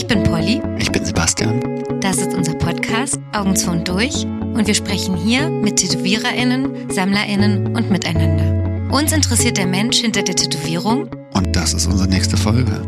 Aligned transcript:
Ich 0.00 0.06
bin 0.06 0.22
Polly. 0.22 0.62
Ich 0.78 0.90
bin 0.90 1.04
Sebastian. 1.04 1.60
Das 2.00 2.16
ist 2.16 2.32
unser 2.32 2.54
Podcast 2.54 3.20
Augen 3.34 3.54
zu 3.54 3.70
und 3.70 3.86
durch 3.86 4.24
und 4.24 4.66
wir 4.66 4.72
sprechen 4.72 5.14
hier 5.14 5.50
mit 5.50 5.76
TätowiererInnen, 5.76 6.90
SammlerInnen 6.90 7.76
und 7.76 7.90
miteinander. 7.90 8.94
Uns 8.94 9.12
interessiert 9.12 9.58
der 9.58 9.66
Mensch 9.66 9.98
hinter 9.98 10.22
der 10.22 10.36
Tätowierung 10.36 11.10
Und 11.34 11.54
das 11.54 11.74
ist 11.74 11.86
unsere 11.86 12.08
nächste 12.08 12.38
Folge. 12.38 12.80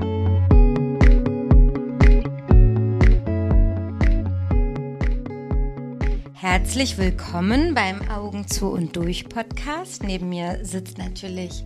Herzlich 6.33 6.97
willkommen 6.97 7.75
beim 7.75 8.09
Augen 8.09 8.49
zu 8.49 8.69
und 8.69 8.97
durch 8.97 9.29
Podcast. 9.29 10.03
Neben 10.03 10.31
mir 10.31 10.61
sitzt 10.63 10.97
natürlich 10.97 11.63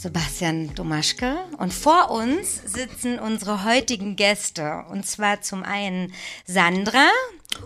Sebastian 0.00 0.74
Domaschke 0.74 1.36
und 1.58 1.74
vor 1.74 2.10
uns 2.10 2.62
sitzen 2.64 3.18
unsere 3.18 3.64
heutigen 3.64 4.16
Gäste. 4.16 4.86
Und 4.88 5.06
zwar 5.06 5.42
zum 5.42 5.62
einen 5.62 6.14
Sandra 6.46 7.06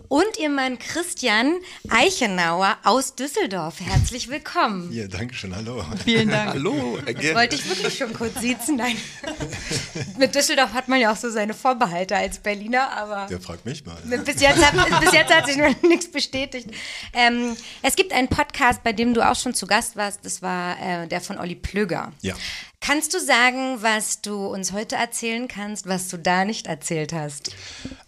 und 0.09 0.39
ihr 0.39 0.49
Mann 0.49 0.79
Christian 0.79 1.57
Eichenauer 1.89 2.77
aus 2.85 3.15
Düsseldorf. 3.15 3.81
Herzlich 3.81 4.29
willkommen. 4.29 4.93
Ja, 4.93 5.09
danke 5.09 5.35
schön, 5.35 5.55
hallo. 5.55 5.85
Vielen 6.05 6.29
Dank. 6.31 6.55
Hallo, 6.55 6.99
Das 7.05 7.35
wollte 7.35 7.57
ich 7.57 7.69
wirklich 7.69 7.97
schon 7.99 8.13
kurz 8.13 8.41
siezen. 8.41 8.77
Nein. 8.77 8.97
Mit 10.19 10.35
Düsseldorf 10.35 10.73
hat 10.73 10.89
man 10.89 11.01
ja 11.01 11.13
auch 11.13 11.17
so 11.17 11.31
seine 11.31 11.55
Vorbehalte 11.55 12.17
als 12.17 12.39
Berliner, 12.39 12.91
aber. 12.93 13.27
Der 13.29 13.41
fragt 13.41 13.65
mich 13.65 13.85
mal. 13.85 13.97
Bis 14.25 14.41
jetzt, 14.41 14.65
hat, 14.65 15.01
bis 15.01 15.13
jetzt 15.13 15.33
hat 15.35 15.47
sich 15.47 15.57
noch 15.57 15.83
nichts 15.83 16.11
bestätigt. 16.11 16.69
Ähm, 17.13 17.57
es 17.83 17.97
gibt 17.97 18.13
einen 18.13 18.29
Podcast, 18.29 18.83
bei 18.83 18.93
dem 18.93 19.15
du 19.15 19.29
auch 19.29 19.37
schon 19.37 19.55
zu 19.55 19.67
Gast 19.67 19.97
warst. 19.97 20.25
Das 20.25 20.43
war 20.43 20.77
äh, 20.81 21.07
der 21.09 21.21
von 21.21 21.39
Olli 21.39 21.55
Plöger. 21.55 22.13
Ja. 22.23 22.35
Kannst 22.87 23.15
du 23.15 23.19
sagen, 23.19 23.79
was 23.81 24.21
du 24.21 24.47
uns 24.47 24.73
heute 24.73 24.97
erzählen 24.97 25.49
kannst, 25.49 25.87
was 25.89 26.09
du 26.09 26.19
da 26.19 26.45
nicht 26.45 26.67
erzählt 26.67 27.15
hast? 27.15 27.51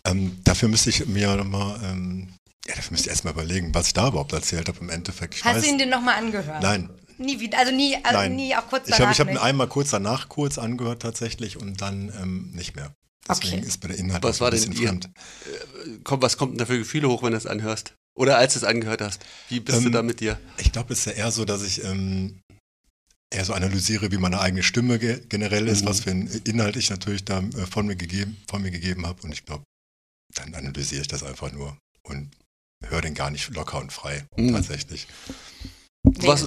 Ähm, 0.05 0.37
dafür 0.45 0.69
müsste 0.69 0.91
ich 0.91 1.07
mir 1.07 1.35
nochmal, 1.35 1.81
ähm, 1.83 2.29
ja, 2.67 2.75
dafür 2.75 2.91
müsste 2.93 3.07
ich 3.07 3.11
erstmal 3.11 3.33
überlegen, 3.33 3.75
was 3.75 3.87
ich 3.87 3.95
da 3.95 4.09
überhaupt 4.09 4.35
erzählt 4.35 4.69
habe 4.69 4.79
im 4.81 4.91
Endeffekt. 4.91 5.35
Ich 5.35 5.45
Hast 5.45 5.57
weiß, 5.57 5.63
du 5.63 5.69
ihn 5.71 5.79
dir 5.79 5.87
nochmal 5.87 6.17
angehört? 6.17 6.63
Nein. 6.63 6.91
Nie 7.17 7.41
wieder, 7.41 7.59
also 7.59 7.73
nie, 7.73 7.97
also 8.03 8.19
Nein. 8.19 8.37
nie 8.37 8.55
auch 8.55 8.69
kurz 8.69 8.87
ich 8.89 8.93
habe 8.93 9.05
danach 9.05 9.13
ich 9.15 9.21
hab 9.21 9.31
ihn 9.31 9.39
einmal 9.39 9.69
kurz 9.69 9.89
danach 9.89 10.29
kurz 10.29 10.59
angehört 10.59 11.01
tatsächlich 11.01 11.57
und 11.57 11.81
dann 11.81 12.13
ähm, 12.21 12.51
nicht 12.55 12.77
mehr. 12.77 12.93
Deswegen 13.27 13.61
Okay. 13.61 13.67
ist 13.67 13.83
mir 13.83 13.89
der 13.89 13.99
Inhalt 13.99 14.23
Was 14.23 14.37
auch 14.37 14.41
war 14.43 14.53
ein 14.53 14.61
denn 14.61 14.71
bisschen 14.71 14.83
ihr- 14.83 14.89
fremd. 14.89 15.11
Komm, 16.05 16.21
was 16.21 16.37
kommt 16.37 16.53
denn 16.53 16.59
da 16.59 16.67
für 16.67 16.77
Gefühle 16.79 17.09
hoch, 17.09 17.23
wenn 17.23 17.31
du 17.33 17.39
es 17.39 17.47
anhörst? 17.47 17.95
Oder 18.15 18.37
als 18.37 18.53
du 18.53 18.59
es 18.59 18.65
angehört 18.65 19.01
hast? 19.01 19.25
Wie 19.49 19.61
bist 19.61 19.81
du 19.81 19.87
Ähm, 19.87 19.93
da 19.93 20.03
mit 20.03 20.21
dir? 20.21 20.39
Ich 20.59 20.71
glaube, 20.73 20.93
es 20.93 21.01
ist 21.01 21.07
ja 21.07 21.13
eher 21.13 21.31
so, 21.31 21.47
dass 21.47 21.63
ich 21.63 21.83
ähm, 21.83 22.41
eher 23.35 23.45
so 23.45 23.53
analysiere, 23.55 24.11
wie 24.13 24.19
meine 24.19 24.41
eigene 24.41 24.63
Stimme 24.63 24.99
ge 24.99 25.21
generell 25.29 25.67
ist, 25.69 25.83
Mhm. 25.83 25.89
was 25.89 26.01
für 26.01 26.11
einen 26.11 26.29
Inhalt 26.45 26.77
ich 26.77 26.91
natürlich 26.91 27.25
da 27.25 27.41
äh, 27.41 27.67
von 27.67 27.87
mir 27.87 27.97
gegeben, 27.97 28.37
von 28.49 28.63
mir 28.63 28.71
gegeben 28.71 29.07
habe. 29.07 29.23
Und 29.23 29.33
ich 29.33 29.45
glaube, 29.45 29.65
dann 30.35 30.55
analysiere 30.55 31.03
ich 31.03 31.09
das 31.09 31.23
einfach 31.23 31.53
nur 31.53 31.77
und 32.05 32.31
höre 32.87 33.01
den 33.03 33.15
gar 33.15 33.31
nicht 33.31 33.49
locker 33.55 33.81
und 33.81 33.93
frei, 33.93 34.25
Mhm. 34.37 34.53
tatsächlich. 34.53 35.07
Ja- 36.23 36.39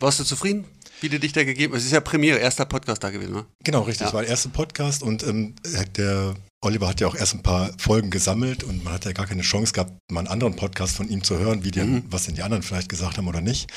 Warst 0.00 0.20
du 0.20 0.24
zufrieden, 0.24 0.64
wie 1.00 1.08
du 1.08 1.18
dich 1.18 1.32
da 1.32 1.44
gegeben 1.44 1.72
hast? 1.72 1.80
Es 1.80 1.86
ist 1.86 1.92
ja 1.92 2.00
Premiere, 2.00 2.38
erster 2.38 2.66
Podcast 2.66 3.02
da 3.02 3.10
gewesen, 3.10 3.32
ne? 3.32 3.46
Genau, 3.64 3.82
richtig. 3.82 4.00
Ja. 4.00 4.06
Das 4.08 4.14
war 4.14 4.20
der 4.22 4.30
erste 4.30 4.50
Podcast 4.50 5.02
und 5.02 5.22
ähm, 5.22 5.54
der 5.96 6.34
Oliver 6.62 6.88
hat 6.88 7.00
ja 7.00 7.06
auch 7.06 7.14
erst 7.14 7.34
ein 7.34 7.42
paar 7.42 7.72
Folgen 7.78 8.10
gesammelt 8.10 8.62
und 8.62 8.84
man 8.84 8.92
hat 8.92 9.06
ja 9.06 9.12
gar 9.12 9.26
keine 9.26 9.40
Chance 9.42 9.72
gehabt, 9.72 9.92
mal 10.12 10.20
einen 10.20 10.28
anderen 10.28 10.56
Podcast 10.56 10.96
von 10.96 11.08
ihm 11.08 11.24
zu 11.24 11.38
hören, 11.38 11.64
wie 11.64 11.70
die, 11.70 11.80
Mhm. 11.80 12.02
was 12.10 12.26
denn 12.26 12.34
die 12.34 12.42
anderen 12.42 12.62
vielleicht 12.62 12.90
gesagt 12.90 13.16
haben 13.16 13.28
oder 13.28 13.40
nicht. 13.40 13.70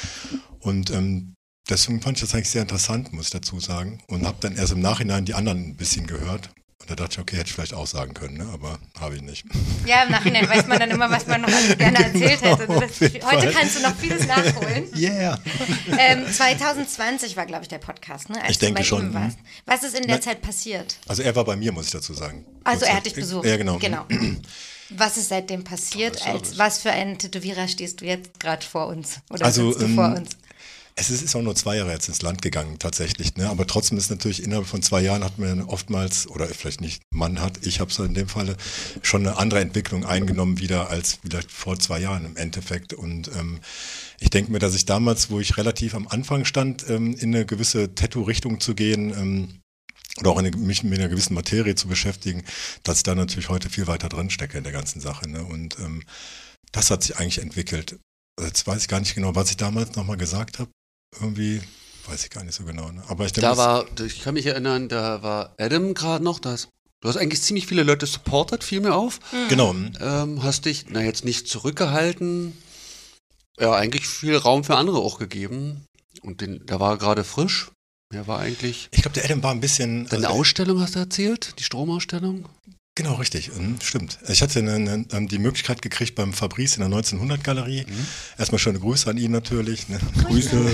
Und 0.59 0.89
ähm, 0.91 1.33
deswegen 1.69 2.01
fand 2.01 2.17
ich 2.17 2.21
das 2.21 2.33
eigentlich 2.33 2.49
sehr 2.49 2.61
interessant, 2.61 3.13
muss 3.13 3.25
ich 3.25 3.31
dazu 3.31 3.59
sagen. 3.59 3.99
Und 4.07 4.25
habe 4.25 4.37
dann 4.41 4.55
erst 4.55 4.73
im 4.73 4.81
Nachhinein 4.81 5.25
die 5.25 5.33
anderen 5.33 5.69
ein 5.69 5.75
bisschen 5.75 6.07
gehört. 6.07 6.49
Und 6.79 6.89
da 6.89 6.95
dachte 6.95 7.13
ich, 7.13 7.19
okay, 7.19 7.37
hätte 7.37 7.47
ich 7.47 7.53
vielleicht 7.53 7.73
auch 7.73 7.87
sagen 7.87 8.13
können, 8.13 8.35
ne? 8.35 8.49
aber 8.51 8.77
habe 8.99 9.15
ich 9.15 9.21
nicht. 9.21 9.45
Ja, 9.85 10.03
im 10.03 10.11
Nachhinein 10.11 10.49
weiß 10.49 10.67
man 10.67 10.79
dann 10.81 10.91
immer, 10.91 11.09
was 11.09 11.25
man 11.27 11.39
noch 11.39 11.47
alles 11.47 11.77
gerne 11.77 11.97
erzählt 12.05 12.41
hätte. 12.41 12.67
Genau, 12.67 12.79
Das, 12.81 12.91
auf 12.91 12.99
jeden 13.01 13.25
heute 13.25 13.37
Fall. 13.37 13.53
kannst 13.53 13.77
du 13.77 13.81
noch 13.83 13.95
vieles 13.95 14.27
nachholen. 14.27 14.89
Yeah! 14.93 15.39
Ähm, 15.97 16.25
2020 16.29 17.37
war, 17.37 17.45
glaube 17.45 17.61
ich, 17.63 17.69
der 17.69 17.77
Podcast, 17.77 18.29
ne? 18.29 18.41
Als 18.41 18.51
Ich 18.51 18.57
du 18.57 18.65
denke 18.65 18.81
bei 18.81 18.85
schon, 18.85 19.07
ihm 19.07 19.13
warst. 19.13 19.37
Was 19.65 19.83
ist 19.83 19.95
in 19.95 20.03
der 20.07 20.15
Nein. 20.15 20.21
Zeit 20.23 20.41
passiert? 20.41 20.97
Also 21.07 21.21
er 21.23 21.33
war 21.37 21.45
bei 21.45 21.55
mir, 21.55 21.71
muss 21.71 21.85
ich 21.85 21.91
dazu 21.91 22.13
sagen. 22.13 22.45
Also 22.65 22.83
er 22.85 22.97
hat 22.97 23.05
dich 23.05 23.13
besucht. 23.13 23.45
Ja, 23.45 23.55
genau. 23.55 23.77
genau. 23.77 24.05
Was 24.89 25.15
ist 25.17 25.29
seitdem 25.29 25.63
passiert? 25.63 26.27
Als 26.27 26.57
was 26.57 26.77
für 26.79 26.91
einen 26.91 27.17
Tätowierer 27.17 27.67
stehst 27.67 28.01
du 28.01 28.05
jetzt 28.05 28.39
gerade 28.39 28.63
vor 28.63 28.87
uns? 28.87 29.21
Oder 29.31 29.45
Also, 29.45 29.69
sitzt 29.71 29.81
du 29.81 29.85
ähm, 29.85 29.95
vor 29.95 30.13
uns? 30.13 30.29
Es 30.95 31.09
ist, 31.09 31.23
ist 31.23 31.35
auch 31.35 31.41
nur 31.41 31.55
zwei 31.55 31.77
Jahre 31.77 31.91
jetzt 31.91 32.07
ins 32.07 32.21
Land 32.21 32.41
gegangen, 32.41 32.77
tatsächlich. 32.77 33.35
Ne? 33.35 33.49
Aber 33.49 33.65
trotzdem 33.65 33.97
ist 33.97 34.11
natürlich 34.11 34.43
innerhalb 34.43 34.67
von 34.67 34.81
zwei 34.81 35.01
Jahren 35.01 35.23
hat 35.23 35.39
man 35.39 35.61
oftmals, 35.63 36.27
oder 36.27 36.47
vielleicht 36.47 36.81
nicht 36.81 37.01
man 37.11 37.41
hat, 37.41 37.65
ich 37.65 37.79
habe 37.79 37.89
es 37.89 37.97
in 37.99 38.13
dem 38.13 38.27
Falle, 38.27 38.57
schon 39.01 39.25
eine 39.25 39.37
andere 39.37 39.59
Entwicklung 39.59 40.05
eingenommen 40.05 40.59
wieder 40.59 40.89
als 40.89 41.19
vielleicht 41.25 41.51
vor 41.51 41.79
zwei 41.79 41.99
Jahren 41.99 42.25
im 42.25 42.37
Endeffekt. 42.37 42.93
Und 42.93 43.29
ähm, 43.35 43.59
ich 44.19 44.29
denke 44.29 44.51
mir, 44.51 44.59
dass 44.59 44.75
ich 44.75 44.85
damals, 44.85 45.29
wo 45.29 45.39
ich 45.39 45.57
relativ 45.57 45.95
am 45.95 46.07
Anfang 46.07 46.45
stand, 46.45 46.87
ähm, 46.89 47.15
in 47.15 47.35
eine 47.35 47.45
gewisse 47.45 47.95
Tattoo-Richtung 47.95 48.59
zu 48.59 48.75
gehen, 48.75 49.11
ähm, 49.11 49.59
oder 50.19 50.31
auch 50.31 50.37
eine, 50.37 50.51
mich 50.51 50.83
mit 50.83 50.99
einer 50.99 51.09
gewissen 51.09 51.33
Materie 51.33 51.75
zu 51.75 51.87
beschäftigen, 51.87 52.43
dass 52.83 52.97
ich 52.97 53.03
da 53.03 53.15
natürlich 53.15 53.49
heute 53.49 53.69
viel 53.69 53.87
weiter 53.87 54.09
drin 54.09 54.29
stecke 54.29 54.57
in 54.57 54.63
der 54.63 54.73
ganzen 54.73 55.01
Sache. 55.01 55.27
Ne? 55.27 55.43
Und 55.43 55.79
ähm, 55.79 56.03
das 56.71 56.91
hat 56.91 57.03
sich 57.03 57.17
eigentlich 57.17 57.39
entwickelt. 57.39 57.97
Jetzt 58.39 58.67
weiß 58.67 58.81
ich 58.81 58.87
gar 58.87 58.99
nicht 58.99 59.15
genau, 59.15 59.35
was 59.35 59.49
ich 59.49 59.57
damals 59.57 59.95
nochmal 59.95 60.17
gesagt 60.17 60.59
habe. 60.59 60.69
Irgendwie 61.19 61.61
weiß 62.07 62.23
ich 62.23 62.29
gar 62.29 62.43
nicht 62.43 62.55
so 62.55 62.63
genau. 62.63 62.91
Ne? 62.91 63.03
Aber 63.07 63.25
ich 63.25 63.33
denke, 63.33 63.49
Da 63.49 63.57
war, 63.57 63.85
ich 63.99 64.21
kann 64.21 64.33
mich 64.33 64.45
erinnern, 64.45 64.89
da 64.89 65.23
war 65.23 65.53
Adam 65.57 65.93
gerade 65.93 66.23
noch. 66.23 66.39
Das, 66.39 66.67
du 67.01 67.09
hast 67.09 67.17
eigentlich 67.17 67.41
ziemlich 67.41 67.67
viele 67.67 67.83
Leute 67.83 68.05
supportet, 68.05 68.63
fiel 68.63 68.81
mir 68.81 68.95
auf. 68.95 69.19
genau. 69.49 69.71
hm. 69.71 69.93
Ähm, 69.99 70.43
hast 70.43 70.65
dich, 70.65 70.85
na 70.89 71.01
jetzt 71.01 71.25
nicht 71.25 71.47
zurückgehalten, 71.47 72.57
ja, 73.59 73.73
eigentlich 73.73 74.07
viel 74.07 74.35
Raum 74.35 74.63
für 74.63 74.75
andere 74.75 74.97
auch 74.97 75.19
gegeben. 75.19 75.85
Und 76.21 76.41
den, 76.41 76.65
der 76.65 76.79
war 76.79 76.97
gerade 76.97 77.23
frisch. 77.23 77.71
Der 78.13 78.27
war 78.27 78.39
eigentlich. 78.39 78.89
Ich 78.91 79.01
glaube, 79.01 79.15
der 79.15 79.25
Adam 79.25 79.41
war 79.43 79.51
ein 79.51 79.59
bisschen. 79.59 80.07
Deine 80.07 80.27
also, 80.27 80.39
Ausstellung 80.39 80.79
hast 80.79 80.95
du 80.95 80.99
erzählt? 80.99 81.55
Die 81.59 81.63
Stromausstellung? 81.63 82.47
Genau, 82.95 83.15
richtig. 83.15 83.47
hm, 83.55 83.77
Stimmt. 83.81 84.19
Ich 84.27 84.43
hatte 84.43 84.59
eine, 84.59 84.73
eine, 84.73 85.05
ähm, 85.11 85.27
die 85.27 85.39
Möglichkeit 85.39 85.81
gekriegt 85.81 86.13
beim 86.13 86.31
Fabrice 86.31 86.77
in 86.77 86.87
der 86.89 86.99
1900-Galerie. 86.99 87.85
Mhm. 87.87 88.07
Erstmal 88.37 88.59
schöne 88.59 88.79
Grüße 88.79 89.09
an 89.09 89.17
ihn 89.17 89.31
natürlich. 89.31 89.89
Ne? 89.89 89.99
Grüße. 90.27 90.55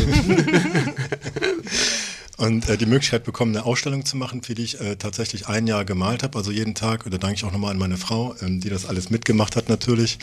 Und 2.38 2.70
äh, 2.70 2.78
die 2.78 2.86
Möglichkeit 2.86 3.24
bekommen, 3.26 3.56
eine 3.56 3.66
Ausstellung 3.66 4.06
zu 4.06 4.16
machen, 4.18 4.44
für 4.44 4.54
die 4.56 4.64
ich 4.64 4.80
äh, 4.80 4.96
tatsächlich 4.98 5.48
ein 5.48 5.68
Jahr 5.68 5.84
gemalt 5.86 6.24
habe, 6.24 6.38
also 6.38 6.52
jeden 6.52 6.74
Tag. 6.76 7.06
Und 7.06 7.14
da 7.14 7.18
danke 7.18 7.36
ich 7.36 7.44
auch 7.46 7.52
nochmal 7.52 7.72
an 7.72 7.78
meine 7.78 7.98
Frau, 7.98 8.36
ähm, 8.42 8.60
die 8.62 8.70
das 8.70 8.86
alles 8.86 9.10
mitgemacht 9.10 9.56
hat 9.56 9.68
natürlich. 9.70 10.20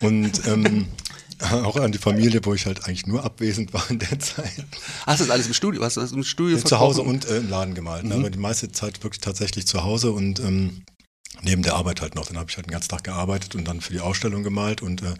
Und 0.00 0.44
ähm, 0.46 0.86
auch 1.50 1.76
an 1.76 1.90
die 1.92 1.98
Familie, 1.98 2.40
wo 2.44 2.54
ich 2.54 2.66
halt 2.66 2.84
eigentlich 2.86 3.06
nur 3.06 3.24
abwesend 3.24 3.72
war 3.72 3.88
in 3.90 3.98
der 4.00 4.18
Zeit. 4.20 4.52
Hast 5.06 5.20
du 5.20 5.24
das 5.24 5.30
alles 5.30 5.46
im 5.48 5.54
Studio? 5.54 5.82
Hast 5.82 5.96
du 5.96 6.00
das 6.00 6.12
im 6.12 6.22
Studio 6.24 6.58
Zu 6.58 6.78
Hause 6.78 7.02
und 7.02 7.24
äh, 7.26 7.38
im 7.38 7.48
Laden 7.50 7.74
gemalt. 7.74 8.04
ne? 8.04 8.14
Mhm. 8.14 8.20
Aber 8.20 8.30
die 8.30 8.38
meiste 8.38 8.70
Zeit 8.70 9.02
wirklich 9.02 9.20
tatsächlich 9.20 9.66
zu 9.66 9.82
Hause 9.84 10.12
und 10.12 10.38
ähm, 10.40 10.82
neben 11.40 11.62
der 11.62 11.74
Arbeit 11.74 12.00
halt 12.02 12.14
noch. 12.14 12.26
Dann 12.26 12.36
habe 12.38 12.50
ich 12.50 12.56
halt 12.56 12.66
den 12.66 12.72
ganzen 12.72 12.90
Tag 12.90 13.04
gearbeitet 13.04 13.54
und 13.54 13.64
dann 13.64 13.80
für 13.80 13.92
die 13.92 14.00
Ausstellung 14.00 14.42
gemalt. 14.42 14.82
Und 14.82 15.02
äh, 15.02 15.14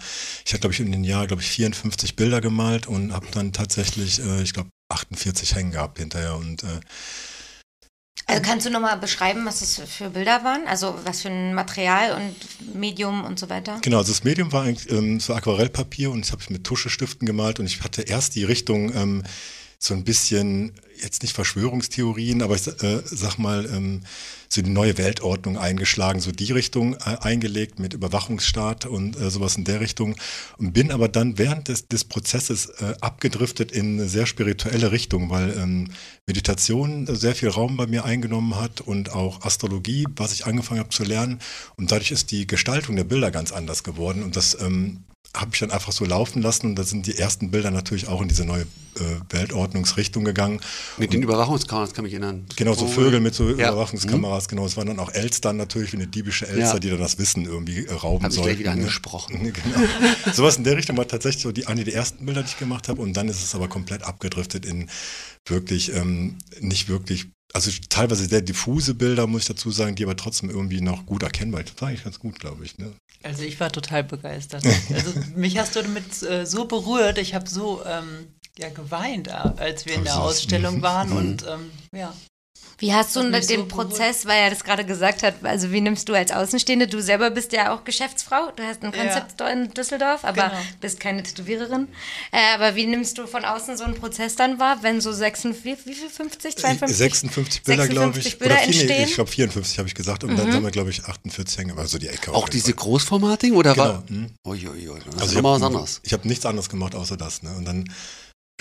ich 0.44 0.52
habe, 0.52 0.60
glaube 0.60 0.74
ich, 0.74 0.80
in 0.80 0.92
dem 0.92 1.04
Jahr, 1.04 1.26
glaube 1.26 1.42
ich, 1.42 1.48
54 1.50 2.16
Bilder 2.16 2.40
gemalt 2.40 2.86
und 2.86 3.12
habe 3.12 3.26
dann 3.32 3.52
tatsächlich, 3.52 4.20
äh, 4.20 4.42
ich 4.42 4.52
glaube, 4.52 4.70
48 4.90 5.54
hängen 5.54 5.72
gehabt 5.72 5.98
hinterher. 5.98 6.36
Und 6.36 6.62
äh, 6.64 6.80
Also 8.26 8.42
kannst 8.42 8.66
du 8.66 8.70
nochmal 8.70 8.98
beschreiben, 8.98 9.44
was 9.46 9.60
das 9.60 9.80
für 9.88 10.10
Bilder 10.10 10.44
waren? 10.44 10.66
Also 10.66 10.98
was 11.04 11.22
für 11.22 11.28
ein 11.28 11.54
Material 11.54 12.12
und 12.12 12.74
Medium 12.74 13.24
und 13.24 13.38
so 13.38 13.48
weiter? 13.48 13.78
Genau, 13.82 13.98
also 13.98 14.12
das 14.12 14.24
Medium 14.24 14.52
war 14.52 14.64
eigentlich 14.64 14.90
ähm, 14.92 15.18
so 15.18 15.34
Aquarellpapier 15.34 16.10
und 16.10 16.20
das 16.20 16.32
habe 16.32 16.42
ich 16.42 16.50
mit 16.50 16.64
Tuschestiften 16.64 17.26
gemalt 17.26 17.58
und 17.58 17.66
ich 17.66 17.82
hatte 17.82 18.02
erst 18.02 18.34
die 18.34 18.44
Richtung 18.44 18.94
ähm, 18.94 19.22
so 19.78 19.94
ein 19.94 20.04
bisschen, 20.04 20.74
jetzt 21.00 21.22
nicht 21.22 21.34
Verschwörungstheorien, 21.34 22.42
aber 22.42 22.54
ich 22.54 22.68
äh, 22.68 23.02
sag 23.04 23.38
mal, 23.38 23.66
ähm, 23.66 24.02
so 24.52 24.60
die 24.60 24.70
neue 24.70 24.98
Weltordnung 24.98 25.56
eingeschlagen, 25.56 26.20
so 26.20 26.30
die 26.30 26.52
Richtung 26.52 26.94
äh, 26.94 27.16
eingelegt 27.20 27.78
mit 27.78 27.94
Überwachungsstaat 27.94 28.84
und 28.84 29.18
äh, 29.18 29.30
sowas 29.30 29.56
in 29.56 29.64
der 29.64 29.80
Richtung. 29.80 30.14
Und 30.58 30.74
bin 30.74 30.90
aber 30.90 31.08
dann 31.08 31.38
während 31.38 31.68
des, 31.68 31.88
des 31.88 32.04
Prozesses 32.04 32.66
äh, 32.66 32.94
abgedriftet 33.00 33.72
in 33.72 33.98
eine 33.98 34.08
sehr 34.08 34.26
spirituelle 34.26 34.92
Richtung, 34.92 35.30
weil 35.30 35.56
ähm, 35.56 35.88
Meditation 36.26 37.06
sehr 37.06 37.34
viel 37.34 37.48
Raum 37.48 37.78
bei 37.78 37.86
mir 37.86 38.04
eingenommen 38.04 38.56
hat 38.56 38.82
und 38.82 39.12
auch 39.12 39.42
Astrologie, 39.42 40.06
was 40.16 40.34
ich 40.34 40.44
angefangen 40.44 40.80
habe 40.80 40.90
zu 40.90 41.04
lernen. 41.04 41.38
Und 41.76 41.90
dadurch 41.90 42.10
ist 42.10 42.30
die 42.30 42.46
Gestaltung 42.46 42.96
der 42.96 43.04
Bilder 43.04 43.30
ganz 43.30 43.52
anders 43.52 43.82
geworden. 43.84 44.22
Und 44.22 44.36
das 44.36 44.60
ähm, 44.60 45.04
habe 45.34 45.50
ich 45.54 45.60
dann 45.60 45.70
einfach 45.70 45.92
so 45.92 46.04
laufen 46.04 46.42
lassen 46.42 46.66
und 46.66 46.76
da 46.76 46.84
sind 46.84 47.06
die 47.06 47.16
ersten 47.16 47.50
Bilder 47.50 47.70
natürlich 47.70 48.06
auch 48.08 48.20
in 48.20 48.28
diese 48.28 48.44
neue 48.44 48.62
äh, 48.62 49.20
Weltordnungsrichtung 49.30 50.24
gegangen. 50.24 50.60
Mit 50.98 51.14
den 51.14 51.22
Überwachungskameras 51.22 51.94
kann 51.94 52.04
mich 52.04 52.12
erinnern. 52.12 52.44
Genau, 52.56 52.74
so 52.74 52.86
Vögel 52.86 53.20
mit 53.20 53.34
so 53.34 53.48
ja. 53.48 53.68
Überwachungskameras, 53.70 54.48
genau. 54.48 54.66
Es 54.66 54.76
waren 54.76 54.88
dann 54.88 54.98
auch 54.98 55.10
Elstern 55.10 55.56
natürlich, 55.56 55.92
wie 55.92 55.96
eine 55.96 56.06
diebische 56.06 56.46
Elster, 56.46 56.74
Ja. 56.74 56.78
die 56.78 56.90
dann 56.90 56.98
das 56.98 57.18
Wissen 57.18 57.46
irgendwie 57.46 57.86
äh, 57.86 57.92
rauben 57.92 58.24
Hab 58.24 58.30
ich 58.30 58.36
sollten. 58.36 58.48
gleich 58.50 58.58
wieder 58.58 58.74
ne? 58.74 58.82
angesprochen. 58.82 59.40
genau. 59.52 59.88
Sowas 60.34 60.58
in 60.58 60.64
der 60.64 60.76
Richtung 60.76 60.98
war 60.98 61.08
tatsächlich 61.08 61.42
so 61.42 61.52
die, 61.52 61.66
eine 61.66 61.84
der 61.84 61.94
ersten 61.94 62.26
Bilder, 62.26 62.42
die 62.42 62.48
ich 62.48 62.58
gemacht 62.58 62.88
habe 62.88 63.00
und 63.00 63.14
dann 63.14 63.28
ist 63.28 63.42
es 63.42 63.54
aber 63.54 63.68
komplett 63.68 64.02
abgedriftet 64.02 64.66
in 64.66 64.90
wirklich, 65.46 65.94
ähm, 65.94 66.36
nicht 66.60 66.88
wirklich 66.88 67.30
also 67.52 67.70
teilweise 67.88 68.26
sehr 68.26 68.40
diffuse 68.40 68.94
Bilder, 68.94 69.26
muss 69.26 69.42
ich 69.42 69.48
dazu 69.48 69.70
sagen, 69.70 69.94
die 69.94 70.04
aber 70.04 70.16
trotzdem 70.16 70.50
irgendwie 70.50 70.80
noch 70.80 71.06
gut 71.06 71.22
erkennbar. 71.22 71.62
Das 71.62 71.80
war 71.80 71.88
eigentlich 71.88 72.04
ganz 72.04 72.18
gut, 72.18 72.38
glaube 72.38 72.64
ich. 72.64 72.78
Ne? 72.78 72.92
Also 73.22 73.42
ich 73.42 73.60
war 73.60 73.70
total 73.70 74.04
begeistert. 74.04 74.64
Also 74.92 75.12
mich 75.36 75.58
hast 75.58 75.76
du 75.76 75.82
damit 75.82 76.22
äh, 76.22 76.46
so 76.46 76.64
berührt. 76.64 77.18
Ich 77.18 77.34
habe 77.34 77.48
so 77.48 77.84
ähm, 77.84 78.26
ja, 78.58 78.70
geweint, 78.70 79.28
äh, 79.28 79.30
als 79.30 79.86
wir 79.86 79.94
in 79.94 80.04
der 80.04 80.20
Ausstellung 80.20 80.82
waren. 80.82 81.12
Und 81.16 81.46
ähm, 81.46 81.70
ja, 81.94 82.14
Wie 82.82 82.92
hast 82.92 83.14
du 83.14 83.22
den 83.30 83.42
so. 83.42 83.64
Prozess, 83.66 84.26
weil 84.26 84.42
er 84.42 84.50
das 84.50 84.64
gerade 84.64 84.84
gesagt 84.84 85.22
hat, 85.22 85.36
also 85.44 85.70
wie 85.70 85.80
nimmst 85.80 86.08
du 86.08 86.14
als 86.14 86.32
Außenstehende, 86.32 86.88
du 86.88 87.00
selber 87.00 87.30
bist 87.30 87.52
ja 87.52 87.72
auch 87.72 87.84
Geschäftsfrau, 87.84 88.50
du 88.56 88.62
hast 88.64 88.82
ein 88.82 88.92
Ja. 88.92 89.04
Konzept 89.04 89.40
in 89.40 89.70
Düsseldorf, 89.72 90.24
aber 90.24 90.48
Genau. 90.48 90.60
bist 90.80 90.98
keine 90.98 91.22
Tätowiererin. 91.22 91.86
Äh, 92.32 92.38
aber 92.56 92.74
wie 92.74 92.86
nimmst 92.86 93.16
du 93.18 93.28
von 93.28 93.44
außen 93.44 93.76
so 93.76 93.84
einen 93.84 93.94
Prozess 93.94 94.34
dann 94.34 94.58
wahr, 94.58 94.78
wenn 94.82 95.00
so 95.00 95.12
56, 95.12 95.64
wie, 95.64 95.90
wie 95.90 95.94
viel, 95.94 96.10
50, 96.10 96.56
52? 96.56 96.96
56 96.96 97.62
Bilder, 97.62 97.86
glaube 97.86 98.18
ich. 98.18 98.24
56 98.24 98.38
Bilder 98.40 98.54
Oder 98.56 98.62
viel, 98.64 98.72
nee, 98.74 98.80
entstehen? 98.82 99.08
ich 99.08 99.14
glaube 99.14 99.30
54 99.30 99.78
habe 99.78 99.88
ich 99.88 99.94
gesagt. 99.94 100.24
Und 100.24 100.36
dann 100.36 100.52
haben 100.52 100.64
wir, 100.64 100.70
glaube 100.72 100.90
ich, 100.90 101.04
48 101.04 101.58
hängen, 101.58 101.70
aber 101.70 101.86
so 101.86 101.98
die 101.98 102.08
Ecke. 102.08 102.32
Auch 102.34 102.48
diese 102.48 102.64
Fall. 102.72 102.74
Großformatigen 102.74 103.56
oder 103.56 103.74
Genau. 103.74 103.84
war? 103.84 104.04
mhm. 104.08 104.30
Uiuiui, 104.44 104.88
das 105.06 105.14
Also 105.14 105.24
ist 105.26 105.30
ich 105.32 105.36
habe 105.38 105.64
anderes. 105.64 106.00
ich 106.02 106.12
hab 106.12 106.24
nichts 106.24 106.44
anderes 106.44 106.68
gemacht 106.68 106.96
außer 106.96 107.16
das. 107.16 107.44
Ne? 107.44 107.50
Und 107.56 107.64
dann, 107.64 107.88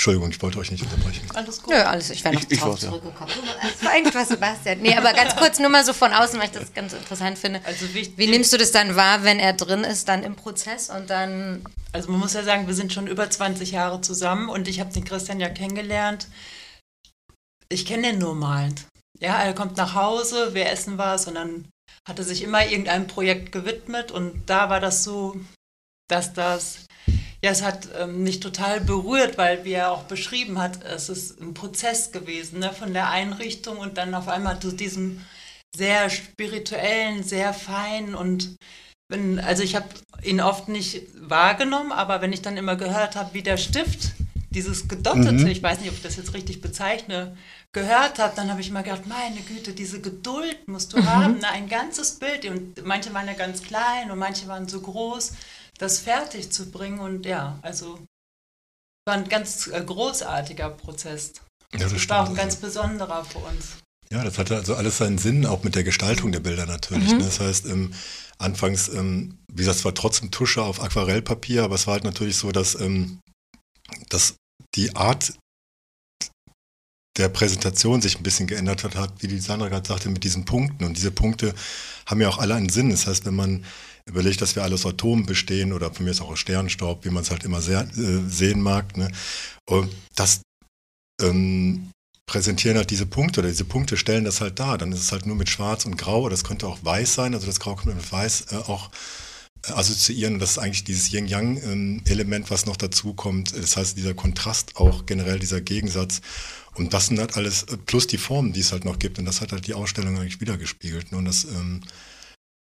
Entschuldigung, 0.01 0.31
ich 0.31 0.41
wollte 0.41 0.57
euch 0.57 0.71
nicht 0.71 0.81
unterbrechen. 0.81 1.21
alles 1.35 1.61
gut. 1.61 1.75
Nö, 1.75 1.79
alles, 1.79 2.09
ich 2.09 2.23
wäre 2.23 2.33
noch 2.33 2.41
Ich- 2.41 2.49
ich 2.49 2.59
drauf 2.59 2.79
ja. 2.81 2.87
zurückgekommen. 2.89 3.31
Das 3.61 3.83
war 3.85 3.91
eigentlich 3.91 4.15
was, 4.15 4.29
Sebastian. 4.29 4.79
Nee, 4.79 4.95
aber 4.97 5.13
ganz 5.13 5.35
kurz 5.35 5.59
nur 5.59 5.69
mal 5.69 5.85
so 5.85 5.93
von 5.93 6.11
außen, 6.11 6.39
weil 6.39 6.47
ich 6.47 6.53
das 6.53 6.73
ganz 6.73 6.93
interessant 6.93 7.37
finde. 7.37 7.61
Also 7.65 7.93
wichtig- 7.93 8.17
wie 8.17 8.25
nimmst 8.25 8.51
du 8.51 8.57
das 8.57 8.71
dann 8.71 8.95
wahr, 8.95 9.23
wenn 9.23 9.37
er 9.37 9.53
drin 9.53 9.83
ist, 9.83 10.07
dann 10.07 10.23
im 10.23 10.35
Prozess 10.35 10.89
und 10.89 11.11
dann 11.11 11.63
Also 11.93 12.09
man 12.09 12.19
muss 12.19 12.33
ja 12.33 12.41
sagen, 12.43 12.65
wir 12.65 12.73
sind 12.73 12.91
schon 12.93 13.05
über 13.05 13.29
20 13.29 13.69
Jahre 13.73 14.01
zusammen 14.01 14.49
und 14.49 14.67
ich 14.67 14.79
habe 14.79 14.91
den 14.91 15.03
Christian 15.03 15.39
ja 15.39 15.49
kennengelernt. 15.49 16.27
Ich 17.69 17.85
kenne 17.85 18.09
den 18.11 18.17
nur 18.17 18.33
malend. 18.33 18.85
Ja, 19.19 19.35
er 19.43 19.53
kommt 19.53 19.77
nach 19.77 19.93
Hause, 19.93 20.55
wir 20.55 20.67
essen 20.71 20.97
was 20.97 21.27
und 21.27 21.35
dann 21.35 21.67
hat 22.07 22.17
er 22.17 22.25
sich 22.25 22.41
immer 22.41 22.65
irgendeinem 22.65 23.05
Projekt 23.05 23.51
gewidmet 23.51 24.11
und 24.11 24.49
da 24.49 24.67
war 24.71 24.79
das 24.79 25.03
so, 25.03 25.39
dass 26.09 26.33
das, 26.33 26.85
ja, 27.43 27.51
es 27.51 27.61
hat 27.63 27.87
ähm, 27.99 28.23
mich 28.23 28.39
total 28.39 28.81
berührt, 28.81 29.37
weil 29.37 29.63
wie 29.65 29.73
er 29.73 29.91
auch 29.91 30.03
beschrieben 30.03 30.59
hat, 30.59 30.83
es 30.83 31.09
ist 31.09 31.41
ein 31.41 31.53
Prozess 31.53 32.11
gewesen, 32.11 32.59
ne, 32.59 32.71
von 32.73 32.93
der 32.93 33.09
Einrichtung 33.09 33.77
und 33.77 33.97
dann 33.97 34.13
auf 34.13 34.27
einmal 34.27 34.59
zu 34.59 34.71
diesem 34.71 35.21
sehr 35.75 36.09
spirituellen, 36.09 37.23
sehr 37.23 37.53
feinen 37.53 38.15
und 38.15 38.55
wenn, 39.09 39.39
also 39.39 39.63
ich 39.63 39.75
habe 39.75 39.87
ihn 40.23 40.39
oft 40.41 40.69
nicht 40.69 41.03
wahrgenommen, 41.15 41.91
aber 41.91 42.21
wenn 42.21 42.31
ich 42.33 42.41
dann 42.41 42.57
immer 42.57 42.75
gehört 42.75 43.15
habe, 43.15 43.33
wie 43.33 43.41
der 43.43 43.57
Stift, 43.57 44.11
dieses 44.51 44.87
gedottete, 44.87 45.31
Mhm. 45.31 45.47
ich 45.47 45.63
weiß 45.63 45.79
nicht, 45.79 45.89
ob 45.89 45.95
ich 45.95 46.03
das 46.03 46.17
jetzt 46.17 46.33
richtig 46.33 46.61
bezeichne, 46.61 47.35
gehört 47.73 48.19
habe, 48.19 48.33
dann 48.35 48.49
habe 48.51 48.59
ich 48.61 48.69
mal 48.69 48.83
gedacht, 48.83 49.07
meine 49.07 49.39
Güte, 49.41 49.71
diese 49.73 50.01
Geduld 50.01 50.67
musst 50.67 50.91
du 50.93 51.03
haben, 51.05 51.39
ne? 51.39 51.47
ein 51.49 51.69
ganzes 51.69 52.19
Bild. 52.19 52.45
Und 52.45 52.85
manche 52.85 53.13
waren 53.13 53.27
ja 53.27 53.33
ganz 53.33 53.63
klein 53.63 54.11
und 54.11 54.19
manche 54.19 54.47
waren 54.47 54.67
so 54.67 54.81
groß, 54.81 55.33
das 55.81 55.99
fertig 55.99 56.51
zu 56.51 56.69
bringen. 56.69 56.99
Und 56.99 57.25
ja, 57.25 57.59
also 57.61 57.99
war 59.05 59.15
ein 59.15 59.27
ganz 59.27 59.67
äh, 59.67 59.83
großartiger 59.83 60.69
Prozess. 60.69 61.33
Ja, 61.73 61.79
das 61.79 61.93
Das 61.93 62.09
war 62.09 62.23
auch 62.23 62.29
ein 62.29 62.35
ganz 62.35 62.55
besonderer 62.57 63.25
für 63.25 63.39
uns. 63.39 63.77
Ja, 64.11 64.23
das 64.23 64.37
hatte 64.37 64.55
also 64.57 64.75
alles 64.75 64.97
seinen 64.97 65.17
Sinn, 65.17 65.45
auch 65.45 65.63
mit 65.63 65.75
der 65.75 65.83
Gestaltung 65.83 66.31
der 66.31 66.41
Bilder 66.41 66.65
natürlich. 66.65 67.13
Ne? 67.13 67.19
Das 67.19 67.39
heißt, 67.39 67.65
ähm, 67.67 67.93
anfangs, 68.37 68.89
ähm, 68.89 69.39
wie 69.47 69.57
gesagt, 69.57 69.77
es 69.77 69.85
war 69.85 69.95
trotzdem 69.95 70.31
Tusche 70.31 70.61
auf 70.61 70.81
Aquarellpapier, 70.81 71.63
aber 71.63 71.75
es 71.75 71.87
war 71.87 71.93
halt 71.93 72.03
natürlich 72.03 72.35
so, 72.35 72.51
dass, 72.51 72.75
ähm, 72.75 73.19
dass 74.09 74.35
die 74.75 74.95
Art 74.95 75.33
der 77.17 77.29
Präsentation 77.29 78.01
sich 78.01 78.17
ein 78.17 78.23
bisschen 78.23 78.47
geändert 78.47 78.83
hat, 78.83 78.95
hat, 78.95 79.13
wie 79.19 79.27
die 79.27 79.39
Sandra 79.39 79.69
gerade 79.69 79.87
sagte, 79.87 80.09
mit 80.09 80.23
diesen 80.23 80.45
Punkten. 80.45 80.83
Und 80.83 80.97
diese 80.97 81.11
Punkte 81.11 81.55
haben 82.05 82.21
ja 82.21 82.29
auch 82.29 82.37
alle 82.37 82.55
einen 82.55 82.69
Sinn. 82.69 82.89
Das 82.89 83.07
heißt, 83.07 83.25
wenn 83.25 83.35
man 83.35 83.65
überlegt, 84.05 84.41
dass 84.41 84.55
wir 84.55 84.63
alle 84.63 84.75
aus 84.75 84.85
Atomen 84.85 85.25
bestehen 85.25 85.73
oder 85.73 85.93
von 85.93 86.05
mir 86.05 86.11
ist 86.11 86.21
auch 86.21 86.29
aus 86.29 86.39
Sternstaub, 86.39 87.05
wie 87.05 87.09
man 87.09 87.23
es 87.23 87.31
halt 87.31 87.43
immer 87.43 87.61
sehr, 87.61 87.81
äh, 87.81 88.27
sehen 88.27 88.61
mag, 88.61 88.97
ne? 88.97 89.11
und 89.69 89.91
das 90.15 90.41
ähm, 91.21 91.91
präsentieren 92.31 92.77
halt 92.77 92.89
diese 92.91 93.05
Punkte 93.05 93.41
oder 93.41 93.49
diese 93.49 93.65
Punkte 93.65 93.97
stellen 93.97 94.23
das 94.23 94.39
halt 94.39 94.57
dar. 94.57 94.77
Dann 94.77 94.93
ist 94.93 95.01
es 95.01 95.11
halt 95.11 95.25
nur 95.25 95.35
mit 95.35 95.49
Schwarz 95.49 95.85
und 95.85 95.97
Grau 95.97 96.21
oder 96.21 96.31
das 96.31 96.45
könnte 96.45 96.65
auch 96.65 96.79
Weiß 96.81 97.13
sein. 97.13 97.33
Also 97.33 97.45
das 97.45 97.59
Grau 97.59 97.75
kann 97.75 97.87
man 97.87 97.97
mit 97.97 98.09
Weiß 98.09 98.47
äh, 98.51 98.55
auch 98.55 98.89
äh, 99.67 99.73
assoziieren. 99.73 100.35
Und 100.35 100.39
das 100.39 100.51
ist 100.51 100.57
eigentlich 100.57 100.85
dieses 100.85 101.11
Yin-Yang-Element, 101.11 102.49
was 102.49 102.65
noch 102.65 102.77
dazu 102.77 103.13
kommt. 103.13 103.53
Das 103.55 103.75
heißt, 103.75 103.97
dieser 103.97 104.13
Kontrast 104.13 104.77
auch 104.77 105.05
generell, 105.05 105.39
dieser 105.39 105.59
Gegensatz. 105.59 106.21
Und 106.75 106.93
das 106.93 107.07
sind 107.07 107.19
halt 107.19 107.35
alles, 107.35 107.63
äh, 107.63 107.75
plus 107.77 108.07
die 108.07 108.17
Formen, 108.17 108.53
die 108.53 108.61
es 108.61 108.71
halt 108.71 108.85
noch 108.85 108.97
gibt. 108.97 109.19
Und 109.19 109.25
das 109.25 109.41
hat 109.41 109.51
halt 109.51 109.67
die 109.67 109.73
Ausstellung 109.73 110.17
eigentlich 110.17 110.39
wiedergespiegelt. 110.39 111.11
Ne? 111.11 111.17
Und 111.17 111.25
das, 111.25 111.43
ähm, 111.43 111.81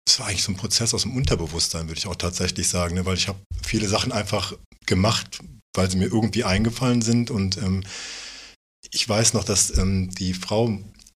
das 0.09 0.19
war 0.19 0.27
eigentlich 0.27 0.43
so 0.43 0.51
ein 0.51 0.57
Prozess 0.57 0.93
aus 0.95 1.03
dem 1.03 1.15
Unterbewusstsein, 1.15 1.87
würde 1.87 1.99
ich 1.99 2.07
auch 2.07 2.15
tatsächlich 2.15 2.67
sagen. 2.67 2.95
Ne? 2.95 3.05
Weil 3.05 3.15
ich 3.17 3.27
habe 3.27 3.39
viele 3.63 3.87
Sachen 3.87 4.11
einfach 4.11 4.53
gemacht, 4.87 5.39
weil 5.75 5.89
sie 5.89 5.97
mir 5.97 6.05
irgendwie 6.07 6.43
eingefallen 6.43 7.03
sind. 7.03 7.29
Und 7.29 7.57
ähm, 7.57 7.83
ich 8.91 9.07
weiß 9.07 9.33
noch, 9.33 9.43
dass 9.43 9.77
ähm, 9.77 10.09
die 10.09 10.33
Frau, 10.33 10.75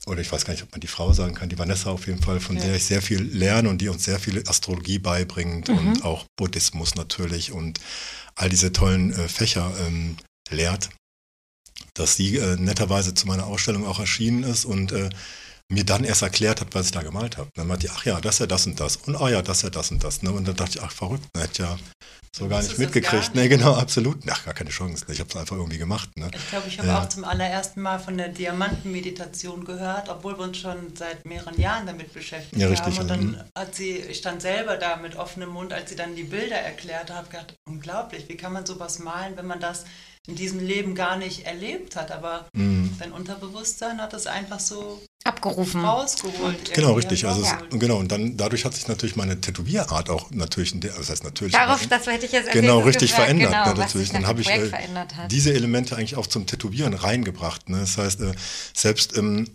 oder 0.06 0.20
ich 0.20 0.32
weiß 0.32 0.44
gar 0.44 0.54
nicht, 0.54 0.64
ob 0.64 0.72
man 0.72 0.80
die 0.80 0.88
Frau 0.88 1.12
sagen 1.12 1.34
kann, 1.36 1.48
die 1.48 1.58
Vanessa 1.58 1.90
auf 1.90 2.08
jeden 2.08 2.20
Fall, 2.20 2.40
von 2.40 2.56
Ja. 2.56 2.64
der 2.64 2.74
ich 2.76 2.84
sehr 2.84 3.00
viel 3.00 3.22
lerne 3.22 3.68
und 3.68 3.78
die 3.78 3.88
uns 3.88 4.04
sehr 4.04 4.18
viel 4.18 4.42
Astrologie 4.48 4.98
beibringt 4.98 5.68
und 5.68 6.04
auch 6.04 6.24
Buddhismus 6.36 6.96
natürlich 6.96 7.52
und 7.52 7.78
all 8.34 8.48
diese 8.48 8.72
tollen 8.72 9.12
äh, 9.12 9.28
Fächer 9.28 9.72
ähm, 9.86 10.16
lehrt, 10.50 10.90
dass 11.94 12.16
sie 12.16 12.38
äh, 12.38 12.56
netterweise 12.56 13.14
zu 13.14 13.28
meiner 13.28 13.46
Ausstellung 13.46 13.86
auch 13.86 14.00
erschienen 14.00 14.42
ist 14.42 14.64
und 14.64 14.90
äh, 14.90 15.10
mir 15.70 15.84
dann 15.84 16.04
erst 16.04 16.22
erklärt 16.22 16.60
hat, 16.60 16.74
was 16.74 16.86
ich 16.86 16.92
da 16.92 17.02
gemalt 17.02 17.36
habe. 17.38 17.48
Dann 17.54 17.66
meinte 17.68 17.86
die, 17.86 17.92
ach 17.94 18.04
ja, 18.04 18.20
das 18.20 18.34
ist 18.34 18.40
ja 18.40 18.46
das 18.46 18.66
und 18.66 18.78
das. 18.80 18.96
Und 18.96 19.16
ah 19.16 19.28
ja, 19.30 19.40
das 19.40 19.58
ist 19.58 19.62
ja 19.62 19.70
das 19.70 19.90
und 19.90 20.02
das. 20.04 20.22
Ne? 20.22 20.30
Und 20.32 20.46
dann 20.46 20.56
dachte 20.56 20.78
ich, 20.78 20.82
ach 20.82 20.90
verrückt, 20.92 21.24
ne? 21.34 21.42
hätte 21.42 21.62
ja 21.62 21.78
so 22.36 22.48
gar 22.48 22.60
nicht 22.62 22.76
mitgekriegt. 22.78 23.32
gar 23.34 23.42
Nee, 23.42 23.48
genau, 23.48 23.74
absolut. 23.74 24.18
Ach, 24.28 24.44
gar 24.44 24.54
keine 24.54 24.70
Chance. 24.70 25.04
Ne? 25.06 25.14
Ich 25.14 25.20
habe 25.20 25.30
es 25.30 25.36
einfach 25.36 25.56
irgendwie 25.56 25.78
gemacht. 25.78 26.10
Ne? 26.16 26.30
Ich 26.34 26.48
glaube, 26.48 26.68
ich 26.68 26.78
habe 26.78 26.88
Ja. 26.88 27.00
auch 27.02 27.08
zum 27.08 27.24
allerersten 27.24 27.80
Mal 27.82 27.98
von 27.98 28.16
der 28.18 28.28
Diamantenmeditation 28.28 29.64
gehört, 29.64 30.08
obwohl 30.08 30.36
wir 30.38 30.44
uns 30.44 30.58
schon 30.58 30.94
seit 30.96 31.24
mehreren 31.26 31.60
Jahren 31.60 31.86
damit 31.86 32.12
beschäftigt 32.12 32.60
Ja, 32.60 32.68
richtig, 32.68 32.94
haben. 32.98 33.02
Und 33.02 33.08
dann 33.08 33.24
Mhm. 33.30 33.36
hat 33.56 33.74
sie, 33.74 33.96
ich 33.96 34.18
stand 34.18 34.42
selber 34.42 34.76
da 34.76 34.96
mit 34.96 35.16
offenem 35.16 35.50
Mund, 35.50 35.72
als 35.72 35.90
sie 35.90 35.96
dann 35.96 36.16
die 36.16 36.24
Bilder 36.24 36.56
erklärt 36.56 37.10
hat, 37.10 37.30
gedacht, 37.30 37.54
unglaublich, 37.68 38.28
wie 38.28 38.36
kann 38.36 38.52
man 38.52 38.66
sowas 38.66 38.98
malen, 38.98 39.36
wenn 39.36 39.46
man 39.46 39.60
das 39.60 39.84
in 40.28 40.36
diesem 40.36 40.60
Leben 40.60 40.94
gar 40.94 41.16
nicht 41.16 41.46
erlebt 41.46 41.96
hat. 41.96 42.10
Aber 42.12 42.46
Mhm. 42.52 42.94
dein 42.98 43.12
Unterbewusstsein 43.12 44.00
hat 44.00 44.12
es 44.14 44.26
einfach 44.26 44.60
so 44.60 45.00
abgerufen. 45.24 45.84
rausgeholt. 45.84 46.72
Genau, 46.74 46.92
richtig. 46.92 47.26
Also 47.26 47.40
es, 47.40 47.48
hervorgeholt. 47.48 47.80
genau, 47.80 47.96
und 47.96 48.12
dann 48.12 48.36
dadurch 48.36 48.64
hat 48.64 48.74
sich 48.74 48.86
natürlich 48.88 49.16
meine 49.16 49.40
Tätowierart 49.40 50.10
auch 50.10 50.30
natürlich, 50.30 50.72
in 50.74 50.80
der, 50.80 50.92
das 50.92 51.10
heißt 51.10 51.24
natürlich. 51.24 51.52
Darauf, 51.54 51.80
aber- 51.80 51.86
das 51.96 52.06
hätte 52.06 52.26
ich 52.26 52.32
jetzt 52.32 52.46
als 52.48 52.52
genau 52.54 52.80
richtig 52.80 53.10
gefragt, 53.10 53.24
verändert. 53.28 53.50
genau, 53.50 53.64
ne, 53.64 53.70
was 53.72 53.78
natürlich. 53.78 54.08
sich 54.08 54.16
Dann 54.16 54.26
habe 54.26 54.40
ich 54.42 54.48
äh, 54.50 54.70
diese 55.30 55.52
Elemente 55.54 55.96
eigentlich 55.96 56.16
auch 56.16 56.26
zum 56.26 56.46
Tätowieren 56.46 56.94
reingebracht. 56.94 57.68
Ne? 57.68 57.80
Das 57.80 57.96
heißt, 57.98 58.20
äh, 58.20 58.32
selbst 58.74 59.16
ähm, 59.16 59.48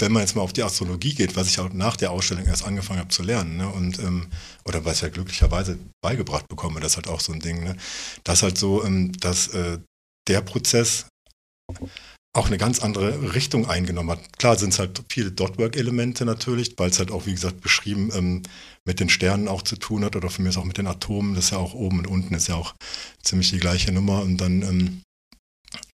wenn 0.00 0.12
man 0.12 0.22
jetzt 0.22 0.34
mal 0.34 0.42
auf 0.42 0.52
die 0.52 0.62
Astrologie 0.62 1.14
geht, 1.14 1.36
was 1.36 1.48
ich 1.48 1.58
auch 1.58 1.72
nach 1.72 1.96
der 1.96 2.10
Ausstellung 2.10 2.46
erst 2.46 2.64
angefangen 2.64 3.00
habe 3.00 3.10
zu 3.10 3.22
lernen, 3.22 3.56
ne? 3.56 3.68
und 3.68 3.98
ähm, 3.98 4.28
oder 4.64 4.84
was 4.84 4.96
ich 4.96 5.02
ja 5.02 5.08
glücklicherweise 5.08 5.78
beigebracht 6.02 6.48
bekomme, 6.48 6.80
das 6.80 6.92
ist 6.92 6.96
halt 6.96 7.08
auch 7.08 7.20
so 7.20 7.32
ein 7.32 7.40
Ding, 7.40 7.64
ne? 7.64 7.76
dass 8.24 8.42
halt 8.42 8.58
so, 8.58 8.84
ähm, 8.84 9.12
dass 9.20 9.48
äh, 9.48 9.78
der 10.28 10.40
Prozess 10.42 11.06
auch 12.32 12.46
eine 12.46 12.58
ganz 12.58 12.80
andere 12.80 13.34
Richtung 13.34 13.68
eingenommen 13.68 14.10
hat. 14.10 14.38
Klar 14.38 14.56
sind 14.56 14.72
es 14.72 14.78
halt 14.78 15.02
viele 15.08 15.32
Dotwork-Elemente 15.32 16.24
natürlich, 16.24 16.74
weil 16.76 16.90
es 16.90 16.98
halt 17.00 17.10
auch, 17.10 17.26
wie 17.26 17.32
gesagt, 17.32 17.60
beschrieben 17.60 18.10
ähm, 18.14 18.42
mit 18.86 19.00
den 19.00 19.08
Sternen 19.08 19.48
auch 19.48 19.62
zu 19.62 19.76
tun 19.76 20.04
hat 20.04 20.14
oder 20.14 20.30
für 20.30 20.42
mich 20.42 20.56
auch 20.56 20.64
mit 20.64 20.78
den 20.78 20.86
Atomen. 20.86 21.34
Das 21.34 21.46
ist 21.46 21.50
ja 21.50 21.58
auch 21.58 21.74
oben 21.74 21.98
und 21.98 22.06
unten 22.06 22.34
ist 22.34 22.46
ja 22.46 22.54
auch 22.54 22.74
ziemlich 23.22 23.50
die 23.50 23.58
gleiche 23.58 23.90
Nummer. 23.90 24.22
Und 24.22 24.36
dann, 24.36 24.62
ähm, 24.62 25.02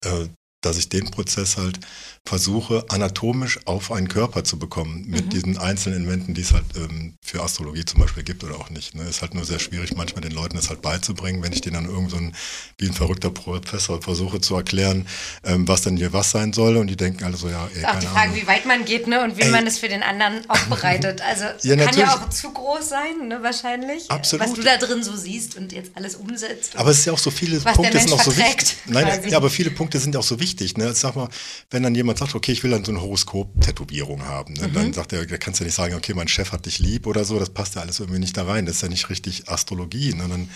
äh, 0.04 0.28
dass 0.62 0.76
ich 0.76 0.90
den 0.90 1.10
Prozess 1.10 1.56
halt 1.56 1.80
versuche, 2.26 2.84
anatomisch 2.88 3.60
auf 3.66 3.92
einen 3.92 4.08
Körper 4.08 4.44
zu 4.44 4.58
bekommen, 4.58 5.04
mit 5.06 5.32
diesen 5.32 5.58
einzelnen 5.58 6.00
Elementen, 6.02 6.34
die 6.34 6.40
es 6.40 6.52
halt 6.52 6.64
ähm, 6.76 7.14
für 7.22 7.42
Astrologie 7.42 7.84
zum 7.84 8.00
Beispiel 8.00 8.24
gibt 8.24 8.42
oder 8.44 8.56
auch 8.56 8.68
nicht. 8.70 8.94
Ne? 8.94 9.04
Ist 9.04 9.22
halt 9.22 9.34
nur 9.34 9.44
sehr 9.44 9.60
schwierig, 9.60 9.96
manchmal 9.96 10.22
den 10.22 10.32
Leuten 10.32 10.56
das 10.56 10.68
halt 10.68 10.82
beizubringen, 10.82 11.42
wenn 11.42 11.52
ich 11.52 11.60
denen 11.60 11.74
dann 11.74 11.88
irgend 11.88 12.10
so 12.10 12.16
ein, 12.16 12.34
wie 12.78 12.86
ein 12.86 12.92
verrückter 12.92 13.30
Professor 13.30 14.02
versuche 14.02 14.40
zu 14.40 14.56
erklären, 14.56 15.06
ähm, 15.44 15.68
was 15.68 15.82
denn 15.82 15.96
hier 15.96 16.12
was 16.12 16.30
sein 16.32 16.52
soll. 16.52 16.76
Und 16.76 16.88
die 16.88 16.96
denken 16.96 17.24
alle 17.24 17.36
so, 17.36 17.48
ja, 17.48 17.68
ey, 17.74 17.84
auch 17.84 17.88
keine 17.90 18.00
die 18.00 18.06
Frage, 18.06 18.20
Ahnung. 18.30 18.36
wie 18.42 18.46
weit 18.46 18.66
man 18.66 18.84
geht 18.84 19.06
ne, 19.06 19.22
und 19.22 19.36
wie 19.36 19.42
Ey. 19.42 19.50
man 19.50 19.66
es 19.66 19.78
für 19.78 19.88
den 19.88 20.02
anderen 20.02 20.48
aufbereitet. 20.48 21.22
Also 21.26 21.44
Ja, 21.62 21.76
kann 21.76 21.78
ja 21.78 21.84
natürlich. 21.86 22.08
auch 22.08 22.30
zu 22.30 22.52
groß 22.52 22.88
sein, 22.88 23.28
ne, 23.28 23.42
wahrscheinlich. 23.42 24.10
Absolut. 24.10 24.46
Was 24.46 24.54
du 24.54 24.62
da 24.62 24.76
drin 24.76 25.02
so 25.02 25.16
siehst 25.16 25.56
und 25.56 25.72
jetzt 25.72 25.90
alles 25.94 26.14
umsetzt. 26.14 26.76
Aber 26.76 26.90
es 26.90 26.98
ist 26.98 27.04
ja 27.06 27.12
auch 27.12 27.18
so 27.18 27.30
viele 27.30 27.58
Punkte 27.60 27.98
sind 27.98 28.12
auch 28.12 28.22
so 28.22 28.36
wichtig. 28.36 28.76
Nein, 28.86 29.06
ja, 29.28 29.36
aber 29.36 29.50
viele 29.50 29.70
Punkte 29.70 29.98
sind 29.98 30.16
auch 30.16 30.22
so 30.22 30.38
wichtig. 30.40 30.76
Ne? 30.76 30.92
Sag 30.94 31.16
mal, 31.16 31.28
wenn 31.70 31.82
dann 31.82 31.94
jemand 31.94 32.15
sagt, 32.18 32.34
okay, 32.34 32.52
ich 32.52 32.62
will 32.62 32.70
dann 32.70 32.84
so 32.84 32.92
eine 32.92 33.00
Horoskop-Tätowierung 33.00 34.24
haben, 34.24 34.54
ne? 34.54 34.68
Mhm. 34.68 34.72
dann 34.72 34.92
sagt 34.92 35.12
er, 35.12 35.24
da 35.26 35.38
kannst 35.38 35.60
du 35.60 35.64
nicht 35.64 35.74
sagen, 35.74 35.94
okay, 35.94 36.14
mein 36.14 36.28
Chef 36.28 36.52
hat 36.52 36.66
dich 36.66 36.78
lieb 36.78 37.06
oder 37.06 37.24
so, 37.24 37.38
das 37.38 37.50
passt 37.50 37.74
ja 37.74 37.82
alles 37.82 38.00
irgendwie 38.00 38.20
nicht 38.20 38.36
da 38.36 38.44
rein. 38.44 38.66
Das 38.66 38.76
ist 38.76 38.82
ja 38.82 38.88
nicht 38.88 39.10
richtig 39.10 39.48
Astrologie. 39.48 40.14
Ne? 40.14 40.26
Dann 40.28 40.48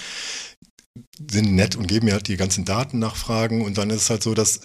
sind 1.31 1.55
nett 1.55 1.77
und 1.77 1.87
geben 1.87 2.07
mir 2.07 2.15
halt 2.15 2.29
die 2.29 2.37
ganzen 2.37 2.65
Daten 2.65 2.99
nachfragen 2.99 3.63
und 3.63 3.79
dann 3.79 3.91
ist 3.91 4.03
es 4.03 4.11
halt 4.11 4.23
so, 4.23 4.35
dass 4.35 4.61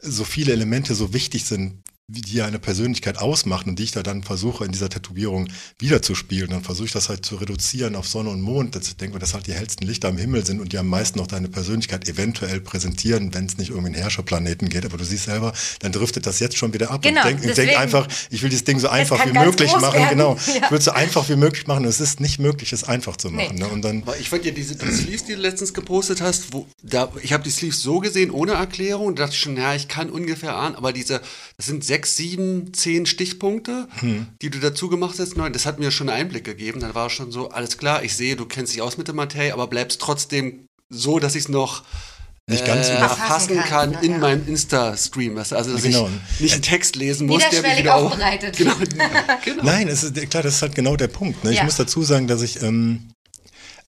so 0.00 0.24
viele 0.24 0.52
Elemente 0.52 0.94
so 0.94 1.12
wichtig 1.12 1.44
sind 1.44 1.82
die 2.10 2.40
eine 2.40 2.58
Persönlichkeit 2.58 3.18
ausmachen 3.18 3.70
und 3.70 3.78
die 3.78 3.84
ich 3.84 3.90
da 3.90 4.02
dann 4.02 4.22
versuche 4.22 4.64
in 4.64 4.72
dieser 4.72 4.88
Tätowierung 4.88 5.48
wiederzuspielen. 5.78 6.48
Dann 6.48 6.62
versuche 6.62 6.86
ich 6.86 6.92
das 6.92 7.10
halt 7.10 7.26
zu 7.26 7.36
reduzieren 7.36 7.94
auf 7.96 8.08
Sonne 8.08 8.30
und 8.30 8.40
Mond. 8.40 8.74
Dass 8.74 8.88
ich 8.88 8.96
denke, 8.96 9.18
dass 9.18 9.34
halt 9.34 9.46
die 9.46 9.52
hellsten 9.52 9.86
Lichter 9.86 10.08
am 10.08 10.16
Himmel 10.16 10.46
sind 10.46 10.60
und 10.60 10.72
die 10.72 10.78
am 10.78 10.88
meisten 10.88 11.18
noch 11.18 11.26
deine 11.26 11.48
Persönlichkeit 11.48 12.08
eventuell 12.08 12.62
präsentieren, 12.62 13.34
wenn 13.34 13.44
es 13.44 13.58
nicht 13.58 13.68
irgendwie 13.68 13.88
in 13.88 13.94
Herrscherplaneten 13.94 14.70
geht. 14.70 14.86
Aber 14.86 14.96
du 14.96 15.04
siehst 15.04 15.24
selber, 15.24 15.52
dann 15.80 15.92
driftet 15.92 16.26
das 16.26 16.40
jetzt 16.40 16.56
schon 16.56 16.72
wieder 16.72 16.90
ab. 16.90 17.02
Genau, 17.02 17.26
und 17.26 17.34
ich 17.34 17.40
denke 17.40 17.54
denk 17.54 17.78
einfach, 17.78 18.08
ich 18.30 18.42
will 18.42 18.48
dieses 18.48 18.64
Ding 18.64 18.78
so 18.78 18.88
einfach 18.88 19.26
wie 19.26 19.32
möglich 19.32 19.70
machen. 19.72 19.94
werden. 19.94 20.08
Genau. 20.10 20.38
Ja. 20.48 20.64
Ich 20.64 20.70
will 20.70 20.78
es 20.78 20.84
so 20.86 20.92
einfach 20.92 21.28
wie 21.28 21.36
möglich 21.36 21.66
machen. 21.66 21.84
Und 21.84 21.90
es 21.90 22.00
ist 22.00 22.20
nicht 22.20 22.38
möglich, 22.38 22.72
es 22.72 22.82
einfach 22.84 23.16
zu 23.16 23.28
machen. 23.28 23.56
Nee. 23.56 23.60
Ne? 23.60 23.68
Und 23.68 23.82
dann 23.82 24.02
ich 24.18 24.30
fand 24.30 24.44
ja 24.46 24.50
diese 24.50 24.76
die 24.76 24.90
Sleeves, 24.90 25.24
die 25.24 25.34
du 25.34 25.40
letztens 25.40 25.74
gepostet 25.74 26.22
hast, 26.22 26.52
wo, 26.52 26.66
da, 26.82 27.12
ich 27.22 27.32
habe 27.32 27.44
die 27.44 27.50
Sleeves 27.50 27.82
so 27.82 27.98
gesehen, 27.98 28.30
ohne 28.30 28.52
Erklärung, 28.52 29.14
da 29.14 29.24
dachte 29.24 29.34
ich 29.34 29.40
schon, 29.40 29.56
ja, 29.56 29.74
ich 29.74 29.88
kann 29.88 30.08
ungefähr 30.08 30.56
ahnen, 30.56 30.74
aber 30.74 30.92
diese, 30.92 31.20
das 31.56 31.66
sind 31.66 31.84
sechs, 31.84 31.97
sieben, 32.06 32.72
zehn 32.74 33.06
Stichpunkte, 33.06 33.88
die 34.42 34.50
du 34.50 34.58
dazu 34.58 34.88
gemacht 34.88 35.18
hast, 35.18 35.36
das 35.36 35.66
hat 35.66 35.78
mir 35.78 35.90
schon 35.90 36.08
einen 36.08 36.20
Einblick 36.20 36.44
gegeben, 36.44 36.80
dann 36.80 36.94
war 36.94 37.10
schon 37.10 37.30
so, 37.32 37.50
alles 37.50 37.78
klar, 37.78 38.02
ich 38.02 38.14
sehe, 38.16 38.36
du 38.36 38.46
kennst 38.46 38.72
dich 38.74 38.82
aus 38.82 38.96
mit 38.98 39.08
der 39.08 39.14
Materie, 39.14 39.52
aber 39.52 39.66
bleibst 39.66 40.00
trotzdem 40.00 40.66
so, 40.90 41.18
dass 41.18 41.34
ich 41.34 41.44
es 41.44 41.48
noch 41.48 41.84
Nicht 42.46 42.64
ganz 42.64 42.88
äh, 42.88 42.92
erfassen 42.94 43.56
kann 43.58 43.92
kannst, 43.92 44.02
in 44.04 44.12
ja. 44.12 44.18
meinem 44.18 44.48
Insta-Stream, 44.48 45.36
also 45.36 45.54
dass 45.56 45.82
Genau. 45.82 46.08
ich 46.34 46.40
nicht 46.40 46.52
einen 46.54 46.62
Text 46.62 46.96
lesen 46.96 47.26
muss, 47.26 47.42
der 47.50 47.60
mich 47.62 47.78
wieder 47.78 47.94
auf, 47.94 48.12
aufbereitet. 48.12 48.56
genau, 48.58 48.74
genau. 49.44 49.62
Nein, 49.64 49.86
es 49.88 50.02
ist, 50.02 50.14
klar, 50.30 50.42
das 50.42 50.54
ist 50.54 50.62
halt 50.62 50.74
genau 50.74 50.96
der 50.96 51.08
Punkt. 51.08 51.44
Ne? 51.44 51.50
Ich 51.50 51.58
Ja. 51.58 51.64
muss 51.64 51.76
dazu 51.76 52.02
sagen, 52.02 52.26
dass 52.26 52.40
ich, 52.42 52.62
ähm, 52.62 53.10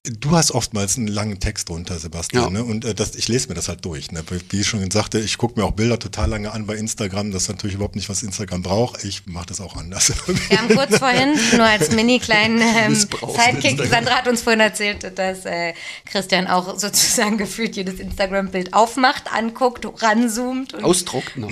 du 0.03 0.31
hast 0.31 0.49
oftmals 0.51 0.97
einen 0.97 1.07
langen 1.07 1.39
Text 1.39 1.69
drunter, 1.69 1.99
Sebastian, 1.99 2.43
Ja. 2.45 2.49
ne? 2.49 2.63
und 2.63 2.85
äh, 2.85 2.95
das, 2.95 3.13
ich 3.15 3.27
lese 3.27 3.49
mir 3.49 3.53
das 3.53 3.67
halt 3.67 3.85
durch. 3.85 4.11
Ne? 4.11 4.23
Wie 4.49 4.61
ich 4.61 4.67
schon 4.67 4.89
sagte, 4.89 5.19
ich 5.19 5.37
gucke 5.37 5.59
mir 5.59 5.65
auch 5.65 5.73
Bilder 5.73 5.99
total 5.99 6.27
lange 6.29 6.51
an 6.51 6.65
bei 6.65 6.75
Instagram. 6.75 7.31
Das 7.31 7.43
ist 7.43 7.49
natürlich 7.49 7.75
überhaupt 7.75 7.95
nicht, 7.95 8.09
was 8.09 8.23
Instagram 8.23 8.63
braucht. 8.63 9.03
Ich 9.03 9.27
mache 9.27 9.45
das 9.45 9.61
auch 9.61 9.75
anders. 9.77 10.11
Wir 10.49 10.57
haben 10.57 10.69
kurz 10.75 10.97
vorhin, 10.97 11.35
nur 11.55 11.65
als 11.65 11.91
mini 11.91 12.17
kleinen 12.17 12.59
ähm, 12.61 12.95
Sidekick. 12.95 13.85
Sandra 13.87 14.15
hat 14.15 14.27
uns 14.27 14.41
vorhin 14.41 14.61
erzählt, 14.61 15.17
dass 15.19 15.45
äh, 15.45 15.73
Christian 16.05 16.47
auch 16.47 16.79
sozusagen 16.79 17.37
gefühlt 17.37 17.75
jedes 17.75 17.99
Instagram-Bild 17.99 18.73
aufmacht, 18.73 19.31
anguckt, 19.31 19.85
ranzoomt 20.01 20.73
und 20.73 20.83
Ausdruckt 20.83 21.37
noch. 21.37 21.51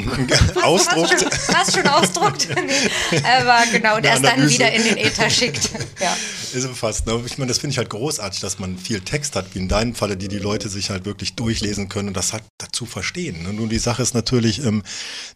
Ausdruckt. 0.63 1.23
Was 1.53 1.73
schon, 1.73 1.87
ausdruckt. 1.87 2.47
nee. 2.55 3.21
Aber 3.23 3.61
genau, 3.71 3.91
und 3.97 4.07
Eine 4.07 4.07
erst 4.07 4.23
dann 4.25 4.49
wieder 4.49 4.71
in 4.71 4.83
den 4.83 4.97
Äther 4.97 5.29
schickt. 5.29 5.69
Ja. 6.01 6.17
Ist 6.51 6.63
so 6.63 6.73
fast. 6.73 7.05
Ne? 7.05 7.21
Ich 7.27 7.37
meine, 7.37 7.49
das 7.49 7.59
finde 7.59 7.73
ich 7.73 7.77
halt 7.77 7.91
großartig, 7.91 8.38
dass 8.39 8.59
man 8.59 8.77
viel 8.77 9.01
Text 9.01 9.35
hat, 9.35 9.53
wie 9.53 9.59
in 9.59 9.67
deinem 9.67 9.95
Falle, 9.95 10.17
die 10.17 10.27
die 10.27 10.39
Leute 10.39 10.69
sich 10.69 10.89
halt 10.89 11.05
wirklich 11.05 11.35
durchlesen 11.35 11.89
können 11.89 12.09
und 12.09 12.17
das 12.17 12.33
halt 12.33 12.43
dazu 12.57 12.85
verstehen. 12.85 13.43
Ne? 13.43 13.53
Nur 13.53 13.67
die 13.67 13.79
Sache 13.79 14.01
ist 14.01 14.13
natürlich, 14.13 14.63
ähm, 14.63 14.83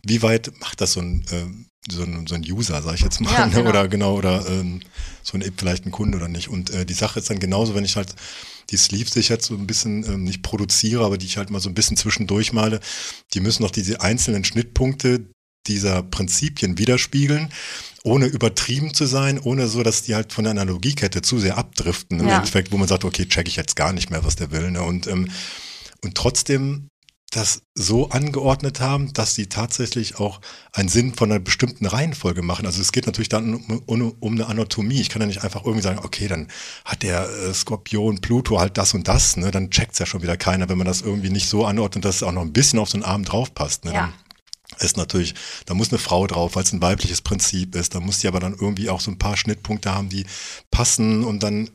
wie 0.05 0.21
weit 0.21 0.51
macht 0.59 0.81
das 0.81 0.93
so 0.93 1.01
ein, 1.01 1.25
ähm, 1.31 1.65
so 1.89 2.03
ein, 2.03 2.27
so 2.27 2.35
ein 2.35 2.43
User, 2.43 2.81
sag 2.81 2.95
ich 2.95 3.01
jetzt 3.01 3.19
mal, 3.19 3.31
Ja, 3.33 3.45
ne? 3.45 3.53
genau. 3.53 3.69
oder 3.69 3.87
genau, 3.87 4.15
oder 4.15 4.47
ähm, 4.47 4.81
so 5.21 5.37
ein 5.37 5.53
vielleicht 5.57 5.85
ein 5.85 5.91
Kunde 5.91 6.17
oder 6.17 6.27
nicht. 6.27 6.47
Und 6.47 6.69
äh, 6.69 6.85
die 6.85 6.93
Sache 6.93 7.19
ist 7.19 7.29
dann 7.29 7.39
genauso, 7.39 7.75
wenn 7.75 7.85
ich 7.85 7.95
halt 7.95 8.15
die 8.69 8.77
Sleeves, 8.77 9.11
die 9.11 9.19
ich 9.19 9.29
jetzt 9.29 9.45
so 9.45 9.55
ein 9.55 9.67
bisschen 9.67 10.03
ähm, 10.05 10.23
nicht 10.23 10.41
produziere, 10.41 11.03
aber 11.03 11.17
die 11.17 11.25
ich 11.25 11.37
halt 11.37 11.49
mal 11.49 11.59
so 11.59 11.69
ein 11.69 11.75
bisschen 11.75 11.97
zwischendurch 11.97 12.53
male, 12.53 12.79
die 13.33 13.41
müssen 13.41 13.63
noch 13.63 13.71
diese 13.71 14.01
einzelnen 14.01 14.45
Schnittpunkte 14.45 15.25
dieser 15.67 16.03
Prinzipien 16.03 16.77
widerspiegeln, 16.77 17.49
ohne 18.03 18.25
übertrieben 18.25 18.93
zu 18.93 19.05
sein, 19.05 19.39
ohne 19.39 19.67
so, 19.67 19.83
dass 19.83 20.03
die 20.03 20.15
halt 20.15 20.33
von 20.33 20.43
der 20.43 20.51
Analogiekette 20.51 21.21
zu 21.21 21.39
sehr 21.39 21.57
abdriften 21.57 22.19
im 22.19 22.27
Ja. 22.27 22.37
Endeffekt, 22.37 22.71
wo 22.71 22.77
man 22.77 22.87
sagt, 22.87 23.05
okay, 23.05 23.25
check 23.27 23.47
ich 23.47 23.55
jetzt 23.55 23.75
gar 23.75 23.93
nicht 23.93 24.09
mehr, 24.09 24.25
was 24.25 24.35
der 24.35 24.51
will. 24.51 24.71
Ne? 24.71 24.81
Und, 24.81 25.07
ähm, 25.07 25.29
und 26.01 26.15
trotzdem 26.15 26.89
das 27.35 27.63
so 27.73 28.09
angeordnet 28.09 28.79
haben, 28.79 29.11
dass 29.13 29.33
sie 29.35 29.47
tatsächlich 29.47 30.19
auch 30.19 30.39
einen 30.71 30.89
Sinn 30.89 31.13
von 31.15 31.31
einer 31.31 31.39
bestimmten 31.39 31.85
Reihenfolge 31.85 32.41
machen. 32.41 32.65
Also 32.65 32.79
es 32.81 32.91
geht 32.91 33.07
natürlich 33.07 33.29
dann 33.29 33.55
um, 33.55 33.81
um, 33.85 34.15
um 34.19 34.33
eine 34.33 34.47
Anatomie. 34.47 35.01
Ich 35.01 35.09
kann 35.09 35.21
ja 35.21 35.27
nicht 35.27 35.43
einfach 35.43 35.63
irgendwie 35.63 35.81
sagen, 35.81 35.99
okay, 36.03 36.27
dann 36.27 36.47
hat 36.85 37.01
der 37.01 37.27
äh, 37.27 37.53
Skorpion 37.53 38.21
Pluto 38.21 38.59
halt 38.59 38.77
das 38.77 38.93
und 38.93 39.07
das, 39.07 39.37
ne? 39.37 39.49
Dann 39.49 39.71
checkt's 39.71 39.99
ja 39.99 40.05
schon 40.05 40.21
wieder 40.21 40.37
keiner, 40.37 40.69
wenn 40.69 40.77
man 40.77 40.85
das 40.85 41.01
irgendwie 41.01 41.31
nicht 41.31 41.49
so 41.49 41.65
anordnet, 41.65 42.05
dass 42.05 42.17
es 42.17 42.23
auch 42.23 42.31
noch 42.31 42.43
ein 42.43 42.53
bisschen 42.53 42.77
auf 42.79 42.89
so 42.89 42.97
einen 42.97 43.03
Arm 43.05 43.23
draufpasst. 43.23 43.85
Ne? 43.85 43.93
Ja. 43.93 44.01
Dann 44.01 44.13
ist 44.79 44.97
natürlich, 44.97 45.35
da 45.65 45.73
muss 45.73 45.89
eine 45.89 45.99
Frau 45.99 46.27
drauf, 46.27 46.55
weil 46.55 46.63
es 46.63 46.73
ein 46.73 46.81
weibliches 46.81 47.21
Prinzip 47.21 47.75
ist. 47.75 47.95
Da 47.95 47.99
muss 47.99 48.19
die 48.19 48.27
aber 48.27 48.39
dann 48.39 48.55
irgendwie 48.59 48.89
auch 48.89 49.01
so 49.01 49.11
ein 49.11 49.19
paar 49.19 49.37
Schnittpunkte 49.37 49.93
haben, 49.93 50.09
die 50.09 50.25
passen 50.71 51.23
und 51.23 51.43
dann 51.43 51.69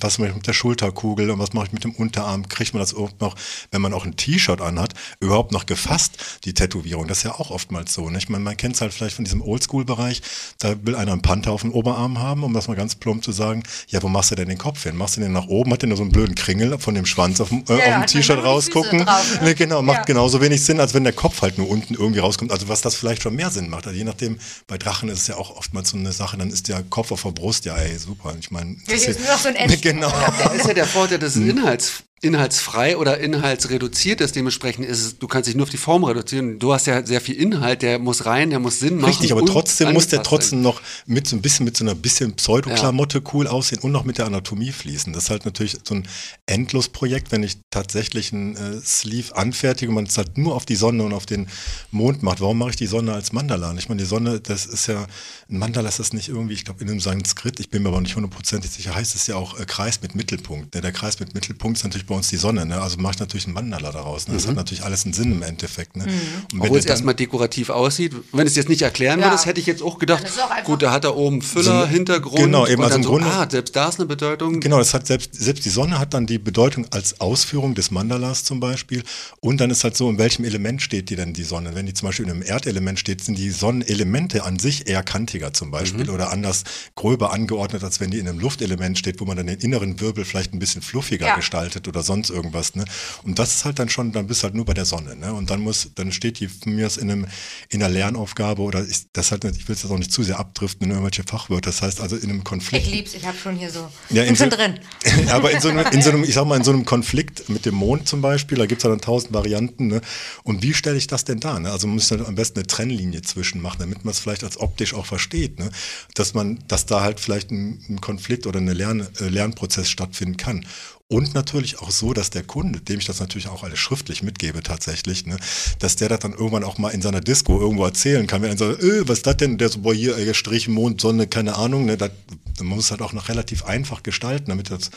was 0.00 0.18
mache 0.18 0.28
ich 0.30 0.34
mit 0.34 0.46
der 0.46 0.52
Schulterkugel 0.52 1.30
und 1.30 1.38
was 1.38 1.52
mache 1.52 1.66
ich 1.66 1.72
mit 1.72 1.84
dem 1.84 1.92
Unterarm? 1.92 2.48
Kriegt 2.48 2.74
man 2.74 2.80
das 2.80 2.92
überhaupt 2.92 3.20
noch, 3.20 3.34
wenn 3.70 3.80
man 3.82 3.92
auch 3.92 4.04
ein 4.04 4.16
T-Shirt 4.16 4.60
anhat, 4.60 4.94
überhaupt 5.20 5.52
noch 5.52 5.66
gefasst, 5.66 6.12
die 6.44 6.54
Tätowierung? 6.54 7.06
Das 7.08 7.18
ist 7.18 7.24
ja 7.24 7.32
auch 7.34 7.50
oftmals 7.50 7.92
so. 7.94 8.10
Ich 8.10 8.28
meine, 8.28 8.44
man 8.44 8.56
kennt 8.56 8.74
es 8.76 8.80
halt 8.80 8.92
vielleicht 8.94 9.16
von 9.16 9.24
diesem 9.24 9.42
Oldschool-Bereich, 9.42 10.22
da 10.58 10.74
will 10.84 10.94
einer 10.94 11.12
einen 11.12 11.22
Panther 11.22 11.52
auf 11.52 11.62
dem 11.62 11.72
Oberarm 11.72 12.18
haben, 12.18 12.44
um 12.44 12.52
das 12.54 12.68
mal 12.68 12.76
ganz 12.76 12.94
plump 12.94 13.24
zu 13.24 13.32
sagen, 13.32 13.62
ja, 13.88 14.02
wo 14.02 14.08
machst 14.08 14.30
du 14.30 14.34
denn 14.34 14.48
den 14.48 14.58
Kopf 14.58 14.82
hin? 14.82 14.96
Machst 14.96 15.16
du 15.16 15.20
den 15.20 15.32
nach 15.32 15.46
oben? 15.48 15.72
Hat 15.72 15.82
der 15.82 15.88
nur 15.88 15.98
so 15.98 16.02
einen 16.04 16.12
blöden 16.12 16.34
Kringel 16.34 16.78
von 16.78 16.94
dem 16.94 17.06
Schwanz 17.06 17.40
auf 17.40 17.48
dem, 17.50 17.64
äh, 17.68 17.78
Ja, 17.78 17.84
dem 17.84 17.98
man 18.00 18.06
T-Shirt 18.06 18.42
rausgucken? 18.42 19.04
drauf, 19.04 19.40
ne? 19.42 19.54
Genau, 19.54 19.82
macht 19.82 19.98
Ja. 19.98 20.04
genauso 20.04 20.40
wenig 20.40 20.62
Sinn, 20.64 20.80
als 20.80 20.94
wenn 20.94 21.04
der 21.04 21.12
Kopf 21.12 21.42
halt 21.42 21.58
nur 21.58 21.68
unten 21.68 21.94
irgendwie 21.94 22.20
rauskommt. 22.20 22.50
Also 22.52 22.68
was 22.68 22.80
das 22.80 22.94
vielleicht 22.94 23.22
schon 23.22 23.34
mehr 23.34 23.50
Sinn 23.50 23.68
macht. 23.68 23.86
Also 23.86 23.96
je 23.98 24.04
nachdem, 24.04 24.38
bei 24.66 24.78
Drachen 24.78 25.08
ist 25.08 25.20
es 25.22 25.26
ja 25.26 25.36
auch 25.36 25.56
oftmals 25.56 25.90
so 25.90 25.96
eine 25.96 26.12
Sache, 26.12 26.36
dann 26.36 26.50
ist 26.50 26.68
der 26.68 26.82
Kopf 26.82 27.12
auf 27.12 27.22
der 27.22 27.30
Brust, 27.32 27.64
ja 27.64 27.76
ey, 27.76 27.96
super. 27.98 28.34
Ich 28.38 28.50
meine, 28.50 28.76
das 28.86 29.02
ist 29.02 29.20
nur 29.20 29.28
noch 29.28 29.38
so 29.38 29.48
ein. 29.48 29.56
Genau. 29.82 30.12
Das 30.42 30.54
ist 30.54 30.66
ja 30.66 30.74
der 30.74 30.86
Vorteil, 30.86 31.18
dass 31.18 31.36
es 31.36 31.42
inhalts, 31.42 32.02
inhaltsfrei 32.22 32.96
oder 32.96 33.18
inhaltsreduziert 33.18 34.22
ist. 34.22 34.36
Dementsprechend 34.36 34.86
ist 34.86 35.04
es, 35.04 35.18
du 35.18 35.26
kannst 35.26 35.48
dich 35.48 35.54
nur 35.54 35.64
auf 35.64 35.70
die 35.70 35.76
Form 35.76 36.02
reduzieren. 36.02 36.58
Du 36.58 36.72
hast 36.72 36.86
ja 36.86 37.04
sehr 37.04 37.20
viel 37.20 37.34
Inhalt, 37.34 37.82
der 37.82 37.98
muss 37.98 38.24
rein, 38.24 38.48
der 38.48 38.58
muss 38.58 38.80
Sinn 38.80 38.96
machen. 38.96 39.10
Richtig, 39.10 39.32
aber 39.32 39.44
trotzdem 39.44 39.92
muss 39.92 40.08
der 40.08 40.22
trotzdem 40.22 40.62
noch 40.62 40.80
mit 41.04 41.28
so 41.28 41.36
ein 41.36 41.42
bisschen 41.42 41.66
mit 41.66 41.76
so 41.76 41.84
einer 41.84 41.94
bisschen 41.94 42.34
Pseudoklamotte 42.34 43.22
cool 43.34 43.46
aussehen 43.46 43.82
und 43.82 43.92
noch 43.92 44.04
mit 44.04 44.16
der 44.16 44.26
Anatomie 44.26 44.72
fließen. 44.72 45.12
Das 45.12 45.24
ist 45.24 45.30
halt 45.30 45.44
natürlich 45.44 45.76
so 45.84 45.94
ein 45.94 46.08
Endlosprojekt, 46.46 47.32
wenn 47.32 47.42
ich 47.42 47.58
tatsächlich 47.70 48.32
ein 48.32 48.56
äh, 48.56 48.80
Sleeve 48.80 49.36
anfertige 49.36 49.90
und 49.90 49.96
man 49.96 50.04
es 50.04 50.16
halt 50.16 50.38
nur 50.38 50.54
auf 50.54 50.64
die 50.64 50.76
Sonne 50.76 51.02
und 51.02 51.12
auf 51.12 51.26
den 51.26 51.48
Mond 51.90 52.22
macht. 52.22 52.40
Warum 52.40 52.56
mache 52.56 52.70
ich 52.70 52.76
die 52.76 52.86
Sonne 52.86 53.12
als 53.12 53.32
Mandala? 53.34 53.74
Ich 53.76 53.90
meine, 53.90 54.00
die 54.00 54.08
Sonne, 54.08 54.40
das 54.40 54.64
ist 54.64 54.86
ja, 54.86 55.06
ein 55.50 55.58
Mandala 55.58 55.90
ist 55.90 55.98
das 55.98 56.14
nicht 56.14 56.28
irgendwie, 56.28 56.54
ich 56.54 56.64
glaube 56.64 56.80
in 56.82 56.88
einem 56.88 57.00
Sanskrit, 57.00 57.60
ich 57.60 57.68
bin 57.68 57.82
mir 57.82 57.90
aber 57.90 58.00
nicht 58.00 58.16
hundertprozentig 58.16 58.70
sicher, 58.70 58.94
heißt 58.94 59.14
es 59.14 59.26
ja 59.26 59.36
auch 59.36 59.60
äh, 59.60 59.66
Kreis 59.66 60.00
mit 60.00 60.14
Mittelpunkt. 60.14 60.74
Ne? 60.74 60.80
Der 60.80 60.92
Kreis 60.92 61.20
mit 61.20 61.34
Mittelpunkt 61.34 61.76
ist 61.76 61.84
natürlich 61.84 62.05
bei 62.06 62.14
uns 62.14 62.28
die 62.28 62.36
Sonne, 62.36 62.64
ne? 62.66 62.80
also 62.80 62.96
mache 62.98 63.14
ich 63.14 63.18
natürlich 63.20 63.46
ein 63.46 63.52
Mandala 63.52 63.90
daraus. 63.92 64.28
Ne? 64.28 64.34
Das 64.34 64.46
hat 64.46 64.54
natürlich 64.56 64.84
alles 64.84 65.04
einen 65.04 65.12
Sinn 65.14 65.32
im 65.32 65.42
Endeffekt. 65.42 65.96
Ne? 65.96 66.04
Und 66.04 66.10
wenn 66.10 66.16
Mhm. 66.16 66.60
Obwohl 66.62 66.68
der 66.70 66.78
es 66.78 66.86
erstmal 66.86 67.14
dekorativ 67.14 67.70
aussieht. 67.70 68.12
Wenn 68.32 68.40
du 68.40 68.46
es 68.46 68.56
jetzt 68.56 68.68
nicht 68.68 68.82
erklären 68.82 69.20
Ja. 69.20 69.26
würdest, 69.26 69.46
hätte 69.46 69.60
ich 69.60 69.66
jetzt 69.66 69.82
auch 69.82 69.98
gedacht, 69.98 70.24
auch 70.26 70.64
gut, 70.64 70.82
da 70.82 70.92
hat 70.92 71.04
er 71.04 71.16
oben 71.16 71.42
Füller, 71.42 71.82
So- 71.82 71.86
Hintergrund. 71.88 72.36
genau, 72.38 72.66
eben, 72.66 72.78
und 72.78 72.84
also 72.84 72.94
dann 72.94 73.00
im 73.00 73.04
so, 73.04 73.10
Grunde- 73.10 73.26
ah, 73.28 73.48
selbst 73.50 73.74
da 73.76 73.88
ist 73.88 73.98
eine 73.98 74.06
Bedeutung. 74.06 74.60
Genau, 74.60 74.78
das 74.78 74.94
hat 74.94 75.06
selbst, 75.06 75.34
selbst 75.34 75.64
die 75.64 75.70
Sonne 75.70 75.98
hat 75.98 76.14
dann 76.14 76.26
die 76.26 76.38
Bedeutung 76.38 76.86
als 76.90 77.20
Ausführung 77.20 77.74
des 77.74 77.90
Mandalas 77.90 78.44
zum 78.44 78.60
Beispiel. 78.60 79.02
Und 79.40 79.60
dann 79.60 79.70
ist 79.70 79.84
halt 79.84 79.96
so, 79.96 80.08
in 80.10 80.18
welchem 80.18 80.44
Element 80.44 80.82
steht 80.82 81.10
die 81.10 81.16
denn 81.16 81.32
die 81.32 81.42
Sonne? 81.44 81.74
Wenn 81.74 81.86
die 81.86 81.94
zum 81.94 82.08
Beispiel 82.08 82.24
in 82.26 82.30
einem 82.32 82.42
Erdelement 82.42 82.98
steht, 82.98 83.22
sind 83.22 83.36
die 83.38 83.50
Sonnenelemente 83.50 84.44
an 84.44 84.58
sich 84.58 84.88
eher 84.88 85.02
kantiger 85.02 85.52
zum 85.52 85.70
Beispiel 85.70 86.10
oder 86.10 86.30
anders 86.32 86.64
gröber 86.94 87.32
angeordnet, 87.32 87.82
als 87.84 88.00
wenn 88.00 88.10
die 88.10 88.18
in 88.18 88.28
einem 88.28 88.38
Luftelement 88.38 88.98
steht, 88.98 89.20
wo 89.20 89.24
man 89.24 89.36
dann 89.36 89.46
den 89.46 89.58
inneren 89.58 90.00
Wirbel 90.00 90.24
vielleicht 90.24 90.52
ein 90.54 90.58
bisschen 90.58 90.82
fluffiger 90.82 91.26
Ja. 91.26 91.36
gestaltet 91.36 91.88
oder 91.96 92.02
sonst 92.02 92.30
irgendwas. 92.30 92.74
Ne? 92.74 92.84
Und 93.22 93.38
das 93.38 93.54
ist 93.54 93.64
halt 93.64 93.78
dann 93.78 93.88
schon, 93.88 94.12
dann 94.12 94.26
bist 94.26 94.42
du 94.42 94.44
halt 94.44 94.54
nur 94.54 94.66
bei 94.66 94.74
der 94.74 94.84
Sonne. 94.84 95.16
Ne? 95.16 95.32
Und 95.32 95.50
dann 95.50 95.60
muss, 95.60 95.90
dann 95.94 96.12
steht 96.12 96.40
die 96.40 96.48
von 96.48 96.74
mir 96.74 96.86
aus 96.86 96.98
in, 96.98 97.10
einem, 97.10 97.26
in 97.70 97.82
einer 97.82 97.92
Lernaufgabe 97.92 98.60
oder 98.62 98.84
ich, 98.86 99.10
das 99.12 99.32
halt, 99.32 99.44
ich 99.44 99.66
will 99.66 99.74
es 99.74 99.82
jetzt 99.82 99.90
auch 99.90 99.98
nicht 99.98 100.12
zu 100.12 100.22
sehr 100.22 100.38
abdriften 100.38 100.84
in 100.86 100.90
irgendwelche 100.90 101.24
Fachwörter. 101.24 101.70
Das 101.70 101.82
heißt 101.82 102.00
also 102.00 102.16
in 102.16 102.28
einem 102.30 102.44
Konflikt. 102.44 102.86
Ich 102.86 102.92
lieb's, 102.92 103.14
ich 103.14 103.26
habe 103.26 103.36
schon 103.36 103.56
hier 103.56 103.70
so. 103.70 103.88
Ja, 104.10 104.22
bin 104.22 104.30
in 104.30 104.36
schon 104.36 104.50
so- 104.50 104.56
drin. 104.56 104.78
Aber 105.30 105.50
in 105.50 105.60
so, 105.60 105.68
einem, 105.68 105.86
in 105.90 106.02
so 106.02 106.10
einem, 106.10 106.24
ich 106.24 106.34
sag 106.34 106.46
mal, 106.46 106.56
in 106.56 106.64
so 106.64 106.72
einem 106.72 106.84
Konflikt 106.84 107.48
mit 107.48 107.64
dem 107.64 107.74
Mond 107.74 108.06
zum 108.06 108.20
Beispiel, 108.20 108.58
da 108.58 108.66
gibt's 108.66 108.84
ja 108.84 108.90
dann 108.90 109.00
tausend 109.00 109.32
Varianten. 109.32 109.86
Ne? 109.86 110.02
Und 110.42 110.62
wie 110.62 110.74
stelle 110.74 110.98
ich 110.98 111.06
das 111.06 111.24
denn 111.24 111.40
da? 111.40 111.58
Ne? 111.58 111.70
Also 111.70 111.86
man 111.86 111.96
muss 111.96 112.08
dann 112.08 112.24
am 112.24 112.34
besten 112.34 112.58
eine 112.58 112.66
Trennlinie 112.66 113.22
zwischen 113.22 113.62
machen, 113.62 113.78
damit 113.80 114.04
man 114.04 114.12
es 114.12 114.18
vielleicht 114.18 114.44
als 114.44 114.60
optisch 114.60 114.92
auch 114.92 115.06
versteht. 115.06 115.58
Ne? 115.58 115.70
Dass 116.14 116.34
man, 116.34 116.58
dass 116.68 116.84
da 116.84 117.00
halt 117.00 117.20
vielleicht 117.20 117.50
ein, 117.50 117.82
ein 117.88 118.00
Konflikt 118.02 118.46
oder 118.46 118.60
ein 118.60 118.66
Lern, 118.68 119.08
äh, 119.20 119.28
Lernprozess 119.28 119.88
stattfinden 119.88 120.36
kann. 120.36 120.66
Und 121.08 121.34
natürlich 121.34 121.78
auch 121.78 121.92
so, 121.92 122.12
dass 122.12 122.30
der 122.30 122.42
Kunde, 122.42 122.80
dem 122.80 122.98
ich 122.98 123.04
das 123.04 123.20
natürlich 123.20 123.46
auch 123.46 123.62
alles 123.62 123.78
schriftlich 123.78 124.24
mitgebe 124.24 124.60
tatsächlich, 124.64 125.24
ne, 125.24 125.36
dass 125.78 125.94
der 125.94 126.08
das 126.08 126.18
dann 126.18 126.32
irgendwann 126.32 126.64
auch 126.64 126.78
mal 126.78 126.88
in 126.88 127.00
seiner 127.00 127.20
Disco 127.20 127.60
irgendwo 127.60 127.84
erzählen 127.84 128.26
kann. 128.26 128.42
Wenn 128.42 128.50
er 128.50 128.58
sagt, 128.58 128.82
äh, 128.82 129.06
was 129.08 129.18
ist 129.18 129.26
das 129.28 129.36
denn? 129.36 129.56
Der 129.56 129.68
so, 129.68 129.78
boah, 129.80 129.94
hier, 129.94 130.18
äh, 130.18 130.34
Strich, 130.34 130.66
Mond, 130.66 131.00
Sonne, 131.00 131.28
keine 131.28 131.54
Ahnung. 131.54 131.84
Ne, 131.84 131.96
das, 131.96 132.10
man 132.58 132.66
muss 132.68 132.86
es 132.86 132.90
halt 132.90 133.02
auch 133.02 133.12
noch 133.12 133.28
relativ 133.28 133.64
einfach 133.64 134.02
gestalten, 134.02 134.46
damit 134.48 134.70
er 134.72 134.78
das 134.78 134.90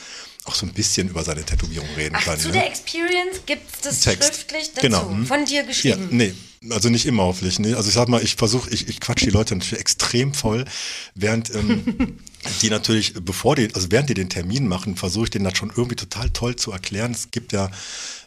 auch 0.46 0.56
so 0.56 0.66
ein 0.66 0.74
bisschen 0.74 1.10
über 1.10 1.24
seine 1.24 1.44
Tätowierung 1.44 1.88
reden 1.96 2.16
Ach, 2.18 2.25
kann. 2.25 2.39
zu 2.39 2.48
ne? 2.48 2.54
der 2.54 2.68
Experience 2.68 3.42
gibt's 3.46 3.82
das 3.84 4.00
Text. 4.00 4.34
schriftlich 4.34 4.72
dazu. 4.74 4.82
Genau, 4.88 5.10
hm. 5.12 5.28
Von 5.28 5.46
dir 5.46 5.62
Ja, 5.62 5.68
geschrieben. 5.68 6.08
nee. 6.10 6.34
Also 6.72 6.89
nicht 6.89 7.06
immer 7.06 7.24
hoffentlich. 7.24 7.60
Ne? 7.60 7.78
Also 7.78 7.88
ich 7.88 7.94
sag 7.96 8.10
mal, 8.10 8.22
ich 8.24 8.36
versuche, 8.36 8.70
ich, 8.72 8.89
ich 8.89 9.00
quatsch 9.00 9.22
die 9.24 9.30
Leute 9.30 9.56
natürlich 9.56 9.80
extrem 9.80 10.34
voll, 10.34 10.66
während 11.13 11.54
ähm, 11.56 12.18
die 12.62 12.69
natürlich, 12.69 13.13
bevor 13.13 13.55
die, 13.55 13.74
also 13.75 13.91
während 13.91 14.10
die 14.10 14.13
den 14.13 14.29
Termin 14.29 14.67
machen, 14.67 14.96
versuche 14.96 15.25
ich 15.25 15.29
denen 15.29 15.46
das 15.46 15.58
schon 15.58 15.72
irgendwie 15.75 15.96
total 15.96 16.29
toll 16.29 16.55
zu 16.55 16.72
erklären. 16.72 17.12
Es 17.12 17.31
gibt 17.31 17.51
ja 17.51 17.69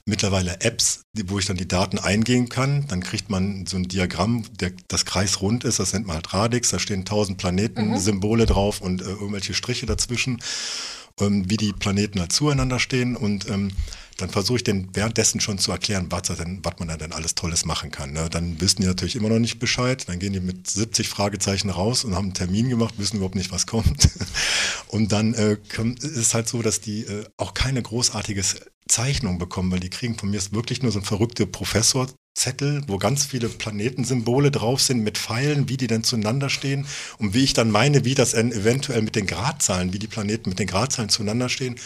mittlerweile 0.04 0.60
Apps, 0.60 1.04
wo 1.26 1.38
ich 1.38 1.46
dann 1.46 1.56
die 1.56 1.68
Daten 1.68 1.98
eingehen 1.98 2.48
kann. 2.48 2.86
Dann 2.88 3.02
kriegt 3.02 3.30
man 3.30 3.66
so 3.66 3.76
ein 3.76 3.88
Diagramm, 3.88 4.44
der, 4.58 4.72
das 4.88 5.04
kreisrund 5.04 5.64
ist, 5.64 5.78
das 5.78 5.92
nennt 5.92 6.06
man 6.06 6.16
halt 6.16 6.32
Radix, 6.34 6.70
da 6.70 6.78
stehen 6.78 7.04
tausend 7.04 7.38
Planeten-Symbole 7.38 8.46
drauf 8.46 8.80
und 8.80 9.00
äh, 9.00 9.04
irgendwelche 9.04 9.54
Striche 9.54 9.86
dazwischen, 9.86 10.42
ähm, 11.22 11.48
wie 11.48 11.56
die 11.56 11.72
Planeten 11.72 12.20
halt 12.20 12.32
zueinander 12.32 12.78
stehen 12.78 13.16
und 13.16 13.48
ähm, 13.48 13.70
dann 14.18 14.30
versuche 14.30 14.58
ich 14.58 14.64
den 14.64 14.88
währenddessen 14.92 15.40
schon 15.40 15.58
zu 15.58 15.72
erklären, 15.72 16.06
was, 16.10 16.22
denn, 16.22 16.60
was 16.62 16.78
man 16.78 16.88
da 16.88 16.96
denn 16.96 17.12
alles 17.12 17.34
Tolles 17.34 17.64
machen 17.64 17.90
kann. 17.90 18.12
Ne? 18.12 18.28
Dann 18.30 18.60
wissen 18.60 18.82
die 18.82 18.86
natürlich 18.86 19.16
immer 19.16 19.28
noch 19.28 19.38
nicht 19.38 19.58
Bescheid. 19.58 20.08
Dann 20.08 20.18
gehen 20.18 20.32
die 20.32 20.40
mit 20.40 20.68
70 20.70 21.08
Fragezeichen 21.08 21.70
raus 21.70 22.04
und 22.04 22.14
haben 22.14 22.26
einen 22.26 22.34
Termin 22.34 22.68
gemacht, 22.68 22.94
wissen 22.98 23.16
überhaupt 23.16 23.34
nicht, 23.34 23.50
was 23.50 23.66
kommt. 23.66 24.10
Und 24.88 25.10
dann 25.12 25.32
äh, 25.34 25.56
ist 26.02 26.16
es 26.16 26.34
halt 26.34 26.48
so, 26.48 26.60
dass 26.60 26.80
die 26.80 27.04
äh, 27.04 27.24
auch 27.38 27.54
keine 27.54 27.82
großartiges 27.82 28.60
Zeichnung 28.86 29.38
bekommen, 29.38 29.72
weil 29.72 29.80
die 29.80 29.90
kriegen 29.90 30.18
von 30.18 30.30
mir 30.30 30.40
wirklich 30.52 30.82
nur 30.82 30.92
so 30.92 30.98
ein 30.98 31.04
verrückter 31.04 31.46
Professorzettel, 32.34 32.82
wo 32.86 32.98
ganz 32.98 33.26
viele 33.26 33.48
Planetensymbole 33.48 34.50
drauf 34.50 34.80
sind 34.80 35.02
mit 35.02 35.18
Pfeilen, 35.18 35.68
wie 35.68 35.76
die 35.76 35.86
denn 35.86 36.02
zueinander 36.02 36.48
stehen 36.48 36.86
und 37.18 37.34
wie 37.34 37.44
ich 37.44 37.52
dann 37.52 37.70
meine, 37.70 38.04
wie 38.04 38.14
das 38.14 38.34
eventuell 38.34 39.02
mit 39.02 39.16
den 39.16 39.26
Gradzahlen, 39.26 39.92
wie 39.92 39.98
die 39.98 40.08
Planeten 40.08 40.48
mit 40.48 40.58
den 40.58 40.66
Gradzahlen 40.66 41.08
zueinander 41.08 41.48
stehen 41.48 41.76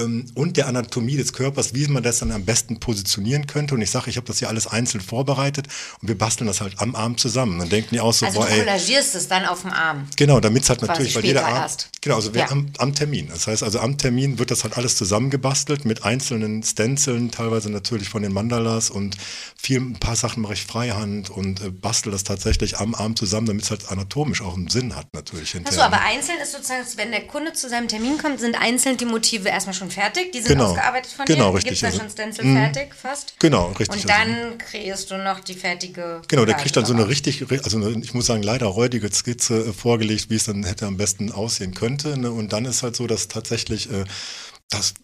und 0.00 0.56
der 0.56 0.66
Anatomie 0.68 1.16
des 1.16 1.32
Körpers, 1.32 1.74
wie 1.74 1.86
man 1.88 2.02
das 2.02 2.18
dann 2.20 2.30
am 2.32 2.44
besten 2.44 2.80
positionieren 2.80 3.46
könnte. 3.46 3.74
Und 3.74 3.82
ich 3.82 3.90
sage, 3.90 4.10
ich 4.10 4.16
habe 4.16 4.26
das 4.26 4.38
hier 4.38 4.48
alles 4.48 4.66
einzeln 4.66 5.00
vorbereitet 5.00 5.66
und 6.00 6.08
wir 6.08 6.16
basteln 6.18 6.46
das 6.46 6.60
halt 6.60 6.80
am 6.80 6.94
Arm 6.94 7.16
zusammen. 7.16 7.58
Dann 7.58 7.68
denken 7.68 7.90
die 7.92 8.00
auch 8.00 8.12
so, 8.12 8.26
Also 8.26 8.40
boah, 8.40 8.46
du 8.46 8.52
ey, 8.52 8.58
kollagierst 8.60 9.14
es 9.14 9.28
dann 9.28 9.46
auf 9.46 9.62
dem 9.62 9.70
Arm. 9.72 10.06
Genau, 10.16 10.40
damit 10.40 10.62
es 10.64 10.68
halt 10.70 10.82
natürlich, 10.82 11.14
weil 11.14 11.24
jeder 11.24 11.46
Arm, 11.46 11.56
erst. 11.56 11.88
genau, 12.00 12.16
also 12.16 12.30
Ja. 12.32 12.50
am, 12.50 12.66
am 12.78 12.94
Termin. 12.94 13.28
Das 13.28 13.46
heißt 13.46 13.62
also 13.62 13.80
am 13.80 13.98
Termin 13.98 14.38
wird 14.38 14.50
das 14.50 14.64
halt 14.64 14.76
alles 14.76 14.96
zusammengebastelt 14.96 15.84
mit 15.84 16.04
einzelnen 16.04 16.62
Stenciln, 16.62 17.30
teilweise 17.30 17.70
natürlich 17.70 18.08
von 18.08 18.22
den 18.22 18.32
Mandalas 18.32 18.90
und 18.90 19.16
viel, 19.56 19.78
ein 19.80 19.94
paar 19.98 20.16
Sachen 20.16 20.42
mache 20.42 20.54
ich 20.54 20.64
freihand 20.64 21.30
und 21.30 21.60
äh, 21.60 21.70
bastel 21.70 22.10
das 22.12 22.24
tatsächlich 22.24 22.78
am 22.78 22.94
Arm 22.94 23.16
zusammen, 23.16 23.46
damit 23.46 23.64
es 23.64 23.70
halt 23.70 23.90
anatomisch 23.90 24.40
auch 24.42 24.56
einen 24.56 24.68
Sinn 24.68 24.96
hat 24.96 25.12
natürlich 25.12 25.50
Achso, 25.50 25.58
hinterher. 25.58 25.84
aber 25.84 26.00
einzeln 26.00 26.38
ist 26.42 26.52
sozusagen, 26.52 26.84
wenn 26.96 27.10
der 27.10 27.26
Kunde 27.26 27.52
zu 27.52 27.68
seinem 27.68 27.88
Termin 27.88 28.16
kommt, 28.18 28.40
sind 28.40 28.54
einzeln 28.60 28.96
die 28.96 29.04
Motive 29.04 29.48
erstmal 29.48 29.74
schon 29.74 29.89
fertig. 29.90 30.32
Die 30.32 30.40
sind 30.40 30.48
Genau. 30.52 30.70
ausgearbeitet 30.70 31.12
von 31.12 31.24
Genau, 31.26 31.50
dir. 31.50 31.56
richtig. 31.56 31.70
Gibt's 31.70 31.80
da 31.80 31.86
Also, 31.88 31.98
schon 32.00 32.10
Stencil 32.10 32.44
fertig 32.54 32.94
fast? 32.94 33.34
Genau, 33.38 33.68
richtig. 33.72 33.88
Und 34.04 34.10
Also- 34.10 34.24
dann 34.34 34.58
kreierst 34.58 35.10
du 35.10 35.16
noch 35.18 35.40
die 35.40 35.54
fertige. 35.54 36.22
Genau, 36.28 36.44
der 36.44 36.54
kriegt 36.56 36.76
dann 36.76 36.84
so 36.84 36.92
eine 36.94 37.08
richtig, 37.08 37.44
also 37.64 37.76
eine, 37.76 38.00
ich 38.02 38.14
muss 38.14 38.26
sagen, 38.26 38.42
leider 38.42 38.66
räudige 38.66 39.12
Skizze 39.12 39.66
äh, 39.66 39.72
vorgelegt, 39.72 40.30
wie 40.30 40.36
es 40.36 40.44
dann 40.44 40.64
hätte 40.64 40.86
am 40.86 40.96
besten 40.96 41.32
aussehen 41.32 41.74
könnte. 41.74 42.16
Ne? 42.18 42.30
Und 42.30 42.52
dann 42.52 42.64
ist 42.64 42.82
halt 42.82 42.96
so, 42.96 43.06
dass 43.06 43.28
tatsächlich 43.28 43.90
äh, 43.90 44.04
das 44.68 44.94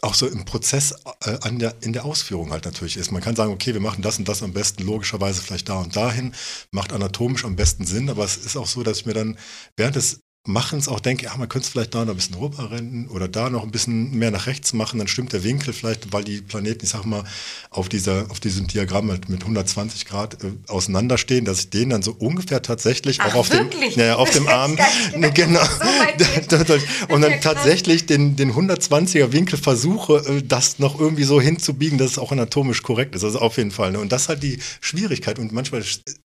auch 0.00 0.14
so 0.14 0.26
im 0.26 0.44
Prozess 0.46 0.94
äh, 1.24 1.36
an 1.42 1.58
der, 1.58 1.74
in 1.82 1.92
der 1.92 2.04
Ausführung 2.04 2.50
halt 2.50 2.64
natürlich 2.64 2.96
ist. 2.96 3.12
Man 3.12 3.22
kann 3.22 3.36
sagen, 3.36 3.52
okay, 3.52 3.74
wir 3.74 3.80
machen 3.80 4.02
das 4.02 4.18
und 4.18 4.26
das 4.26 4.42
am 4.42 4.52
besten 4.52 4.82
logischerweise 4.84 5.42
vielleicht 5.42 5.68
da 5.68 5.74
und 5.80 5.94
dahin, 5.94 6.34
macht 6.72 6.92
anatomisch 6.92 7.44
am 7.44 7.56
besten 7.56 7.84
Sinn, 7.84 8.08
aber 8.10 8.24
es 8.24 8.36
ist 8.38 8.56
auch 8.56 8.66
so, 8.66 8.82
dass 8.82 8.98
ich 9.00 9.06
mir 9.06 9.12
dann 9.14 9.38
während 9.76 9.96
des 9.96 10.20
Machens 10.44 10.88
auch 10.88 10.98
denke, 10.98 11.26
ja, 11.26 11.36
man 11.36 11.48
könnte 11.48 11.66
es 11.66 11.70
vielleicht 11.70 11.94
da 11.94 12.04
noch 12.04 12.14
ein 12.14 12.16
bisschen 12.16 12.34
rüberrennen 12.34 13.06
oder 13.06 13.28
da 13.28 13.48
noch 13.48 13.62
ein 13.62 13.70
bisschen 13.70 14.10
mehr 14.18 14.32
nach 14.32 14.48
rechts 14.48 14.72
machen, 14.72 14.98
dann 14.98 15.06
stimmt 15.06 15.32
der 15.32 15.44
Winkel 15.44 15.72
vielleicht, 15.72 16.12
weil 16.12 16.24
die 16.24 16.40
Planeten, 16.40 16.84
ich 16.84 16.90
sag 16.90 17.04
mal, 17.04 17.22
auf 17.70 17.88
dieser, 17.88 18.28
auf 18.28 18.40
diesem 18.40 18.66
Diagramm 18.66 19.08
halt 19.10 19.28
mit 19.28 19.42
120 19.42 20.04
Grad 20.04 20.42
äh, 20.42 20.50
auseinanderstehen, 20.66 21.44
dass 21.44 21.60
ich 21.60 21.70
den 21.70 21.90
dann 21.90 22.02
so 22.02 22.16
ungefähr 22.18 22.60
tatsächlich 22.60 23.20
Ach, 23.20 23.28
auch 23.28 23.34
auf 23.36 23.52
wirklich? 23.52 23.94
dem, 23.94 24.02
ja, 24.02 24.16
auf 24.16 24.30
dem 24.30 24.48
Arm, 24.52 24.76
ne, 25.16 25.30
genau, 25.30 25.62
So 25.64 27.14
und 27.14 27.22
dann 27.22 27.40
tatsächlich 27.40 28.06
den, 28.06 28.34
den 28.34 28.52
120er 28.52 29.30
Winkel 29.30 29.58
versuche, 29.58 30.24
äh, 30.26 30.42
das 30.42 30.80
noch 30.80 30.98
irgendwie 30.98 31.24
so 31.24 31.40
hinzubiegen, 31.40 31.98
dass 31.98 32.12
es 32.12 32.18
auch 32.18 32.32
anatomisch 32.32 32.82
korrekt 32.82 33.14
ist. 33.14 33.22
Also 33.22 33.38
auf 33.38 33.58
jeden 33.58 33.70
Fall. 33.70 33.92
Ne? 33.92 34.00
Und 34.00 34.10
das 34.10 34.22
ist 34.22 34.28
halt 34.28 34.42
die 34.42 34.58
Schwierigkeit. 34.80 35.38
Und 35.38 35.52
manchmal 35.52 35.84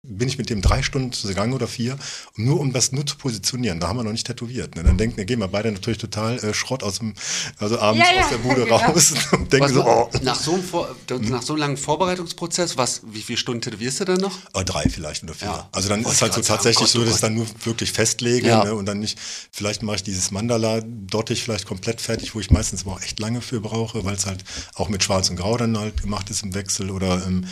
bin 0.01 0.29
ich 0.29 0.37
mit 0.37 0.49
dem 0.49 0.61
drei 0.61 0.81
Stunden 0.81 1.11
zugange 1.11 1.53
oder 1.53 1.67
vier, 1.67 1.97
nur 2.35 2.61
um 2.61 2.71
das 2.71 2.93
nur 2.93 3.05
zu 3.05 3.17
positionieren. 3.17 3.81
Da 3.81 3.89
haben 3.89 3.97
wir 3.97 4.03
noch 4.05 4.13
nicht 4.13 4.25
tätowiert. 4.25 4.75
Ne? 4.75 4.83
Dann 4.83 4.97
denken, 4.97 5.17
wir 5.17 5.25
gehen 5.25 5.39
wir 5.39 5.49
beide 5.49 5.69
natürlich 5.73 5.97
total 5.97 6.37
äh, 6.39 6.53
Schrott 6.53 6.83
aus 6.83 6.99
dem, 6.99 7.15
also 7.57 7.77
abends 7.79 8.07
Ja, 8.07 8.15
ja, 8.15 8.23
aus 8.23 8.29
der 8.29 8.38
Bude 8.38 8.63
genau. 8.63 8.77
raus 8.77 9.13
und 9.33 9.51
denken 9.51 9.65
Was, 9.65 9.73
so, 9.73 9.85
oh, 9.85 10.09
nach, 10.21 10.39
so 10.39 10.53
einem 10.53 10.63
Vor 10.63 10.95
nach 11.09 11.41
so 11.41 11.53
einem 11.53 11.59
langen 11.59 11.77
Vorbereitungsprozess, 11.77 12.77
was, 12.77 13.01
wie 13.12 13.21
viele 13.21 13.38
Stunden 13.38 13.62
tätowierst 13.62 13.99
du 13.99 14.05
dann 14.05 14.21
noch? 14.21 14.38
Ah, 14.53 14.63
drei 14.63 14.83
vielleicht 14.83 15.23
oder 15.23 15.33
vier. 15.33 15.49
Ja. 15.49 15.69
Also 15.73 15.89
dann 15.89 16.05
Wollte 16.05 16.15
ist 16.15 16.21
halt 16.21 16.33
so 16.33 16.41
tatsächlich 16.43 16.79
Gott, 16.79 16.89
so, 16.89 17.01
oh 17.01 17.03
dass 17.03 17.15
ich 17.15 17.21
dann 17.21 17.35
nur 17.35 17.47
wirklich 17.65 17.91
festlege 17.91 18.47
Ja. 18.47 18.63
ne, 18.63 18.73
und 18.75 18.85
dann 18.85 18.99
nicht, 18.99 19.19
vielleicht 19.51 19.83
mache 19.83 19.97
ich 19.97 20.03
dieses 20.03 20.31
Mandala 20.31 20.79
dottig 20.81 21.43
vielleicht 21.43 21.65
komplett 21.65 21.99
fertig, 21.99 22.33
wo 22.35 22.39
ich 22.39 22.51
meistens 22.51 22.83
aber 22.83 22.93
auch 22.93 23.01
echt 23.01 23.19
lange 23.19 23.41
für 23.41 23.59
brauche, 23.59 24.05
weil 24.05 24.15
es 24.15 24.25
halt 24.25 24.45
auch 24.75 24.88
mit 24.88 25.03
Schwarz 25.03 25.29
und 25.29 25.35
Grau 25.35 25.57
dann 25.57 25.77
halt 25.77 26.01
gemacht 26.01 26.29
ist 26.29 26.43
im 26.43 26.53
Wechsel 26.53 26.89
oder 26.89 27.21
ähm, 27.27 27.45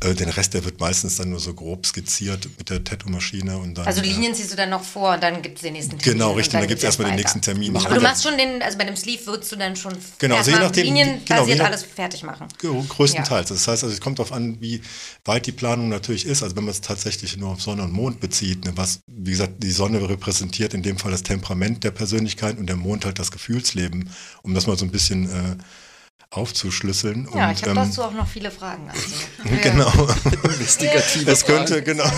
äh, 0.00 0.14
den 0.14 0.30
Rest, 0.30 0.54
der 0.54 0.64
wird 0.64 0.80
meistens 0.80 1.16
dann 1.16 1.28
nur 1.28 1.40
so 1.40 1.52
grob 1.52 1.81
skizziert 1.86 2.48
mit 2.58 2.70
der 2.70 2.82
Tattoo-Maschine 2.84 3.56
und 3.58 3.76
dann. 3.76 3.86
Also 3.86 4.00
äh, 4.00 4.04
Linien 4.06 4.34
ziehst 4.34 4.52
du 4.52 4.56
dann 4.56 4.70
noch 4.70 4.82
vor 4.84 5.14
und 5.14 5.22
dann 5.22 5.42
gibt 5.42 5.56
es 5.56 5.62
den 5.62 5.72
nächsten 5.74 5.98
Termin. 5.98 6.18
Genau, 6.18 6.32
richtig. 6.32 6.52
dann 6.52 6.60
Dann 6.62 6.68
gibt 6.68 6.78
es 6.78 6.84
erstmal 6.84 7.08
den 7.10 7.16
nächsten 7.16 7.40
Termin. 7.40 7.76
Aber 7.76 7.94
du 7.94 8.00
machst 8.00 8.22
schon 8.22 8.36
den, 8.36 8.62
also 8.62 8.78
bei 8.78 8.84
dem 8.84 8.96
Sleeve 8.96 9.26
würdest 9.26 9.52
du 9.52 9.56
dann 9.56 9.76
schon 9.76 9.94
Genau, 10.18 10.36
also 10.36 10.50
je 10.50 10.58
nachdem, 10.58 10.84
linienbasiert 10.84 11.26
genau, 11.28 11.46
je 11.46 11.54
nach- 11.56 11.66
alles 11.66 11.82
fertig 11.82 12.22
machen. 12.22 12.46
Größtenteils. 12.88 13.48
Das 13.48 13.66
heißt 13.68 13.84
also, 13.84 13.94
es 13.94 14.00
kommt 14.00 14.18
darauf 14.18 14.32
an, 14.32 14.60
wie 14.60 14.82
weit 15.24 15.46
die 15.46 15.52
Planung 15.52 15.88
natürlich 15.88 16.26
ist. 16.26 16.42
Also 16.42 16.56
wenn 16.56 16.64
man 16.64 16.72
es 16.72 16.80
tatsächlich 16.80 17.36
nur 17.36 17.50
auf 17.50 17.62
Sonne 17.62 17.82
und 17.82 17.92
Mond 17.92 18.20
bezieht, 18.20 18.64
ne, 18.64 18.72
was, 18.76 19.00
wie 19.06 19.30
gesagt, 19.30 19.54
die 19.62 19.70
Sonne 19.70 20.08
repräsentiert 20.08 20.74
in 20.74 20.82
dem 20.82 20.98
Fall 20.98 21.10
das 21.10 21.22
Temperament 21.22 21.84
der 21.84 21.90
Persönlichkeit 21.90 22.58
und 22.58 22.66
der 22.66 22.76
Mond 22.76 23.04
halt 23.04 23.18
das 23.18 23.30
Gefühlsleben, 23.30 24.10
um 24.42 24.54
das 24.54 24.66
mal 24.66 24.76
so 24.78 24.84
ein 24.84 24.90
bisschen 24.90 25.24
äh, 25.30 25.56
aufzuschlüsseln. 26.30 27.28
Ja, 27.34 27.48
und, 27.48 27.52
ich 27.52 27.62
habe 27.62 27.70
ähm, 27.70 27.76
dazu 27.76 28.02
auch 28.02 28.12
noch 28.12 28.26
viele 28.26 28.50
Fragen. 28.50 28.88
Also. 28.90 29.02
Genau. 29.62 29.90
Investigative 30.42 31.30
Es 31.30 31.44
könnte, 31.44 31.82
genau. 31.82 32.10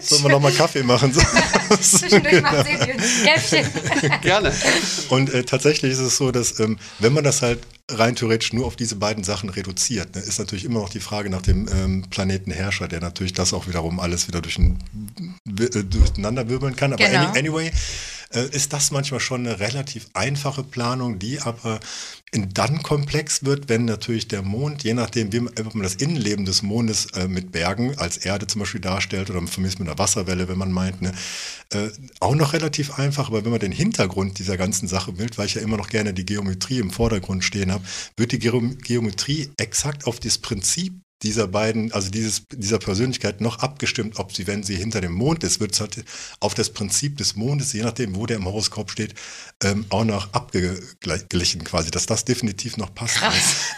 Sollen 0.00 0.22
wir 0.22 0.30
nochmal 0.30 0.52
Kaffee 0.52 0.82
machen? 0.82 1.12
So. 1.12 1.20
Zwischendurch 1.80 2.42
macht 2.42 2.66
ein 2.66 2.96
Käffchen. 3.24 3.66
Gerne. 4.22 4.52
Und 5.08 5.32
äh, 5.32 5.44
tatsächlich 5.44 5.92
ist 5.92 5.98
es 5.98 6.16
so, 6.16 6.30
dass 6.30 6.60
ähm, 6.60 6.78
wenn 6.98 7.12
man 7.12 7.24
das 7.24 7.42
halt 7.42 7.60
rein 7.90 8.16
theoretisch 8.16 8.52
nur 8.52 8.66
auf 8.66 8.76
diese 8.76 8.96
beiden 8.96 9.24
Sachen 9.24 9.48
reduziert, 9.48 10.14
ne, 10.14 10.20
ist 10.20 10.38
natürlich 10.38 10.64
immer 10.64 10.80
noch 10.80 10.88
die 10.88 11.00
Frage 11.00 11.30
nach 11.30 11.42
dem 11.42 11.68
ähm, 11.68 12.04
Planetenherrscher, 12.10 12.88
der 12.88 13.00
natürlich 13.00 13.32
das 13.32 13.52
auch 13.54 13.66
wiederum 13.66 14.00
alles 14.00 14.28
wieder 14.28 14.42
durch 14.42 14.58
ein, 14.58 14.78
äh, 15.48 15.84
durcheinander 15.84 16.48
wirbeln 16.48 16.76
kann. 16.76 16.92
Aber 16.92 17.04
Genau. 17.04 17.28
any, 17.28 17.38
anyway, 17.38 17.70
äh, 18.30 18.48
ist 18.50 18.72
das 18.72 18.90
manchmal 18.90 19.20
schon 19.20 19.46
eine 19.46 19.60
relativ 19.60 20.08
einfache 20.14 20.62
Planung, 20.64 21.18
die 21.18 21.40
aber 21.40 21.80
dann 22.32 22.82
komplex 22.82 23.44
wird, 23.44 23.68
wenn 23.68 23.84
natürlich 23.84 24.28
der 24.28 24.42
Mond, 24.42 24.82
je 24.82 24.94
nachdem, 24.94 25.32
wie 25.32 25.40
man, 25.40 25.82
das 25.82 25.94
Innenleben 25.94 26.44
des 26.44 26.62
Mondes 26.62 27.06
äh, 27.12 27.28
mit 27.28 27.52
Bergen 27.52 27.96
als 27.98 28.18
Erde 28.18 28.46
zum 28.46 28.60
Beispiel 28.60 28.80
darstellt 28.80 29.30
oder 29.30 29.46
von 29.46 29.62
mit 29.62 29.80
einer 29.80 29.98
Wasserwelle, 29.98 30.48
wenn 30.48 30.58
man 30.58 30.72
meint, 30.72 31.02
ne, 31.02 31.12
äh, 31.72 31.88
auch 32.20 32.34
noch 32.34 32.52
relativ 32.52 32.98
einfach, 32.98 33.28
aber 33.28 33.44
wenn 33.44 33.52
man 33.52 33.60
den 33.60 33.72
Hintergrund 33.72 34.38
dieser 34.38 34.56
ganzen 34.56 34.88
Sache 34.88 35.18
will, 35.18 35.30
weil 35.36 35.46
ich 35.46 35.54
ja 35.54 35.62
immer 35.62 35.76
noch 35.76 35.88
gerne 35.88 36.12
die 36.12 36.26
Geometrie 36.26 36.78
im 36.78 36.90
Vordergrund 36.90 37.44
stehen 37.44 37.72
habe, 37.72 37.84
wird 38.16 38.32
die 38.32 38.38
Geo 38.38 38.60
Geometrie 38.82 39.50
exakt 39.56 40.06
auf 40.06 40.18
das 40.20 40.38
Prinzip 40.38 40.94
dieser 41.22 41.48
beiden, 41.48 41.92
also 41.92 42.10
dieses, 42.10 42.42
dieser 42.52 42.78
Persönlichkeit 42.78 43.40
noch 43.40 43.60
abgestimmt, 43.60 44.18
ob 44.18 44.34
sie, 44.34 44.46
wenn 44.46 44.62
sie 44.62 44.76
hinter 44.76 45.00
dem 45.00 45.12
Mond 45.12 45.44
ist, 45.44 45.60
wird 45.60 45.72
es 45.72 45.80
halt 45.80 46.04
auf 46.40 46.54
das 46.54 46.70
Prinzip 46.70 47.16
des 47.16 47.36
Mondes, 47.36 47.72
je 47.72 47.82
nachdem, 47.82 48.16
wo 48.16 48.26
der 48.26 48.36
im 48.36 48.44
Horoskop 48.44 48.90
steht, 48.90 49.14
ähm, 49.62 49.86
auch 49.88 50.04
noch 50.04 50.32
abgeglichen 50.34 51.64
quasi, 51.64 51.90
dass 51.90 52.04
das 52.06 52.24
definitiv 52.24 52.76
noch 52.76 52.94
passt. 52.94 53.16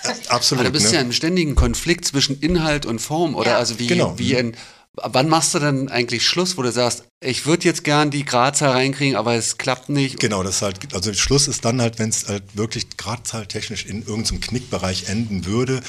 Äh, 0.05 0.12
absolut. 0.29 0.61
Aber 0.61 0.70
da 0.70 0.72
bist 0.72 0.87
ne? 0.87 0.90
du 0.90 0.96
ja 0.96 1.03
im 1.03 1.12
ständigen 1.12 1.55
Konflikt 1.55 2.05
zwischen 2.05 2.38
Inhalt 2.40 2.87
und 2.87 2.98
Form, 2.98 3.35
oder? 3.35 3.53
Ja. 3.53 3.59
Also 3.59 3.79
wie, 3.79 3.87
Genau. 3.87 4.18
wie 4.18 4.37
ein, 4.37 4.57
wann 5.02 5.28
machst 5.28 5.54
du 5.54 5.58
denn 5.58 5.88
eigentlich 5.88 6.26
Schluss, 6.26 6.56
wo 6.56 6.62
du 6.62 6.72
sagst, 6.72 7.04
ich 7.20 7.46
würde 7.46 7.64
jetzt 7.64 7.82
gern 7.84 8.11
die 8.11 8.24
Gradzahl 8.24 8.70
reinkriegen, 8.70 9.16
aber 9.16 9.34
es 9.34 9.58
klappt 9.58 9.88
nicht? 9.88 10.20
Genau, 10.20 10.42
das 10.42 10.56
ist 10.56 10.62
halt, 10.62 10.94
also 10.94 11.12
Schluss 11.12 11.48
ist 11.48 11.64
dann 11.64 11.80
halt, 11.80 11.98
wenn 11.98 12.11
es 12.11 12.28
halt 12.28 12.56
wirklich 12.56 12.96
gradzahltechnisch 12.96 13.87
in 13.87 14.06
irgendeinem 14.06 14.40
Knickbereich 14.40 15.08
enden 15.08 15.44
würde, 15.44 15.80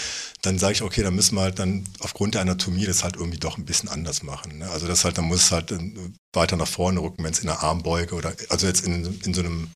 dann 0.42 0.58
sage 0.58 0.74
ich, 0.74 0.82
okay, 0.82 1.04
dann 1.04 1.16
müssen 1.16 1.36
wir 1.36 1.42
halt 1.42 1.60
dann 1.60 1.84
aufgrund 2.00 2.34
der 2.34 2.42
Anatomie 2.42 2.86
das 2.86 3.04
halt 3.04 3.16
irgendwie 3.16 3.40
doch 3.40 3.58
ein 3.58 3.66
bisschen 3.66 3.90
anders 3.90 4.24
machen. 4.24 4.58
Ne? 4.60 4.70
Also 4.70 4.88
das 4.88 5.06
halt, 5.06 5.18
dann 5.18 5.26
muss 5.26 5.44
es 5.44 5.52
halt 5.52 5.72
äh, 5.72 5.78
weiter 6.34 6.58
nach 6.58 6.68
vorne 6.68 7.00
rücken, 7.02 7.24
wenn 7.24 7.34
es 7.34 7.40
in 7.40 7.48
der 7.48 7.62
Armbeuge 7.62 8.16
oder, 8.16 8.34
also 8.50 8.66
jetzt 8.66 8.86
in, 8.86 9.20
in 9.24 9.34
so 9.34 9.42
einem 9.42 9.70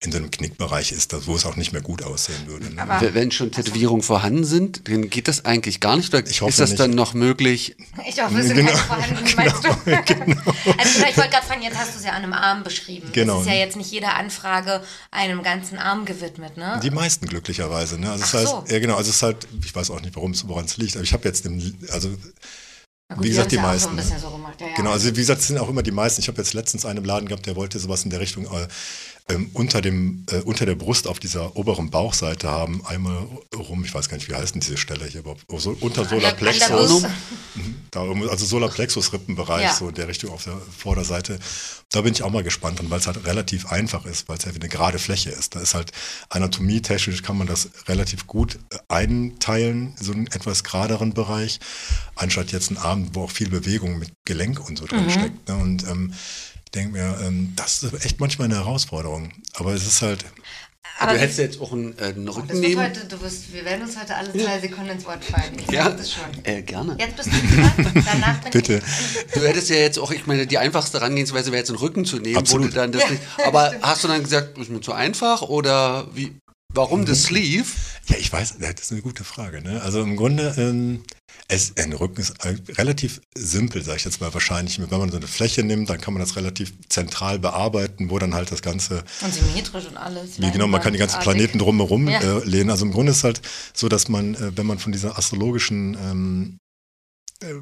in 0.00 0.12
so 0.12 0.18
einem 0.18 0.30
Knickbereich 0.30 0.92
ist, 0.92 1.12
wo 1.26 1.34
es 1.34 1.44
auch 1.44 1.56
nicht 1.56 1.72
mehr 1.72 1.82
gut 1.82 2.04
aussehen 2.04 2.46
würde. 2.46 2.72
Ne? 2.72 2.80
Aber- 2.82 3.14
Wenn 3.14 3.32
schon 3.32 3.50
Tätowierungen 3.50 4.02
vorhanden 4.04 4.44
sind, 4.44 4.88
dann 4.88 5.10
geht 5.10 5.26
das 5.26 5.44
eigentlich 5.44 5.80
gar 5.80 5.96
nicht. 5.96 6.14
Oder 6.14 6.24
Ich 6.24 6.40
hoffe 6.40 6.50
ist 6.50 6.60
das 6.60 6.70
nicht. 6.70 6.80
dann 6.80 6.92
noch 6.92 7.14
möglich? 7.14 7.74
Ich 8.08 8.22
hoffe, 8.22 8.38
es 8.38 8.46
sind 8.46 8.58
Genau. 8.58 8.70
keine 8.70 8.78
vorhanden, 8.78 9.24
meinst 9.36 9.64
du? 9.64 9.68
Also 10.78 11.00
ich 11.10 11.16
wollte 11.16 11.30
gerade 11.30 11.46
fragen, 11.46 11.62
jetzt 11.62 11.76
hast 11.76 11.94
du 11.94 11.98
es 11.98 12.04
ja 12.04 12.12
an 12.12 12.22
einem 12.22 12.32
Arm 12.32 12.62
beschrieben. 12.62 13.08
Genau. 13.12 13.40
Es 13.40 13.46
ist 13.48 13.52
ja 13.52 13.58
jetzt 13.58 13.76
nicht 13.76 13.90
jede 13.90 14.10
Anfrage 14.10 14.82
einem 15.10 15.42
ganzen 15.42 15.78
Arm 15.78 16.04
gewidmet, 16.04 16.56
ne? 16.56 16.78
Die 16.80 16.90
meisten 16.90 17.26
glücklicherweise. 17.26 17.98
Ne? 17.98 18.08
Also 18.12 18.22
es 18.22 18.30
Ach 18.30 18.38
heißt, 18.38 18.48
so. 18.48 18.64
ja 18.72 18.78
genau, 18.78 18.94
also 18.96 19.10
es 19.10 19.16
ist 19.16 19.22
halt, 19.22 19.48
ich 19.64 19.74
weiß 19.74 19.90
auch 19.90 20.00
nicht, 20.00 20.14
warum 20.14 20.30
es 20.30 20.46
woran 20.46 20.66
es 20.66 20.76
liegt, 20.76 20.94
aber 20.94 21.02
ich 21.02 21.12
habe 21.12 21.26
jetzt 21.26 21.44
dem, 21.44 21.76
also 21.90 22.10
gut, 22.10 22.18
wie 23.24 23.30
gesagt, 23.30 23.50
die 23.50 23.56
so 23.56 23.62
meisten, 23.62 23.90
ein 23.90 23.96
ne? 23.96 24.18
so 24.20 24.30
gemacht. 24.30 24.60
Ja, 24.60 24.68
ja. 24.68 24.74
Genau, 24.76 24.92
also 24.92 25.08
wie 25.08 25.20
gesagt, 25.20 25.40
es 25.40 25.48
sind 25.48 25.58
auch 25.58 25.68
immer 25.68 25.82
die 25.82 25.90
meisten. 25.90 26.20
Ich 26.20 26.28
habe 26.28 26.38
jetzt 26.40 26.54
letztens 26.54 26.84
einen 26.84 26.98
im 26.98 27.04
Laden 27.04 27.26
gehabt, 27.26 27.46
der 27.46 27.56
wollte 27.56 27.80
sowas 27.80 28.04
in 28.04 28.10
der 28.10 28.20
Richtung 28.20 28.44
äh, 28.44 28.68
ähm, 29.30 29.50
unter, 29.52 29.80
dem, 29.80 30.24
äh, 30.30 30.36
unter 30.40 30.64
der 30.66 30.74
Brust 30.74 31.06
auf 31.06 31.18
dieser 31.20 31.56
oberen 31.56 31.90
Bauchseite 31.90 32.48
haben, 32.48 32.84
einmal 32.86 33.26
rum, 33.54 33.84
ich 33.84 33.92
weiß 33.94 34.08
gar 34.08 34.16
nicht, 34.16 34.28
wie 34.30 34.34
heißt 34.34 34.54
denn 34.54 34.60
diese 34.60 34.76
Stelle 34.78 35.04
hier, 35.06 35.20
aber 35.20 35.36
so 35.60 35.76
unter 35.80 36.04
Solarplexus, 36.06 36.68
Brust. 37.02 37.06
da, 37.90 38.02
also 38.02 38.46
Solarplexus-Rippenbereich, 38.46 39.62
Ja. 39.64 39.74
so 39.74 39.88
in 39.88 39.94
der 39.94 40.08
Richtung 40.08 40.30
auf 40.30 40.44
der 40.44 40.56
Vorderseite. 40.76 41.38
Da 41.90 42.00
bin 42.02 42.12
ich 42.12 42.22
auch 42.22 42.30
mal 42.30 42.42
gespannt 42.42 42.78
dran, 42.78 42.90
weil 42.90 43.00
es 43.00 43.06
halt 43.06 43.24
relativ 43.26 43.66
einfach 43.66 44.04
ist, 44.06 44.28
weil 44.28 44.38
es 44.38 44.44
ja 44.44 44.54
wie 44.54 44.60
eine 44.60 44.68
gerade 44.68 44.98
Fläche 44.98 45.30
ist. 45.30 45.54
Da 45.54 45.60
ist 45.60 45.74
halt 45.74 45.92
anatomietechnisch 46.30 47.22
kann 47.22 47.36
man 47.38 47.46
das 47.46 47.68
relativ 47.86 48.26
gut 48.26 48.58
äh, 48.70 48.78
einteilen, 48.88 49.94
so 50.00 50.12
einen 50.12 50.26
etwas 50.28 50.64
geraderen 50.64 51.12
Bereich, 51.14 51.60
anstatt 52.14 52.52
jetzt 52.52 52.68
einen 52.68 52.78
Arm, 52.78 53.10
wo 53.14 53.24
auch 53.24 53.30
viel 53.30 53.48
Bewegung 53.48 53.98
mit 53.98 54.10
Gelenk 54.24 54.66
und 54.66 54.78
so 54.78 54.86
drin 54.86 55.04
Mhm. 55.06 55.10
steckt. 55.10 55.48
Ne? 55.48 55.56
Und 55.56 55.86
ähm, 55.88 56.12
denke 56.70 56.92
mir, 56.92 57.18
ähm, 57.22 57.52
das 57.56 57.82
ist 57.82 58.04
echt 58.04 58.20
manchmal 58.20 58.46
eine 58.46 58.56
Herausforderung. 58.56 59.32
Aber 59.54 59.72
es 59.74 59.86
ist 59.86 60.02
halt, 60.02 60.24
Aber 61.00 61.12
du 61.12 61.18
hättest 61.18 61.38
jetzt 61.38 61.60
auch 61.60 61.72
einen, 61.72 61.96
äh, 61.98 62.04
einen 62.06 62.26
das 62.26 62.36
Rücken 62.36 62.60
nehmen. 62.60 62.82
heute, 62.82 63.04
du 63.06 63.20
wirst, 63.20 63.52
wir 63.52 63.64
werden 63.64 63.82
uns 63.82 63.98
heute 63.98 64.14
alle 64.16 64.32
zwei 64.32 64.58
Sekunden 64.60 64.90
ins 64.90 65.04
Wort 65.06 65.24
fallen. 65.24 65.56
Ich 65.58 65.66
Ja, 65.66 65.88
ja. 65.88 65.90
das 65.90 66.12
schon. 66.12 66.24
äh, 66.44 66.62
gerne. 66.62 66.96
Jetzt 66.98 67.16
bist 67.16 67.28
du 67.28 67.56
dran. 67.56 68.04
Danach 68.04 68.38
bin 68.40 68.50
bitte. 68.52 68.82
Du 69.34 69.40
hättest 69.40 69.70
ja 69.70 69.76
jetzt 69.76 69.98
auch, 69.98 70.10
ich 70.10 70.26
meine, 70.26 70.46
die 70.46 70.58
einfachste 70.58 70.98
Herangehensweise 71.00 71.52
wäre 71.52 71.58
jetzt 71.60 71.70
einen 71.70 71.78
Rücken 71.78 72.04
zu 72.04 72.18
nehmen, 72.18 72.36
Absolut. 72.36 72.66
wo 72.66 72.70
du 72.70 72.74
dann 72.74 72.92
das 72.92 73.02
Ja, 73.04 73.10
nicht. 73.10 73.22
Aber 73.46 73.68
stimmt. 73.68 73.84
hast 73.84 74.04
du 74.04 74.08
dann 74.08 74.22
gesagt, 74.22 74.58
ist 74.58 74.70
mir 74.70 74.80
zu 74.80 74.92
einfach 74.92 75.42
oder 75.42 76.08
wie? 76.14 76.32
Warum 76.74 77.06
das 77.06 77.24
Sleeve? 77.24 77.66
Ja, 78.08 78.16
ich 78.18 78.30
weiß, 78.32 78.56
das 78.60 78.80
ist 78.82 78.92
eine 78.92 79.00
gute 79.00 79.24
Frage. 79.24 79.62
Ne? 79.62 79.80
Also 79.82 80.02
im 80.02 80.16
Grunde, 80.16 80.54
ähm, 80.58 81.02
es, 81.48 81.72
ein 81.78 81.94
Rücken 81.94 82.20
ist 82.20 82.34
relativ 82.78 83.22
simpel, 83.34 83.82
sage 83.82 83.96
ich 83.96 84.04
jetzt 84.04 84.20
mal 84.20 84.32
wahrscheinlich. 84.34 84.78
Wenn 84.78 84.98
man 84.98 85.10
so 85.10 85.16
eine 85.16 85.26
Fläche 85.26 85.62
nimmt, 85.62 85.88
dann 85.88 85.98
kann 86.00 86.12
man 86.12 86.20
das 86.20 86.36
relativ 86.36 86.74
zentral 86.90 87.38
bearbeiten, 87.38 88.10
wo 88.10 88.18
dann 88.18 88.34
halt 88.34 88.52
das 88.52 88.60
Ganze, 88.60 89.02
Und 89.22 89.32
symmetrisch 89.32 89.86
und 89.86 89.96
alles. 89.96 90.38
wie 90.40 90.50
genau, 90.50 90.66
man 90.66 90.82
kann 90.82 90.92
die 90.92 90.98
ganzen. 90.98 91.20
Planeten 91.20 91.58
drumherum 91.58 92.06
Ja. 92.08 92.20
äh, 92.20 92.44
lehnen. 92.44 92.68
Also 92.70 92.84
im 92.84 92.92
Grunde 92.92 93.12
ist 93.12 93.24
halt 93.24 93.40
so, 93.72 93.88
dass 93.88 94.08
man, 94.08 94.34
äh, 94.34 94.56
wenn 94.56 94.66
man 94.66 94.78
von 94.78 94.92
dieser 94.92 95.16
astrologischen 95.18 95.94
ähm, 95.94 96.58
äh, 96.58 96.67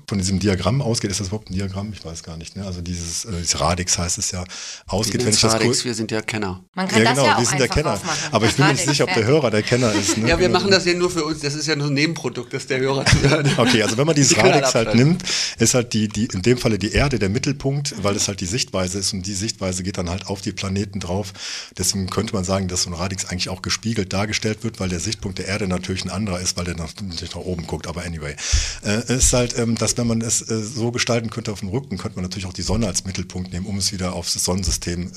von 0.06 0.16
diesem 0.16 0.38
Diagramm 0.38 0.80
ausgeht, 0.80 1.10
ist 1.10 1.20
das 1.20 1.26
überhaupt 1.28 1.50
ein 1.50 1.54
Diagramm? 1.54 1.92
Ich 1.92 2.02
weiß 2.02 2.22
gar 2.22 2.38
nicht. 2.38 2.56
Ne? 2.56 2.64
Also 2.64 2.80
dieses, 2.80 3.26
äh, 3.26 3.32
dieses 3.32 3.60
Radix 3.60 3.98
heißt 3.98 4.16
es 4.16 4.30
ja, 4.30 4.42
ausgeht, 4.86 5.22
wenn 5.22 5.34
ich 5.34 5.40
das 5.40 5.52
Radix, 5.52 5.84
wir 5.84 5.94
sind 5.94 6.10
ja 6.10 6.22
Kenner. 6.22 6.64
Man 6.74 6.88
kann 6.88 7.02
Ja, 7.02 7.04
das 7.10 7.14
genau, 7.14 7.26
ja 7.26 7.34
auch 7.34 7.38
wir 7.40 7.46
sind 7.46 7.58
der 7.58 7.64
einfach 7.64 7.74
Kenner. 7.76 7.92
aufmachen. 7.92 8.18
Aber 8.32 8.46
ich 8.46 8.54
bin 8.54 8.66
mir 8.66 8.72
nicht 8.72 8.86
sicher, 8.86 9.04
ob 9.04 9.12
der. 9.12 9.26
Hörer 9.26 9.50
der 9.50 9.62
Kenner 9.62 9.92
ist. 9.92 10.16
Ne? 10.16 10.28
Ja, 10.28 10.38
wir 10.38 10.46
Genau. 10.46 10.60
machen 10.60 10.70
das 10.70 10.86
ja 10.86 10.94
nur 10.94 11.10
für 11.10 11.24
uns. 11.24 11.40
Das 11.40 11.54
ist 11.54 11.66
ja 11.66 11.76
nur 11.76 11.88
ein 11.88 11.94
Nebenprodukt, 11.94 12.54
das 12.54 12.66
der 12.66 12.78
Hörer 12.78 13.04
zuhört. 13.04 13.48
Okay, 13.58 13.82
also 13.82 13.98
wenn 13.98 14.06
man 14.06 14.14
dieses 14.16 14.34
Die 14.34 14.40
Radix 14.40 14.74
halt 14.74 14.94
nimmt, 14.94 15.22
ist 15.58 15.74
halt 15.74 15.92
die, 15.92 16.08
die, 16.08 16.24
in 16.26 16.40
dem 16.42 16.56
Falle 16.56 16.78
die 16.78 16.92
Erde 16.92 17.18
der 17.18 17.28
Mittelpunkt, 17.28 17.94
weil 18.02 18.16
es 18.16 18.28
halt 18.28 18.40
die 18.40 18.46
Sichtweise 18.46 18.98
ist 19.00 19.12
und 19.12 19.26
die 19.26 19.34
Sichtweise 19.34 19.82
geht 19.82 19.98
dann 19.98 20.08
halt 20.08 20.26
auf 20.28 20.40
die 20.40 20.52
Planeten 20.52 21.00
drauf. 21.00 21.32
Deswegen 21.76 22.08
könnte 22.08 22.32
man 22.34 22.44
sagen, 22.44 22.68
dass 22.68 22.82
so 22.84 22.90
ein 22.90 22.94
Radix 22.94 23.26
eigentlich 23.26 23.48
auch 23.50 23.60
gespiegelt 23.62 24.12
dargestellt 24.14 24.64
wird, 24.64 24.80
weil 24.80 24.88
der 24.88 25.00
Sichtpunkt 25.00 25.38
der 25.38 25.48
Erde 25.48 25.66
natürlich 25.68 26.04
ein 26.04 26.10
anderer 26.10 26.40
ist, 26.40 26.56
weil 26.56 26.64
der 26.64 26.76
natürlich 26.76 27.34
nach 27.34 27.42
oben 27.42 27.66
guckt. 27.66 27.86
Aber 27.88 28.04
anyway, 28.04 28.36
äh, 28.84 28.90
es 29.08 29.10
ist 29.10 29.32
halt, 29.32 29.58
ähm, 29.58 29.65
dass 29.74 29.96
wenn 29.98 30.06
man 30.06 30.20
es 30.20 30.40
äh, 30.48 30.62
so 30.62 30.92
gestalten 30.92 31.28
könnte 31.30 31.52
auf 31.52 31.60
dem 31.60 31.68
Rücken, 31.70 31.98
könnte 31.98 32.16
man 32.16 32.22
natürlich 32.24 32.46
auch 32.46 32.52
die 32.52 32.62
Sonne 32.62 32.86
als 32.86 33.04
Mittelpunkt 33.04 33.52
nehmen, 33.52 33.66
um 33.66 33.76
es 33.78 33.92
wieder 33.92 34.12
aufs 34.14 34.32
Sonnensystem 34.34 35.12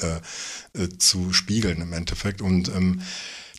äh, 0.75 0.81
äh, 0.83 0.89
zu 0.97 1.31
spiegeln 1.31 1.79
im 1.81 1.93
Endeffekt. 1.93 2.41
Und 2.41 2.67
ähm, 2.69 3.01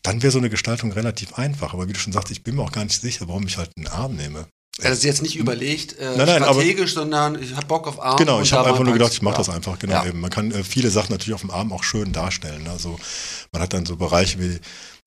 dann 0.02 0.22
wäre 0.22 0.30
so 0.32 0.38
eine 0.38 0.50
Gestaltung 0.50 0.92
relativ 0.92 1.34
einfach. 1.34 1.72
Aber 1.72 1.88
wie 1.88 1.92
du 1.92 1.98
schon 2.00 2.12
sagst, 2.12 2.30
ich 2.32 2.42
bin 2.42 2.56
mir 2.56 2.62
auch 2.62 2.72
gar 2.72 2.84
nicht 2.84 3.00
sicher, 3.00 3.28
warum 3.28 3.46
ich 3.46 3.56
halt 3.58 3.70
einen 3.76 3.86
Arm 3.86 4.16
nehme. 4.16 4.46
Das 4.82 4.92
ist 4.98 5.04
jetzt 5.04 5.20
nicht 5.20 5.36
überlegt 5.36 5.98
äh, 5.98 6.16
Nein, 6.16 6.26
nein, 6.26 6.42
aber- 6.42 6.54
strategisch, 6.54 6.94
sondern 6.94 7.42
ich 7.42 7.54
habe 7.54 7.66
Bock 7.66 7.86
auf 7.86 8.00
Arm. 8.00 8.16
Genau, 8.16 8.40
ich 8.40 8.50
habe 8.54 8.66
einfach 8.68 8.78
nur 8.78 8.88
eins- 8.88 8.98
gedacht, 8.98 9.12
ich 9.12 9.20
mache 9.20 9.34
ja. 9.34 9.38
das 9.38 9.50
einfach. 9.50 9.78
Genau, 9.78 9.92
Ja. 9.94 10.06
eben. 10.06 10.20
Man 10.20 10.30
kann 10.30 10.52
äh, 10.52 10.64
viele 10.64 10.90
Sachen 10.90 11.12
natürlich 11.12 11.34
auf 11.34 11.42
dem 11.42 11.50
Arm 11.50 11.70
auch 11.72 11.82
schön 11.82 12.12
darstellen. 12.12 12.66
Also 12.66 12.98
man 13.52 13.60
hat 13.60 13.74
dann 13.74 13.84
so 13.84 13.96
Bereiche 13.96 14.38
wie 14.40 14.58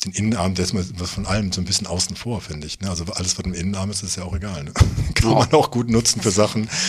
den 0.05 0.13
Innenarm, 0.13 0.55
der 0.55 0.65
ist 0.65 0.73
was 0.99 1.09
von 1.11 1.25
allem 1.25 1.51
so 1.51 1.61
ein 1.61 1.65
bisschen 1.65 1.87
außen 1.87 2.15
vor, 2.15 2.41
finde 2.41 2.67
ich. 2.67 2.79
Ne? 2.81 2.89
Also 2.89 3.05
alles, 3.13 3.37
was 3.37 3.45
im 3.45 3.53
Innenarm 3.53 3.89
ist, 3.91 4.03
ist 4.03 4.17
ja 4.17 4.23
auch 4.23 4.35
egal. 4.35 4.63
Ne? 4.63 4.73
Kann 5.15 5.31
Ja. 5.31 5.35
man 5.39 5.53
auch 5.53 5.71
gut 5.71 5.89
nutzen 5.89 6.21
für 6.21 6.31
Sachen. 6.31 6.69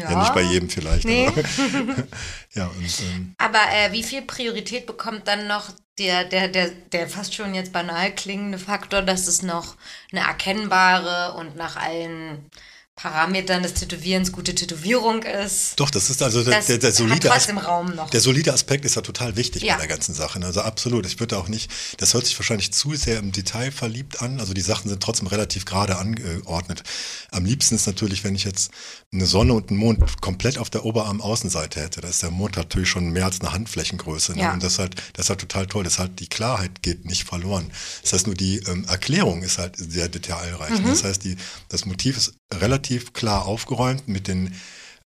Ja, 0.00 0.18
nicht 0.18 0.32
bei 0.32 0.40
jedem 0.42 0.70
vielleicht. 0.70 1.04
Nee. 1.04 1.26
Aber, 1.26 1.42
ja, 2.54 2.66
und 2.68 3.00
ähm, 3.12 3.34
Aber 3.36 3.58
äh, 3.72 3.92
wie 3.92 4.02
viel 4.04 4.22
Priorität 4.22 4.86
bekommt 4.86 5.26
dann 5.28 5.48
noch 5.48 5.70
der, 5.98 6.24
der, 6.24 6.48
der, 6.48 6.70
der 6.70 7.08
fast 7.08 7.34
schon 7.34 7.52
jetzt 7.54 7.72
banal 7.72 8.14
klingende 8.14 8.58
Faktor, 8.58 9.02
dass 9.02 9.26
es 9.26 9.42
noch 9.42 9.76
eine 10.10 10.20
erkennbare 10.22 11.34
und 11.36 11.56
nach 11.56 11.76
allen 11.76 12.48
Parametern 12.94 13.62
des 13.62 13.72
Tätowierens 13.74 14.32
gute 14.32 14.54
Tätowierung 14.54 15.22
ist? 15.22 15.80
doch, 15.80 15.88
das 15.90 16.10
ist 16.10 16.22
also 16.22 16.44
der, 16.44 16.56
Das 16.58 16.66
der, 16.66 16.76
der 16.78 16.92
solide 16.92 17.28
trotzdem 17.28 17.56
Raum 17.58 17.94
noch. 17.94 18.10
Der 18.10 18.20
solide 18.20 18.52
Aspekt 18.52 18.84
ist 18.84 18.96
ja 18.96 19.02
total 19.02 19.34
wichtig 19.36 19.62
Ja. 19.62 19.74
bei 19.74 19.80
der 19.80 19.88
ganzen 19.88 20.14
Sache. 20.14 20.38
ne? 20.38 20.46
Also 20.46 20.60
absolut. 20.60 21.06
Ich 21.06 21.18
würde 21.18 21.38
auch 21.38 21.48
nicht, 21.48 21.70
das 21.96 22.12
hört 22.12 22.26
sich 22.26 22.38
wahrscheinlich 22.38 22.72
zu 22.72 22.94
sehr 22.94 23.18
im 23.18 23.32
Detail 23.32 23.72
verliebt 23.72 24.20
an. 24.20 24.40
Also 24.40 24.52
die 24.52 24.60
Sachen 24.60 24.90
sind 24.90 25.02
trotzdem 25.02 25.26
relativ 25.26 25.64
gerade 25.64 25.96
angeordnet. 25.96 26.82
Am 27.30 27.46
liebsten 27.46 27.74
ist 27.76 27.86
natürlich, 27.86 28.24
wenn 28.24 28.34
ich 28.34 28.44
jetzt 28.44 28.70
eine 29.10 29.24
Sonne 29.26 29.54
und 29.54 29.70
einen 29.70 29.78
Mond 29.78 30.20
komplett 30.20 30.58
auf 30.58 30.68
der 30.68 30.84
Oberarm-Außenseite 30.84 31.80
hätte. 31.80 32.02
Da 32.02 32.08
ist 32.08 32.22
der 32.22 32.30
Mond 32.30 32.56
natürlich 32.56 32.90
schon 32.90 33.08
mehr 33.10 33.24
als 33.24 33.40
eine 33.40 33.52
Handflächengröße. 33.52 34.34
Ne? 34.34 34.42
Ja. 34.42 34.52
Und 34.52 34.62
das 34.62 34.74
ist, 34.74 34.78
halt, 34.78 34.96
das 35.14 35.26
ist 35.26 35.30
halt 35.30 35.40
total 35.40 35.66
toll. 35.66 35.82
Das 35.84 35.94
ist 35.94 35.98
halt, 35.98 36.20
die 36.20 36.28
Klarheit 36.28 36.82
geht 36.82 37.06
nicht 37.06 37.24
verloren. 37.24 37.72
Das 38.02 38.12
heißt 38.12 38.26
nur, 38.26 38.36
die 38.36 38.58
ähm, 38.68 38.84
Erklärung 38.86 39.42
ist 39.42 39.56
halt 39.56 39.76
sehr 39.78 40.08
detailreich. 40.10 40.78
ne? 40.78 40.90
Das 40.90 41.04
heißt, 41.04 41.24
die, 41.24 41.36
das 41.70 41.86
Motiv 41.86 42.18
ist 42.18 42.34
relativ 42.52 42.91
klar 42.98 43.46
aufgeräumt 43.46 44.08
mit 44.08 44.28
den 44.28 44.54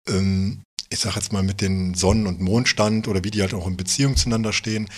ähm, 0.08 0.62
ich 0.90 1.00
sag 1.00 1.16
jetzt 1.16 1.32
mal 1.32 1.42
mit 1.42 1.60
den 1.60 1.94
Sonnen- 1.94 2.26
und 2.26 2.40
Mondstand 2.40 3.08
oder 3.08 3.22
wie 3.24 3.30
die 3.30 3.42
halt 3.42 3.54
auch 3.54 3.66
in 3.66 3.76
Beziehung 3.76 4.16
zueinander 4.16 4.52
stehen. 4.52 4.88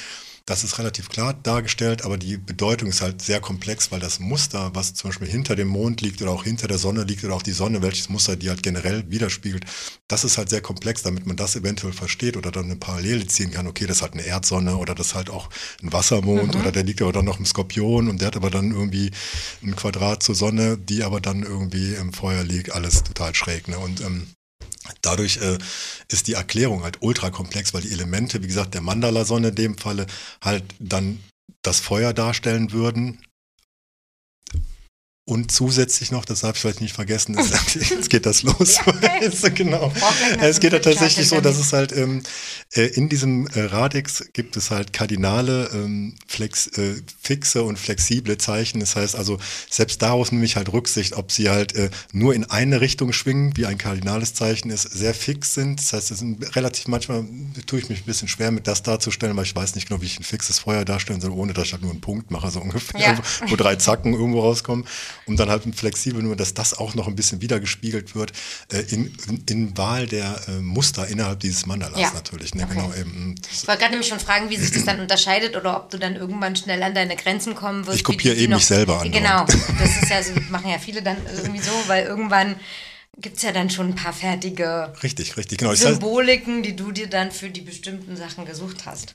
Das 0.51 0.65
ist 0.65 0.81
relativ 0.81 1.09
klar 1.09 1.33
dargestellt, 1.33 2.05
aber 2.05 2.19
die 2.19 2.37
Bedeutung 2.37 2.89
ist 2.89 3.03
halt 3.03 3.23
sehr 3.23 3.39
komplex, 3.39 3.93
weil 3.93 4.01
das 4.01 4.19
Muster, 4.19 4.73
was 4.75 4.95
zum 4.95 5.11
Beispiel 5.11 5.29
hinter 5.29 5.55
dem 5.55 5.69
Mond 5.69 6.01
liegt 6.01 6.21
oder 6.23 6.33
auch 6.33 6.43
hinter 6.43 6.67
der 6.67 6.79
Sonne 6.79 7.05
liegt 7.05 7.23
oder 7.23 7.35
auch 7.37 7.43
die 7.45 7.53
Sonne, 7.53 7.83
welches 7.83 8.09
Muster 8.09 8.35
die 8.35 8.49
halt 8.49 8.65
generell 8.65 9.09
widerspiegelt, 9.09 9.65
das 10.09 10.25
ist 10.25 10.39
halt 10.39 10.51
sehr 10.51 10.61
komplex, 10.61 11.05
damit 11.05 11.25
man 11.25 11.37
das 11.37 11.55
eventuell 11.55 11.93
versteht 11.93 12.37
oder 12.37 12.51
dann 12.51 12.65
eine 12.65 12.75
Parallele 12.75 13.29
ziehen 13.29 13.53
kann. 13.53 13.69
Okay, 13.69 13.87
das 13.87 13.99
ist 13.99 14.03
halt 14.03 14.15
eine 14.15 14.27
Erdsonne 14.27 14.77
oder 14.77 14.97
das 14.97 15.09
ist 15.09 15.15
halt 15.15 15.31
auch 15.31 15.51
ein 15.85 15.93
Wassermond 15.93 16.57
oder 16.57 16.73
der 16.73 16.83
liegt 16.83 17.01
aber 17.01 17.13
dann 17.13 17.27
noch 17.27 17.39
im 17.39 17.47
Skorpion 17.47 18.09
und 18.09 18.21
der 18.21 18.27
hat 18.27 18.37
aber 18.37 18.51
dann 18.51 18.73
irgendwie 18.73 19.13
ein 19.63 19.77
Quadrat 19.77 20.25
zur 20.25 20.35
Sonne, 20.35 20.77
die 20.77 21.05
aber 21.05 21.21
dann 21.21 21.45
irgendwie 21.45 21.95
im 21.95 22.13
Feuer 22.13 22.43
liegt, 22.43 22.73
alles 22.73 23.05
total 23.05 23.37
schräg. 23.37 23.69
Ne? 23.69 23.79
Und 23.79 24.01
ähm, 24.01 24.27
Dadurch 25.03 25.38
äh, 25.38 25.59
ist 26.09 26.26
die 26.26 26.35
Erklärung 26.35 26.83
halt 26.83 26.98
ultra 27.00 27.31
komplex, 27.31 27.74
weil 27.74 27.83
die 27.83 27.92
Elemente, 27.92 28.42
wie 28.42 28.46
gesagt, 28.46 28.74
der 28.74 28.81
Mandala-Sonne 28.81 29.48
in 29.48 29.55
dem 29.55 29.79
Falle 29.79 30.07
halt 30.42 30.64
dann 30.79 31.20
das 31.62 31.81
Feuer 31.81 32.12
darstellen 32.12 32.72
würden. 32.72 33.20
Und 35.31 35.53
zusätzlich 35.53 36.11
noch, 36.11 36.25
das 36.25 36.40
darf 36.40 36.57
ich 36.57 36.61
vielleicht 36.61 36.81
nicht 36.81 36.93
vergessen, 36.93 37.38
ist, 37.38 37.53
jetzt 37.90 38.11
geht 38.11 38.27
das 38.27 38.43
los. 38.43 38.79
So 39.33 39.49
genau. 39.55 39.93
Es 40.40 40.59
geht 40.61 40.73
ja 40.73 40.79
tatsächlich 40.81 41.29
so, 41.29 41.40
dass 41.40 41.59
es 41.59 41.73
halt 41.73 41.93
ähm, 41.93 42.23
äh, 42.73 42.87
in 42.87 43.09
diesem 43.09 43.47
äh, 43.49 43.61
Radix 43.61 44.25
gibt 44.33 44.57
es 44.57 44.71
halt 44.71 44.93
kardinale, 44.93 45.71
ähm, 45.73 46.16
flex, 46.27 46.66
äh, 46.79 46.97
fixe 47.23 47.62
und 47.62 47.79
flexible 47.79 48.38
Zeichen. 48.38 48.81
Das 48.81 48.97
heißt 48.97 49.14
also, 49.14 49.38
selbst 49.69 50.03
daraus 50.03 50.33
nehme 50.33 50.45
ich 50.45 50.57
halt 50.57 50.73
Rücksicht, 50.73 51.16
ob 51.16 51.31
sie 51.31 51.49
halt 51.49 51.77
äh, 51.77 51.90
nur 52.12 52.35
in 52.35 52.45
eine 52.51 52.81
Richtung 52.81 53.12
schwingen, 53.12 53.57
wie 53.57 53.66
ein 53.66 53.79
kardinales 53.79 54.35
Zeichen 54.35 54.71
ist, 54.71 54.83
sehr 54.83 55.14
fix 55.14 55.55
sind. 55.55 55.79
Das 55.81 55.93
heißt, 55.93 56.11
es 56.11 56.19
sind 56.19 56.57
relativ 56.57 56.88
manchmal 56.88 57.25
tue 57.66 57.79
ich 57.79 57.88
mich 57.88 58.01
ein 58.01 58.07
bisschen 58.07 58.29
schwer 58.29 58.51
mit 58.51 58.66
das 58.66 58.83
darzustellen, 58.83 59.37
weil 59.37 59.45
ich 59.45 59.55
weiß 59.55 59.77
nicht 59.77 59.88
genau, 59.88 60.01
wie 60.01 60.07
ich 60.07 60.19
ein 60.19 60.25
fixes 60.25 60.59
Feuer 60.59 60.85
darstellen 60.85 61.21
soll, 61.21 61.31
ohne 61.31 61.53
dass 61.53 61.66
ich 61.66 61.73
halt 61.73 61.83
nur 61.83 61.93
einen 61.93 62.01
Punkt 62.01 62.31
mache, 62.31 62.51
so 62.51 62.61
ungefähr, 62.61 63.01
Ja. 63.01 63.19
wo 63.49 63.55
drei 63.55 63.77
Zacken 63.77 64.12
irgendwo 64.14 64.40
rauskommen. 64.40 64.87
Und 65.31 65.38
dann 65.38 65.49
halt 65.49 65.62
flexibel, 65.75 66.23
nur 66.23 66.37
dass 66.37 66.55
das 66.55 66.77
auch 66.77 66.95
noch 66.95 67.07
ein 67.07 67.14
bisschen 67.16 67.40
wiedergespiegelt 67.40 68.14
wird 68.14 68.33
äh, 68.73 68.81
in, 68.81 69.14
in, 69.29 69.45
in 69.49 69.79
Wahl 69.79 70.07
der 70.07 70.40
äh, 70.49 70.61
Muster 70.61 71.07
innerhalb 71.07 71.40
dieses 71.40 71.66
Mandalas 71.66 72.01
Ja. 72.01 72.11
natürlich. 72.12 72.55
Ne? 72.55 72.64
Okay. 72.64 72.75
Genau, 72.75 72.93
eben. 72.95 73.35
Ich 73.53 73.66
wollte 73.69 73.81
gerade 73.81 73.93
nämlich 73.93 74.09
schon 74.09 74.21
fragen, 74.21 74.51
wie 74.51 74.57
sich 74.57 74.73
das 74.73 74.85
dann 74.85 75.01
unterscheidet 75.01 75.57
oder 75.57 75.77
ob 75.77 75.90
du 75.90 75.99
dann 75.99 76.16
irgendwann 76.16 76.57
schnell 76.57 76.83
an 76.83 76.95
deine 76.95 77.16
Grenzen 77.16 77.55
kommen 77.55 77.87
wirst. 77.87 77.97
Ich 77.97 78.05
kopiere 78.05 78.35
eben 78.35 78.51
noch- 78.51 78.59
mich 78.59 78.66
selber 78.66 79.01
an. 79.01 79.11
Genau, 79.12 79.45
das 79.45 80.03
ist 80.03 80.11
ja 80.11 80.23
so, 80.23 80.33
machen 80.51 80.69
ja 80.71 80.79
viele 80.79 81.01
dann 81.03 81.16
irgendwie 81.35 81.61
so, 81.61 81.71
weil 81.87 82.05
irgendwann 82.07 82.57
gibt 83.19 83.37
es 83.37 83.43
ja 83.43 83.53
dann 83.53 83.71
schon 83.71 83.88
ein 83.90 83.95
paar 83.95 84.12
fertige 84.12 84.93
Richtig, 85.03 85.37
richtig, 85.37 85.59
genau. 85.59 85.75
Symboliken, 85.75 86.62
die 86.62 86.75
du 86.75 86.90
dir 86.90 87.07
dann 87.09 87.31
für 87.31 87.51
die 87.51 87.61
bestimmten 87.61 88.16
Sachen 88.16 88.45
gesucht 88.47 88.87
hast. 88.87 89.14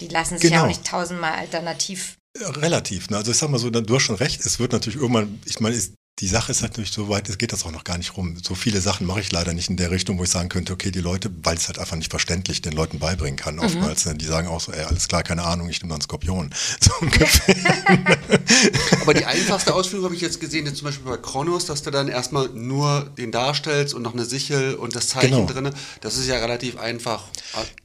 die 0.00 0.08
lassen 0.08 0.38
sich 0.38 0.44
ja 0.50 0.56
Genau. 0.56 0.62
auch 0.64 0.68
nicht 0.68 0.84
tausendmal 0.86 1.32
alternativ. 1.34 2.16
Relativ. 2.40 3.10
Ne? 3.10 3.18
Also 3.18 3.30
ich 3.30 3.36
sag 3.36 3.50
mal 3.50 3.58
so, 3.58 3.70
du 3.70 3.94
hast 3.94 4.02
schon 4.02 4.16
recht, 4.16 4.44
es 4.44 4.58
wird 4.58 4.72
natürlich 4.72 4.98
irgendwann, 4.98 5.40
ich 5.44 5.60
meine, 5.60 5.76
ist, 5.76 5.94
die 6.18 6.28
Sache 6.28 6.52
ist 6.52 6.60
natürlich 6.60 6.92
so 6.92 7.08
weit, 7.08 7.28
es 7.30 7.38
geht 7.38 7.52
das 7.52 7.64
auch 7.64 7.72
noch 7.72 7.84
gar 7.84 7.96
nicht 7.96 8.16
rum. 8.16 8.36
So 8.40 8.54
viele 8.54 8.80
Sachen 8.80 9.06
mache 9.06 9.20
ich 9.20 9.32
leider 9.32 9.54
nicht 9.54 9.70
in 9.70 9.76
der 9.76 9.90
Richtung, 9.90 10.18
wo 10.18 10.24
ich 10.24 10.30
sagen 10.30 10.50
könnte, 10.50 10.72
okay, 10.72 10.90
die 10.90 11.00
Leute, 11.00 11.30
weil 11.42 11.56
es 11.56 11.68
halt 11.68 11.78
einfach 11.78 11.96
nicht 11.96 12.10
verständlich 12.10 12.60
den 12.60 12.74
Leuten 12.74 12.98
beibringen 12.98 13.36
kann, 13.36 13.58
oftmals. 13.58 14.04
Ne? 14.04 14.14
Die 14.14 14.26
sagen 14.26 14.46
auch 14.46 14.60
so, 14.60 14.72
ey, 14.72 14.84
alles 14.84 15.08
klar, 15.08 15.22
keine 15.22 15.42
Ahnung, 15.42 15.68
ich 15.70 15.82
nehme 15.82 15.94
einen 15.94 16.02
Skorpion. 16.02 16.50
So 16.82 16.90
ungefähr. 17.00 17.54
Aber 19.00 19.14
die 19.14 19.24
einfachste 19.24 19.74
Ausführung 19.74 20.06
habe 20.06 20.14
ich 20.14 20.20
jetzt 20.20 20.40
gesehen, 20.40 20.66
jetzt 20.66 20.78
zum 20.78 20.86
Beispiel 20.86 21.04
bei 21.10 21.16
Kronos, 21.16 21.66
dass 21.66 21.82
du 21.82 21.90
dann 21.90 22.08
erstmal 22.08 22.48
nur 22.50 23.10
den 23.16 23.32
darstellst 23.32 23.94
und 23.94 24.02
noch 24.02 24.12
eine 24.14 24.24
Sichel 24.24 24.74
und 24.74 24.94
das 24.94 25.08
Zeichen 25.08 25.30
Genau. 25.30 25.46
drinne. 25.46 25.72
Das 26.00 26.16
ist 26.16 26.26
ja 26.26 26.36
relativ 26.36 26.78
einfach. 26.78 27.24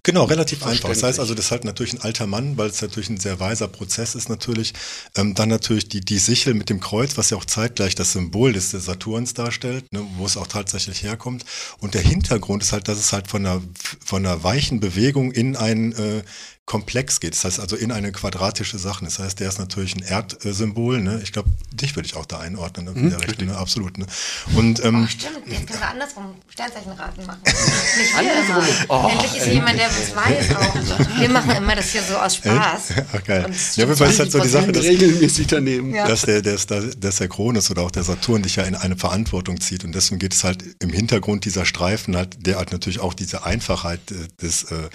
Genau, 0.03 0.25
relativ 0.25 0.65
einfach. 0.65 0.89
Das 0.89 1.03
heißt 1.03 1.19
also, 1.19 1.33
das 1.33 1.45
ist 1.45 1.51
halt 1.51 1.63
natürlich 1.63 1.93
ein 1.93 2.01
alter 2.01 2.27
Mann, 2.27 2.57
weil 2.57 2.69
es 2.69 2.81
natürlich 2.81 3.09
ein 3.09 3.19
sehr 3.19 3.39
weiser 3.39 3.67
Prozess 3.67 4.15
ist 4.15 4.29
natürlich. 4.29 4.73
Ähm, 5.15 5.33
dann 5.35 5.49
natürlich 5.49 5.89
die, 5.89 6.01
die 6.01 6.17
Sichel 6.19 6.53
mit 6.53 6.69
dem 6.69 6.79
Kreuz, 6.79 7.17
was 7.17 7.29
ja 7.29 7.37
auch 7.37 7.45
zeitgleich 7.45 7.95
das 7.95 8.11
Symbol 8.17 8.51
des 8.51 8.71
Saturns 8.71 9.35
darstellt, 9.35 9.93
ne, 9.93 10.01
wo 10.17 10.25
es 10.25 10.37
auch 10.37 10.47
tatsächlich 10.47 11.03
herkommt. 11.03 11.45
Und 11.79 11.93
der 11.93 12.01
Hintergrund 12.01 12.63
ist 12.63 12.73
halt, 12.73 12.87
dass 12.87 12.97
es 12.97 13.13
halt 13.13 13.27
von 13.27 13.45
einer, 13.45 13.61
von 14.03 14.25
einer 14.25 14.43
weichen 14.43 14.79
Bewegung 14.79 15.31
in 15.31 15.55
einen 15.55 15.91
äh, 15.93 16.23
Komplex 16.67 17.21
geht. 17.21 17.33
Das 17.33 17.45
heißt 17.45 17.61
also 17.61 17.77
in 17.77 17.93
eine 17.93 18.11
quadratische 18.11 18.77
Sache. 18.77 19.05
Das 19.05 19.19
heißt, 19.19 19.39
der 19.39 19.47
ist 19.47 19.57
natürlich 19.57 19.95
ein 19.95 20.03
Erdsymbol. 20.03 20.99
Ne? 20.99 21.21
Ich 21.23 21.31
glaube, 21.31 21.49
dich 21.71 21.95
würde 21.95 22.07
ich 22.07 22.17
auch 22.17 22.25
da 22.25 22.39
einordnen. 22.39 22.93
Ne? 22.93 22.99
In 22.99 23.09
der 23.09 23.21
Richtung, 23.21 23.47
ne? 23.47 23.57
Absolut. 23.57 23.97
Ne? 23.97 24.05
Und 24.53 24.83
ähm, 24.83 25.07
Stimmt, 25.07 25.47
jetzt 25.47 25.65
können 25.65 25.79
wir 25.79 25.87
andersrum 25.87 26.35
Sternzeichenraten 26.49 27.25
machen. 27.25 27.39
Nicht 27.45 28.13
wir 28.19 28.85
immer. 28.85 29.09
Endlich 29.11 29.37
ist 29.37 29.47
ey. 29.47 29.53
jemand, 29.53 29.79
der 29.79 29.87
was 29.87 30.13
weiß 30.13 30.55
auch. 30.57 31.19
Wir 31.19 31.29
machen 31.29 31.51
immer 31.51 31.73
das 31.73 31.89
hier 31.89 32.03
so 32.03 32.17
aus 32.17 32.35
Spaß. 32.35 32.81
Ach, 33.13 33.23
geil. 33.23 33.49
Ja, 33.75 33.85
aber 33.85 33.93
es 33.93 34.01
ist 34.01 34.19
halt 34.19 34.31
so 34.33 34.39
die 34.39 34.49
20%. 34.49 34.51
Sache, 34.51 34.71
dass, 34.73 34.83
regelmäßig 34.83 35.47
daneben. 35.47 35.93
dass, 35.93 36.23
der, 36.23 36.41
der, 36.41 36.57
dass 36.57 37.15
der 37.15 37.29
Kronos 37.29 37.71
oder 37.71 37.83
auch 37.83 37.91
der 37.91 38.03
Saturn 38.03 38.43
dich 38.43 38.57
ja 38.57 38.63
in 38.63 38.75
eine 38.75 38.97
Verantwortung 38.97 39.61
zieht. 39.61 39.85
Und 39.85 39.95
deswegen 39.95 40.19
geht 40.19 40.33
es 40.33 40.43
halt 40.43 40.65
im 40.79 40.89
Hintergrund 40.89 41.45
dieser 41.45 41.63
Streifen 41.63 42.17
halt, 42.17 42.45
der 42.45 42.57
halt 42.57 42.73
natürlich 42.73 42.99
auch 42.99 43.13
diese 43.13 43.45
Einfachheit 43.45 44.01
äh, 44.11 44.27
des, 44.41 44.63
äh, 44.63 44.89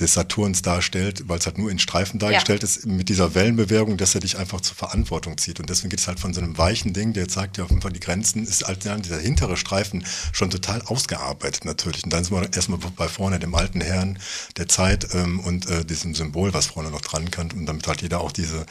des 0.00 0.14
Saturns 0.14 0.62
darstellt, 0.62 1.28
weil 1.28 1.38
es 1.38 1.46
halt 1.46 1.56
nur 1.56 1.70
in 1.70 1.78
Streifen 1.78 2.18
dargestellt 2.18 2.64
ist, 2.64 2.84
mit 2.84 3.08
dieser 3.08 3.34
Wellenbewegung, 3.36 3.96
dass 3.96 4.14
er 4.16 4.20
dich 4.20 4.36
einfach 4.36 4.60
zur 4.60 4.74
Verantwortung 4.74 5.38
zieht. 5.38 5.60
Und 5.60 5.70
deswegen 5.70 5.90
geht 5.90 6.00
es 6.00 6.08
halt 6.08 6.18
von 6.18 6.34
so 6.34 6.40
einem 6.40 6.58
weichen 6.58 6.92
Ding, 6.92 7.12
der 7.12 7.28
zeigt 7.28 7.58
ja 7.58 7.64
auf 7.64 7.70
jeden 7.70 7.80
Fall 7.80 7.92
die 7.92 8.00
Grenzen, 8.00 8.42
ist 8.42 8.66
halt 8.66 8.84
ja, 8.84 8.96
dieser 8.96 9.20
hintere 9.20 9.56
Streifen 9.56 10.04
schon 10.32 10.50
total 10.50 10.82
ausgearbeitet 10.82 11.64
natürlich. 11.64 12.02
Und 12.02 12.12
dann 12.12 12.24
sind 12.24 12.34
wir 12.34 12.52
erstmal 12.52 12.80
bei 12.96 13.06
vorne 13.06 13.38
dem 13.38 13.54
alten 13.54 13.80
Herrn 13.80 14.18
der 14.56 14.68
Zeit 14.68 15.14
ähm, 15.14 15.38
und 15.38 15.70
äh, 15.70 15.84
diesem 15.84 16.16
Symbol, 16.16 16.52
was 16.52 16.66
vorne 16.66 16.90
noch 16.90 17.02
dran 17.02 17.30
kann. 17.30 17.52
Und 17.52 17.66
damit 17.66 17.86
hat 17.86 18.02
jeder 18.02 18.20
auch 18.20 18.32
diese 18.32 18.66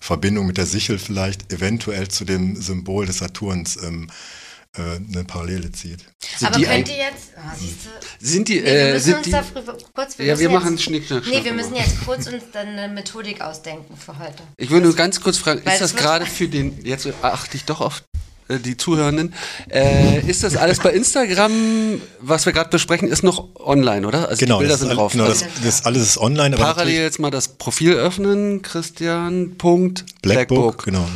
Verbindung 0.00 0.46
mit 0.46 0.56
der 0.56 0.66
Sichel 0.66 0.98
vielleicht 0.98 1.52
eventuell 1.52 2.08
zu 2.08 2.24
dem 2.24 2.60
Symbol 2.60 3.06
des 3.06 3.18
Saturns 3.18 3.76
ähm, 3.84 4.08
äh, 4.08 4.45
eine 4.82 5.24
Parallele 5.24 5.70
zieht. 5.72 6.00
Sind 6.38 6.48
Aber 6.48 6.58
die 6.58 6.64
könnt 6.64 6.88
ihr 6.88 6.96
jetzt, 6.96 7.30
oh, 7.36 7.40
siehst 7.58 7.76
du, 7.84 8.26
Sind 8.26 8.48
die, 8.48 8.60
nee, 8.60 8.64
wir 8.64 8.72
äh, 8.72 8.92
müssen 8.92 9.04
sind 9.04 9.16
uns 9.16 9.24
die, 9.24 9.30
da 9.32 9.42
früh, 9.42 9.60
kurz, 9.94 10.18
wir 10.18 10.26
Ja, 10.26 10.32
müssen 10.32 10.40
wir 10.44 10.50
jetzt, 10.50 10.62
machen 10.64 10.78
Schnick, 10.78 11.06
Schnack, 11.06 11.22
Nee, 11.26 11.44
wir 11.44 11.52
müssen 11.52 11.74
jetzt 11.74 12.04
kurz 12.04 12.26
uns 12.26 12.44
dann 12.52 12.68
eine 12.68 12.88
Methodik 12.92 13.40
ausdenken 13.40 13.96
für 13.96 14.18
heute. 14.18 14.42
Ich 14.56 14.70
will 14.70 14.80
nur 14.80 14.94
ganz 14.94 15.20
kurz 15.20 15.38
fragen, 15.38 15.62
Weil 15.64 15.72
ist 15.74 15.80
das 15.82 15.96
gerade 15.96 16.26
für 16.26 16.48
den, 16.48 16.84
jetzt 16.84 17.06
achte 17.22 17.56
ich 17.56 17.64
doch 17.64 17.80
auf 17.80 18.02
äh, 18.48 18.58
die 18.58 18.76
Zuhörenden, 18.76 19.34
äh, 19.70 20.20
ist 20.20 20.44
das 20.44 20.56
alles 20.56 20.78
bei 20.78 20.92
Instagram, 20.92 22.00
was 22.20 22.46
wir 22.46 22.52
gerade 22.52 22.70
besprechen, 22.70 23.08
ist 23.08 23.22
noch 23.24 23.48
online, 23.56 24.06
oder? 24.06 24.28
Also 24.28 24.38
Genau, 24.40 24.58
die 24.58 24.62
Bilder 24.66 24.74
das, 24.74 24.80
sind 24.80 24.96
drauf. 24.96 25.12
genau 25.12 25.24
also 25.24 25.44
das, 25.44 25.62
das 25.64 25.84
alles 25.84 26.02
ist 26.02 26.18
online, 26.18 26.54
aber 26.56 26.64
parallel 26.64 27.02
jetzt 27.02 27.18
mal 27.18 27.30
das 27.30 27.48
Profil 27.48 27.94
öffnen, 27.94 28.62
Christian. 28.62 29.56
Blackbook, 29.56 30.22
Blackbook. 30.22 30.84
genau. 30.84 31.08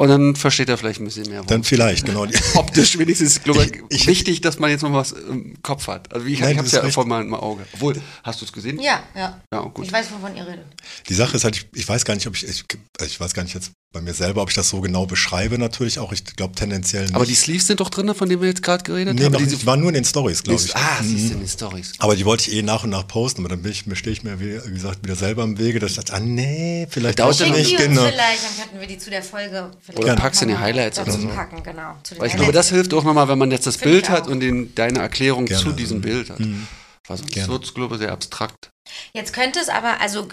Und 0.00 0.08
dann 0.08 0.34
versteht 0.34 0.70
er 0.70 0.78
vielleicht 0.78 0.98
ein 0.98 1.04
bisschen 1.04 1.28
mehr. 1.28 1.42
Dann 1.42 1.62
vielleicht, 1.62 2.06
genau. 2.06 2.26
optisch 2.54 2.96
wenigstens 2.96 3.32
ist 3.32 3.44
glaube 3.44 3.64
ich, 3.64 3.72
Ich- 3.90 4.00
ich- 4.00 4.06
wichtig, 4.06 4.40
dass 4.40 4.58
man 4.58 4.70
jetzt 4.70 4.80
noch 4.80 4.94
was 4.94 5.12
im 5.12 5.60
Kopf 5.62 5.88
hat. 5.88 6.10
Also 6.10 6.24
wie 6.24 6.32
ich, 6.32 6.40
ich 6.40 6.56
habe 6.56 6.66
es 6.66 6.72
ja 6.72 6.88
vor 6.88 7.04
meinem 7.04 7.34
Auge. 7.34 7.66
Obwohl, 7.74 8.00
hast 8.22 8.40
du 8.40 8.46
es 8.46 8.52
gesehen? 8.52 8.78
Ja, 8.80 9.02
ja. 9.14 9.38
Ja, 9.52 9.60
gut. 9.60 9.84
Ich 9.84 9.92
weiß, 9.92 10.10
wovon 10.12 10.34
ihr 10.36 10.46
redet. 10.46 10.64
Die 11.06 11.12
Sache 11.12 11.36
ist 11.36 11.44
halt, 11.44 11.54
ich, 11.58 11.68
ich 11.74 11.86
weiß 11.86 12.06
gar 12.06 12.14
nicht, 12.14 12.26
ob 12.26 12.34
ich, 12.34 12.48
ich, 12.48 12.64
ich 13.04 13.20
weiß 13.20 13.34
gar 13.34 13.42
nicht 13.42 13.54
jetzt 13.54 13.72
bei 13.92 14.00
mir 14.00 14.14
selber, 14.14 14.42
ob 14.42 14.50
ich 14.50 14.54
das 14.54 14.68
so 14.68 14.80
genau 14.80 15.04
beschreibe 15.04 15.58
natürlich 15.58 15.98
auch. 15.98 16.12
Ich 16.12 16.24
glaube 16.24 16.54
tendenziell 16.54 17.02
nicht. 17.06 17.14
Aber 17.16 17.26
die 17.26 17.34
Sleeves 17.34 17.66
sind 17.66 17.80
doch 17.80 17.90
drin, 17.90 18.14
von 18.14 18.28
denen 18.28 18.40
wir 18.40 18.48
jetzt 18.48 18.62
gerade 18.62 18.84
geredet 18.84 19.16
nee, 19.18 19.24
haben. 19.24 19.32
noch 19.32 19.40
die 19.42 19.66
waren 19.66 19.80
nur 19.80 19.88
in 19.88 19.94
den 19.94 20.04
Stories, 20.04 20.44
glaube 20.44 20.62
ich. 20.64 20.76
Ah, 20.76 21.02
siehst 21.02 21.24
du 21.24 21.26
Mhm. 21.26 21.32
in 21.32 21.38
den 21.40 21.48
Stories. 21.48 21.92
Aber 21.98 22.14
die 22.14 22.24
wollte 22.24 22.48
ich 22.48 22.56
eh 22.56 22.62
nach 22.62 22.84
und 22.84 22.90
nach 22.90 23.08
posten, 23.08 23.40
aber 23.40 23.48
dann 23.48 23.62
bin 23.62 23.72
ich, 23.72 23.86
mir 23.86 23.96
stehe 23.96 24.12
ich 24.12 24.22
mir, 24.22 24.38
wie 24.38 24.60
wie 24.64 24.70
gesagt, 24.74 25.02
wieder 25.02 25.16
selber 25.16 25.42
im 25.42 25.58
Wege, 25.58 25.80
dass 25.80 25.90
ich 25.90 25.96
dachte, 25.96 26.14
ah 26.14 26.20
nee, 26.20 26.86
vielleicht 26.88 27.18
Dauert 27.18 27.34
Schickt 27.34 27.56
nicht, 27.56 27.76
genau. 27.78 28.02
vielleicht, 28.02 28.44
dann 28.44 28.56
könnten 28.60 28.80
wir 28.80 28.86
die 28.86 28.98
zu 28.98 29.10
der 29.10 29.24
Folge 29.24 29.70
vielleicht 29.80 29.98
Oder 30.04 30.14
packst 30.14 30.42
in 30.42 30.48
die 30.48 30.56
Highlights 30.56 31.00
oder 31.00 31.10
so. 31.10 31.26
packen, 31.26 31.60
genau. 31.64 31.96
Zu 32.04 32.14
den 32.14 32.20
Weil 32.20 32.28
ich 32.28 32.36
glaube, 32.36 32.52
das 32.52 32.68
hilft 32.68 32.94
auch 32.94 33.02
nochmal, 33.02 33.26
wenn 33.26 33.38
man 33.38 33.50
jetzt 33.50 33.66
das 33.66 33.74
Finde 33.74 33.94
Bild 33.96 34.08
hat 34.10 34.28
und 34.28 34.38
den, 34.38 34.72
deine 34.76 35.00
Erklärung 35.00 35.46
Gerne. 35.46 35.64
zu 35.64 35.72
diesem 35.72 36.00
Bild 36.00 36.30
hat. 36.30 36.38
Mhm. 36.38 36.68
Was 37.06 37.20
sonst 37.20 37.48
wird 37.48 37.64
es, 37.64 37.74
glaube 37.74 37.94
ich, 37.94 38.00
sehr 38.00 38.12
abstrakt. 38.12 38.70
Jetzt 39.12 39.32
könnte 39.32 39.60
es 39.60 39.68
aber, 39.68 40.00
also 40.00 40.28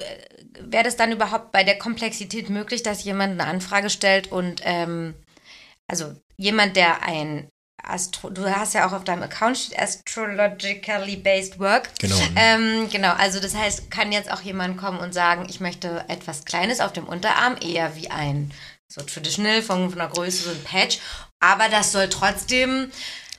wäre 0.60 0.84
das 0.84 0.96
dann 0.96 1.12
überhaupt 1.12 1.52
bei 1.52 1.64
der 1.64 1.78
Komplexität 1.78 2.50
möglich, 2.50 2.84
dass 2.84 3.04
jemand 3.04 3.34
eine 3.34 3.50
Anfrage 3.50 3.90
stellt 3.90 4.32
und 4.32 4.62
ähm, 4.64 5.16
also 5.88 6.16
jemand, 6.38 6.76
der 6.76 7.04
ein 7.04 7.50
Astro, 7.84 8.30
du 8.30 8.44
hast 8.44 8.74
ja 8.74 8.88
auch 8.88 8.92
auf 8.92 9.04
deinem 9.04 9.24
Account 9.24 9.58
steht 9.58 9.80
astrologically 9.80 11.16
based 11.16 11.60
work. 11.60 11.90
Genau. 12.00 12.16
Ähm, 12.36 12.90
genau, 12.92 13.14
also 13.14 13.40
das 13.40 13.56
heißt, 13.56 13.90
kann 13.90 14.12
jetzt 14.12 14.32
auch 14.32 14.42
jemand 14.42 14.78
kommen 14.78 15.00
und 15.00 15.14
sagen, 15.14 15.48
ich 15.50 15.60
möchte 15.60 16.06
etwas 16.08 16.46
Kleines 16.46 16.80
auf 16.80 16.94
dem 16.94 17.06
Unterarm, 17.06 17.56
eher 17.62 17.96
wie 17.96 18.12
ein 18.12 18.52
so 18.88 19.02
traditional 19.02 19.62
von, 19.62 19.90
von 19.90 20.00
der 20.00 20.08
Größe 20.08 20.44
so 20.44 20.50
ein 20.52 20.64
Patch, 20.64 21.00
aber 21.40 21.70
das 21.70 21.92
soll 21.92 22.10
trotzdem 22.10 22.92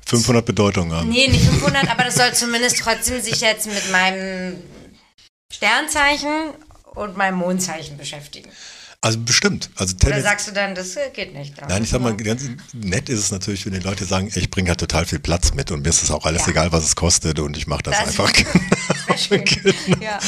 500 0.08 0.44
Bedeutungen 0.44 0.92
haben. 0.92 1.08
Nee, 1.08 1.28
nicht 1.28 1.44
500, 1.44 1.90
aber 1.90 2.04
das 2.04 2.14
soll 2.14 2.32
zumindest 2.32 2.78
trotzdem 2.78 3.20
sich 3.20 3.40
jetzt 3.40 3.66
mit 3.66 3.90
meinem 3.92 4.56
Sternzeichen 5.52 6.54
und 6.94 7.16
meinem 7.16 7.36
Mondzeichen 7.36 7.98
beschäftigen. 7.98 8.50
Also 9.00 9.20
bestimmt. 9.20 9.70
Also 9.76 9.94
Oder 10.04 10.20
sagst 10.20 10.48
du 10.48 10.52
dann, 10.52 10.74
das 10.74 10.96
äh, 10.96 11.11
geht 11.14 11.32
nicht? 11.32 11.54
Nein, 11.68 11.84
ich 11.84 11.90
sag 11.90 12.00
mal, 12.02 12.16
ganz 12.16 12.42
nett 12.72 13.08
ist 13.08 13.20
es 13.20 13.30
natürlich, 13.30 13.64
wenn 13.64 13.72
die 13.72 13.78
Leute 13.78 14.04
sagen, 14.04 14.28
ich 14.34 14.50
bringe 14.50 14.70
halt 14.70 14.80
total 14.80 15.06
viel 15.06 15.20
Platz 15.20 15.54
mit 15.54 15.70
und 15.70 15.82
mir 15.82 15.88
ist 15.90 16.02
es 16.02 16.11
auch 16.11 16.24
alles 16.26 16.42
Ja. 16.46 16.48
egal, 16.48 16.72
was 16.72 16.82
es 16.84 16.96
kostet 16.96 17.38
und 17.38 17.56
ich 17.56 17.68
mache 17.68 17.84
das, 17.84 17.96
Das- 17.96 18.08
einfach. 18.08 18.32
Schön. 19.16 19.42
Ja. 20.00 20.18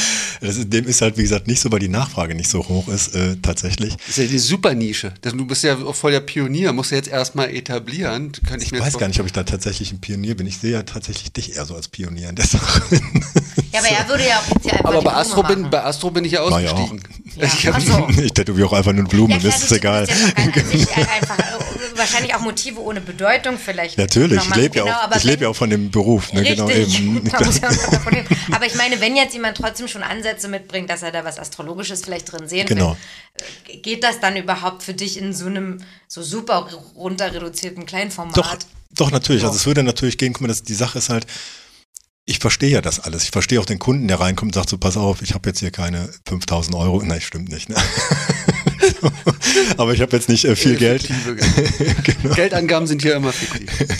Das 0.41 0.57
ist, 0.57 0.71
dem 0.73 0.85
ist 0.85 1.01
halt, 1.01 1.17
wie 1.17 1.21
gesagt, 1.21 1.47
nicht 1.47 1.61
so, 1.61 1.71
weil 1.71 1.79
die 1.79 1.87
Nachfrage 1.89 2.33
nicht 2.35 2.49
so 2.49 2.67
hoch 2.67 2.87
ist, 2.89 3.13
äh, 3.15 3.35
tatsächlich. 3.41 3.95
Das 3.97 4.09
ist 4.09 4.17
ja 4.17 4.25
die 4.25 4.39
Supernische. 4.39 5.13
Das- 5.21 5.33
Du 5.33 5.45
bist 5.45 5.63
ja 5.63 5.77
auch 5.77 5.95
voll 5.95 6.11
der 6.11 6.19
Pionier, 6.21 6.71
musst 6.71 6.91
du 6.91 6.95
jetzt 6.95 7.07
erstmal 7.09 7.49
etablieren. 7.53 8.31
Könnte 8.31 8.57
ich 8.59 8.67
Ich 8.67 8.71
mir 8.71 8.79
weiß 8.79 8.97
gar 8.97 9.07
nicht, 9.07 9.19
ob 9.19 9.25
ich 9.25 9.31
da 9.33 9.43
tatsächlich 9.43 9.91
ein 9.91 9.99
Pionier 9.99 10.35
bin. 10.35 10.47
Ich 10.47 10.57
sehe 10.59 10.71
ja 10.71 10.83
tatsächlich 10.83 11.31
dich 11.33 11.55
eher 11.55 11.65
so 11.65 11.75
als 11.75 11.87
Pionier 11.89 12.29
in 12.29 12.35
der 12.35 12.45
Sache. 12.45 12.81
Ja, 13.71 13.79
aber 13.79 13.87
er 13.89 14.07
würde 14.09 14.27
ja 14.27 14.39
auch 14.39 14.47
jetzt 14.47 14.63
hier 14.63 14.73
einfach 14.73 14.85
Aber 14.85 15.01
bei 15.01 15.11
Blume 15.11 15.15
Astro, 15.17 15.43
bin, 15.43 15.69
bei 15.69 15.83
Astro 15.83 16.11
bin 16.11 16.25
ich 16.25 16.31
ja 16.33 16.39
ja 16.39 16.45
ausgestiegen. 16.71 17.03
Ja. 17.37 17.43
Ich 17.45 17.67
hab, 17.67 17.81
so. 17.81 18.07
Ich 18.21 18.33
tätowiere 18.33 18.67
auch 18.67 18.73
einfach 18.73 18.91
nur 18.93 19.05
Blumen, 19.05 19.33
mir 19.33 19.39
klar, 19.39 19.53
ist 19.55 19.63
es 19.63 19.69
du 19.69 19.75
egal. 19.75 20.03
auch 20.05 20.09
einfach, 21.15 21.39
äh, 21.39 21.97
wahrscheinlich 21.97 22.35
auch 22.35 22.39
Motive 22.41 22.79
ohne 22.81 22.99
Bedeutung 23.01 23.57
vielleicht. 23.57 23.97
Natürlich, 23.97 24.31
ich 24.37 24.37
nochmal- 24.43 24.59
lebe 24.59 24.77
ja, 24.77 24.83
genau, 24.83 24.95
auch- 24.97 25.15
ich 25.15 25.23
lebe 25.23 25.35
wenn- 25.37 25.43
ja 25.43 25.49
auch 25.49 25.55
von 25.55 25.69
dem 25.69 25.91
Beruf. 25.91 26.33
Ne? 26.33 26.43
Genau, 26.43 26.69
eben. 26.69 27.21
Aber 28.51 28.65
ich 28.65 28.75
meine, 28.75 28.99
wenn 29.01 29.15
jetzt 29.15 29.33
jemand 29.33 29.57
trotzdem 29.57 29.87
schon 29.87 30.03
Ansätze 30.03 30.47
mitbringt, 30.47 30.89
dass 30.89 31.03
er 31.03 31.11
da 31.11 31.23
was 31.23 31.39
Astrologisches 31.39 32.01
vielleicht 32.03 32.31
drin 32.31 32.47
sehen 32.47 32.67
Genau. 32.67 32.97
will, 33.67 33.75
äh, 33.75 33.77
geht 33.77 34.03
das 34.03 34.19
dann 34.19 34.35
überhaupt 34.35 34.83
für 34.83 34.93
dich 34.93 35.17
in 35.17 35.33
so 35.33 35.45
einem 35.45 35.79
so 36.07 36.21
super 36.21 36.67
runter 36.95 37.33
reduzierten 37.33 37.85
Kleinformat? 37.85 38.35
Doch, 38.37 38.55
doch, 38.95 39.11
natürlich. 39.11 39.41
Ja. 39.43 39.47
Also 39.47 39.57
es 39.59 39.65
würde 39.65 39.83
natürlich 39.83 40.17
gehen, 40.17 40.33
guck 40.33 40.41
mal, 40.41 40.47
das, 40.49 40.63
die 40.63 40.73
Sache 40.75 40.97
ist 40.97 41.09
halt, 41.09 41.25
ich 42.25 42.39
verstehe 42.39 42.69
ja 42.69 42.81
das 42.81 42.99
alles. 42.99 43.23
Ich 43.23 43.31
verstehe 43.31 43.59
auch 43.59 43.65
den 43.65 43.79
Kunden, 43.79 44.07
der 44.07 44.19
reinkommt 44.19 44.49
und 44.49 44.55
sagt 44.55 44.69
so, 44.69 44.77
pass 44.77 44.97
auf, 44.97 45.21
ich 45.21 45.33
habe 45.33 45.49
jetzt 45.49 45.59
hier 45.59 45.71
keine 45.71 46.09
5000 46.27 46.75
Euro. 46.75 47.01
Nein, 47.01 47.21
stimmt 47.21 47.49
nicht. 47.49 47.69
Ne? 47.69 47.75
Aber 49.77 49.93
ich 49.93 50.01
habe 50.01 50.15
jetzt 50.15 50.29
nicht 50.29 50.45
äh, 50.45 50.55
viel 50.55 50.75
Geld. 50.75 51.07
Geld. 51.07 52.35
Geldangaben 52.35 52.87
sind 52.87 53.01
hier 53.01 53.15
immer 53.15 53.31
fiktiv. 53.31 53.69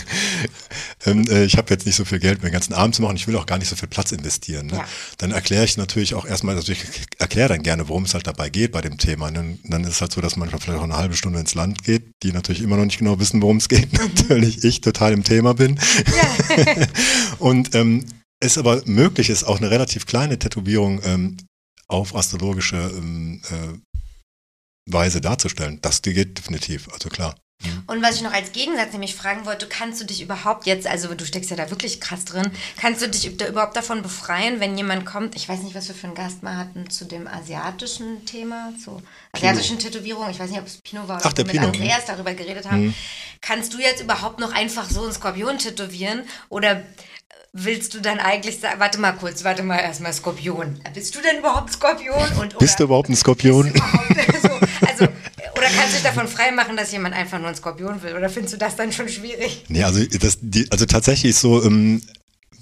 Ähm, 1.04 1.24
äh, 1.28 1.44
ich 1.44 1.56
habe 1.56 1.72
jetzt 1.74 1.84
nicht 1.84 1.96
so 1.96 2.04
viel 2.04 2.20
Geld, 2.20 2.42
mir 2.42 2.48
den 2.48 2.52
ganzen 2.52 2.74
Abend 2.74 2.94
zu 2.94 3.02
machen. 3.02 3.16
Ich 3.16 3.26
will 3.26 3.36
auch 3.36 3.46
gar 3.46 3.58
nicht 3.58 3.68
so 3.68 3.74
viel 3.74 3.88
Platz 3.88 4.12
investieren. 4.12 4.68
Ne? 4.68 4.76
Ja. 4.76 4.84
Dann 5.18 5.32
erkläre 5.32 5.64
ich 5.64 5.76
natürlich 5.76 6.14
auch 6.14 6.24
erstmal, 6.24 6.54
also 6.54 6.70
ich 6.70 6.84
erkläre 7.18 7.48
dann 7.48 7.64
gerne, 7.64 7.88
worum 7.88 8.04
es 8.04 8.14
halt 8.14 8.26
dabei 8.26 8.50
geht 8.50 8.70
bei 8.70 8.80
dem 8.80 8.98
Thema. 8.98 9.30
Ne? 9.32 9.58
Dann 9.64 9.82
ist 9.82 9.90
es 9.90 10.00
halt 10.00 10.12
so, 10.12 10.20
dass 10.20 10.36
manchmal 10.36 10.60
vielleicht 10.60 10.78
auch 10.78 10.84
eine 10.84 10.96
halbe 10.96 11.16
Stunde 11.16 11.40
ins 11.40 11.54
Land 11.54 11.82
geht, 11.82 12.04
die 12.22 12.32
natürlich 12.32 12.62
immer 12.62 12.76
noch 12.76 12.84
nicht 12.84 12.98
genau 12.98 13.18
wissen, 13.18 13.42
worum 13.42 13.56
es 13.56 13.68
geht. 13.68 13.92
Natürlich 13.92 14.62
ich 14.62 14.80
total 14.80 15.12
im 15.12 15.24
Thema 15.24 15.54
bin. 15.54 15.76
Und 17.38 17.74
ähm, 17.74 18.04
es 18.38 18.58
aber 18.58 18.82
möglich 18.86 19.30
ist, 19.30 19.44
auch 19.44 19.58
eine 19.58 19.70
relativ 19.70 20.06
kleine 20.06 20.38
Tätowierung 20.38 21.00
ähm, 21.04 21.36
auf 21.88 22.14
astrologische 22.14 22.76
ähm, 22.76 23.40
äh, 23.50 23.78
Weise 24.86 25.20
darzustellen. 25.20 25.80
Das 25.80 26.02
geht 26.02 26.38
definitiv, 26.38 26.88
also 26.92 27.08
klar. 27.08 27.34
Und 27.86 28.02
was 28.02 28.16
ich 28.16 28.22
noch 28.22 28.32
als 28.32 28.52
Gegensatz 28.52 28.92
nämlich 28.92 29.14
fragen 29.14 29.46
wollte, 29.46 29.66
kannst 29.66 30.00
du 30.00 30.04
dich 30.04 30.22
überhaupt 30.22 30.66
jetzt, 30.66 30.86
also 30.86 31.14
du 31.14 31.24
steckst 31.24 31.50
ja 31.50 31.56
da 31.56 31.70
wirklich 31.70 32.00
krass 32.00 32.24
drin, 32.24 32.50
kannst 32.76 33.02
du 33.02 33.08
dich 33.08 33.36
da 33.36 33.46
überhaupt 33.46 33.76
davon 33.76 34.02
befreien, 34.02 34.60
wenn 34.60 34.76
jemand 34.76 35.06
kommt, 35.06 35.36
ich 35.36 35.48
weiß 35.48 35.62
nicht, 35.62 35.74
was 35.74 35.88
wir 35.88 35.94
für 35.94 36.08
einen 36.08 36.16
Gast 36.16 36.42
mal 36.42 36.56
hatten, 36.56 36.90
zu 36.90 37.04
dem 37.04 37.26
asiatischen 37.28 38.24
Thema, 38.26 38.72
zu 38.82 39.02
asiatischen 39.32 39.78
Tätowierungen, 39.78 40.30
ich 40.30 40.40
weiß 40.40 40.50
nicht, 40.50 40.60
ob 40.60 40.66
es 40.66 40.78
Pino 40.82 41.06
war 41.06 41.18
oder 41.18 41.26
Ach, 41.26 41.32
der 41.32 41.44
mit 41.44 41.52
Pino, 41.52 41.66
Andreas 41.66 42.04
darüber 42.06 42.34
geredet 42.34 42.68
haben. 42.70 42.94
Kannst 43.40 43.74
du 43.74 43.78
jetzt 43.78 44.02
überhaupt 44.02 44.40
noch 44.40 44.52
einfach 44.52 44.88
so 44.88 45.02
einen 45.02 45.12
Skorpion 45.12 45.58
tätowieren 45.58 46.22
oder 46.48 46.82
willst 47.52 47.94
du 47.94 48.00
dann 48.00 48.18
eigentlich 48.18 48.60
sagen, 48.60 48.80
warte 48.80 48.98
mal 48.98 49.12
kurz, 49.12 49.44
warte 49.44 49.62
mal 49.62 49.78
erstmal 49.78 50.12
Skorpion. 50.12 50.80
Bist 50.94 51.14
du 51.14 51.20
denn 51.20 51.38
überhaupt 51.38 51.72
Skorpion? 51.72 52.32
Und, 52.40 52.58
Bist 52.58 52.80
du 52.80 52.84
überhaupt 52.84 53.10
ein 53.10 53.16
Skorpion? 53.16 53.72
so, 54.42 54.48
also, 54.86 55.04
oder 55.04 55.66
kannst 55.66 55.90
du 55.90 55.94
dich 55.94 56.02
davon 56.02 56.28
freimachen, 56.28 56.76
dass 56.76 56.92
jemand 56.92 57.14
einfach 57.14 57.38
nur 57.38 57.48
einen 57.48 57.56
Skorpion 57.56 58.02
will? 58.02 58.16
Oder 58.16 58.30
findest 58.30 58.54
du 58.54 58.58
das 58.58 58.76
dann 58.76 58.90
schon 58.90 59.08
schwierig? 59.08 59.64
Nee, 59.68 59.84
also, 59.84 60.02
das, 60.04 60.38
die, 60.40 60.66
also 60.70 60.86
tatsächlich 60.86 61.30
ist 61.30 61.40
so, 61.40 61.62
ähm, 61.62 62.00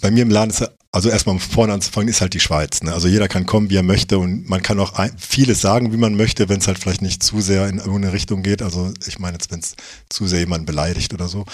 bei 0.00 0.10
mir 0.10 0.22
im 0.22 0.30
Laden 0.30 0.50
ist, 0.50 0.68
also 0.92 1.08
erstmal 1.08 1.38
vorne 1.38 1.72
anzufangen, 1.72 2.08
ist 2.08 2.20
halt 2.20 2.34
die 2.34 2.40
Schweiz. 2.40 2.82
Ne? 2.82 2.92
Also 2.92 3.06
jeder 3.06 3.28
kann 3.28 3.46
kommen, 3.46 3.70
wie 3.70 3.76
er 3.76 3.84
möchte 3.84 4.18
und 4.18 4.48
man 4.48 4.62
kann 4.62 4.80
auch 4.80 4.94
ein, 4.94 5.12
vieles 5.18 5.60
sagen, 5.60 5.92
wie 5.92 5.98
man 5.98 6.16
möchte, 6.16 6.48
wenn 6.48 6.58
es 6.58 6.66
halt 6.66 6.78
vielleicht 6.78 7.02
nicht 7.02 7.22
zu 7.22 7.40
sehr 7.40 7.68
in 7.68 7.78
irgendeine 7.78 8.12
Richtung 8.12 8.42
geht. 8.42 8.60
Also 8.60 8.92
ich 9.06 9.18
meine 9.20 9.34
jetzt, 9.34 9.52
wenn 9.52 9.60
es 9.60 9.76
zu 10.08 10.26
sehr 10.26 10.40
jemanden 10.40 10.66
beleidigt 10.66 11.14
oder 11.14 11.28
so. 11.28 11.44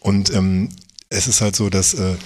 Und 0.00 0.34
ähm, 0.34 0.68
es 1.08 1.28
ist 1.28 1.40
halt 1.40 1.56
so, 1.56 1.70
dass 1.70 1.94
äh, 1.94 2.16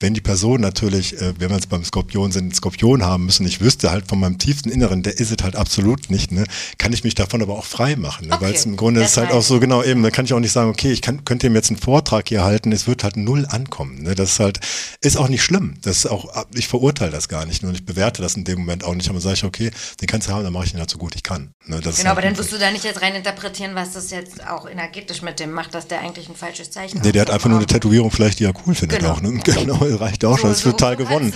wenn 0.00 0.14
die 0.14 0.20
Person 0.20 0.60
natürlich, 0.60 1.20
äh, 1.20 1.34
wenn 1.38 1.50
wir 1.50 1.56
jetzt 1.56 1.68
beim 1.68 1.84
Skorpion 1.84 2.32
sind, 2.32 2.44
einen 2.44 2.54
Skorpion 2.54 3.02
haben 3.04 3.26
müssen, 3.26 3.46
ich 3.46 3.60
wüsste 3.60 3.90
halt 3.90 4.08
von 4.08 4.18
meinem 4.18 4.38
tiefsten 4.38 4.70
Inneren, 4.70 5.02
der 5.02 5.18
ist 5.18 5.30
es 5.30 5.36
halt 5.42 5.56
absolut 5.56 6.10
nicht, 6.10 6.32
ne, 6.32 6.44
kann 6.78 6.92
ich 6.92 7.04
mich 7.04 7.14
davon 7.14 7.42
aber 7.42 7.58
auch 7.58 7.64
frei 7.66 7.96
machen. 7.96 8.28
Ne? 8.28 8.36
Weil 8.40 8.50
Okay, 8.50 8.58
es 8.58 8.64
im 8.66 8.76
Grunde 8.76 9.00
das 9.00 9.12
ist 9.12 9.16
halt 9.18 9.30
auch 9.30 9.42
so, 9.42 9.60
genau 9.60 9.82
eben, 9.82 10.02
da 10.02 10.10
kann 10.10 10.24
ich 10.24 10.32
auch 10.32 10.40
nicht 10.40 10.52
sagen, 10.52 10.70
okay, 10.70 10.90
ich 10.90 11.02
kann, 11.02 11.24
könnte 11.24 11.46
ihm 11.46 11.54
jetzt 11.54 11.70
einen 11.70 11.78
Vortrag 11.78 12.28
hier 12.28 12.42
halten, 12.42 12.72
es 12.72 12.86
wird 12.86 13.04
halt 13.04 13.16
null 13.16 13.46
ankommen. 13.48 14.02
Ne? 14.02 14.14
Das 14.14 14.32
ist 14.32 14.40
halt, 14.40 14.60
ist 15.02 15.16
auch 15.16 15.28
nicht 15.28 15.42
schlimm. 15.42 15.74
Das 15.82 15.98
ist 15.98 16.06
auch, 16.06 16.44
ich 16.54 16.68
verurteile 16.68 17.10
das 17.10 17.28
gar 17.28 17.44
nicht. 17.46 17.62
Nur 17.62 17.72
ich 17.72 17.84
bewerte 17.84 18.22
das 18.22 18.34
in 18.36 18.44
dem 18.44 18.60
Moment 18.60 18.84
auch 18.84 18.94
nicht. 18.94 19.08
Aber 19.10 19.20
sage 19.20 19.34
ich, 19.34 19.44
okay, 19.44 19.70
den 20.00 20.08
kannst 20.08 20.28
du 20.28 20.32
haben, 20.32 20.44
dann 20.44 20.52
mache 20.52 20.64
ich 20.64 20.74
ihn 20.74 20.78
halt 20.80 20.90
so 20.90 20.98
gut 20.98 21.14
ich 21.14 21.22
kann. 21.22 21.52
Ne? 21.66 21.80
Das 21.80 21.96
Genau, 21.98 22.10
aber 22.10 22.22
halt 22.22 22.32
dann 22.32 22.38
wirst 22.38 22.52
du 22.52 22.58
da 22.58 22.70
nicht 22.70 22.84
jetzt 22.84 23.02
rein 23.02 23.14
interpretieren, 23.14 23.74
was 23.74 23.92
das 23.92 24.10
jetzt 24.10 24.46
auch 24.48 24.68
energetisch 24.68 25.22
mit 25.22 25.38
dem 25.40 25.52
macht, 25.52 25.74
dass 25.74 25.86
der 25.88 26.00
eigentlich 26.00 26.28
ein 26.28 26.34
falsches 26.36 26.70
Zeichen 26.70 27.00
Nee, 27.02 27.12
der 27.12 27.22
hat 27.22 27.30
einfach 27.30 27.48
nur 27.48 27.58
eine 27.58 27.66
Tätowierung 27.66 28.10
vielleicht, 28.10 28.38
die 28.40 28.44
er 28.44 28.54
cool 28.66 28.74
findet 28.74 29.00
Genau. 29.00 29.12
auch. 29.12 29.20
Ne? 29.20 29.40
Genau, 29.50 29.84
reicht 29.96 30.24
auch 30.24 30.36
So- 30.36 30.42
schon. 30.42 30.50
Ist 30.52 30.60
so- 30.62 30.70
total 30.72 30.96
gewonnen. 30.96 31.32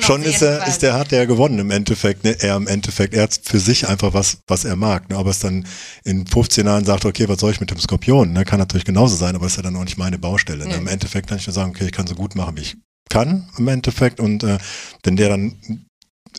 Schon 0.00 0.22
ist 0.22 0.42
er, 0.42 0.58
quasi. 0.58 0.70
ist 0.70 0.82
der, 0.82 0.94
hat 0.94 1.10
der 1.10 1.26
gewonnen 1.26 1.58
im 1.58 1.70
Endeffekt. 1.70 2.24
Ne? 2.24 2.36
Er 2.40 2.56
im 2.56 2.66
Endeffekt, 2.66 3.14
er 3.14 3.24
hat 3.24 3.40
für 3.42 3.58
sich 3.60 3.88
einfach 3.88 4.14
was, 4.14 4.38
was 4.46 4.64
er 4.64 4.76
mag. 4.76 5.08
Ne? 5.10 5.16
Aber 5.16 5.30
es 5.30 5.40
dann 5.40 5.66
in 6.04 6.26
15 6.26 6.66
Jahren 6.66 6.84
sagt, 6.84 7.04
okay, 7.04 7.28
was 7.28 7.40
soll 7.40 7.52
ich 7.52 7.60
mit 7.60 7.70
dem 7.70 7.78
Skorpion? 7.78 8.32
Ne? 8.32 8.44
Kann 8.44 8.58
natürlich 8.58 8.84
genauso 8.84 9.16
sein, 9.16 9.34
aber 9.34 9.46
ist 9.46 9.56
ja 9.56 9.62
dann 9.62 9.76
auch 9.76 9.84
nicht 9.84 9.98
meine 9.98 10.18
Baustelle. 10.18 10.66
Ne? 10.66 10.74
Im 10.76 10.86
Endeffekt 10.86 11.28
kann 11.28 11.38
ich 11.38 11.46
nur 11.46 11.54
sagen, 11.54 11.70
okay, 11.70 11.86
ich 11.86 11.92
kann 11.92 12.06
so 12.06 12.14
gut 12.14 12.34
machen, 12.34 12.56
wie 12.56 12.62
ich 12.62 12.76
kann 13.10 13.48
im 13.58 13.68
Endeffekt. 13.68 14.20
Und 14.20 14.42
äh, 14.44 14.58
wenn 15.02 15.16
der 15.16 15.28
dann 15.30 15.56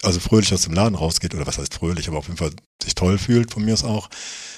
also 0.04 0.20
fröhlich 0.20 0.54
aus 0.54 0.62
dem 0.62 0.74
Laden 0.74 0.96
rausgeht, 0.96 1.34
oder 1.36 1.46
was 1.48 1.58
heißt 1.58 1.74
fröhlich, 1.74 2.08
aber 2.08 2.20
auf 2.20 2.28
jeden 2.28 2.38
Fall 2.38 2.52
sich 2.82 2.96
toll 2.96 3.18
fühlt, 3.18 3.52
von 3.52 3.66
mir 3.66 3.74
aus 3.74 3.84
auch, 3.84 4.10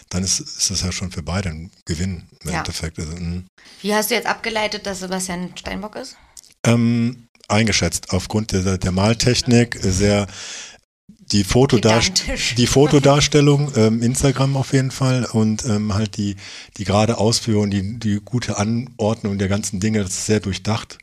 dann 0.09 0.23
ist, 0.23 0.41
ist 0.41 0.69
das 0.69 0.81
ja 0.81 0.91
schon 0.91 1.09
für 1.09 1.23
beide 1.23 1.49
ein 1.49 1.71
Gewinn 1.85 2.23
im 2.43 2.51
Ja. 2.51 2.59
Endeffekt. 2.59 2.99
Also, 2.99 3.13
mh. 3.13 3.43
Wie 3.81 3.95
hast 3.95 4.11
du 4.11 4.15
jetzt 4.15 4.27
abgeleitet, 4.27 4.85
dass 4.85 4.99
Sebastian 4.99 5.51
Steinbock 5.55 5.95
ist? 5.95 6.17
Ähm, 6.65 7.27
eingeschätzt 7.47 8.11
aufgrund 8.11 8.51
der, 8.51 8.77
der 8.77 8.91
Maltechnik, 8.91 9.77
sehr 9.81 10.27
die, 11.31 11.43
Fotodarst 11.43 12.23
die 12.57 12.67
Fotodarstellung, 12.67 13.71
ähm, 13.75 14.01
Instagram 14.01 14.57
auf 14.57 14.73
jeden 14.73 14.91
Fall 14.91 15.25
und 15.25 15.65
ähm, 15.65 15.93
halt 15.93 16.17
die, 16.17 16.35
die 16.77 16.83
gerade 16.83 17.17
Ausführung, 17.17 17.69
die, 17.69 17.99
die 17.99 18.19
gute 18.23 18.57
Anordnung 18.57 19.37
der 19.37 19.47
ganzen 19.47 19.79
Dinge, 19.79 19.99
das 19.99 20.11
ist 20.11 20.25
sehr 20.25 20.39
durchdacht. 20.39 20.97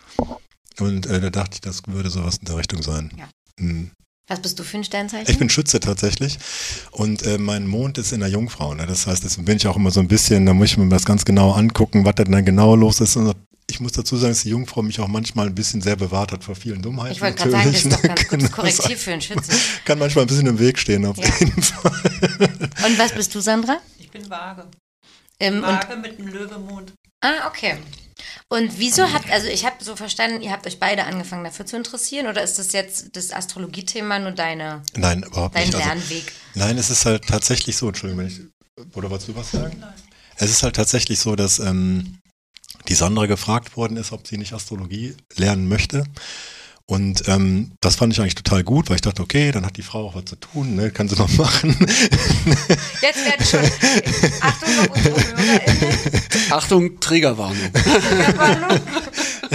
Und 0.78 1.06
äh, 1.06 1.20
da 1.20 1.30
dachte 1.30 1.54
ich, 1.54 1.60
das 1.60 1.82
würde 1.86 2.10
sowas 2.10 2.38
in 2.38 2.46
der 2.46 2.56
Richtung 2.56 2.82
sein. 2.82 3.10
Ja. 3.16 3.28
Mhm. 3.58 3.90
Was 4.28 4.42
bist 4.42 4.58
du 4.58 4.62
für 4.62 4.76
ein 4.76 4.84
Sternzeichen? 4.84 5.30
Ich 5.30 5.38
bin 5.38 5.48
Schütze 5.48 5.80
tatsächlich 5.80 6.38
und 6.90 7.22
äh, 7.22 7.38
mein 7.38 7.66
Mond 7.66 7.96
ist 7.96 8.12
in 8.12 8.20
der 8.20 8.28
Jungfrau. 8.28 8.74
Ne? 8.74 8.86
Das 8.86 9.06
heißt, 9.06 9.24
deswegen 9.24 9.46
bin 9.46 9.56
ich 9.56 9.66
auch 9.66 9.76
immer 9.76 9.90
so 9.90 10.00
ein 10.00 10.08
bisschen, 10.08 10.44
da 10.44 10.52
muss 10.52 10.68
ich 10.68 10.76
mir 10.76 10.88
das 10.90 11.06
ganz 11.06 11.24
genau 11.24 11.52
angucken, 11.52 12.04
was 12.04 12.14
da 12.16 12.24
dann 12.24 12.44
genau 12.44 12.76
los 12.76 13.00
ist. 13.00 13.16
Und 13.16 13.34
ich 13.70 13.81
muss 13.81 13.92
dazu 13.92 14.16
sagen, 14.16 14.33
dass 14.33 14.42
die 14.42 14.50
Jungfrau 14.50 14.83
mich 14.83 14.98
auch 15.00 15.09
manchmal 15.09 15.46
ein 15.46 15.54
bisschen 15.54 15.81
sehr 15.83 15.96
bewahrt 15.96 16.33
hat 16.33 16.42
vor 16.44 16.54
vielen 16.57 16.81
Dummheiten. 16.83 17.12
Ich 17.12 17.20
wollte 17.20 17.37
gerade 17.37 17.50
sagen, 17.50 17.72
das 17.72 17.85
ist 17.85 17.92
doch 17.92 18.02
natürlich, 18.02 18.28
ganz 18.28 18.31
gutes 18.31 18.42
ne? 18.42 18.50
Korrektiv 18.50 19.00
für 19.02 19.12
einen 19.12 19.20
Schützen. 19.22 19.54
Kann 19.85 19.98
manchmal 19.98 20.24
ein 20.24 20.28
bisschen 20.28 20.46
im 20.46 20.59
Weg 20.59 20.78
stehen, 20.78 21.04
auf 21.07 21.16
Ja. 21.18 21.24
jeden 21.40 21.62
Fall. 21.62 21.92
Und 22.87 22.98
was 22.98 23.12
bist 23.12 23.35
du, 23.35 23.40
Sandra? 23.40 23.78
Ich 23.98 24.11
bin 24.11 24.28
vage. 24.31 24.66
Ähm, 25.40 25.57
und, 25.57 25.62
Vage 25.64 25.96
mit 25.96 26.18
einem 26.18 26.28
Löwemond. 26.28 26.92
ah, 27.20 27.46
okay. 27.46 27.76
Und 28.48 28.78
wieso 28.78 29.12
habt, 29.12 29.31
also 29.31 29.46
ich 29.46 29.64
habe 29.66 29.85
so 29.85 29.94
verstanden, 29.94 30.40
ihr 30.40 30.50
habt 30.50 30.66
euch 30.66 30.81
beide 30.81 31.04
angefangen 31.04 31.44
dafür 31.44 31.66
zu 31.66 31.76
interessieren 31.76 32.26
oder 32.26 32.42
ist 32.42 32.59
das 32.59 32.72
jetzt 32.72 33.14
das 33.14 33.33
Astrologie-Thema 33.33 34.18
nur 34.18 34.33
deine, 34.33 34.83
Nein, 34.96 35.22
überhaupt 35.22 35.54
dein 35.54 35.66
nicht. 35.66 35.74
Also, 35.76 35.87
Lernweg? 35.88 36.33
Nein, 36.54 36.78
es 36.78 36.88
ist 36.90 37.04
halt 37.04 37.28
tatsächlich 37.28 37.76
so, 37.76 37.88
Entschuldigung, 37.88 38.24
wenn 38.24 38.33
ich, 38.33 38.40
oder 38.96 39.11
wolltest 39.11 39.28
du 39.28 39.37
was 39.37 39.50
sagen? 39.50 39.85
Es 40.37 40.50
ist 40.50 40.62
halt 40.62 40.74
tatsächlich 40.76 41.18
so, 41.20 41.37
dass 41.37 41.59
ähm, 41.59 42.18
die 42.88 42.94
Sandra 42.94 43.26
gefragt 43.26 43.76
worden 43.76 43.96
ist, 43.96 44.12
ob 44.12 44.26
sie 44.26 44.38
nicht 44.38 44.52
Astrologie 44.52 45.16
lernen 45.37 45.68
möchte. 45.68 46.04
Und 46.90 47.24
ähm, 47.29 47.72
das 47.83 47.96
fand 47.96 48.14
ich 48.14 48.20
eigentlich 48.20 48.35
total 48.35 48.64
gut, 48.64 48.88
weil 48.88 48.94
ich 48.96 49.03
dachte, 49.03 49.20
okay, 49.20 49.53
dann 49.53 49.66
hat 49.66 49.77
die 49.77 49.83
Frau 49.83 50.07
auch 50.07 50.14
was 50.14 50.24
zu 50.24 50.37
tun, 50.37 50.74
ne, 50.74 50.90
kann 50.90 51.07
sie 51.07 51.16
noch 51.16 51.29
machen. 51.37 51.77
Jetzt 53.03 53.27
werden 53.27 53.44
schon, 53.44 53.61
Achtung 54.40 54.70
Achtung. 56.51 57.01
Triggerwarnung. 57.01 57.57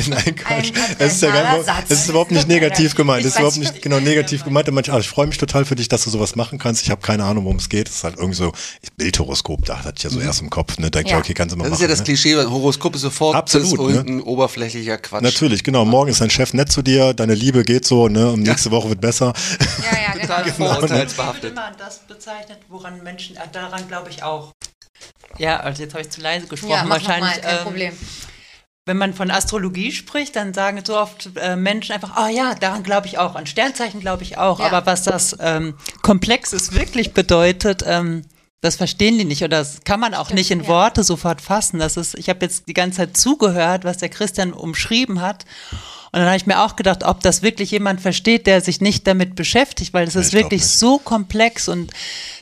Nein, 0.08 0.36
Quatsch. 0.36 0.72
Ein 0.76 0.96
Es 1.00 1.14
ist 1.14 1.22
ja 1.22 1.32
gar 1.32 1.58
nicht, 1.58 1.70
es 1.90 2.00
ist 2.02 2.10
überhaupt 2.10 2.32
nicht 2.32 2.48
negativ 2.48 2.96
gemeint. 2.96 3.22
Ich 3.22 3.28
Es 3.28 3.34
ist 3.34 3.40
überhaupt 3.40 3.58
nicht 3.58 3.82
genau 3.82 4.00
negativ 4.00 4.44
gemeint. 4.44 4.68
Und 4.68 4.76
manche, 4.76 4.92
also 4.92 5.02
ich 5.02 5.10
freue 5.10 5.28
mich 5.28 5.38
total 5.38 5.66
für 5.66 5.76
dich, 5.76 5.88
dass 5.88 6.04
du 6.04 6.10
sowas 6.10 6.36
machen 6.36 6.58
kannst. 6.60 6.82
Ich 6.82 6.90
habe 6.90 7.02
keine 7.02 7.24
Ahnung, 7.26 7.44
worum 7.46 7.58
es 7.58 7.70
geht. 7.70 7.90
Es 7.90 7.98
ist 7.98 8.04
halt 8.04 8.16
irgendwie 8.18 8.36
so 8.38 8.52
Bildhoroskop, 8.98 9.66
da 9.66 9.84
hatte 9.84 9.94
ich 9.98 10.04
ja 10.04 10.10
so 10.10 10.20
erst 10.20 10.42
im 10.42 10.50
Kopf. 10.50 10.78
Ne, 10.80 10.90
denke 10.90 11.12
Ja. 11.12 11.18
ich, 11.18 11.24
okay, 11.24 11.34
kannst 11.34 11.54
du 11.54 11.58
mal 11.58 11.66
Das 11.66 11.74
ist 11.74 11.80
machen. 11.80 11.82
ja 11.84 11.88
das 11.90 12.00
ne? 12.00 12.06
Klischee, 12.06 12.36
Horoskop 12.36 12.96
ist 12.96 13.02
sofort 13.02 13.36
Absolut, 13.36 13.80
ne? 13.92 14.00
ein 14.00 14.22
oberflächlicher 14.22 14.98
Quatsch. 14.98 15.22
Natürlich, 15.22 15.64
genau. 15.64 15.86
Morgen 15.86 16.10
ist 16.10 16.22
dein 16.22 16.30
Chef 16.32 16.54
nett 16.54 16.72
zu 16.72 16.82
dir, 16.82 17.14
deine 17.24 17.36
Liebe 17.36 17.64
geht 17.64 17.86
so, 17.86 18.10
ne, 18.10 18.32
und 18.32 18.44
nächste 18.44 18.70
Woche 18.72 18.90
wird 18.90 19.02
besser. 19.02 19.34
Ja, 19.92 19.98
ja, 19.98 20.12
genau. 20.20 20.42
Ich 20.42 20.60
würde 20.60 20.74
vorurteilsbehaftet. 20.74 21.52
immer 21.52 21.72
das 21.78 22.00
bezeichnet, 22.00 22.60
woran 22.70 23.02
Menschen, 23.02 23.38
äh, 23.38 23.48
daran 23.52 23.88
glaube 23.88 24.10
ich 24.10 24.24
auch. 24.24 24.52
Ja, 25.38 25.60
also 25.62 25.82
jetzt 25.82 25.94
habe 25.94 26.04
ich 26.04 26.10
zu 26.10 26.22
leise 26.22 26.48
gesprochen. 26.48 26.72
Ja, 26.72 26.84
mach 26.84 27.00
noch 27.00 27.08
mal, 27.08 27.22
Wahrscheinlich, 27.22 27.42
kein 27.42 27.58
ähm, 27.58 27.64
Problem. 27.64 27.98
wenn 28.86 28.98
man 28.98 29.14
von 29.14 29.32
Astrologie 29.32 29.92
spricht, 29.92 30.36
dann 30.36 30.54
sagen 30.54 30.82
so 30.86 30.98
oft 30.98 31.30
äh, 31.38 31.56
Menschen 31.56 31.94
einfach, 31.94 32.16
ah 32.16 32.30
ja, 32.30 32.56
daran 32.56 32.84
glaube 32.84 33.08
ich 33.08 33.18
auch, 33.18 33.36
an 33.36 33.48
Sternzeichen 33.48 34.02
glaube 34.02 34.24
ich 34.24 34.38
auch. 34.38 34.60
Ja. 34.60 34.68
Aber 34.68 34.86
was 34.86 35.04
das 35.04 35.36
ähm, 35.40 35.76
Komplexes 36.02 36.74
wirklich 36.74 37.14
bedeutet, 37.14 37.84
ähm, 37.88 38.24
das 38.62 38.76
verstehen 38.76 39.18
die 39.18 39.26
nicht 39.26 39.44
oder 39.44 39.58
das 39.60 39.82
kann 39.84 40.00
man 40.00 40.14
auch 40.14 40.32
nicht 40.32 40.52
in 40.52 40.62
ja. 40.62 40.68
Worte 40.68 41.04
sofort 41.04 41.42
fassen. 41.42 41.80
Das 41.80 41.98
ist, 41.98 42.16
ich 42.16 42.30
habe 42.30 42.46
jetzt 42.46 42.68
die 42.68 42.74
ganze 42.74 42.98
Zeit 42.98 43.18
zugehört, 43.18 43.84
was 43.84 43.98
der 43.98 44.10
Christian 44.10 44.54
umschrieben 44.54 45.22
hat. 45.22 45.46
Und 46.14 46.20
dann 46.20 46.28
habe 46.28 46.38
ich 46.38 46.46
mir 46.46 46.62
auch 46.62 46.76
gedacht, 46.76 47.04
ob 47.04 47.22
das 47.22 47.42
wirklich 47.42 47.72
jemand 47.72 48.00
versteht, 48.00 48.46
der 48.46 48.62
sich 48.62 48.82
nicht 48.82 49.08
damit 49.08 49.34
beschäftigt, 49.36 49.96
weil 49.96 50.08
es 50.08 50.16
ist 50.16 50.32
wirklich 50.32 50.64
so 50.64 51.00
komplex 51.00 51.68
und 51.68 51.92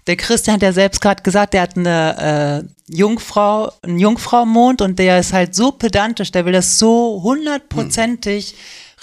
der 0.08 0.18
Christian 0.18 0.56
hat 0.56 0.62
ja 0.62 0.74
selbst 0.74 1.00
gerade 1.00 1.24
gesagt, 1.24 1.54
der 1.54 1.62
hat 1.62 1.78
eine 1.78 2.66
äh, 2.68 2.94
Jungfrau, 2.94 3.72
einen 3.82 3.98
Jungfraumond 3.98 4.82
und 4.82 5.00
der 5.00 5.20
ist 5.20 5.32
halt 5.32 5.56
so 5.56 5.72
pedantisch, 5.72 6.32
der 6.34 6.46
will 6.46 6.52
das 6.52 6.80
so 6.80 7.22
hundertprozentig 7.24 8.56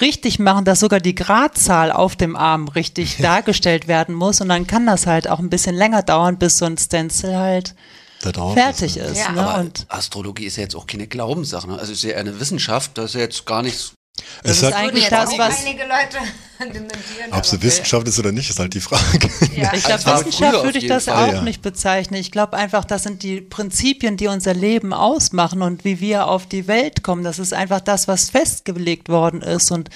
richtig 0.03 0.39
machen, 0.39 0.67
dass 0.67 0.81
sogar 0.81 1.01
die 1.01 1.15
Gradzahl 1.15 1.91
auf 1.91 2.15
dem 2.15 2.37
Arm 2.37 2.69
richtig 2.69 3.17
dargestellt 3.17 3.89
werden 3.89 4.15
muss 4.15 4.43
und 4.43 4.51
dann 4.51 4.67
kann 4.67 4.85
das 4.85 5.07
halt 5.07 5.31
auch 5.31 5.39
ein 5.39 5.49
bisschen 5.49 5.77
länger 5.77 6.03
dauern, 6.03 6.39
bis 6.39 6.59
so 6.59 6.67
ein 6.67 6.77
Stencil 6.77 7.37
halt 7.37 7.75
fertig 8.21 8.97
ne? 8.97 9.03
ist. 9.03 9.19
Ja. 9.19 9.33
ne? 9.33 9.41
Aber 9.41 9.71
Astrologie 9.89 10.45
ist 10.45 10.57
ja 10.57 10.65
jetzt 10.65 10.77
auch 10.77 10.87
keine 10.87 11.07
Glaubenssache. 11.07 11.69
Ne? 11.69 11.79
Also 11.79 11.93
es 11.93 12.05
ist 12.05 12.11
ja 12.11 12.17
eine 12.17 12.39
Wissenschaft, 12.39 12.99
das 12.99 13.07
ist 13.07 13.15
ja 13.15 13.21
jetzt 13.21 13.47
gar 13.47 13.63
nichts. 13.63 13.95
Das 14.43 14.57
Es 14.59 14.63
ist 14.63 14.73
eigentlich 14.73 15.09
das, 15.09 15.39
was 15.39 15.65
einige 15.65 15.83
Leute 15.85 16.19
dementieren. 16.61 17.33
ob 17.33 17.47
sie 17.47 17.57
aber- 17.57 17.63
Wissenschaft 17.65 18.09
ist 18.09 18.19
oder 18.19 18.33
nicht, 18.33 18.51
ist 18.51 18.59
halt 18.59 18.75
die 18.75 18.81
Frage. 18.81 19.31
Ja. 19.57 19.73
Ich 19.75 19.83
Das 19.85 20.03
glaube, 20.05 20.21
früher 20.23 20.27
Wissenschaft 20.27 20.65
würde 20.65 20.79
ich 20.79 20.87
das 20.87 21.05
Fall, 21.05 21.29
auch 21.31 21.33
ja. 21.35 21.43
nicht 21.43 21.63
bezeichnen. 21.63 22.21
Ich 22.21 22.31
glaube 22.33 22.57
einfach, 22.57 22.85
das 22.85 23.03
sind 23.05 23.23
die 23.23 23.41
Prinzipien, 23.41 24.17
die 24.17 24.27
unser 24.29 24.55
Leben 24.55 24.93
ausmachen 24.93 25.63
und 25.63 25.85
wie 25.85 26.01
wir 26.01 26.27
auf 26.27 26.47
die 26.47 26.67
Welt 26.67 27.03
kommen. 27.03 27.23
Das 27.25 27.39
ist 27.39 27.53
einfach 27.53 27.81
das, 27.81 28.09
was 28.09 28.31
festgelegt 28.31 29.09
worden 29.09 29.43
ist 29.43 29.71
und 29.71 29.89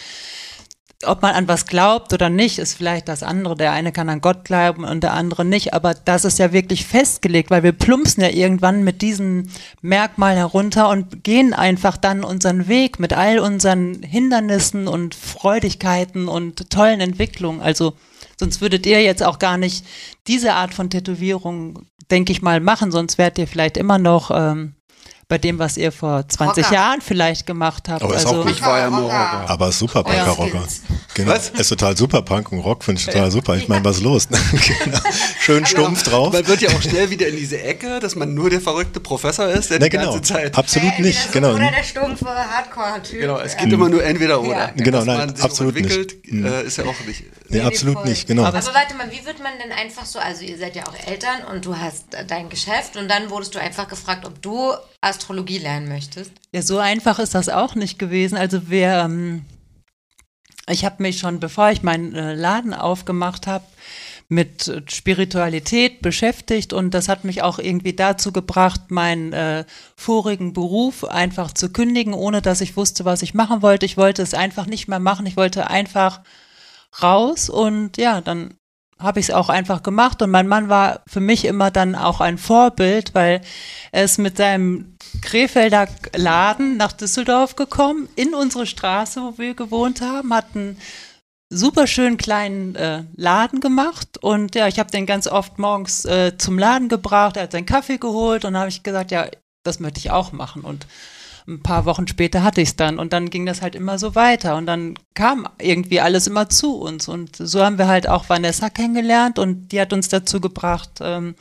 ob 1.05 1.23
man 1.23 1.35
an 1.35 1.49
was 1.49 1.67
glaubt 1.67 2.13
oder 2.13 2.29
nicht, 2.29 2.59
ist 2.59 2.75
vielleicht 2.75 3.09
das 3.09 3.23
andere. 3.23 3.57
Der 3.57 3.73
eine 3.73 3.93
kann 3.93 4.09
an 4.09 4.21
Gott 4.21 4.45
glauben 4.45 4.85
und 4.85 5.03
der 5.03 5.15
andere 5.15 5.45
nicht. 5.45 5.75
Aber 5.75 5.95
das 5.95 6.25
ist 6.25 6.39
ja 6.39 6.53
wirklich 6.53 6.87
festgelegt, 6.87 7.51
weil 7.51 7.63
wir 7.63 7.73
plumpsen 7.73 8.23
ja 8.23 8.31
irgendwann 8.31 8.85
mit 8.85 9.03
diesem 9.03 9.49
Merkmal 9.81 10.37
herunter 10.37 10.89
und 10.89 11.25
gehen 11.25 11.55
einfach 11.55 11.97
dann 11.97 12.25
unseren 12.25 12.69
Weg 12.69 13.01
mit 13.01 13.13
all 13.13 13.39
unseren 13.39 14.03
Hindernissen 14.03 14.89
und 14.89 15.15
Freudigkeiten 15.15 16.29
und 16.29 16.71
tollen 16.71 17.01
Entwicklungen. 17.01 17.61
Also 17.61 17.95
sonst 18.39 18.61
würdet 18.61 18.87
ihr 18.87 19.03
jetzt 19.03 19.23
auch 19.23 19.39
gar 19.39 19.59
nicht 19.59 19.85
diese 20.27 20.55
Art 20.55 20.75
von 20.75 20.91
Tätowierung, 20.91 21.87
denke 22.11 22.33
ich 22.33 22.43
mal, 22.43 22.61
machen. 22.61 22.93
Sonst 22.93 23.19
wärt 23.19 23.39
ihr 23.39 23.47
vielleicht 23.47 23.77
immer 23.77 23.99
noch 23.99 24.31
ähm, 24.33 24.75
bei 25.33 25.39
dem, 25.39 25.59
was 25.59 25.79
ihr 25.79 25.93
vor 25.93 26.29
20 26.29 26.63
Rocker. 26.63 26.75
Jahren 26.75 27.01
vielleicht 27.01 27.47
gemacht 27.47 27.89
habt. 27.89 28.03
Aber 28.03 28.15
ist 28.15 28.27
also. 28.27 28.47
Ich 28.47 28.61
war 28.61 28.79
ja 28.81 28.91
nur 28.91 29.05
Rocker. 29.05 29.45
Aber 29.49 29.69
ist 29.71 29.79
super 29.79 30.05
Punker 30.05 30.29
Rocker. 30.29 30.63
Genau. 31.15 31.33
Ist 31.33 31.69
total 31.71 31.97
super 31.97 32.21
Punk 32.21 32.53
und 32.53 32.59
Rock 32.59 32.85
finde 32.85 33.01
ich 33.01 33.07
total 33.07 33.31
super. 33.31 33.57
Ich 33.57 33.67
meine, 33.67 33.83
was 33.83 33.97
ist 33.97 34.03
los? 34.03 34.29
genau. 34.85 34.99
Schön 35.41 35.65
stumpf 35.65 36.03
drauf. 36.03 36.35
Man 36.35 36.47
wird 36.47 36.61
ja 36.61 36.69
auch 36.69 36.83
schnell 36.83 37.09
wieder 37.09 37.29
in 37.29 37.37
diese 37.37 37.63
Ecke, 37.63 37.99
dass 37.99 38.15
man 38.15 38.35
nur 38.35 38.51
der 38.51 38.61
verrückte 38.61 39.01
Professor 39.01 39.49
ist, 39.49 39.71
der 39.71 39.79
Ne, 39.79 39.87
die 39.87 39.97
genau. 39.97 40.13
ganze 40.13 40.35
Zeit. 40.35 40.55
Absolut 40.55 40.99
nicht. 40.99 41.33
Genau. 41.33 41.55
Oder 41.55 41.71
der 41.71 41.83
stumpfe 41.83 42.27
Hardcore-Typ. 42.27 43.21
Genau, 43.21 43.39
es 43.39 43.57
geht 43.57 43.73
immer 43.73 43.89
nur 43.89 44.05
entweder 44.05 44.39
oder. 44.39 44.51
Ja. 44.51 44.71
Genau, 44.77 44.99
Dass 44.99 45.07
nein, 45.07 45.17
man 45.17 45.29
sich 45.35 45.41
auch 45.41 45.49
absolut 45.49 45.75
nicht. 45.77 45.91
entwickelt, 45.91 46.45
äh, 46.45 46.67
ist 46.67 46.77
ja 46.77 46.85
auch 46.85 47.07
nicht. 47.07 47.25
Nee, 47.49 47.61
absolut 47.63 47.95
voll. 47.95 48.09
nicht, 48.09 48.27
genau. 48.27 48.45
Aber, 48.45 48.63
warte 48.63 48.95
mal, 48.97 49.11
wie 49.11 49.25
wird 49.25 49.43
man 49.43 49.53
denn 49.63 49.73
einfach 49.73 50.05
so, 50.05 50.19
also 50.19 50.43
ihr 50.45 50.59
seid 50.59 50.77
ja 50.77 50.83
auch 50.87 51.07
Eltern 51.07 51.45
und 51.51 51.65
du 51.65 51.79
hast 51.79 52.13
äh, 52.15 52.27
dein 52.27 52.51
Geschäft 52.51 52.99
und 52.99 53.09
dann 53.09 53.31
wurdest 53.31 53.55
du 53.55 53.59
einfach 53.59 53.89
gefragt, 53.89 54.27
ob 54.27 54.43
du 54.43 54.73
Astrologie 55.03 55.59
lernen 55.59 55.89
möchtest. 55.89 56.33
Ja, 56.53 56.63
so 56.63 56.79
einfach 56.79 57.19
ist 57.19 57.35
das 57.35 57.49
auch 57.49 57.75
nicht 57.75 57.99
gewesen. 57.99 58.39
Also 58.39 58.71
wir, 58.71 58.93
ähm, 59.05 59.45
ich 60.69 60.85
habe 60.85 61.03
mich 61.03 61.19
schon, 61.19 61.41
bevor 61.41 61.71
ich 61.71 61.83
meinen 61.83 62.15
äh, 62.15 62.35
Laden 62.35 62.73
aufgemacht 62.73 63.47
habe, 63.47 63.65
mit 64.29 64.69
äh, 64.69 64.83
Spiritualität 64.89 66.03
beschäftigt 66.03 66.73
und 66.73 66.95
das 66.95 67.09
hat 67.09 67.25
mich 67.25 67.43
auch 67.43 67.59
irgendwie 67.59 67.93
dazu 67.93 68.33
gebracht, 68.33 68.91
meinen 68.91 69.33
äh, 69.33 69.65
vorigen 69.97 70.53
Beruf 70.53 71.05
einfach 71.05 71.53
zu 71.53 71.73
kündigen, 71.73 72.15
ohne 72.15 72.41
dass 72.41 72.61
ich 72.61 72.77
wusste, 72.77 73.05
was 73.05 73.23
ich 73.23 73.35
machen 73.35 73.61
wollte. 73.61 73.85
Ich 73.85 73.97
wollte 73.97 74.23
es 74.23 74.35
einfach 74.35 74.67
nicht 74.67 74.89
mehr 74.89 75.01
machen. 75.01 75.27
Ich 75.27 75.37
wollte 75.37 75.69
einfach 75.69 76.21
raus 77.03 77.51
und 77.51 77.97
ja, 77.97 78.21
dann 78.21 78.55
habe 79.03 79.21
ich 79.21 79.29
es 79.29 79.35
auch 79.35 79.49
einfach 79.49 79.83
gemacht. 79.83 80.23
Und 80.23 80.31
mein 80.31 80.49
Mann 80.49 80.69
war 80.69 81.01
für 81.07 81.21
mich 81.21 81.45
immer 81.45 81.71
dann 81.71 81.95
auch 81.95 82.21
ein 82.21 82.39
Vorbild, 82.39 83.15
weil 83.15 83.41
er 83.91 84.05
ist 84.05 84.19
mit 84.19 84.37
seinem 84.37 84.97
Krefelder 85.21 85.89
Laden 86.15 86.77
nach 86.77 86.93
Düsseldorf 86.93 87.57
gekommen, 87.57 88.09
in 88.17 88.35
unsere 88.35 88.67
Straße, 88.67 89.21
wo 89.21 89.39
wir 89.39 89.55
gewohnt 89.55 90.01
haben, 90.01 90.33
hat 90.33 90.47
einen 90.55 90.79
super 91.51 91.87
schönen 91.87 92.17
kleinen 92.17 92.75
äh, 92.75 93.05
Laden 93.15 93.61
gemacht. 93.61 94.19
Und 94.19 94.55
ja, 94.55 94.69
ich 94.69 94.79
habe 94.79 94.91
den 94.91 95.07
ganz 95.07 95.27
oft 95.27 95.59
morgens 95.59 96.05
äh, 96.05 96.37
zum 96.39 96.59
Laden 96.59 96.89
gebracht, 96.89 97.37
er 97.37 97.45
hat 97.45 97.53
seinen 97.53 97.67
Kaffee 97.67 97.99
geholt 97.99 98.45
und 98.45 98.57
habe 98.57 98.69
ich 98.69 98.83
gesagt, 98.83 99.11
ja, 99.11 99.27
das 99.65 99.79
möchte 99.79 99.99
ich 99.99 100.11
auch 100.11 100.33
machen. 100.33 100.63
Und 100.63 100.87
ein 101.47 101.63
paar 101.63 101.85
Wochen 101.85 102.07
später 102.07 102.43
hatte 102.43 102.61
ich 102.61 102.71
es 102.71 102.77
dann. 102.77 102.99
Und 102.99 103.13
dann 103.13 103.31
ging 103.31 103.47
das 103.47 103.63
halt 103.63 103.75
immer 103.75 103.99
so 103.99 104.15
weiter. 104.15 104.57
Und 104.57 104.67
dann 104.67 104.99
kam 105.15 105.49
irgendwie 105.59 106.01
alles 106.01 106.27
immer 106.27 106.49
zu 106.49 106.77
uns. 106.77 107.09
Und 107.09 107.37
so 107.37 107.65
haben 107.65 107.79
wir 107.79 107.89
halt 107.89 108.09
auch 108.09 108.29
Vanessa 108.29 108.71
kennengelernt 108.71 109.39
und 109.39 109.73
die 109.73 109.81
hat 109.81 109.93
uns 109.93 110.09
dazu 110.09 110.41
gebracht, 110.41 110.91
ähm, 111.01 111.35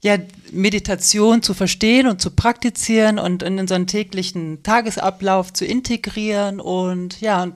ja, 0.00 0.16
Meditation 0.52 1.42
zu 1.42 1.54
verstehen 1.54 2.06
und 2.06 2.20
zu 2.20 2.30
praktizieren 2.30 3.18
und 3.18 3.42
in 3.42 3.58
unseren 3.58 3.86
täglichen 3.86 4.62
Tagesablauf 4.62 5.52
zu 5.52 5.64
integrieren. 5.64 6.60
Und 6.60 7.20
ja, 7.20 7.48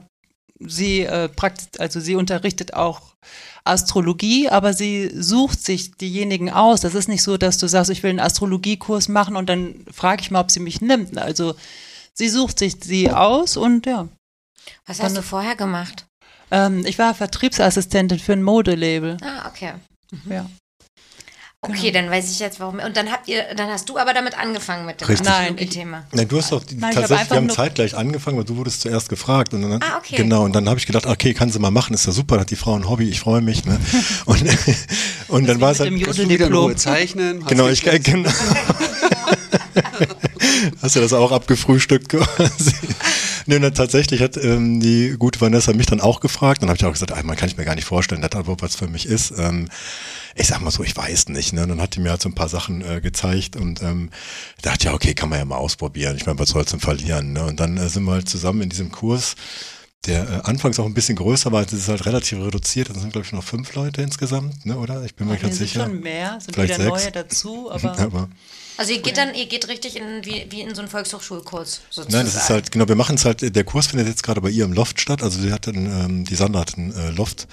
sie 0.59 1.01
äh, 1.01 1.29
praktiz 1.29 1.79
also 1.79 1.99
sie 1.99 2.15
unterrichtet 2.15 2.73
auch 2.73 3.13
Astrologie, 3.65 4.49
aber 4.49 4.73
sie 4.73 5.09
sucht 5.13 5.63
sich 5.63 5.91
diejenigen 5.95 6.49
aus. 6.49 6.81
Das 6.81 6.95
ist 6.95 7.07
nicht 7.07 7.23
so, 7.23 7.37
dass 7.37 7.57
du 7.57 7.67
sagst, 7.67 7.89
ich 7.91 8.03
will 8.03 8.09
einen 8.09 8.19
Astrologiekurs 8.19 9.07
machen 9.07 9.35
und 9.35 9.47
dann 9.47 9.85
frage 9.91 10.21
ich 10.21 10.31
mal, 10.31 10.41
ob 10.41 10.51
sie 10.51 10.59
mich 10.59 10.81
nimmt. 10.81 11.17
Also 11.17 11.55
sie 12.13 12.29
sucht 12.29 12.59
sich 12.59 12.75
sie 12.81 13.09
aus 13.11 13.55
und 13.57 13.85
ja. 13.85 14.07
Was 14.85 15.01
hast 15.01 15.17
du 15.17 15.21
vorher 15.21 15.55
gemacht? 15.55 16.05
Ähm, 16.51 16.85
ich 16.85 16.99
war 16.99 17.13
Vertriebsassistentin 17.13 18.19
für 18.19 18.33
ein 18.33 18.43
Modelabel. 18.43 19.17
Ah, 19.21 19.47
okay. 19.49 19.73
Ja. 20.29 20.49
Okay, 21.65 21.91
dann 21.91 22.09
weiß 22.09 22.29
ich 22.29 22.39
jetzt 22.39 22.59
warum. 22.59 22.79
Und 22.79 22.97
dann 22.97 23.09
habt 23.09 23.29
ihr, 23.29 23.41
dann 23.55 23.69
hast 23.69 23.87
du 23.87 23.97
aber 23.97 24.13
damit 24.13 24.37
angefangen 24.37 24.85
mit 24.85 24.99
dem 24.99 25.07
Richtig. 25.07 25.25
Nein, 25.25 25.43
Astrologie-Thema. 25.43 26.03
Nein, 26.11 26.27
du 26.27 26.37
hast 26.37 26.51
doch 26.51 26.61
die, 26.61 26.75
Nein, 26.75 26.93
tatsächlich, 26.93 27.29
wir 27.29 27.37
haben 27.37 27.49
zeitgleich 27.49 27.95
angefangen, 27.95 28.37
weil 28.37 28.43
du 28.43 28.57
wurdest 28.57 28.81
zuerst 28.81 29.07
gefragt. 29.07 29.53
Und 29.53 29.61
dann, 29.61 29.81
Ah, 29.81 29.97
okay. 29.97 30.17
Genau, 30.17 30.43
und 30.43 30.53
dann 30.53 30.67
habe 30.67 30.77
ich 30.79 30.85
gedacht, 30.85 31.05
okay, 31.05 31.33
kann 31.33 31.49
sie 31.49 31.59
mal 31.59 31.71
machen, 31.71 31.93
ist 31.93 32.05
ja 32.05 32.11
super, 32.11 32.41
hat 32.41 32.51
die 32.51 32.57
Frau 32.57 32.75
ein 32.75 32.89
Hobby, 32.89 33.07
ich 33.07 33.21
freue 33.21 33.39
mich. 33.39 33.63
Ne? 33.63 33.79
Und, 34.25 34.43
und 35.27 35.47
dann 35.47 35.61
war 35.61 35.71
es 35.71 35.79
mit 35.79 35.87
dem 35.87 35.95
halt, 35.95 36.05
Kannst 36.05 36.19
du 36.19 36.23
wieder 36.23 36.47
in 36.47 36.51
Jodeldiplom. 36.53 36.63
Ruhe 36.65 36.75
zeichnen? 36.75 37.39
Hast 37.41 37.49
genau, 37.49 37.65
du 37.65 37.71
ich, 37.71 37.81
genau. 38.03 38.29
Hast 40.81 40.95
du 40.95 40.99
das 40.99 41.13
auch 41.13 41.31
abgefrühstückt 41.31 42.09
quasi? 42.09 42.73
Nee, 43.45 43.55
und 43.57 43.61
dann 43.63 43.73
tatsächlich 43.73 44.21
hat 44.21 44.37
ähm, 44.37 44.79
die 44.79 45.15
gute 45.17 45.41
Vanessa 45.41 45.73
mich 45.73 45.85
dann 45.85 46.01
auch 46.01 46.19
gefragt. 46.19 46.61
Dann 46.61 46.69
habe 46.69 46.77
ich 46.77 46.85
auch 46.85 46.93
gesagt, 46.93 47.11
ah, 47.11 47.21
man 47.23 47.35
kann 47.35 47.49
ich 47.49 47.57
mir 47.57 47.65
gar 47.65 47.75
nicht 47.75 47.85
vorstellen, 47.85 48.21
dass 48.21 48.31
das 48.31 48.41
überhaupt 48.41 48.61
was 48.61 48.75
für 48.75 48.87
mich 48.87 49.05
ist. 49.05 49.33
Ähm, 49.37 49.67
ich 50.35 50.47
sag 50.47 50.61
mal 50.61 50.71
so, 50.71 50.83
ich 50.83 50.95
weiß 50.95 51.29
nicht. 51.29 51.53
Ne? 51.53 51.63
Und 51.63 51.69
dann 51.69 51.81
hat 51.81 51.95
die 51.95 51.99
mir 51.99 52.11
halt 52.11 52.21
so 52.21 52.29
ein 52.29 52.35
paar 52.35 52.49
Sachen 52.49 52.81
äh, 52.81 53.01
gezeigt 53.01 53.55
und 53.55 53.81
ähm, 53.81 54.09
dachte, 54.61 54.85
ja, 54.85 54.93
okay, 54.93 55.13
kann 55.13 55.29
man 55.29 55.39
ja 55.39 55.45
mal 55.45 55.57
ausprobieren. 55.57 56.15
Ich 56.17 56.25
meine, 56.25 56.39
was 56.39 56.49
soll's 56.49 56.71
denn 56.71 56.79
verlieren? 56.79 57.33
Ne? 57.33 57.45
Und 57.45 57.59
dann 57.59 57.77
äh, 57.77 57.89
sind 57.89 58.03
wir 58.03 58.13
halt 58.13 58.29
zusammen 58.29 58.61
in 58.61 58.69
diesem 58.69 58.91
Kurs, 58.91 59.35
der 60.05 60.23
äh, 60.23 60.41
anfangs 60.43 60.79
auch 60.79 60.85
ein 60.85 60.93
bisschen 60.93 61.15
größer 61.15 61.51
war. 61.51 61.65
Es 61.65 61.71
ist 61.73 61.87
halt 61.87 62.05
relativ 62.05 62.39
reduziert. 62.39 62.89
Das 62.89 62.99
sind, 62.99 63.11
glaube 63.11 63.25
ich, 63.25 63.31
noch 63.31 63.43
fünf 63.43 63.73
Leute 63.75 64.01
insgesamt, 64.01 64.65
ne? 64.65 64.77
oder? 64.77 65.03
Ich 65.03 65.15
bin 65.15 65.27
mir 65.27 65.37
ganz 65.37 65.57
sind 65.57 65.67
sicher. 65.67 65.85
schon 65.85 66.01
mehr, 66.01 66.39
sind 66.41 66.53
Vielleicht 66.53 66.79
wieder 66.79 66.89
sechs. 66.89 67.03
neue 67.03 67.11
dazu, 67.11 67.71
aber 67.71 67.99
Aber 67.99 68.29
Also 68.77 68.91
ihr 68.91 69.01
geht 69.01 69.17
dann, 69.17 69.33
ihr 69.33 69.45
geht 69.45 69.67
richtig 69.67 69.95
in, 69.95 70.25
wie, 70.25 70.47
wie 70.49 70.61
in 70.61 70.73
so 70.75 70.81
einen 70.81 70.89
Volkshochschulkurs 70.89 71.81
sozusagen. 71.89 72.11
Nein, 72.11 72.25
das 72.25 72.35
ist 72.35 72.49
halt, 72.49 72.71
genau, 72.71 72.87
wir 72.87 72.95
machen 72.95 73.15
es 73.15 73.23
halt, 73.25 73.55
der 73.55 73.63
Kurs 73.63 73.87
findet 73.87 74.07
jetzt 74.07 74.23
gerade 74.23 74.41
bei 74.41 74.49
ihr 74.49 74.65
im 74.65 74.73
Loft 74.73 74.99
statt. 74.99 75.21
Also 75.21 75.39
sie 75.39 75.53
hat 75.53 75.67
einen, 75.67 75.85
ähm, 75.85 76.25
die 76.25 76.35
Sandra 76.35 76.61
hat 76.61 76.77
einen 76.77 76.91
äh, 76.93 77.11
Loft, 77.11 77.47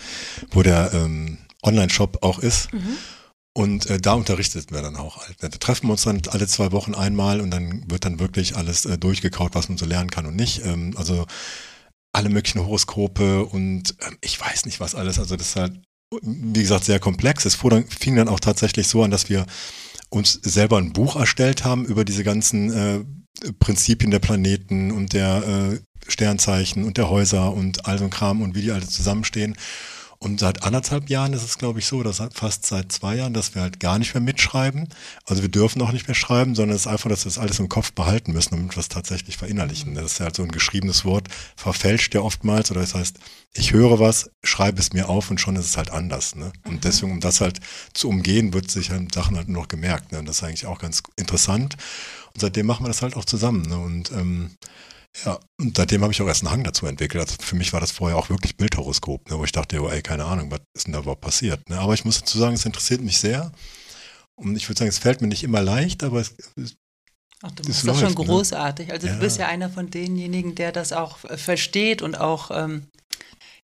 wo 0.50 0.62
der 0.62 0.92
ähm, 0.92 1.38
Online-Shop 1.62 2.18
auch 2.22 2.38
ist. 2.38 2.68
Und 3.52 3.86
äh, 3.86 4.00
da 4.00 4.14
unterrichtet 4.14 4.70
wir 4.70 4.80
dann 4.80 4.96
auch 4.96 5.26
halt. 5.26 5.42
Wir 5.42 5.50
treffen 5.50 5.90
uns 5.90 6.02
dann 6.02 6.22
alle 6.30 6.46
zwei 6.46 6.70
Wochen 6.72 6.94
einmal 6.94 7.40
und 7.40 7.50
dann 7.50 7.90
wird 7.90 8.04
dann 8.04 8.20
wirklich 8.20 8.56
alles 8.56 8.86
äh, 8.86 8.96
durchgekaut, 8.96 9.54
was 9.54 9.68
man 9.68 9.76
so 9.76 9.86
lernen 9.86 10.10
kann 10.10 10.26
und 10.26 10.36
nicht. 10.36 10.64
Ähm, 10.64 10.94
also 10.96 11.26
alle 12.12 12.28
möglichen 12.28 12.60
Horoskope 12.60 13.44
und 13.44 13.96
ähm, 14.00 14.16
ich 14.20 14.40
weiß 14.40 14.66
nicht 14.66 14.78
was 14.80 14.94
alles. 14.94 15.18
Also 15.18 15.36
das 15.36 15.48
ist 15.48 15.56
halt, 15.56 15.80
wie 16.22 16.60
gesagt, 16.60 16.84
sehr 16.84 17.00
komplex. 17.00 17.44
Es 17.44 17.56
fing 17.56 18.16
dann 18.16 18.28
auch 18.28 18.40
tatsächlich 18.40 18.86
so 18.86 19.02
an, 19.02 19.10
dass 19.10 19.28
wir 19.28 19.46
uns 20.10 20.32
selber 20.42 20.78
ein 20.78 20.92
Buch 20.92 21.16
erstellt 21.16 21.64
haben 21.64 21.84
über 21.84 22.04
diese 22.04 22.24
ganzen 22.24 22.72
äh, 22.72 23.04
Prinzipien 23.58 24.10
der 24.10 24.18
Planeten 24.20 24.90
und 24.90 25.12
der 25.12 25.46
äh, 25.72 25.80
Sternzeichen 26.08 26.84
und 26.84 26.98
der 26.98 27.10
Häuser 27.10 27.52
und 27.52 27.86
all 27.86 27.98
so 27.98 28.04
ein 28.04 28.10
Kram 28.10 28.42
und 28.42 28.54
wie 28.54 28.62
die 28.62 28.72
alle 28.72 28.86
zusammenstehen. 28.86 29.56
Und 30.22 30.38
seit 30.38 30.64
anderthalb 30.64 31.08
Jahren 31.08 31.32
ist 31.32 31.42
es, 31.42 31.56
glaube 31.56 31.78
ich, 31.78 31.86
so, 31.86 32.02
dass 32.02 32.22
fast 32.34 32.66
seit 32.66 32.92
zwei 32.92 33.16
Jahren, 33.16 33.32
dass 33.32 33.54
wir 33.54 33.62
halt 33.62 33.80
gar 33.80 33.98
nicht 33.98 34.12
mehr 34.12 34.20
mitschreiben. 34.20 34.86
Also 35.24 35.40
wir 35.40 35.48
dürfen 35.48 35.80
auch 35.80 35.92
nicht 35.92 36.08
mehr 36.08 36.14
schreiben, 36.14 36.54
sondern 36.54 36.76
es 36.76 36.82
ist 36.82 36.88
einfach, 36.88 37.08
dass 37.08 37.24
wir 37.24 37.30
das 37.30 37.38
alles 37.38 37.58
im 37.58 37.70
Kopf 37.70 37.92
behalten 37.92 38.32
müssen, 38.32 38.50
damit 38.50 38.76
wir 38.76 38.80
es 38.80 38.90
tatsächlich 38.90 39.38
verinnerlichen. 39.38 39.94
Das 39.94 40.04
ist 40.04 40.18
ja 40.18 40.26
halt 40.26 40.36
so 40.36 40.42
ein 40.42 40.52
geschriebenes 40.52 41.06
Wort, 41.06 41.28
verfälscht 41.56 42.14
ja 42.14 42.20
oftmals. 42.20 42.70
Oder 42.70 42.82
das 42.82 42.94
heißt, 42.94 43.16
ich 43.54 43.72
höre 43.72 43.98
was, 43.98 44.30
schreibe 44.44 44.78
es 44.78 44.92
mir 44.92 45.08
auf 45.08 45.30
und 45.30 45.40
schon 45.40 45.56
ist 45.56 45.64
es 45.64 45.78
halt 45.78 45.90
anders. 45.90 46.36
Ne? 46.36 46.52
Und 46.64 46.84
deswegen, 46.84 47.12
um 47.12 47.20
das 47.20 47.40
halt 47.40 47.58
zu 47.94 48.10
umgehen, 48.10 48.52
wird 48.52 48.70
sich 48.70 48.90
halt 48.90 49.14
Sachen 49.14 49.38
halt 49.38 49.48
nur 49.48 49.62
noch 49.62 49.68
gemerkt. 49.68 50.12
Ne? 50.12 50.18
Und 50.18 50.26
das 50.26 50.36
ist 50.36 50.42
eigentlich 50.42 50.66
auch 50.66 50.80
ganz 50.80 51.02
interessant. 51.16 51.78
Und 52.34 52.42
seitdem 52.42 52.66
machen 52.66 52.84
wir 52.84 52.88
das 52.88 53.00
halt 53.00 53.16
auch 53.16 53.24
zusammen. 53.24 53.62
Ne? 53.62 53.78
Und 53.78 54.12
ähm, 54.12 54.50
ja, 55.24 55.38
und 55.60 55.76
seitdem 55.76 56.02
habe 56.02 56.12
ich 56.12 56.22
auch 56.22 56.26
erst 56.26 56.42
einen 56.42 56.50
Hang 56.52 56.64
dazu 56.64 56.86
entwickelt. 56.86 57.22
Also 57.22 57.36
für 57.40 57.56
mich 57.56 57.72
war 57.72 57.80
das 57.80 57.90
vorher 57.90 58.16
auch 58.16 58.30
wirklich 58.30 58.56
Bildhoroskop, 58.56 59.28
ne, 59.30 59.38
wo 59.38 59.44
ich 59.44 59.52
dachte, 59.52 59.80
oh, 59.82 59.88
ey, 59.88 60.02
keine 60.02 60.24
Ahnung, 60.24 60.50
was 60.50 60.60
ist 60.74 60.86
denn 60.86 60.92
da 60.92 61.00
überhaupt 61.00 61.20
passiert? 61.20 61.68
Ne? 61.68 61.78
Aber 61.78 61.94
ich 61.94 62.04
muss 62.04 62.20
dazu 62.20 62.38
sagen, 62.38 62.54
es 62.54 62.64
interessiert 62.64 63.00
mich 63.00 63.18
sehr. 63.18 63.52
Und 64.36 64.56
ich 64.56 64.68
würde 64.68 64.78
sagen, 64.78 64.88
es 64.88 64.98
fällt 64.98 65.20
mir 65.20 65.28
nicht 65.28 65.42
immer 65.42 65.60
leicht, 65.60 66.02
aber 66.02 66.20
es, 66.20 66.34
Ach, 67.42 67.50
du 67.52 67.62
machst 67.68 67.86
das 67.86 67.98
schon 67.98 68.08
läuft, 68.08 68.18
ne? 68.18 68.24
großartig. 68.24 68.92
Also 68.92 69.06
Ja. 69.06 69.14
du 69.14 69.20
bist 69.20 69.38
ja 69.38 69.48
einer 69.48 69.68
von 69.70 69.90
denjenigen, 69.90 70.54
der 70.54 70.72
das 70.72 70.92
auch 70.92 71.24
äh, 71.24 71.36
versteht 71.36 72.02
und 72.02 72.14
auch, 72.18 72.50
ähm, 72.52 72.86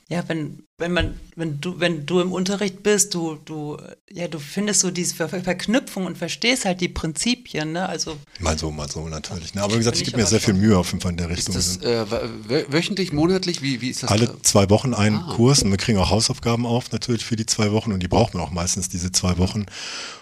ja, 0.09 0.23
wenn, 0.29 0.63
wenn 0.79 0.93
man, 0.93 1.19
wenn 1.35 1.61
du, 1.61 1.81
wenn 1.81 2.07
du 2.07 2.21
im 2.21 2.31
Unterricht 2.33 2.85
bist, 2.85 3.13
du, 3.15 3.37
du, 3.45 3.77
ja, 4.09 4.29
du 4.29 4.39
findest 4.39 4.81
so 4.81 4.91
diese 4.93 5.17
Ver 5.17 5.29
Verknüpfung 5.29 6.07
und 6.07 6.17
verstehst 6.17 6.65
halt 6.65 6.81
die 6.81 6.89
Prinzipien, 6.89 7.73
ne? 7.73 7.89
Also 7.89 8.17
mal 8.39 8.57
so, 8.57 8.71
mal 8.71 8.89
so 8.89 9.09
natürlich. 9.09 9.55
Ne? 9.55 9.63
Aber 9.63 9.75
wie 9.75 9.79
gesagt, 9.79 9.97
ich 9.97 10.05
gebe 10.05 10.17
mir 10.19 10.27
sehr 10.27 10.41
viel. 10.41 10.55
Mühe 10.55 10.79
auf 10.79 10.93
jeden 10.93 11.01
Fall 11.01 11.11
in 11.11 11.17
der 11.17 11.29
Ist 11.31 11.39
Richtung. 11.49 11.55
das 11.57 11.79
äh, 11.79 12.05
wö- 12.49 12.73
wöchentlich, 12.73 13.13
monatlich? 13.13 13.63
Wie, 13.63 13.81
wie 13.81 13.91
ist 13.91 14.05
das? 14.05 14.11
Alle 14.11 14.41
zwei 14.43 14.71
Wochen 14.71 14.95
einen 14.95 15.17
Ah. 15.19 15.33
Kurs 15.35 15.63
und 15.63 15.71
wir 15.71 15.77
kriegen 15.79 15.99
auch 15.99 16.11
Hausaufgaben 16.11 16.67
auf, 16.67 16.93
natürlich 16.93 17.25
für 17.25 17.35
die 17.37 17.47
zwei 17.47 17.73
Wochen 17.73 17.91
und 17.93 18.01
die 18.01 18.09
braucht 18.09 18.35
man 18.35 18.43
auch 18.45 18.53
meistens, 18.53 18.89
diese 18.89 19.11
zwei 19.11 19.39
Wochen. 19.39 19.67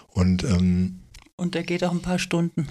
Und 0.09 0.43
ähm, 0.45 1.01
und 1.37 1.55
der 1.55 1.63
geht 1.63 1.83
auch 1.83 1.91
ein 1.91 2.01
paar 2.01 2.19
Stunden. 2.19 2.67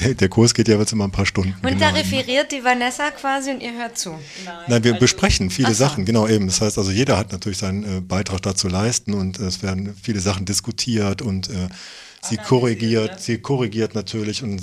der, 0.00 0.14
der 0.14 0.28
Kurs 0.28 0.54
geht 0.54 0.68
ja 0.68 0.78
jetzt 0.78 0.92
immer 0.92 1.04
ein 1.04 1.12
paar 1.12 1.26
Stunden. 1.26 1.54
Und 1.62 1.80
da 1.80 1.90
genau. 1.90 2.00
referiert 2.00 2.50
die 2.52 2.64
Vanessa 2.64 3.10
quasi 3.10 3.50
und 3.50 3.62
ihr 3.62 3.74
hört 3.74 3.96
zu. 3.96 4.18
Nein, 4.68 4.84
wir 4.84 4.92
also- 4.92 5.00
besprechen 5.00 5.50
viele 5.50 5.68
so. 5.68 5.84
Sachen, 5.84 6.04
genau 6.04 6.26
eben. 6.26 6.46
Das 6.46 6.60
heißt 6.60 6.78
also, 6.78 6.90
jeder 6.90 7.16
hat 7.16 7.32
natürlich 7.32 7.58
seinen 7.58 7.98
äh, 7.98 8.00
Beitrag 8.00 8.42
dazu 8.42 8.68
leisten 8.68 9.14
und 9.14 9.38
äh, 9.38 9.44
es 9.44 9.62
werden 9.62 9.94
viele 10.00 10.20
Sachen 10.20 10.44
diskutiert 10.44 11.22
und 11.22 11.48
äh, 11.50 11.68
sie 12.22 12.36
korrigiert, 12.36 13.20
sie 13.20 13.38
korrigiert 13.38 13.94
natürlich 13.94 14.42
und 14.42 14.62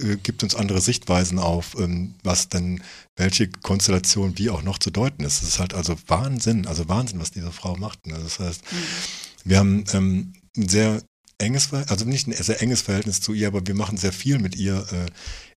äh, 0.00 0.16
gibt 0.16 0.42
uns 0.42 0.54
andere 0.54 0.80
Sichtweisen 0.80 1.38
auf, 1.38 1.76
ähm, 1.78 2.14
was 2.24 2.48
denn 2.48 2.82
welche 3.16 3.48
Konstellation 3.48 4.36
wie 4.36 4.50
auch 4.50 4.62
noch 4.62 4.78
zu 4.78 4.90
deuten 4.90 5.24
ist. 5.24 5.40
Das 5.40 5.48
ist 5.48 5.58
halt 5.60 5.72
also 5.72 5.96
Wahnsinn, 6.08 6.66
also 6.66 6.88
Wahnsinn, 6.88 7.20
was 7.20 7.30
diese 7.30 7.52
Frau 7.52 7.76
macht. 7.76 8.06
Ne? 8.06 8.18
Das 8.22 8.38
heißt, 8.38 8.62
wir 9.44 9.58
haben 9.58 9.84
ähm, 9.94 10.32
ein 10.56 10.68
sehr 10.68 11.02
enges, 11.38 11.72
also 11.72 12.04
nicht 12.04 12.26
ein 12.26 12.32
sehr 12.32 12.62
enges 12.62 12.82
Verhältnis 12.82 13.20
zu 13.20 13.32
ihr, 13.32 13.48
aber 13.48 13.66
wir 13.66 13.74
machen 13.74 13.98
sehr 13.98 14.12
viel 14.12 14.38
mit 14.38 14.56
ihr 14.56 14.86
äh, 14.92 15.06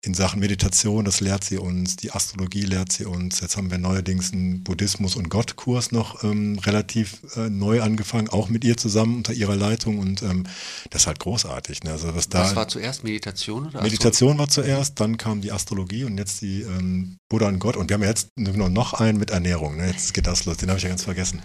in 0.02 0.14
Sachen 0.14 0.40
Meditation, 0.40 1.04
das 1.04 1.20
lehrt 1.20 1.44
sie 1.44 1.58
uns, 1.58 1.98
die 1.98 2.12
Astrologie 2.12 2.64
lehrt 2.64 2.92
sie 2.92 3.06
uns. 3.06 3.42
Jetzt 3.42 3.58
haben 3.58 3.70
wir 3.70 3.78
neuerdings 3.78 4.32
einen 4.32 4.64
Buddhismus- 4.64 5.18
und 5.18 5.30
Gottkurs 5.30 5.92
noch 5.92 6.24
ähm, 6.24 6.58
relativ 6.60 7.22
äh, 7.36 7.50
neu 7.50 7.82
angefangen, 7.82 8.30
auch 8.30 8.48
mit 8.48 8.64
ihr 8.64 8.78
zusammen 8.78 9.18
unter 9.18 9.34
ihrer 9.34 9.58
Leitung 9.58 10.00
und 10.00 10.22
ähm, 10.22 10.46
das 10.90 11.04
ist 11.04 11.08
halt 11.08 11.20
großartig. 11.20 11.84
Ne? 11.84 11.92
Also 11.92 12.16
was 12.16 12.30
da 12.30 12.44
Was 12.44 12.56
war 12.56 12.68
zuerst 12.68 13.04
Meditation 13.04 13.68
oder 13.68 13.82
Meditation 13.82 14.38
war 14.38 14.48
zuerst, 14.48 15.00
dann 15.00 15.18
kam 15.18 15.42
die 15.42 15.52
Astrologie 15.52 16.06
und 16.06 16.18
jetzt 16.18 16.42
die 16.42 16.62
ähm, 16.62 17.19
Buddha 17.30 17.48
und 17.48 17.60
Gott. 17.60 17.78
Und 17.78 17.90
wir 17.90 17.94
haben 17.94 18.02
ja 18.02 18.10
jetzt 18.10 18.30
nur 18.38 18.70
noch 18.70 18.94
einen 18.96 19.20
mit 19.20 19.30
Ernährung. 19.30 19.78
Ne? 19.78 19.88
Jetzt 19.88 20.14
geht 20.16 20.26
das 20.26 20.46
los, 20.46 20.58
den 20.58 20.70
habe 20.70 20.78
ich 20.80 20.84
ja 20.84 20.90
ganz 20.90 21.04
vergessen. 21.04 21.42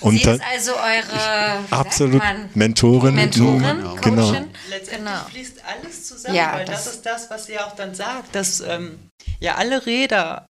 Und 0.00 0.18
Sie 0.18 0.22
ist 0.30 0.42
also 0.52 0.72
eure 0.76 1.18
sagt 1.60 1.72
absolut 1.72 2.18
man, 2.18 2.50
Mentorin. 2.54 3.14
Mentorin, 3.14 3.78
Mhm, 3.78 4.00
Genau. 4.02 4.22
Coachin. 4.22 4.46
Letztendlich 4.68 4.98
Genau. 4.98 5.24
fließt 5.30 5.62
alles 5.64 6.06
zusammen, 6.06 6.34
Ja, 6.36 6.52
weil 6.52 6.64
das- 6.66 6.84
das, 6.84 6.94
ist 6.94 7.06
das, 7.06 7.30
was 7.30 7.46
sie 7.46 7.58
auch 7.58 7.74
dann 7.74 7.94
sagt, 7.94 8.34
dass 8.34 8.60
ähm, 8.60 8.98
ja 9.40 9.54
alle 9.54 9.86
Räder 9.86 10.44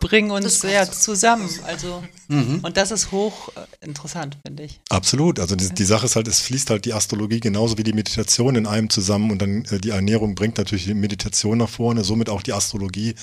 bringen 0.00 0.30
uns 0.30 0.60
sehr 0.60 0.90
zusammen. 0.90 1.48
Also 1.66 2.02
Mhm. 2.28 2.60
und 2.62 2.76
das 2.76 2.90
ist 2.90 3.12
hoch 3.12 3.52
interessant, 3.80 4.36
finde 4.44 4.64
ich. 4.64 4.80
Absolut. 4.88 5.38
Also 5.38 5.54
die, 5.54 5.68
die 5.68 5.84
Sache 5.84 6.06
ist 6.06 6.16
halt, 6.16 6.26
es 6.26 6.40
fließt 6.40 6.70
halt 6.70 6.84
die 6.84 6.92
Astrologie 6.92 7.38
genauso 7.38 7.78
wie 7.78 7.84
die 7.84 7.92
Meditation 7.92 8.56
in 8.56 8.66
einem 8.66 8.90
zusammen 8.90 9.30
und 9.30 9.40
dann 9.40 9.64
äh, 9.66 9.78
die 9.78 9.90
Ernährung 9.90 10.34
bringt 10.34 10.58
natürlich 10.58 10.86
die 10.86 10.94
Meditation 10.94 11.58
nach 11.58 11.68
vorne, 11.68 12.02
somit 12.02 12.28
auch 12.28 12.42
die 12.42 12.52
Astrologie 12.52 13.14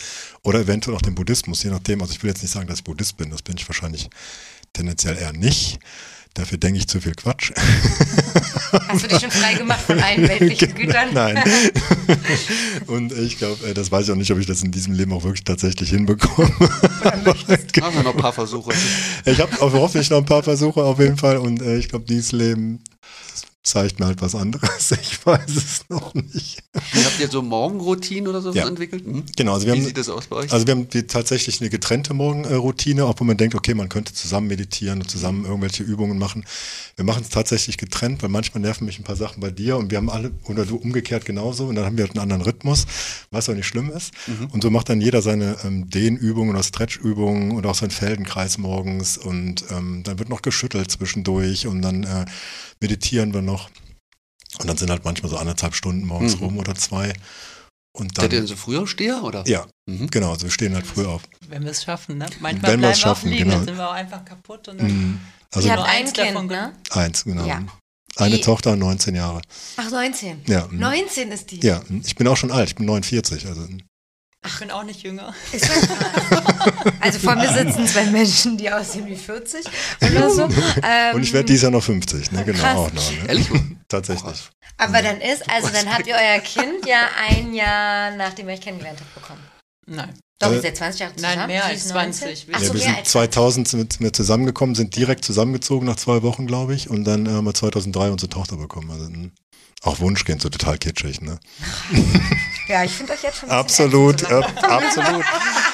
oder 0.42 0.60
eventuell 0.62 0.96
auch 0.96 1.02
den 1.02 1.16
Buddhismus, 1.16 1.64
je 1.64 1.70
nachdem. 1.72 2.02
Also 2.02 2.14
ich 2.14 2.24
will 2.24 2.30
jetzt 2.30 2.42
nicht 2.42 2.52
sagen, 2.52 2.68
dass 2.68 2.78
ich 2.78 2.84
Buddhist 2.86 3.18
bin, 3.18 3.30
das 3.30 3.42
bin 3.42 3.58
ich 3.58 3.68
wahrscheinlich 3.68 4.10
tendenziell 4.72 5.18
eher 5.18 5.34
nicht. 5.34 5.80
Dafür 6.34 6.58
denke 6.58 6.80
ich 6.80 6.88
zu 6.88 7.00
viel 7.00 7.14
Quatsch. 7.14 7.52
Hast 8.88 9.04
du 9.04 9.08
dich 9.08 9.20
schon 9.20 9.30
frei 9.30 9.54
gemacht 9.54 9.82
von 9.82 10.00
allen 10.00 10.28
weltlichen 10.28 10.74
Gütern? 10.74 11.10
Nein. 11.14 11.44
Und 12.88 13.12
ich 13.12 13.38
glaube, 13.38 13.68
äh, 13.68 13.74
das 13.76 13.92
weiß 13.92 14.06
ich 14.06 14.12
auch 14.12 14.16
nicht, 14.16 14.32
ob 14.32 14.40
ich 14.40 14.48
das 14.48 14.64
in 14.64 14.72
diesem 14.72 14.94
Leben 14.94 15.14
auch 15.14 15.24
wirklich 15.24 15.44
tatsächlich 15.44 15.92
hinbekomme. 15.92 16.50
Machen 16.60 17.96
wir 17.96 18.04
noch 18.04 18.16
ein 18.16 18.22
paar 18.22 18.34
Versuche. 18.34 18.74
Ich 19.26 19.40
habe 19.40 19.52
hoffentlich 19.60 20.10
noch 20.10 20.18
ein 20.18 20.26
paar 20.26 20.42
Versuche 20.42 20.84
auf 20.84 21.00
jeden 21.00 21.18
Fall 21.18 21.38
und 21.38 21.62
äh, 21.62 21.78
ich 21.78 21.90
glaube, 21.90 22.06
dieses 22.06 22.32
Leben 22.32 22.84
zeigt 23.64 24.00
mir 24.00 24.08
halt 24.08 24.22
was 24.22 24.36
anderes. 24.36 24.92
Ich 25.02 25.26
weiß 25.26 25.56
es 25.56 25.82
noch 25.90 26.14
nicht. 26.14 26.62
Ihr 26.94 27.06
habt 27.06 27.20
ihr 27.20 27.30
so 27.30 27.42
Morgenroutinen 27.42 28.28
oder 28.28 28.42
so 28.42 28.52
Ja. 28.52 28.68
entwickelt? 28.68 29.08
Mhm. 29.08 29.24
Genau, 29.38 29.54
also 29.54 29.66
wir 29.66 29.74
Wie 29.74 29.78
haben, 29.80 29.86
sieht 29.86 29.98
das 29.98 30.10
aus 30.10 30.28
bei 30.28 30.36
euch? 30.38 30.52
also 30.52 30.68
wir 30.68 30.72
haben 30.76 30.88
tatsächlich 31.08 31.62
eine 31.62 31.70
getrennte 31.70 32.14
Morgenroutine, 32.14 33.06
auch 33.06 33.16
wo 33.20 33.24
man 33.24 33.38
denkt, 33.38 33.56
okay, 33.56 33.74
man 33.74 33.90
könnte 33.90 34.14
zusammen 34.14 34.48
meditieren 34.48 35.02
und 35.02 35.10
zusammen 35.10 35.46
irgendwelche 35.46 35.84
Übungen 35.84 36.18
machen. 36.18 36.44
Wir 36.96 37.06
machen 37.06 37.24
es 37.24 37.30
tatsächlich 37.30 37.78
getrennt, 37.78 38.22
weil 38.22 38.30
manchmal 38.30 38.62
nerven 38.62 38.86
mich 38.86 39.00
ein 39.00 39.04
paar 39.04 39.16
Sachen 39.16 39.40
bei 39.40 39.50
dir 39.50 39.78
und 39.78 39.92
wir 39.92 39.98
haben 39.98 40.10
alle, 40.10 40.32
oder 40.46 40.66
du 40.66 40.76
umgekehrt 40.76 41.26
genauso 41.26 41.66
und 41.68 41.76
dann 41.76 41.86
haben 41.86 41.98
wir 41.98 42.04
halt 42.06 42.12
einen 42.18 42.22
anderen 42.24 42.42
Rhythmus, 42.44 42.86
was 43.32 43.50
auch 43.50 43.56
nicht 43.56 43.68
schlimm 43.68 43.90
ist. 43.92 44.12
Und 44.52 44.62
so 44.62 44.70
macht 44.70 44.90
dann 44.90 45.00
jeder 45.02 45.22
seine 45.22 45.58
ähm, 45.64 45.90
Dehnübungen 45.90 46.54
oder 46.54 46.64
Stretchübungen 46.64 47.52
und 47.52 47.66
auch 47.66 47.76
seinen 47.76 47.92
Feldenkreis 47.92 48.58
morgens 48.58 49.18
und 49.18 49.64
ähm, 49.72 50.04
dann 50.04 50.20
wird 50.20 50.30
noch 50.30 50.42
geschüttelt 50.42 50.92
zwischendurch 50.92 51.66
und 51.68 51.82
dann 51.82 52.04
äh, 52.04 52.26
meditieren 52.84 53.34
wir 53.34 53.42
noch. 53.42 53.70
Und 54.60 54.68
dann 54.70 54.78
sind 54.78 54.92
halt 54.92 55.04
manchmal 55.04 55.32
so 55.32 55.38
anderthalb 55.38 55.74
Stunden 55.74 56.06
morgens 56.06 56.36
Mhm. 56.38 56.44
rum 56.44 56.58
oder 56.60 56.76
zwei. 56.76 57.14
Und 57.96 58.16
Seid 58.16 58.26
ihr 58.26 58.30
dann, 58.30 58.38
denn 58.40 58.48
so 58.48 58.56
früher 58.56 58.86
Steher 58.88 59.24
oder? 59.24 59.44
ja, 59.48 59.66
Mhm. 59.88 60.10
genau, 60.12 60.32
also 60.32 60.44
wir 60.44 60.52
stehen 60.52 60.74
halt 60.76 60.86
früh 60.86 61.06
auf. 61.06 61.22
Wenn 61.48 61.64
wir 61.64 61.72
es 61.72 61.84
schaffen, 61.84 62.18
ne? 62.18 62.26
Manchmal 62.40 62.52
Wenn 62.52 62.56
wir 62.56 62.62
bleiben 62.62 62.84
es 62.84 62.88
wir 62.88 62.92
auch 62.92 63.16
schaffen, 63.16 63.30
liegen, 63.32 63.44
genau. 63.46 63.56
dann 63.58 63.66
sind 63.66 63.78
wir 63.78 63.90
auch 63.90 63.94
einfach 63.94 64.24
kaputt 64.26 64.68
und 64.68 64.80
dann 64.82 64.88
Mhm. 64.88 65.20
Also 65.52 65.68
Ihr 65.68 65.76
habt 65.76 65.84
ein 65.88 65.90
eins 66.02 66.14
Kind, 66.14 66.28
davon 66.36 66.48
ne? 66.48 66.74
eins, 66.92 67.24
genau. 67.24 67.46
Ja. 67.46 67.64
Eine 68.16 68.36
Die- 68.38 68.42
Tochter, 68.42 68.76
19 68.76 69.14
Jahre. 69.16 69.42
Ach, 69.78 69.90
19. 69.92 70.42
Ja. 70.48 70.68
mhm. 70.68 70.80
19 70.80 71.32
ist 71.32 71.52
die. 71.52 71.60
Ja, 71.66 71.82
ich 72.04 72.16
bin 72.16 72.28
auch 72.28 72.38
schon 72.38 72.52
alt, 72.52 72.70
ich 72.70 72.76
bin 72.76 72.86
49. 72.88 73.48
Also, 73.48 73.68
ich 74.46 74.60
bin 74.60 74.72
auch 74.72 74.84
nicht 74.84 75.02
jünger. 75.04 75.34
Ist 75.52 75.66
krass. 75.66 75.88
Also 77.00 77.20
vor 77.20 77.36
mir 77.36 77.50
sitzen 77.52 77.86
zwei 77.88 78.06
Menschen, 78.06 78.58
die 78.58 78.72
aussehen 78.72 79.06
wie 79.08 79.16
40 79.16 79.66
oder 80.02 80.30
so. 80.30 80.44
Ähm, 80.84 81.16
und 81.16 81.24
ich 81.24 81.34
werde 81.34 81.46
dieses 81.46 81.64
Jahr 81.64 81.72
noch 81.72 81.84
50, 81.84 82.32
ne? 82.32 82.44
Genau, 82.44 82.60
krass. 82.60 82.78
auch 82.78 82.94
noch. 82.94 83.12
Ne? 83.12 83.18
Ehrlich? 83.28 83.50
Tatsächlich. 83.88 84.50
aber 84.78 85.02
dann 85.02 85.22
ist, 85.22 85.50
also 85.50 85.70
dann 85.70 85.94
habt 85.94 86.08
ihr 86.08 86.16
euer 86.16 86.40
Kind 86.40 86.86
ja 86.88 87.08
ein 87.30 87.54
Jahr, 87.54 88.12
nachdem 88.16 88.48
ihr 88.50 88.56
euch 88.56 88.62
kennengelernt 88.62 89.00
habt, 89.00 89.14
bekommen. 89.16 89.42
Nein. 89.86 90.14
Doch, 90.40 90.52
Äh, 90.52 90.56
ihr 90.56 90.62
seid 90.62 90.78
20 90.78 91.00
Jahre 91.02 91.16
zusammen. 91.16 91.36
Nein, 91.38 91.48
mehr 91.48 91.66
als 91.66 91.86
ist 91.86 91.94
19? 91.94 92.14
20. 92.28 92.48
Ach 92.54 92.60
Ja, 92.62 92.68
so, 92.68 92.74
wir 92.74 92.82
sind 92.82 92.98
als 92.98 93.10
2000 93.12 93.68
sind 93.68 94.00
wir 94.00 94.14
zusammengekommen, 94.14 94.76
sind 94.76 94.96
direkt 94.96 95.24
zusammengezogen 95.26 95.86
nach 95.88 95.96
zwei 95.98 96.22
Wochen, 96.24 96.48
glaube 96.48 96.74
ich. 96.74 96.90
Und 96.90 97.04
dann 97.04 97.26
äh, 97.26 97.30
haben 97.30 97.46
wir 97.46 97.54
2003 97.54 98.10
unsere 98.12 98.30
Tochter 98.30 98.58
bekommen. 98.58 98.90
Also, 98.92 99.06
mh, 99.10 99.30
auch 99.84 100.00
Wunschkind, 100.00 100.42
so 100.42 100.50
total 100.50 100.78
kitschig, 100.78 101.22
ne? 101.22 101.40
Ja, 102.70 102.82
ich 102.84 102.92
finde 102.92 103.12
euch 103.12 103.22
jetzt 103.22 103.40
schon 103.40 103.50
Absolut, 103.50 104.24
äh, 104.24 104.42
absolut, 104.62 105.26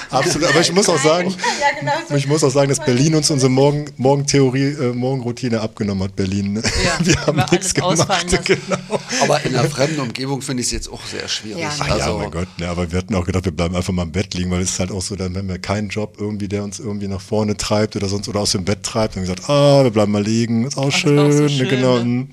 absolut. 0.10 0.49
Aber 0.49 0.60
ich 0.60 0.74
muss 0.74 0.89
auch 0.89 0.97
sagen, 0.97 1.30
Ja, 1.30 1.80
genau 1.80 1.91
so. 2.07 2.16
ich 2.16 2.26
muss 2.26 2.43
auch 2.43 2.49
sagen, 2.49 2.70
dass 2.70 2.84
Berlin 2.84 3.14
uns 3.14 3.30
unsere 3.30 3.51
Morgen, 3.51 3.86
Morgentheorie, 3.97 4.74
äh, 4.74 4.93
Morgenroutine 4.93 5.62
abgenommen 5.62 6.03
hat, 6.03 6.16
Berlin. 6.16 6.53
ne? 6.53 6.64
Ja, 6.84 6.97
wir 7.05 7.28
haben 7.28 7.43
nichts 7.51 7.76
gemacht. 7.76 8.26
Genau. 8.43 8.78
Aber 9.22 9.45
in 9.45 9.55
einer 9.55 9.70
fremden 9.70 9.99
Umgebung 9.99 10.41
finde 10.41 10.62
ich 10.62 10.68
es 10.68 10.72
jetzt 10.72 10.91
auch 10.91 11.05
sehr 11.05 11.28
schwierig. 11.28 11.62
Ja. 11.62 11.72
Ach 11.78 11.88
ja, 11.88 11.93
also, 11.93 12.18
mein 12.18 12.32
Gott, 12.32 12.47
ne, 12.57 12.68
aber 12.68 12.91
wir 12.91 12.97
hatten 12.97 13.14
auch 13.14 13.26
gedacht, 13.26 13.45
wir 13.45 13.55
bleiben 13.55 13.76
einfach 13.76 13.93
mal 13.93 14.03
im 14.03 14.12
Bett 14.12 14.34
liegen, 14.34 14.49
weil 14.49 14.62
es 14.62 14.72
ist 14.72 14.80
halt 14.80 14.91
auch 14.91 15.03
so, 15.03 15.16
dann 15.16 15.38
haben 15.38 15.47
wir 15.47 15.60
keinen 15.60 15.89
Job 15.89 16.16
irgendwie, 16.18 16.47
der 16.47 16.64
uns 16.64 16.80
irgendwie 16.80 17.07
nach 17.07 17.22
vorne 17.22 17.55
treibt 17.55 17.95
oder 17.95 18.10
sonst 18.10 18.28
oder 18.28 18.39
aus 18.39 18.53
dem 18.53 18.66
Bett 18.66 18.82
treibt. 18.82 19.16
Dann 19.16 19.22
haben 19.22 19.28
wir 19.30 19.36
gesagt, 19.36 19.49
ah, 19.51 19.84
wir 19.84 19.91
bleiben 19.91 20.12
mal 20.12 20.24
liegen, 20.24 20.66
ist 20.66 20.76
auch 20.76 20.88
ist 20.88 20.95
auch 20.95 20.97
schön, 20.97 21.32
so 21.32 21.43
ne, 21.43 21.49
schön, 21.49 21.70
genau. 21.70 21.99
ne? 22.03 22.28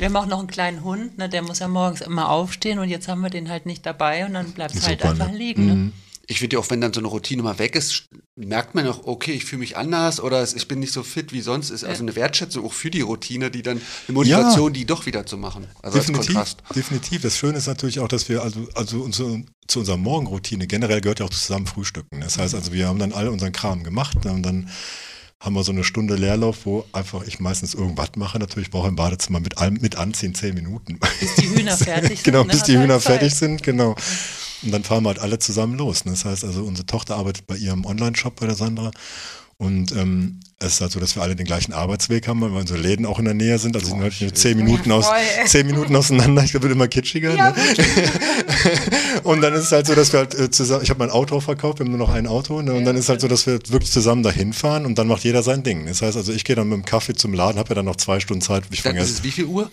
Wir 0.00 0.06
haben 0.06 0.16
auch 0.16 0.26
noch 0.26 0.38
einen 0.38 0.48
kleinen 0.48 0.82
Hund, 0.82 1.18
ne, 1.18 1.28
der 1.28 1.42
muss 1.42 1.58
ja 1.58 1.68
morgens 1.68 2.00
immer 2.00 2.30
aufstehen 2.30 2.78
und 2.78 2.88
jetzt 2.88 3.06
haben 3.06 3.20
wir 3.20 3.28
den 3.28 3.50
halt 3.50 3.66
nicht 3.66 3.84
dabei 3.84 4.24
und 4.24 4.32
dann 4.32 4.52
bleibt 4.52 4.74
es 4.74 4.86
halt 4.86 5.02
einfach 5.02 5.30
ne? 5.30 5.36
liegen. 5.36 5.66
Ne? 5.66 5.74
Mhm. 5.74 5.92
ich 6.26 6.38
finde 6.38 6.56
ja 6.56 6.60
auch, 6.60 6.70
wenn 6.70 6.80
dann 6.80 6.94
so 6.94 7.00
eine 7.00 7.08
Routine 7.08 7.42
mal 7.42 7.58
weg 7.58 7.76
ist, 7.76 8.08
merkt 8.34 8.74
man 8.74 8.86
auch, 8.86 9.06
okay, 9.06 9.32
ich 9.32 9.44
fühle 9.44 9.60
mich 9.60 9.76
anders 9.76 10.18
oder 10.18 10.42
ich 10.42 10.66
bin 10.66 10.80
nicht 10.80 10.94
so 10.94 11.02
fit 11.02 11.34
wie 11.34 11.42
sonst. 11.42 11.68
Ist 11.68 11.84
also 11.84 12.02
eine 12.02 12.16
Wertschätzung 12.16 12.64
auch 12.64 12.72
für 12.72 12.90
die 12.90 13.02
Routine, 13.02 13.50
die 13.50 13.60
dann 13.60 13.82
eine 14.08 14.14
Motivation, 14.14 14.72
die 14.72 14.86
doch 14.86 15.04
wieder 15.04 15.26
zu 15.26 15.36
machen. 15.36 15.66
Also 15.82 15.98
als 15.98 16.06
Definitiv, 16.06 16.34
Kontrast. 16.34 16.62
definitiv. 16.74 17.20
Das 17.20 17.36
Schöne 17.36 17.58
ist 17.58 17.66
natürlich 17.66 18.00
auch, 18.00 18.08
dass 18.08 18.30
wir, 18.30 18.42
also, 18.42 18.66
also 18.74 19.02
unsere, 19.02 19.42
zu 19.68 19.80
unserer 19.80 19.98
Morgenroutine 19.98 20.66
generell 20.66 21.02
gehört 21.02 21.20
ja 21.20 21.26
auch 21.26 21.30
zusammen 21.30 21.66
Frühstücken. 21.66 22.22
Das 22.22 22.38
heißt 22.38 22.54
also, 22.54 22.72
wir 22.72 22.88
haben 22.88 22.98
dann 22.98 23.12
alle 23.12 23.30
unseren 23.30 23.52
Kram 23.52 23.84
gemacht 23.84 24.24
und 24.24 24.42
dann 24.42 24.70
haben 25.40 25.54
wir 25.54 25.64
so 25.64 25.72
eine 25.72 25.84
Stunde 25.84 26.16
Leerlauf, 26.16 26.66
wo 26.66 26.84
einfach 26.92 27.26
ich 27.26 27.40
meistens 27.40 27.72
irgendwas 27.72 28.10
mache. 28.16 28.38
Natürlich 28.38 28.70
brauche 28.70 28.84
ich 28.84 28.90
im 28.90 28.96
Badezimmer 28.96 29.40
mit 29.40 29.56
allem, 29.56 29.78
mit 29.80 29.96
anziehen 29.96 30.34
zehn 30.34 30.54
Minuten. 30.54 30.98
Bis 31.18 31.34
die 31.36 31.48
Hühner 31.48 31.76
fertig 31.76 32.18
sind. 32.18 32.24
genau, 32.24 32.44
ne, 32.44 32.52
bis 32.52 32.62
die 32.64 32.76
Hühner 32.76 33.00
Zeit. 33.00 33.20
fertig 33.20 33.34
sind, 33.34 33.62
genau. 33.62 33.96
Und 34.62 34.70
dann 34.70 34.84
fahren 34.84 35.02
wir 35.04 35.08
halt 35.08 35.18
alle 35.18 35.38
zusammen 35.38 35.78
los. 35.78 36.04
ne. 36.04 36.10
Das 36.10 36.26
heißt 36.26 36.44
also, 36.44 36.64
unsere 36.64 36.84
Tochter 36.84 37.16
arbeitet 37.16 37.46
bei 37.46 37.56
ihrem 37.56 37.86
Online-Shop 37.86 38.38
bei 38.38 38.46
der 38.46 38.54
Sandra. 38.54 38.90
Und 39.60 39.92
ähm, 39.92 40.40
es 40.58 40.72
ist 40.74 40.80
halt 40.80 40.90
so, 40.90 41.00
dass 41.00 41.16
wir 41.16 41.22
alle 41.22 41.36
den 41.36 41.44
gleichen 41.44 41.74
Arbeitsweg 41.74 42.26
haben, 42.26 42.40
weil 42.40 42.50
unsere 42.50 42.78
Läden 42.78 43.04
auch 43.04 43.18
in 43.18 43.26
der 43.26 43.34
Nähe 43.34 43.58
sind. 43.58 43.76
Also 43.76 43.88
sind 43.88 44.00
halt 44.00 44.18
nur 44.18 44.32
zehn 44.32 44.56
Minuten, 44.56 44.90
aus, 44.90 45.06
zehn 45.44 45.66
Minuten 45.66 45.94
auseinander. 45.94 46.42
Ich 46.42 46.52
glaube, 46.52 46.64
wird 46.64 46.74
immer 46.74 46.88
kitschiger. 46.88 47.34
ne? 47.34 47.54
und 49.22 49.42
dann 49.42 49.52
ist 49.52 49.64
es 49.64 49.72
halt 49.72 49.86
so, 49.86 49.94
dass 49.94 50.14
wir 50.14 50.20
halt 50.20 50.34
äh, 50.34 50.50
zusammen, 50.50 50.82
ich 50.82 50.88
habe 50.88 51.00
mein 51.00 51.10
Auto 51.10 51.40
verkauft, 51.40 51.78
wir 51.78 51.84
haben 51.84 51.90
nur 51.90 51.98
noch 51.98 52.14
ein 52.14 52.26
Auto. 52.26 52.62
Ne? 52.62 52.72
Und 52.72 52.86
dann 52.86 52.96
ist 52.96 53.10
halt 53.10 53.20
so, 53.20 53.28
dass 53.28 53.46
wir 53.46 53.58
wirklich 53.68 53.90
zusammen 53.90 54.22
dahin 54.22 54.54
fahren 54.54 54.86
und 54.86 54.96
dann 54.96 55.08
macht 55.08 55.24
jeder 55.24 55.42
sein 55.42 55.62
Ding. 55.62 55.84
Das 55.84 56.00
heißt 56.00 56.16
also, 56.16 56.32
ich 56.32 56.44
gehe 56.44 56.56
dann 56.56 56.70
mit 56.70 56.78
dem 56.78 56.86
Kaffee 56.86 57.12
zum 57.12 57.34
Laden, 57.34 57.58
habe 57.58 57.68
ja 57.68 57.74
dann 57.74 57.84
noch 57.84 57.96
zwei 57.96 58.18
Stunden 58.18 58.40
Zeit. 58.40 58.64
Ich 58.70 58.80
fange 58.80 58.98
ist 58.98 59.08
erst 59.08 59.18
es 59.18 59.24
wie 59.24 59.30
viel 59.30 59.44
Uhr? 59.44 59.70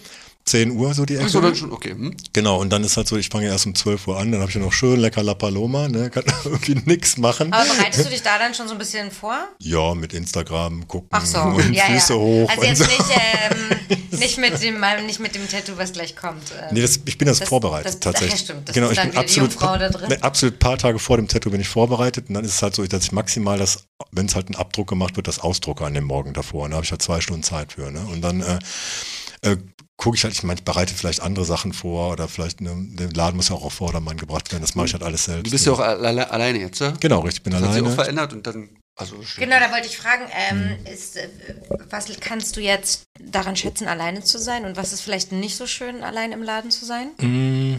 10 0.48 0.72
Uhr 0.72 0.94
so 0.94 1.06
die 1.06 1.16
Ecke. 1.16 1.26
Achso, 1.26 1.42
dann 1.42 1.56
schon, 1.56 1.72
okay. 1.72 1.92
Hm? 1.92 2.16
Genau, 2.34 2.60
und 2.60 2.70
dann 2.72 2.84
ist 2.84 2.98
halt 2.98 3.08
so, 3.08 3.18
ich 3.18 3.30
fange 3.30 3.46
erst 3.48 3.66
um 3.66 3.76
12 3.76 4.08
Uhr 4.08 4.18
an, 4.18 4.32
dann 4.32 4.40
habe 4.42 4.50
ich 4.50 4.56
ja 4.56 4.62
noch 4.62 4.74
schön 4.74 5.00
lecker 5.00 5.22
La 5.22 5.34
Paloma, 5.34 5.88
ne? 5.88 6.10
kann 6.10 6.24
irgendwie 6.46 6.76
nix 6.86 7.18
machen. 7.18 7.52
Aber 7.54 7.66
bereitest 7.66 8.06
du 8.06 8.10
dich 8.10 8.22
da 8.24 8.40
dann 8.40 8.54
schon 8.54 8.68
so 8.68 8.74
ein 8.74 8.78
bisschen 8.80 9.12
vor? 9.12 9.38
Ja, 9.60 9.94
mit 9.94 10.14
Instagram 10.14 10.88
gucken 10.88 11.10
Ach 11.12 11.26
so, 11.26 11.40
und 11.42 11.74
ja, 11.74 11.84
Füße 11.86 12.14
ja. 12.14 12.20
hoch. 12.20 12.50
Also 12.50 12.62
und 12.62 12.68
jetzt 12.68 12.78
so. 12.80 12.86
nicht, 12.86 13.06
ähm, 13.10 13.98
nicht, 14.20 14.38
mit 14.38 14.62
dem, 14.64 14.82
nicht 15.06 15.20
mit 15.20 15.36
dem 15.36 15.48
Tattoo, 15.50 15.74
was 15.78 15.92
gleich 15.92 16.16
kommt. 16.16 16.44
ähm. 16.60 16.68
Nee, 16.72 16.82
das, 16.82 17.00
ich 17.06 17.18
bin 17.18 17.28
das, 17.28 17.40
Das- 17.40 17.50
vorbereitet 17.50 17.86
das- 17.94 18.00
tatsächlich. 18.00 18.32
ja, 18.32 18.38
stimmt, 18.46 18.70
das 18.70 18.74
genau, 18.74 18.88
ist 18.88 18.94
ich 18.94 18.98
dann 19.00 19.10
bin 19.12 19.20
absolut, 19.20 19.52
Jungfrau 19.52 19.78
da 19.78 19.90
drin. 19.90 20.10
ne, 20.10 20.24
absolut 20.24 20.60
paar 20.60 20.78
Tage 20.78 20.98
vor 21.00 21.18
dem 21.18 21.28
Tattoo 21.28 21.52
bin 21.52 21.62
ich 21.62 21.68
vorbereitet 21.68 22.30
und 22.30 22.36
dann 22.36 22.46
ist 22.46 22.54
es 22.56 22.62
halt 22.62 22.74
so, 22.74 22.86
dass 22.88 23.04
ich 23.04 23.12
maximal 23.12 23.58
das, 23.60 23.86
wenn 24.12 24.26
es 24.28 24.36
halt 24.36 24.50
ein 24.50 24.56
Abdruck 24.56 24.88
gemacht 24.88 25.16
wird, 25.18 25.28
das 25.28 25.40
ausdrucke 25.40 25.84
an 25.86 25.94
dem 25.94 26.06
Morgen 26.06 26.34
davor. 26.34 26.64
Und 26.64 26.72
da 26.72 26.78
habe 26.78 26.86
ich 26.86 26.92
halt 26.92 27.02
zwei 27.02 27.20
Stunden 27.22 27.44
Zeit 27.44 27.74
für. 27.74 27.92
Ne? 27.92 28.00
Und 28.12 28.22
dann 28.22 28.42
äh, 28.42 28.60
äh, 29.42 29.58
gucke 29.98 30.16
ich 30.16 30.24
halt, 30.24 30.34
ich 30.34 30.44
meine, 30.44 30.60
ich 30.60 30.64
bereite 30.64 30.94
vielleicht 30.94 31.22
andere 31.22 31.44
Sachen 31.44 31.74
vor 31.74 32.12
oder 32.12 32.28
vielleicht, 32.28 32.62
ne, 32.62 32.72
der 32.92 33.12
Laden 33.14 33.36
muss 33.36 33.50
ja 33.50 33.56
auch 33.56 33.64
auf 33.64 33.74
Vordermann 33.74 34.18
gebracht 34.18 34.52
werden. 34.52 34.62
Das 34.62 34.76
mache 34.76 34.86
ich 34.88 34.94
halt 34.94 35.04
alles 35.04 35.26
selbst. 35.26 35.48
Du 35.48 35.52
bist 35.52 35.66
ja 35.66 35.72
auch 35.74 35.80
alle, 35.80 36.30
alleine 36.32 36.60
jetzt, 36.60 36.80
ja? 36.80 36.94
Genau, 37.00 37.20
richtig, 37.22 37.40
ich 37.40 37.44
bin 37.44 37.54
Das 37.54 37.64
hat 37.64 37.74
sich 37.74 37.82
auch 37.82 37.86
alleine. 37.86 37.96
verändert 38.04 38.34
und 38.34 38.46
dann, 38.48 38.70
also 38.96 39.22
schön. 39.24 39.44
Genau, 39.46 39.60
da 39.60 39.72
wollte 39.72 39.88
ich 39.88 39.98
fragen, 39.98 40.24
ähm, 40.52 40.78
Hm. 40.86 40.86
ist, 40.94 41.18
äh, 41.18 41.28
was 41.90 42.08
kannst 42.20 42.56
du 42.56 42.62
jetzt 42.62 43.04
daran 43.20 43.56
schätzen, 43.56 43.88
alleine 43.88 44.24
zu 44.24 44.38
sein? 44.40 44.66
Und 44.66 44.78
was 44.78 44.94
ist 44.94 45.02
vielleicht 45.02 45.32
nicht 45.32 45.56
so 45.58 45.66
schön, 45.66 46.04
allein 46.04 46.32
im 46.32 46.44
Laden 46.44 46.70
zu 46.70 46.86
sein? 46.86 47.10
Mm, 47.20 47.78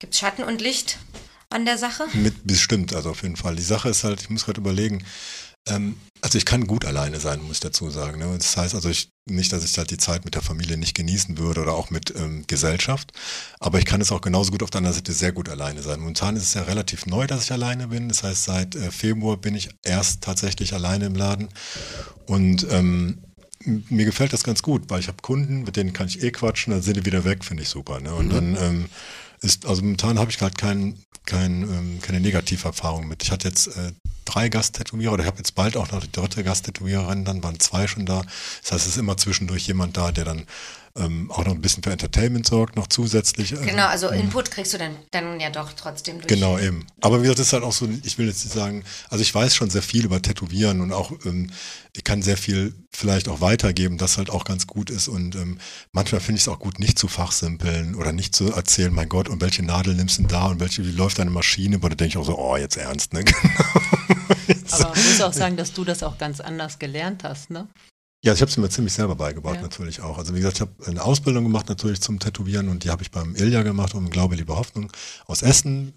Gibt 0.00 0.14
es 0.14 0.20
Schatten 0.20 0.44
und 0.44 0.62
Licht 0.62 0.98
an 1.50 1.66
der 1.66 1.76
Sache? 1.78 2.04
Mit, 2.14 2.46
bestimmt, 2.46 2.94
also 2.94 3.10
auf 3.10 3.22
jeden 3.22 3.36
Fall. 3.36 3.54
Die 3.56 3.62
Sache 3.62 3.90
ist 3.90 4.02
halt, 4.02 4.22
ich 4.22 4.30
muss 4.30 4.46
gerade 4.46 4.60
überlegen, 4.60 5.04
ähm, 5.68 5.96
also 6.20 6.38
ich 6.38 6.46
kann 6.46 6.66
gut 6.66 6.84
alleine 6.84 7.20
sein, 7.20 7.42
muss 7.42 7.56
ich 7.56 7.60
dazu 7.60 7.90
sagen. 7.90 8.18
Ne? 8.18 8.34
Das 8.36 8.56
heißt 8.56 8.74
also, 8.74 8.88
ich 8.88 9.10
nicht, 9.26 9.52
dass 9.52 9.64
ich 9.64 9.78
halt 9.78 9.90
die 9.90 9.96
Zeit 9.96 10.24
mit 10.24 10.34
der 10.34 10.42
Familie 10.42 10.76
nicht 10.76 10.94
genießen 10.94 11.38
würde 11.38 11.62
oder 11.62 11.74
auch 11.74 11.90
mit 11.90 12.14
ähm, 12.16 12.44
Gesellschaft. 12.46 13.12
Aber 13.58 13.78
ich 13.78 13.86
kann 13.86 14.00
es 14.00 14.12
auch 14.12 14.20
genauso 14.20 14.50
gut 14.50 14.62
auf 14.62 14.70
der 14.70 14.78
anderen 14.78 14.94
Seite 14.94 15.12
sehr 15.12 15.32
gut 15.32 15.48
alleine 15.48 15.82
sein. 15.82 16.00
Momentan 16.00 16.36
ist 16.36 16.42
es 16.42 16.54
ja 16.54 16.62
relativ 16.62 17.06
neu, 17.06 17.26
dass 17.26 17.44
ich 17.44 17.52
alleine 17.52 17.88
bin. 17.88 18.08
Das 18.08 18.22
heißt, 18.22 18.44
seit 18.44 18.74
äh, 18.74 18.90
Februar 18.90 19.36
bin 19.36 19.54
ich 19.54 19.70
erst 19.82 20.22
tatsächlich 20.22 20.74
alleine 20.74 21.06
im 21.06 21.14
Laden. 21.14 21.48
Und 22.26 22.66
ähm, 22.70 23.18
mir 23.64 24.04
gefällt 24.04 24.34
das 24.34 24.44
ganz 24.44 24.62
gut, 24.62 24.90
weil 24.90 25.00
ich 25.00 25.08
habe 25.08 25.22
Kunden, 25.22 25.62
mit 25.62 25.76
denen 25.76 25.94
kann 25.94 26.08
ich 26.08 26.22
eh 26.22 26.30
quatschen, 26.30 26.72
dann 26.72 26.82
sind 26.82 26.98
die 26.98 27.06
wieder 27.06 27.24
weg, 27.24 27.44
finde 27.44 27.62
ich 27.62 27.70
super. 27.70 28.00
Ne? 28.00 28.14
Und 28.14 28.26
mhm. 28.26 28.30
dann 28.30 28.56
ähm, 28.56 28.84
ist, 29.40 29.64
also 29.66 29.82
momentan 29.82 30.18
habe 30.18 30.30
ich 30.30 30.38
gerade 30.38 30.54
kein, 30.54 30.98
kein, 31.24 31.62
ähm, 31.62 31.98
keine 32.02 32.20
Negativerfahrung 32.20 33.08
mit. 33.08 33.22
Ich 33.22 33.30
hatte 33.30 33.48
jetzt 33.48 33.68
äh, 33.68 33.92
drei 34.24 34.48
Gasttätowierer 34.48 35.12
oder 35.12 35.22
ich 35.22 35.28
habe 35.28 35.38
jetzt 35.38 35.54
bald 35.54 35.76
auch 35.76 35.90
noch 35.90 36.00
die 36.00 36.12
dritte 36.12 36.44
Gasttätowiererin, 36.44 37.24
dann 37.24 37.42
waren 37.42 37.60
zwei 37.60 37.86
schon 37.86 38.06
da. 38.06 38.22
Das 38.62 38.72
heißt, 38.72 38.86
es 38.86 38.92
ist 38.92 38.98
immer 38.98 39.16
zwischendurch 39.16 39.66
jemand 39.66 39.96
da, 39.96 40.12
der 40.12 40.24
dann 40.24 40.46
ähm, 40.96 41.28
auch 41.32 41.44
noch 41.44 41.54
ein 41.54 41.60
bisschen 41.60 41.82
für 41.82 41.90
Entertainment 41.90 42.46
sorgt, 42.46 42.76
noch 42.76 42.86
zusätzlich. 42.86 43.52
Äh, 43.52 43.66
genau, 43.66 43.86
also 43.86 44.10
ähm, 44.10 44.20
Input 44.20 44.50
kriegst 44.50 44.72
du 44.74 44.78
dann, 44.78 44.94
dann 45.10 45.40
ja 45.40 45.50
doch 45.50 45.72
trotzdem 45.72 46.18
durch. 46.18 46.28
Genau, 46.28 46.56
eben. 46.58 46.86
Aber 47.00 47.18
wie 47.18 47.22
gesagt, 47.22 47.40
das 47.40 47.48
ist 47.48 47.52
halt 47.52 47.64
auch 47.64 47.72
so, 47.72 47.88
ich 48.04 48.16
will 48.16 48.28
jetzt 48.28 48.44
nicht 48.44 48.54
sagen, 48.54 48.84
also 49.10 49.22
ich 49.22 49.34
weiß 49.34 49.56
schon 49.56 49.70
sehr 49.70 49.82
viel 49.82 50.04
über 50.04 50.22
Tätowieren 50.22 50.80
und 50.80 50.92
auch, 50.92 51.10
ähm, 51.24 51.50
ich 51.96 52.04
kann 52.04 52.22
sehr 52.22 52.36
viel 52.36 52.74
vielleicht 52.92 53.28
auch 53.28 53.40
weitergeben, 53.40 53.98
das 53.98 54.18
halt 54.18 54.30
auch 54.30 54.44
ganz 54.44 54.68
gut 54.68 54.88
ist 54.88 55.08
und 55.08 55.34
ähm, 55.34 55.58
manchmal 55.92 56.20
finde 56.20 56.38
ich 56.38 56.42
es 56.44 56.48
auch 56.48 56.60
gut, 56.60 56.78
nicht 56.78 56.96
zu 56.96 57.08
fachsimpeln 57.08 57.96
oder 57.96 58.12
nicht 58.12 58.34
zu 58.36 58.52
erzählen, 58.52 58.92
mein 58.94 59.08
Gott, 59.08 59.28
und 59.28 59.40
welche 59.40 59.64
Nadel 59.64 59.94
nimmst 59.94 60.18
du 60.18 60.22
denn 60.22 60.28
da 60.28 60.46
und 60.46 60.60
welche, 60.60 60.84
wie 60.84 60.92
läuft 60.92 61.18
deine 61.18 61.30
Maschine, 61.30 61.76
aber 61.76 61.88
da 61.88 61.96
denke 61.96 62.10
ich 62.10 62.18
auch 62.18 62.26
so, 62.26 62.38
oh, 62.38 62.56
jetzt 62.56 62.76
ernst, 62.76 63.12
ne? 63.12 63.24
Aber 64.70 64.88
man 64.88 65.04
muss 65.04 65.20
auch 65.20 65.32
sagen, 65.32 65.56
dass 65.56 65.72
du 65.72 65.84
das 65.84 66.02
auch 66.02 66.18
ganz 66.18 66.40
anders 66.40 66.78
gelernt 66.78 67.22
hast, 67.22 67.50
ne? 67.50 67.68
Ja, 68.24 68.32
ich 68.32 68.40
habe 68.40 68.50
es 68.50 68.56
mir 68.56 68.70
ziemlich 68.70 68.94
selber 68.94 69.16
beigebracht, 69.16 69.56
ja. 69.56 69.62
natürlich 69.62 70.00
auch. 70.00 70.16
Also 70.16 70.34
wie 70.34 70.38
gesagt, 70.38 70.56
ich 70.56 70.60
habe 70.62 70.72
eine 70.86 71.04
Ausbildung 71.04 71.44
gemacht 71.44 71.68
natürlich 71.68 72.00
zum 72.00 72.18
Tätowieren 72.18 72.70
und 72.70 72.82
die 72.82 72.88
habe 72.88 73.02
ich 73.02 73.10
beim 73.10 73.36
Ilja 73.36 73.62
gemacht 73.62 73.94
um 73.94 74.08
Glaube, 74.08 74.34
Liebe 74.34 74.56
Hoffnung 74.56 74.90
aus 75.26 75.42
Essen. 75.42 75.92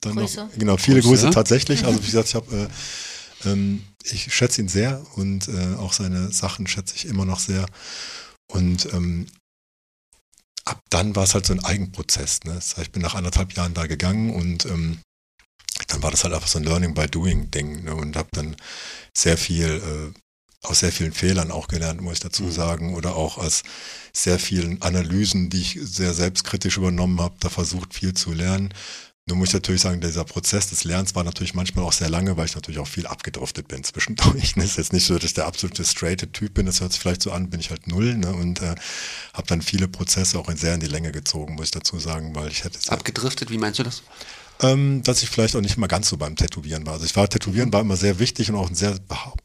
Dann 0.00 0.16
Grüße. 0.16 0.40
Noch, 0.40 0.52
genau, 0.58 0.76
viele 0.76 1.00
Grüße, 1.00 1.26
Grüße 1.26 1.30
tatsächlich. 1.30 1.84
Also 1.84 2.02
wie 2.02 2.06
gesagt, 2.06 2.26
ich 2.26 2.34
habe 2.34 2.68
äh, 3.44 3.48
ähm, 3.48 3.84
ich 4.02 4.34
schätze 4.34 4.62
ihn 4.62 4.68
sehr 4.68 5.00
und 5.14 5.46
äh, 5.46 5.76
auch 5.76 5.92
seine 5.92 6.32
Sachen 6.32 6.66
schätze 6.66 6.96
ich 6.96 7.06
immer 7.06 7.24
noch 7.24 7.38
sehr. 7.38 7.66
Und 8.48 8.92
ähm, 8.92 9.26
ab 10.64 10.82
dann 10.90 11.14
war 11.14 11.22
es 11.22 11.34
halt 11.34 11.46
so 11.46 11.52
ein 11.52 11.64
Eigenprozess. 11.64 12.40
Ne? 12.42 12.54
Das 12.54 12.76
heißt, 12.76 12.86
ich 12.86 12.92
bin 12.92 13.02
nach 13.02 13.14
anderthalb 13.14 13.52
Jahren 13.52 13.74
da 13.74 13.86
gegangen 13.86 14.34
und 14.34 14.66
ähm, 14.66 14.98
dann 15.86 16.02
war 16.02 16.10
das 16.10 16.24
halt 16.24 16.34
einfach 16.34 16.48
so 16.48 16.58
ein 16.58 16.64
Learning 16.64 16.94
by 16.94 17.06
Doing 17.06 17.52
Ding 17.52 17.84
ne? 17.84 17.94
und 17.94 18.16
habe 18.16 18.28
dann 18.32 18.56
sehr 19.16 19.38
viel 19.38 20.12
äh, 20.14 20.23
aus 20.64 20.80
sehr 20.80 20.92
vielen 20.92 21.12
Fehlern 21.12 21.50
auch 21.50 21.68
gelernt, 21.68 22.00
muss 22.00 22.14
ich 22.14 22.20
dazu 22.20 22.44
mhm. 22.44 22.50
sagen, 22.50 22.94
oder 22.94 23.16
auch 23.16 23.38
aus 23.38 23.62
sehr 24.12 24.38
vielen 24.38 24.80
Analysen, 24.82 25.50
die 25.50 25.60
ich 25.60 25.78
sehr 25.82 26.14
selbstkritisch 26.14 26.76
übernommen 26.76 27.20
habe, 27.20 27.36
da 27.40 27.48
versucht 27.48 27.94
viel 27.94 28.14
zu 28.14 28.32
lernen. 28.32 28.72
Nun 29.26 29.38
muss 29.38 29.48
ich 29.48 29.54
natürlich 29.54 29.80
sagen, 29.80 30.02
dieser 30.02 30.24
Prozess 30.24 30.68
des 30.68 30.84
Lernens 30.84 31.14
war 31.14 31.24
natürlich 31.24 31.54
manchmal 31.54 31.86
auch 31.86 31.94
sehr 31.94 32.10
lange, 32.10 32.36
weil 32.36 32.44
ich 32.44 32.54
natürlich 32.54 32.78
auch 32.78 32.86
viel 32.86 33.06
abgedriftet 33.06 33.68
bin 33.68 33.82
zwischendurch. 33.82 34.54
Es 34.56 34.64
ist 34.64 34.76
jetzt 34.76 34.92
nicht 34.92 35.06
so, 35.06 35.14
dass 35.14 35.24
ich 35.24 35.34
der 35.34 35.46
absolute 35.46 35.82
straighte 35.82 36.30
Typ 36.30 36.52
bin, 36.52 36.66
das 36.66 36.82
hört 36.82 36.92
sich 36.92 37.00
vielleicht 37.00 37.22
so 37.22 37.32
an, 37.32 37.48
bin 37.48 37.58
ich 37.58 37.70
halt 37.70 37.86
null 37.86 38.16
ne? 38.16 38.34
und 38.34 38.60
äh, 38.60 38.74
habe 39.32 39.46
dann 39.46 39.62
viele 39.62 39.88
Prozesse 39.88 40.38
auch 40.38 40.50
in 40.50 40.58
sehr 40.58 40.74
in 40.74 40.80
die 40.80 40.86
Länge 40.86 41.10
gezogen, 41.10 41.54
muss 41.54 41.66
ich 41.66 41.70
dazu 41.70 41.98
sagen, 41.98 42.34
weil 42.34 42.48
ich 42.48 42.64
hätte... 42.64 42.78
Abgedriftet, 42.92 43.50
wie 43.50 43.56
meinst 43.56 43.78
du 43.78 43.82
das? 43.82 44.02
Ähm, 44.62 45.02
dass 45.02 45.22
ich 45.22 45.30
vielleicht 45.30 45.56
auch 45.56 45.60
nicht 45.60 45.76
immer 45.76 45.88
ganz 45.88 46.08
so 46.08 46.16
beim 46.16 46.36
Tätowieren 46.36 46.86
war. 46.86 46.94
Also 46.94 47.04
ich 47.04 47.16
war, 47.16 47.28
Tätowieren 47.28 47.72
war 47.72 47.80
immer 47.80 47.96
sehr 47.96 48.18
wichtig 48.18 48.50
und 48.50 48.56
auch 48.56 48.68
ein 48.68 48.74
sehr 48.74 48.96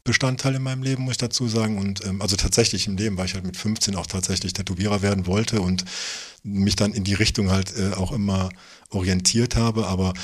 Bestandteil 0.04 0.54
in 0.54 0.62
meinem 0.62 0.82
Leben, 0.82 1.02
muss 1.02 1.12
ich 1.12 1.18
dazu 1.18 1.48
sagen. 1.48 1.78
Und 1.78 2.04
ähm, 2.06 2.22
also 2.22 2.36
tatsächlich 2.36 2.86
im 2.86 2.96
Leben, 2.96 3.16
weil 3.16 3.26
ich 3.26 3.34
halt 3.34 3.44
mit 3.44 3.56
15 3.56 3.96
auch 3.96 4.06
tatsächlich 4.06 4.52
Tätowierer 4.52 5.02
werden 5.02 5.26
wollte 5.26 5.60
und 5.60 5.84
mich 6.42 6.76
dann 6.76 6.92
in 6.92 7.04
die 7.04 7.14
Richtung 7.14 7.50
halt 7.50 7.76
äh, 7.76 7.92
auch 7.94 8.12
immer 8.12 8.50
orientiert 8.90 9.56
habe. 9.56 9.86
Aber 9.86 10.14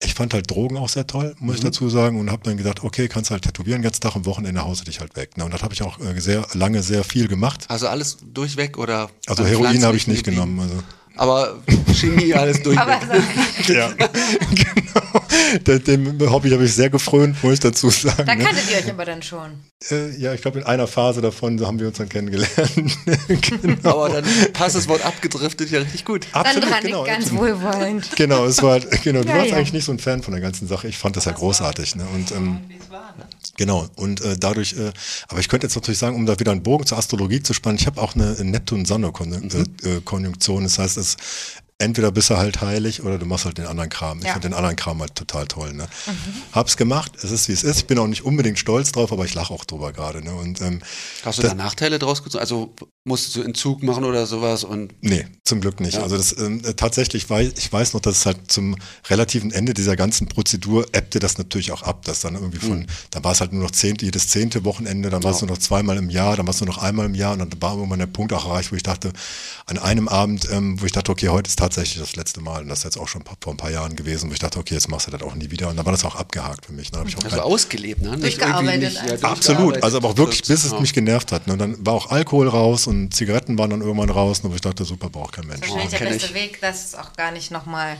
ich 0.00 0.14
fand 0.14 0.34
halt 0.34 0.50
Drogen 0.50 0.76
auch 0.76 0.90
sehr 0.90 1.06
toll, 1.06 1.34
muss 1.38 1.52
mhm. 1.52 1.56
ich 1.56 1.60
dazu 1.64 1.88
sagen, 1.88 2.20
und 2.20 2.30
habe 2.30 2.42
dann 2.44 2.58
gedacht, 2.58 2.84
okay, 2.84 3.08
kannst 3.08 3.30
halt 3.30 3.42
tätowieren, 3.42 3.80
ganz 3.80 3.98
Tag 4.00 4.14
am 4.14 4.26
Wochenende 4.26 4.62
hause 4.62 4.84
dich 4.84 5.00
halt 5.00 5.16
weg. 5.16 5.36
Ne? 5.38 5.44
Und 5.44 5.54
das 5.54 5.62
habe 5.62 5.72
ich 5.72 5.82
auch 5.82 5.98
äh, 5.98 6.20
sehr 6.20 6.46
lange 6.52 6.82
sehr 6.82 7.04
viel 7.04 7.28
gemacht. 7.28 7.64
Also 7.68 7.88
alles 7.88 8.18
durchweg 8.22 8.76
oder? 8.76 9.10
Also 9.26 9.46
Heroin 9.46 9.82
habe 9.84 9.96
ich 9.96 10.06
nicht 10.06 10.24
genommen. 10.24 10.60
Also. 10.60 10.82
Aber 11.16 11.58
Chemie 11.94 12.34
alles 12.34 12.62
durch. 12.62 12.76
ja, 13.68 13.90
genau. 13.92 15.78
Dem 15.78 16.30
Hobby 16.30 16.50
habe 16.50 16.64
ich 16.64 16.74
sehr 16.74 16.90
gefrönt, 16.90 17.42
muss 17.42 17.54
ich 17.54 17.60
dazu 17.60 17.88
sagen. 17.90 18.24
Da 18.26 18.34
ne? 18.34 18.44
kanntet 18.44 18.70
ihr 18.70 18.78
euch 18.78 18.90
aber 18.90 19.04
dann 19.04 19.22
schon. 19.22 19.52
Äh, 19.90 20.16
ja, 20.16 20.34
ich 20.34 20.42
glaube, 20.42 20.58
in 20.58 20.66
einer 20.66 20.86
Phase 20.86 21.20
davon 21.20 21.64
haben 21.64 21.78
wir 21.78 21.88
uns 21.88 21.98
dann 21.98 22.08
kennengelernt. 22.08 22.50
genau. 23.28 24.04
Aber 24.04 24.08
dann 24.08 24.24
passt 24.52 24.76
das 24.76 24.88
Wort 24.88 25.04
abgedriftet 25.04 25.70
ja 25.70 25.80
richtig 25.80 26.04
gut. 26.04 26.26
Absolut, 26.32 26.64
dann 26.64 26.70
dran 26.70 26.82
genau. 26.82 27.04
ganz 27.04 27.32
wohlwollend. 27.32 28.10
Genau, 28.16 28.44
es 28.44 28.62
war, 28.62 28.80
genau, 28.80 29.22
du 29.22 29.28
ja, 29.28 29.36
warst 29.36 29.50
ja. 29.50 29.56
eigentlich 29.56 29.72
nicht 29.72 29.84
so 29.84 29.92
ein 29.92 29.98
Fan 29.98 30.22
von 30.22 30.32
der 30.32 30.42
ganzen 30.42 30.68
Sache. 30.68 30.88
Ich 30.88 30.98
fand 30.98 31.16
das 31.16 31.24
ja 31.24 31.32
großartig. 31.32 31.96
Ne? 31.96 32.06
Und, 32.14 32.32
ähm, 32.32 32.60
Genau, 33.56 33.88
und 33.96 34.20
äh, 34.20 34.36
dadurch, 34.38 34.74
äh, 34.74 34.92
aber 35.28 35.40
ich 35.40 35.48
könnte 35.48 35.66
jetzt 35.66 35.74
natürlich 35.74 35.98
sagen, 35.98 36.14
um 36.16 36.26
da 36.26 36.38
wieder 36.38 36.52
einen 36.52 36.62
Bogen 36.62 36.86
zur 36.86 36.98
Astrologie 36.98 37.42
zu 37.42 37.54
spannen, 37.54 37.78
ich 37.78 37.86
habe 37.86 38.00
auch 38.00 38.14
eine 38.14 38.32
Neptun-Sonne-Konjunktion. 38.32 40.60
Mhm. 40.60 40.64
Das 40.64 40.78
heißt, 40.78 40.98
es 40.98 41.16
entweder 41.78 42.10
bist 42.10 42.30
du 42.30 42.36
halt 42.36 42.60
heilig 42.62 43.02
oder 43.02 43.18
du 43.18 43.26
machst 43.26 43.44
halt 43.44 43.58
den 43.58 43.66
anderen 43.66 43.90
Kram. 43.90 44.18
Ich 44.20 44.24
ja. 44.24 44.32
finde 44.32 44.48
den 44.48 44.54
anderen 44.54 44.76
Kram 44.76 45.00
halt 45.00 45.14
total 45.14 45.46
toll. 45.46 45.74
Ne? 45.74 45.88
Mhm. 46.06 46.12
Hab's 46.52 46.76
gemacht, 46.76 47.12
es 47.22 47.30
ist 47.30 47.48
wie 47.48 47.52
es 47.52 47.62
ist. 47.62 47.78
Ich 47.78 47.86
bin 47.86 47.98
auch 47.98 48.06
nicht 48.06 48.24
unbedingt 48.24 48.58
stolz 48.58 48.92
drauf, 48.92 49.12
aber 49.12 49.24
ich 49.24 49.34
lache 49.34 49.52
auch 49.52 49.64
drüber 49.64 49.92
gerade. 49.92 50.22
Ne? 50.24 50.34
Und, 50.34 50.60
ähm, 50.62 50.80
Hast 51.24 51.38
du 51.38 51.42
da 51.42 51.54
Nachteile 51.54 51.98
draus 51.98 52.22
gezogen? 52.22 52.40
Also 52.40 52.74
musstest 53.04 53.36
du 53.36 53.42
Entzug 53.42 53.82
machen 53.82 54.04
oder 54.04 54.26
sowas? 54.26 54.64
Und 54.64 54.94
nee, 55.00 55.26
zum 55.44 55.60
Glück 55.60 55.80
nicht. 55.80 55.94
Ja. 55.94 56.02
Also 56.02 56.16
das 56.16 56.36
ähm, 56.38 56.62
tatsächlich 56.76 57.28
weiß 57.28 57.52
ich 57.56 57.72
weiß 57.72 57.94
noch, 57.94 58.00
dass 58.00 58.18
es 58.18 58.26
halt 58.26 58.50
zum 58.50 58.76
relativen 59.08 59.52
Ende 59.52 59.74
dieser 59.74 59.96
ganzen 59.96 60.28
Prozedur 60.28 60.86
ebbte 60.92 61.18
das 61.18 61.38
natürlich 61.38 61.72
auch 61.72 61.82
ab, 61.82 62.04
dass 62.04 62.20
dann 62.20 62.34
irgendwie 62.34 62.58
von, 62.58 62.80
mhm. 62.80 62.86
dann 63.10 63.22
war 63.22 63.32
es 63.32 63.40
halt 63.40 63.52
nur 63.52 63.62
noch 63.62 63.70
zehnte, 63.70 64.04
jedes 64.04 64.28
zehnte 64.28 64.64
Wochenende, 64.64 65.10
dann 65.10 65.22
war 65.22 65.32
es 65.32 65.40
nur 65.40 65.50
noch 65.50 65.58
zweimal 65.58 65.98
im 65.98 66.10
Jahr, 66.10 66.36
dann 66.36 66.46
war 66.46 66.54
es 66.54 66.60
nur 66.60 66.68
noch 66.68 66.78
einmal 66.78 67.06
im 67.06 67.14
Jahr 67.14 67.34
und 67.34 67.38
dann 67.38 67.50
war 67.60 67.76
irgendwann 67.76 67.98
der 67.98 68.06
Punkt 68.06 68.32
auch 68.32 68.46
erreicht, 68.46 68.72
wo 68.72 68.76
ich 68.76 68.82
dachte, 68.82 69.12
an 69.66 69.78
einem 69.78 70.08
Abend, 70.08 70.48
ähm, 70.50 70.80
wo 70.80 70.86
ich 70.86 70.92
dachte, 70.92 71.12
okay, 71.12 71.28
heute 71.28 71.48
ist 71.48 71.60
tatsächlich 71.66 72.00
das 72.00 72.16
letzte 72.16 72.40
Mal 72.40 72.62
und 72.62 72.68
das 72.68 72.78
ist 72.78 72.84
jetzt 72.84 72.98
auch 72.98 73.08
schon 73.08 73.22
vor 73.40 73.52
ein 73.52 73.56
paar 73.56 73.70
Jahren 73.70 73.96
gewesen, 73.96 74.30
wo 74.30 74.32
ich 74.32 74.38
dachte, 74.38 74.58
okay, 74.58 74.74
jetzt 74.74 74.88
machst 74.88 75.06
du 75.06 75.10
das 75.10 75.22
auch 75.22 75.34
nie 75.34 75.50
wieder 75.50 75.68
und 75.68 75.76
dann 75.76 75.84
war 75.84 75.92
das 75.92 76.04
auch 76.04 76.14
abgehakt 76.14 76.66
für 76.66 76.72
mich. 76.72 76.90
Dann 76.90 77.06
ich 77.06 77.16
auch 77.18 77.24
also 77.24 77.40
ausgelebt, 77.40 78.02
ne? 78.02 78.16
Durchgearbeitet. 78.16 78.94
Nicht, 78.94 79.22
ja, 79.22 79.28
Absolut, 79.28 79.82
also 79.82 79.98
aber 79.98 80.10
auch 80.10 80.16
wirklich, 80.16 80.42
bis 80.42 80.64
es 80.64 80.78
mich 80.78 80.92
genervt 80.92 81.32
hat. 81.32 81.46
Ne? 81.46 81.54
Und 81.54 81.58
dann 81.58 81.86
war 81.86 81.94
auch 81.94 82.10
Alkohol 82.10 82.48
raus 82.48 82.86
und 82.86 83.12
Zigaretten 83.12 83.58
waren 83.58 83.70
dann 83.70 83.80
irgendwann 83.80 84.10
raus, 84.10 84.40
und 84.40 84.54
ich 84.54 84.60
dachte, 84.60 84.84
super, 84.84 85.10
braucht 85.10 85.34
kein 85.34 85.46
Mensch. 85.46 85.62
Wahrscheinlich 85.62 85.86
oh, 85.86 85.98
der 85.98 86.10
beste 86.10 86.26
ich. 86.26 86.34
Weg, 86.34 86.60
das 86.60 86.94
auch 86.94 87.12
gar 87.14 87.32
nicht 87.32 87.50
nochmal 87.50 87.96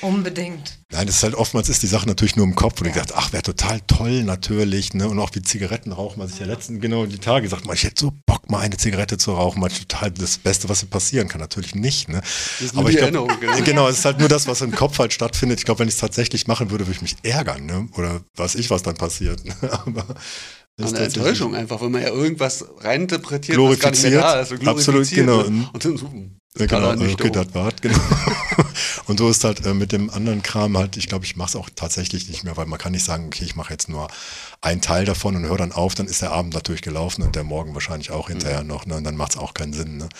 Unbedingt. 0.00 0.78
Nein, 0.90 1.06
das 1.06 1.16
ist 1.16 1.22
halt 1.22 1.34
oftmals 1.34 1.68
ist 1.68 1.82
die 1.82 1.86
Sache 1.86 2.06
natürlich 2.06 2.36
nur 2.36 2.46
im 2.46 2.54
Kopf, 2.54 2.80
wo 2.80 2.84
ja. 2.84 2.90
du 2.90 2.94
gedacht, 2.94 3.12
ach, 3.16 3.32
wäre 3.32 3.42
total 3.42 3.80
toll 3.86 4.22
natürlich, 4.22 4.94
ne? 4.94 5.08
Und 5.08 5.18
auch 5.18 5.30
wie 5.34 5.42
Zigaretten 5.42 5.92
rauchen, 5.92 6.22
was 6.22 6.32
ich 6.32 6.38
ja 6.38 6.46
letzten 6.46 6.80
genau 6.80 7.04
die 7.06 7.18
Tage 7.18 7.42
gesagt 7.42 7.64
habe, 7.64 7.74
ich 7.74 7.84
hätte 7.84 8.00
so 8.00 8.12
Bock, 8.26 8.50
mal 8.50 8.60
eine 8.60 8.76
Zigarette 8.76 9.18
zu 9.18 9.32
rauchen, 9.32 9.60
mal 9.60 9.68
total 9.68 10.10
das 10.10 10.38
Beste, 10.38 10.68
was 10.68 10.84
passieren 10.84 11.28
kann, 11.28 11.40
natürlich 11.40 11.74
nicht, 11.74 12.08
ne? 12.08 12.20
Das 12.20 12.60
ist 12.60 12.76
Aber 12.76 12.90
ich 12.90 12.96
glaube, 12.96 13.36
genau. 13.40 13.60
genau, 13.64 13.88
es 13.88 13.98
ist 13.98 14.04
halt 14.04 14.18
nur 14.18 14.28
das, 14.28 14.46
was 14.46 14.60
im 14.60 14.72
Kopf 14.72 14.98
halt 14.98 15.12
stattfindet. 15.12 15.58
Ich 15.58 15.64
glaube, 15.64 15.80
wenn 15.80 15.88
ich 15.88 15.94
es 15.94 16.00
tatsächlich 16.00 16.46
machen 16.46 16.70
würde, 16.70 16.86
würde 16.86 16.96
ich 16.96 17.02
mich 17.02 17.16
ärgern, 17.22 17.66
ne? 17.66 17.88
Oder 17.96 18.20
weiß 18.36 18.54
ich, 18.54 18.70
was 18.70 18.82
dann 18.82 18.94
passiert. 18.94 19.44
Ne? 19.44 19.54
Aber 19.86 20.06
das 20.76 20.94
eine 20.94 21.06
Enttäuschung 21.06 21.56
einfach, 21.56 21.80
wenn 21.80 21.90
man 21.90 22.02
ja 22.02 22.08
irgendwas 22.08 22.64
reininterpretiert, 22.78 23.58
was 23.58 23.78
gar 23.80 23.90
nicht 23.90 24.02
mehr 24.04 24.20
da 24.20 24.40
ist. 24.40 24.52
Absolut, 24.66 25.10
genau. 25.10 25.40
Und 25.40 25.84
dann 25.84 25.96
so, 25.96 26.10
ja, 26.56 26.66
genau, 26.66 26.90
okay, 26.90 27.30
das 27.30 27.54
war 27.54 27.72
genau. 27.80 27.98
Und 29.08 29.18
so 29.18 29.30
ist 29.30 29.42
halt 29.42 29.64
äh, 29.64 29.72
mit 29.72 29.90
dem 29.90 30.10
anderen 30.10 30.42
Kram 30.42 30.76
halt, 30.76 30.98
ich 30.98 31.08
glaube, 31.08 31.24
ich 31.24 31.34
mache 31.34 31.48
es 31.48 31.56
auch 31.56 31.70
tatsächlich 31.74 32.28
nicht 32.28 32.44
mehr, 32.44 32.58
weil 32.58 32.66
man 32.66 32.78
kann 32.78 32.92
nicht 32.92 33.04
sagen, 33.04 33.26
okay, 33.26 33.44
ich 33.44 33.56
mache 33.56 33.72
jetzt 33.72 33.88
nur 33.88 34.08
einen 34.60 34.82
Teil 34.82 35.06
davon 35.06 35.34
und 35.34 35.46
höre 35.46 35.56
dann 35.56 35.72
auf, 35.72 35.94
dann 35.94 36.06
ist 36.06 36.20
der 36.20 36.32
Abend 36.32 36.52
natürlich 36.52 36.82
gelaufen 36.82 37.22
und 37.22 37.34
der 37.34 37.42
Morgen 37.42 37.72
wahrscheinlich 37.72 38.10
auch 38.10 38.28
hinterher 38.28 38.62
mhm. 38.62 38.68
noch, 38.68 38.84
ne? 38.84 38.96
Und 38.96 39.04
dann 39.04 39.16
macht 39.16 39.32
es 39.32 39.38
auch 39.38 39.54
keinen 39.54 39.72
Sinn. 39.72 39.96
Ne? 39.96 40.10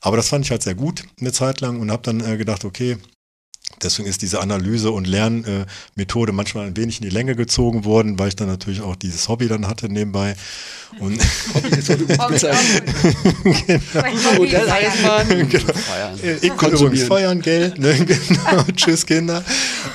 Aber 0.00 0.16
das 0.16 0.28
fand 0.28 0.44
ich 0.44 0.50
halt 0.50 0.62
sehr 0.64 0.74
gut 0.74 1.04
eine 1.20 1.32
Zeit 1.32 1.60
lang 1.60 1.80
und 1.80 1.92
habe 1.92 2.02
dann 2.02 2.20
äh, 2.20 2.36
gedacht, 2.36 2.64
okay, 2.64 2.98
Deswegen 3.82 4.08
ist 4.08 4.22
diese 4.22 4.40
Analyse- 4.40 4.90
und 4.90 5.06
Lernmethode 5.06 6.32
manchmal 6.32 6.66
ein 6.66 6.76
wenig 6.76 7.00
in 7.00 7.08
die 7.08 7.14
Länge 7.14 7.34
gezogen 7.34 7.84
worden, 7.84 8.18
weil 8.18 8.28
ich 8.28 8.36
dann 8.36 8.46
natürlich 8.46 8.82
auch 8.82 8.96
dieses 8.96 9.28
Hobby 9.28 9.48
dann 9.48 9.66
hatte 9.66 9.88
nebenbei. 9.88 10.36
Und 11.00 11.20
Hobby 11.54 11.68
ist 11.68 11.86
so 11.86 11.96
genau. 11.96 12.28
Genau. 15.48 15.72
Ich 16.40 16.56
übrigens 16.80 17.08
feiern, 17.08 17.40
Geld. 17.40 17.78
Ne? 17.84 17.94
genau. 18.04 18.64
Tschüss, 18.74 19.04
Kinder. 19.04 19.42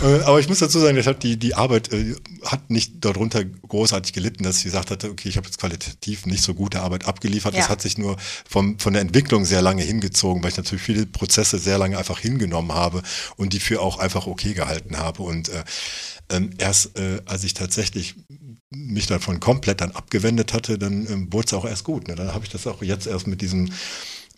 Äh, 0.04 0.24
aber 0.24 0.40
ich 0.40 0.50
muss 0.50 0.60
dazu 0.60 0.80
sagen, 0.80 0.98
das 0.98 1.08
hat 1.08 1.24
die, 1.24 1.38
die 1.38 1.56
Arbeit 1.56 1.92
äh, 1.94 2.16
hat 2.46 2.70
nicht 2.70 3.04
darunter 3.04 3.44
großartig 3.44 4.14
gelitten, 4.14 4.44
dass 4.44 4.58
ich 4.58 4.64
gesagt 4.64 4.92
hatte, 4.92 5.10
okay, 5.10 5.30
ich 5.30 5.38
habe 5.38 5.48
jetzt 5.48 5.60
qualitativ 5.60 6.26
nicht 6.26 6.44
so 6.44 6.54
gute 6.54 6.82
Arbeit 6.82 7.06
abgeliefert. 7.06 7.54
Ja. 7.54 7.62
Das 7.62 7.70
hat 7.70 7.82
sich 7.82 7.98
nur 7.98 8.18
vom, 8.48 8.80
von 8.80 8.94
der 8.94 9.02
Entwicklung 9.02 9.46
sehr 9.46 9.62
lange 9.62 9.84
hingezogen, 9.84 10.44
weil 10.44 10.52
ich 10.52 10.58
natürlich 10.58 10.84
viele 10.84 11.06
Prozesse 11.06 11.60
sehr 11.60 11.78
lange 11.78 11.98
einfach 11.98 12.20
hingenommen 12.20 12.74
habe 12.74 13.04
und 13.36 13.54
die 13.54 13.60
für 13.60 13.82
auch 13.82 14.00
einfach 14.00 14.28
okay 14.28 14.54
gehalten 14.54 14.98
habe. 14.98 15.24
Und 15.24 15.50
äh, 15.50 15.64
ähm, 16.30 16.52
erst 16.58 16.98
äh, 16.98 17.22
als 17.26 17.44
ich 17.44 17.54
tatsächlich 17.54 18.16
mich 18.70 19.08
davon 19.08 19.40
komplett 19.40 19.82
dann 19.82 19.92
abgewendet 19.92 20.54
hatte, 20.54 20.78
dann 20.78 21.08
ähm, 21.08 21.34
wurde 21.34 21.48
es 21.48 21.54
auch 21.54 21.66
erst 21.66 21.84
gut. 21.84 22.08
Ne? 22.08 22.16
Dann 22.16 22.34
habe 22.34 22.46
ich 22.46 22.52
das 22.52 22.68
auch 22.68 22.82
jetzt 22.82 23.08
erst 23.08 23.28
mit 23.28 23.42
diesem 23.42 23.72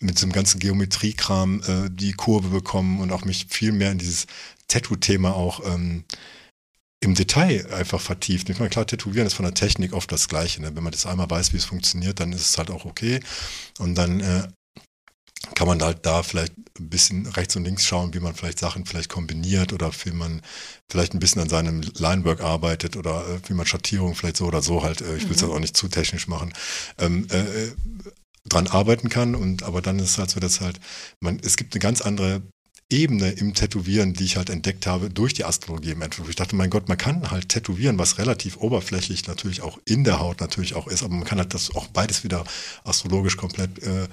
mit 0.00 0.16
diesem 0.16 0.32
ganzen 0.32 0.58
Geometriekram 0.58 1.62
äh, 1.62 1.90
die 1.90 2.12
Kurve 2.12 2.48
bekommen 2.48 3.00
und 3.00 3.12
auch 3.12 3.24
mich 3.24 3.46
viel 3.48 3.70
mehr 3.70 3.92
in 3.92 3.98
dieses 3.98 4.26
Tattoo-Thema 4.66 5.34
auch 5.34 5.64
ähm, 5.72 6.04
im 7.02 7.14
Detail 7.16 7.66
einfach 7.72 8.00
vertieft. 8.00 8.48
Ich 8.48 8.58
meine, 8.58 8.70
klar, 8.70 8.86
Tätowieren 8.86 9.26
ist 9.26 9.34
von 9.34 9.44
der 9.44 9.54
Technik 9.54 9.92
oft 9.92 10.10
das 10.12 10.28
Gleiche. 10.28 10.62
Ne? 10.62 10.74
Wenn 10.74 10.84
man 10.84 10.92
das 10.92 11.04
einmal 11.04 11.28
weiß, 11.28 11.52
wie 11.52 11.56
es 11.56 11.64
funktioniert, 11.64 12.20
dann 12.20 12.32
ist 12.32 12.46
es 12.46 12.58
halt 12.58 12.70
auch 12.70 12.84
okay. 12.84 13.18
Und 13.80 13.96
dann 13.96 14.20
äh, 14.20 14.48
kann 15.56 15.66
man 15.66 15.82
halt 15.82 16.06
da 16.06 16.22
vielleicht 16.22 16.56
ein 16.78 16.88
bisschen 16.88 17.26
rechts 17.26 17.56
und 17.56 17.64
links 17.64 17.84
schauen, 17.84 18.14
wie 18.14 18.20
man 18.20 18.36
vielleicht 18.36 18.60
Sachen 18.60 18.86
vielleicht 18.86 19.10
kombiniert 19.10 19.72
oder 19.72 19.90
wie 20.04 20.12
man 20.12 20.42
vielleicht 20.88 21.12
ein 21.12 21.18
bisschen 21.18 21.42
an 21.42 21.48
seinem 21.48 21.80
Linework 21.80 22.40
arbeitet 22.40 22.96
oder 22.96 23.26
äh, 23.28 23.48
wie 23.48 23.54
man 23.54 23.66
Schattierung 23.66 24.14
vielleicht 24.14 24.36
so 24.36 24.46
oder 24.46 24.62
so 24.62 24.84
halt, 24.84 25.00
äh, 25.00 25.16
ich 25.16 25.24
will 25.24 25.34
es 25.34 25.42
mhm. 25.42 25.50
auch 25.50 25.58
nicht 25.58 25.76
zu 25.76 25.88
technisch 25.88 26.28
machen, 26.28 26.52
ähm, 26.98 27.26
äh, 27.32 27.40
äh, 27.40 27.72
dran 28.48 28.68
arbeiten 28.68 29.08
kann. 29.08 29.34
Und 29.34 29.64
aber 29.64 29.82
dann 29.82 29.98
ist 29.98 30.10
es 30.10 30.18
halt 30.18 30.30
so, 30.30 30.38
dass 30.38 30.60
halt, 30.60 30.78
man, 31.18 31.40
es 31.42 31.56
gibt 31.56 31.74
eine 31.74 31.80
ganz 31.80 32.00
andere 32.00 32.42
Ebene 32.92 33.30
im 33.30 33.54
Tätowieren, 33.54 34.12
die 34.12 34.24
ich 34.24 34.36
halt 34.36 34.50
entdeckt 34.50 34.86
habe 34.86 35.10
durch 35.10 35.34
die 35.34 35.44
Astrologie 35.44 35.90
im 35.90 36.02
Endeffekt. 36.02 36.28
Ich 36.28 36.36
dachte, 36.36 36.56
mein 36.56 36.70
Gott, 36.70 36.88
man 36.88 36.98
kann 36.98 37.30
halt 37.30 37.48
tätowieren, 37.48 37.98
was 37.98 38.18
relativ 38.18 38.58
oberflächlich 38.58 39.26
natürlich 39.26 39.62
auch 39.62 39.78
in 39.84 40.04
der 40.04 40.20
Haut 40.20 40.40
natürlich 40.40 40.74
auch 40.74 40.86
ist, 40.86 41.02
aber 41.02 41.14
man 41.14 41.24
kann 41.24 41.38
halt 41.38 41.54
das 41.54 41.74
auch 41.74 41.88
beides 41.88 42.22
wieder 42.22 42.44
astrologisch 42.84 43.36
komplett 43.36 43.82
äh, 43.82 44.08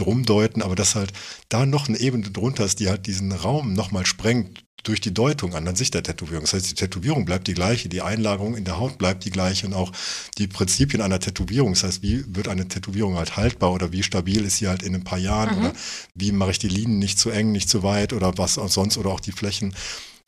rumdeuten, 0.00 0.62
aber 0.62 0.74
dass 0.74 0.94
halt 0.94 1.12
da 1.48 1.66
noch 1.66 1.88
eine 1.88 1.98
Ebene 1.98 2.30
drunter 2.30 2.64
ist, 2.64 2.80
die 2.80 2.88
halt 2.88 3.06
diesen 3.06 3.32
Raum 3.32 3.74
nochmal 3.74 4.06
sprengt 4.06 4.65
durch 4.86 5.00
die 5.00 5.12
Deutung 5.12 5.54
an, 5.54 5.66
an 5.66 5.74
sich 5.74 5.90
der 5.90 6.02
Tätowierung. 6.02 6.42
Das 6.44 6.52
heißt, 6.52 6.70
die 6.70 6.74
Tätowierung 6.74 7.24
bleibt 7.24 7.48
die 7.48 7.54
gleiche, 7.54 7.88
die 7.88 8.02
Einlagerung 8.02 8.56
in 8.56 8.64
der 8.64 8.78
Haut 8.78 8.98
bleibt 8.98 9.24
die 9.24 9.30
gleiche 9.30 9.66
und 9.66 9.74
auch 9.74 9.90
die 10.38 10.46
Prinzipien 10.46 11.02
einer 11.02 11.18
Tätowierung. 11.18 11.72
Das 11.72 11.82
heißt, 11.82 12.02
wie 12.02 12.24
wird 12.34 12.46
eine 12.46 12.68
Tätowierung 12.68 13.16
halt 13.16 13.36
haltbar 13.36 13.72
oder 13.72 13.90
wie 13.90 14.04
stabil 14.04 14.44
ist 14.44 14.58
sie 14.58 14.68
halt 14.68 14.82
in 14.82 14.94
ein 14.94 15.04
paar 15.04 15.18
Jahren 15.18 15.56
mhm. 15.56 15.64
oder 15.66 15.72
wie 16.14 16.30
mache 16.30 16.52
ich 16.52 16.58
die 16.60 16.68
Linien 16.68 17.00
nicht 17.00 17.18
zu 17.18 17.30
eng, 17.30 17.50
nicht 17.50 17.68
zu 17.68 17.82
weit 17.82 18.12
oder 18.12 18.38
was 18.38 18.58
auch 18.58 18.70
sonst 18.70 18.96
oder 18.96 19.10
auch 19.10 19.20
die 19.20 19.32
Flächen. 19.32 19.74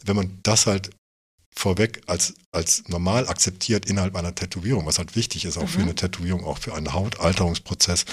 Wenn 0.05 0.17
man 0.17 0.39
das 0.43 0.67
halt 0.67 0.91
vorweg 1.55 2.03
als, 2.07 2.35
als 2.53 2.85
normal 2.89 3.29
akzeptiert 3.29 3.87
innerhalb 3.87 4.17
einer 4.17 4.35
Tätowierung, 4.35 4.87
was 4.87 4.99
halt 4.99 5.15
wichtig 5.15 5.45
ist, 5.45 5.57
auch 5.57 5.63
mhm. 5.63 5.69
für 5.69 5.83
eine 5.83 5.95
Tätowierung, 5.95 6.45
auch 6.45 6.59
für 6.59 6.75
einen 6.75 6.93
Hautalterungsprozess, 6.93 8.05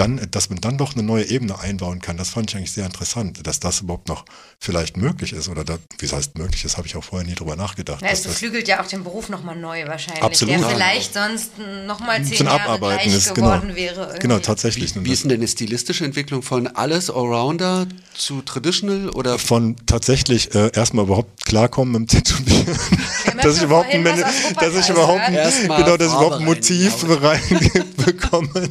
dann, 0.00 0.20
dass 0.30 0.48
man 0.48 0.60
dann 0.60 0.78
doch 0.78 0.94
eine 0.94 1.02
neue 1.02 1.24
Ebene 1.24 1.58
einbauen 1.58 2.00
kann, 2.00 2.16
das 2.16 2.30
fand 2.30 2.50
ich 2.50 2.56
eigentlich 2.56 2.72
sehr 2.72 2.86
interessant, 2.86 3.46
dass 3.46 3.60
das 3.60 3.80
überhaupt 3.80 4.08
noch 4.08 4.24
vielleicht 4.58 4.96
möglich 4.96 5.34
ist 5.34 5.48
oder 5.48 5.62
da, 5.62 5.78
wie 5.98 6.06
es 6.06 6.12
heißt 6.12 6.38
möglich 6.38 6.64
ist, 6.64 6.78
habe 6.78 6.86
ich 6.86 6.96
auch 6.96 7.04
vorher 7.04 7.28
nie 7.28 7.34
drüber 7.34 7.54
nachgedacht. 7.54 8.00
Ja, 8.00 8.08
es 8.08 8.22
beflügelt 8.22 8.66
ja 8.66 8.82
auch 8.82 8.86
den 8.86 9.04
Beruf 9.04 9.28
nochmal 9.28 9.56
neu 9.56 9.86
wahrscheinlich, 9.86 10.22
Absolut. 10.22 10.54
der 10.54 10.68
vielleicht 10.68 11.12
sonst 11.12 11.52
nochmal 11.86 12.24
zehn 12.24 12.46
Jahre 12.46 12.62
Abarbeiten 12.62 13.10
gleich 13.10 13.16
ist, 13.16 13.34
genau. 13.34 13.48
geworden 13.48 13.76
wäre. 13.76 14.00
Irgendwie. 14.00 14.18
Genau, 14.20 14.38
tatsächlich. 14.38 14.94
Wie, 14.96 15.04
wie 15.04 15.12
ist 15.12 15.24
denn 15.24 15.32
eine 15.32 15.48
stilistische 15.48 16.04
Entwicklung 16.06 16.42
von 16.42 16.66
alles 16.66 17.10
Allrounder 17.10 17.86
zu 18.14 18.40
Traditional 18.40 19.10
oder? 19.10 19.38
Von 19.38 19.76
tatsächlich 19.84 20.54
äh, 20.54 20.70
erstmal 20.74 21.04
überhaupt 21.04 21.44
klarkommen 21.44 22.00
mit 22.00 22.12
dem 22.12 22.24
Tätowieren. 22.24 22.78
dass 23.42 23.56
ich 23.56 23.62
überhaupt 23.62 23.90
ein, 23.90 24.04
dass 24.04 24.74
ich 24.76 24.88
überhaupt 24.88 25.26
genau, 25.26 25.96
dass 25.96 26.08
ich 26.08 26.14
überhaupt 26.14 26.36
ein 26.36 26.44
Motiv 26.44 27.04
reinbekomme. 27.22 28.70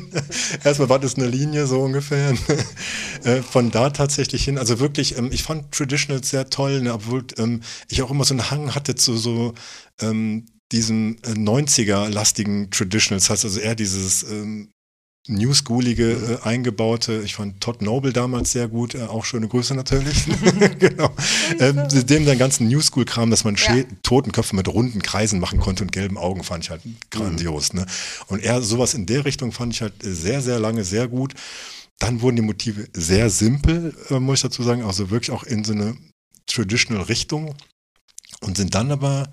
erstmal 0.63 0.89
war 0.89 0.99
das 0.99 1.17
eine 1.19 1.29
Linie 1.29 1.67
so 1.67 1.81
ungefähr. 1.81 2.33
Äh, 3.25 3.41
von 3.41 3.69
da 3.69 3.89
tatsächlich 3.89 4.45
hin, 4.45 4.57
also 4.57 4.79
wirklich, 4.79 5.17
ähm, 5.17 5.29
ich 5.33 5.43
fand 5.43 5.73
Traditional 5.73 6.23
sehr 6.23 6.49
toll, 6.49 6.79
ne, 6.79 6.93
obwohl 6.93 7.25
ähm, 7.37 7.59
ich 7.89 8.01
auch 8.01 8.11
immer 8.11 8.23
so 8.23 8.33
einen 8.33 8.49
Hang 8.49 8.75
hatte 8.75 8.95
zu 8.95 9.17
so 9.17 9.55
ähm, 9.99 10.45
diesem 10.71 11.17
90er-lastigen 11.23 12.63
äh, 12.63 12.69
Traditionals, 12.69 13.23
das 13.23 13.29
heißt 13.31 13.43
also 13.43 13.59
eher 13.59 13.75
dieses 13.75 14.23
New 15.29 15.53
Schoolige 15.53 16.11
äh, 16.11 16.47
eingebaute. 16.47 17.21
Ich 17.23 17.35
fand 17.35 17.61
Todd 17.61 17.81
Noble 17.81 18.11
damals 18.13 18.51
sehr 18.51 18.67
gut, 18.67 18.95
äh, 18.95 19.03
auch 19.03 19.25
schöne 19.25 19.47
Grüße 19.47 19.75
natürlich. 19.75 20.25
genau. 20.79 21.11
Ähm, 21.59 21.87
dem 21.89 22.25
den 22.25 22.37
ganzen 22.37 22.67
New 22.67 22.81
School 22.81 23.05
Kram, 23.05 23.29
dass 23.29 23.43
man 23.43 23.55
ja. 23.55 23.83
Totenköpfe 24.03 24.55
mit 24.55 24.67
runden 24.67 25.01
Kreisen 25.01 25.39
machen 25.39 25.59
konnte 25.59 25.83
und 25.83 25.91
gelben 25.91 26.17
Augen, 26.17 26.43
fand 26.43 26.63
ich 26.63 26.69
halt 26.69 26.81
grandios. 27.11 27.73
Mhm. 27.73 27.81
Ne? 27.81 27.85
Und 28.27 28.43
eher 28.43 28.61
sowas 28.61 28.93
in 28.93 29.05
der 29.05 29.25
Richtung 29.25 29.51
fand 29.51 29.73
ich 29.73 29.81
halt 29.81 29.93
sehr, 30.01 30.41
sehr 30.41 30.59
lange 30.59 30.83
sehr 30.83 31.07
gut. 31.07 31.33
Dann 31.99 32.21
wurden 32.21 32.37
die 32.37 32.41
Motive 32.41 32.87
sehr 32.93 33.29
simpel, 33.29 33.93
äh, 34.09 34.19
muss 34.19 34.39
ich 34.39 34.43
dazu 34.43 34.63
sagen, 34.63 34.83
also 34.83 35.09
wirklich 35.09 35.31
auch 35.31 35.43
in 35.43 35.63
so 35.63 35.73
eine 35.73 35.95
traditional 36.47 37.03
Richtung 37.03 37.55
und 38.41 38.57
sind 38.57 38.73
dann 38.73 38.91
aber 38.91 39.29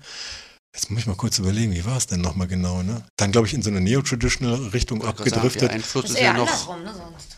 Jetzt 0.77 0.91
muss 0.91 0.99
ich 0.99 1.07
mal 1.07 1.15
kurz 1.15 1.39
überlegen, 1.39 1.73
wie 1.73 1.83
war 1.85 1.97
es 1.97 2.05
denn 2.05 2.21
nochmal 2.21 2.45
genau, 2.47 2.83
ne? 2.83 3.03
Dann, 3.15 3.31
glaube 3.31 3.47
ich, 3.47 3.53
in 3.55 3.63
so 3.63 3.71
eine 3.71 3.81
Neo-Traditional-Richtung 3.81 5.03
abgedriftet. 5.03 5.61
Sagen, 5.61 5.73
Einfluss 5.73 6.05
ist, 6.05 6.11
ist 6.11 6.21
ja 6.21 6.33
noch. 6.33 6.77
Ne, 6.77 6.93
sonst. 6.93 7.37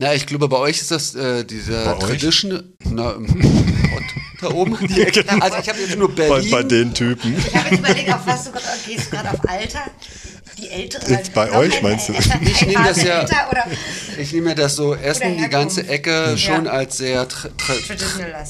Na, 0.00 0.12
ich 0.12 0.26
glaube, 0.26 0.48
bei 0.48 0.56
euch 0.56 0.80
ist 0.80 0.90
das 0.90 1.14
äh, 1.14 1.44
dieser 1.44 1.96
Traditional. 2.00 2.64
Na, 2.82 3.14
da 4.40 4.50
oben 4.50 4.76
die 4.88 5.02
Ecke. 5.02 5.22
Genau. 5.22 5.44
Also 5.44 5.58
ich 5.58 5.68
habe 5.68 5.78
jetzt 5.78 5.96
nur 5.96 6.12
Berlin. 6.12 6.50
Bei, 6.50 6.56
bei 6.56 6.62
den 6.64 6.92
Typen. 6.92 7.38
Ich 7.38 7.54
habe 7.54 7.68
jetzt 7.70 7.78
überlegt, 7.78 8.12
auf 8.12 8.26
was 8.26 8.44
du 8.46 8.50
gerade 8.50 8.78
gehst, 8.84 9.06
du 9.06 9.10
gerade 9.10 9.30
auf 9.30 9.48
Alter? 9.48 9.90
Die 10.58 10.68
ältere. 10.68 11.10
Jetzt 11.12 11.34
bei 11.34 11.52
euch 11.52 11.80
meinst 11.80 12.08
du? 12.08 12.14
Ich 12.42 12.66
nehme 12.66 12.84
das 12.84 13.04
ja. 13.04 13.24
Ich 14.18 14.32
nehme 14.32 14.56
das 14.56 14.74
so 14.74 14.96
erstmal 14.96 15.36
die 15.36 15.48
ganze 15.48 15.86
Ecke 15.86 16.36
schon 16.36 16.64
ja. 16.64 16.72
als 16.72 16.96
sehr 16.96 17.28
tra 17.28 17.50
tra 17.56 17.74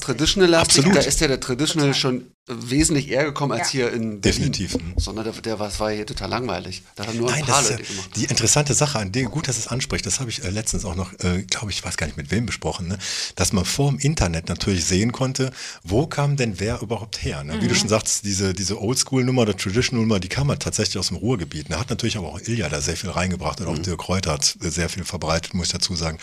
traditional 0.01 0.49
lastig. 0.49 0.91
Da 0.95 1.01
ist 1.01 1.21
ja 1.21 1.29
der 1.29 1.41
Traditional 1.41 1.89
Total. 1.89 2.01
schon 2.01 2.33
wesentlich 2.49 3.09
eher 3.09 3.25
gekommen 3.25 3.53
als 3.53 3.73
ja. 3.73 3.81
hier 3.81 3.93
in 3.93 4.21
Berlin. 4.21 4.53
Definitiv. 4.53 4.77
Sondern 4.97 5.25
der, 5.25 5.35
der 5.35 5.59
war, 5.59 5.79
war 5.79 5.91
hier 5.91 6.07
total 6.07 6.31
langweilig. 6.31 6.83
Da 6.97 7.07
haben 7.07 7.19
nur 7.19 7.31
Nein, 7.31 7.43
ein 7.43 7.47
paar 7.47 7.63
Leute 7.63 7.83
gemacht. 7.83 8.11
Die 8.17 8.25
interessante 8.25 8.75
Sache 8.75 8.99
an 8.99 9.13
dem, 9.13 9.31
gut, 9.31 9.49
dass 9.49 9.59
es 9.59 9.69
anspricht, 9.69 10.07
das 10.07 10.21
habe 10.21 10.31
ich 10.31 10.45
äh, 10.45 10.51
letztens 10.51 10.85
auch 10.85 10.95
noch, 10.95 11.13
äh, 11.21 11.43
glaube 11.43 11.71
ich, 11.71 11.85
weiß 11.85 11.97
gar 11.97 12.07
nicht 12.07 12.17
mit 12.17 12.31
wem 12.31 12.47
besprochen, 12.47 12.89
ne? 12.89 12.99
dass 13.37 13.53
man 13.53 13.65
vor 13.65 13.91
dem 13.91 13.99
Internet 13.99 14.49
natürlich 14.49 14.85
sehen 14.85 15.13
konnte, 15.13 15.53
wo 15.83 16.07
kam 16.07 16.37
denn 16.37 16.59
wer 16.59 16.81
überhaupt 16.81 17.23
her. 17.23 17.45
Ne? 17.45 17.55
Mhm. 17.55 17.63
Wie 17.63 17.69
du 17.69 17.75
mhm. 17.75 17.79
schon 17.79 17.89
sagst, 17.89 18.25
diese, 18.25 18.55
diese 18.55 18.81
Oldschool-Nummer 18.81 19.43
oder 19.43 19.57
Traditional-Nummer, 19.57 20.21
die 20.21 20.29
kam 20.29 20.49
halt 20.49 20.63
tatsächlich 20.63 20.99
aus 20.99 21.09
dem 21.09 21.19
Ruhrgebiet. 21.19 21.71
Da 21.71 21.79
hat 21.79 21.91
natürlich 21.91 22.17
aber 22.17 22.29
auch 22.29 22.41
Ilja 22.41 22.69
da 22.69 22.81
sehr 22.81 22.97
viel 22.97 23.11
reingebracht 23.11 23.61
und 23.61 23.67
auch 23.67 23.77
mhm. 23.77 23.83
Dirk 23.83 23.99
Kräuter 23.99 24.33
hat 24.33 24.57
sehr 24.61 24.89
viel 24.89 25.05
verbreitet, 25.05 25.55
muss 25.55 25.67
ich 25.67 25.73
dazu 25.73 25.95
sagen. 25.95 26.19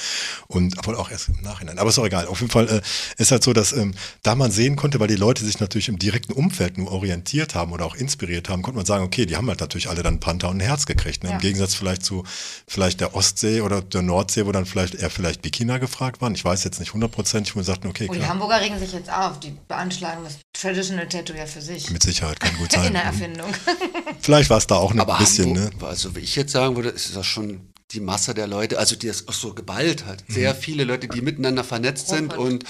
Und 0.47 0.78
obwohl 0.80 0.95
auch 0.95 1.11
erst 1.11 1.30
im 1.30 1.41
Nachhinein. 1.41 1.78
Aber 1.78 1.89
ist 1.89 1.99
auch 1.99 2.05
egal. 2.05 2.26
Auf 2.28 2.41
jeden 2.41 2.51
Fall 2.51 2.67
äh, 2.67 2.82
ist 3.21 3.32
halt 3.32 3.43
so, 3.43 3.53
dass 3.53 3.73
ähm, 3.73 3.93
da 4.23 4.36
man 4.36 4.51
sehen 4.51 4.76
konnte, 4.76 4.99
weil 4.99 5.07
die 5.07 5.15
Leute 5.15 5.45
sich 5.45 5.59
natürlich 5.59 5.89
im 5.89 5.99
direkten 5.99 6.14
Umfeld 6.34 6.78
nur 6.78 6.91
orientiert 6.91 7.55
haben 7.55 7.72
oder 7.72 7.86
auch 7.86 7.95
inspiriert 7.95 8.49
haben, 8.49 8.61
konnte 8.61 8.78
man 8.78 8.86
sagen, 8.86 9.03
okay, 9.03 9.26
die 9.26 9.36
haben 9.36 9.47
halt 9.47 9.59
natürlich 9.59 9.89
alle 9.89 10.03
dann 10.03 10.20
Panther 10.20 10.49
und 10.49 10.57
ein 10.57 10.61
Herz 10.61 10.86
gekriegt. 10.86 11.24
Ne? 11.24 11.30
Ja. 11.30 11.36
Im 11.36 11.41
Gegensatz 11.41 11.76
vielleicht 11.76 12.03
zu 12.03 12.24
vielleicht 12.68 13.01
der 13.01 13.16
Ostsee 13.16 13.61
oder 13.61 13.82
der 13.82 14.01
Nordsee, 14.01 14.45
wo 14.45 14.51
dann 14.51 14.66
vielleicht 14.66 14.95
eher 14.95 15.09
vielleicht 15.09 15.41
Bikina 15.41 15.78
gefragt 15.78 16.22
waren. 16.22 16.34
Ich 16.36 16.45
weiß 16.45 16.63
jetzt 16.63 16.80
nicht 16.80 16.93
hundertprozentig, 16.93 17.55
wo 17.55 17.59
wir 17.59 17.63
sagten, 17.63 17.88
okay, 17.88 18.05
klar. 18.05 18.16
Und 18.16 18.24
die 18.24 18.30
Hamburger 18.30 18.61
regen 18.61 18.80
sich 18.80 18.93
jetzt 18.93 19.11
auf, 19.11 19.39
die 19.39 19.55
beanschlagen 19.68 20.24
das 20.24 20.38
Traditional 20.53 21.07
Tattoo 21.07 21.34
ja 21.34 21.45
für 21.45 21.61
sich. 21.61 21.89
Mit 21.89 22.03
Sicherheit, 22.03 22.39
kann 22.39 22.55
gut 22.57 22.72
sein. 22.72 22.86
In 22.88 22.93
der 22.93 23.03
Erfindung. 23.03 23.51
Vielleicht 24.22 24.49
war 24.49 24.57
es 24.57 24.68
da 24.68 24.76
auch 24.76 24.93
noch 24.93 25.07
ein 25.07 25.18
bisschen, 25.18 25.55
Hamburg, 25.57 25.82
ne? 25.82 25.88
Also 25.88 26.16
wie 26.16 26.22
ich 26.22 26.36
jetzt 26.36 26.51
sagen 26.51 26.76
würde, 26.76 26.89
ist 26.89 27.16
das 27.16 27.26
schon 27.26 27.61
die 27.91 27.99
Masse 27.99 28.33
der 28.33 28.47
Leute, 28.47 28.79
also 28.79 28.95
die 28.95 29.07
ist 29.07 29.27
auch 29.29 29.33
so 29.33 29.53
geballt 29.53 30.05
hat. 30.05 30.23
Sehr 30.27 30.53
mhm. 30.53 30.57
viele 30.57 30.83
Leute, 30.86 31.07
die 31.07 31.21
miteinander 31.21 31.63
vernetzt 31.63 32.07
sind 32.07 32.36
und 32.36 32.63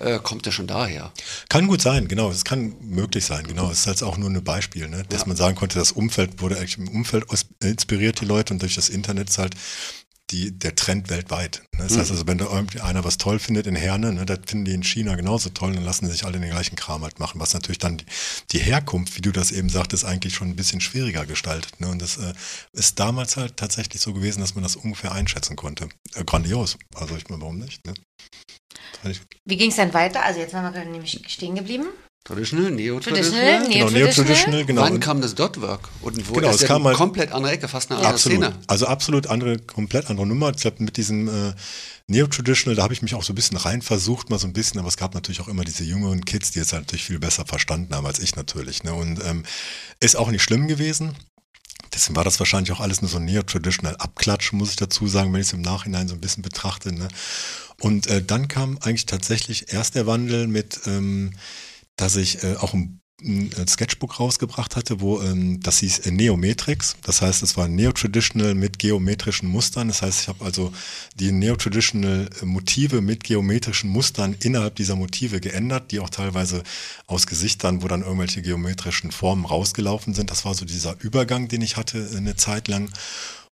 ja. 0.00 0.16
Äh, 0.16 0.18
kommt 0.18 0.44
ja 0.44 0.52
schon 0.52 0.66
daher. 0.66 1.12
Kann 1.48 1.68
gut 1.68 1.80
sein, 1.80 2.08
genau. 2.08 2.30
Es 2.30 2.44
kann 2.44 2.74
möglich 2.80 3.24
sein, 3.24 3.46
genau. 3.46 3.70
Es 3.70 3.80
ist 3.80 3.86
halt 3.86 4.02
auch 4.02 4.16
nur 4.16 4.28
ein 4.28 4.42
Beispiel, 4.42 4.88
ne? 4.88 5.04
dass 5.08 5.22
ja. 5.22 5.28
man 5.28 5.36
sagen 5.36 5.54
konnte, 5.54 5.78
das 5.78 5.92
Umfeld 5.92 6.40
wurde 6.40 6.56
eigentlich 6.56 6.78
im 6.78 6.88
Umfeld 6.88 7.24
inspiriert, 7.62 8.20
die 8.20 8.24
Leute, 8.24 8.52
und 8.52 8.62
durch 8.62 8.74
das 8.74 8.88
Internet 8.88 9.30
ist 9.30 9.38
halt 9.38 9.54
die, 10.30 10.58
der 10.58 10.74
Trend 10.74 11.08
weltweit. 11.08 11.62
Ne? 11.72 11.84
Das 11.84 11.92
mhm. 11.92 12.00
heißt 12.00 12.10
also, 12.10 12.26
wenn 12.26 12.38
da 12.38 12.46
irgendwie 12.46 12.80
einer 12.80 13.04
was 13.04 13.16
toll 13.18 13.38
findet 13.38 13.66
in 13.66 13.76
Herne, 13.76 14.12
ne, 14.12 14.26
das 14.26 14.40
finden 14.46 14.64
die 14.64 14.74
in 14.74 14.82
China 14.82 15.14
genauso 15.14 15.50
toll, 15.50 15.72
dann 15.72 15.84
lassen 15.84 16.08
sich 16.10 16.24
alle 16.24 16.38
den 16.38 16.50
gleichen 16.50 16.76
Kram 16.76 17.02
halt 17.02 17.18
machen, 17.18 17.40
was 17.40 17.54
natürlich 17.54 17.78
dann 17.78 17.98
die, 17.98 18.06
die 18.52 18.58
Herkunft, 18.58 19.16
wie 19.16 19.20
du 19.20 19.32
das 19.32 19.52
eben 19.52 19.68
sagtest, 19.68 20.04
eigentlich 20.04 20.34
schon 20.34 20.48
ein 20.48 20.56
bisschen 20.56 20.80
schwieriger 20.80 21.26
gestaltet. 21.26 21.80
Ne? 21.80 21.88
Und 21.88 22.02
das 22.02 22.16
äh, 22.16 22.32
ist 22.72 22.98
damals 22.98 23.36
halt 23.36 23.56
tatsächlich 23.56 24.02
so 24.02 24.12
gewesen, 24.12 24.40
dass 24.40 24.54
man 24.54 24.62
das 24.62 24.76
ungefähr 24.76 25.12
einschätzen 25.12 25.56
konnte. 25.56 25.88
Äh, 26.14 26.24
grandios. 26.24 26.76
Also 26.94 27.16
ich 27.16 27.28
meine, 27.28 27.42
warum 27.42 27.58
nicht? 27.58 27.86
Ne? 27.86 27.94
Wie 29.44 29.56
ging 29.56 29.70
es 29.70 29.76
dann 29.76 29.94
weiter? 29.94 30.24
Also 30.24 30.40
jetzt 30.40 30.54
waren 30.54 30.74
wir 30.74 30.84
nämlich 30.84 31.22
stehen 31.28 31.54
geblieben. 31.54 31.86
Traditional, 32.26 32.72
Neo-Traditional. 32.72 33.60
Traditional, 33.60 33.72
genau, 33.72 33.90
Neo-Traditional, 33.90 34.64
genau. 34.64 34.82
Wann 34.82 34.98
kam 34.98 35.20
das 35.20 35.36
Dotwork? 35.36 35.88
Und 36.00 36.28
wo 36.28 36.32
genau, 36.34 36.50
das 36.50 36.62
ja 36.62 36.66
kam 36.66 36.84
eine 36.84 36.96
komplett 36.96 37.30
andere 37.30 37.52
Ecke, 37.52 37.68
fast 37.68 37.88
eine 37.88 37.98
andere 37.98 38.14
absolut, 38.14 38.38
Szene. 38.42 38.58
Also 38.66 38.86
absolut 38.88 39.28
andere, 39.28 39.58
komplett 39.60 40.10
andere 40.10 40.26
Nummer. 40.26 40.50
Ich 40.50 40.56
glaube, 40.56 40.82
mit 40.82 40.96
diesem 40.96 41.28
äh, 41.28 41.54
Neo-Traditional, 42.08 42.74
da 42.74 42.82
habe 42.82 42.94
ich 42.94 43.02
mich 43.02 43.14
auch 43.14 43.22
so 43.22 43.32
ein 43.32 43.36
bisschen 43.36 43.56
rein 43.56 43.80
versucht, 43.80 44.28
mal 44.28 44.40
so 44.40 44.48
ein 44.48 44.52
bisschen, 44.52 44.80
aber 44.80 44.88
es 44.88 44.96
gab 44.96 45.14
natürlich 45.14 45.40
auch 45.40 45.46
immer 45.46 45.62
diese 45.62 45.84
jüngeren 45.84 46.24
Kids, 46.24 46.50
die 46.50 46.58
es 46.58 46.72
halt 46.72 46.82
natürlich 46.82 47.04
viel 47.04 47.20
besser 47.20 47.46
verstanden 47.46 47.94
haben 47.94 48.06
als 48.06 48.18
ich 48.18 48.34
natürlich. 48.34 48.82
Ne? 48.82 48.92
Und 48.92 49.24
ähm, 49.24 49.44
ist 50.00 50.16
auch 50.16 50.32
nicht 50.32 50.42
schlimm 50.42 50.66
gewesen. 50.66 51.14
Deswegen 51.94 52.16
war 52.16 52.24
das 52.24 52.40
wahrscheinlich 52.40 52.72
auch 52.72 52.80
alles 52.80 53.02
nur 53.02 53.08
so 53.08 53.20
Neo-Traditional 53.20 53.94
Abklatsch, 53.98 54.52
muss 54.52 54.70
ich 54.70 54.76
dazu 54.76 55.06
sagen, 55.06 55.32
wenn 55.32 55.42
ich 55.42 55.46
es 55.46 55.52
im 55.52 55.62
Nachhinein 55.62 56.08
so 56.08 56.14
ein 56.14 56.20
bisschen 56.20 56.42
betrachte. 56.42 56.92
Ne? 56.92 57.06
Und 57.78 58.08
äh, 58.08 58.20
dann 58.20 58.48
kam 58.48 58.78
eigentlich 58.80 59.06
tatsächlich 59.06 59.72
erst 59.72 59.94
der 59.94 60.08
Wandel 60.08 60.48
mit... 60.48 60.80
Ähm, 60.86 61.30
dass 61.96 62.16
ich 62.16 62.42
äh, 62.42 62.56
auch 62.56 62.74
im 62.74 63.00
ein 63.22 63.50
äh, 63.52 63.66
Sketchbook 63.66 64.20
rausgebracht 64.20 64.76
hatte, 64.76 65.00
wo 65.00 65.22
ähm, 65.22 65.60
das 65.60 65.78
hieß 65.78 66.00
äh, 66.00 66.10
Neometrix. 66.10 66.96
Das 67.02 67.22
heißt, 67.22 67.42
es 67.42 67.56
war 67.56 67.66
Neo-Traditional 67.66 68.54
mit 68.54 68.78
geometrischen 68.78 69.48
Mustern. 69.48 69.88
Das 69.88 70.02
heißt, 70.02 70.22
ich 70.22 70.28
habe 70.28 70.44
also 70.44 70.72
die 71.14 71.32
Neo-Traditional 71.32 72.28
äh, 72.42 72.44
Motive 72.44 73.00
mit 73.00 73.24
geometrischen 73.24 73.88
Mustern 73.88 74.36
innerhalb 74.40 74.76
dieser 74.76 74.96
Motive 74.96 75.40
geändert, 75.40 75.92
die 75.92 76.00
auch 76.00 76.10
teilweise 76.10 76.62
aus 77.06 77.26
Gesichtern, 77.26 77.82
wo 77.82 77.88
dann 77.88 78.02
irgendwelche 78.02 78.42
geometrischen 78.42 79.10
Formen 79.12 79.46
rausgelaufen 79.46 80.12
sind. 80.12 80.30
Das 80.30 80.44
war 80.44 80.54
so 80.54 80.66
dieser 80.66 80.96
Übergang, 81.00 81.48
den 81.48 81.62
ich 81.62 81.78
hatte 81.78 82.10
eine 82.16 82.36
Zeit 82.36 82.68
lang. 82.68 82.90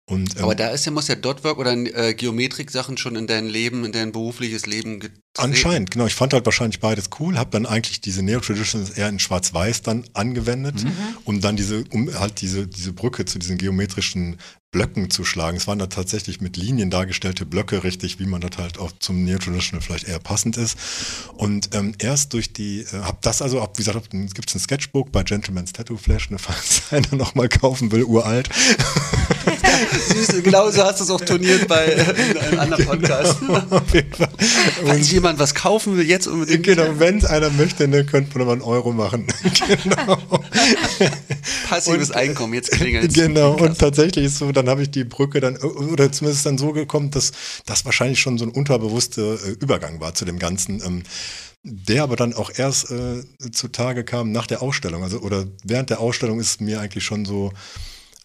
Und, 0.07 0.37
ähm, 0.37 0.45
Aber 0.45 0.55
da 0.55 0.69
ist 0.69 0.85
ja, 0.85 0.93
muss 0.93 1.09
ja 1.09 1.15
Dotwork 1.15 1.59
oder 1.59 1.73
äh, 1.73 2.13
Geometrik-Sachen 2.13 2.99
schon 2.99 3.17
in 3.17 3.27
dein 3.27 3.47
Leben, 3.47 3.85
in 3.87 3.93
dein 3.93 4.13
berufliches 4.13 4.67
Leben 4.67 5.01
getreten. 5.01 5.23
Anscheinend, 5.39 5.91
genau. 5.91 6.07
Ich 6.07 6.15
fand 6.15 6.35
halt 6.35 6.45
wahrscheinlich 6.45 6.79
beides 6.81 7.09
cool, 7.19 7.39
habe 7.39 7.51
dann 7.51 7.65
eigentlich 7.65 8.03
diese 8.03 8.23
Neo-Traditions 8.23 8.91
eher 8.91 9.09
in 9.09 9.19
Schwarz-Weiß 9.19 9.81
dann 9.83 10.05
angewendet, 10.13 10.85
um 11.25 11.41
dann 11.41 11.57
diese, 11.57 11.85
um 11.91 12.13
halt 12.19 12.43
diese, 12.43 12.67
diese 12.67 12.93
Brücke 12.93 13.25
zu 13.25 13.39
diesen 13.39 13.57
geometrischen 13.57 14.37
Blöcken 14.75 15.09
zu 15.09 15.25
schlagen. 15.25 15.57
Es 15.57 15.69
waren 15.69 15.79
da 15.79 15.87
tatsächlich 15.87 16.41
mit 16.41 16.57
Linien 16.57 16.91
dargestellte 16.91 17.47
Blöcke, 17.47 17.85
richtig, 17.85 18.19
wie 18.19 18.27
man 18.27 18.41
das 18.41 18.59
halt 18.59 18.77
auch 18.81 18.91
zum 18.99 19.23
Neo-Traditional 19.25 19.81
vielleicht 19.81 20.09
eher 20.09 20.19
passend 20.19 20.57
ist. 20.57 20.77
Und 21.37 21.77
ähm, 21.77 21.95
erst 22.01 22.33
durch 22.33 22.53
die, 22.53 22.81
äh, 22.81 23.03
hab 23.05 23.23
das 23.23 23.41
also, 23.41 23.63
hab, 23.63 23.79
wie 23.79 23.85
gesagt, 23.85 24.11
gibt 24.11 24.49
es 24.49 24.57
ein 24.57 24.59
Sketchbook 24.59 25.13
bei 25.13 25.23
Gentleman's 25.23 25.73
Tattoo 25.73 25.97
Flash, 25.97 26.29
ne, 26.31 26.39
falls 26.41 26.83
einer 26.91 27.15
nochmal 27.15 27.49
kaufen 27.49 27.93
will, 27.93 28.03
uralt. 28.03 28.49
Süß, 30.09 30.43
genau 30.43 30.71
so 30.71 30.83
hast 30.83 31.01
du 31.01 31.05
es 31.05 31.11
auch 31.11 31.21
turniert 31.21 31.69
bei 31.69 31.85
äh, 31.85 32.31
in 32.31 32.39
einem 32.39 32.61
anderen 32.61 32.87
Podcast. 32.87 33.37
Auf 33.71 33.95
jeden 33.95 34.13
Fall. 34.13 34.29
Falls 34.85 35.11
jemand 35.11 35.39
was 35.39 35.55
kaufen 35.55 35.97
will, 35.97 36.05
jetzt 36.05 36.27
unbedingt. 36.27 36.65
Genau, 36.65 36.99
wenn 36.99 37.19
es 37.19 37.25
einer 37.25 37.51
möchte, 37.51 37.87
ne, 37.87 38.05
könnte 38.05 38.39
man 38.39 38.47
mal 38.47 38.53
einen 38.55 38.63
Euro 38.63 38.93
machen. 38.93 39.27
genau. 39.83 40.19
Passives 41.69 42.11
Einkommen, 42.11 42.55
jetzt 42.55 42.73
klingelt 42.73 43.15
Genau, 43.15 43.53
und 43.53 43.79
tatsächlich 43.79 44.27
ist 44.27 44.39
so, 44.39 44.51
dann 44.51 44.64
habe 44.69 44.83
ich 44.83 44.91
die 44.91 45.05
Brücke 45.05 45.41
dann, 45.41 45.57
oder 45.57 46.11
zumindest 46.13 46.47
dann 46.47 46.59
so 46.59 46.73
gekommen, 46.73 47.11
dass 47.11 47.33
das 47.67 47.85
wahrscheinlich 47.85 48.21
schon 48.21 48.39
so 48.39 48.45
ein 48.45 48.51
unterbewusster 48.51 49.35
äh, 49.45 49.51
Übergang 49.61 50.01
war 50.01 50.15
zu 50.15 50.25
dem 50.25 50.39
Ganzen. 50.39 50.83
Ähm, 50.85 51.03
der 51.67 52.03
aber 52.03 52.17
dann 52.17 52.35
auch 52.35 52.51
erst 52.55 52.91
äh, 52.91 53.23
zutage 53.51 54.05
kam 54.05 54.33
nach 54.33 54.47
der 54.47 54.61
Ausstellung. 54.61 55.03
Also, 55.03 55.21
oder 55.21 55.47
während 55.65 55.89
der 55.89 56.01
Ausstellung 56.01 56.39
ist 56.39 56.61
mir 56.61 56.81
eigentlich 56.81 57.05
schon 57.05 57.25
so 57.25 57.53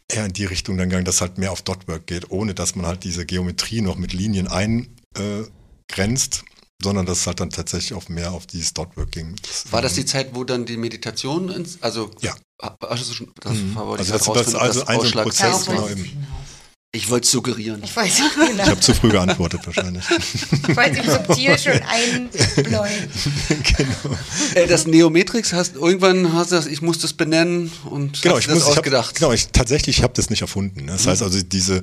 eher 0.10 0.26
in 0.26 0.34
die 0.34 0.46
Richtung 0.46 0.78
dann 0.78 0.90
gegangen, 0.90 1.06
dass 1.06 1.22
halt 1.22 1.38
mehr 1.38 1.52
auf 1.52 1.62
Dotwork 1.62 2.06
geht, 2.06 2.32
ohne 2.32 2.54
dass 2.54 2.76
man 2.76 2.86
halt 2.86 3.04
diese 3.06 3.26
Geometrie 3.26 3.82
noch 3.82 3.96
mit 3.98 4.12
Linien 4.12 4.48
eingrenzt, 4.48 6.44
sondern 6.82 7.06
dass 7.06 7.20
es 7.20 7.28
halt 7.28 7.40
dann 7.40 7.50
tatsächlich 7.50 7.94
auch 7.94 8.08
mehr 8.10 8.32
auf 8.32 8.48
dieses 8.48 8.74
Dotwork 8.74 9.12
ging. 9.12 9.36
War 9.72 9.82
das 9.82 9.94
die 9.96 10.06
Zeit, 10.06 10.30
wo 10.34 10.44
dann 10.44 10.66
die 10.66 10.78
Meditation, 10.78 11.50
ins, 11.50 11.78
also 11.82 12.12
Ja. 12.22 12.36
Also, 12.82 13.14
das 13.40 13.54
war 13.76 13.88
wohl 13.88 13.98
Also 14.00 14.12
die 14.12 14.18
das- 14.18 14.28
das 14.28 14.48
ist 14.48 14.56
rausfinden, 14.56 14.60
also 14.60 14.86
ein 14.86 15.24
Prozess, 15.24 15.66
genau, 15.66 15.88
eben. 15.88 16.28
Ich 16.92 17.08
wollte 17.12 17.26
es 17.26 17.32
suggerieren. 17.32 17.84
Ich 17.84 17.96
weiß, 17.96 18.20
Ich 18.20 18.48
genau. 18.50 18.66
habe 18.66 18.80
zu 18.80 18.96
früh 18.96 19.10
geantwortet 19.10 19.62
wahrscheinlich. 19.64 20.04
Ich 20.10 20.76
wollte 20.76 20.94
mich 20.98 21.06
subtil 21.12 21.58
schon 21.60 21.82
einbläuen. 21.84 23.10
Äh, 24.56 24.66
das 24.66 24.88
Neometrix 24.88 25.54
hast 25.54 25.76
irgendwann 25.76 26.34
hast 26.34 26.52
du 26.52 26.56
das, 26.56 26.66
ich 26.66 26.82
muss 26.82 26.98
das 26.98 27.14
benennen 27.14 27.72
und 27.86 28.20
Genau, 28.22 28.36
hast 28.36 28.42
ich 28.42 28.48
das 28.48 28.56
muss, 28.56 28.64
ich 28.64 28.70
hab, 28.72 28.78
ausgedacht. 28.80 29.16
genau, 29.16 29.32
ich 29.32 29.50
tatsächlich 29.50 30.02
habe 30.02 30.14
das 30.16 30.32
nicht 30.32 30.42
erfunden. 30.42 30.88
Das 30.88 31.06
heißt 31.06 31.22
also 31.22 31.40
diese 31.44 31.82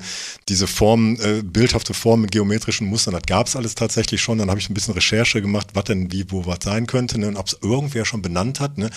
diese 0.49 0.67
Form, 0.67 1.17
äh, 1.21 1.41
bildhafte 1.43 1.93
Form 1.93 2.21
mit 2.21 2.31
geometrischen 2.31 2.87
Mustern, 2.87 3.13
das 3.13 3.23
gab 3.25 3.47
es 3.47 3.55
alles 3.55 3.75
tatsächlich 3.75 4.21
schon. 4.21 4.37
Dann 4.39 4.49
habe 4.49 4.59
ich 4.59 4.69
ein 4.69 4.73
bisschen 4.73 4.93
Recherche 4.93 5.41
gemacht, 5.41 5.67
was 5.73 5.85
denn 5.85 6.11
wie 6.11 6.25
wo 6.29 6.45
was 6.45 6.59
sein 6.63 6.87
könnte 6.87 7.17
ne? 7.19 7.27
und 7.29 7.37
ob 7.37 7.47
es 7.47 7.57
irgendwer 7.61 8.03
schon 8.03 8.21
benannt 8.21 8.59
hat. 8.59 8.77
Ne? 8.77 8.89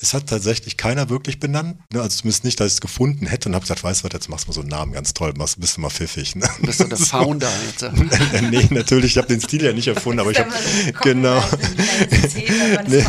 Es 0.00 0.14
hat 0.14 0.26
tatsächlich 0.28 0.78
keiner 0.78 1.10
wirklich 1.10 1.38
benannt. 1.38 1.78
Ne? 1.92 2.00
Also 2.00 2.20
zumindest 2.20 2.44
nicht, 2.44 2.58
dass 2.60 2.68
ich 2.68 2.74
es 2.74 2.80
gefunden 2.80 3.26
hätte 3.26 3.50
und 3.50 3.54
habe 3.54 3.62
gesagt, 3.64 3.84
weißt 3.84 4.00
du 4.00 4.04
was, 4.06 4.12
jetzt 4.14 4.28
machst 4.30 4.46
du 4.46 4.48
mal 4.50 4.54
so 4.54 4.60
einen 4.60 4.70
Namen, 4.70 4.92
ganz 4.92 5.12
toll, 5.12 5.34
machst, 5.36 5.49
bist 5.56 5.76
du 5.76 5.80
mal 5.80 5.90
pfiffig. 5.90 6.36
Ne? 6.36 6.48
Du 6.60 6.66
bist 6.66 6.80
doch 6.80 6.88
der 6.88 6.98
Founder. 6.98 7.50
Äh, 7.80 8.42
nee, 8.50 8.66
natürlich, 8.70 9.12
ich 9.12 9.18
habe 9.18 9.28
den 9.28 9.40
Stil 9.40 9.64
ja 9.64 9.72
nicht 9.72 9.88
erfunden, 9.88 10.20
aber 10.20 10.30
ich 10.30 10.38
habe 10.38 10.50
genau. 11.02 11.42
Nee, 12.88 13.04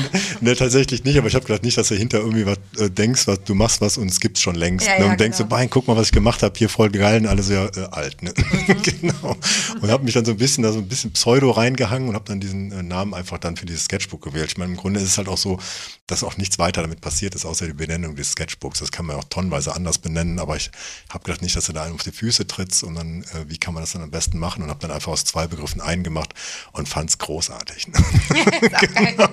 nee, 0.40 0.54
tatsächlich 0.54 1.04
nicht, 1.04 1.18
aber 1.18 1.28
ich 1.28 1.34
habe 1.34 1.44
gedacht, 1.44 1.62
nicht, 1.62 1.76
dass 1.76 1.88
du 1.88 1.94
hinter 1.94 2.18
irgendwie 2.18 2.46
was 2.46 2.58
äh, 2.78 2.90
denkst, 2.90 3.26
was 3.26 3.42
du 3.44 3.54
machst 3.54 3.80
was 3.80 3.98
und 3.98 4.10
es 4.10 4.20
gibt's 4.20 4.40
schon 4.40 4.54
längst. 4.54 4.86
Ja, 4.86 4.98
ne? 4.98 5.04
ja, 5.04 5.10
und 5.10 5.20
denkst 5.20 5.38
genau. 5.38 5.48
so, 5.48 5.56
Bein, 5.56 5.70
guck 5.70 5.86
mal, 5.86 5.96
was 5.96 6.06
ich 6.06 6.12
gemacht 6.12 6.42
habe, 6.42 6.54
hier 6.56 6.68
voll 6.68 6.90
geil 6.90 7.20
und 7.20 7.26
alle 7.26 7.42
sehr 7.42 7.70
äh, 7.76 7.80
alt. 7.90 8.22
Ne? 8.22 8.32
Mhm. 8.36 8.82
genau. 8.82 9.36
Und 9.80 9.90
habe 9.90 10.04
mich 10.04 10.14
dann 10.14 10.24
so 10.24 10.32
ein 10.32 10.36
bisschen 10.36 10.62
da 10.62 10.72
so 10.72 10.78
ein 10.78 10.88
bisschen 10.88 11.12
Pseudo 11.12 11.50
reingehangen 11.50 12.08
und 12.08 12.14
habe 12.14 12.24
dann 12.26 12.40
diesen 12.40 12.72
äh, 12.72 12.82
Namen 12.82 13.14
einfach 13.14 13.38
dann 13.38 13.56
für 13.56 13.66
dieses 13.66 13.84
Sketchbook 13.84 14.22
gewählt. 14.22 14.52
Ich 14.52 14.58
meine, 14.58 14.72
im 14.72 14.76
Grunde 14.76 15.00
ist 15.00 15.06
es 15.06 15.18
halt 15.18 15.28
auch 15.28 15.38
so, 15.38 15.58
dass 16.06 16.22
auch 16.22 16.36
nichts 16.36 16.58
weiter 16.58 16.82
damit 16.82 17.00
passiert 17.00 17.34
ist, 17.34 17.44
außer 17.44 17.66
die 17.66 17.72
Benennung 17.72 18.16
des 18.16 18.32
Sketchbooks. 18.32 18.80
Das 18.80 18.92
kann 18.92 19.06
man 19.06 19.16
ja 19.16 19.22
auch 19.22 19.28
tonnenweise 19.28 19.74
anders 19.74 19.98
benennen, 19.98 20.38
aber 20.38 20.56
ich 20.56 20.70
habe 21.10 21.24
gedacht, 21.24 21.42
nicht, 21.42 21.56
dass 21.56 21.66
du 21.66 21.72
da 21.72 21.85
einem 21.86 21.94
auf 21.96 22.02
die 22.02 22.12
Füße 22.12 22.46
trittst 22.46 22.82
und 22.82 22.94
dann, 22.94 23.22
äh, 23.22 23.48
wie 23.48 23.58
kann 23.58 23.74
man 23.74 23.82
das 23.82 23.92
dann 23.92 24.02
am 24.02 24.10
besten 24.10 24.38
machen 24.38 24.62
und 24.62 24.70
habe 24.70 24.80
dann 24.80 24.90
einfach 24.90 25.12
aus 25.12 25.24
zwei 25.24 25.46
Begriffen 25.46 25.80
einen 25.80 26.02
gemacht 26.02 26.34
und 26.72 26.88
fand 26.88 27.10
es 27.10 27.18
großartig. 27.18 27.88
Ne? 27.96 29.28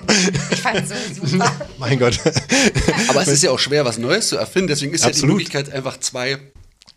Ich 0.50 0.60
fand 0.60 0.90
es 0.90 1.16
so 1.16 1.26
super. 1.26 1.52
mein 1.78 1.98
Gott. 1.98 2.18
Aber 3.08 3.22
es 3.22 3.28
ist 3.28 3.42
ja 3.42 3.50
auch 3.50 3.58
schwer, 3.58 3.84
was 3.84 3.98
Neues 3.98 4.28
zu 4.28 4.36
erfinden. 4.36 4.68
Deswegen 4.68 4.92
ist 4.92 5.02
ja 5.02 5.08
die 5.08 5.14
Absolut. 5.14 5.36
Möglichkeit, 5.36 5.72
einfach 5.72 5.98
zwei 5.98 6.38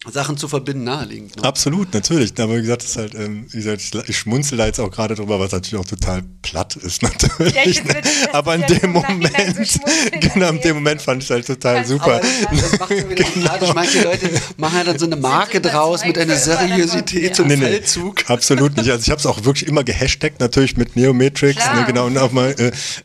Sachen 0.09 0.37
zu 0.37 0.47
verbinden, 0.47 0.83
naheliegend. 0.85 1.35
Ne? 1.35 1.43
Absolut, 1.43 1.93
natürlich. 1.93 2.31
Aber 2.39 2.55
wie 2.57 2.61
gesagt, 2.61 2.83
ist 2.83 2.95
halt, 2.97 3.15
ähm, 3.15 3.47
wie 3.49 3.57
gesagt, 3.57 3.81
ich, 3.81 4.09
ich 4.09 4.17
schmunzel 4.17 4.57
da 4.57 4.67
jetzt 4.67 4.79
auch 4.79 4.91
gerade 4.91 5.15
drüber, 5.15 5.39
was 5.39 5.51
natürlich 5.51 5.75
auch 5.83 5.89
total 5.89 6.21
platt 6.43 6.75
ist, 6.77 7.01
natürlich. 7.01 7.53
Ja, 7.55 7.61
ich 7.65 7.83
ne? 7.83 7.95
Aber 8.31 8.55
in 8.55 8.61
dem 8.61 8.79
so 8.79 8.87
Moment, 8.87 9.67
so 9.67 9.79
genau, 10.19 10.49
in 10.49 10.61
dem 10.61 10.75
Moment 10.75 11.01
fand 11.01 11.23
ich 11.23 11.29
halt 11.31 11.45
total 11.47 11.77
Aber 11.77 11.85
super. 11.87 12.21
Aber 12.21 12.21
das 12.61 12.79
macht 12.79 12.89
ja 12.91 13.09
wieder 13.09 13.25
sympathisch. 13.25 13.73
Manche 13.73 14.03
Leute 14.03 14.29
machen 14.57 14.77
ja 14.77 14.83
dann 14.83 14.99
so 14.99 15.07
eine 15.07 15.15
Marke 15.17 15.59
so 15.63 15.69
draus 15.69 16.05
mit 16.05 16.17
einer 16.17 16.37
Seriosität, 16.37 17.35
so 17.35 17.43
Ja. 17.43 17.49
einem 17.49 17.59
Nee, 17.59 17.65
nee, 17.65 17.71
Feldzug. 17.71 18.29
absolut 18.29 18.77
nicht. 18.77 18.89
Also 18.89 19.01
ich 19.03 19.09
habe 19.09 19.19
es 19.19 19.25
auch 19.25 19.43
wirklich 19.45 19.67
immer 19.67 19.83
gehashtagt, 19.83 20.39
natürlich 20.39 20.77
mit 20.77 20.95
Neomatrix, 20.95 21.61
Klar. 21.63 21.75
ne, 21.81 21.85
genau, 21.85 22.05
und 22.05 22.17
auch 22.17 22.31
mal 22.31 22.55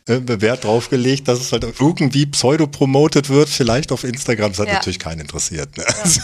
äh, 0.07 0.13
äh, 0.13 0.41
Wert 0.41 0.63
draufgelegt, 0.63 1.27
dass 1.27 1.39
es 1.41 1.51
halt 1.51 1.65
irgendwie 1.79 2.27
pseudo-promotet 2.27 3.29
wird, 3.29 3.49
vielleicht 3.49 3.91
auf 3.91 4.03
Instagram. 4.03 4.51
Das 4.51 4.59
hat 4.59 4.67
Ja. 4.67 4.75
natürlich 4.75 4.99
keinen 4.99 5.21
interessiert. 5.21 5.75
Ne? 5.75 5.83
Also, 6.01 6.21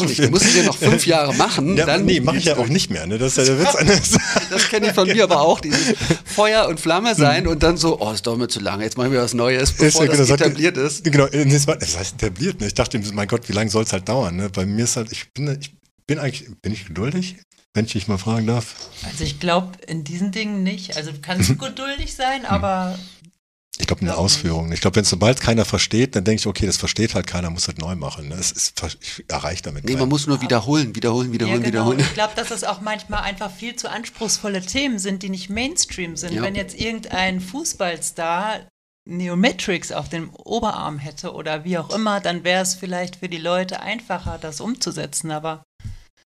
Noch 0.00 0.08
nicht. 0.08 0.18
Du 0.22 0.28
musst 0.30 0.44
es 0.44 0.56
ja 0.56 0.62
noch 0.64 0.76
fünf 0.76 1.06
Jahre 1.06 1.34
machen. 1.34 1.76
ja, 1.76 1.86
dann 1.86 2.04
nee, 2.04 2.20
mache 2.20 2.36
ich 2.38 2.44
ja 2.44 2.56
auch 2.56 2.68
nicht 2.68 2.90
mehr. 2.90 3.06
Ne? 3.06 3.18
Das 3.18 3.36
ist 3.36 3.48
ja 3.48 3.54
der 3.54 3.60
Witz 3.64 3.74
eines. 3.74 4.18
Das 4.50 4.68
kenne 4.68 4.88
ich 4.88 4.92
von 4.92 5.08
mir 5.08 5.24
aber 5.24 5.40
auch, 5.40 5.60
dieses 5.60 5.94
Feuer 6.24 6.68
und 6.68 6.78
Flamme 6.80 7.14
sein 7.14 7.46
und 7.46 7.62
dann 7.62 7.76
so, 7.76 8.00
oh, 8.00 8.10
das 8.12 8.22
dauert 8.22 8.38
mir 8.38 8.48
zu 8.48 8.60
lange, 8.60 8.84
jetzt 8.84 8.96
machen 8.96 9.10
wir 9.12 9.20
was 9.22 9.34
Neues, 9.34 9.72
bevor 9.72 10.04
ja 10.04 10.16
das 10.16 10.30
hat- 10.30 10.40
etabliert 10.40 10.76
ist. 10.76 11.02
Genau, 11.04 11.26
nee, 11.32 11.54
es 11.54 11.66
das 11.66 11.98
heißt 11.98 12.14
etabliert. 12.22 12.60
Ne? 12.60 12.66
Ich 12.68 12.74
dachte, 12.74 13.00
mein 13.12 13.26
Gott, 13.28 13.48
wie 13.48 13.52
lange 13.52 13.70
soll 13.70 13.82
es 13.84 13.92
halt 13.92 14.08
dauern? 14.08 14.36
Ne? 14.36 14.48
Bei 14.50 14.64
mir 14.66 14.84
ist 14.84 14.96
halt, 14.96 15.10
ich 15.12 15.32
bin, 15.32 15.58
ich 15.60 15.72
bin 16.06 16.18
eigentlich, 16.18 16.48
bin 16.62 16.72
ich 16.72 16.86
geduldig, 16.86 17.36
wenn 17.72 17.86
ich 17.86 17.92
dich 17.92 18.06
mal 18.08 18.18
fragen 18.18 18.46
darf? 18.46 18.74
Also 19.10 19.24
ich 19.24 19.40
glaube 19.40 19.72
in 19.86 20.04
diesen 20.04 20.30
Dingen 20.30 20.62
nicht. 20.62 20.96
Also 20.96 21.10
du 21.10 21.20
kannst 21.20 21.58
geduldig 21.58 22.14
sein, 22.14 22.44
aber 22.44 22.98
Ich 23.78 23.86
glaube, 23.88 24.00
Glaub 24.04 24.10
nicht. 24.16 24.18
Ausführung. 24.24 24.70
Ich 24.70 24.80
glaube, 24.80 24.96
wenn 24.96 25.04
sobald 25.04 25.40
keiner 25.40 25.64
versteht, 25.64 26.14
dann 26.14 26.22
denke 26.24 26.38
ich, 26.40 26.46
okay, 26.46 26.64
das 26.66 26.76
versteht 26.76 27.14
halt 27.16 27.26
keiner, 27.26 27.50
muss 27.50 27.66
halt 27.66 27.78
neu 27.78 27.96
machen. 27.96 28.28
Ne? 28.28 28.36
Es 28.36 28.52
ist, 28.52 28.80
ich 29.00 29.24
erreiche 29.28 29.62
damit 29.62 29.84
Nee, 29.84 29.92
keinen. 29.92 30.00
man 30.00 30.08
muss 30.10 30.26
nur 30.28 30.40
wiederholen, 30.40 30.94
wiederholen, 30.94 31.28
ja, 31.28 31.32
wiederholen, 31.34 31.62
genau. 31.62 31.72
wiederholen. 31.90 31.98
Ich 32.00 32.14
glaube, 32.14 32.34
dass 32.36 32.50
es 32.52 32.62
auch 32.62 32.80
manchmal 32.80 33.22
einfach 33.22 33.50
viel 33.50 33.74
zu 33.74 33.90
anspruchsvolle 33.90 34.62
Themen 34.64 34.98
sind, 35.00 35.24
die 35.24 35.28
nicht 35.28 35.50
Mainstream 35.50 36.16
sind. 36.16 36.34
Ja. 36.34 36.42
Wenn 36.42 36.54
jetzt 36.54 36.78
irgendein 36.78 37.40
Fußballstar 37.40 38.60
Neometrix 39.06 39.92
auf 39.92 40.08
dem 40.08 40.30
Oberarm 40.34 40.98
hätte 40.98 41.34
oder 41.34 41.64
wie 41.64 41.76
auch 41.76 41.90
immer, 41.90 42.20
dann 42.20 42.44
wäre 42.44 42.62
es 42.62 42.74
vielleicht 42.74 43.16
für 43.16 43.28
die 43.28 43.38
Leute 43.38 43.80
einfacher, 43.80 44.38
das 44.40 44.60
umzusetzen. 44.60 45.30
Aber 45.30 45.62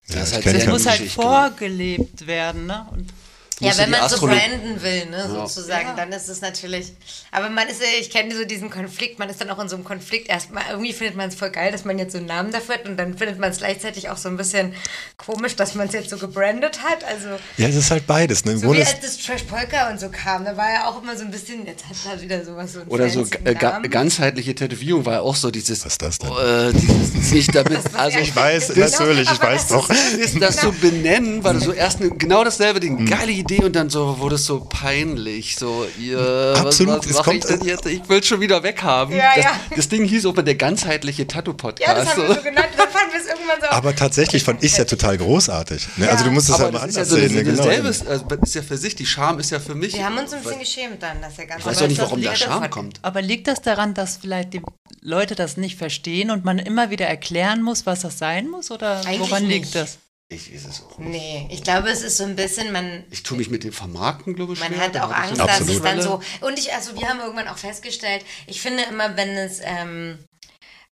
ja, 0.08 0.16
das 0.16 0.34
halt 0.34 0.44
keinen- 0.46 0.70
muss 0.70 0.86
halt 0.86 0.98
Geschichte. 1.00 1.22
vorgelebt 1.22 2.26
werden. 2.26 2.66
Ne? 2.68 2.86
Und 2.92 3.14
Ja, 3.60 3.78
wenn 3.78 3.90
man 3.92 4.10
so 4.10 4.18
branden 4.26 4.82
will, 4.82 5.06
ne, 5.06 5.18
Ja. 5.18 5.28
sozusagen, 5.48 5.88
Ja. 5.90 5.94
dann 5.96 6.12
ist 6.12 6.28
es 6.28 6.42
natürlich. 6.42 6.94
Aber 7.32 7.50
man 7.50 7.68
ist 7.68 7.82
ich 8.00 8.10
kenne 8.10 8.36
so 8.36 8.46
diesen 8.46 8.70
Konflikt, 8.70 9.20
man 9.20 9.30
ist 9.30 9.40
dann 9.42 9.50
auch 9.50 9.60
in 9.60 9.70
so 9.70 9.76
einem 9.76 9.86
Konflikt. 9.86 10.28
Erstmal, 10.30 10.64
irgendwie 10.70 10.94
findet 10.94 11.16
man 11.16 11.30
es 11.30 11.36
voll 11.36 11.50
geil, 11.52 11.72
dass 11.72 11.86
man 11.86 12.00
jetzt 12.00 12.12
so 12.14 12.18
einen 12.18 12.28
Namen 12.28 12.52
dafür 12.52 12.76
hat 12.76 12.86
und 12.88 12.98
dann 12.98 13.18
findet 13.18 13.40
man 13.40 13.52
es 13.52 13.58
gleichzeitig 13.60 14.10
auch 14.10 14.18
so 14.18 14.30
ein 14.30 14.38
bisschen 14.38 14.74
komisch, 15.18 15.56
dass 15.56 15.76
man 15.76 15.88
es 15.88 15.94
jetzt 15.94 16.10
so 16.10 16.18
gebrandet 16.18 16.80
hat. 16.84 17.04
Also, 17.04 17.28
Ja, 17.58 17.68
es 17.68 17.76
ist 17.76 17.92
halt 17.92 18.08
beides. 18.08 18.46
Ne? 18.46 18.54
Im 18.54 18.60
so 18.60 18.68
Grunde 18.68 18.82
wie 18.82 18.86
als 18.88 19.00
das 19.00 19.18
Trash 19.18 19.44
Polka 19.44 19.90
und 19.90 20.00
so 20.00 20.10
kam, 20.10 20.46
da 20.46 20.58
war 20.58 20.72
ja 20.74 20.88
auch 20.88 21.02
immer 21.02 21.16
so 21.16 21.24
ein 21.24 21.32
bisschen, 21.32 21.66
jetzt 21.66 21.84
hat 21.88 21.96
er 22.16 22.22
wieder 22.22 22.44
sowas 22.44 22.74
so 22.74 22.80
Oder 22.88 23.10
so 23.10 23.26
äh, 23.44 23.54
ganzheitliche 23.56 24.56
Tätowierung 24.56 25.06
war 25.06 25.14
ja 25.14 25.22
auch 25.22 25.36
so 25.36 25.52
dieses. 25.52 25.86
Was 25.86 25.94
ist 25.94 26.02
das 26.02 26.20
denn? 26.20 26.32
Äh, 26.32 26.74
dieses 26.74 27.14
nicht 27.32 27.54
damit. 27.56 27.80
Also 27.94 28.18
ich 28.20 28.36
weiß, 28.36 28.70
Genau, 28.74 28.88
natürlich, 28.90 29.32
ich 29.32 29.42
weiß 29.42 29.68
das 29.68 29.70
doch. 29.70 29.90
ist- 29.90 30.14
ist 30.14 30.42
das 30.42 30.62
so 30.62 30.72
benennen, 30.72 31.44
weil 31.44 31.54
du 31.56 31.60
so 31.60 31.72
erst 31.74 32.00
eine, 32.02 32.10
genau 32.10 32.44
dasselbe, 32.44 32.80
die 32.80 32.90
geile 33.06 33.32
Idee 33.44 33.64
und 33.64 33.76
dann 33.76 33.90
so 33.90 34.20
wurde 34.20 34.36
es 34.36 34.46
so 34.46 34.62
peinlich. 34.62 35.56
So, 35.56 35.86
ihr, 36.00 36.54
Absolut, 36.58 37.00
was, 37.00 37.06
es 37.06 37.18
was 37.18 37.24
kommt- 37.24 37.38
ich 37.38 37.46
denn 37.46 37.62
jetzt? 37.62 37.86
Ich 37.86 38.08
will 38.10 38.20
es 38.20 38.28
schon 38.28 38.42
wieder 38.42 38.64
weghaben. 38.64 39.16
Ja, 39.16 39.32
das, 39.36 39.46
ja. 39.46 39.60
das 39.76 39.90
Ding 39.90 40.06
hieß 40.06 40.26
auch 40.26 40.36
mal 40.36 40.42
der 40.42 40.56
ganzheitliche 40.56 41.28
Tattoo-Podcast. 41.28 41.88
Ja, 41.88 41.94
das 41.94 42.16
haben 42.16 42.28
wir 42.28 42.36
so 42.36 42.42
genannt. 42.42 42.70
Dann 42.78 42.90
fanden 42.90 43.14
wir 43.14 43.20
es 43.22 43.28
irgendwann 43.28 43.62
so. 43.62 43.68
Aber 43.68 43.96
tatsächlich 43.96 44.44
fand 44.44 44.64
ich 44.64 44.72
es 44.72 44.78
ja 44.78 44.86
total 44.86 45.18
großartig. 45.18 45.88
Ne? 45.98 46.10
Also 46.10 46.26
du 46.26 46.32
musst 46.32 46.50
es 46.50 46.58
halt 46.58 46.74
mal 46.74 46.80
das 46.80 46.90
ist 46.90 46.96
ja 46.96 47.02
anders 47.02 47.10
so 47.10 47.16
sehen. 47.18 47.36
Ne? 47.36 47.44
Genau. 47.44 47.58
dasselbe, 47.58 47.88
ist, 47.90 48.08
also, 48.08 48.26
das 48.26 48.40
ist 48.44 48.56
ja 48.56 48.62
für 48.62 48.78
sich, 48.78 48.96
die 48.96 49.06
Scham 49.06 49.40
ist 49.40 49.52
ja 49.52 49.60
für 49.60 49.76
mich. 49.76 49.94
wir 49.94 50.06
haben 50.06 50.18
uns 50.18 50.34
ein 50.34 50.42
bisschen 50.42 50.60
geschämt 50.60 51.04
dann, 51.04 51.22
dass 51.22 51.36
der 51.36 51.46
ganze 51.48 51.62
ich 51.62 51.66
weiß 51.68 51.78
doch 51.80 51.88
nicht, 51.88 51.92
ist 51.94 52.00
das 52.00 52.06
warum 52.08 52.22
der 52.22 52.32
liegt 52.32 52.44
Scham 52.44 52.70
kommt. 52.70 53.00
Aber 53.02 53.22
liegt 53.22 53.48
das 53.48 53.62
daran, 53.62 53.94
dass 53.94 54.18
vielleicht 54.18 54.54
die 54.54 54.62
Leute 55.02 55.36
das 55.36 55.58
nicht 55.58 55.78
verstehen 55.78 56.32
und 56.32 56.46
man 56.46 56.60
immer 56.60 56.90
wieder 56.90 57.06
erklären 57.06 57.62
muss, 57.62 57.86
was 57.86 58.02
das 58.02 58.18
sein 58.18 58.50
muss? 58.50 58.72
Oder 58.72 59.02
Eigentlich 59.06 59.20
woran 59.20 59.44
nicht. 59.48 59.64
liegt 59.64 59.76
das? 59.76 59.98
Ich 60.30 60.52
ist 60.52 60.66
es 60.66 60.82
auch. 60.82 60.98
Nee, 60.98 61.48
ich 61.52 61.64
glaube, 61.64 61.90
es 61.90 62.02
ist 62.02 62.18
so 62.18 62.24
ein 62.24 62.36
bisschen, 62.36 62.72
man, 62.72 63.04
Ich 63.12 63.24
tue 63.24 63.38
mich 63.38 63.50
mit 63.50 63.64
dem 63.64 63.74
Vermarkten, 63.74 64.36
glaube 64.36 64.54
ich, 64.54 64.60
Man 64.60 64.70
schwer. 64.74 64.82
hat 64.82 64.98
auch 64.98 65.10
ich 65.12 65.16
Angst, 65.16 65.40
dass 65.40 65.60
es 65.62 65.82
dann 65.82 66.02
so. 66.02 66.22
Und 66.42 66.58
ich, 66.58 66.74
also 66.74 66.96
wir 67.00 67.08
haben 67.08 67.20
irgendwann 67.20 67.48
auch 67.48 67.58
festgestellt, 67.58 68.26
ich 68.48 68.60
finde 68.62 68.84
immer, 68.84 69.16
wenn 69.16 69.30
es, 69.30 69.60
ähm, 69.64 70.18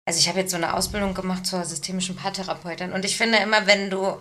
also 0.05 0.19
ich 0.19 0.29
habe 0.29 0.41
jetzt 0.41 0.51
so 0.51 0.57
eine 0.57 0.75
Ausbildung 0.75 1.15
gemacht 1.15 1.47
zur 1.47 1.65
systemischen 1.65 2.17
Paartherapeutin 2.17 2.93
und 2.93 3.05
ich 3.05 3.17
finde 3.17 3.39
immer, 3.39 3.67
wenn 3.67 3.89
du, 3.89 4.19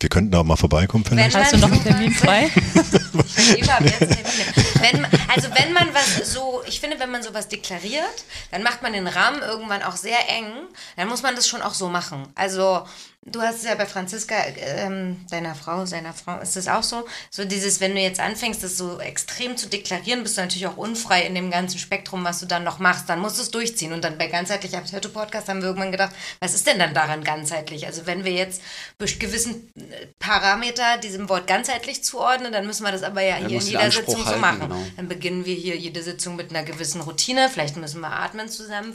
Wir 0.00 0.08
könnten 0.08 0.30
da 0.30 0.40
auch 0.40 0.44
mal 0.44 0.56
vorbeikommen 0.56 1.04
wenn 1.10 1.18
vielleicht. 1.30 1.36
Hast 1.36 1.52
du 1.54 1.58
noch 1.58 1.72
einen 1.72 1.82
Termin 1.82 2.12
frei? 2.14 2.50
Wer 2.54 3.84
ist 3.84 4.00
denn 4.00 4.26
hier? 4.26 4.46
wenn, 4.80 5.04
also 5.34 5.48
wenn 5.54 5.72
man 5.72 5.92
was 5.94 6.32
so, 6.32 6.62
ich 6.66 6.80
finde, 6.80 6.98
wenn 7.00 7.10
man 7.10 7.22
sowas 7.22 7.48
deklariert, 7.48 8.24
dann 8.50 8.62
macht 8.62 8.82
man 8.82 8.92
den 8.92 9.06
Rahmen 9.06 9.40
irgendwann 9.42 9.82
auch 9.82 9.96
sehr 9.96 10.28
eng. 10.28 10.52
Dann 10.96 11.08
muss 11.08 11.22
man 11.22 11.34
das 11.34 11.48
schon 11.48 11.62
auch 11.62 11.74
so 11.74 11.88
machen. 11.88 12.28
Also 12.34 12.84
du 13.26 13.40
hast 13.40 13.56
es 13.56 13.64
ja 13.64 13.74
bei 13.74 13.86
Franziska, 13.86 14.34
ähm, 14.58 15.24
deiner 15.30 15.54
Frau, 15.54 15.86
seiner 15.86 16.12
Frau, 16.12 16.38
ist 16.40 16.56
das 16.56 16.68
auch 16.68 16.82
so? 16.82 17.06
So 17.30 17.44
dieses, 17.44 17.80
wenn 17.80 17.94
du 17.94 18.00
jetzt 18.00 18.20
anfängst, 18.20 18.62
das 18.62 18.76
so 18.76 18.98
extrem 19.00 19.56
zu 19.56 19.68
deklarieren, 19.68 20.22
bist 20.22 20.36
du 20.36 20.42
natürlich 20.42 20.66
auch 20.66 20.76
unfrei 20.76 21.22
in 21.22 21.34
dem 21.34 21.50
ganzen 21.50 21.78
Spektrum, 21.78 22.24
was 22.24 22.40
du 22.40 22.46
dann 22.46 22.64
noch 22.64 22.78
machst. 22.78 23.08
Dann 23.08 23.20
musst 23.20 23.38
du 23.38 23.42
es 23.42 23.50
durchziehen. 23.50 23.92
Und 23.92 24.04
dann 24.04 24.18
bei 24.18 24.26
ganzheitlich 24.26 24.76
am 24.76 24.84
Podcast 25.12 25.48
haben 25.48 25.60
wir 25.60 25.68
irgendwann 25.68 25.92
gedacht, 25.92 26.12
was 26.40 26.54
ist 26.54 26.66
denn 26.66 26.78
dann 26.78 26.94
daran 26.94 27.24
ganzheitlich? 27.24 27.86
Also 27.86 28.06
wenn 28.06 28.24
wir 28.24 28.32
jetzt 28.32 28.60
gewissen 28.98 29.72
äh, 29.76 30.06
Parameter 30.18 30.98
diesem 30.98 31.28
Wort 31.28 31.46
ganzheitlich 31.46 32.04
zuordnen, 32.04 32.52
dann 32.52 32.66
müssen 32.66 32.84
wir 32.84 32.92
das 32.92 33.02
aber 33.02 33.22
ja 33.22 33.38
Dann 33.38 33.48
hier 33.48 33.60
in 33.60 33.66
jeder 33.66 33.80
Anspruch 33.80 34.06
Sitzung 34.06 34.20
so 34.20 34.26
halten, 34.26 34.40
machen. 34.40 34.60
genau. 34.60 34.86
Dann 34.96 35.08
beginnen 35.08 35.46
wir 35.46 35.54
hier 35.54 35.76
jede 35.76 36.02
Sitzung 36.02 36.36
mit 36.36 36.50
einer 36.50 36.64
gewissen 36.64 37.00
Routine. 37.00 37.48
Vielleicht 37.50 37.76
müssen 37.76 38.00
wir 38.00 38.12
atmen 38.12 38.48
zusammen, 38.48 38.94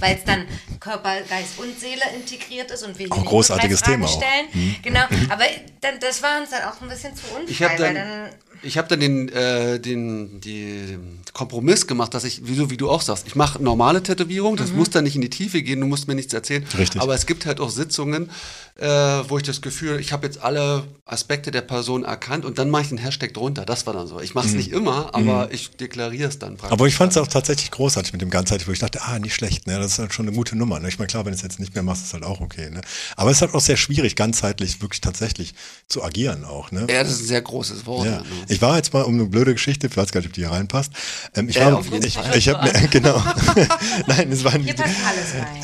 weil 0.00 0.16
es 0.16 0.24
dann 0.24 0.46
Körper, 0.80 1.20
Geist 1.28 1.58
und 1.58 1.78
Seele 1.78 2.02
integriert 2.14 2.70
ist 2.70 2.82
und 2.82 2.98
wir 2.98 3.06
hier 3.06 3.16
Auch 3.16 3.24
nicht 3.24 3.63
Fragen 3.70 3.92
Thema 3.92 4.06
auch. 4.06 4.16
stellen. 4.16 4.46
Mhm. 4.52 4.76
Genau, 4.82 5.04
aber 5.28 5.44
dann, 5.80 6.00
das 6.00 6.22
war 6.22 6.40
uns 6.40 6.50
dann 6.50 6.62
auch 6.64 6.80
ein 6.80 6.88
bisschen 6.88 7.14
zu 7.14 7.26
unfrei, 7.28 7.50
Ich 7.50 7.62
habe 7.62 7.78
weil 7.78 7.94
dann, 7.94 8.08
dann 8.08 8.30
ich 8.64 8.78
hab 8.78 8.88
dann 8.88 9.00
den, 9.00 9.28
äh, 9.28 9.78
den, 9.78 10.40
die 10.40 10.98
Kompromiss 11.32 11.86
gemacht, 11.86 12.14
dass 12.14 12.24
ich, 12.24 12.46
wie, 12.46 12.54
so 12.54 12.70
wie 12.70 12.76
du 12.76 12.90
auch 12.90 13.02
sagst, 13.02 13.26
ich 13.26 13.34
mache 13.34 13.62
normale 13.62 14.02
Tätowierung, 14.02 14.56
das 14.56 14.72
muss 14.72 14.90
dann 14.90 15.04
nicht 15.04 15.16
in 15.16 15.22
die 15.22 15.30
Tiefe 15.30 15.62
gehen, 15.62 15.80
du 15.80 15.86
musst 15.86 16.08
mir 16.08 16.14
nichts 16.14 16.32
erzählen. 16.32 16.64
Richtig. 16.78 17.00
Aber 17.00 17.14
es 17.14 17.26
gibt 17.26 17.46
halt 17.46 17.60
auch 17.60 17.70
Sitzungen, 17.70 18.30
äh, 18.76 18.86
wo 18.86 19.36
ich 19.38 19.44
das 19.44 19.60
Gefühl, 19.60 20.00
ich 20.00 20.12
habe 20.12 20.26
jetzt 20.26 20.42
alle 20.42 20.84
Aspekte 21.06 21.50
der 21.50 21.60
Person 21.60 22.04
erkannt 22.04 22.44
und 22.44 22.58
dann 22.58 22.70
mache 22.70 22.82
ich 22.82 22.88
den 22.88 22.98
Hashtag 22.98 23.34
drunter. 23.34 23.64
Das 23.64 23.86
war 23.86 23.94
dann 23.94 24.06
so. 24.06 24.20
Ich 24.20 24.34
mache 24.34 24.48
es 24.48 24.54
nicht 24.54 24.72
immer, 24.72 25.14
aber 25.14 25.52
ich 25.52 25.70
deklariere 25.76 26.28
es 26.28 26.38
dann 26.38 26.56
praktisch. 26.56 26.72
Aber 26.72 26.86
ich 26.86 26.94
fand 26.94 27.12
es 27.12 27.18
auch 27.18 27.28
tatsächlich 27.28 27.70
großartig 27.70 28.12
mit 28.12 28.22
dem 28.22 28.30
Ganzheitlich, 28.30 28.66
wo 28.66 28.72
ich 28.72 28.78
dachte, 28.78 29.02
ah, 29.02 29.18
nicht 29.18 29.34
schlecht, 29.34 29.66
ne? 29.66 29.78
das 29.78 29.92
ist 29.92 29.98
halt 29.98 30.12
schon 30.12 30.26
eine 30.26 30.34
gute 30.34 30.56
Nummer. 30.56 30.80
Ne? 30.80 30.88
Ich 30.88 30.98
meine, 30.98 31.06
klar, 31.06 31.24
wenn 31.24 31.32
du 31.32 31.36
es 31.36 31.42
jetzt 31.42 31.60
nicht 31.60 31.74
mehr 31.74 31.84
machst, 31.84 32.04
ist 32.04 32.14
halt 32.14 32.24
auch 32.24 32.40
okay. 32.40 32.70
Ne? 32.70 32.80
Aber 33.16 33.30
es 33.30 33.36
ist 33.36 33.42
halt 33.42 33.54
auch 33.54 33.60
sehr 33.60 33.76
schwierig, 33.76 34.16
ganzheitlich 34.16 34.80
wirklich 34.82 35.00
tatsächlich 35.00 35.54
zu 35.88 36.02
agieren 36.02 36.44
auch. 36.44 36.72
Ne? 36.72 36.86
ja, 36.88 37.02
das 37.02 37.12
ist 37.12 37.20
ein 37.20 37.26
sehr 37.26 37.42
großes 37.42 37.86
Wort. 37.86 38.06
Ja. 38.06 38.18
ne? 38.18 38.24
Ich 38.54 38.62
war 38.62 38.76
jetzt 38.76 38.92
mal 38.92 39.02
um 39.02 39.14
eine 39.14 39.24
blöde 39.26 39.52
Geschichte, 39.52 39.88
ich 39.88 39.96
weiß 39.96 40.12
gar 40.12 40.20
nicht, 40.20 40.28
ob 40.28 40.32
die 40.32 40.42
hier 40.42 40.52
reinpasst. 40.52 40.92
Ähm, 41.34 41.48
ich 41.48 41.56
Ja, 41.56 41.72
war, 41.72 41.78
auf 41.78 41.90
jeden 41.90 42.06
ich, 42.06 42.14
Fall. 42.14 42.36
ich 42.38 42.48
habe 42.48 42.64
mir, 42.64 42.88
genau. 42.90 43.20
Nein, 44.06 44.30
es 44.30 44.44
war 44.44 44.52
rein. 44.52 44.64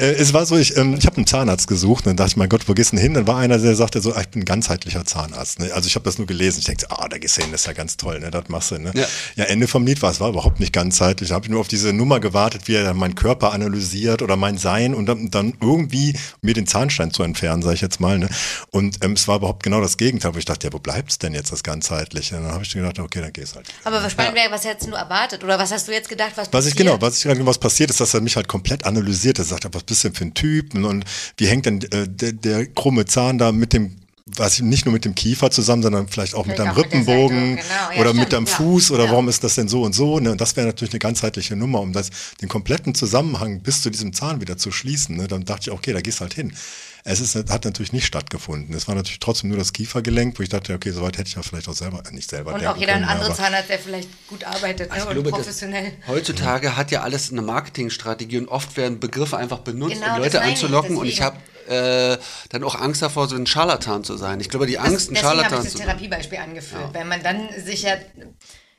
Äh, 0.01 0.13
es 0.13 0.33
war 0.33 0.45
so, 0.45 0.57
ich, 0.59 0.77
ähm, 0.77 0.97
ich 0.99 1.07
habe 1.07 1.17
einen 1.17 1.27
Zahnarzt 1.27 1.69
gesucht 1.69 2.05
und 2.05 2.11
dann 2.11 2.17
dachte 2.17 2.31
ich, 2.31 2.37
mein 2.37 2.49
Gott, 2.49 2.69
wo 2.69 2.75
gehst 2.75 2.91
du 2.91 2.97
denn 2.97 3.05
hin? 3.05 3.15
Dann 3.15 3.29
war 3.29 3.37
einer, 3.37 3.59
der 3.59 3.77
sagte 3.77 4.01
so, 4.01 4.13
ah, 4.13 4.21
ich 4.21 4.29
bin 4.29 4.43
ein 4.43 4.45
ganzheitlicher 4.45 5.05
Zahnarzt. 5.05 5.61
Ne? 5.61 5.71
Also 5.73 5.87
ich 5.87 5.95
habe 5.95 6.05
das 6.05 6.19
nur 6.19 6.27
gelesen. 6.27 6.59
Ich 6.59 6.65
denke, 6.65 6.87
ah, 6.91 7.07
da 7.09 7.19
gehst 7.19 7.37
du 7.37 7.43
hin, 7.43 7.53
das 7.53 7.61
ist 7.61 7.67
ja 7.69 7.75
ganz 7.75 7.97
toll, 7.97 8.19
ne? 8.19 8.33
das 8.33 8.49
machst 8.49 8.73
du. 8.73 8.79
Ne? 8.79 8.91
Ja. 8.95 9.07
Ja. 9.37 9.45
Ende 9.45 9.69
vom 9.69 9.87
Lied 9.87 10.03
war, 10.03 10.11
es 10.11 10.19
war 10.19 10.31
überhaupt 10.31 10.59
nicht 10.59 10.73
ganzheitlich. 10.73 11.29
Da 11.29 11.37
habe 11.37 11.47
ich 11.47 11.51
nur 11.51 11.61
auf 11.61 11.69
diese 11.69 11.93
Nummer 11.93 12.19
gewartet, 12.19 12.63
wie 12.67 12.75
er 12.75 12.83
dann 12.83 12.97
meinen 12.97 13.15
Körper 13.15 13.53
analysiert 13.53 14.21
oder 14.21 14.35
mein 14.35 14.59
Sein 14.59 14.95
und 14.95 15.07
dann, 15.07 15.31
dann 15.31 15.55
irgendwie 15.61 16.15
mir 16.43 16.55
den 16.55 16.67
Zahnstein 16.67 17.13
zu 17.13 17.23
entfernen, 17.23 17.63
sage 17.63 17.77
ich 17.77 17.83
jetzt 17.83 18.01
mal. 18.01 18.19
Ne? 18.19 18.29
Und 18.71 19.05
ähm, 19.05 19.13
es 19.13 19.29
war 19.29 19.37
überhaupt 19.37 19.63
genau 19.63 19.81
das 19.81 19.97
Gegenteil, 19.97 20.35
wo 20.35 20.39
ich 20.39 20.45
dachte, 20.45 20.67
ja, 20.67 20.73
wo 20.73 20.81
bleibt's 20.81 21.19
denn 21.19 21.35
jetzt 21.35 21.53
das 21.53 21.63
Ganzheitliche? 21.63 22.37
Und 22.37 22.45
dann 22.45 22.53
habe 22.53 22.65
ich 22.65 22.70
gedacht, 22.75 22.99
okay, 22.99 23.21
dann 23.21 23.33
gehst 23.33 23.55
halt. 23.57 23.67
Aber 23.85 24.03
was 24.03 24.17
wäre, 24.17 24.35
was 24.51 24.65
hättest 24.65 24.91
du 24.91 24.95
erwartet? 24.95 25.43
Oder 25.45 25.59
was 25.59 25.71
hast 25.73 25.89
du 25.89 25.93
jetzt 25.93 26.09
gedacht, 26.09 26.33
was 26.37 26.53
Was 26.53 26.67
ich 26.67 26.75
passiert? 26.75 26.77
genau, 26.77 27.01
was 27.01 27.19
ich 27.19 27.23
gerade 27.25 27.45
was 27.47 27.59
passiert 27.59 27.91
ist, 27.91 28.01
dass 28.01 28.15
er 28.15 28.21
mich 28.21 28.37
halt 28.37 28.49
komplett 28.49 28.85
analysiert. 28.85 29.39
Er 29.39 29.45
sagt, 29.45 29.67
was 29.73 29.83
bist 29.83 30.05
du 30.05 30.09
denn 30.09 30.15
für 30.17 30.25
ein 30.25 30.35
Typ 30.35 30.75
und 30.75 31.05
wie 31.37 31.47
hängt 31.47 31.67
denn 31.67 31.81
äh, 31.83 32.09
der, 32.09 32.33
der 32.33 32.67
krumme 32.67 33.05
Zahn 33.05 33.39
da 33.39 33.53
mit 33.53 33.73
dem 33.73 33.97
was 34.37 34.55
ich, 34.55 34.63
nicht 34.63 34.85
nur 34.85 34.93
mit 34.93 35.05
dem 35.05 35.15
Kiefer 35.15 35.51
zusammen, 35.51 35.83
sondern 35.83 36.07
vielleicht 36.07 36.35
auch 36.35 36.47
mit 36.47 36.57
Vielleicht 36.57 36.61
deinem 36.61 36.71
auch 36.73 36.77
mit 36.77 36.85
Rippenbogen 36.87 37.57
Seite, 37.57 37.69
genau. 37.69 37.75
Ja, 37.75 38.01
oder 38.01 38.11
stimmt, 38.11 38.21
mit 38.21 38.33
deinem 38.33 38.47
ja. 38.47 38.53
Fuß 38.53 38.91
oder 38.93 39.05
Ja. 39.07 39.11
warum 39.11 39.29
ist 39.29 39.43
das 39.43 39.55
denn 39.57 39.69
so 39.69 39.83
und 39.83 39.93
so? 39.93 40.21
Ne? 40.21 40.31
Und 40.31 40.41
das 40.41 40.57
wäre 40.57 40.67
natürlich 40.69 40.93
eine 40.93 41.01
ganzheitliche 41.01 41.57
Nummer, 41.57 41.81
um 41.81 41.93
das, 41.93 42.11
den 42.41 42.49
kompletten 42.49 42.95
Zusammenhang 42.95 43.61
bis 43.61 43.83
zu 43.83 43.91
diesem 43.91 44.13
Zahn 44.13 44.41
wieder 44.41 44.57
zu 44.57 44.71
schließen. 44.71 45.17
Ne? 45.17 45.27
Dann 45.27 45.45
dachte 45.45 45.63
ich, 45.63 45.71
okay, 45.73 45.93
da 45.93 46.01
gehst 46.01 46.21
halt 46.21 46.35
hin. 46.35 46.53
Es 47.05 47.21
ist, 47.21 47.35
hat 47.35 47.65
natürlich 47.65 47.93
nicht 47.93 48.07
stattgefunden. 48.07 48.75
Es 48.75 48.87
war 48.89 48.95
natürlich 48.95 49.21
trotzdem 49.21 49.49
nur 49.51 49.59
das 49.59 49.73
Kiefergelenk, 49.73 50.39
wo 50.39 50.43
ich 50.43 50.49
dachte, 50.49 50.75
okay, 50.75 50.91
soweit 50.91 51.17
hätte 51.19 51.29
ich 51.29 51.35
ja 51.35 51.43
vielleicht 51.43 51.69
auch 51.69 51.75
selber, 51.75 52.03
äh, 52.07 52.13
nicht 52.15 52.29
selber 52.29 52.55
Und 52.55 52.67
auch 52.67 52.77
jeder 52.77 52.93
können, 52.95 53.05
andere 53.05 53.35
Zahnarzt, 53.35 53.71
der 53.71 53.79
vielleicht 53.79 54.09
gut 54.29 54.45
arbeitet 54.45 54.91
ne? 54.91 54.97
Ich 54.99 55.05
und 55.05 55.13
glaube, 55.13 55.31
das- 55.31 55.39
professionell. 55.41 55.93
Heutzutage 56.07 56.77
hat 56.77 56.91
ja 56.91 57.03
alles 57.03 57.31
eine 57.33 57.43
Marketingstrategie 57.43 58.39
und 58.39 58.49
oft 58.49 58.77
werden 58.77 59.01
Begriffe 59.01 59.37
einfach 59.37 59.61
benutzt, 59.61 59.95
Genau, 59.95 60.17
um 60.17 60.23
das 60.23 60.33
Leute 60.35 60.43
anzulocken. 60.43 60.97
Und 60.97 61.07
ich 61.07 61.23
habe 61.23 61.37
deswegen. 61.69 62.15
äh, 62.15 62.19
dann 62.51 62.65
auch 62.65 62.75
Angst 62.75 63.01
davor, 63.03 63.29
so 63.29 63.37
ein 63.37 63.47
Scharlatan 63.47 64.05
zu 64.05 64.17
sein. 64.17 64.41
Ich 64.41 64.49
glaube, 64.49 64.67
die 64.67 64.79
Angst, 64.79 65.11
ein 65.11 65.15
Deswegen 65.15 65.17
habe 65.17 65.27
Scharlatan 65.39 65.59
ich 65.59 65.65
das 65.65 65.73
zu 65.73 65.79
sein. 65.79 65.87
Therapiebeil 65.87 66.39
angeführt, 66.43 66.91
weil 66.93 67.05
man 67.05 67.23
dann 67.23 67.49
sich 67.65 67.83
ja 67.83 67.93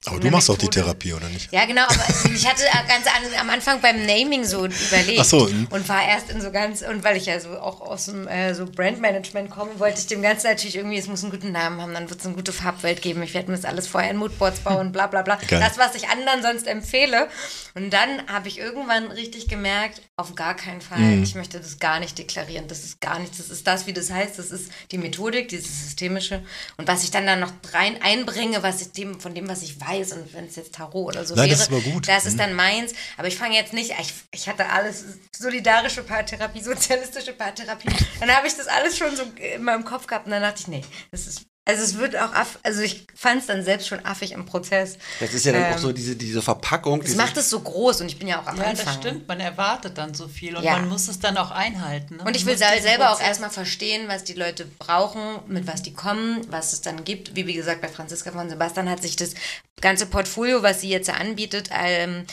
Aber 0.08 0.20
du 0.20 0.32
machst 0.32 0.50
doch 0.50 0.58
die 0.58 0.66
Methode- 0.66 0.82
Therapie, 0.86 1.14
oder 1.14 1.30
nicht? 1.30 1.52
Ja, 1.54 1.66
genau, 1.66 1.84
aber 1.84 2.04
ich 2.34 2.48
hatte 2.48 2.64
ganz 2.88 3.06
an, 3.06 3.40
am 3.40 3.50
Anfang 3.52 3.82
beim 3.82 4.04
Naming 4.06 4.44
so 4.46 4.66
überlegt 4.66 5.20
Ach 5.20 5.26
so, 5.26 5.48
und 5.70 5.88
war 5.90 6.04
erst 6.08 6.32
in 6.32 6.42
so 6.42 6.52
ganz, 6.52 6.82
und 6.82 7.04
weil 7.04 7.18
ich 7.18 7.28
ja 7.28 7.40
so 7.40 7.50
auch 7.60 7.82
aus 7.82 8.06
dem 8.06 8.28
äh, 8.28 8.56
so 8.56 8.66
Brandmanagement 8.66 9.52
komme, 9.52 9.70
wollte 9.78 10.00
ich 10.00 10.08
dem 10.08 10.24
Ganzen 10.24 10.48
natürlich 10.48 10.76
irgendwie, 10.76 10.98
es 10.98 11.06
muss 11.06 11.22
einen 11.22 11.32
guten 11.32 11.52
Namen 11.52 11.80
haben, 11.80 11.94
dann 11.94 12.10
wird 12.10 12.20
es 12.20 12.26
eine 12.26 12.34
gute 12.34 12.52
Farbwelt 12.52 13.04
geben, 13.04 13.22
ich 13.22 13.36
werde 13.36 13.52
mir 13.52 13.58
das 13.58 13.66
alles 13.66 13.88
vorher 13.88 14.10
in 14.10 14.18
Moodboards 14.18 14.62
bauen, 14.62 14.92
bla 14.92 15.06
bla 15.06 15.22
bla. 15.22 15.36
Geil. 15.48 15.60
Das, 15.60 15.78
was 15.78 15.94
ich 15.94 16.10
anderen 16.10 16.42
sonst 16.42 16.66
empfehle. 16.66 17.28
Und 17.74 17.92
dann 17.92 18.28
habe 18.28 18.48
ich 18.48 18.58
irgendwann 18.60 19.08
richtig 19.12 19.48
gemerkt, 19.48 20.02
auf 20.18 20.36
gar 20.36 20.56
keinen 20.56 20.82
Fall, 20.82 21.00
Mhm. 21.00 21.24
ich 21.24 21.36
möchte 21.36 21.60
das 21.60 21.80
gar 21.80 22.00
nicht 22.00 22.18
deklarieren, 22.18 22.68
das 22.68 22.84
ist 22.84 23.02
gar 23.02 23.20
nichts, 23.20 23.38
das 23.38 23.50
ist 23.50 23.66
das, 23.68 23.88
wie 23.88 23.94
das 23.94 24.12
heißt, 24.12 24.38
das 24.40 24.52
ist 24.52 24.72
die 24.92 24.98
Methodik, 24.98 25.48
dieses 25.50 25.84
systemische 25.84 26.44
und 26.78 26.88
was 26.88 27.04
ich 27.04 27.12
dann 27.12 27.26
da 27.26 27.36
noch 27.36 27.52
rein 27.74 28.02
einbringe, 28.02 28.62
was 28.64 28.82
ich 28.82 28.92
dem, 28.92 29.20
von 29.20 29.34
dem, 29.34 29.48
was 29.48 29.62
ich 29.62 29.80
weiß 29.80 30.14
und 30.14 30.34
wenn 30.34 30.46
es 30.46 30.56
jetzt 30.56 30.76
Tarot 30.76 31.08
oder 31.16 31.26
so 31.26 31.36
Nein, 31.36 31.50
wäre, 31.50 31.58
das 31.58 31.70
ist 31.70 31.84
gut. 31.94 32.08
das 32.08 32.24
Mhm. 32.24 32.30
ist 32.30 32.40
dann 32.40 32.54
meins. 32.54 32.94
Aber 33.18 33.28
ich 33.28 33.38
fange 33.38 33.56
jetzt 33.56 33.74
nicht, 33.74 33.92
ich, 34.00 34.14
ich 34.32 34.48
hatte 34.50 34.70
alles, 34.70 35.06
solidarische 35.36 36.04
Paartherapie, 36.04 36.62
sozialistische 36.64 37.34
Paartherapie. 37.34 37.90
Dann 38.20 38.30
habe 38.36 38.48
ich 38.48 38.56
das 38.56 38.68
alles 38.68 38.98
schon 38.98 39.16
so 39.16 39.24
in 39.54 39.64
meinem 39.64 39.86
Kopf 39.86 40.08
gehabt 40.08 40.26
und 40.26 40.32
dann 40.32 40.42
dachte 40.42 40.62
ich, 40.62 40.68
nee, 40.68 40.84
das 41.12 41.28
ist, 41.28 41.46
also 41.66 41.84
es 41.84 41.98
wird 41.98 42.16
auch, 42.16 42.34
aff, 42.34 42.58
also 42.64 42.82
ich 42.82 43.06
fand 43.16 43.42
es 43.42 43.48
dann 43.48 43.64
selbst 43.64 43.88
schon 43.88 44.04
affig 44.06 44.32
im 44.32 44.46
Prozess. 44.46 44.98
Das 45.20 45.34
ist 45.34 45.46
ja 45.46 45.52
dann 45.54 45.64
Ähm, 45.64 45.74
auch 45.74 45.78
so 45.78 45.92
diese, 45.92 46.16
diese 46.16 46.42
Verpackung. 46.42 47.02
Das 47.02 47.16
macht 47.16 47.38
es 47.38 47.50
so 47.50 47.60
groß 47.60 48.02
und 48.02 48.08
ich 48.08 48.18
bin 48.18 48.28
ja 48.28 48.42
auch 48.42 48.48
am 48.48 48.58
Ja, 48.58 48.64
Anfang. 48.64 48.86
das 48.86 48.96
stimmt. 48.96 49.28
Man 49.28 49.40
erwartet 49.40 49.98
dann 49.98 50.14
so 50.16 50.28
viel 50.28 50.56
und 50.58 50.64
Ja. 50.64 50.74
man 50.78 50.90
muss 50.90 51.08
es 51.08 51.20
dann 51.20 51.38
auch 51.38 51.52
einhalten. 51.52 52.18
Ne? 52.18 52.24
Und 52.24 52.36
ich 52.36 52.46
will 52.46 52.58
selber 52.58 53.12
auch 53.12 53.18
Prozess- 53.18 53.28
erstmal 53.28 53.50
verstehen, 53.52 54.08
was 54.08 54.24
die 54.24 54.34
Leute 54.34 54.66
brauchen, 54.80 55.22
mit 55.48 55.68
was 55.68 55.82
die 55.84 55.94
kommen, 55.94 56.42
was 56.50 56.74
es 56.74 56.82
dann 56.82 57.04
gibt. 57.04 57.36
Wie, 57.36 57.46
wie 57.46 57.54
gesagt, 57.54 57.82
bei 57.82 57.88
Franziska 57.90 58.32
von 58.32 58.50
Sebastian 58.50 58.90
hat 58.90 59.02
sich 59.04 59.16
das 59.16 59.36
ganze 59.82 60.06
Portfolio, 60.06 60.64
was 60.64 60.82
sie 60.82 60.90
jetzt 60.90 61.10
anbietet, 61.10 61.70
ähm, 61.72 62.26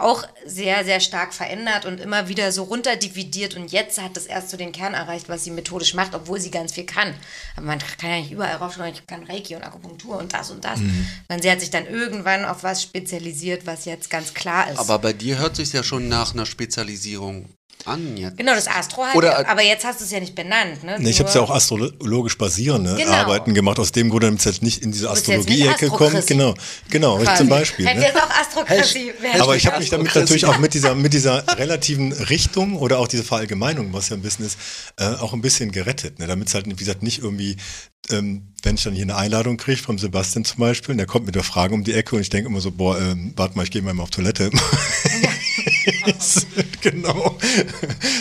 auch 0.00 0.26
sehr, 0.44 0.84
sehr 0.84 1.00
stark 1.00 1.34
verändert 1.34 1.84
und 1.84 2.00
immer 2.00 2.28
wieder 2.28 2.50
so 2.50 2.64
runterdividiert. 2.64 3.56
Und 3.56 3.70
jetzt 3.70 4.00
hat 4.00 4.16
das 4.16 4.26
erst 4.26 4.50
so 4.50 4.56
den 4.56 4.72
Kern 4.72 4.94
erreicht, 4.94 5.28
was 5.28 5.44
sie 5.44 5.50
methodisch 5.50 5.94
macht, 5.94 6.14
obwohl 6.14 6.40
sie 6.40 6.50
ganz 6.50 6.72
viel 6.72 6.86
kann. 6.86 7.14
Aber 7.56 7.66
man 7.66 7.78
kann 7.78 8.10
ja 8.10 8.16
nicht 8.16 8.32
überall 8.32 8.56
raufschauen, 8.56 8.92
ich 8.92 9.06
kann 9.06 9.24
Reiki 9.24 9.54
und 9.54 9.62
Akupunktur 9.62 10.18
und 10.18 10.32
das 10.32 10.50
und 10.50 10.64
das. 10.64 10.80
Und 11.28 11.42
sie 11.42 11.50
hat 11.50 11.60
sich 11.60 11.70
dann 11.70 11.86
irgendwann 11.86 12.44
auf 12.44 12.62
was 12.62 12.82
spezialisiert, 12.82 13.66
was 13.66 13.84
jetzt 13.84 14.10
ganz 14.10 14.34
klar 14.34 14.70
ist. 14.70 14.78
Aber 14.78 14.98
bei 14.98 15.12
dir 15.12 15.38
hört 15.38 15.56
sich 15.56 15.72
ja 15.72 15.82
schon 15.82 16.08
nach 16.08 16.34
einer 16.34 16.46
Spezialisierung 16.46 17.46
Anja. 17.84 18.30
Genau, 18.30 18.54
das 18.54 18.66
Astro 18.66 19.04
halt. 19.04 19.14
Oder- 19.14 19.48
aber 19.48 19.62
jetzt 19.62 19.84
hast 19.84 20.00
du 20.00 20.04
es 20.04 20.10
ja 20.10 20.18
nicht 20.18 20.34
benannt, 20.34 20.82
ne? 20.82 20.96
Nee, 20.98 21.10
ich 21.10 21.20
habe 21.20 21.28
Nur- 21.28 21.36
ja 21.36 21.42
auch 21.42 21.50
astrologisch 21.54 22.36
basierende 22.36 22.96
Genau. 22.96 23.12
Arbeiten 23.12 23.54
gemacht, 23.54 23.78
aus 23.78 23.92
dem 23.92 24.10
Grunde, 24.10 24.26
damit 24.26 24.40
es 24.40 24.44
jetzt 24.46 24.62
nicht 24.62 24.82
in 24.82 24.90
diese 24.90 25.04
jetzt 25.06 25.18
Astrologie-Ecke 25.18 25.88
kommt. 25.90 26.26
Genau, 26.26 26.54
genau, 26.90 27.18
quasi. 27.18 27.36
zum 27.38 27.48
Beispiel. 27.48 27.86
Hätte 27.86 28.00
Ne? 28.00 28.06
jetzt 28.06 28.16
auch 28.20 28.30
Astrokratie 28.30 29.12
werden. 29.20 29.40
Aber 29.40 29.54
ich 29.56 29.66
habe 29.66 29.78
mich 29.78 29.90
damit 29.90 30.12
natürlich 30.14 30.46
auch 30.46 30.58
mit 30.58 30.74
dieser, 30.74 30.94
mit 30.96 31.12
dieser 31.12 31.44
relativen 31.58 32.12
Richtung 32.12 32.76
oder 32.76 32.98
auch 32.98 33.06
diese 33.08 33.22
Verallgemeinung, 33.22 33.92
was 33.92 34.08
ja 34.08 34.16
ein 34.16 34.22
bisschen 34.22 34.46
ist, 34.46 34.58
äh, 34.98 35.04
auch 35.04 35.32
ein 35.32 35.40
bisschen 35.40 35.70
gerettet. 35.70 36.18
Ne? 36.18 36.26
Damit 36.26 36.48
es 36.48 36.54
halt, 36.54 36.66
wie 36.68 36.74
gesagt, 36.74 37.02
nicht 37.04 37.20
irgendwie, 37.22 37.56
ähm, 38.10 38.48
wenn 38.62 38.74
ich 38.74 38.82
dann 38.82 38.94
hier 38.94 39.02
eine 39.04 39.16
Einladung 39.16 39.58
kriege 39.58 39.80
vom 39.80 39.98
Sebastian 39.98 40.44
zum 40.44 40.58
Beispiel, 40.58 40.92
und 40.92 40.98
der 40.98 41.06
kommt 41.06 41.26
mit 41.26 41.36
der 41.36 41.44
Frage 41.44 41.72
um 41.74 41.84
die 41.84 41.92
Ecke 41.92 42.16
und 42.16 42.22
ich 42.22 42.30
denke 42.30 42.48
immer 42.48 42.60
so, 42.60 42.72
boah, 42.72 42.98
ähm, 43.00 43.32
warte 43.36 43.56
mal, 43.56 43.62
ich 43.62 43.70
gehe 43.70 43.80
mal 43.82 43.96
auf 44.00 44.10
Toilette. 44.10 44.50
genau. 46.90 47.38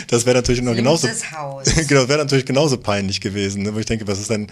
Das 0.08 0.26
wäre 0.26 0.36
natürlich 0.36 0.62
noch 0.62 0.76
genauso. 0.76 1.08
Haus. 1.08 1.66
Genau, 1.88 2.08
wäre 2.08 2.20
natürlich 2.20 2.46
genauso 2.46 2.78
peinlich 2.78 3.22
gewesen, 3.22 3.64
ne? 3.64 3.76
wo 3.76 3.80
ich 3.80 3.86
denke, 3.86 4.08
was 4.08 4.20
ist 4.20 4.30
denn, 4.30 4.48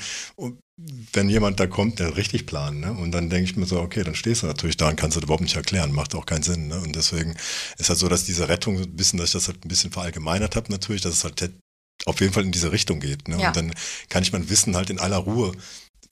wenn 1.13 1.29
jemand 1.29 1.59
da 1.59 1.67
kommt, 1.67 1.99
der 1.99 2.15
richtig 2.17 2.45
plant, 2.45 2.79
ne? 2.79 2.93
Und 2.93 3.11
dann 3.11 3.29
denke 3.29 3.45
ich 3.49 3.55
mir 3.55 3.65
so, 3.65 3.79
okay, 3.79 4.03
dann 4.03 4.15
stehst 4.15 4.43
du 4.43 4.47
natürlich 4.47 4.77
da 4.77 4.89
und 4.89 4.95
kannst 4.95 5.17
das 5.17 5.23
überhaupt 5.23 5.43
nicht 5.43 5.55
erklären, 5.55 5.91
macht 5.91 6.15
auch 6.15 6.25
keinen 6.25 6.43
Sinn, 6.43 6.67
ne? 6.67 6.79
Und 6.79 6.95
deswegen 6.95 7.35
ist 7.77 7.89
halt 7.89 7.99
so, 7.99 8.07
dass 8.07 8.25
diese 8.25 8.49
Rettung 8.49 8.79
ein 8.79 8.95
bisschen, 8.95 9.19
dass 9.19 9.29
ich 9.29 9.33
das 9.33 9.47
halt 9.47 9.65
ein 9.65 9.67
bisschen 9.67 9.91
verallgemeinert 9.91 10.55
habe, 10.55 10.71
natürlich, 10.71 11.01
dass 11.01 11.13
es 11.13 11.23
halt 11.23 11.51
auf 12.05 12.19
jeden 12.21 12.33
Fall 12.33 12.43
in 12.43 12.51
diese 12.51 12.71
Richtung 12.71 12.99
geht, 12.99 13.27
ne? 13.27 13.39
Ja. 13.39 13.47
Und 13.49 13.57
dann 13.57 13.73
kann 14.09 14.23
ich 14.23 14.33
mein 14.33 14.49
Wissen 14.49 14.75
halt 14.75 14.89
in 14.89 14.99
aller 14.99 15.17
Ruhe 15.17 15.53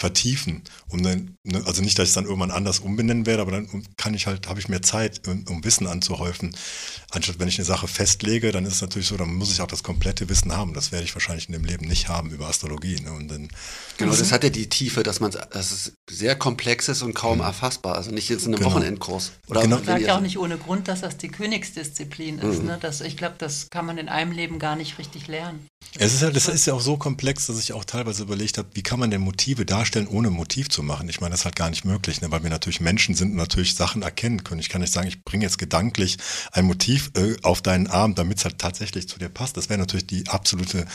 vertiefen, 0.01 0.63
um 0.89 1.03
dann, 1.03 1.37
ne, 1.43 1.63
also 1.65 1.81
nicht, 1.83 1.97
dass 1.97 2.05
ich 2.05 2.09
es 2.09 2.15
dann 2.15 2.25
irgendwann 2.25 2.51
anders 2.51 2.79
umbenennen 2.79 3.27
werde, 3.27 3.43
aber 3.43 3.51
dann 3.51 3.85
kann 3.97 4.15
ich 4.15 4.25
halt, 4.25 4.49
habe 4.49 4.59
ich 4.59 4.67
mehr 4.67 4.81
Zeit, 4.81 5.27
um, 5.27 5.45
um 5.47 5.63
Wissen 5.63 5.85
anzuhäufen. 5.85 6.55
Anstatt 7.11 7.39
wenn 7.39 7.47
ich 7.47 7.59
eine 7.59 7.65
Sache 7.65 7.87
festlege, 7.87 8.51
dann 8.51 8.65
ist 8.65 8.75
es 8.75 8.81
natürlich 8.81 9.07
so, 9.07 9.15
dann 9.15 9.33
muss 9.35 9.51
ich 9.51 9.61
auch 9.61 9.67
das 9.67 9.83
komplette 9.83 10.27
Wissen 10.27 10.51
haben. 10.51 10.73
Das 10.73 10.91
werde 10.91 11.05
ich 11.05 11.13
wahrscheinlich 11.13 11.47
in 11.47 11.53
dem 11.53 11.63
Leben 11.63 11.87
nicht 11.87 12.09
haben 12.09 12.31
über 12.31 12.47
Astrologie. 12.47 12.99
Ne? 12.99 13.11
Und 13.11 13.27
dann, 13.29 13.49
Genau, 13.97 14.15
das 14.15 14.31
hat 14.31 14.43
ja 14.43 14.49
die 14.49 14.67
Tiefe, 14.69 15.03
dass 15.03 15.19
man, 15.19 15.31
dass 15.31 15.71
es 15.71 15.93
sehr 16.09 16.35
komplex 16.35 16.87
ist 16.89 17.01
und 17.01 17.13
kaum 17.13 17.39
erfassbar. 17.41 17.95
Also 17.95 18.11
nicht 18.11 18.29
jetzt 18.29 18.45
in 18.45 18.53
einem 18.53 18.63
Genau. 18.63 18.71
Wochenendkurs. 18.75 19.31
Oder 19.47 19.61
Genau. 19.61 19.77
wenn 19.77 19.85
sagt 19.85 20.01
ja 20.01 20.17
auch 20.17 20.21
nicht 20.21 20.37
ohne 20.37 20.57
Grund, 20.57 20.87
dass 20.87 21.01
das 21.01 21.17
die 21.17 21.27
Königsdisziplin 21.29 22.39
ist. 22.39 22.59
Mhm. 22.61 22.65
Ne? 22.67 22.77
Das, 22.81 23.01
ich 23.01 23.17
glaube, 23.17 23.35
das 23.37 23.67
kann 23.69 23.85
man 23.85 23.97
in 23.97 24.09
einem 24.09 24.31
Leben 24.31 24.59
gar 24.59 24.75
nicht 24.75 24.97
richtig 24.97 25.27
lernen. 25.27 25.67
es 25.97 26.13
ist 26.13 26.21
halt, 26.23 26.35
das 26.35 26.47
ist 26.47 26.65
ja 26.65 26.73
auch 26.73 26.81
so 26.81 26.97
komplex, 26.97 27.47
dass 27.47 27.59
ich 27.59 27.73
auch 27.73 27.85
teilweise 27.85 28.23
überlegt 28.23 28.57
habe, 28.57 28.69
wie 28.73 28.81
kann 28.83 28.99
man 28.99 29.11
denn 29.11 29.21
Motive 29.21 29.65
darstellen, 29.65 30.07
ohne 30.07 30.29
Motiv 30.29 30.69
zu 30.69 30.83
machen? 30.83 31.09
Ich 31.09 31.19
meine, 31.21 31.31
das 31.31 31.41
ist 31.41 31.45
halt 31.45 31.55
gar 31.55 31.69
nicht 31.69 31.85
möglich, 31.85 32.21
ne? 32.21 32.31
weil 32.31 32.43
wir 32.43 32.49
natürlich 32.49 32.79
Menschen 32.81 33.13
sind 33.15 33.31
und 33.31 33.37
natürlich 33.37 33.75
Sachen 33.75 34.01
erkennen 34.01 34.43
können. 34.43 34.59
Ich 34.61 34.69
kann 34.69 34.81
nicht 34.81 34.93
sagen, 34.93 35.07
ich 35.07 35.23
bringe 35.23 35.43
jetzt 35.43 35.57
gedanklich 35.57 36.17
ein 36.51 36.65
Motiv 36.65 37.11
äh, 37.17 37.35
auf 37.43 37.61
deinen 37.61 37.87
Arm, 37.87 38.15
damit 38.15 38.37
es 38.39 38.45
halt 38.45 38.57
tatsächlich 38.59 39.07
zu 39.09 39.19
dir 39.19 39.29
passt. 39.29 39.57
Das 39.57 39.69
wäre 39.69 39.79
natürlich 39.79 40.07
die 40.07 40.27
absolute, 40.27 40.85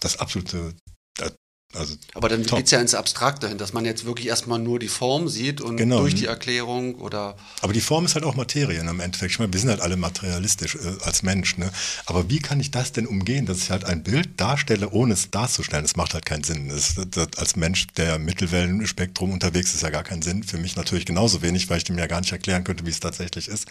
das 0.00 0.18
absolute, 0.18 0.74
äh, 1.20 1.30
also 1.78 1.94
Aber 2.14 2.28
dann 2.28 2.42
geht 2.44 2.64
es 2.66 2.70
ja 2.70 2.80
ins 2.80 2.94
Abstrakte 2.94 3.48
hin, 3.48 3.58
dass 3.58 3.72
man 3.72 3.84
jetzt 3.84 4.04
wirklich 4.04 4.26
erstmal 4.28 4.58
nur 4.58 4.78
die 4.78 4.88
Form 4.88 5.28
sieht 5.28 5.60
und 5.60 5.76
Genau. 5.76 6.00
durch 6.00 6.14
die 6.14 6.26
Erklärung 6.26 6.94
oder 6.96 7.36
Aber 7.62 7.72
die 7.72 7.80
Form 7.80 8.04
ist 8.04 8.14
halt 8.14 8.24
auch 8.24 8.34
Materie 8.34 8.78
im 8.80 9.00
Endeffekt. 9.00 9.32
Ich 9.32 9.38
meine, 9.38 9.52
wir 9.52 9.60
sind 9.60 9.70
halt 9.70 9.80
alle 9.80 9.96
materialistisch 9.96 10.74
äh, 10.76 11.04
als 11.04 11.22
Mensch. 11.22 11.56
Ne? 11.58 11.70
Aber 12.06 12.28
wie 12.30 12.38
kann 12.38 12.60
ich 12.60 12.70
das 12.70 12.92
denn 12.92 13.06
umgehen, 13.06 13.46
dass 13.46 13.58
ich 13.58 13.70
halt 13.70 13.84
ein 13.84 14.02
Bild 14.02 14.40
darstelle, 14.40 14.90
ohne 14.90 15.14
es 15.14 15.30
darzustellen? 15.30 15.84
Das 15.84 15.96
macht 15.96 16.14
halt 16.14 16.24
keinen 16.26 16.44
Sinn. 16.44 16.68
Das, 16.68 16.94
das, 17.10 17.28
als 17.36 17.56
Mensch, 17.56 17.86
der 17.96 18.16
im 18.16 18.24
Mittelwellenspektrum 18.24 19.32
unterwegs 19.32 19.74
ist, 19.74 19.82
ja 19.82 19.90
gar 19.90 20.02
keinen 20.04 20.22
Sinn. 20.22 20.42
Für 20.42 20.58
mich 20.58 20.76
natürlich 20.76 21.06
genauso 21.06 21.42
wenig, 21.42 21.68
weil 21.70 21.78
ich 21.78 21.84
dem 21.84 21.98
ja 21.98 22.06
gar 22.06 22.20
nicht 22.20 22.32
erklären 22.32 22.64
könnte, 22.64 22.86
wie 22.86 22.90
es 22.90 23.00
tatsächlich 23.00 23.48
ist. 23.48 23.66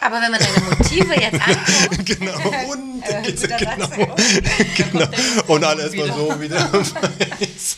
Aber 0.00 0.20
wenn 0.20 0.30
man 0.30 0.40
deine 0.40 0.76
Motive 0.76 1.14
jetzt 1.20 1.40
anguckt, 1.46 2.06
Genau. 2.06 2.36
Und, 2.72 3.02
Äh, 3.02 3.32
genau, 3.58 4.16
genau. 4.76 5.06
Und 5.46 5.64
alle 5.64 5.82
erstmal 5.82 6.08
so 6.12 6.40
wieder. 6.40 6.70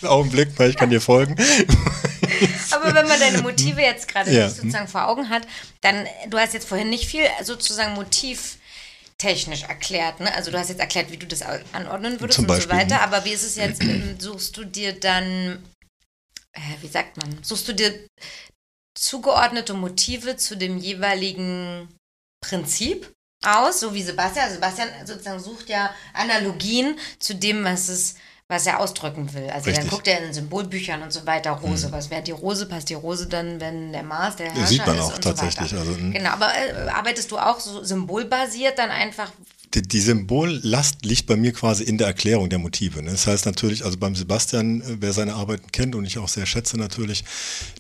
Augenblick, 0.05 0.51
weil 0.57 0.71
ich 0.71 0.77
kann 0.77 0.91
dir 0.91 1.01
folgen. 1.01 1.35
aber 2.71 2.95
wenn 2.95 3.07
man 3.07 3.19
deine 3.21 3.43
Motive 3.43 3.81
jetzt 3.81 4.09
gerade 4.09 4.31
Ja. 4.31 4.49
sozusagen 4.49 4.89
vor 4.89 5.09
Augen 5.09 5.29
hat, 5.29 5.47
dann, 5.81 6.07
du 6.29 6.39
hast 6.39 6.55
jetzt 6.55 6.69
vorhin 6.69 6.91
nicht 6.91 7.07
viel 7.07 7.23
sozusagen 7.43 7.95
motivtechnisch 7.95 9.63
erklärt, 9.65 10.21
ne? 10.21 10.35
Also 10.35 10.51
du 10.51 10.59
hast 10.59 10.69
jetzt 10.69 10.81
erklärt, 10.81 11.11
wie 11.11 11.17
du 11.17 11.27
das 11.27 11.43
anordnen 11.73 12.21
würdest 12.21 12.37
Zum 12.37 12.45
und 12.45 12.51
so 12.51 12.55
Beispiel, 12.69 12.77
weiter, 12.77 13.01
aber 13.01 13.25
wie 13.25 13.33
ist 13.33 13.45
es 13.45 13.57
jetzt, 13.57 13.83
ähm, 13.83 14.17
suchst 14.19 14.57
du 14.57 14.65
dir 14.65 14.99
dann, 14.99 15.65
äh, 16.53 16.61
wie 16.81 16.89
sagt 16.89 17.17
man, 17.17 17.43
suchst 17.43 17.69
du 17.69 17.73
dir 17.75 17.93
zugeordnete 18.99 19.75
Motive 19.75 20.37
zu 20.37 20.57
dem 20.57 20.79
jeweiligen 20.79 21.89
Prinzip 22.45 23.13
aus, 23.45 23.81
so 23.81 23.95
wie 23.95 24.03
Sebastian. 24.03 24.51
Sebastian 24.51 24.89
sozusagen 25.07 25.39
sucht 25.41 25.69
ja 25.69 25.95
Analogien 26.13 26.99
zu 27.21 27.35
dem, 27.35 27.63
was 27.65 27.89
es 27.89 28.17
was 28.51 28.67
er 28.67 28.81
ausdrücken 28.81 29.33
will. 29.35 29.51
Also 29.51 29.67
dann 29.67 29.75
Richtig. 29.75 29.85
Mhm. 29.85 29.89
guckt 29.91 30.09
er 30.09 30.25
in 30.27 30.33
Symbolbüchern 30.33 31.03
und 31.03 31.13
so 31.13 31.27
weiter, 31.27 31.51
Rose, 31.51 31.93
was 31.93 32.09
wäre 32.11 32.23
die 32.23 32.31
Rose, 32.33 32.65
passt 32.67 32.89
die 32.89 32.95
Rose 32.95 33.27
dann, 33.27 33.61
wenn 33.61 33.93
der 33.93 34.03
Mars, 34.03 34.37
der 34.37 34.47
Herrscher 34.51 34.67
sieht 34.67 34.87
man 34.87 34.97
ist 34.97 35.03
auch 35.03 35.15
und 35.15 35.23
tatsächlich, 35.23 35.71
So 35.71 35.79
also, 35.79 35.93
mhm. 35.93 36.13
genau, 36.13 36.31
aber 36.31 36.49
äh, 36.57 36.89
arbeitest 36.89 37.31
du 37.31 37.39
auch 37.39 37.61
so 37.61 37.85
symbolbasiert 37.85 38.79
dann 38.79 38.89
einfach 38.91 39.31
Die, 39.75 39.83
die 39.83 40.01
Symbollast 40.01 41.05
liegt 41.05 41.27
bei 41.27 41.37
mir 41.37 41.53
quasi 41.53 41.85
in 41.85 41.99
der 41.99 42.07
Erklärung 42.07 42.49
der 42.49 42.59
Motive. 42.59 43.03
Ne? 43.03 43.11
Das 43.11 43.27
heißt 43.27 43.45
natürlich, 43.45 43.85
also 43.85 43.99
beim 43.99 44.17
Sebastian, 44.17 44.81
äh, 44.81 44.97
wer 45.01 45.13
seine 45.13 45.35
Arbeiten 45.35 45.71
kennt 45.71 45.95
und 45.95 46.07
ich 46.07 46.17
auch 46.17 46.29
sehr 46.29 46.47
schätze 46.47 46.79
natürlich, 46.79 47.25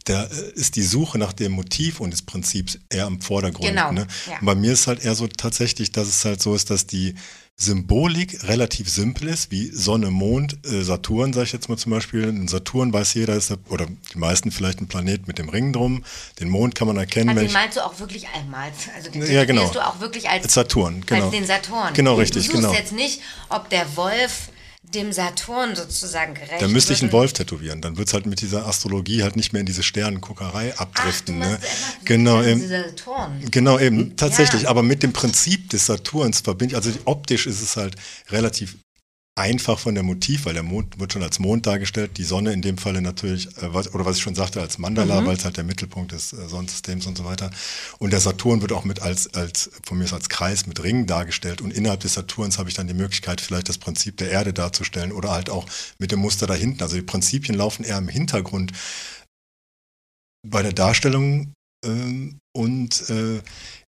da 0.04 0.24
äh, 0.24 0.50
ist 0.54 0.76
die 0.76 0.82
Suche 0.82 1.16
nach 1.16 1.32
dem 1.32 1.52
Motiv 1.52 2.00
und 2.00 2.10
des 2.10 2.20
Prinzips 2.20 2.78
eher 2.90 3.06
im 3.06 3.22
Vordergrund. 3.22 3.70
Genau, 3.70 3.90
Ne? 3.92 4.06
ja. 4.30 4.38
Und 4.40 4.44
bei 4.44 4.54
mir 4.54 4.72
ist 4.74 4.86
halt 4.86 5.02
eher 5.02 5.14
so 5.14 5.26
tatsächlich, 5.28 5.92
dass 5.92 6.08
es 6.08 6.26
halt 6.26 6.42
so 6.42 6.54
ist, 6.54 6.68
dass 6.68 6.86
die 6.86 7.14
Symbolik 7.60 8.44
relativ 8.46 8.88
simpel 8.88 9.26
ist, 9.26 9.50
wie 9.50 9.66
Sonne, 9.72 10.12
Mond, 10.12 10.58
äh, 10.64 10.82
Saturn, 10.84 11.32
sage 11.32 11.46
ich 11.46 11.52
jetzt 11.52 11.68
mal 11.68 11.76
zum 11.76 11.90
Beispiel. 11.90 12.28
Ein 12.28 12.46
Saturn 12.46 12.92
weiß 12.92 13.14
jeder, 13.14 13.34
ist 13.34 13.50
der, 13.50 13.58
oder 13.68 13.86
die 14.14 14.18
meisten 14.18 14.52
vielleicht 14.52 14.80
ein 14.80 14.86
Planet 14.86 15.26
mit 15.26 15.38
dem 15.38 15.48
Ring 15.48 15.72
drum. 15.72 16.04
Den 16.38 16.50
Mond 16.50 16.76
kann 16.76 16.86
man 16.86 16.96
erkennen, 16.96 17.30
Also 17.30 17.40
wenn 17.40 17.48
den 17.48 17.52
malst 17.52 17.76
du 17.76 17.84
auch 17.84 17.98
wirklich 17.98 18.28
einmal. 18.28 18.70
Also 18.94 19.10
den 19.10 19.28
Ja, 19.28 19.44
genau. 19.44 19.68
du 19.70 19.84
auch 19.84 19.98
wirklich 19.98 20.28
als, 20.30 20.54
Saturn, 20.54 21.02
genau. 21.04 21.24
als 21.24 21.32
den 21.32 21.46
Saturn. 21.46 21.94
Genau, 21.94 22.14
Du 22.14 22.20
richtig, 22.20 22.44
suchst 22.46 22.58
genau. 22.60 22.72
jetzt 22.72 22.92
nicht, 22.92 23.20
ob 23.48 23.68
der 23.70 23.96
Wolf 23.96 24.50
dem 24.94 25.12
Saturn 25.12 25.74
sozusagen 25.76 26.34
gerecht 26.34 26.60
Da 26.60 26.68
müsste 26.68 26.92
ich 26.92 27.02
einen. 27.02 27.12
Wolf 27.12 27.32
tätowieren. 27.32 27.80
Dann 27.80 27.96
wird 27.96 28.08
es 28.08 28.14
halt 28.14 28.26
mit 28.26 28.40
dieser 28.40 28.66
Astrologie 28.66 29.22
halt 29.22 29.36
nicht 29.36 29.52
mehr 29.52 29.60
in 29.60 29.66
diese 29.66 29.82
Sternenguckerei 29.82 30.72
Ach, 30.74 30.76
du 30.76 30.82
abdriften. 30.82 31.38
ne? 31.38 31.58
Genau, 32.04 32.42
eben, 32.42 32.66
Saturn. 32.66 33.44
genau 33.50 33.78
eben, 33.78 34.16
tatsächlich. 34.16 34.62
Ja. 34.62 34.70
Aber 34.70 34.82
mit 34.82 35.02
dem 35.02 35.12
Prinzip 35.12 35.70
des 35.70 35.86
Saturns 35.86 36.40
verbinde 36.40 36.72
ich, 36.72 36.76
also 36.76 36.90
optisch 37.04 37.46
ist 37.46 37.62
es 37.62 37.76
halt 37.76 37.96
relativ 38.30 38.76
einfach 39.38 39.78
von 39.78 39.94
der 39.94 40.02
Motiv, 40.02 40.46
weil 40.46 40.54
der 40.54 40.62
Mond 40.62 40.98
wird 40.98 41.12
schon 41.12 41.22
als 41.22 41.38
Mond 41.38 41.66
dargestellt, 41.66 42.18
die 42.18 42.24
Sonne 42.24 42.52
in 42.52 42.60
dem 42.60 42.76
Falle 42.76 43.00
natürlich, 43.00 43.46
äh, 43.58 43.72
was, 43.72 43.94
oder 43.94 44.04
was 44.04 44.16
ich 44.16 44.22
schon 44.22 44.34
sagte, 44.34 44.60
als 44.60 44.78
Mandala, 44.78 45.24
weil 45.24 45.36
es 45.36 45.44
halt 45.44 45.56
der 45.56 45.64
Mittelpunkt 45.64 46.12
des 46.12 46.32
äh, 46.32 46.48
Sonnensystems 46.48 47.06
und 47.06 47.16
so 47.16 47.24
weiter. 47.24 47.50
Und 47.98 48.12
der 48.12 48.20
Saturn 48.20 48.60
wird 48.60 48.72
auch 48.72 48.84
mit 48.84 49.00
als, 49.00 49.32
als, 49.34 49.70
von 49.86 49.98
mir 49.98 50.04
aus 50.04 50.12
als 50.12 50.28
Kreis 50.28 50.66
mit 50.66 50.82
Ringen 50.82 51.06
dargestellt. 51.06 51.60
Und 51.60 51.72
innerhalb 51.72 52.00
des 52.00 52.14
Saturns 52.14 52.58
habe 52.58 52.68
ich 52.68 52.74
dann 52.74 52.88
die 52.88 52.94
Möglichkeit, 52.94 53.40
vielleicht 53.40 53.68
das 53.68 53.78
Prinzip 53.78 54.16
der 54.16 54.30
Erde 54.30 54.52
darzustellen 54.52 55.12
oder 55.12 55.30
halt 55.30 55.50
auch 55.50 55.66
mit 55.98 56.10
dem 56.10 56.18
Muster 56.18 56.46
dahinten. 56.46 56.82
Also 56.82 56.96
die 56.96 57.02
Prinzipien 57.02 57.56
laufen 57.56 57.84
eher 57.84 57.98
im 57.98 58.08
Hintergrund 58.08 58.72
bei 60.46 60.62
der 60.62 60.72
Darstellung 60.72 61.52
ähm, 61.84 62.38
und 62.58 63.08
äh, 63.08 63.40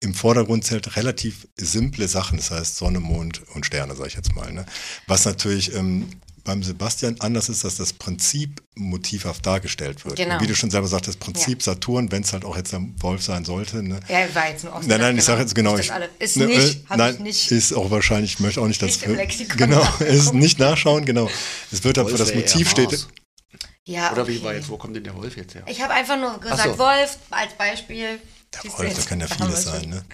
im 0.01 0.13
Vordergrund 0.13 0.63
zählt 0.63 0.97
relativ 0.97 1.49
simple 1.57 2.07
Sachen, 2.07 2.37
das 2.37 2.51
heißt 2.51 2.77
Sonne, 2.77 3.01
Mond 3.01 3.41
und 3.55 3.65
Sterne, 3.65 3.97
sage 3.97 4.09
ich 4.09 4.15
jetzt 4.15 4.35
mal. 4.35 4.53
Ne? 4.53 4.67
Was 5.07 5.25
natürlich 5.25 5.75
ähm, 5.75 6.11
beim 6.45 6.63
Sebastian 6.63 7.17
anders 7.19 7.49
ist, 7.49 7.65
dass 7.65 7.77
das 7.77 7.95
Prinzip 7.95 8.63
motivhaft 8.75 9.45
dargestellt 9.47 10.05
wird. 10.05 10.17
Genau. 10.17 10.35
Und 10.35 10.43
wie 10.43 10.47
du 10.47 10.55
schon 10.55 10.71
selber 10.71 10.87
sagst, 10.87 11.09
das 11.09 11.17
Prinzip 11.17 11.63
Saturn, 11.63 12.13
wenn 12.13 12.23
es 12.23 12.35
halt 12.35 12.45
auch 12.45 12.59
jetzt 12.59 12.75
ein 12.75 12.95
Wolf 13.01 13.23
sein 13.23 13.47
sollte. 13.47 13.83
Ne? 13.83 14.01
Ja, 14.07 14.35
war 14.35 14.51
jetzt 14.51 14.67
ein 14.67 14.73
Osten. 14.73 14.89
Nein, 14.89 15.01
nein, 15.01 15.17
ich 15.17 15.25
sage 15.25 15.41
jetzt 15.41 15.55
genau. 15.55 15.75
Ist, 15.77 15.87
Ich, 15.87 15.89
das 15.89 16.09
ist 16.19 16.37
ne, 16.37 16.47
nicht, 16.47 16.91
äh, 16.91 16.97
nein, 16.97 17.15
ich 17.15 17.21
nicht. 17.21 17.51
ist 17.51 17.73
auch 17.73 17.91
wahrscheinlich, 17.91 18.35
ich 18.35 18.41
möchte 18.41 18.61
auch 18.61 18.67
nicht, 18.67 18.83
dass 18.83 18.91
Nicht 18.91 19.05
im 19.05 19.15
Lexikon 19.15 19.57
genau, 19.57 19.89
ist 20.01 20.35
nicht 20.35 20.59
nachschauen, 20.59 21.07
genau. 21.07 21.31
Es 21.73 21.85
wird 21.85 21.97
aber 21.97 22.11
Wolf 22.11 22.19
das 22.19 22.29
wäre 22.29 22.41
Motiv 22.41 22.71
steht. 22.71 23.09
Ja, 23.85 24.13
Oder 24.13 24.29
wie 24.29 24.37
okay. 24.37 24.45
war 24.45 24.55
jetzt, 24.55 24.69
wo 24.69 24.77
kommt 24.77 24.95
denn 24.97 25.05
der 25.05 25.17
Wolf 25.17 25.35
jetzt 25.39 25.55
her? 25.55 25.63
Ich 25.67 25.81
habe 25.81 25.95
einfach 25.95 26.19
nur 26.19 26.39
gesagt, 26.39 26.63
so. 26.63 26.79
Wolf 26.79 27.17
als 27.31 27.55
Beispiel. 27.55 28.21
Der 28.55 28.71
jetzt? 28.89 28.99
da 28.99 29.03
kann 29.09 29.21
ja 29.21 29.27
vieles 29.27 29.65
sein, 29.65 29.89
ne? 29.91 30.05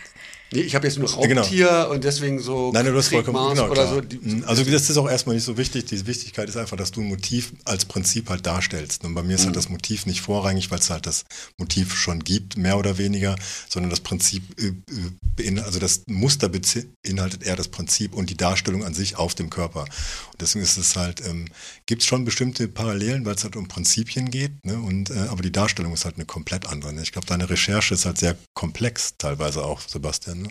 Nee, 0.54 0.60
ich 0.60 0.74
habe 0.74 0.86
jetzt 0.86 0.98
nur 0.98 1.08
genau. 1.26 1.42
Raubtier 1.42 1.88
und 1.90 2.04
deswegen 2.04 2.38
so 2.38 2.70
Nein, 2.72 2.86
du 2.86 2.96
hast 2.96 3.08
vollkommen 3.08 3.54
genau, 3.54 3.66
oder 3.66 3.74
klar. 3.74 3.94
so. 3.94 4.00
Die, 4.00 4.18
Mhm. 4.18 4.44
Also 4.46 4.64
das 4.64 4.88
ist 4.88 4.96
auch 4.96 5.08
erstmal 5.10 5.34
nicht 5.34 5.44
so 5.44 5.56
wichtig. 5.56 5.86
Die 5.86 6.06
Wichtigkeit 6.06 6.48
ist 6.48 6.56
einfach, 6.56 6.76
dass 6.76 6.92
du 6.92 7.00
ein 7.00 7.08
Motiv 7.08 7.52
als 7.64 7.84
Prinzip 7.84 8.30
halt 8.30 8.46
darstellst. 8.46 9.04
Und 9.04 9.14
bei 9.14 9.22
mir 9.22 9.28
Mhm. 9.30 9.34
ist 9.34 9.44
halt 9.46 9.56
das 9.56 9.68
Motiv 9.68 10.06
nicht 10.06 10.20
vorrangig, 10.20 10.70
weil 10.70 10.78
es 10.78 10.90
halt 10.90 11.06
das 11.06 11.24
Motiv 11.58 11.94
schon 11.96 12.20
gibt, 12.22 12.56
mehr 12.56 12.78
oder 12.78 12.98
weniger, 12.98 13.36
sondern 13.68 13.90
das 13.90 14.00
Prinzip, 14.00 14.42
äh, 14.60 14.72
äh, 15.42 15.60
also 15.60 15.78
das 15.80 16.02
Muster 16.06 16.48
beinhaltet 16.48 17.42
eher 17.42 17.56
das 17.56 17.68
Prinzip 17.68 18.14
und 18.14 18.30
die 18.30 18.36
Darstellung 18.36 18.84
an 18.84 18.94
sich 18.94 19.16
auf 19.16 19.34
dem 19.34 19.50
Körper. 19.50 19.80
Und 19.82 20.40
deswegen 20.40 20.64
ist 20.64 20.76
es 20.76 20.94
halt, 20.96 21.20
ähm, 21.26 21.46
gibt 21.86 22.02
es 22.02 22.08
schon 22.08 22.24
bestimmte 22.24 22.68
Parallelen, 22.68 23.24
weil 23.24 23.34
es 23.34 23.42
halt 23.44 23.56
um 23.56 23.66
Prinzipien 23.68 24.30
geht, 24.30 24.52
ne? 24.64 24.74
Und 24.78 25.10
äh, 25.10 25.14
aber 25.28 25.42
die 25.42 25.52
Darstellung 25.52 25.92
ist 25.92 26.04
halt 26.04 26.14
eine 26.16 26.24
komplett 26.26 26.66
andere. 26.66 26.92
Ne? 26.92 27.02
Ich 27.02 27.12
glaube, 27.12 27.26
deine 27.26 27.50
Recherche 27.50 27.94
ist 27.94 28.04
halt 28.06 28.18
sehr 28.18 28.36
komplex 28.54 29.14
teilweise 29.18 29.64
auch, 29.64 29.80
Sebastian. 29.80 30.42
Ne? 30.42 30.43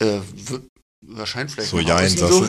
Äh, 0.00 0.06
w- 0.06 0.58
Wahrscheinlich 1.04 1.52
vielleicht 1.54 1.70
So 1.70 1.80
Jein, 1.80 2.04
außen 2.06 2.16
sagst 2.18 2.32
so. 2.32 2.48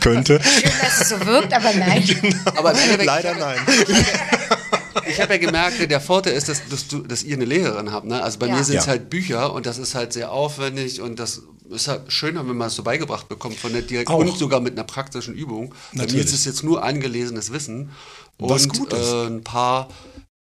Könnte. 0.00 0.40
Schön, 0.42 0.72
dass 0.80 1.00
es 1.02 1.08
so 1.10 1.26
wirkt, 1.26 1.52
aber 1.52 1.70
nein. 1.74 2.02
Aber 2.56 2.70
im 2.72 2.78
Endeffekt, 2.78 3.04
Leider 3.04 3.34
nein. 3.34 3.58
ich 5.06 5.20
habe 5.20 5.34
ja 5.34 5.38
gemerkt, 5.38 5.90
der 5.90 6.00
Vorteil 6.00 6.32
ist, 6.32 6.48
dass, 6.48 6.66
dass, 6.68 6.88
du, 6.88 7.00
dass 7.00 7.22
ihr 7.22 7.36
eine 7.36 7.44
Lehrerin 7.44 7.92
habt. 7.92 8.06
Ne? 8.06 8.22
Also 8.22 8.38
bei 8.38 8.46
Ja. 8.46 8.54
mir 8.56 8.64
sind 8.64 8.76
es 8.76 8.86
Ja. 8.86 8.90
halt 8.92 9.10
Bücher 9.10 9.52
und 9.52 9.66
das 9.66 9.76
ist 9.76 9.94
halt 9.94 10.14
sehr 10.14 10.32
aufwendig 10.32 11.02
und 11.02 11.18
das 11.18 11.42
ist 11.70 11.88
halt 11.88 12.10
schöner, 12.10 12.48
wenn 12.48 12.56
man 12.56 12.68
es 12.68 12.74
so 12.74 12.82
beigebracht 12.82 13.28
bekommt 13.28 13.56
von 13.56 13.72
der 13.74 13.82
direkt 13.82 14.08
Auch. 14.08 14.18
und 14.18 14.36
sogar 14.36 14.60
mit 14.60 14.72
einer 14.74 14.84
praktischen 14.84 15.34
Übung. 15.34 15.70
Bei 15.92 15.98
mir 15.98 16.02
Natürlich. 16.04 16.24
ist 16.26 16.32
es 16.32 16.44
jetzt 16.46 16.62
nur 16.64 16.82
angelesenes 16.82 17.52
Wissen 17.52 17.90
und 18.38 18.48
Was 18.48 18.66
gut 18.68 18.92
ist. 18.94 19.12
Äh, 19.12 19.26
ein 19.26 19.44
paar, 19.44 19.88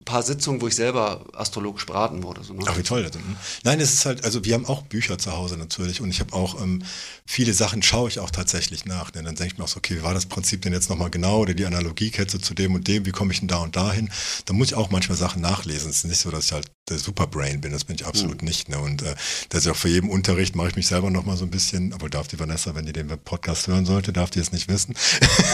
paar 0.04 0.22
Sitzungen, 0.22 0.60
wo 0.60 0.68
ich 0.68 0.74
selber 0.74 1.24
astrologisch 1.34 1.84
beraten 1.86 2.22
wurde. 2.22 2.42
So, 2.42 2.54
ne? 2.54 2.64
Ach, 2.66 2.76
wie 2.78 2.82
toll. 2.82 3.02
das 3.02 3.14
ist. 3.16 3.22
Nein, 3.64 3.80
es 3.80 3.92
ist 3.92 4.06
halt, 4.06 4.24
also 4.24 4.44
wir 4.44 4.54
haben 4.54 4.66
auch 4.66 4.82
Bücher 4.82 5.18
zu 5.18 5.32
Hause 5.32 5.56
natürlich 5.56 6.00
und 6.00 6.10
ich 6.10 6.20
habe 6.20 6.32
auch 6.32 6.60
ähm, 6.60 6.82
viele 7.26 7.52
Sachen 7.52 7.82
schaue 7.82 8.08
ich 8.08 8.18
auch 8.18 8.30
tatsächlich 8.30 8.86
nach. 8.86 9.10
Denn 9.10 9.24
dann 9.24 9.34
denke 9.34 9.52
ich 9.52 9.58
mir 9.58 9.64
auch 9.64 9.68
so, 9.68 9.78
okay, 9.78 9.96
wie 9.96 10.02
war 10.02 10.14
das 10.14 10.26
Prinzip 10.26 10.62
denn 10.62 10.72
jetzt 10.72 10.88
nochmal 10.88 11.10
genau 11.10 11.40
oder 11.40 11.54
die 11.54 11.66
Analogiekette 11.66 12.40
zu 12.40 12.54
dem 12.54 12.74
und 12.74 12.88
dem, 12.88 13.04
wie 13.04 13.12
komme 13.12 13.32
ich 13.32 13.40
denn 13.40 13.48
da 13.48 13.58
und 13.58 13.76
dahin? 13.76 14.10
Da 14.46 14.54
muss 14.54 14.68
ich 14.68 14.74
auch 14.74 14.90
manchmal 14.90 15.18
Sachen 15.18 15.42
nachlesen. 15.42 15.90
Es 15.90 15.98
ist 15.98 16.04
nicht 16.04 16.20
so, 16.20 16.30
dass 16.30 16.46
ich 16.46 16.52
halt 16.52 16.70
der 16.90 16.98
Superbrain 16.98 17.60
bin, 17.60 17.72
das 17.72 17.84
bin 17.84 17.96
ich 17.96 18.06
absolut 18.06 18.42
nicht. 18.42 18.68
Ne? 18.68 18.78
Und 18.78 19.02
äh, 19.02 19.14
das 19.48 19.64
ist 19.64 19.70
auch 19.70 19.76
für 19.76 19.88
jeden 19.88 20.10
Unterricht 20.10 20.56
mache 20.56 20.68
ich 20.68 20.76
mich 20.76 20.86
selber 20.86 21.10
nochmal 21.10 21.36
so 21.36 21.44
ein 21.44 21.50
bisschen, 21.50 21.92
aber 21.92 22.08
darf 22.08 22.28
die 22.28 22.38
Vanessa, 22.38 22.74
wenn 22.74 22.86
die 22.86 22.92
den 22.92 23.08
Podcast 23.24 23.68
hören 23.68 23.86
sollte, 23.86 24.12
darf 24.12 24.30
die 24.30 24.40
es 24.40 24.52
nicht 24.52 24.68
wissen. 24.68 24.94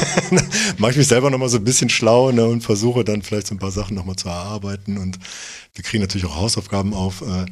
mache 0.78 0.92
ich 0.92 0.96
mich 0.96 1.08
selber 1.08 1.30
nochmal 1.30 1.48
so 1.48 1.58
ein 1.58 1.64
bisschen 1.64 1.90
schlau 1.90 2.32
ne? 2.32 2.46
und 2.46 2.62
versuche 2.62 3.04
dann 3.04 3.22
vielleicht 3.22 3.48
so 3.48 3.54
ein 3.54 3.58
paar 3.58 3.70
Sachen 3.70 3.94
nochmal 3.94 4.16
zu 4.16 4.30
erarbeiten. 4.36 4.98
Und 4.98 5.18
wir 5.74 5.84
kriegen 5.84 6.02
natürlich 6.02 6.26
auch 6.26 6.36
Hausaufgaben 6.36 6.94
auf. 6.94 7.22
Äh, 7.22 7.46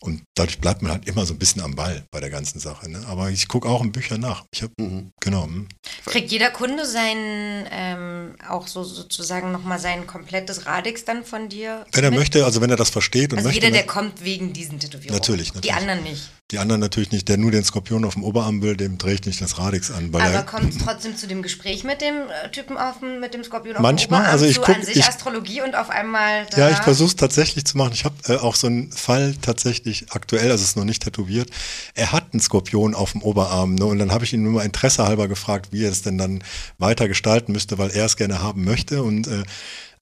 und 0.00 0.22
dadurch 0.36 0.60
bleibt 0.60 0.80
man 0.80 0.92
halt 0.92 1.08
immer 1.08 1.26
so 1.26 1.34
ein 1.34 1.40
bisschen 1.40 1.60
am 1.60 1.74
Ball 1.74 2.04
bei 2.12 2.20
der 2.20 2.30
ganzen 2.30 2.60
Sache. 2.60 2.88
Ne? 2.88 3.04
Aber 3.08 3.30
ich 3.30 3.48
gucke 3.48 3.68
auch 3.68 3.82
in 3.82 3.90
Büchern 3.90 4.20
nach. 4.20 4.44
Ich 4.52 4.62
habe, 4.62 4.72
Mhm. 4.78 5.10
genau. 5.20 5.42
hm. 5.46 5.66
Kriegt 6.06 6.30
jeder 6.30 6.50
Kunde 6.50 6.86
sein, 6.86 7.66
ähm, 7.72 8.36
auch 8.48 8.68
so 8.68 8.84
sozusagen 8.84 9.50
nochmal 9.50 9.80
sein 9.80 10.06
komplettes 10.06 10.66
Radix 10.66 11.04
dann 11.04 11.24
von 11.24 11.48
dir? 11.48 11.84
Wenn 11.92 12.04
er 12.04 12.10
mit? 12.10 12.20
möchte, 12.20 12.44
also 12.44 12.60
wenn 12.60 12.70
er 12.70 12.76
das 12.76 12.90
versteht 12.90 13.32
und 13.32 13.38
Also 13.38 13.48
möchte. 13.48 13.60
jeder, 13.60 13.72
der 13.72 13.82
ne? 13.86 13.86
kommt 13.88 14.22
wegen 14.22 14.52
diesen 14.52 14.78
Tätowierungen. 14.78 15.14
Natürlich, 15.18 15.50
Die 15.50 15.54
natürlich. 15.56 15.74
anderen 15.76 16.02
nicht. 16.04 16.30
Die 16.50 16.58
anderen 16.58 16.80
natürlich 16.80 17.12
nicht, 17.12 17.28
der 17.28 17.36
nur 17.36 17.50
den 17.50 17.62
Skorpion 17.62 18.06
auf 18.06 18.14
dem 18.14 18.24
Oberarm 18.24 18.62
will, 18.62 18.74
dem 18.74 18.96
drehe 18.96 19.12
ich 19.12 19.26
nicht 19.26 19.38
das 19.42 19.58
Radix 19.58 19.90
an. 19.90 20.14
Weil 20.14 20.22
Aber 20.22 20.32
er, 20.32 20.42
kommt 20.44 20.70
es 20.70 20.78
trotzdem 20.82 21.14
zu 21.14 21.26
dem 21.26 21.42
Gespräch 21.42 21.84
mit 21.84 22.00
dem 22.00 22.14
äh, 22.14 22.50
Typen 22.50 22.78
auf 22.78 23.00
dem, 23.00 23.20
mit 23.20 23.34
dem 23.34 23.44
Skorpion 23.44 23.76
auf 23.76 23.82
Manchmal, 23.82 24.20
dem 24.20 24.22
Oberarm 24.22 24.32
also 24.32 24.46
ich 24.46 24.54
zu 24.54 24.62
guck- 24.62 24.76
an 24.76 24.82
sich 24.82 24.96
ich- 24.96 25.04
Astrologie 25.06 25.60
und 25.60 25.74
auf 25.76 25.90
einmal. 25.90 26.46
Ja, 26.56 26.70
ich 26.70 26.78
versuche 26.78 27.08
es 27.08 27.16
tatsächlich 27.16 27.66
zu 27.66 27.76
machen. 27.76 27.92
Ich 27.92 28.06
habe 28.06 28.14
äh, 28.28 28.36
auch 28.36 28.54
so 28.54 28.66
einen 28.66 28.90
Fall 28.90 29.34
tatsächlich 29.42 30.06
aktuell, 30.12 30.50
also 30.50 30.62
es 30.62 30.70
ist 30.70 30.76
noch 30.78 30.86
nicht 30.86 31.02
tätowiert. 31.02 31.50
Er 31.94 32.12
hat 32.12 32.32
einen 32.32 32.40
Skorpion 32.40 32.94
auf 32.94 33.12
dem 33.12 33.20
Oberarm 33.20 33.74
ne? 33.74 33.84
und 33.84 33.98
dann 33.98 34.10
habe 34.10 34.24
ich 34.24 34.32
ihn 34.32 34.42
nur 34.42 34.52
mal 34.52 34.64
Interesse 34.64 35.04
halber 35.04 35.28
gefragt, 35.28 35.68
wie 35.72 35.84
er 35.84 35.90
es 35.90 36.00
denn 36.00 36.16
dann 36.16 36.42
weiter 36.78 37.08
gestalten 37.08 37.52
müsste, 37.52 37.76
weil 37.76 37.90
er 37.90 38.06
es 38.06 38.16
gerne 38.16 38.40
haben 38.42 38.64
möchte 38.64 39.02
und 39.02 39.26
äh, 39.26 39.42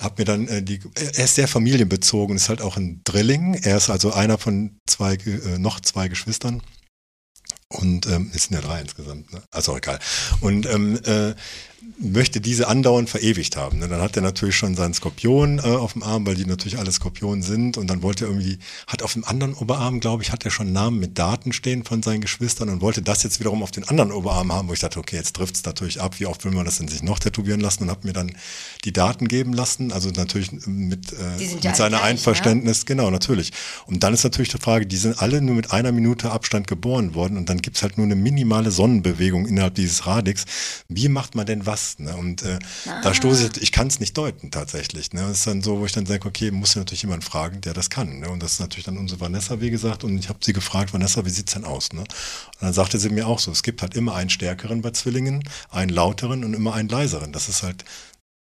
hab 0.01 0.19
mir 0.19 0.25
dann 0.25 0.49
äh, 0.49 0.63
die, 0.63 0.81
er 0.95 1.25
ist 1.25 1.37
sehr 1.37 1.49
familienbezogen, 1.49 2.37
ist 2.37 2.49
halt 2.49 2.63
auch 2.63 2.77
ein 2.77 3.01
Drilling. 3.05 3.55
Er 3.55 3.77
ist 3.77 3.91
also 3.91 4.13
einer 4.13 4.39
von 4.39 4.79
zwei, 4.87 5.15
äh, 5.15 5.59
noch 5.59 5.81
zwei 5.81 6.09
Geschwistern. 6.09 6.63
Und 7.69 8.07
ähm, 8.07 8.31
es 8.33 8.45
sind 8.45 8.55
ja 8.55 8.61
drei 8.61 8.81
insgesamt, 8.81 9.33
ne? 9.33 9.43
also 9.51 9.77
egal. 9.77 9.99
Und 10.41 10.67
ähm, 10.67 11.01
äh, 11.05 11.35
möchte 11.99 12.41
diese 12.41 12.69
andauernd 12.69 13.09
verewigt 13.09 13.57
haben. 13.57 13.79
Ne? 13.79 13.89
Dann 13.89 14.01
hat 14.01 14.17
er 14.17 14.23
natürlich 14.23 14.57
schon 14.57 14.75
seinen 14.75 14.95
Skorpion 14.95 15.59
äh, 15.59 15.63
auf 15.63 15.95
dem 15.95 16.03
Arm, 16.03 16.27
weil 16.27 16.35
die 16.35 16.45
natürlich 16.45 16.79
alle 16.79 16.93
Skorpionen 16.93 17.43
sind. 17.43 17.79
Und 17.79 17.89
dann 17.89 18.03
wollte 18.03 18.25
er 18.25 18.31
irgendwie, 18.31 18.59
hat 18.87 19.03
auf 19.03 19.13
dem 19.13 19.25
anderen 19.25 19.55
Oberarm, 19.55 20.01
glaube 20.01 20.23
ich, 20.23 20.33
hat 20.33 20.45
er 20.45 20.51
schon 20.51 20.73
Namen 20.73 20.99
mit 20.99 21.19
Daten 21.19 21.53
stehen 21.53 21.85
von 21.85 22.03
seinen 22.03 22.21
Geschwistern 22.21 22.69
und 22.69 22.81
wollte 22.81 23.03
das 23.03 23.23
jetzt 23.23 23.41
wiederum 23.41 23.63
auf 23.63 23.71
den 23.71 23.85
anderen 23.85 24.13
Oberarm 24.13 24.53
haben, 24.53 24.69
wo 24.69 24.73
ich 24.73 24.81
dachte, 24.81 24.99
okay, 24.99 25.17
jetzt 25.17 25.37
trifft 25.37 25.57
es 25.57 25.65
natürlich 25.65 26.01
ab, 26.01 26.19
wie 26.19 26.27
oft 26.27 26.45
will 26.45 26.53
man 26.53 26.65
das 26.65 26.79
denn 26.79 26.89
sich 26.89 27.03
noch 27.03 27.19
tätowieren 27.19 27.61
lassen 27.61 27.85
und 27.85 27.91
habe 27.91 28.07
mir 28.07 28.13
dann 28.13 28.33
die 28.85 28.93
Daten 28.93 29.29
geben 29.29 29.53
lassen, 29.53 29.93
also 29.93 30.11
natürlich 30.11 30.53
mit, 30.67 31.13
äh, 31.13 31.55
mit 31.55 31.65
ja 31.65 31.75
seiner 31.75 31.99
gleich, 31.99 32.11
Einverständnis, 32.11 32.85
genau, 32.87 33.11
natürlich. 33.11 33.53
Und 33.87 34.03
dann 34.03 34.13
ist 34.13 34.25
natürlich 34.25 34.51
die 34.51 34.59
Frage, 34.59 34.87
die 34.87 34.97
sind 34.97 35.21
alle 35.21 35.41
nur 35.41 35.55
mit 35.55 35.71
einer 35.73 35.93
Minute 35.93 36.31
Abstand 36.31 36.67
geboren 36.67 37.15
worden 37.15 37.37
und 37.37 37.49
dann 37.49 37.63
gibt's 37.63 37.83
halt 37.83 37.97
nur 37.97 38.05
eine 38.05 38.17
minimale 38.17 38.71
Sonnenbewegung 38.71 39.47
innerhalb 39.47 39.75
dieses 39.75 40.07
Radix. 40.07 40.45
Wie 40.89 41.09
macht 41.09 41.35
man 41.35 41.47
denn 41.47 41.67
was? 41.67 41.76
Ne? 41.99 42.17
Und 42.17 42.43
äh, 42.43 42.59
da 43.03 43.15
stoße 43.15 43.51
ich, 43.53 43.63
ich 43.63 43.73
kann 43.73 43.87
es 43.87 44.01
nicht 44.01 44.17
deuten 44.17 44.51
tatsächlich. 44.51 45.13
Ne? 45.13 45.23
Das 45.23 45.39
ist 45.39 45.47
dann 45.47 45.63
so, 45.63 45.79
wo 45.81 45.87
ich 45.87 45.93
dann 45.93 46.05
denke, 46.05 46.29
okay, 46.29 46.51
muss 46.51 46.75
ja 46.75 46.81
natürlich 46.81 47.03
jemand 47.03 47.25
fragen, 47.25 47.61
der 47.61 47.75
das 47.75 47.91
kann. 47.91 48.21
Ne? 48.21 48.29
Und 48.29 48.43
das 48.43 48.53
ist 48.53 48.61
natürlich 48.61 48.85
dann 48.85 48.99
unsere 48.99 49.21
Vanessa, 49.21 49.61
wie 49.61 49.71
gesagt, 49.71 50.05
und 50.05 50.19
ich 50.19 50.29
habe 50.29 50.39
sie 50.43 50.53
gefragt, 50.53 50.93
Vanessa, 50.93 51.25
wie 51.25 51.31
sieht's 51.31 51.55
denn 51.55 51.65
aus? 51.65 51.93
Ne? 51.93 52.01
Und 52.01 52.09
dann 52.61 52.73
sagte 52.73 52.99
sie 52.99 53.11
mir 53.11 53.27
auch 53.27 53.39
so, 53.39 53.51
es 53.51 53.63
gibt 53.63 53.83
halt 53.83 53.95
immer 53.95 54.15
einen 54.15 54.31
stärkeren 54.31 54.83
bei 54.83 54.91
Zwillingen, 54.91 55.43
einen 55.71 55.91
lauteren 55.91 56.45
und 56.45 56.55
immer 56.55 56.75
einen 56.75 56.89
leiseren. 56.89 57.33
Das 57.33 57.49
ist 57.49 57.63
halt 57.63 57.85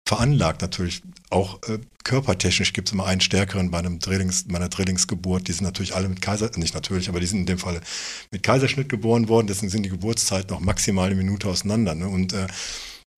veranlagt 0.07 0.63
natürlich. 0.63 1.03
Auch 1.31 1.61
äh, 1.69 1.81
körpertechnisch 2.05 2.73
gibt 2.73 2.89
es 2.89 2.93
immer 2.93 3.07
einen 3.07 3.21
stärkeren 3.21 3.73
bei 3.73 3.79
einem 3.79 3.99
Drillings, 3.99 4.45
bei 4.47 4.57
einer 4.57 4.69
Drillingsgeburt. 4.69 5.49
Die 5.49 5.53
sind 5.53 5.65
natürlich 5.65 5.95
alle 5.97 6.09
mit 6.09 6.23
Kaiser, 6.23 6.49
nicht 6.57 6.75
natürlich, 6.75 7.09
aber 7.09 7.19
die 7.19 7.27
sind 7.27 7.41
in 7.41 7.47
dem 7.47 7.59
Fall 7.59 7.81
mit 8.31 8.45
Kaiserschnitt 8.45 8.89
geboren 8.89 9.29
worden. 9.29 9.49
Deswegen 9.49 9.71
sind 9.71 9.83
die 9.83 9.91
Geburtszeiten 9.91 10.51
noch 10.51 10.61
maximal 10.61 11.07
eine 11.07 11.17
Minute 11.17 11.49
auseinander. 11.49 11.97
Ne? 11.97 12.09
Und 12.09 12.33
äh, 12.33 12.47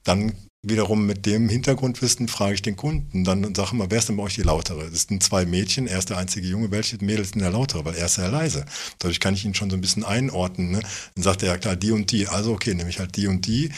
dann 0.09 0.33
wiederum 0.63 1.07
mit 1.07 1.25
dem 1.25 1.49
Hintergrundwissen 1.49 2.27
frage 2.27 2.55
ich 2.55 2.63
den 2.63 2.77
Kunden 2.77 3.25
dann 3.25 3.45
und 3.45 3.57
sage 3.57 3.71
immer, 3.73 3.91
wer 3.91 3.99
ist 3.99 4.09
denn 4.09 4.17
bei 4.17 4.25
euch 4.25 4.35
die 4.35 4.43
lautere? 4.43 4.91
Das 4.91 5.03
sind 5.03 5.23
zwei 5.23 5.47
Mädchen, 5.47 5.87
er 5.87 5.99
ist 5.99 6.11
der 6.11 6.19
einzige 6.19 6.49
Junge, 6.49 6.71
welche 6.71 6.97
Mädels 7.05 7.31
sind 7.31 7.41
der 7.41 7.51
lautere? 7.51 7.85
Weil 7.85 7.95
er 7.95 8.07
ist 8.07 8.15
sehr 8.15 8.29
leise. 8.29 8.65
Dadurch 8.99 9.21
kann 9.21 9.35
ich 9.35 9.45
ihn 9.45 9.55
schon 9.55 9.71
so 9.71 9.77
ein 9.77 9.81
bisschen 9.81 10.05
einordnen. 10.05 10.73
Ne? 10.73 10.81
Dann 11.15 11.23
sagt 11.23 11.43
er, 11.43 11.51
ja 11.51 11.59
klar, 11.59 11.77
die 11.77 11.93
und 11.93 12.11
die. 12.11 12.27
Also 12.27 12.53
okay, 12.53 12.75
nehme 12.75 12.91
ich 12.91 12.99
halt 12.99 13.17
die 13.17 13.29
und 13.29 13.47
die 13.47 13.71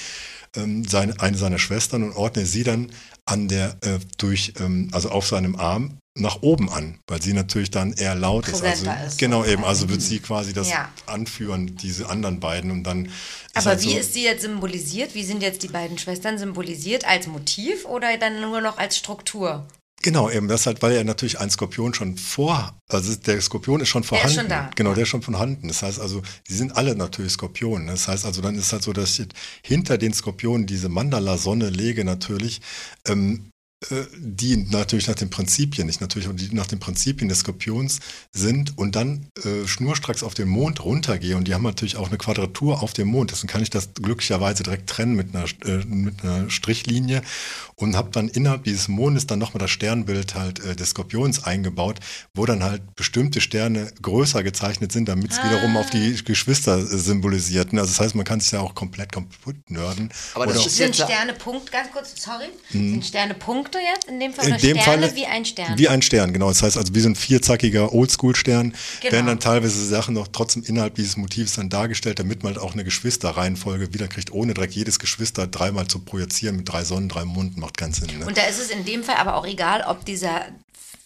ähm, 0.56 0.84
seine, 0.84 1.20
eine 1.20 1.36
seiner 1.36 1.58
Schwestern 1.58 2.02
und 2.02 2.12
ordne 2.12 2.46
sie 2.46 2.64
dann 2.64 2.90
an 3.26 3.48
der, 3.48 3.76
äh, 3.82 3.98
durch, 4.18 4.54
ähm, 4.58 4.88
also 4.92 5.10
auf 5.10 5.26
seinem 5.26 5.56
Arm 5.56 5.98
nach 6.18 6.42
oben 6.42 6.68
an, 6.70 6.98
weil 7.06 7.22
sie 7.22 7.32
natürlich 7.32 7.70
dann 7.70 7.92
eher 7.92 8.14
laut 8.14 8.48
ist. 8.48 8.62
Also, 8.62 8.90
ist, 9.06 9.18
genau 9.18 9.44
eben, 9.44 9.64
also 9.64 9.88
wird 9.88 10.02
sie 10.02 10.18
quasi 10.18 10.52
das 10.52 10.68
Ja. 10.68 10.88
anführen, 11.06 11.76
diese 11.76 12.08
anderen 12.08 12.40
beiden 12.40 12.70
und 12.70 12.82
dann. 12.82 13.06
ist 13.06 13.12
Aber 13.54 13.66
halt 13.66 13.82
wie 13.82 13.92
so, 13.92 13.98
ist 13.98 14.14
sie 14.14 14.24
jetzt 14.24 14.42
symbolisiert? 14.42 15.14
Wie 15.14 15.22
sind 15.24 15.42
jetzt 15.42 15.62
die 15.62 15.68
beiden 15.68 15.98
Schwestern 15.98 16.36
symbolisiert? 16.36 17.04
Als 17.06 17.26
Motiv 17.28 17.84
oder 17.84 18.16
dann 18.18 18.40
nur 18.40 18.60
noch 18.60 18.76
als 18.78 18.96
Struktur? 18.98 19.66
Genau, 20.02 20.30
eben 20.30 20.48
das 20.48 20.64
halt, 20.66 20.80
weil 20.80 20.92
er 20.92 21.04
natürlich 21.04 21.38
ein 21.40 21.50
Skorpion 21.50 21.92
schon 21.92 22.16
vor, 22.16 22.74
also 22.88 23.14
der 23.16 23.38
Skorpion 23.40 23.80
ist 23.80 23.90
schon 23.90 24.00
Der 24.02 24.08
vorhanden. 24.08 24.30
ist 24.30 24.40
schon 24.40 24.48
da. 24.48 24.70
Genau, 24.74 24.94
der 24.94 25.02
ist 25.02 25.10
schon 25.10 25.20
vorhanden. 25.20 25.68
Das 25.68 25.82
heißt 25.82 26.00
also, 26.00 26.22
die 26.48 26.54
sind 26.54 26.74
alle 26.74 26.96
natürlich 26.96 27.32
Skorpionen. 27.32 27.86
Das 27.86 28.08
heißt 28.08 28.24
also, 28.24 28.40
dann 28.40 28.56
ist 28.58 28.72
halt 28.72 28.82
so, 28.82 28.94
dass 28.94 29.18
ich 29.18 29.28
hinter 29.62 29.98
den 29.98 30.14
Skorpionen 30.14 30.66
diese 30.66 30.88
Mandala-Sonne 30.88 31.68
lege 31.68 32.04
natürlich, 32.04 32.62
ähm, 33.06 33.50
äh, 33.58 33.59
die 34.18 34.58
natürlich 34.58 35.08
nach 35.08 35.14
den 35.14 35.30
Prinzipien, 35.30 35.86
nicht 35.86 36.02
natürlich, 36.02 36.28
aber 36.28 36.36
die 36.36 36.54
nach 36.54 36.66
den 36.66 36.78
Prinzipien 36.80 37.30
des 37.30 37.38
Skorpions 37.40 38.00
sind 38.30 38.76
und 38.76 38.94
dann 38.94 39.26
äh, 39.42 39.66
schnurstracks 39.66 40.22
auf 40.22 40.34
den 40.34 40.48
Mond 40.48 40.84
runtergehe 40.84 41.34
und 41.34 41.48
die 41.48 41.54
haben 41.54 41.62
natürlich 41.62 41.96
auch 41.96 42.08
eine 42.08 42.18
Quadratur 42.18 42.82
auf 42.82 42.92
dem 42.92 43.08
Mond. 43.08 43.30
Deswegen 43.30 43.48
kann 43.48 43.62
ich 43.62 43.70
das 43.70 43.94
glücklicherweise 43.94 44.62
direkt 44.64 44.90
trennen 44.90 45.14
mit 45.14 45.34
einer, 45.34 45.46
äh, 45.64 45.84
mit 45.86 46.22
einer 46.22 46.50
Strichlinie 46.50 47.22
und 47.76 47.96
habe 47.96 48.10
dann 48.10 48.28
innerhalb 48.28 48.64
dieses 48.64 48.88
Mondes 48.88 49.26
dann 49.26 49.38
nochmal 49.38 49.60
das 49.60 49.70
Sternbild 49.70 50.34
halt 50.34 50.60
äh, 50.62 50.76
des 50.76 50.90
Skorpions 50.90 51.44
eingebaut, 51.44 52.00
wo 52.34 52.44
dann 52.44 52.62
halt 52.62 52.94
bestimmte 52.96 53.40
Sterne 53.40 53.90
größer 54.02 54.42
gezeichnet 54.42 54.92
sind, 54.92 55.08
damit 55.08 55.32
es 55.32 55.38
wiederum 55.42 55.78
auf 55.78 55.88
die 55.88 56.22
Geschwister 56.22 56.76
äh, 56.78 56.82
symbolisiert. 56.84 57.72
ne? 57.72 57.80
Also 57.80 57.92
das 57.94 58.00
heißt, 58.00 58.14
man 58.14 58.26
kann 58.26 58.40
sich 58.40 58.50
ja 58.52 58.60
auch 58.60 58.74
komplett 58.74 59.10
kaputt 59.12 59.56
nörden. 59.70 60.10
Aber 60.34 60.46
das 60.46 60.56
Oder- 60.58 60.66
ist 60.66 60.76
Sind 60.76 60.96
jetzt- 60.98 61.08
Sterne 61.10 61.32
Punkt, 61.32 61.72
ganz 61.72 61.90
kurz, 61.90 62.12
sorry, 62.22 62.44
sind 62.70 63.06
Sterne 63.06 63.32
Punkte 63.70 63.78
jetzt 63.78 64.08
in 64.08 64.20
dem 64.20 64.32
Fall 64.32 64.46
in 64.48 64.56
dem 64.58 64.78
Sterne 64.78 65.06
Fall 65.06 65.16
wie 65.16 65.26
ein 65.26 65.44
Stern? 65.44 65.78
Wie 65.78 65.88
ein 65.88 66.02
Stern, 66.02 66.32
genau. 66.32 66.48
Das 66.48 66.62
heißt 66.62 66.76
also 66.76 66.94
wie 66.94 67.00
so 67.00 67.08
ein 67.08 67.14
vierzackiger 67.16 67.92
Oldschool-Stern 67.92 68.74
Genau. 69.00 69.12
werden 69.12 69.26
dann 69.26 69.40
teilweise 69.40 69.84
Sachen 69.86 70.14
noch 70.14 70.28
trotzdem 70.28 70.62
innerhalb 70.64 70.94
dieses 70.94 71.16
Motivs 71.16 71.54
dann 71.54 71.68
dargestellt, 71.68 72.18
damit 72.18 72.42
man 72.42 72.54
halt 72.54 72.62
auch 72.62 72.72
eine 72.72 72.84
Geschwisterreihenfolge 72.84 73.92
wieder 73.94 74.08
kriegt, 74.08 74.32
ohne 74.32 74.54
direkt 74.54 74.74
jedes 74.74 74.98
Geschwister 74.98 75.46
dreimal 75.46 75.86
zu 75.86 76.00
projizieren 76.00 76.56
mit 76.56 76.68
drei 76.68 76.84
Sonnen, 76.84 77.08
drei 77.08 77.24
Monden, 77.24 77.60
macht 77.60 77.76
keinen 77.78 77.92
Sinn. 77.92 78.18
Ne? 78.18 78.26
Und 78.26 78.36
da 78.36 78.42
ist 78.42 78.58
es 78.60 78.70
in 78.70 78.84
dem 78.84 79.02
Fall 79.04 79.16
aber 79.16 79.36
auch 79.36 79.46
egal, 79.46 79.84
ob 79.86 80.04
dieser, 80.04 80.46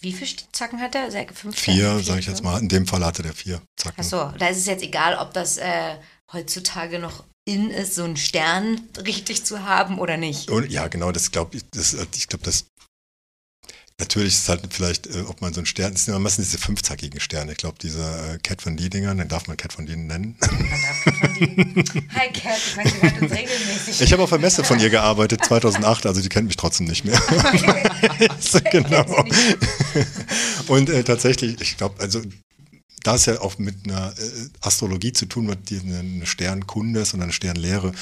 wie 0.00 0.12
viele 0.12 0.30
Zacken 0.52 0.80
hat 0.80 0.94
er? 0.94 1.10
Fünf 1.34 1.58
Vier, 1.58 2.00
sage 2.00 2.20
ich 2.20 2.26
jetzt 2.26 2.42
mal. 2.42 2.58
In 2.60 2.68
dem 2.68 2.86
Fall 2.86 3.04
hatte 3.04 3.22
der 3.22 3.32
vier. 3.34 3.60
Zacken. 3.76 3.96
Ach 4.00 4.04
so, 4.04 4.32
da 4.38 4.48
ist 4.48 4.58
es 4.58 4.66
jetzt 4.66 4.82
egal, 4.82 5.16
ob 5.16 5.32
das 5.34 5.58
äh, 5.58 5.94
heutzutage 6.32 6.98
noch 6.98 7.24
in 7.44 7.70
ist, 7.70 7.94
so 7.94 8.04
einen 8.04 8.16
Stern 8.16 8.80
richtig 9.04 9.44
zu 9.44 9.64
haben 9.64 9.98
oder 9.98 10.16
nicht. 10.16 10.50
Und, 10.50 10.70
ja, 10.70 10.88
genau, 10.88 11.12
das 11.12 11.30
glaube 11.30 11.56
ich, 11.56 11.64
das, 11.70 11.94
ich 12.14 12.28
glaube, 12.28 12.44
das 12.44 12.66
Natürlich 14.00 14.34
ist 14.34 14.42
es 14.42 14.48
halt 14.48 14.62
vielleicht, 14.70 15.06
äh, 15.06 15.20
ob 15.28 15.40
man 15.40 15.54
so 15.54 15.60
ein 15.60 15.66
Stern, 15.66 15.92
das 15.92 16.04
sind 16.04 16.14
ja 16.14 16.18
meistens 16.18 16.46
diese 16.46 16.58
fünfzackigen 16.58 17.20
Sterne. 17.20 17.52
Ich 17.52 17.58
glaube, 17.58 17.76
diese 17.80 18.02
äh, 18.02 18.38
Cat 18.38 18.60
von 18.60 18.76
D 18.76 18.88
Dinger, 18.88 19.14
den 19.14 19.28
darf 19.28 19.46
man 19.46 19.56
Cat 19.56 19.72
von 19.72 19.86
D 19.86 19.94
nennen. 19.94 20.36
Man 20.40 20.50
darf 20.50 21.18
von 21.20 21.34
die- 21.34 22.08
Hi 22.12 22.28
Cat, 22.32 22.58
ich 22.58 22.76
meine, 22.76 22.90
sie 22.90 23.02
hört 23.02 23.22
uns 23.22 23.30
regelmäßig. 23.32 24.00
Ich 24.00 24.12
habe 24.12 24.24
auf 24.24 24.30
der 24.30 24.40
Messe 24.40 24.64
von 24.64 24.80
ihr 24.80 24.90
gearbeitet, 24.90 25.44
2008, 25.44 26.06
also 26.06 26.20
die 26.20 26.28
kennt 26.28 26.48
mich 26.48 26.56
trotzdem 26.56 26.88
nicht 26.88 27.04
mehr. 27.04 27.16
so, 28.40 28.58
genau. 28.72 29.24
Und 30.66 30.90
äh, 30.90 31.04
tatsächlich, 31.04 31.60
ich 31.60 31.76
glaube, 31.76 32.02
also 32.02 32.20
da 33.04 33.14
es 33.14 33.26
ja 33.26 33.40
auch 33.40 33.58
mit 33.58 33.84
einer 33.84 34.12
äh, 34.18 34.48
Astrologie 34.60 35.12
zu 35.12 35.26
tun 35.26 35.48
hat, 35.50 35.70
die 35.70 35.78
eine, 35.78 36.26
Sternkunde 36.26 37.00
ist 37.00 37.14
und 37.14 37.22
eine 37.22 37.32
Sternlehre, 37.32 37.92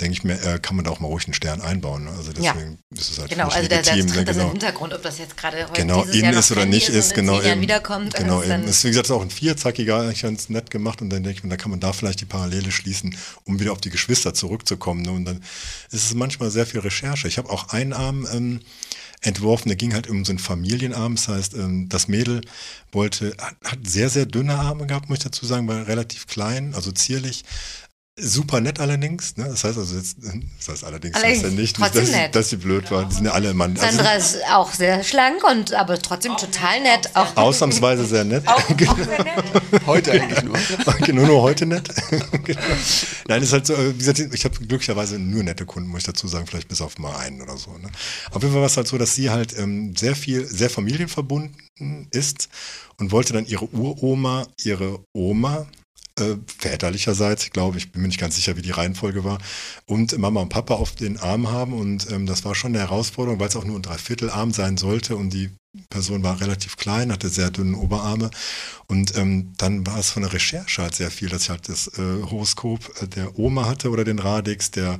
denke 0.00 0.12
ich 0.12 0.22
mir, 0.22 0.40
äh, 0.42 0.58
kann 0.60 0.76
man 0.76 0.84
da 0.84 0.90
auch 0.90 1.00
mal 1.00 1.08
ruhig 1.08 1.24
einen 1.24 1.34
Stern 1.34 1.60
einbauen. 1.62 2.04
Ne? 2.04 2.10
Also 2.10 2.30
Ja. 2.40 2.52
deswegen 2.52 2.78
ist 2.90 3.10
es 3.10 3.18
halt 3.18 3.30
Genau, 3.30 3.48
also 3.48 3.68
der, 3.68 3.82
der 3.82 3.96
legitim. 3.96 4.06
tritt 4.12 4.18
ne? 4.18 4.24
das 4.26 4.36
im 4.36 4.40
genau. 4.42 4.52
Hintergrund, 4.52 4.92
ob 4.94 5.02
das 5.02 5.18
jetzt 5.18 5.36
gerade 5.36 5.64
heute 5.64 5.72
Genau, 5.80 6.04
dieses 6.04 6.20
Jahr 6.20 6.32
ist 6.34 6.52
oder 6.52 6.66
nicht 6.66 6.88
ist, 6.90 6.94
ist, 6.94 7.14
genau 7.14 7.40
eben. 7.40 7.60
wiederkommt. 7.62 8.14
Genau 8.14 8.40
ist 8.42 8.50
eben. 8.50 8.64
ist, 8.64 8.84
wie 8.84 8.88
gesagt, 8.88 9.10
auch 9.10 9.22
ein 9.22 9.30
vierzackiger, 9.30 10.00
eigentlich 10.02 10.22
ganz 10.22 10.50
nett 10.50 10.70
gemacht 10.70 11.00
und 11.00 11.10
dann 11.10 11.22
denke 11.22 11.38
ich 11.38 11.42
mir, 11.42 11.50
da 11.50 11.56
kann 11.56 11.70
man 11.70 11.80
da 11.80 11.92
vielleicht 11.94 12.20
die 12.20 12.26
Parallele 12.26 12.70
schließen, 12.70 13.16
um 13.44 13.58
wieder 13.60 13.72
auf 13.72 13.80
die 13.80 13.90
Geschwister 13.90 14.34
zurückzukommen. 14.34 15.02
Ne? 15.02 15.10
Und 15.12 15.24
dann 15.24 15.38
ist 15.90 16.04
es 16.04 16.14
manchmal 16.14 16.50
sehr 16.50 16.66
viel 16.66 16.80
Recherche. 16.80 17.28
Ich 17.28 17.38
habe 17.38 17.48
auch 17.50 17.70
einen 17.70 17.94
Arm 17.94 18.26
ähm, 18.32 18.60
entworfen, 19.22 19.68
der 19.68 19.76
ging 19.76 19.92
halt 19.92 20.08
um 20.08 20.24
so 20.24 20.32
einen 20.32 20.38
Familienarm. 20.38 21.16
Das 21.16 21.28
heißt, 21.28 21.54
ähm, 21.54 21.88
das 21.88 22.08
Mädel 22.08 22.40
wollte, 22.92 23.36
hat, 23.38 23.78
sehr, 23.86 24.08
sehr 24.08 24.26
dünne 24.26 24.54
Arme 24.54 24.86
gehabt, 24.86 25.08
muss 25.08 25.18
ich 25.18 25.24
dazu 25.24 25.46
sagen, 25.46 25.68
war 25.68 25.86
relativ 25.86 26.26
klein, 26.26 26.74
also 26.74 26.92
zierlich. 26.92 27.44
Super 28.18 28.60
nett 28.60 28.80
allerdings, 28.80 29.36
ne? 29.38 29.44
Das 29.48 29.64
heißt 29.64 29.78
also 29.78 29.96
jetzt, 29.96 30.18
das 30.58 30.68
heißt 30.68 30.84
allerdings, 30.84 31.16
Allerdings, 31.16 31.40
das 31.42 31.50
heißt 31.50 31.54
ja 31.54 31.60
nicht, 31.60 31.80
dass, 31.80 32.10
nett. 32.10 32.34
dass 32.34 32.50
sie 32.50 32.56
blöd 32.56 32.90
waren. 32.90 33.08
Die 33.08 33.14
sind 33.14 33.24
ja 33.24 33.32
alle 33.32 33.54
Mann. 33.54 33.78
also- 33.78 33.96
Sandra 33.96 34.12
ist 34.14 34.36
auch 34.52 34.72
sehr 34.74 35.02
schlank 35.04 35.42
und 35.50 35.72
aber 35.72 35.98
trotzdem 35.98 36.36
total 36.36 36.82
nett. 36.82 37.08
Auch, 37.14 37.34
Ausnahmsweise 37.36 38.04
sehr 38.04 38.24
nett. 38.24 38.44
Heute 39.86 40.12
eigentlich 40.12 40.42
nur. 40.42 40.58
genau, 41.06 41.22
nur 41.26 41.42
heute 41.42 41.64
nett. 41.64 41.88
genau. 42.44 42.60
Nein, 43.28 43.42
ist 43.42 43.52
halt 43.54 43.66
so, 43.66 43.74
äh, 43.74 43.94
wie 43.94 43.98
gesagt, 43.98 44.18
ich 44.18 44.44
habe 44.44 44.54
glücklicherweise 44.58 45.18
nur 45.18 45.42
nette 45.42 45.64
Kunden, 45.64 45.88
muss 45.88 46.00
ich 46.00 46.06
dazu 46.06 46.28
sagen, 46.28 46.46
vielleicht 46.46 46.68
bis 46.68 46.82
auf 46.82 46.98
mal 46.98 47.16
einen 47.16 47.40
oder 47.40 47.56
so. 47.56 47.70
Ne? 47.78 47.88
Auf 48.32 48.42
jeden 48.42 48.52
Fall 48.52 48.60
war 48.60 48.66
es 48.66 48.76
halt 48.76 48.88
so, 48.88 48.98
dass 48.98 49.14
sie 49.14 49.30
halt 49.30 49.56
ähm, 49.56 49.94
sehr 49.96 50.14
viel, 50.14 50.44
sehr 50.44 50.68
familienverbunden 50.68 51.56
ist 52.10 52.48
und 52.98 53.12
wollte 53.12 53.32
dann 53.32 53.46
ihre 53.46 53.64
Uroma, 53.72 54.46
ihre 54.62 55.00
Oma, 55.14 55.66
äh, 56.20 56.36
väterlicherseits, 56.58 57.44
ich 57.44 57.50
glaube, 57.50 57.78
ich 57.78 57.92
bin 57.92 58.02
mir 58.02 58.08
nicht 58.08 58.20
ganz 58.20 58.36
sicher, 58.36 58.56
wie 58.56 58.62
die 58.62 58.70
Reihenfolge 58.70 59.24
war, 59.24 59.38
und 59.86 60.16
Mama 60.18 60.40
und 60.40 60.48
Papa 60.48 60.74
auf 60.74 60.94
den 60.94 61.18
Arm 61.18 61.50
haben. 61.50 61.72
Und 61.72 62.10
ähm, 62.10 62.26
das 62.26 62.44
war 62.44 62.54
schon 62.54 62.74
eine 62.74 62.80
Herausforderung, 62.80 63.40
weil 63.40 63.48
es 63.48 63.56
auch 63.56 63.64
nur 63.64 63.76
ein 63.76 63.82
Dreiviertelarm 63.82 64.52
sein 64.52 64.76
sollte 64.76 65.16
und 65.16 65.30
die 65.30 65.50
Person 65.88 66.22
war 66.22 66.40
relativ 66.40 66.76
klein, 66.76 67.12
hatte 67.12 67.28
sehr 67.28 67.50
dünne 67.50 67.76
Oberarme. 67.76 68.30
Und 68.86 69.16
ähm, 69.16 69.52
dann 69.56 69.86
war 69.86 69.98
es 69.98 70.10
von 70.10 70.22
der 70.22 70.32
Recherche 70.32 70.82
halt 70.82 70.94
sehr 70.94 71.10
viel, 71.10 71.28
dass 71.28 71.44
ich 71.44 71.50
halt 71.50 71.68
das 71.68 71.86
äh, 71.98 72.22
Horoskop 72.22 73.02
äh, 73.02 73.06
der 73.06 73.38
Oma 73.38 73.66
hatte 73.66 73.90
oder 73.90 74.04
den 74.04 74.18
Radix, 74.18 74.70
der 74.70 74.98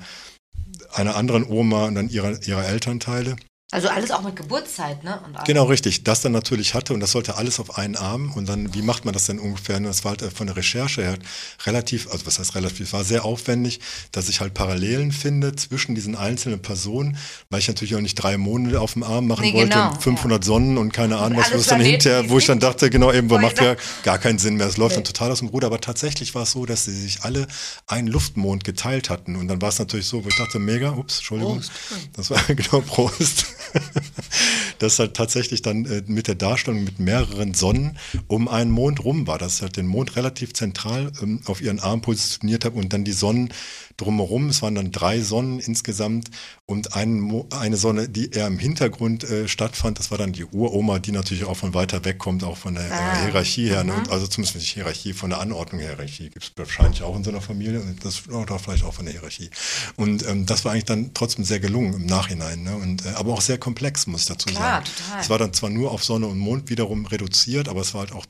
einer 0.93 1.17
anderen 1.17 1.45
Oma 1.45 1.87
und 1.87 1.95
dann 1.97 2.09
ihrer, 2.09 2.41
ihrer 2.47 2.65
Elternteile. 2.65 3.37
Also 3.73 3.89
alles 3.89 4.11
auch 4.11 4.23
mit 4.23 4.37
Geburtszeit, 4.37 5.05
ne? 5.05 5.21
Genau, 5.47 5.65
richtig. 5.65 6.03
Das 6.05 6.23
dann 6.23 6.33
natürlich 6.33 6.75
hatte 6.75 6.93
und 6.93 7.01
das 7.01 7.13
sollte 7.13 7.37
alles 7.37 7.61
auf 7.61 7.79
einen 7.79 7.97
Arm. 7.97 8.33
Und 8.33 8.49
dann, 8.49 8.75
wie 8.75 8.83
macht 8.83 9.05
man 9.05 9.15
das 9.15 9.27
denn 9.27 9.39
ungefähr? 9.39 9.77
Und 9.77 9.85
Das 9.85 10.05
war 10.05 10.11
halt 10.11 10.23
äh, 10.23 10.31
von 10.31 10.47
der 10.47 10.57
Recherche 10.57 11.03
her 11.03 11.19
relativ, 11.67 12.11
also 12.11 12.27
was 12.27 12.39
heißt 12.39 12.55
relativ, 12.55 12.93
war 12.93 13.05
sehr 13.05 13.25
aufwendig, 13.25 13.81
dass 14.13 14.29
ich 14.29 14.41
halt 14.41 14.55
Parallelen 14.55 15.13
finde 15.13 15.55
zwischen 15.55 15.95
diesen 15.95 16.17
einzelnen 16.17 16.61
Personen, 16.61 17.17
weil 17.49 17.61
ich 17.61 17.69
natürlich 17.69 17.95
auch 17.95 18.01
nicht 18.01 18.17
drei 18.17 18.37
Monate 18.37 18.81
auf 18.81 18.95
dem 18.95 19.03
Arm 19.03 19.29
machen 19.29 19.43
Nee, 19.43 19.55
wollte, 19.55 19.71
genau, 19.71 19.91
und 19.93 20.03
500 20.03 20.45
Sonnen 20.45 20.77
und 20.79 20.93
keine 20.93 21.19
Ahnung, 21.19 21.39
was, 21.39 21.53
was 21.53 21.67
dann 21.67 21.81
hinterher, 21.81 22.29
wo 22.29 22.39
ich 22.39 22.47
dann 22.47 22.61
dachte, 22.61 22.91
genau, 22.91 23.13
eben, 23.13 23.29
macht 23.41 23.61
ja 23.61 23.77
gar 24.03 24.19
keinen 24.19 24.39
Sinn 24.39 24.57
mehr. 24.57 24.67
Es 24.67 24.77
läuft 24.77 24.97
dann 24.97 25.05
total 25.05 25.31
aus 25.31 25.39
dem 25.39 25.49
Ruder. 25.49 25.69
Aber 25.69 25.81
tatsächlich 25.81 26.35
war 26.35 26.43
es 26.43 26.53
so, 26.53 26.67
dass 26.67 26.85
sie 26.85 26.93
sich 26.93 27.23
alle 27.23 27.47
einen 27.87 28.09
Luftmond 28.09 28.65
geteilt 28.65 29.11
hatten. 29.11 29.37
Und 29.37 29.49
dann 29.49 29.63
war 29.63 29.69
es 29.69 29.79
natürlich 29.79 30.07
so, 30.07 30.25
wo 30.25 30.29
ich 30.29 30.37
dachte, 30.37 30.59
mega, 30.59 30.91
ups, 30.91 31.19
Entschuldigung. 31.19 31.59
Prost. 31.59 31.73
Das 32.15 32.31
war 32.31 32.43
genau 32.49 32.81
Prost. 32.81 33.47
das 34.79 34.99
halt 34.99 35.15
tatsächlich 35.15 35.63
dann 35.63 35.85
äh, 35.85 36.03
mit 36.07 36.29
der 36.29 36.35
Darstellung 36.35 36.85
mit 36.85 36.99
mehreren 36.99 37.55
Sonnen 37.55 37.99
um 38.27 38.49
einen 38.49 38.71
Mond 38.71 39.05
rum 39.05 39.27
war, 39.27 39.39
dass 39.39 39.57
ich 39.57 39.63
halt 39.63 39.77
den 39.77 39.87
Mond 39.87 40.17
relativ 40.17 40.53
zentral 40.55 41.13
ähm, 41.23 41.41
auf 41.47 41.61
ihren 41.61 41.81
Arm 41.81 42.01
positioniert 42.01 42.65
habe 42.65 42.79
und 42.79 42.93
dann 42.93 43.05
die 43.05 43.13
Sonnen 43.13 43.53
drumherum. 44.01 44.49
Es 44.49 44.63
waren 44.63 44.75
dann 44.75 44.93
drei 44.93 45.21
Sonnen 45.21 45.61
insgesamt 45.61 46.31
und 46.67 46.95
ein, 46.95 47.45
eine 47.51 47.77
Sonne, 47.77 48.09
die 48.09 48.31
eher 48.31 48.47
im 48.47 48.59
Hintergrund 48.59 49.25
äh, 49.25 49.49
stattfand. 49.49 49.99
Das 49.99 50.11
war 50.11 50.19
dann 50.19 50.33
die 50.33 50.45
Uroma, 50.45 50.99
die 50.99 51.13
natürlich 51.13 51.45
auch 51.45 51.57
von 51.57 51.75
weiter 51.75 52.05
weg 52.05 52.19
kommt, 52.19 52.45
auch 52.45 52.57
von 52.57 52.75
der 52.75 52.87
äh, 52.87 53.25
Hierarchie 53.25 53.69
her. 53.69 53.85
Ne? 53.85 53.95
Und 53.95 54.11
also 54.11 54.27
zumindest 54.27 54.57
nicht 54.57 54.71
Hierarchie, 54.71 55.13
von 55.13 55.31
der 55.31 55.41
Anordnung 55.41 55.81
her. 55.81 55.91
Hierarchie 55.91 56.31
gibt 56.31 56.45
es 56.45 56.53
wahrscheinlich 56.57 57.03
auch 57.03 57.17
in 57.17 57.25
so 57.25 57.31
einer 57.31 57.41
Familie 57.41 57.81
und 57.81 58.05
das 58.05 58.29
oder 58.29 58.59
vielleicht 58.59 58.85
auch 58.85 58.95
von 58.95 59.05
der 59.05 59.15
Hierarchie. 59.15 59.51
Und 59.97 60.27
ähm, 60.27 60.47
das 60.47 60.65
war 60.65 60.73
eigentlich 60.73 60.85
dann 60.85 61.13
trotzdem 61.15 61.45
sehr 61.45 61.61
gelungen 61.61 61.95
im 61.95 62.07
Nachhinein. 62.07 62.63
Ne? 62.63 62.77
Und, 62.77 63.05
äh, 63.05 63.11
aber 63.11 63.33
auch 63.33 63.41
sehr 63.41 63.50
komplex, 63.59 64.07
muss 64.07 64.23
ich 64.23 64.27
dazu 64.27 64.47
Klar, 64.49 64.83
sagen. 64.83 64.85
total. 64.97 65.21
Es 65.21 65.31
war 65.31 65.39
dann 65.39 65.53
zwar 65.53 65.71
nur 65.71 65.91
auf 65.91 66.05
Sonne 66.05 66.27
und 66.27 66.39
Mond 66.39 66.71
wiederum 66.71 67.07
reduziert, 67.07 67.69
aber 67.69 67.81
es 67.81 67.95
war 67.95 68.01
halt 68.01 68.13
auch 68.13 68.27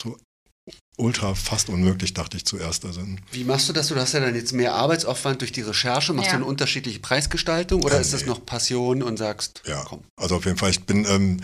ultra 0.97 1.35
fast 1.35 1.69
unmöglich, 1.71 2.13
dachte 2.15 2.37
ich 2.37 2.45
zuerst. 2.45 2.85
Also, 2.85 3.01
Wie 3.33 3.45
machst 3.45 3.69
du 3.69 3.73
das? 3.73 3.89
Du 3.89 3.97
hast 3.97 4.13
ja 4.13 4.21
dann 4.21 4.35
jetzt 4.35 4.53
mehr 4.53 4.75
Arbeitsaufwand 4.75 5.41
durch 5.41 5.53
die 5.53 5.63
Recherche. 5.63 6.13
Machst 6.13 6.27
Ja. 6.29 6.33
du 6.33 6.43
eine 6.43 6.45
unterschiedliche 6.47 7.01
Preisgestaltung 7.01 7.83
oder 7.83 7.95
Ja, 7.95 8.01
ist 8.01 8.13
das 8.13 8.23
nee. 8.23 8.29
noch 8.29 8.45
Passion 8.45 9.03
und 9.03 9.17
sagst, 9.17 9.63
Ja, 9.67 9.83
komm. 9.85 10.03
also 10.17 10.37
auf 10.37 10.45
jeden 10.45 10.59
Fall, 10.59 10.71
ich 10.71 10.85
bin, 10.85 11.07
ähm, 11.09 11.41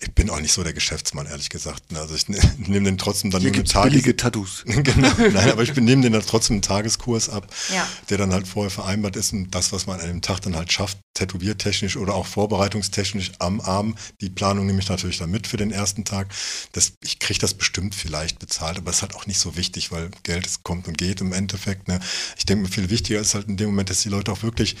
ich 0.00 0.14
bin 0.14 0.30
auch 0.30 0.38
nicht 0.40 0.52
so 0.52 0.62
der 0.62 0.72
Geschäftsmann, 0.72 1.26
ehrlich 1.26 1.48
gesagt. 1.50 1.90
ne. 1.90 1.98
Also 1.98 2.14
ich 2.14 2.28
ne- 2.28 2.38
nehme 2.58 2.84
den 2.84 2.98
trotzdem 2.98 3.32
dann 3.32 3.40
Hier 3.40 3.50
gibt's 3.50 3.72
Tages 3.72 3.90
billige 3.90 4.16
Tattoos. 4.16 4.62
genau, 4.66 5.10
nein, 5.18 5.50
aber 5.50 5.62
ich 5.64 5.74
nehme 5.74 6.02
den 6.02 6.12
dann 6.12 6.22
trotzdem 6.24 6.54
einen 6.54 6.62
Tageskurs 6.62 7.28
ab, 7.28 7.48
Ja. 7.74 7.86
der 8.08 8.16
dann 8.18 8.32
halt 8.32 8.46
vorher 8.46 8.70
vereinbart 8.70 9.16
ist 9.16 9.32
und 9.32 9.50
das, 9.50 9.72
was 9.72 9.86
man 9.86 9.98
an 10.00 10.06
dem 10.06 10.22
Tag 10.22 10.40
dann 10.42 10.54
halt 10.54 10.72
schafft, 10.72 10.98
tätowiertechnisch 11.14 11.96
oder 11.96 12.14
auch 12.14 12.26
vorbereitungstechnisch 12.26 13.32
am 13.40 13.60
Arm. 13.60 13.96
Die 14.20 14.30
Planung 14.30 14.66
nehme 14.66 14.78
ich 14.78 14.88
natürlich 14.88 15.18
dann 15.18 15.32
mit 15.32 15.48
für 15.48 15.56
den 15.56 15.72
ersten 15.72 16.04
Tag. 16.04 16.28
Das, 16.72 16.92
ich 17.02 17.18
kriege 17.18 17.40
das 17.40 17.54
bestimmt 17.54 17.96
vielleicht 17.96 18.38
bezahlt, 18.38 18.78
aber 18.78 18.90
es 18.90 18.98
ist 18.98 19.02
halt 19.02 19.16
auch 19.16 19.26
nicht 19.26 19.40
so 19.40 19.56
wichtig, 19.56 19.90
weil 19.90 20.10
Geld 20.22 20.46
es 20.46 20.62
kommt 20.62 20.86
und 20.86 20.96
geht 20.96 21.20
im 21.20 21.32
Endeffekt. 21.32 21.88
Ne? 21.88 21.98
Ich 22.36 22.46
denke 22.46 22.62
mir, 22.62 22.68
viel 22.68 22.88
wichtiger 22.90 23.18
ist 23.20 23.34
halt 23.34 23.48
in 23.48 23.56
dem 23.56 23.70
Moment, 23.70 23.90
dass 23.90 24.02
die 24.02 24.10
Leute 24.10 24.30
auch 24.30 24.44
wirklich 24.44 24.76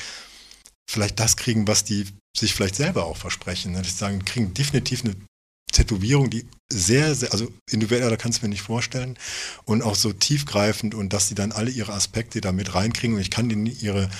vielleicht 0.88 1.20
das 1.20 1.36
kriegen, 1.36 1.68
was 1.68 1.84
die 1.84 2.06
sich 2.36 2.54
vielleicht 2.54 2.76
selber 2.76 3.04
auch 3.04 3.16
versprechen. 3.16 3.72
Ne? 3.72 3.78
Dass 3.78 3.92
sie 3.92 3.98
sagen, 3.98 4.24
kriegen 4.24 4.54
definitiv 4.54 5.04
eine 5.04 5.14
Tätowierung, 5.70 6.30
die 6.30 6.46
sehr, 6.72 7.14
sehr, 7.14 7.32
also 7.32 7.52
individueller 7.70 8.16
kannst 8.16 8.38
du 8.38 8.46
mir 8.46 8.50
nicht 8.50 8.62
vorstellen 8.62 9.18
und 9.64 9.82
auch 9.82 9.94
so 9.94 10.12
tiefgreifend 10.12 10.94
und 10.94 11.12
dass 11.12 11.28
sie 11.28 11.34
dann 11.34 11.52
alle 11.52 11.70
ihre 11.70 11.92
Aspekte 11.92 12.40
da 12.40 12.52
mit 12.52 12.74
reinkriegen 12.74 13.16
und 13.16 13.22
ich 13.22 13.30
kann 13.30 13.50
ihnen 13.50 13.66
ihre 13.66 14.10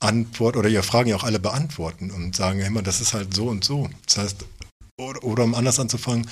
Antwort 0.00 0.56
oder 0.56 0.68
ihre 0.68 0.82
Fragen 0.82 1.08
ja 1.08 1.16
auch 1.16 1.24
alle 1.24 1.40
beantworten 1.40 2.10
und 2.10 2.36
sagen 2.36 2.60
immer, 2.60 2.82
das 2.82 3.00
ist 3.00 3.14
halt 3.14 3.32
so 3.34 3.48
und 3.48 3.64
so. 3.64 3.88
Das 4.06 4.18
heißt, 4.18 4.44
oder, 4.98 5.24
oder 5.24 5.44
um 5.44 5.54
anders 5.54 5.80
anzufangen, 5.80 6.28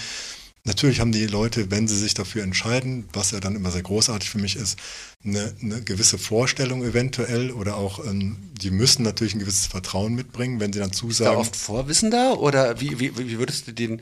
natürlich 0.64 1.00
haben 1.00 1.12
die 1.12 1.26
Leute, 1.26 1.70
wenn 1.70 1.88
sie 1.88 1.98
sich 1.98 2.14
dafür 2.14 2.42
entscheiden, 2.42 3.08
was 3.12 3.30
ja 3.32 3.40
dann 3.40 3.56
immer 3.56 3.70
sehr 3.70 3.82
großartig 3.82 4.30
für 4.30 4.38
mich 4.38 4.56
ist, 4.56 4.78
eine, 5.24 5.54
eine 5.60 5.82
gewisse 5.82 6.18
Vorstellung 6.18 6.84
eventuell 6.84 7.50
oder 7.50 7.76
auch, 7.76 8.04
ähm, 8.04 8.36
die 8.60 8.70
müssen 8.70 9.02
natürlich 9.02 9.34
ein 9.34 9.40
gewisses 9.40 9.66
Vertrauen 9.66 10.14
mitbringen, 10.14 10.60
wenn 10.60 10.72
sie 10.72 10.78
dann 10.78 10.90
Ist 10.90 11.00
da 11.00 11.06
zusagen. 11.06 11.36
oft 11.38 11.56
Vorwissen 11.56 12.10
da? 12.10 12.32
Oder 12.32 12.80
wie, 12.80 12.98
wie, 13.00 13.16
wie 13.18 13.38
würdest 13.38 13.66
du 13.66 13.72
den 13.72 14.00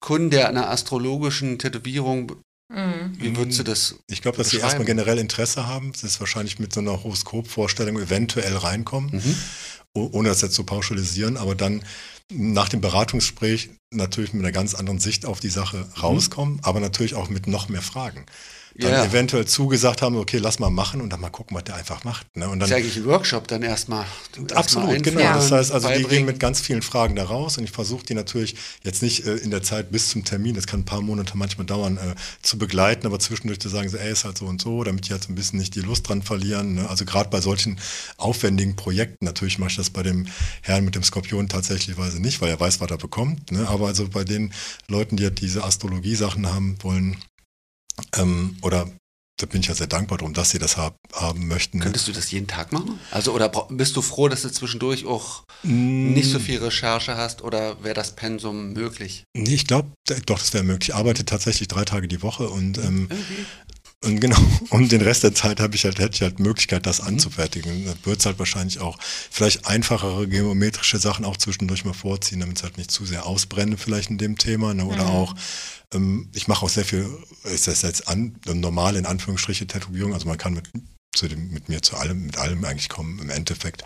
Kunden, 0.00 0.30
der 0.30 0.48
einer 0.48 0.70
astrologischen 0.70 1.58
Tätowierung, 1.58 2.32
Mhm. 2.70 3.16
wie 3.18 3.34
würdest 3.34 3.60
du 3.60 3.62
das 3.62 3.94
Ich 4.10 4.20
glaube, 4.20 4.36
dass 4.36 4.50
sie 4.50 4.58
erstmal 4.58 4.84
generell 4.84 5.16
Interesse 5.18 5.66
haben. 5.66 5.90
Das 5.92 6.04
ist 6.04 6.20
wahrscheinlich 6.20 6.58
mit 6.58 6.70
so 6.74 6.80
einer 6.80 7.02
Horoskopvorstellung 7.02 7.98
eventuell 7.98 8.54
reinkommen, 8.58 9.10
Mhm. 9.10 9.34
oh- 9.94 10.10
ohne 10.12 10.28
das 10.28 10.42
jetzt 10.42 10.52
zu 10.54 10.64
pauschalisieren, 10.64 11.38
aber 11.38 11.54
dann 11.54 11.82
nach 12.32 12.68
dem 12.68 12.80
Beratungsgespräch 12.80 13.70
natürlich 13.90 14.32
mit 14.32 14.42
einer 14.42 14.52
ganz 14.52 14.74
anderen 14.74 15.00
Sicht 15.00 15.24
auf 15.24 15.40
die 15.40 15.48
Sache 15.48 15.88
rauskommen, 16.02 16.60
aber 16.62 16.80
natürlich 16.80 17.14
auch 17.14 17.28
mit 17.28 17.46
noch 17.46 17.68
mehr 17.68 17.82
Fragen. 17.82 18.26
Dann 18.80 18.92
Ja. 18.92 19.04
eventuell 19.04 19.44
zugesagt 19.44 20.02
haben, 20.02 20.16
okay, 20.16 20.38
lass 20.38 20.60
mal 20.60 20.70
machen 20.70 21.00
und 21.00 21.10
dann 21.10 21.20
mal 21.20 21.30
gucken, 21.30 21.56
was 21.56 21.64
der 21.64 21.74
einfach 21.74 22.04
macht. 22.04 22.36
Ne? 22.36 22.48
Und 22.48 22.60
dann, 22.60 22.72
eigentlich 22.72 22.96
ein 22.96 23.06
Workshop 23.06 23.48
dann 23.48 23.64
erstmal. 23.64 24.06
Absolut, 24.54 25.02
genau. 25.02 25.20
Das 25.20 25.50
heißt, 25.50 25.72
also 25.72 25.88
die 25.88 25.94
beibringen. 25.94 26.10
gehen 26.10 26.26
mit 26.26 26.38
ganz 26.38 26.60
vielen 26.60 26.82
Fragen 26.82 27.16
da 27.16 27.24
raus 27.24 27.58
und 27.58 27.64
ich 27.64 27.72
versuche 27.72 28.06
die 28.06 28.14
natürlich 28.14 28.54
jetzt 28.84 29.02
nicht 29.02 29.26
äh, 29.26 29.34
in 29.36 29.50
der 29.50 29.64
Zeit 29.64 29.90
bis 29.90 30.10
zum 30.10 30.24
Termin, 30.24 30.54
das 30.54 30.68
kann 30.68 30.80
ein 30.80 30.84
paar 30.84 31.00
Monate 31.00 31.36
manchmal 31.36 31.66
dauern, 31.66 31.96
äh, 31.96 32.14
zu 32.42 32.56
begleiten, 32.56 33.04
aber 33.06 33.18
zwischendurch 33.18 33.58
zu 33.58 33.68
sagen, 33.68 33.88
so, 33.88 33.96
ey, 33.96 34.12
ist 34.12 34.24
halt 34.24 34.38
so 34.38 34.46
und 34.46 34.62
so, 34.62 34.84
damit 34.84 35.08
die 35.08 35.10
halt 35.12 35.24
so 35.24 35.32
ein 35.32 35.34
bisschen 35.34 35.58
nicht 35.58 35.74
die 35.74 35.80
Lust 35.80 36.08
dran 36.08 36.22
verlieren. 36.22 36.74
Ne? 36.74 36.88
Also 36.88 37.04
gerade 37.04 37.30
bei 37.30 37.40
solchen 37.40 37.80
aufwendigen 38.16 38.76
Projekten, 38.76 39.24
natürlich 39.24 39.58
mache 39.58 39.70
ich 39.70 39.76
das 39.76 39.90
bei 39.90 40.04
dem 40.04 40.26
Herrn 40.62 40.84
mit 40.84 40.94
dem 40.94 41.02
Skorpion 41.02 41.48
tatsächlich 41.48 41.96
nicht, 42.20 42.40
weil 42.40 42.50
er 42.50 42.60
weiß, 42.60 42.80
was 42.80 42.90
er 42.90 42.96
bekommt. 42.98 43.50
Ne? 43.50 43.66
Aber 43.68 43.88
also 43.88 44.08
bei 44.08 44.22
den 44.22 44.52
Leuten, 44.86 45.16
die 45.16 45.24
halt 45.24 45.40
diese 45.40 45.64
Astrologie-Sachen 45.64 46.46
haben 46.46 46.76
wollen, 46.82 47.16
ähm, 48.16 48.56
oder 48.62 48.88
da 49.40 49.46
bin 49.46 49.60
ich 49.60 49.68
ja 49.68 49.74
sehr 49.74 49.86
dankbar 49.86 50.18
drum, 50.18 50.34
dass 50.34 50.50
sie 50.50 50.58
das 50.58 50.76
hab, 50.76 50.96
haben 51.12 51.46
möchten. 51.46 51.78
Könntest 51.78 52.08
du 52.08 52.12
das 52.12 52.30
jeden 52.32 52.48
Tag 52.48 52.72
machen? 52.72 52.98
Also, 53.12 53.32
oder 53.32 53.48
bist 53.70 53.94
du 53.96 54.02
froh, 54.02 54.28
dass 54.28 54.42
du 54.42 54.50
zwischendurch 54.50 55.06
auch 55.06 55.44
Mm. 55.64 56.12
nicht 56.12 56.30
so 56.30 56.38
viel 56.38 56.58
Recherche 56.58 57.16
hast 57.16 57.42
oder 57.42 57.82
wäre 57.82 57.94
das 57.94 58.14
Pensum 58.14 58.72
möglich? 58.74 59.24
Nee, 59.36 59.54
ich 59.54 59.66
glaube, 59.66 59.88
doch, 60.26 60.38
das 60.38 60.52
wäre 60.54 60.62
möglich. 60.62 60.90
Ich 60.90 60.94
arbeite 60.94 61.24
tatsächlich 61.24 61.66
drei 61.66 61.84
Tage 61.84 62.06
die 62.06 62.22
Woche 62.22 62.48
und 62.48 62.78
ähm, 62.78 63.08
Irgendwie. 63.10 63.44
Und 64.04 64.20
genau, 64.20 64.38
und 64.70 64.92
den 64.92 65.02
Rest 65.02 65.24
der 65.24 65.34
Zeit 65.34 65.58
habe 65.60 65.74
ich 65.74 65.84
halt, 65.84 65.98
hätte 65.98 66.14
ich 66.14 66.22
halt 66.22 66.38
Möglichkeit, 66.38 66.86
das 66.86 67.00
anzufertigen. 67.00 67.84
Da 67.84 67.94
wird 68.04 68.20
es 68.20 68.26
halt 68.26 68.38
wahrscheinlich 68.38 68.78
auch 68.78 68.96
vielleicht 69.00 69.66
einfachere 69.66 70.28
geometrische 70.28 70.98
Sachen 70.98 71.24
auch 71.24 71.36
zwischendurch 71.36 71.84
mal 71.84 71.94
vorziehen, 71.94 72.40
damit 72.40 72.58
es 72.58 72.62
halt 72.62 72.78
nicht 72.78 72.90
zu 72.90 73.04
sehr 73.04 73.26
ausbrenne, 73.26 73.76
vielleicht 73.76 74.10
in 74.10 74.18
dem 74.18 74.38
Thema. 74.38 74.72
Ne? 74.72 74.84
Oder 74.84 75.06
auch, 75.08 75.34
ähm, 75.92 76.28
ich 76.32 76.46
mache 76.46 76.64
auch 76.64 76.70
sehr 76.70 76.84
viel, 76.84 77.08
ist 77.44 77.66
das 77.66 77.82
jetzt 77.82 78.06
an, 78.06 78.38
normal 78.46 78.94
in 78.94 79.06
Anführungsstriche 79.06 79.66
Tätowierung, 79.66 80.14
also 80.14 80.28
man 80.28 80.38
kann 80.38 80.54
mit 80.54 80.70
zu 81.14 81.26
dem, 81.26 81.50
mit 81.50 81.68
mir 81.68 81.82
zu 81.82 81.96
allem, 81.96 82.26
mit 82.26 82.36
allem 82.38 82.64
eigentlich 82.64 82.88
kommen 82.88 83.18
im 83.18 83.30
Endeffekt. 83.30 83.82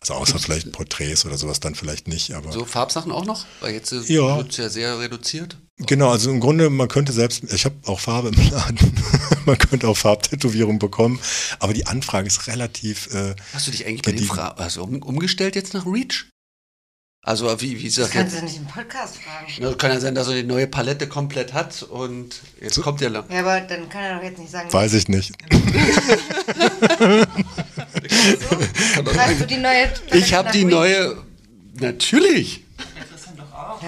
Also 0.00 0.14
außer 0.14 0.38
vielleicht 0.38 0.70
Porträts 0.72 1.24
oder 1.26 1.36
sowas 1.36 1.58
dann 1.58 1.74
vielleicht 1.74 2.06
nicht, 2.06 2.32
aber. 2.32 2.52
So 2.52 2.64
Farbsachen 2.64 3.10
auch 3.10 3.24
noch? 3.24 3.46
Weil 3.60 3.74
jetzt 3.74 3.90
Ja. 3.90 4.36
wird 4.36 4.50
es 4.50 4.56
ja 4.58 4.68
sehr 4.68 5.00
reduziert. 5.00 5.56
Genau, 5.86 6.10
also 6.10 6.30
im 6.30 6.40
Grunde, 6.40 6.70
man 6.70 6.88
könnte 6.88 7.12
selbst, 7.12 7.44
ich 7.52 7.64
habe 7.64 7.76
auch 7.86 8.00
Farbe 8.00 8.28
im 8.28 8.50
Laden, 8.50 8.92
man 9.46 9.56
könnte 9.58 9.86
auch 9.86 9.96
Farbtätowierung 9.96 10.80
bekommen, 10.80 11.20
aber 11.60 11.72
die 11.72 11.86
Anfrage 11.86 12.26
ist 12.26 12.48
relativ, 12.48 13.14
äh, 13.14 13.36
Hast 13.52 13.68
du 13.68 13.70
dich 13.70 13.86
eigentlich 13.86 14.02
bei 14.02 14.10
den. 14.12 14.24
Fra 14.24 14.48
also 14.56 14.82
um, 14.82 15.00
umgestellt 15.02 15.54
jetzt 15.54 15.74
nach 15.74 15.86
Reach? 15.86 16.26
Also 17.22 17.60
wie, 17.60 17.78
wie 17.80 17.86
ist 17.86 17.98
Das 17.98 18.10
kannst 18.10 18.32
jetzt? 18.32 18.42
du 18.42 18.46
nicht 18.46 18.56
im 18.56 18.66
Podcast 18.66 19.18
fragen. 19.18 19.46
Na, 19.60 19.74
Kann 19.74 19.90
ja 19.90 20.00
sein, 20.00 20.14
dass 20.14 20.28
er 20.28 20.34
die 20.34 20.44
neue 20.44 20.66
Palette 20.66 21.06
komplett 21.08 21.52
hat 21.52 21.82
und 21.82 22.40
jetzt 22.60 22.80
kommt 22.80 23.00
der 23.00 23.10
lang. 23.10 23.24
Ja, 23.30 23.40
aber 23.40 23.60
dann 23.60 23.88
kann 23.88 24.02
er 24.02 24.16
doch 24.16 24.22
jetzt 24.22 24.38
nicht 24.38 24.50
sagen, 24.50 24.72
weiß 24.72 24.94
ich 24.94 25.08
nicht. 25.08 25.32
weißt 29.04 29.40
du 29.40 29.46
die 29.46 29.58
neue... 29.58 29.92
Ich 30.12 30.32
habe 30.32 30.50
die 30.52 30.64
neue. 30.64 31.18
Natürlich. 31.80 32.64
Auch. 33.68 33.82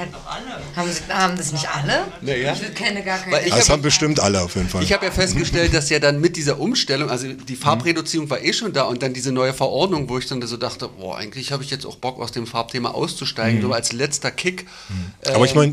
Haben, 0.77 0.93
sie, 0.93 1.01
haben 1.12 1.36
das 1.36 1.52
nicht 1.52 1.69
alle? 1.69 2.05
Naja. 2.20 2.52
Ich 2.55 2.74
kenne 2.74 3.02
gar 3.02 3.19
keine. 3.19 3.48
Das 3.48 3.61
hab- 3.62 3.69
haben 3.77 3.82
bestimmt 3.82 4.20
alle 4.20 4.43
auf 4.43 4.55
jeden 4.57 4.69
Fall. 4.69 4.82
Ich 4.82 4.93
habe 4.93 5.07
ja 5.07 5.11
festgestellt, 5.12 5.73
dass 5.73 5.89
ja 5.90 5.98
dann 5.98 6.20
mit 6.20 6.36
dieser 6.36 6.59
Umstellung, 6.61 7.09
also 7.11 7.27
die 7.32 7.57
Farbreduzierung 7.57 8.28
war 8.28 8.43
eh 8.43 8.52
schon 8.52 8.73
da 8.73 8.82
und 8.82 9.02
dann 9.02 9.15
diese 9.15 9.32
neue 9.32 9.55
Verordnung, 9.55 10.09
wo 10.09 10.19
ich 10.19 10.27
dann 10.27 10.40
so 10.47 10.57
dachte, 10.57 10.89
boah, 10.89 11.16
eigentlich 11.16 11.52
habe 11.52 11.62
ich 11.65 11.70
jetzt 11.70 11.86
auch 11.86 11.97
Bock 11.97 12.20
aus 12.20 12.32
dem 12.32 12.47
Farbthema 12.47 12.90
auszusteigen, 12.90 13.62
so 13.62 13.73
als 13.73 13.93
letzter 13.93 14.31
Kick. 14.31 14.66
aber 15.27 15.44
ich 15.47 15.55
meine, 15.55 15.73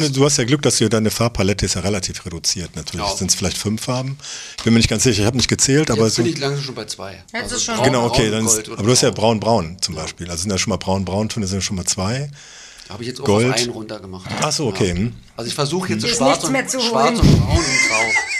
ist- 0.00 0.16
du 0.16 0.24
hast 0.24 0.36
ja 0.38 0.44
Glück, 0.44 0.62
dass 0.62 0.78
du 0.78 0.88
deine 0.88 1.10
Farbpalette 1.10 1.66
ist 1.66 1.74
ja 1.74 1.80
relativ 1.82 2.24
reduziert. 2.24 2.74
Natürlich 2.76 3.06
Ja. 3.06 3.16
sind 3.16 3.30
es 3.30 3.34
vielleicht 3.34 3.58
fünf 3.58 3.82
Farben. 3.82 4.16
Ich 4.56 4.64
bin 4.64 4.72
mir 4.72 4.78
nicht 4.78 4.88
ganz 4.88 5.02
sicher, 5.02 5.20
ich 5.20 5.26
habe 5.26 5.36
nicht 5.36 5.48
gezählt, 5.48 5.90
aber 5.90 6.04
Jetzt 6.04 6.14
so, 6.16 6.22
bin 6.22 6.32
ich 6.32 6.38
langsam 6.38 6.62
schon 6.62 6.74
bei 6.74 6.84
zwei. 6.84 7.22
Jetzt 7.32 7.52
ist 7.52 7.64
schon- 7.64 7.74
braun, 7.76 7.84
genau, 7.84 8.06
okay, 8.06 8.30
braun, 8.30 8.44
dann 8.44 8.46
ist, 8.46 8.68
aber 8.68 8.82
du 8.82 8.90
hast 8.90 9.02
ja 9.02 9.10
braun. 9.10 9.40
braun-braun 9.40 9.76
zum 9.80 9.94
Beispiel. 9.94 10.30
Also 10.30 10.42
sind 10.42 10.50
ja 10.52 10.58
schon 10.58 10.70
mal 10.70 10.76
braun-braun-Töne, 10.76 11.46
sind 11.46 11.58
ja 11.58 11.60
schon 11.62 11.76
mal 11.76 11.84
zwei. 11.86 12.30
Habe 12.88 13.02
ich 13.02 13.08
jetzt 13.08 13.20
auch 13.20 13.24
Gold. 13.24 13.54
auf 13.54 13.60
einen 13.60 13.70
runter 13.70 14.00
gemacht. 14.00 14.30
Ach 14.40 14.52
so, 14.52 14.68
okay, 14.68 14.92
hm. 14.92 15.12
Also 15.36 15.48
ich 15.48 15.54
versuche 15.54 15.92
jetzt 15.92 16.02
so 16.02 16.08
schwarz 16.08 16.44
und, 16.44 16.52
mehr 16.52 16.66
zu 16.66 16.80
schwarz 16.80 17.18
und 17.18 17.38
braun 17.38 17.56
und 17.56 17.88
grau. 17.88 18.02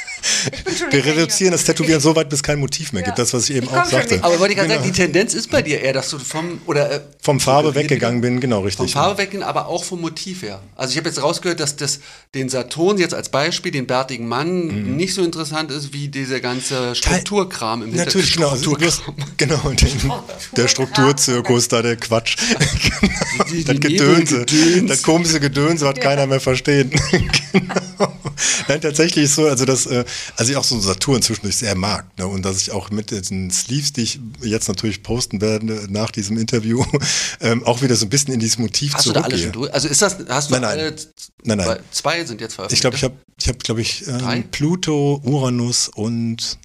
Wir 0.90 1.04
reduzieren 1.04 1.52
das 1.52 1.64
Tätowieren 1.64 2.00
so 2.00 2.14
weit, 2.16 2.28
bis 2.28 2.42
kein 2.42 2.58
Motiv 2.58 2.92
mehr 2.92 3.02
gibt. 3.02 3.18
Das, 3.18 3.32
was 3.34 3.48
ich 3.50 3.56
eben 3.56 3.66
Ich 3.66 3.72
auch 3.72 3.84
sagte. 3.84 4.18
Aber 4.22 4.38
wollte 4.38 4.52
ich 4.52 4.58
gerade 4.58 4.70
sagen, 4.70 4.82
Genau. 4.82 4.94
die 4.94 5.00
Tendenz 5.02 5.34
ist 5.34 5.50
bei 5.50 5.62
dir 5.62 5.80
eher, 5.80 5.92
dass 5.92 6.10
du 6.10 6.18
vom 6.18 6.60
oder 6.66 6.90
äh, 6.90 7.00
Vom 7.20 7.40
Farbe 7.40 7.74
weggegangen 7.74 8.20
bin, 8.20 8.40
genau, 8.40 8.56
Vom 8.58 8.64
richtig. 8.66 8.92
Farbe 8.92 9.18
weggehen, 9.22 9.42
aber 9.42 9.66
auch 9.68 9.84
vom 9.84 10.00
Motiv 10.00 10.42
her. 10.42 10.60
Also 10.76 10.92
ich 10.92 10.98
habe 10.98 11.08
jetzt 11.08 11.22
rausgehört, 11.22 11.60
dass 11.60 11.76
das 11.76 12.00
den 12.34 12.48
Saturn 12.48 12.98
jetzt 12.98 13.14
als 13.14 13.28
Beispiel, 13.28 13.72
den 13.72 13.86
bärtigen 13.86 14.26
Mann, 14.28 14.66
Mhm. 14.66 14.96
nicht 14.96 15.14
so 15.14 15.22
interessant 15.22 15.70
ist 15.70 15.92
wie 15.92 16.08
dieser 16.08 16.40
ganze 16.40 16.94
Strukturkram 16.94 17.82
im 17.82 17.94
Natürlich, 17.94 18.34
genau. 18.36 18.50
Hast, 18.52 18.64
genau, 19.36 19.56
den, 19.70 20.12
der 20.56 20.68
Strukturzirkus, 20.68 21.68
da 21.68 21.82
der 21.82 21.96
Quatsch. 21.96 22.36
Die- 23.50 23.58
die 23.58 23.64
das 23.64 23.80
Gedönse, 23.80 24.34
Nebelgedöns. 24.38 24.88
das 24.90 25.02
komische 25.02 25.40
Gedönse, 25.40 25.84
was 25.86 25.94
keiner 25.96 26.26
mehr 26.26 26.40
versteht. 26.40 26.90
genau. 27.52 28.12
Nein, 28.68 28.80
tatsächlich 28.80 29.24
ist 29.24 29.34
so, 29.34 29.46
also 29.46 29.64
das, 29.64 29.86
äh, 29.86 30.04
also 30.36 30.50
ich 30.50 30.56
auch 30.56 30.64
so 30.64 30.78
Saturn 30.80 31.22
zwischendurch 31.22 31.56
sehr 31.56 31.74
mag. 31.74 32.06
Ne? 32.18 32.26
Und 32.26 32.44
dass 32.44 32.60
ich 32.60 32.70
auch 32.70 32.90
mit 32.90 33.10
den 33.10 33.50
Sleeves, 33.50 33.92
die 33.92 34.02
ich 34.02 34.20
jetzt 34.42 34.68
natürlich 34.68 35.02
posten 35.02 35.40
werde 35.40 35.86
nach 35.90 36.10
diesem 36.10 36.38
Interview, 36.38 36.84
ähm, 37.40 37.64
auch 37.64 37.82
wieder 37.82 37.96
so 37.96 38.06
ein 38.06 38.10
bisschen 38.10 38.32
in 38.34 38.40
dieses 38.40 38.58
Motiv 38.58 38.94
Hast 38.94 39.06
du 39.06 39.12
da 39.12 39.20
alle 39.20 39.30
zurückgehe. 39.30 39.44
schon 39.44 39.52
durch? 39.62 39.74
Also 39.74 39.88
ist 39.88 40.02
das, 40.02 40.16
hast 40.28 40.50
du 40.50 40.54
Nein, 40.54 40.62
nein. 40.62 40.70
alle, 40.78 40.96
Nein, 41.44 41.58
nein. 41.58 41.78
zwei- 41.90 42.24
sind 42.24 42.40
jetzt 42.40 42.54
veröffentlicht? 42.54 42.78
Ich 42.78 42.80
glaube, 42.80 42.96
ich 42.96 43.04
habe, 43.04 43.14
ich 43.40 43.48
habe, 43.48 43.58
glaube 43.58 43.80
ich, 43.80 44.06
ähm, 44.06 44.44
Pluto, 44.50 45.20
Uranus 45.24 45.88
und 45.88 46.58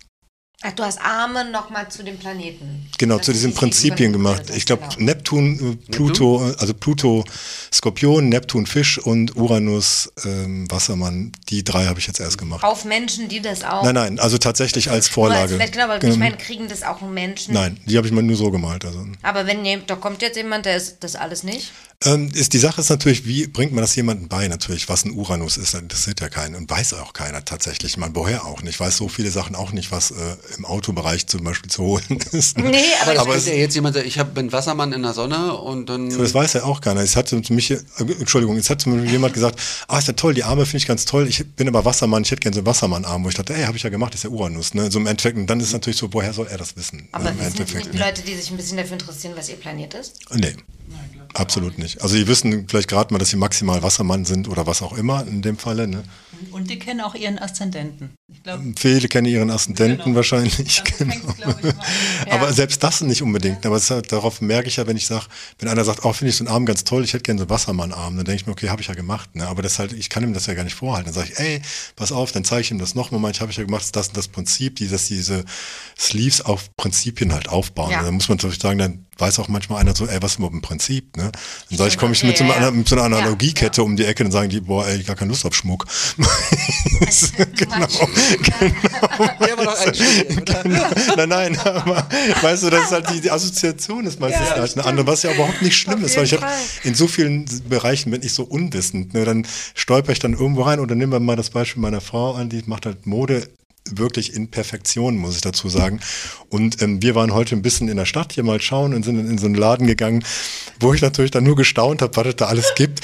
Ach, 0.64 0.72
du 0.72 0.84
hast 0.84 1.00
Arme 1.02 1.52
nochmal 1.52 1.90
zu 1.90 2.04
den 2.04 2.18
Planeten. 2.18 2.88
Genau, 2.98 3.18
Das 3.18 3.26
zu 3.28 3.34
diesen 3.34 3.52
die 3.52 3.58
Prinzipien 3.58 4.14
gemacht. 4.14 4.44
Ich 4.56 4.66
glaube, 4.66 4.84
genau. 4.90 5.06
Neptun, 5.06 5.78
äh, 5.88 5.92
Pluto, 5.92 6.50
äh, 6.50 6.56
also 6.58 6.74
Pluto 6.74 7.24
Skorpion, 7.72 8.30
Neptun 8.30 8.66
Fisch 8.66 8.98
und 8.98 9.36
Uranus 9.36 10.12
ähm, 10.26 10.70
Wassermann. 10.72 11.32
Die 11.50 11.64
drei 11.64 11.86
habe 11.86 12.00
ich 12.00 12.08
jetzt 12.08 12.20
erst 12.20 12.38
gemacht. 12.38 12.64
Auf 12.64 12.86
Menschen, 12.86 13.28
die 13.28 13.42
das 13.42 13.64
auch. 13.64 13.84
Nein, 13.84 13.96
nein, 13.96 14.20
also 14.20 14.38
tatsächlich 14.38 14.90
als 14.90 15.04
als 15.04 15.08
Vorlage. 15.10 15.56
Vielleicht, 15.56 15.74
genau, 15.74 15.86
aber 15.86 16.02
Ähm, 16.02 16.12
ich 16.12 16.18
meine, 16.18 16.38
kriegen 16.38 16.70
das 16.70 16.82
auch 16.84 17.02
Menschen. 17.02 17.54
Nein, 17.54 17.78
die 17.86 17.98
habe 17.98 18.08
ich 18.08 18.14
mal 18.14 18.24
nur 18.24 18.38
so 18.38 18.50
gemalt. 18.52 18.86
Also. 18.86 19.06
Aber 19.22 19.46
wenn 19.48 19.66
jem- 19.66 19.86
da 19.86 19.96
kommt 19.98 20.22
jetzt 20.22 20.38
jemand, 20.38 20.66
der 20.66 20.78
ist 20.78 20.98
das 21.02 21.18
alles 21.18 21.44
nicht. 21.44 21.72
Ähm, 22.06 22.32
ist, 22.34 22.54
die 22.54 22.58
Sache 22.58 22.80
ist 22.82 22.90
natürlich, 22.90 23.26
wie 23.26 23.48
bringt 23.48 23.74
man 23.74 23.82
das 23.82 23.96
jemandem 23.96 24.28
bei? 24.30 24.48
Natürlich, 24.48 24.88
was 24.88 25.04
ein 25.04 25.12
Uranus 25.12 25.58
ist, 25.58 25.74
das 25.74 25.82
interessiert 25.82 26.22
ja 26.22 26.30
keinen 26.30 26.56
und 26.56 26.70
weiß 26.70 26.94
auch 26.94 27.12
keiner 27.14 27.44
tatsächlich. 27.44 27.98
Man 27.98 28.16
woher 28.16 28.46
auch 28.46 28.62
nicht. 28.62 28.80
Weiß 28.80 28.96
so 28.96 29.10
viele 29.10 29.30
Sachen 29.30 29.56
auch 29.56 29.72
nicht, 29.74 29.92
was 29.92 30.12
äh, 30.12 30.36
im 30.58 30.66
Autobereich 30.66 31.28
zum 31.28 31.44
Beispiel 31.44 31.70
zu 31.70 31.84
holen 31.84 32.20
ist. 32.32 32.58
Nee, 32.58 32.78
aber, 33.02 33.20
aber 33.20 33.34
das 33.34 33.44
ist 33.44 33.50
ja 33.50 33.56
jetzt 33.56 33.76
jemand, 33.76 33.96
ich 33.98 34.20
hab, 34.20 34.34
bin 34.34 34.52
Wassermann 34.52 34.94
in 34.94 35.02
der 35.02 35.14
Sonne 35.14 35.56
und 35.58 35.90
dann. 35.90 36.14
Aber 36.14 36.24
das 36.24 36.34
weiß 36.34 36.54
ja 36.54 36.64
auch 36.64 36.82
keiner. 36.82 37.02
Es 37.02 37.16
hat 37.16 37.32
mich, 37.50 37.72
Entschuldigung, 38.00 38.58
es 38.58 38.70
hat 38.70 38.82
zu 38.82 38.90
mir 38.90 39.04
jemand 39.10 39.34
gesagt, 39.34 39.60
ah, 39.88 40.00
ist 40.00 40.08
ja 40.08 40.14
toll, 40.14 40.34
die 40.34 40.44
Arme 40.44 40.66
finde 40.66 40.78
ich 40.78 40.88
ganz 40.88 41.06
toll. 41.06 41.28
Ich 41.28 41.46
bin 41.56 41.68
aber 41.68 41.86
Wassermann, 41.86 42.24
ich 42.24 42.32
hätte 42.32 42.42
gerne 42.42 42.56
so 42.56 42.60
einen 42.60 42.68
Wassermann-Arm. 42.68 43.24
Wo 43.24 43.30
ich 43.30 43.36
dachte, 43.36 43.54
ey, 43.54 43.64
habe 43.64 43.78
ich 43.78 43.84
ja 43.84 43.90
gemacht, 43.90 44.14
ist 44.16 44.24
ja 44.24 44.30
Uranus. 44.30 44.74
Ne? 44.74 44.92
So 44.92 45.00
im 45.00 45.08
Endeffekt, 45.08 45.38
und 45.38 45.48
dann 45.48 45.60
ist 45.60 45.74
natürlich 45.74 45.98
so, 45.98 46.14
woher 46.14 46.34
soll 46.34 46.48
er 46.48 46.58
das 46.58 46.76
wissen? 46.76 47.08
aber 47.12 47.30
Im 47.30 47.40
wissen 47.40 47.48
Endeffekt. 47.48 47.94
die 47.94 47.98
Leute, 47.98 48.22
die 48.22 48.36
sich 48.36 48.52
ein 48.52 48.58
bisschen 48.58 48.78
dafür 48.78 48.94
interessieren, 48.94 49.34
was 49.36 49.50
ihr 49.50 49.56
Planet 49.56 49.94
ist? 49.96 50.20
Nee. 50.34 50.56
Absolut 51.34 51.80
nicht. 51.80 52.02
Also 52.02 52.16
die 52.16 52.28
wissen 52.28 52.68
vielleicht 52.70 52.90
gerade 52.90 53.12
mal, 53.12 53.18
dass 53.18 53.30
sie 53.30 53.38
maximal 53.38 53.82
Wassermann 53.82 54.26
sind 54.26 54.48
oder 54.48 54.68
was 54.68 54.82
auch 54.82 54.94
immer 54.94 55.26
in 55.26 55.42
dem 55.42 55.58
Falle. 55.58 55.88
Ne? 55.88 56.04
Und 56.52 56.70
die 56.70 56.80
kennen 56.80 57.02
auch 57.02 57.16
ihren 57.16 57.40
Aszendenten. 57.40 58.12
Ich 58.32 58.44
glaube, 58.44 58.74
Viele 58.78 59.08
kennen 59.08 59.28
ihren 59.28 59.50
Aszendenten 59.52 60.04
Genau. 60.06 60.16
wahrscheinlich. 60.16 60.82
Genau. 60.98 61.14
ich, 61.14 61.46
an. 61.46 61.74
Aber 62.30 62.54
selbst 62.54 62.84
das 62.84 63.02
nicht 63.02 63.22
unbedingt. 63.22 63.66
Aber 63.66 63.76
es 63.76 63.84
ist 63.84 63.92
halt, 63.92 64.12
darauf 64.12 64.42
merke 64.42 64.68
ich 64.68 64.78
ja, 64.78 64.88
wenn 64.88 64.98
ich 64.98 65.06
sage, 65.06 65.26
wenn 65.60 65.70
einer 65.70 65.84
sagt, 65.84 66.04
oh, 66.06 66.14
finde 66.14 66.30
ich 66.30 66.38
so 66.38 66.46
einen 66.46 66.54
Arm 66.54 66.66
ganz 66.66 66.84
toll, 66.84 67.04
ich 67.04 67.14
hätte 67.14 67.24
gerne 67.24 67.40
so 67.40 67.44
einen 67.44 67.50
Wassermann-Arm, 67.50 68.16
dann 68.16 68.26
denke 68.26 68.42
ich 68.42 68.46
mir, 68.48 68.54
okay, 68.54 68.70
habe 68.70 68.82
ich 68.82 68.88
ja 68.88 68.94
gemacht. 68.94 69.36
Ne? 69.36 69.48
Aber 69.48 69.62
das 69.62 69.80
halt, 69.80 69.94
ich 69.94 70.10
kann 70.10 70.24
ihm 70.24 70.34
das 70.34 70.46
ja 70.46 70.54
gar 70.54 70.64
nicht 70.64 70.76
vorhalten. 70.76 71.06
Dann 71.06 71.14
sage 71.14 71.30
ich, 71.32 71.40
ey, 71.40 71.62
pass 71.96 72.12
auf, 72.12 72.32
dann 72.32 72.44
zeige 72.44 72.62
ich 72.62 72.72
ihm 72.72 72.80
das 72.80 72.96
nochmal. 72.96 73.20
Manchmal 73.20 73.42
habe 73.42 73.52
ich 73.52 73.58
ja 73.58 73.64
gemacht, 73.64 73.82
das 73.82 73.88
ist 73.88 73.96
das 73.96 74.08
und 74.10 74.18
das 74.18 74.28
Prinzip, 74.28 74.76
die, 74.78 74.88
dass 74.88 75.08
diese 75.08 75.46
Sleeves 75.98 76.42
auf 76.42 76.76
Prinzipien 76.76 77.34
halt 77.34 77.50
aufbauen. 77.50 77.92
Ja. 77.92 78.00
Und 78.00 78.06
dann 78.06 78.14
muss 78.16 78.30
man 78.30 78.38
natürlich 78.38 78.60
sagen, 78.62 78.80
dann 78.80 79.06
weiß 79.18 79.40
auch 79.40 79.48
manchmal 79.48 79.82
einer 79.82 79.96
so, 79.96 80.08
ey, 80.08 80.22
was 80.22 80.34
ist 80.34 80.38
überhaupt 80.38 80.56
ein 80.56 80.62
Prinzip? 80.62 81.18
Ne? 81.18 81.32
Dann 81.70 81.78
sage 81.78 81.90
ich, 81.90 81.98
komme 81.98 82.14
ich 82.14 82.24
mit 82.24 82.38
so, 82.38 82.44
einer, 82.44 82.56
ja, 82.56 82.62
ja. 82.62 82.72
mit 82.72 82.88
so 82.88 82.96
einer 82.96 83.10
Ja, 83.10 83.18
Analogiekette 83.18 83.84
um 83.84 83.96
die 83.96 84.06
Ecke, 84.06 84.24
dann 84.24 84.32
sagen 84.32 84.50
die, 84.50 84.62
boah, 84.62 84.88
ey, 84.88 85.02
gar 85.04 85.16
keine 85.16 85.30
Lust 85.30 85.46
auf 85.46 85.56
Schmuck. 85.56 85.86
genau. 87.56 87.88
Schwede, 89.94 90.42
oder? 90.42 90.64
nein, 91.16 91.30
nein, 91.30 91.60
aber 91.60 92.08
weißt 92.42 92.64
du, 92.64 92.70
das 92.70 92.86
ist 92.86 92.92
halt 92.92 93.10
die, 93.10 93.22
die 93.22 93.32
Assoziation 93.32 94.06
ist 94.06 94.20
meistens 94.20 94.50
Ja, 94.50 94.58
halt 94.58 94.78
eine 94.78 94.86
andere, 94.86 95.08
was 95.08 95.24
ja 95.24 95.34
überhaupt 95.34 95.62
nicht 95.62 95.76
schlimm 95.76 96.00
Auf 96.00 96.06
ist, 96.06 96.18
weil 96.18 96.26
ich 96.26 96.34
habe 96.34 96.46
in 96.84 96.96
so 96.96 97.08
vielen 97.08 97.46
Bereichen 97.68 98.12
bin 98.12 98.22
ich 98.24 98.34
so 98.34 98.44
unwissend, 98.44 99.14
ne, 99.14 99.26
dann 99.26 99.46
stolper 99.76 100.12
ich 100.12 100.20
dann 100.20 100.34
irgendwo 100.34 100.64
rein 100.64 100.80
oder 100.80 100.96
nehmen 100.96 101.12
wir 101.12 101.20
mal 101.20 101.36
das 101.36 101.50
Beispiel 101.50 101.82
meiner 101.82 102.02
Frau 102.02 102.34
an, 102.34 102.50
die 102.50 102.64
macht 102.66 102.86
halt 102.86 103.06
Mode 103.06 103.48
wirklich 103.90 104.34
in 104.34 104.50
Perfektion, 104.50 105.18
muss 105.18 105.36
ich 105.36 105.42
dazu 105.42 105.70
sagen. 105.70 106.00
Und 106.50 106.82
ähm, 106.82 107.02
wir 107.02 107.16
waren 107.16 107.34
heute 107.34 107.56
ein 107.56 107.62
bisschen 107.62 107.90
in 107.90 107.98
der 107.98 108.06
Stadt 108.06 108.34
hier 108.34 108.44
mal 108.44 108.62
schauen 108.62 108.94
und 108.94 109.04
sind 109.04 109.20
in, 109.20 109.30
in 109.30 109.38
so 109.38 109.46
einen 109.46 109.56
Laden 109.56 109.88
gegangen, 109.88 110.24
wo 110.80 110.94
ich 110.94 111.02
natürlich 111.02 111.32
dann 111.32 111.44
nur 111.44 111.56
gestaunt 111.56 112.02
habe, 112.02 112.16
was 112.16 112.28
es 112.28 112.36
da 112.36 112.46
alles 112.46 112.74
gibt. 112.76 113.02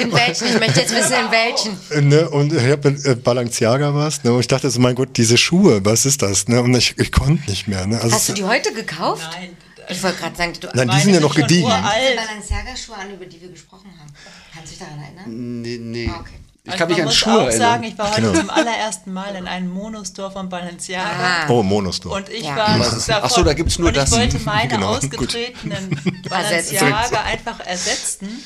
In 0.00 0.12
welchen? 0.12 0.48
Ich 0.48 0.60
möchte 0.60 0.80
jetzt 0.80 0.94
wissen, 0.94 1.14
in 1.14 1.30
welchen. 1.30 2.08
ne, 2.08 2.28
und 2.28 2.52
ich 2.52 2.70
habe 2.70 2.88
äh, 2.90 3.14
Balenciaga 3.14 3.94
was, 3.94 4.22
ne, 4.24 4.32
und 4.32 4.40
ich 4.40 4.46
dachte 4.48 4.70
so, 4.70 4.80
mein 4.80 4.94
Gott, 4.94 5.16
diese 5.16 5.36
Schuhe, 5.36 5.84
was 5.84 6.06
ist 6.06 6.22
das? 6.22 6.48
Ne, 6.48 6.62
und 6.62 6.74
ich, 6.74 6.98
ich 6.98 7.10
konnte 7.10 7.50
nicht 7.50 7.66
mehr. 7.66 7.86
Ne, 7.86 8.00
also 8.00 8.14
Hast 8.14 8.28
du 8.28 8.32
die 8.34 8.44
heute 8.44 8.72
gekauft? 8.72 9.28
Nein. 9.32 9.56
Ich 9.88 10.02
wollte 10.02 10.18
gerade 10.18 10.36
sagen, 10.36 10.52
du 10.58 10.68
Nein, 10.72 10.88
die 10.88 11.00
sind 11.00 11.14
ja 11.14 11.20
noch 11.20 11.34
gediegen. 11.34 11.66
uralt. 11.66 12.16
Balenciaga-Schuhe 12.16 12.96
an, 12.96 13.12
über 13.12 13.26
die 13.26 13.40
wir 13.40 13.48
gesprochen 13.48 13.90
haben. 13.98 14.12
Kannst 14.54 14.72
du 14.72 14.76
dich 14.76 14.78
daran 14.78 15.02
erinnern? 15.02 15.60
Nee, 15.60 15.78
nee. 15.78 16.10
Ah, 16.10 16.20
okay. 16.20 16.43
Ich 16.66 16.72
Also 16.72 16.78
kann 16.78 16.88
mich 16.88 16.96
man 16.96 17.02
an 17.02 17.08
muss 17.08 17.14
Schuhe 17.16 17.32
auch 17.34 17.38
erinnern. 17.40 17.58
sagen, 17.58 17.82
ich 17.84 17.98
war 17.98 18.10
heute 18.10 18.20
Genau. 18.22 18.40
zum 18.40 18.48
allerersten 18.50 19.12
Mal 19.12 19.34
in 19.36 19.46
einem 19.46 19.68
Monostore 19.68 20.30
von 20.30 20.48
Balenciaga. 20.48 21.44
Ah. 21.46 21.50
Oh, 21.50 21.62
Monostor. 21.62 22.12
Und 22.16 22.28
ich 22.30 22.42
Ja. 22.44 22.56
war 22.56 22.78
davon, 22.78 23.14
ach 23.22 23.30
so, 23.30 23.42
da 23.42 23.52
gibt's 23.52 23.78
nur 23.78 23.88
und 23.88 23.96
das. 23.98 24.12
ich 24.12 24.18
wollte 24.18 24.38
meine 24.40 24.68
Genau, 24.70 24.94
ausgetretenen 24.96 26.22
Balenciaga 26.28 27.20
einfach 27.22 27.60
ersetzen. 27.60 28.42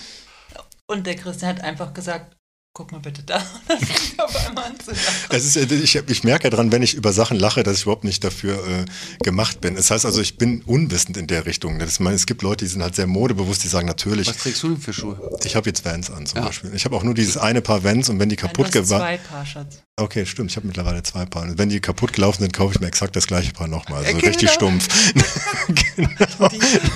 Und 0.86 1.06
der 1.06 1.14
Christian 1.14 1.50
hat 1.56 1.62
einfach 1.62 1.94
gesagt, 1.94 2.34
guck 2.78 2.92
mal 2.92 3.00
bitte 3.00 3.24
da. 3.24 3.44
Das 3.68 3.82
ist 3.82 4.20
auf 4.20 4.46
einmal 4.46 4.66
anzusagen. 4.66 5.00
Es 5.30 5.44
ist, 5.44 5.56
äh, 5.56 5.74
ich, 5.74 5.96
ich 5.96 6.22
merke 6.22 6.44
ja 6.44 6.50
dran, 6.50 6.70
wenn 6.70 6.82
ich 6.84 6.94
über 6.94 7.12
Sachen 7.12 7.36
lache, 7.36 7.64
dass 7.64 7.78
ich 7.78 7.82
überhaupt 7.82 8.04
nicht 8.04 8.22
dafür 8.22 8.64
äh, 8.68 8.84
gemacht 9.24 9.60
bin. 9.60 9.74
Das 9.74 9.90
heißt 9.90 10.06
also, 10.06 10.20
ich 10.20 10.38
bin 10.38 10.62
unwissend 10.62 11.16
in 11.16 11.26
der 11.26 11.44
Richtung. 11.44 11.80
Das, 11.80 11.98
meine, 11.98 12.14
es 12.14 12.26
gibt 12.26 12.42
Leute, 12.42 12.64
die 12.64 12.70
sind 12.70 12.80
halt 12.82 12.94
sehr 12.94 13.08
modebewusst, 13.08 13.64
die 13.64 13.68
sagen 13.68 13.88
natürlich, 13.88 14.28
Was 14.28 14.36
trägst 14.36 14.62
du 14.62 14.68
denn 14.68 14.78
für 14.78 14.92
Schuhe? 14.92 15.38
ich 15.44 15.56
habe 15.56 15.68
jetzt 15.68 15.84
Vans 15.84 16.08
an 16.08 16.24
zum 16.26 16.38
Ja. 16.38 16.46
Beispiel. 16.46 16.72
Ich 16.72 16.84
habe 16.84 16.94
auch 16.94 17.02
nur 17.02 17.14
dieses 17.14 17.36
eine 17.36 17.62
Paar 17.62 17.82
Vans 17.82 18.08
und 18.10 18.20
wenn 18.20 18.28
die 18.28 18.36
kaputt 18.36 18.66
Nein, 18.66 18.72
du 18.72 18.78
hast 18.78 18.88
geworden 18.88 19.00
zwei 19.02 19.16
Paar, 19.18 19.44
Schatz. 19.46 19.82
Okay, 19.98 20.24
stimmt. 20.26 20.50
Ich 20.52 20.56
habe 20.56 20.66
mittlerweile 20.66 21.02
zwei 21.02 21.24
Paar. 21.24 21.42
Und 21.42 21.58
wenn 21.58 21.68
die 21.68 21.80
kaputt 21.80 22.12
gelaufen 22.12 22.42
sind, 22.42 22.52
kaufe 22.52 22.74
ich 22.74 22.80
mir 22.80 22.86
exakt 22.86 23.16
das 23.16 23.26
gleiche 23.26 23.52
Paar 23.52 23.66
nochmal. 23.66 24.04
Also 24.04 24.10
Äh, 24.10 24.20
genau. 24.20 24.26
richtig 24.28 24.50
stumpf. 24.50 24.88
Die, 25.98 26.08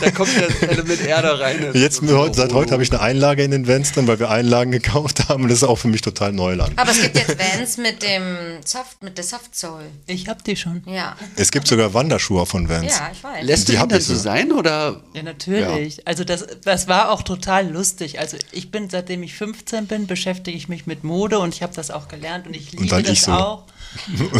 da 0.00 0.10
kommt 0.12 0.30
das 0.40 0.62
Element 0.68 1.04
Erde 1.04 1.38
rein. 1.40 1.70
Jetzt 1.74 2.00
heute, 2.02 2.34
seit 2.36 2.52
heute 2.52 2.72
habe 2.72 2.82
ich 2.82 2.92
eine 2.92 3.00
Einlage 3.00 3.42
in 3.42 3.50
den 3.50 3.66
Vans 3.66 3.92
drin, 3.92 4.06
weil 4.06 4.18
wir 4.20 4.30
Einlagen 4.30 4.70
gekauft 4.70 5.28
haben. 5.28 5.42
Und 5.42 5.48
das 5.48 5.58
ist 5.58 5.64
auch 5.64 5.76
für 5.76 5.88
mich 5.88 6.00
total 6.00 6.32
Neuland. 6.32 6.78
Aber 6.78 6.90
es 6.92 7.02
gibt 7.02 7.16
jetzt 7.16 7.36
Vans 7.38 7.76
mit 7.76 8.02
dem 8.02 8.60
Soft, 8.64 9.02
mit 9.02 9.18
der 9.18 9.24
Soft 9.24 9.56
Soul. 9.56 9.82
Ich 10.06 10.28
hab 10.28 10.44
die 10.44 10.56
schon. 10.56 10.82
Ja. 10.86 11.16
Es 11.36 11.50
gibt 11.50 11.66
sogar 11.66 11.92
Wanderschuhe 11.94 12.46
von 12.46 12.68
Vans. 12.68 12.92
Ja, 12.92 13.10
ich 13.12 13.22
weiß. 13.22 13.44
Lässt 13.44 13.68
du 13.68 13.72
Die 13.72 13.78
dann 13.78 13.90
ich 13.98 14.04
so 14.06 14.14
sein 14.14 14.52
oder? 14.52 15.00
Ja, 15.14 15.22
natürlich. 15.22 16.06
Also 16.06 16.22
das, 16.24 16.46
das 16.64 16.86
war 16.88 17.10
auch 17.10 17.22
total 17.22 17.68
lustig. 17.68 18.20
Also 18.20 18.36
ich 18.52 18.70
bin, 18.70 18.88
seitdem 18.88 19.22
ich 19.22 19.34
15 19.34 19.86
bin, 19.86 20.06
beschäftige 20.06 20.56
ich 20.56 20.68
mich 20.68 20.86
mit 20.86 21.02
Mode 21.04 21.38
und 21.40 21.54
ich 21.54 21.62
habe 21.62 21.74
das 21.74 21.90
auch 21.90 22.08
gelernt 22.08 22.46
und 22.46 22.54
ich 22.54 22.72
liebe 22.72 22.91
dann 22.92 23.02
das 23.04 23.12
ich 23.12 23.22
so. 23.22 23.32
auch. 23.32 23.64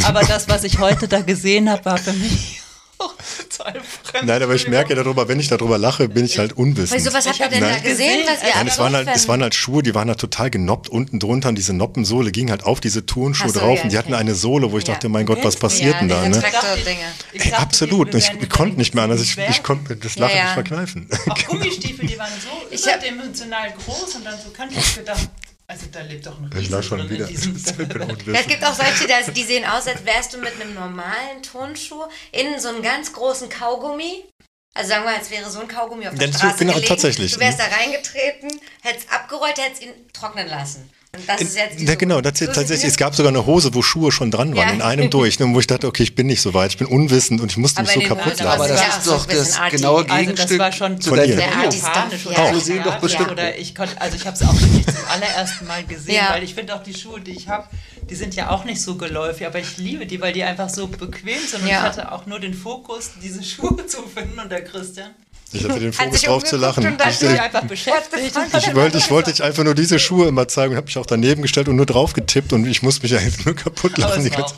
Aber 0.05 0.20
das, 0.23 0.49
was 0.49 0.65
ich 0.65 0.79
heute 0.79 1.09
da 1.09 1.20
gesehen 1.20 1.69
habe, 1.70 1.85
war 1.85 1.99
für 1.99 2.12
mich 2.12 2.61
auch 2.99 3.12
total 3.51 3.74
fremd. 3.83 4.27
Nein, 4.27 4.43
aber 4.43 4.55
ich 4.55 4.66
merke 4.69 4.95
darüber, 4.95 5.29
wenn 5.29 5.41
ich 5.41 5.49
darüber 5.49 5.77
lache, 5.77 6.09
bin 6.09 6.24
ich 6.24 6.39
halt 6.39 6.53
unwissend. 6.55 6.99
Wieso, 6.99 7.12
was 7.12 7.27
habt 7.27 7.39
ihr 7.41 7.49
denn 7.49 7.61
da 7.61 7.69
nicht 7.69 7.85
gesehen, 7.85 8.20
was 8.27 8.43
ihr 8.43 8.55
Nein, 8.55 8.66
es 8.66 8.79
waren, 8.79 8.95
halt, 8.95 9.09
es 9.12 9.29
waren 9.29 9.43
halt 9.43 9.55
Schuhe, 9.55 9.83
die 9.83 9.95
waren 9.95 10.09
halt 10.09 10.20
total 10.20 10.51
genoppt 10.51 10.89
unten 10.89 11.19
drunter 11.19 11.49
und 11.51 11.57
diese 11.57 11.73
Noppensohle 11.74 12.31
ging 12.33 12.51
halt 12.51 12.65
auf 12.65 12.81
diese 12.81 13.05
Turnschuhe 13.05 13.51
so, 13.51 13.61
drauf 13.61 13.79
ja, 13.79 13.85
und 13.85 13.93
die 13.93 13.99
hatten 13.99 14.12
okay. 14.12 14.20
eine 14.20 14.35
Sohle, 14.35 14.70
wo 14.73 14.79
ich 14.79 14.87
Ja. 14.87 14.95
dachte, 14.95 15.09
mein 15.09 15.27
Gott, 15.27 15.45
was 15.45 15.57
passiert 15.57 15.95
Ja, 15.95 15.99
denn 16.01 16.09
da? 16.09 16.29
Ne? 16.29 16.43
Ich 17.33 17.45
Ey, 17.45 17.51
dachte, 17.51 17.62
absolut. 17.62 18.15
Ich, 18.15 18.31
ich 18.41 18.49
konnte 18.51 18.77
nicht 18.79 18.95
mehr 18.95 19.05
anders. 19.05 19.20
Ich, 19.20 19.37
ich 19.37 19.62
konnte 19.62 19.97
das 19.97 20.16
Lachen 20.19 20.37
Ja, 20.37 20.45
nicht 20.45 20.55
verkneifen. 20.55 21.09
Auch 21.29 21.45
Gummistiefel, 21.47 22.07
die 22.07 22.19
waren 22.19 22.31
so 22.41 22.49
Ich 22.70 22.83
überdimensional 22.87 23.73
groß 23.85 24.15
und 24.16 24.24
dann 24.24 24.39
so 24.43 24.51
kann 24.51 24.69
ich 24.70 24.95
gedacht, 24.95 25.29
also 25.73 25.86
da 25.90 26.01
lebt 26.03 26.27
doch 26.27 26.39
ein 26.39 26.49
Ich 26.53 26.59
Riese 26.59 26.77
lach 26.77 26.82
schon 26.82 27.09
wieder. 27.11 27.28
Ja, 28.32 28.40
es 28.40 28.47
gibt 28.47 28.65
auch 28.65 28.74
solche, 28.74 29.07
die- 29.07 29.32
die 29.32 29.43
sehen 29.44 29.65
aus, 29.65 29.86
als 29.86 30.05
wärst 30.05 30.35
du 30.35 30.39
mit 30.39 30.53
einem 30.61 30.74
normalen 30.74 31.43
Turnschuh 31.43 32.05
in 32.31 32.61
so 32.61 32.69
einen 32.69 32.82
ganz 32.82 33.12
großen 33.12 33.49
Kaugummi. 33.49 34.24
Also 34.74 34.89
sagen 34.90 35.05
wir, 35.05 35.15
als 35.15 35.31
wäre 35.31 35.51
so 35.51 35.61
ein 35.61 35.69
Kaugummi 35.69 36.07
auf 36.09 36.15
der 36.15 36.27
Ja, 36.28 36.32
so- 36.32 36.39
Straße 36.39 36.59
genau, 36.59 36.73
gelegen. 36.74 36.89
tatsächlich. 36.89 37.32
Du 37.35 37.40
wärst 37.40 37.59
da 37.59 37.65
reingetreten, 37.65 38.61
hättest 38.82 39.12
abgerollt, 39.12 39.59
hättest 39.59 39.82
ihn 39.82 39.93
trocknen 40.12 40.49
lassen. 40.49 40.89
Und 41.14 41.28
das 41.28 41.43
ist 41.43 41.56
jetzt 41.56 41.78
die 41.78 41.84
Ja, 41.84 41.94
genau, 41.94 42.22
das 42.22 42.39
tatsächlich. 42.39 42.84
Es 42.84 42.97
gab 42.97 43.14
sogar 43.14 43.28
eine 43.28 43.44
Hose, 43.44 43.74
wo 43.74 43.82
Schuhe 43.82 44.10
schon 44.10 44.30
dran 44.30 44.56
waren, 44.56 44.68
Ja. 44.68 44.72
in 44.74 44.80
einem 44.80 45.10
durch, 45.10 45.39
ne, 45.39 45.47
wo 45.52 45.60
ich 45.60 45.66
dachte, 45.66 45.86
okay, 45.86 46.05
ich 46.05 46.14
bin 46.14 46.26
nicht 46.26 46.40
so 46.40 46.55
weit, 46.55 46.70
ich 46.70 46.78
bin 46.78 46.86
unwissend 46.86 47.43
und 47.43 47.51
ich 47.51 47.59
musste 47.59 47.80
Aber 47.82 47.94
mich 47.94 48.09
so 48.09 48.14
kaputt 48.14 48.39
lachen. 48.40 48.47
Aber 48.62 48.66
Das 48.68 48.80
ist 48.80 49.06
ja 49.06 49.12
doch 49.12 49.26
das 49.26 49.59
arty. 49.59 49.76
genaue 49.76 49.98
Also 49.98 50.09
das 50.09 50.18
Gegenstück 50.20 50.59
war 50.59 50.72
schon 50.72 50.98
zu 51.02 51.10
Von 51.10 51.18
ja. 51.18 51.24
oder 51.26 52.39
Auch. 52.39 52.55
So 52.55 52.60
sehen 52.60 52.82
doch 52.82 52.98
bestimmt- 52.98 53.30
Oder 53.30 53.59
ich 53.59 53.74
konnte, 53.74 54.01
also 54.01 54.16
ich 54.16 54.26
habe 54.26 54.36
es 54.36 54.43
auch 54.43 54.55
wirklich 54.59 54.86
zum 54.86 55.05
allerersten 55.10 55.66
Mal 55.66 55.84
gesehen, 55.84 56.14
Ja. 56.14 56.30
weil 56.30 56.44
ich 56.44 56.55
finde 56.55 56.74
auch 56.74 56.82
die 56.82 56.94
Schuhe, 56.94 57.20
die 57.20 57.32
ich 57.32 57.47
habe, 57.47 57.68
die 58.09 58.14
sind 58.14 58.34
ja 58.34 58.48
auch 58.48 58.64
nicht 58.64 58.80
so 58.80 58.94
geläufig, 58.94 59.47
aber 59.47 59.59
ich 59.59 59.76
liebe 59.76 60.06
die, 60.06 60.18
weil 60.18 60.32
die 60.32 60.44
einfach 60.44 60.70
so 60.70 60.86
bequem 60.86 61.39
sind. 61.47 61.60
Und 61.64 61.68
Ja. 61.68 61.80
ich 61.80 61.82
hatte 61.82 62.10
auch 62.10 62.24
nur 62.24 62.40
den 62.40 62.55
Fokus, 62.55 63.10
diese 63.22 63.44
Schuhe 63.44 63.76
zu 63.86 63.98
finden 64.05 64.39
und 64.39 64.51
der 64.51 64.64
Christian 64.64 65.10
Ich 65.53 65.65
hatte 65.65 65.81
den 65.81 65.93
Fokus 65.93 66.23
drauf 66.23 66.45
zu 66.45 66.57
lachen. 66.57 66.87
und 66.87 66.99
Ich, 67.01 67.41
einfach 67.41 67.62
beschäftigt. 67.65 68.37
ich 68.57 68.74
wollte, 68.74 68.99
ich 68.99 69.11
wollte 69.11 69.31
dich 69.31 69.43
einfach 69.43 69.65
nur 69.65 69.74
diese 69.74 69.99
Schuhe 69.99 70.29
immer 70.29 70.49
zeigen 70.49 70.73
und 70.73 70.77
habe 70.77 70.87
mich 70.87 70.97
auch 70.99 71.07
daneben 71.07 71.43
gestellt 71.43 71.69
und 71.69 71.77
nur 71.77 71.87
drauf 71.87 72.12
getippt 72.12 72.53
und 72.53 72.66
ich 72.66 72.83
musste 72.83 73.03
mich 73.03 73.12
ja 73.12 73.19
jetzt 73.20 73.45
nur 73.45 73.55
kaputt 73.55 73.93
Aber 73.97 74.09
lachen. 74.09 74.24
es 74.27 74.31
die 74.31 74.37
war. 74.39 74.53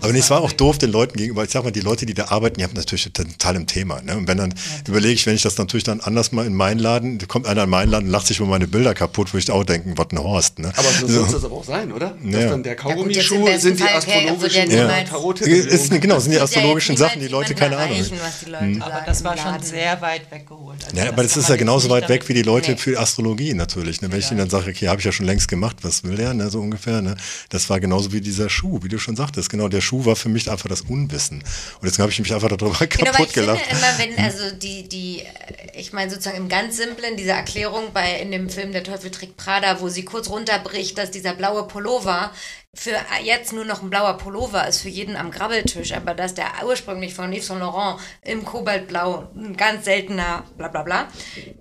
Aber 0.00 0.12
nee, 0.12 0.18
es 0.18 0.30
war 0.30 0.40
auch 0.40 0.52
doof 0.52 0.78
den 0.78 0.90
Leuten 0.90 1.16
gegenüber. 1.16 1.44
Ich 1.44 1.50
sag 1.50 1.64
mal, 1.64 1.70
die 1.70 1.80
Leute, 1.80 2.06
die 2.06 2.14
da 2.14 2.26
arbeiten, 2.28 2.58
die 2.58 2.64
haben 2.64 2.74
natürlich 2.74 3.10
total 3.12 3.56
im 3.56 3.66
Thema. 3.66 4.00
Ne? 4.02 4.16
Und 4.16 4.28
wenn 4.28 4.38
dann 4.38 4.54
überlege 4.86 5.14
ich, 5.14 5.26
wenn 5.26 5.34
ich 5.34 5.42
das 5.42 5.56
natürlich 5.58 5.84
dann 5.84 6.00
anders 6.00 6.32
mal 6.32 6.46
in 6.46 6.54
meinen 6.54 6.80
Laden, 6.80 7.18
da 7.18 7.26
kommt 7.26 7.46
einer 7.46 7.64
in 7.64 7.70
meinen 7.70 7.90
Laden 7.90 8.06
und 8.06 8.10
lacht 8.12 8.26
sich 8.26 8.38
über 8.40 8.48
meine 8.48 8.66
Bilder 8.66 8.94
kaputt, 8.94 9.32
wo 9.32 9.38
ich 9.38 9.50
auch 9.50 9.64
denken, 9.64 9.94
was 9.96 10.06
ein 10.10 10.18
Horst. 10.18 10.58
Ne? 10.58 10.72
Aber 10.76 10.88
so 10.88 11.06
So. 11.06 11.24
soll 11.26 11.38
es 11.38 11.44
aber 11.44 11.56
auch 11.56 11.64
sein, 11.64 11.92
oder? 11.92 12.16
Ja. 12.24 12.40
Dass 12.40 12.50
dann 12.50 12.62
der 12.62 12.76
Kaugummischuh 12.76 13.44
besten 13.44 13.60
sind 13.60 13.80
die 13.80 13.84
okay, 13.84 13.94
astrologischen 13.96 14.70
wird 14.70 14.72
ja 14.72 14.98
ja. 14.98 15.04
Tarot-Tätowierungen. 15.04 16.00
genau, 16.00 16.18
sind 16.18 16.32
die 16.32 16.38
Das 16.38 16.50
ja 16.54 16.58
astrologischen 16.60 16.96
Sachen, 16.96 17.20
die 17.20 17.28
Leute 17.28 17.54
keine 17.54 17.76
Ahnung. 17.76 17.96
Leute 17.98 18.82
Aber 18.84 19.02
das 19.06 19.24
war 19.24 19.36
schon 19.36 19.62
sehr 19.62 20.00
weit 20.00 20.30
weggeholt. 20.40 20.84
Also 20.84 20.96
Ja, 20.96 21.08
aber 21.08 21.22
das 21.22 21.32
kann 21.32 21.42
ist 21.42 21.48
ja 21.48 21.56
genauso 21.56 21.88
jetzt 21.88 22.02
weit 22.02 22.08
weg 22.08 22.28
wie 22.28 22.34
die 22.34 22.42
Leute 22.42 22.72
Nee. 22.72 22.76
für 22.76 22.98
Astrologie 22.98 23.54
natürlich. 23.54 24.00
Ne? 24.02 24.10
Wenn 24.10 24.18
ich 24.20 24.28
ihnen 24.30 24.38
dann 24.38 24.50
sage, 24.50 24.70
okay, 24.70 24.88
habe 24.88 25.00
ich 25.00 25.04
ja 25.06 25.12
schon 25.12 25.26
längst 25.26 25.48
gemacht, 25.48 25.76
was 25.82 26.02
will 26.04 26.16
der, 26.16 26.34
ne? 26.34 26.50
so 26.50 26.60
ungefähr. 26.60 27.00
Ne? 27.02 27.16
Das 27.48 27.70
war 27.70 27.80
genauso 27.80 28.12
wie 28.12 28.20
dieser 28.20 28.48
Schuh, 28.48 28.80
wie 28.82 28.88
du 28.88 28.98
schon 28.98 29.16
sagtest. 29.16 29.50
Genau, 29.50 29.68
der 29.68 29.80
Schuh 29.80 30.04
war 30.04 30.16
für 30.16 30.28
mich 30.28 30.50
einfach 30.50 30.68
das 30.68 30.82
Unwissen. 30.82 31.38
Und 31.38 31.84
deswegen 31.84 32.02
habe 32.02 32.12
ich 32.12 32.18
mich 32.20 32.34
einfach 32.34 32.48
darüber 32.48 32.76
Genau, 32.86 33.10
kaputt 33.12 33.26
ich 33.28 33.32
gelacht. 33.34 33.60
finde 33.60 33.78
immer, 33.78 33.98
wenn, 34.16 34.24
also 34.24 34.54
die, 34.56 34.88
die, 34.88 35.20
äh, 35.20 35.26
ich 35.78 35.92
meine 35.92 36.10
sozusagen 36.10 36.36
im 36.36 36.48
ganz 36.48 36.76
simplen, 36.76 37.16
diese 37.16 37.30
Erklärung 37.30 37.92
bei 37.92 38.20
in 38.20 38.30
dem 38.30 38.48
Film 38.50 38.72
Der 38.72 38.84
Teufel 38.84 39.10
trägt 39.10 39.36
Prada, 39.36 39.80
wo 39.80 39.88
sie 39.88 40.04
kurz 40.04 40.28
runterbricht, 40.28 40.98
dass 40.98 41.10
dieser 41.10 41.34
blaue 41.34 41.64
Pullover 41.66 42.30
für 42.72 42.92
jetzt 43.24 43.52
nur 43.52 43.64
noch 43.64 43.82
ein 43.82 43.90
blauer 43.90 44.16
Pullover 44.16 44.66
ist 44.68 44.80
für 44.82 44.88
jeden 44.88 45.16
am 45.16 45.32
Grabbeltisch, 45.32 45.92
aber 45.92 46.14
dass 46.14 46.34
der 46.34 46.46
ursprünglich 46.64 47.12
von 47.14 47.32
Yves 47.32 47.48
Saint 47.48 47.60
Laurent 47.60 47.98
im 48.22 48.44
Kobaltblau 48.44 49.28
ein 49.34 49.56
ganz 49.56 49.84
seltener 49.86 50.44
bla 50.56 50.68
bla 50.68 50.82
bla, 50.84 51.08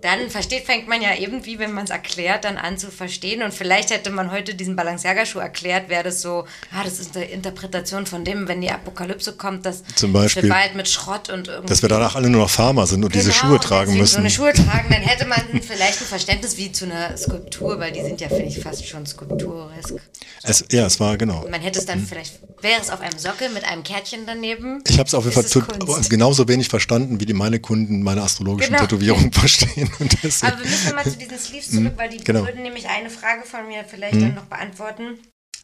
dann 0.01 0.29
versteht, 0.29 0.65
fängt 0.65 0.87
man 0.87 1.01
ja 1.01 1.09
irgendwie, 1.17 1.57
wenn 1.57 1.73
man 1.73 1.85
es 1.85 1.89
erklärt, 1.89 2.45
dann 2.45 2.57
an 2.57 2.77
zu 2.77 2.91
verstehen 2.91 3.41
und 3.41 3.55
vielleicht 3.55 3.89
hätte 3.89 4.11
man 4.11 4.31
heute 4.31 4.53
diesen 4.53 4.75
Balenciaga-Schuh 4.75 5.39
erklärt, 5.39 5.89
wäre 5.89 6.03
das 6.03 6.21
so, 6.21 6.45
ah, 6.71 6.83
das 6.83 6.99
ist 6.99 7.15
eine 7.17 7.25
Interpretation 7.25 8.05
von 8.05 8.23
dem, 8.23 8.47
wenn 8.47 8.61
die 8.61 8.69
Apokalypse 8.69 9.33
kommt, 9.33 9.65
dass 9.65 9.83
Zum 9.95 10.13
Beispiel. 10.13 10.43
wird 10.43 10.53
bald 10.53 10.75
mit 10.75 10.87
Schrott 10.87 11.29
und 11.29 11.47
irgendwie 11.47 11.69
Dass 11.69 11.81
wir 11.81 11.89
danach 11.89 12.15
alle 12.15 12.29
nur 12.29 12.41
noch 12.41 12.49
Farmer 12.51 12.85
sind 12.85 13.03
und 13.03 13.15
diese 13.15 13.31
Genau, 13.31 13.41
Schuhe 13.41 13.59
tragen 13.59 13.91
deswegen 13.93 14.05
So 14.05 14.17
eine 14.17 14.23
müssen. 14.25 14.35
Schuhe 14.35 14.53
tragen, 14.53 14.89
dann 14.89 15.01
hätte 15.01 15.25
man 15.25 15.41
vielleicht 15.63 16.01
ein 16.01 16.05
Verständnis 16.07 16.55
wie 16.57 16.71
zu 16.71 16.85
einer 16.85 17.17
Skulptur, 17.17 17.79
weil 17.79 17.91
die 17.91 18.03
sind 18.03 18.21
ja, 18.21 18.27
finde 18.27 18.45
ich, 18.45 18.59
fast 18.59 18.87
schon 18.87 19.07
skulpturesk. 19.07 19.95
Es, 20.43 20.63
ja, 20.71 20.85
es 20.85 20.98
war 20.99 21.17
genau. 21.17 21.47
Man 21.49 21.61
hätte 21.61 21.79
es 21.79 21.85
dann 21.85 22.05
vielleicht, 22.05 22.39
wäre 22.61 22.79
es 22.81 22.89
auf 22.89 23.01
einem 23.01 23.17
Sockel 23.17 23.49
mit 23.49 23.63
einem 23.63 23.83
Kärtchen 23.83 24.21
daneben. 24.25 24.83
Ich 24.87 24.99
habe 24.99 25.07
es 25.07 25.13
auf 25.13 25.25
jeden 25.25 25.35
Fall 25.35 26.01
genauso 26.09 26.47
wenig 26.47 26.69
verstanden, 26.69 27.19
wie 27.19 27.25
die 27.25 27.33
meine 27.33 27.59
Kunden 27.59 28.03
meine 28.03 28.21
astrologischen 28.21 28.73
Genau. 28.73 28.83
Tätowierungen 28.85 29.31
verstehen. 29.33 29.89
Aber 29.93 30.59
wir 30.59 30.69
müssen 30.69 30.95
mal 30.95 31.03
zu 31.03 31.17
diesen 31.17 31.37
Sleeves 31.37 31.71
zurück, 31.71 31.93
weil 31.95 32.09
die 32.09 32.23
genau. 32.23 32.45
würden 32.45 32.63
nämlich 32.63 32.87
eine 32.87 33.09
Frage 33.09 33.43
von 33.43 33.67
mir 33.67 33.83
vielleicht 33.83 34.15
dann 34.15 34.35
noch 34.35 34.45
beantworten. 34.45 35.19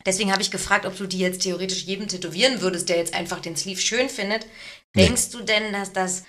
Deswegen 0.05 0.31
habe 0.31 0.41
ich 0.41 0.51
gefragt, 0.51 0.85
ob 0.85 0.95
du 0.97 1.07
die 1.07 1.19
jetzt 1.19 1.41
theoretisch 1.41 1.83
jedem 1.83 2.07
tätowieren 2.07 2.61
würdest, 2.61 2.89
der 2.89 2.97
jetzt 2.97 3.15
einfach 3.15 3.39
den 3.39 3.55
Sleeve 3.55 3.81
schön 3.81 4.07
findet. 4.07 4.45
Nee. 4.93 5.07
Denkst 5.07 5.29
du 5.31 5.41
denn, 5.41 5.73
dass 5.73 5.93
das 5.93 6.23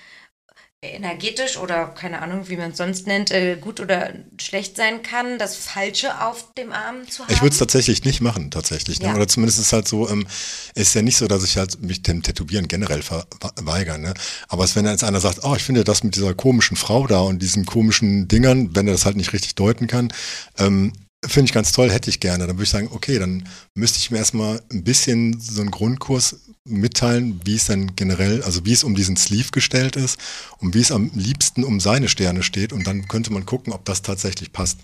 energetisch 0.82 1.56
oder 1.56 1.86
keine 1.86 2.20
Ahnung, 2.20 2.48
wie 2.48 2.56
man 2.56 2.72
es 2.72 2.76
sonst 2.76 3.06
nennt, 3.06 3.30
äh, 3.30 3.56
gut 3.56 3.80
oder 3.80 4.12
schlecht 4.40 4.76
sein 4.76 5.02
kann, 5.02 5.38
das 5.38 5.56
Falsche 5.56 6.20
auf 6.22 6.52
dem 6.54 6.72
Arm 6.72 7.08
zu 7.08 7.22
haben? 7.22 7.32
Ich 7.32 7.40
würde 7.40 7.52
es 7.52 7.58
tatsächlich 7.58 8.04
nicht 8.04 8.20
machen, 8.20 8.50
tatsächlich. 8.50 9.00
Ne? 9.00 9.08
Ja. 9.08 9.14
Oder 9.14 9.26
zumindest 9.26 9.58
ist 9.58 9.66
es 9.66 9.72
halt 9.72 9.88
so, 9.88 10.08
ähm, 10.08 10.26
es 10.74 10.88
ist 10.88 10.94
ja 10.94 11.02
nicht 11.02 11.16
so, 11.16 11.26
dass 11.26 11.44
ich 11.44 11.56
halt 11.56 11.80
mich 11.82 12.02
dem 12.02 12.22
Tätowieren 12.22 12.68
generell 12.68 13.02
verweigere. 13.02 13.98
Ne? 13.98 14.14
Aber 14.48 14.64
es, 14.64 14.76
wenn 14.76 14.86
jetzt 14.86 15.04
einer 15.04 15.20
sagt, 15.20 15.40
oh, 15.42 15.54
ich 15.56 15.64
finde 15.64 15.82
das 15.82 16.04
mit 16.04 16.14
dieser 16.14 16.34
komischen 16.34 16.76
Frau 16.76 17.06
da 17.06 17.20
und 17.20 17.40
diesen 17.40 17.64
komischen 17.64 18.28
Dingern, 18.28 18.76
wenn 18.76 18.86
er 18.86 18.92
das 18.92 19.06
halt 19.06 19.16
nicht 19.16 19.32
richtig 19.32 19.54
deuten 19.54 19.86
kann, 19.86 20.12
ähm, 20.58 20.92
finde 21.24 21.46
ich 21.46 21.52
ganz 21.52 21.72
toll, 21.72 21.90
hätte 21.90 22.10
ich 22.10 22.20
gerne. 22.20 22.46
Dann 22.46 22.56
würde 22.56 22.64
ich 22.64 22.70
sagen, 22.70 22.90
okay, 22.92 23.18
dann 23.18 23.48
müsste 23.74 23.98
ich 23.98 24.10
mir 24.10 24.18
erstmal 24.18 24.62
ein 24.70 24.84
bisschen 24.84 25.40
so 25.40 25.60
einen 25.60 25.70
Grundkurs 25.70 26.40
mitteilen, 26.66 27.40
wie 27.44 27.56
es 27.56 27.66
dann 27.66 27.96
generell, 27.96 28.42
also 28.42 28.64
wie 28.64 28.72
es 28.72 28.84
um 28.84 28.94
diesen 28.94 29.16
Sleeve 29.16 29.50
gestellt 29.50 29.96
ist 29.96 30.18
und 30.58 30.74
wie 30.74 30.80
es 30.80 30.92
am 30.92 31.10
liebsten 31.14 31.64
um 31.64 31.80
seine 31.80 32.08
Sterne 32.08 32.42
steht 32.42 32.72
und 32.72 32.86
dann 32.86 33.08
könnte 33.08 33.32
man 33.32 33.46
gucken, 33.46 33.72
ob 33.72 33.84
das 33.84 34.02
tatsächlich 34.02 34.52
passt. 34.52 34.78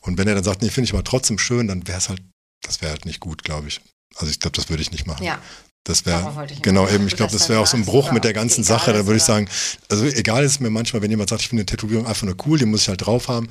Und 0.00 0.18
wenn 0.18 0.28
er 0.28 0.34
dann 0.34 0.44
sagt, 0.44 0.62
nee, 0.62 0.70
finde 0.70 0.86
ich 0.86 0.94
aber 0.94 1.04
trotzdem 1.04 1.38
schön, 1.38 1.68
dann 1.68 1.86
wäre 1.86 1.98
es 1.98 2.08
halt, 2.08 2.22
das 2.62 2.82
wäre 2.82 2.92
halt 2.92 3.04
nicht 3.04 3.20
gut, 3.20 3.44
glaube 3.44 3.68
ich. 3.68 3.80
Also 4.16 4.30
ich 4.30 4.40
glaube, 4.40 4.56
das 4.56 4.68
würde 4.68 4.82
ich 4.82 4.92
nicht 4.92 5.06
machen. 5.06 5.24
Ja. 5.24 5.38
Das 5.84 6.04
wäre, 6.04 6.46
genau, 6.60 6.86
eben, 6.86 7.06
ich 7.06 7.16
glaube, 7.16 7.32
das 7.32 7.48
wäre 7.48 7.60
auch 7.60 7.66
so 7.66 7.78
ein 7.78 7.86
Bruch 7.86 8.12
mit 8.12 8.22
der 8.22 8.34
ganzen 8.34 8.62
Sache. 8.62 8.92
Da 8.92 9.06
würde 9.06 9.16
ich 9.16 9.22
sagen, 9.22 9.48
also 9.88 10.04
egal 10.04 10.44
ist 10.44 10.60
mir 10.60 10.68
manchmal, 10.68 11.00
wenn 11.00 11.10
jemand 11.10 11.30
sagt, 11.30 11.40
ich 11.40 11.48
finde 11.48 11.62
eine 11.62 11.66
Tätowierung 11.66 12.06
einfach 12.06 12.26
nur 12.26 12.36
cool, 12.46 12.58
die 12.58 12.66
muss 12.66 12.82
ich 12.82 12.88
halt 12.88 13.06
drauf 13.06 13.28
haben, 13.28 13.48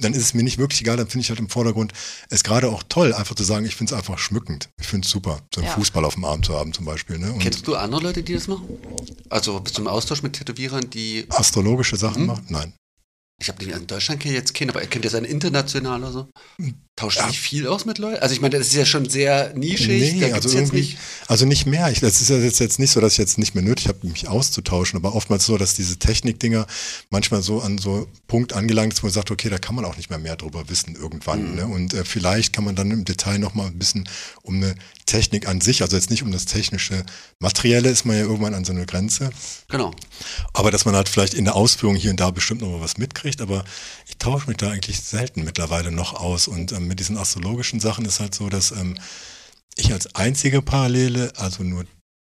dann 0.00 0.12
ist 0.14 0.22
es 0.22 0.34
mir 0.34 0.42
nicht 0.42 0.58
wirklich 0.58 0.80
egal, 0.80 0.96
dann 0.96 1.06
finde 1.08 1.22
ich 1.22 1.28
halt 1.30 1.38
im 1.38 1.48
Vordergrund 1.48 1.92
es 2.28 2.42
gerade 2.42 2.68
auch 2.68 2.82
toll, 2.88 3.12
einfach 3.14 3.34
zu 3.34 3.44
sagen, 3.44 3.66
ich 3.66 3.76
finde 3.76 3.94
es 3.94 3.98
einfach 3.98 4.18
schmückend. 4.18 4.68
Ich 4.80 4.86
finde 4.86 5.04
es 5.06 5.10
super, 5.10 5.40
so 5.54 5.60
einen 5.60 5.68
Ja. 5.68 5.74
Fußball 5.74 6.04
auf 6.04 6.14
dem 6.14 6.24
Arm 6.24 6.42
zu 6.42 6.54
haben 6.54 6.72
zum 6.72 6.84
Beispiel. 6.84 7.18
Ne? 7.18 7.32
Und 7.32 7.38
Kennst 7.40 7.66
du 7.66 7.76
andere 7.76 8.02
Leute, 8.02 8.22
die 8.22 8.34
das 8.34 8.48
machen? 8.48 8.68
Also 9.28 9.60
bist 9.60 9.76
du 9.78 9.82
im 9.82 9.88
Austausch 9.88 10.22
mit 10.22 10.32
Tätowierern, 10.34 10.90
die. 10.90 11.26
astrologische 11.28 11.96
Mhm. 11.96 12.00
Sachen 12.00 12.26
machen? 12.26 12.46
Nein. 12.48 12.72
Ich 13.42 13.48
habe 13.48 13.64
in 13.64 13.86
Deutschland 13.86 14.20
kenne 14.20 14.34
ich 14.34 14.40
jetzt 14.40 14.52
keinen, 14.52 14.68
aber 14.70 14.80
kennt 14.82 15.04
ihr 15.04 15.10
seinen 15.10 15.24
international 15.24 16.02
oder 16.02 16.12
so? 16.12 16.28
Tauscht 17.00 17.18
sich 17.28 17.40
viel 17.40 17.66
aus 17.66 17.86
mit 17.86 17.96
Leuten? 17.96 18.20
Also 18.20 18.34
ich 18.34 18.42
meine, 18.42 18.58
das 18.58 18.66
ist 18.66 18.74
ja 18.74 18.84
schon 18.84 19.08
sehr 19.08 19.54
nischig. 19.54 20.16
Nee, 20.16 20.32
also 20.32 20.50
irgendwie, 20.50 20.80
nicht. 20.80 20.98
also 21.28 21.46
nicht 21.46 21.64
mehr. 21.64 21.90
Ich, 21.90 22.00
das 22.00 22.20
ist 22.20 22.28
ja 22.28 22.36
jetzt, 22.36 22.60
jetzt 22.60 22.78
nicht 22.78 22.90
so, 22.90 23.00
dass 23.00 23.12
ich 23.12 23.18
jetzt 23.18 23.38
nicht 23.38 23.54
mehr 23.54 23.64
nötig 23.64 23.88
habe, 23.88 24.06
mich 24.06 24.28
auszutauschen, 24.28 24.98
aber 24.98 25.14
oftmals 25.14 25.46
so, 25.46 25.56
dass 25.56 25.72
diese 25.72 25.98
Technikdinger 25.98 26.66
manchmal 27.08 27.40
so 27.40 27.62
an 27.62 27.78
so 27.78 28.06
Punkt 28.26 28.52
angelangt 28.52 28.92
ist, 28.92 29.02
wo 29.02 29.06
man 29.06 29.14
sagt, 29.14 29.30
okay, 29.30 29.48
da 29.48 29.56
kann 29.56 29.74
man 29.74 29.86
auch 29.86 29.96
nicht 29.96 30.10
mehr 30.10 30.18
mehr 30.18 30.36
drüber 30.36 30.68
wissen 30.68 30.94
irgendwann. 30.94 31.54
Ne? 31.54 31.66
Und 31.66 31.94
äh, 31.94 32.04
vielleicht 32.04 32.52
kann 32.52 32.64
man 32.64 32.76
dann 32.76 32.90
im 32.90 33.06
Detail 33.06 33.38
nochmal 33.38 33.68
ein 33.68 33.78
bisschen 33.78 34.06
um 34.42 34.56
eine 34.56 34.74
Technik 35.06 35.48
an 35.48 35.60
sich, 35.60 35.82
also 35.82 35.96
jetzt 35.96 36.10
nicht 36.10 36.22
um 36.22 36.30
das 36.30 36.44
technische 36.44 37.04
Materielle, 37.40 37.88
ist 37.88 38.04
man 38.04 38.16
ja 38.16 38.22
irgendwann 38.22 38.54
an 38.54 38.64
so 38.64 38.72
eine 38.72 38.86
Grenze. 38.86 39.30
Genau. 39.68 39.90
Aber 40.52 40.70
dass 40.70 40.84
man 40.84 40.94
halt 40.94 41.08
vielleicht 41.08 41.34
in 41.34 41.44
der 41.44 41.56
Ausführung 41.56 41.96
hier 41.96 42.10
und 42.10 42.20
da 42.20 42.30
bestimmt 42.30 42.60
noch 42.60 42.68
mal 42.68 42.80
was 42.80 42.98
mitkriegt, 42.98 43.40
aber 43.40 43.64
ich 44.06 44.18
tausche 44.18 44.46
mich 44.46 44.58
da 44.58 44.70
eigentlich 44.70 45.00
selten 45.00 45.42
mittlerweile 45.42 45.90
noch 45.90 46.14
aus. 46.14 46.46
Und 46.46 46.72
ähm, 46.72 46.89
mit 46.90 46.98
diesen 46.98 47.16
astrologischen 47.16 47.78
Sachen 47.78 48.04
ist 48.04 48.18
halt 48.18 48.34
so, 48.34 48.48
dass 48.48 48.72
ähm, 48.72 48.98
ich 49.76 49.92
als 49.92 50.14
einzige 50.16 50.60
Parallele, 50.60 51.32
also 51.36 51.62
nur 51.62 51.84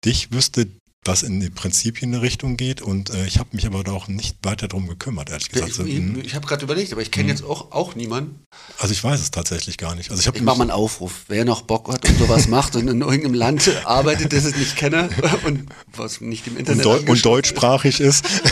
dich 0.05 0.32
wüsste, 0.32 0.69
was 1.03 1.23
in 1.23 1.41
die 1.41 1.49
Prinzipien 1.49 2.12
eine 2.12 2.23
Richtung 2.23 2.59
geht 2.59 2.82
und 2.82 3.09
äh, 3.09 3.24
ich 3.24 3.39
habe 3.39 3.49
mich 3.53 3.65
aber 3.66 3.91
auch 3.91 4.07
nicht 4.07 4.37
weiter 4.43 4.69
darum 4.69 4.87
gekümmert, 4.87 5.31
ehrlich 5.31 5.49
gesagt. 5.49 5.70
Ich, 5.70 5.78
ich, 5.78 5.97
hm. 5.97 6.20
ich 6.23 6.35
habe 6.35 6.47
gerade 6.47 6.62
überlegt, 6.62 6.93
aber 6.93 7.01
ich 7.01 7.11
kenne 7.11 7.31
jetzt 7.31 7.43
auch, 7.43 7.73
auch 7.73 7.95
niemanden. 7.95 8.45
Also 8.78 8.93
ich 8.93 9.03
weiß 9.03 9.19
es 9.19 9.31
tatsächlich 9.31 9.78
gar 9.78 9.95
nicht. 9.95 10.11
Also 10.11 10.20
ich 10.20 10.37
Ich 10.37 10.43
mache 10.43 10.59
mal 10.59 10.65
einen 10.65 10.73
Aufruf. 10.73 11.24
Wer 11.28 11.47
noch 11.47 11.62
Bock 11.62 11.91
hat 11.91 12.07
und 12.07 12.19
sowas 12.19 12.49
macht 12.49 12.77
und 12.77 12.87
in 12.87 13.01
irgendeinem 13.01 13.32
Land 13.32 13.70
arbeitet, 13.87 14.35
das 14.35 14.45
ich 14.45 14.57
nicht 14.57 14.77
kenne 14.77 15.09
und 15.47 15.70
was 15.97 16.20
nicht 16.20 16.47
im 16.47 16.53
und, 16.53 16.61
Internet 16.61 16.85
Deu 16.85 17.01
und 17.07 17.24
deutschsprachig 17.24 18.01
ist. 18.01 18.27
ist, 18.27 18.43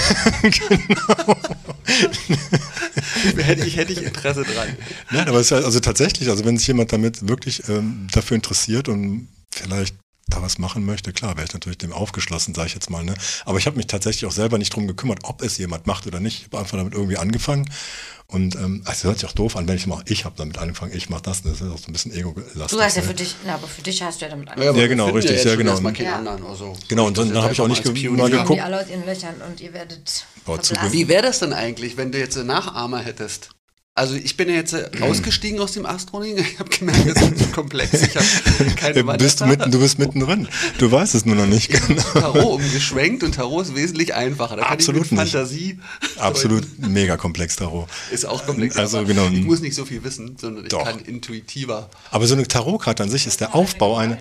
hätte 3.37 3.67
ich, 3.67 3.77
hätte 3.77 3.93
ich 3.93 4.03
Interesse 4.03 4.45
dran. 4.45 4.69
Nein, 5.11 5.29
aber 5.29 5.39
es 5.39 5.51
ist 5.51 5.51
ja, 5.51 5.59
also 5.59 5.81
tatsächlich, 5.81 6.29
also 6.29 6.45
wenn 6.45 6.57
sich 6.57 6.67
jemand 6.67 6.93
damit 6.93 7.29
wirklich 7.29 7.69
ähm, 7.69 8.07
dafür 8.13 8.35
interessiert 8.35 8.89
und 8.89 9.29
vielleicht 9.51 9.97
da 10.29 10.43
was 10.43 10.59
machen 10.59 10.85
möchte, 10.85 11.13
klar, 11.13 11.37
wäre 11.37 11.47
ich 11.47 11.53
natürlich 11.53 11.79
dem 11.79 11.93
aufgeschlossen, 11.93 12.55
sage 12.55 12.69
ich 12.69 12.75
jetzt 12.75 12.91
mal. 12.91 13.05
Ne? 13.05 13.15
Aber 13.45 13.59
ich 13.59 13.67
habe 13.67 13.77
mich 13.77 13.87
tatsächlich 13.87 14.27
auch 14.27 14.33
selber 14.33 14.59
nicht 14.59 14.75
drum 14.75 14.87
gekümmert, 14.87 15.21
ob 15.25 15.43
es 15.43 15.59
jemand 15.59 15.87
macht 15.87 16.07
oder 16.07 16.21
nicht. 16.21 16.39
Ich 16.41 16.45
habe 16.47 16.59
einfach 16.59 16.77
damit 16.77 16.95
irgendwie 16.95 17.17
angefangen. 17.17 17.69
Und 18.31 18.57
ähm, 18.57 18.83
also 18.85 18.91
das 18.91 19.05
hört 19.05 19.19
sich 19.21 19.29
auch 19.29 19.33
doof 19.33 19.57
an, 19.57 19.67
wenn 19.69 19.77
ich 19.77 19.87
mache, 19.87 20.03
ich 20.07 20.27
habe 20.27 20.35
damit 20.37 20.59
angefangen, 20.59 20.95
ich 20.95 21.09
mache 21.09 21.23
das, 21.23 21.43
das 21.43 21.63
ist 21.63 21.63
auch 21.63 21.79
so 21.79 21.87
ein 21.87 21.93
bisschen 21.93 22.13
ego-lastig. 22.13 22.77
Du 22.79 22.85
hast 22.85 22.97
ja 22.97 23.01
ne? 23.03 23.09
für 23.09 23.15
dich, 23.15 23.35
na, 23.47 23.55
aber 23.55 23.67
für 23.67 23.81
dich 23.81 24.03
hast 24.03 24.21
du 24.21 24.27
ja 24.27 24.31
damit 24.31 24.49
Ja, 24.49 24.53
angefangen. 24.53 24.77
wir 24.79 24.89
genau, 24.89 25.05
finden 25.07 25.17
richtig, 25.17 25.37
jetzt 25.37 25.47
ja, 25.47 25.57
genau. 25.57 25.71
erstmal 25.71 25.93
keinen 25.95 26.05
Ja. 26.07 26.17
anderen, 26.17 26.45
also 26.47 26.77
Genau, 26.89 27.07
und 27.07 27.17
dann 27.17 27.33
das 27.33 27.43
habe 27.43 27.53
ich 27.55 27.61
auch 27.63 27.69
nicht 27.69 27.83
ge- 27.83 28.11
mal 28.11 28.29
geguckt. 28.31 28.51
die 28.51 28.61
alle 28.61 28.83
aus 28.83 28.89
ihren 28.91 29.07
Löchern 29.07 29.35
und 29.49 29.63
ihr 29.63 29.73
werdet 29.73 30.27
Boah. 30.45 30.59
Wie 30.91 31.09
wäre 31.09 31.23
das 31.23 31.39
denn 31.39 31.55
eigentlich, 31.55 31.97
wenn 31.97 32.13
du 32.13 32.19
jetzt 32.19 32.37
einen 32.37 32.49
Nachahmer 32.49 32.99
hättest? 33.01 33.49
Also 33.99 34.15
ich 34.15 34.37
bin 34.37 34.49
ja 34.49 34.55
jetzt 34.55 34.75
äh, 34.75 34.89
ausgestiegen 35.01 35.59
aus 35.59 35.73
dem 35.73 35.85
Astronomie. 35.85 36.37
Ich 36.39 36.59
habe 36.61 36.71
gemerkt, 36.71 37.17
das 37.17 37.21
ist 37.21 37.39
zu 37.39 37.47
komplex. 37.49 37.93
Ich 37.95 38.15
habe 38.15 38.71
keine 38.77 38.95
Du 38.95 39.17
bist, 39.17 39.45
mitten, 39.45 39.71
du 39.73 39.81
bist 39.81 39.99
mittendrin. 39.99 40.47
Du 40.79 40.91
weißt 40.91 41.17
es 41.17 41.27
nur 41.27 41.35
noch 41.35 41.47
nicht. 41.47 41.69
Genau. 41.69 42.03
Tarot 42.13 42.61
umgeschwenkt 42.61 43.25
und 43.25 43.35
Tarot 43.35 43.65
ist 43.65 43.75
wesentlich 43.75 44.15
einfacher. 44.15 44.57
Da 44.57 44.63
kann 44.63 44.73
Absolut 44.75 45.07
ich 45.07 45.11
mit 45.11 45.21
nicht. 45.21 45.33
Fantasie. 45.33 45.81
Absolut 46.17 46.65
mega 46.79 47.17
komplex, 47.17 47.57
Tarot. 47.57 47.89
Ist 48.13 48.25
auch 48.25 48.47
komplex. 48.47 48.77
Also, 48.77 48.99
aber 48.99 49.09
genau. 49.09 49.27
Ich 49.27 49.45
muss 49.45 49.61
nicht 49.61 49.75
so 49.75 49.85
viel 49.85 50.05
wissen, 50.05 50.37
sondern 50.41 50.65
ich 50.65 50.71
Doch. 50.71 50.85
kann 50.85 51.01
intuitiver. 51.01 51.91
Aber 52.13 52.27
so 52.29 52.35
eine 52.35 52.47
Tarotkarte 52.47 53.03
an 53.03 53.11
sich 53.11 53.27
ist 53.27 53.41
der 53.41 53.57
Aufbau 53.57 53.97
eine. 53.97 54.19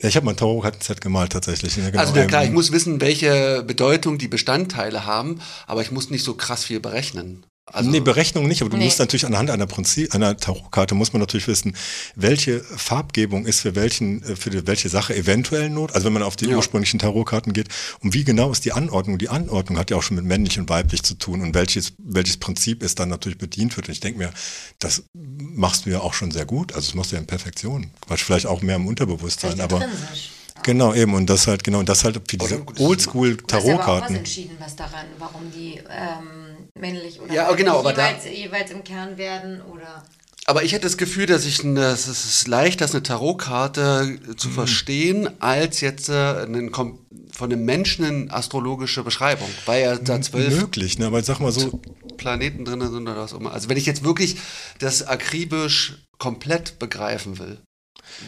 Ja, 0.00 0.08
ich 0.08 0.14
habe 0.14 0.26
mal 0.26 0.32
ein 0.32 0.36
Tarotkartenset 0.36 1.00
gemalt 1.00 1.32
tatsächlich. 1.32 1.76
Ja, 1.76 1.90
genau. 1.90 2.00
Also 2.00 2.12
na 2.14 2.26
klar, 2.26 2.44
ich 2.44 2.52
muss 2.52 2.70
wissen, 2.70 3.00
welche 3.00 3.64
Bedeutung 3.66 4.18
die 4.18 4.28
Bestandteile 4.28 5.06
haben, 5.06 5.40
aber 5.66 5.82
ich 5.82 5.90
muss 5.90 6.10
nicht 6.10 6.22
so 6.22 6.34
krass 6.34 6.64
viel 6.64 6.78
berechnen. 6.78 7.44
Also, 7.72 7.90
nee, 7.90 7.98
Berechnung 7.98 8.46
nicht, 8.46 8.60
aber 8.62 8.70
du 8.70 8.76
Nee. 8.76 8.84
musst 8.84 9.00
natürlich 9.00 9.26
anhand 9.26 9.50
einer 9.50 9.66
Prinzip, 9.66 10.14
einer 10.14 10.36
Tarotkarte 10.36 10.94
muss 10.94 11.12
man 11.12 11.18
natürlich 11.18 11.48
wissen, 11.48 11.74
welche 12.14 12.60
Farbgebung 12.60 13.44
ist 13.44 13.60
für 13.60 13.74
welchen, 13.74 14.22
äh, 14.22 14.36
für 14.36 14.50
die, 14.50 14.64
welche 14.68 14.88
Sache 14.88 15.16
eventuell 15.16 15.68
not, 15.68 15.92
also 15.92 16.06
wenn 16.06 16.12
man 16.12 16.22
auf 16.22 16.36
die 16.36 16.46
Ja. 16.46 16.56
ursprünglichen 16.56 17.00
Tarotkarten 17.00 17.52
geht, 17.52 17.66
und 18.00 18.14
wie 18.14 18.22
genau 18.22 18.52
ist 18.52 18.64
die 18.64 18.72
Anordnung? 18.72 19.18
Die 19.18 19.28
Anordnung 19.28 19.78
hat 19.80 19.90
ja 19.90 19.96
auch 19.96 20.02
schon 20.04 20.14
mit 20.16 20.24
männlich 20.24 20.60
und 20.60 20.68
weiblich 20.68 21.02
zu 21.02 21.14
tun 21.14 21.40
und 21.42 21.54
welches, 21.54 21.94
welches 21.98 22.36
Prinzip 22.36 22.84
ist 22.84 23.00
dann 23.00 23.08
natürlich 23.08 23.36
bedient 23.38 23.76
wird. 23.76 23.88
Und 23.88 23.92
ich 23.94 24.00
denke 24.00 24.20
mir, 24.20 24.32
das 24.78 25.02
machst 25.12 25.86
du 25.86 25.90
ja 25.90 26.00
auch 26.00 26.14
schon 26.14 26.30
sehr 26.30 26.44
gut, 26.44 26.72
also 26.72 26.86
das 26.86 26.94
machst 26.94 27.10
du 27.10 27.16
ja 27.16 27.20
in 27.20 27.26
Perfektion. 27.26 27.90
Quatsch, 28.06 28.22
vielleicht 28.22 28.46
auch 28.46 28.62
mehr 28.62 28.76
im 28.76 28.86
Unterbewusstsein, 28.86 29.60
aber 29.60 29.82
intrinsisch. 29.82 30.30
Genau 30.62 30.94
eben 30.94 31.14
und 31.14 31.28
das 31.30 31.46
halt, 31.46 31.62
genau, 31.64 31.78
und 31.80 31.88
das 31.88 32.04
halt 32.04 32.20
für 32.28 32.36
diese 32.36 32.58
gut, 32.58 32.76
das 32.76 32.80
ist- 32.82 32.86
Oldschool 32.88 33.36
Du 33.36 33.54
hast 33.56 33.64
ja 33.66 34.06
entschieden, 34.08 34.56
was 34.58 34.76
daran, 34.76 35.06
warum 35.18 35.50
die 35.52 35.78
ähm, 35.88 36.68
männlich 36.78 37.20
oder 37.20 37.32
Ja, 37.32 37.52
genau, 37.52 37.84
weiblich 37.84 37.86
aber 37.86 37.92
da- 37.92 38.08
jeweils, 38.10 38.24
jeweils 38.38 38.70
im 38.70 38.84
Kern 38.84 39.16
werden 39.18 39.60
oder 39.62 40.04
Aber 40.48 40.62
ich 40.62 40.72
hätte 40.72 40.82
das 40.82 40.96
Gefühl, 40.96 41.26
dass 41.26 41.44
ich 41.44 41.64
eine, 41.64 41.86
es 41.86 42.06
ist 42.06 42.46
leichter, 42.46 42.84
ist 42.84 42.94
eine 42.94 43.02
Tarotkarte 43.02 44.04
Mhm. 44.28 44.38
zu 44.38 44.48
verstehen, 44.50 45.28
als 45.40 45.80
jetzt 45.80 46.08
äh, 46.08 46.12
einen, 46.12 46.70
Kom- 46.70 46.98
von 47.32 47.52
einem 47.52 47.64
Menschen 47.64 48.04
eine 48.04 48.32
astrologische 48.32 49.02
Beschreibung, 49.02 49.48
weil 49.66 49.82
ja 49.82 49.96
da 49.96 50.20
zwölf 50.22 50.54
Möglich, 50.60 50.98
ne? 50.98 51.06
aber 51.06 51.22
sag 51.22 51.40
mal 51.40 51.52
so, 51.52 51.80
Planeten 52.16 52.64
drin 52.64 52.80
sind 52.80 53.02
oder 53.02 53.16
was 53.16 53.34
auch 53.34 53.40
immer. 53.40 53.52
Also 53.52 53.68
wenn 53.68 53.76
ich 53.76 53.86
jetzt 53.86 54.04
wirklich 54.04 54.36
das 54.78 55.02
akribisch 55.06 56.06
komplett 56.18 56.78
begreifen 56.78 57.38
will. 57.38 57.58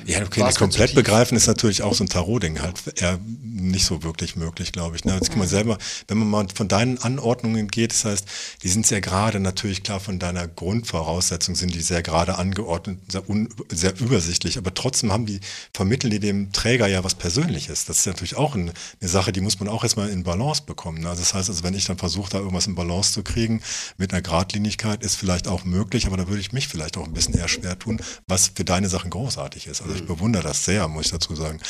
Ja, 0.06 0.22
okay, 0.22 0.40
das 0.40 0.56
komplett 0.56 0.94
begreifen 0.94 1.36
ist 1.36 1.46
natürlich 1.46 1.82
auch 1.82 1.94
so 1.94 2.04
ein 2.04 2.08
Tarot-Ding 2.08 2.60
halt 2.60 2.82
eher 2.96 3.18
nicht 3.24 3.84
so 3.84 4.02
wirklich 4.02 4.36
möglich, 4.36 4.72
glaube 4.72 4.96
ich. 4.96 5.04
Ne? 5.04 5.14
Jetzt 5.14 5.30
kann 5.30 5.38
man 5.38 5.48
selber, 5.48 5.78
wenn 6.06 6.18
man 6.18 6.28
mal 6.28 6.46
von 6.54 6.68
deinen 6.68 6.98
Anordnungen 6.98 7.68
geht, 7.68 7.92
das 7.92 8.04
heißt, 8.04 8.26
die 8.62 8.68
sind 8.68 8.86
sehr 8.86 9.00
gerade, 9.00 9.40
natürlich 9.40 9.82
klar 9.82 10.00
von 10.00 10.18
deiner 10.18 10.46
Grundvoraussetzung 10.46 11.54
sind 11.54 11.74
die 11.74 11.80
sehr 11.80 12.02
gerade 12.02 12.38
angeordnet, 12.38 12.98
sehr, 13.08 13.28
un, 13.28 13.48
sehr 13.70 13.98
übersichtlich, 13.98 14.58
aber 14.58 14.74
trotzdem 14.74 15.12
haben 15.12 15.26
die, 15.26 15.40
vermitteln 15.72 16.10
die 16.10 16.20
dem 16.20 16.52
Träger 16.52 16.86
ja 16.86 17.04
was 17.04 17.14
Persönliches. 17.14 17.84
Das 17.84 18.00
ist 18.00 18.06
natürlich 18.06 18.36
auch 18.36 18.54
eine, 18.54 18.72
eine 19.00 19.08
Sache, 19.08 19.32
die 19.32 19.40
muss 19.40 19.58
man 19.60 19.68
auch 19.68 19.82
erstmal 19.82 20.10
in 20.10 20.22
Balance 20.22 20.62
bekommen. 20.64 21.02
Ne? 21.02 21.08
Also 21.08 21.22
das 21.22 21.34
heißt, 21.34 21.48
also 21.48 21.62
wenn 21.62 21.74
ich 21.74 21.86
dann 21.86 21.98
versuche, 21.98 22.30
da 22.30 22.38
irgendwas 22.38 22.66
in 22.66 22.74
Balance 22.74 23.12
zu 23.12 23.22
kriegen, 23.22 23.62
mit 23.96 24.12
einer 24.12 24.22
Gradlinigkeit, 24.22 25.02
ist 25.02 25.16
vielleicht 25.16 25.48
auch 25.48 25.64
möglich, 25.64 26.06
aber 26.06 26.16
da 26.16 26.28
würde 26.28 26.40
ich 26.40 26.52
mich 26.52 26.68
vielleicht 26.68 26.96
auch 26.96 27.04
ein 27.04 27.12
bisschen 27.12 27.34
eher 27.34 27.48
schwer 27.48 27.78
tun, 27.78 28.00
was 28.26 28.52
für 28.54 28.64
deine 28.64 28.88
Sachen 28.88 29.10
großartig 29.10 29.66
ist. 29.66 29.67
Also 29.68 29.94
ich 29.94 30.06
bewundere 30.06 30.42
das 30.42 30.64
sehr, 30.64 30.88
muss 30.88 31.06
ich 31.06 31.12
dazu 31.12 31.34
sagen. 31.36 31.60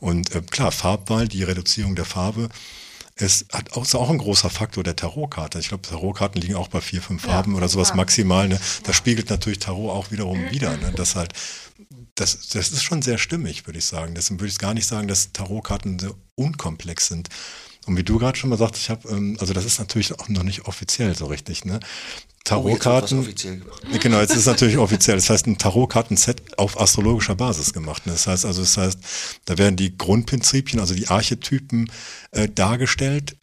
Und 0.00 0.34
äh, 0.34 0.42
klar, 0.42 0.72
Farbwahl, 0.72 1.28
die 1.28 1.42
Reduzierung 1.42 1.94
der 1.94 2.04
Farbe, 2.04 2.48
ist, 3.16 3.52
hat 3.52 3.72
auch, 3.74 3.84
ist 3.84 3.94
auch 3.94 4.10
ein 4.10 4.18
großer 4.18 4.50
Faktor 4.50 4.82
der 4.84 4.96
Tarotkarte. 4.96 5.58
Ich 5.58 5.68
glaube, 5.68 5.86
Tarotkarten 5.86 6.40
liegen 6.40 6.54
auch 6.54 6.68
bei 6.68 6.80
vier, 6.80 7.02
fünf 7.02 7.22
Farben 7.22 7.54
oder 7.54 7.68
sowas 7.68 7.94
maximal. 7.94 8.48
Ne? 8.48 8.58
Das 8.84 8.96
spiegelt 8.96 9.30
natürlich 9.30 9.58
Tarot 9.58 9.90
auch 9.90 10.10
wiederum 10.10 10.50
wieder. 10.50 10.76
Ne? 10.78 10.92
Das 10.96 11.14
halt, 11.14 11.32
das, 12.14 12.48
das 12.48 12.72
ist 12.72 12.82
schon 12.82 13.02
sehr 13.02 13.18
stimmig, 13.18 13.66
würde 13.66 13.78
ich 13.78 13.84
sagen. 13.84 14.14
Deswegen 14.14 14.40
würde 14.40 14.50
ich 14.50 14.58
gar 14.58 14.74
nicht 14.74 14.86
sagen, 14.86 15.08
dass 15.08 15.32
Tarotkarten 15.32 15.98
so 15.98 16.16
unkomplex 16.34 17.08
sind. 17.08 17.28
Und 17.86 17.96
wie 17.96 18.04
du 18.04 18.18
gerade 18.18 18.38
schon 18.38 18.50
mal 18.50 18.58
sagst, 18.58 18.80
ich 18.80 18.90
habe, 18.90 19.08
ähm, 19.08 19.36
also 19.40 19.52
das 19.52 19.64
ist 19.64 19.78
natürlich 19.78 20.18
auch 20.18 20.28
noch 20.28 20.44
nicht 20.44 20.66
offiziell 20.66 21.16
so 21.16 21.26
richtig, 21.26 21.64
ne? 21.64 21.80
Oh, 22.50 22.68
jetzt 22.68 22.82
Tarotkarten. 22.82 23.20
offiziell 23.20 23.58
gemacht. 23.58 23.82
Ja, 23.90 23.98
Genau, 23.98 24.20
jetzt 24.20 24.32
ist 24.32 24.38
es 24.38 24.46
natürlich 24.46 24.76
offiziell. 24.76 25.16
Das 25.16 25.30
heißt, 25.30 25.46
ein 25.46 25.58
Tarotkartenset 25.58 26.58
auf 26.58 26.80
astrologischer 26.80 27.34
Basis 27.36 27.72
gemacht. 27.72 28.02
Das 28.04 28.26
heißt 28.26 28.44
also, 28.44 28.62
das 28.62 28.76
heißt, 28.76 28.98
da 29.44 29.58
werden 29.58 29.76
die 29.76 29.96
Grundprinzipien, 29.96 30.80
also 30.80 30.94
die 30.94 31.08
Archetypen 31.08 31.90
äh, 32.32 32.48
dargestellt 32.48 33.36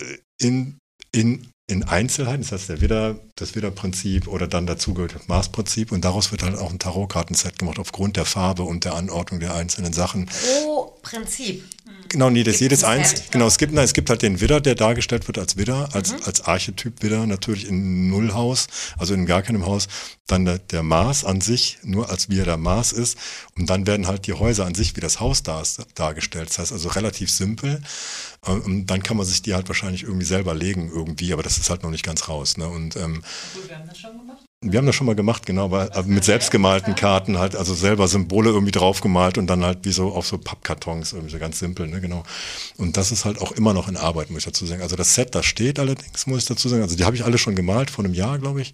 äh, 0.00 0.16
in, 0.40 0.78
in, 1.12 1.46
in 1.72 1.84
Einzelheiten. 1.84 2.42
Das 2.42 2.52
heißt, 2.52 2.68
der 2.68 2.80
Widder, 2.80 3.16
das 3.34 3.54
Widderprinzip 3.54 4.28
oder 4.28 4.46
dann 4.46 4.66
dazu 4.66 4.94
gehört 4.94 5.14
das 5.14 5.26
Marsprinzip 5.26 5.90
und 5.90 6.04
daraus 6.04 6.30
wird 6.30 6.42
halt 6.42 6.56
auch 6.56 6.70
ein 6.70 6.78
Tarotkartenset 6.78 7.58
gemacht 7.58 7.78
aufgrund 7.78 8.16
der 8.16 8.24
Farbe 8.24 8.62
und 8.62 8.84
der 8.84 8.94
Anordnung 8.94 9.40
der 9.40 9.54
einzelnen 9.54 9.92
Sachen. 9.92 10.26
pro 10.26 10.98
Prinzip. 11.02 11.64
Genau, 12.08 12.30
nee, 12.30 12.44
das 12.44 12.60
jedes 12.60 12.84
ein 12.84 13.00
eins. 13.00 13.10
Set? 13.10 13.32
Genau, 13.32 13.46
es 13.46 13.58
gibt, 13.58 13.72
nein, 13.72 13.84
es 13.84 13.92
gibt 13.92 14.10
halt 14.10 14.22
den 14.22 14.40
Widder, 14.40 14.60
der 14.60 14.74
dargestellt 14.74 15.26
wird 15.26 15.38
als 15.38 15.56
Widder, 15.56 15.88
als, 15.92 16.14
als 16.22 16.42
Archetyp 16.42 17.02
Widder, 17.02 17.26
natürlich 17.26 17.66
in 17.66 18.08
Nullhaus, 18.08 18.66
also 18.98 19.14
in 19.14 19.26
gar 19.26 19.42
keinem 19.42 19.66
Haus. 19.66 19.88
Dann 20.26 20.44
der, 20.44 20.58
der 20.58 20.82
Mars 20.82 21.24
an 21.24 21.40
sich, 21.40 21.78
nur 21.82 22.10
als 22.10 22.28
wie 22.28 22.38
er 22.38 22.44
der 22.44 22.56
Mars 22.56 22.92
ist. 22.92 23.18
Und 23.56 23.68
dann 23.68 23.86
werden 23.86 24.06
halt 24.06 24.26
die 24.26 24.34
Häuser 24.34 24.66
an 24.66 24.74
sich 24.74 24.94
wie 24.96 25.00
das 25.00 25.20
Haus 25.20 25.42
dar, 25.42 25.62
dargestellt. 25.94 26.50
Das 26.50 26.58
heißt 26.58 26.72
also 26.72 26.88
relativ 26.90 27.30
simpel. 27.30 27.80
Ähm, 28.46 28.60
Und 28.62 28.86
dann 28.86 29.02
kann 29.02 29.16
man 29.16 29.26
sich 29.26 29.42
die 29.42 29.54
halt 29.54 29.68
wahrscheinlich 29.68 30.02
irgendwie 30.02 30.26
selber 30.26 30.54
legen 30.54 30.90
irgendwie, 30.92 31.32
aber 31.32 31.42
das 31.42 31.58
ist 31.58 31.70
halt 31.70 31.82
noch 31.82 31.90
nicht 31.90 32.04
ganz 32.04 32.28
raus. 32.28 32.56
Ne? 32.56 32.68
Und 32.68 32.96
ähm, 32.96 33.22
Gut, 33.54 33.68
wir 33.68 33.76
haben 33.78 33.88
das 33.88 33.98
schon 33.98 34.18
gemacht. 34.18 34.38
wir 34.64 34.78
haben 34.78 34.86
das 34.86 34.94
schon 34.96 35.06
mal 35.06 35.14
gemacht, 35.14 35.46
genau, 35.46 35.64
aber 35.66 35.94
aber 35.94 36.06
mit 36.08 36.24
selbstgemalten 36.24 36.94
Karten 36.94 37.38
halt, 37.38 37.56
also 37.56 37.74
selber 37.74 38.08
Symbole 38.08 38.50
irgendwie 38.50 38.72
draufgemalt 38.72 39.38
und 39.38 39.46
dann 39.46 39.64
halt 39.64 39.84
wie 39.84 39.92
so 39.92 40.12
auf 40.12 40.26
so 40.26 40.38
Pappkartons, 40.38 41.12
irgendwie 41.12 41.32
so 41.32 41.38
ganz 41.38 41.58
simpel, 41.58 41.86
ne, 41.88 42.00
genau. 42.00 42.22
Und 42.78 42.96
das 42.96 43.12
ist 43.12 43.24
halt 43.24 43.40
auch 43.40 43.52
immer 43.52 43.74
noch 43.74 43.88
in 43.88 43.96
Arbeit, 43.96 44.30
muss 44.30 44.38
ich 44.40 44.44
dazu 44.46 44.66
sagen. 44.66 44.82
Also 44.82 44.96
das 44.96 45.14
Set, 45.14 45.34
das 45.34 45.46
steht 45.46 45.78
allerdings, 45.78 46.26
muss 46.26 46.38
ich 46.38 46.46
dazu 46.46 46.68
sagen. 46.68 46.82
Also 46.82 46.96
die 46.96 47.04
habe 47.04 47.16
ich 47.16 47.24
alle 47.24 47.38
schon 47.38 47.54
gemalt, 47.56 47.90
vor 47.90 48.04
einem 48.04 48.14
Jahr, 48.14 48.38
glaube 48.38 48.62
ich. 48.62 48.72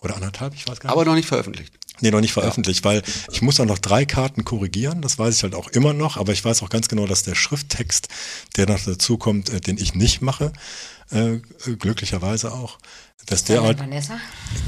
Oder 0.00 0.14
anderthalb, 0.16 0.54
ich 0.54 0.68
weiß 0.68 0.78
gar 0.80 0.88
nicht. 0.90 0.92
Aber 0.92 1.04
noch 1.06 1.14
nicht 1.14 1.28
veröffentlicht. 1.28 1.72
Nee, 2.00 2.10
noch 2.10 2.20
nicht 2.20 2.32
veröffentlicht, 2.32 2.84
weil 2.84 3.02
ich 3.30 3.42
muss 3.42 3.58
auch 3.60 3.64
noch 3.64 3.78
drei 3.78 4.04
Karten 4.04 4.44
korrigieren, 4.44 5.02
das 5.02 5.18
weiß 5.18 5.36
ich 5.36 5.42
halt 5.42 5.54
auch 5.54 5.68
immer 5.68 5.92
noch, 5.92 6.16
aber 6.16 6.32
ich 6.32 6.44
weiß 6.44 6.62
auch 6.62 6.70
ganz 6.70 6.88
genau, 6.88 7.06
dass 7.06 7.22
der 7.22 7.34
Schrifttext, 7.34 8.08
der 8.56 8.66
noch 8.66 8.82
dazu 8.84 9.16
kommt, 9.18 9.50
äh, 9.50 9.60
den 9.60 9.78
ich 9.78 9.94
nicht 9.94 10.20
mache, 10.22 10.52
äh, 11.10 11.38
glücklicherweise 11.78 12.52
auch, 12.52 12.78
dass 13.26 13.44
der 13.44 13.62
halt, 13.62 13.78
Vanessa? 13.78 14.18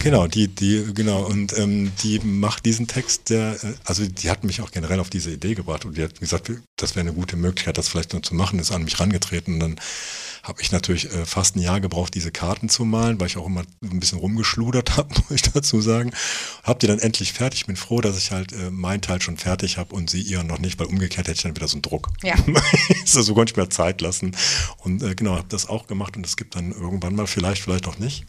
Genau, 0.00 0.26
die, 0.26 0.48
die, 0.48 0.92
genau, 0.94 1.24
und 1.24 1.56
ähm, 1.58 1.92
die 2.02 2.18
macht 2.20 2.64
diesen 2.64 2.86
Text, 2.86 3.30
der, 3.30 3.62
äh, 3.62 3.74
also 3.84 4.06
die 4.06 4.30
hat 4.30 4.42
mich 4.42 4.60
auch 4.60 4.70
generell 4.70 5.00
auf 5.00 5.10
diese 5.10 5.30
Idee 5.30 5.54
gebracht 5.54 5.84
und 5.84 5.96
die 5.96 6.02
hat 6.02 6.18
gesagt, 6.18 6.50
das 6.76 6.96
wäre 6.96 7.06
eine 7.06 7.12
gute 7.12 7.36
Möglichkeit, 7.36 7.78
das 7.78 7.88
vielleicht 7.88 8.14
noch 8.14 8.22
zu 8.22 8.34
machen, 8.34 8.58
ist 8.58 8.72
an 8.72 8.84
mich 8.84 8.98
rangetreten 8.98 9.54
und 9.54 9.60
dann 9.60 9.76
habe 10.48 10.62
ich 10.62 10.72
natürlich 10.72 11.12
äh, 11.12 11.26
fast 11.26 11.56
ein 11.56 11.60
Jahr 11.60 11.78
gebraucht, 11.78 12.14
diese 12.14 12.32
Karten 12.32 12.70
zu 12.70 12.86
malen, 12.86 13.20
weil 13.20 13.26
ich 13.26 13.36
auch 13.36 13.46
immer 13.46 13.64
ein 13.82 14.00
bisschen 14.00 14.18
rumgeschludert 14.18 14.90
habe, 14.96 15.14
muss 15.14 15.30
ich 15.30 15.42
dazu 15.42 15.82
sagen. 15.82 16.10
Hab 16.64 16.80
die 16.80 16.86
dann 16.86 16.98
endlich 16.98 17.34
fertig, 17.34 17.66
bin 17.66 17.76
froh, 17.76 18.00
dass 18.00 18.16
ich 18.16 18.32
halt 18.32 18.52
äh, 18.52 18.70
meinen 18.70 19.02
Teil 19.02 19.20
schon 19.20 19.36
fertig 19.36 19.76
habe 19.76 19.94
und 19.94 20.08
sie 20.08 20.22
ihren 20.22 20.46
noch 20.46 20.58
nicht, 20.58 20.78
weil 20.78 20.86
umgekehrt 20.86 21.28
hätte 21.28 21.36
ich 21.36 21.42
dann 21.42 21.54
wieder 21.54 21.68
so 21.68 21.74
einen 21.74 21.82
Druck. 21.82 22.08
Ja. 22.22 22.34
so, 23.04 23.20
so 23.20 23.34
konnte 23.34 23.52
ich 23.52 23.56
mir 23.56 23.68
Zeit 23.68 24.00
lassen 24.00 24.34
und 24.78 25.02
äh, 25.02 25.14
genau, 25.14 25.36
habe 25.36 25.48
das 25.50 25.68
auch 25.68 25.86
gemacht 25.86 26.16
und 26.16 26.24
es 26.24 26.36
gibt 26.36 26.56
dann 26.56 26.72
irgendwann 26.72 27.14
mal, 27.14 27.26
vielleicht, 27.26 27.62
vielleicht 27.62 27.86
auch 27.86 27.98
nicht, 27.98 28.24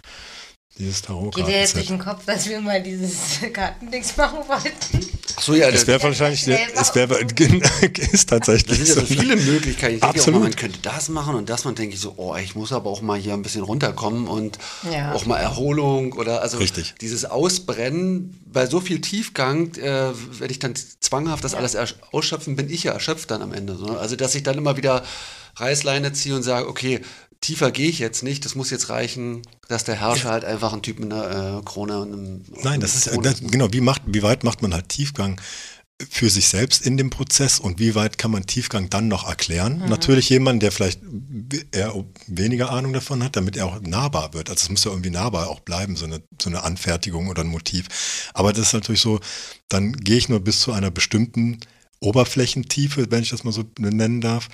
dieses 0.78 1.02
Geht 1.02 1.48
dir 1.48 1.60
jetzt 1.60 1.76
durch 1.76 1.88
den 1.88 2.00
Kopf, 2.00 2.24
dass 2.26 2.48
wir 2.48 2.62
mal 2.62 2.82
dieses 2.82 3.40
Kartendings 3.54 4.16
machen 4.16 4.40
wollten? 4.48 5.06
Ach 5.36 5.42
so, 5.42 5.54
ja, 5.56 5.68
Es 5.70 5.86
wäre 5.88 6.02
wahrscheinlich, 6.04 6.48
es 6.48 6.96
wäre, 6.96 7.20
ist 8.12 8.32
Da 8.32 8.40
tatsächlich 8.40 8.78
sind 8.78 8.88
ja 8.88 8.94
so 8.94 9.02
ne? 9.02 9.08
viele 9.08 9.36
Möglichkeiten. 9.36 9.96
Ich 9.96 10.00
denke 10.02 10.06
auch 10.06 10.14
mal, 10.14 10.20
Absolut. 10.20 10.42
man 10.44 10.56
könnte 10.56 10.80
das 10.82 11.10
machen 11.10 11.36
und 11.36 11.50
das. 11.50 11.66
Man 11.66 11.76
denke 11.76 11.96
ich 11.96 12.02
so, 12.02 12.14
oh, 12.18 12.36
ich 12.36 12.56
muss 12.56 12.72
aber 12.72 12.90
auch 12.90 13.02
mal 13.02 13.18
hier 13.20 13.34
ein 13.34 13.42
bisschen 13.42 13.64
runterkommen 13.64 14.28
und 14.28 14.58
Ja. 14.92 15.14
auch 15.14 15.26
mal 15.26 15.38
Erholung 15.38 16.14
oder 16.14 16.42
also 16.42 16.58
Richtig. 16.58 16.96
dieses 17.02 17.26
Ausbrennen 17.26 18.40
bei 18.46 18.66
so 18.66 18.80
viel 18.80 19.02
Tiefgang, 19.02 19.74
äh, 19.76 20.12
wenn 20.40 20.50
ich 20.50 20.60
dann 20.60 20.74
zwanghaft 21.00 21.44
das 21.44 21.56
alles 21.56 21.76
ersch- 21.76 21.96
ausschöpfen, 22.12 22.56
bin 22.56 22.70
ich 22.70 22.84
ja 22.84 22.94
erschöpft 22.94 23.32
dann 23.32 23.42
am 23.42 23.54
Ende. 23.54 23.76
So. 23.76 23.98
Also 23.98 24.16
dass 24.16 24.36
ich 24.36 24.44
dann 24.44 24.58
immer 24.58 24.78
wieder 24.78 25.04
Reißleine 25.56 26.14
ziehe 26.14 26.36
und 26.36 26.44
sage, 26.44 26.68
okay, 26.70 27.02
tiefer 27.42 27.72
gehe 27.72 27.90
ich 27.90 28.00
jetzt 28.00 28.24
nicht. 28.24 28.46
Das 28.46 28.56
muss 28.56 28.70
jetzt 28.70 28.90
reichen, 28.90 29.42
dass 29.68 29.84
der 29.84 29.96
Herrscher 29.96 30.30
halt 30.30 30.46
einfach 30.46 30.74
ein 30.74 30.82
Typ 30.82 31.00
mit 31.00 31.12
einer 31.12 31.60
äh, 31.60 31.62
Krone 31.64 32.00
und 32.00 32.14
einem 32.14 32.44
Nein, 32.64 32.80
das 32.80 32.96
ist 32.96 33.08
äh, 33.08 33.18
das, 33.22 33.42
genau. 33.42 33.72
Wie 33.72 33.82
macht, 33.82 34.02
wie 34.06 34.24
weit 34.24 34.44
macht 34.44 34.62
man 34.62 34.74
halt 34.74 34.90
Tiefgang 34.90 35.40
für 36.10 36.30
sich 36.30 36.48
selbst 36.48 36.86
in 36.86 36.96
dem 36.96 37.10
Prozess 37.10 37.60
und 37.60 37.78
wie 37.78 37.94
weit 37.94 38.18
kann 38.18 38.32
man 38.32 38.46
Tiefgang 38.46 38.90
dann 38.90 39.10
noch 39.10 39.28
erklären? 39.28 39.84
Natürlich 39.90 40.30
jemand, 40.30 40.64
der 40.64 40.72
vielleicht 40.72 41.02
eher 41.72 41.94
weniger 42.28 42.72
Ahnung 42.72 42.94
davon 42.94 43.22
hat, 43.22 43.36
damit 43.36 43.58
er 43.58 43.66
auch 43.66 43.82
nahbar 43.82 44.34
wird. 44.34 44.50
Also 44.50 44.64
es 44.64 44.70
muss 44.70 44.86
ja 44.86 44.92
irgendwie 44.92 45.10
nahbar 45.10 45.50
auch 45.50 45.60
bleiben, 45.60 45.98
so 45.98 46.06
eine, 46.06 46.22
so 46.42 46.50
eine 46.50 46.64
Anfertigung 46.64 47.28
oder 47.28 47.44
ein 47.44 47.50
Motiv. 47.50 48.30
Aber 48.34 48.54
das 48.54 48.68
ist 48.68 48.74
natürlich 48.74 49.02
so, 49.02 49.20
dann 49.68 49.92
gehe 49.92 50.18
ich 50.18 50.30
nur 50.30 50.40
bis 50.40 50.62
zu 50.62 50.72
einer 50.72 50.90
bestimmten 50.90 51.60
Oberflächentiefe, 52.02 53.12
wenn 53.12 53.24
ich 53.24 53.30
das 53.30 53.44
mal 53.44 53.52
so 53.52 53.64
nennen 53.78 54.22
darf, 54.22 54.48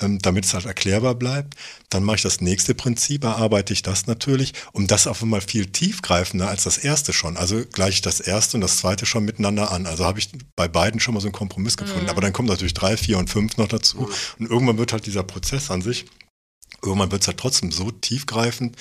ähm, 0.00 0.18
damit 0.20 0.44
es 0.44 0.54
halt 0.54 0.66
erklärbar 0.66 1.14
bleibt. 1.14 1.54
Dann 1.90 2.04
mache 2.04 2.16
ich 2.16 2.22
das 2.22 2.40
nächste 2.40 2.74
Prinzip, 2.74 3.24
erarbeite 3.24 3.72
ich 3.72 3.82
das 3.82 4.06
natürlich, 4.06 4.52
um 4.72 4.86
das 4.86 5.06
auf 5.06 5.22
einmal 5.22 5.40
viel 5.40 5.66
tiefgreifender 5.66 6.48
als 6.48 6.64
das 6.64 6.78
erste 6.78 7.12
schon. 7.12 7.36
Also 7.36 7.64
gleiche 7.72 7.94
ich 7.94 8.02
das 8.02 8.20
erste 8.20 8.56
und 8.56 8.60
das 8.60 8.76
zweite 8.76 9.04
schon 9.06 9.24
miteinander 9.24 9.72
an. 9.72 9.86
Also 9.86 10.04
habe 10.04 10.20
ich 10.20 10.30
bei 10.54 10.68
beiden 10.68 11.00
schon 11.00 11.14
mal 11.14 11.20
so 11.20 11.26
einen 11.26 11.32
Kompromiss 11.32 11.76
gefunden. 11.76 12.08
Aber 12.08 12.20
dann 12.20 12.32
kommen 12.32 12.48
natürlich 12.48 12.74
drei, 12.74 12.96
vier 12.96 13.18
und 13.18 13.28
fünf 13.30 13.56
noch 13.56 13.68
dazu. 13.68 14.08
Und 14.38 14.50
irgendwann 14.50 14.78
wird 14.78 14.92
halt 14.92 15.06
dieser 15.06 15.24
Prozess 15.24 15.70
an 15.70 15.82
sich, 15.82 16.06
irgendwann 16.82 17.10
wird 17.10 17.22
es 17.22 17.28
halt 17.28 17.38
trotzdem 17.38 17.72
so 17.72 17.90
tiefgreifend, 17.90 18.76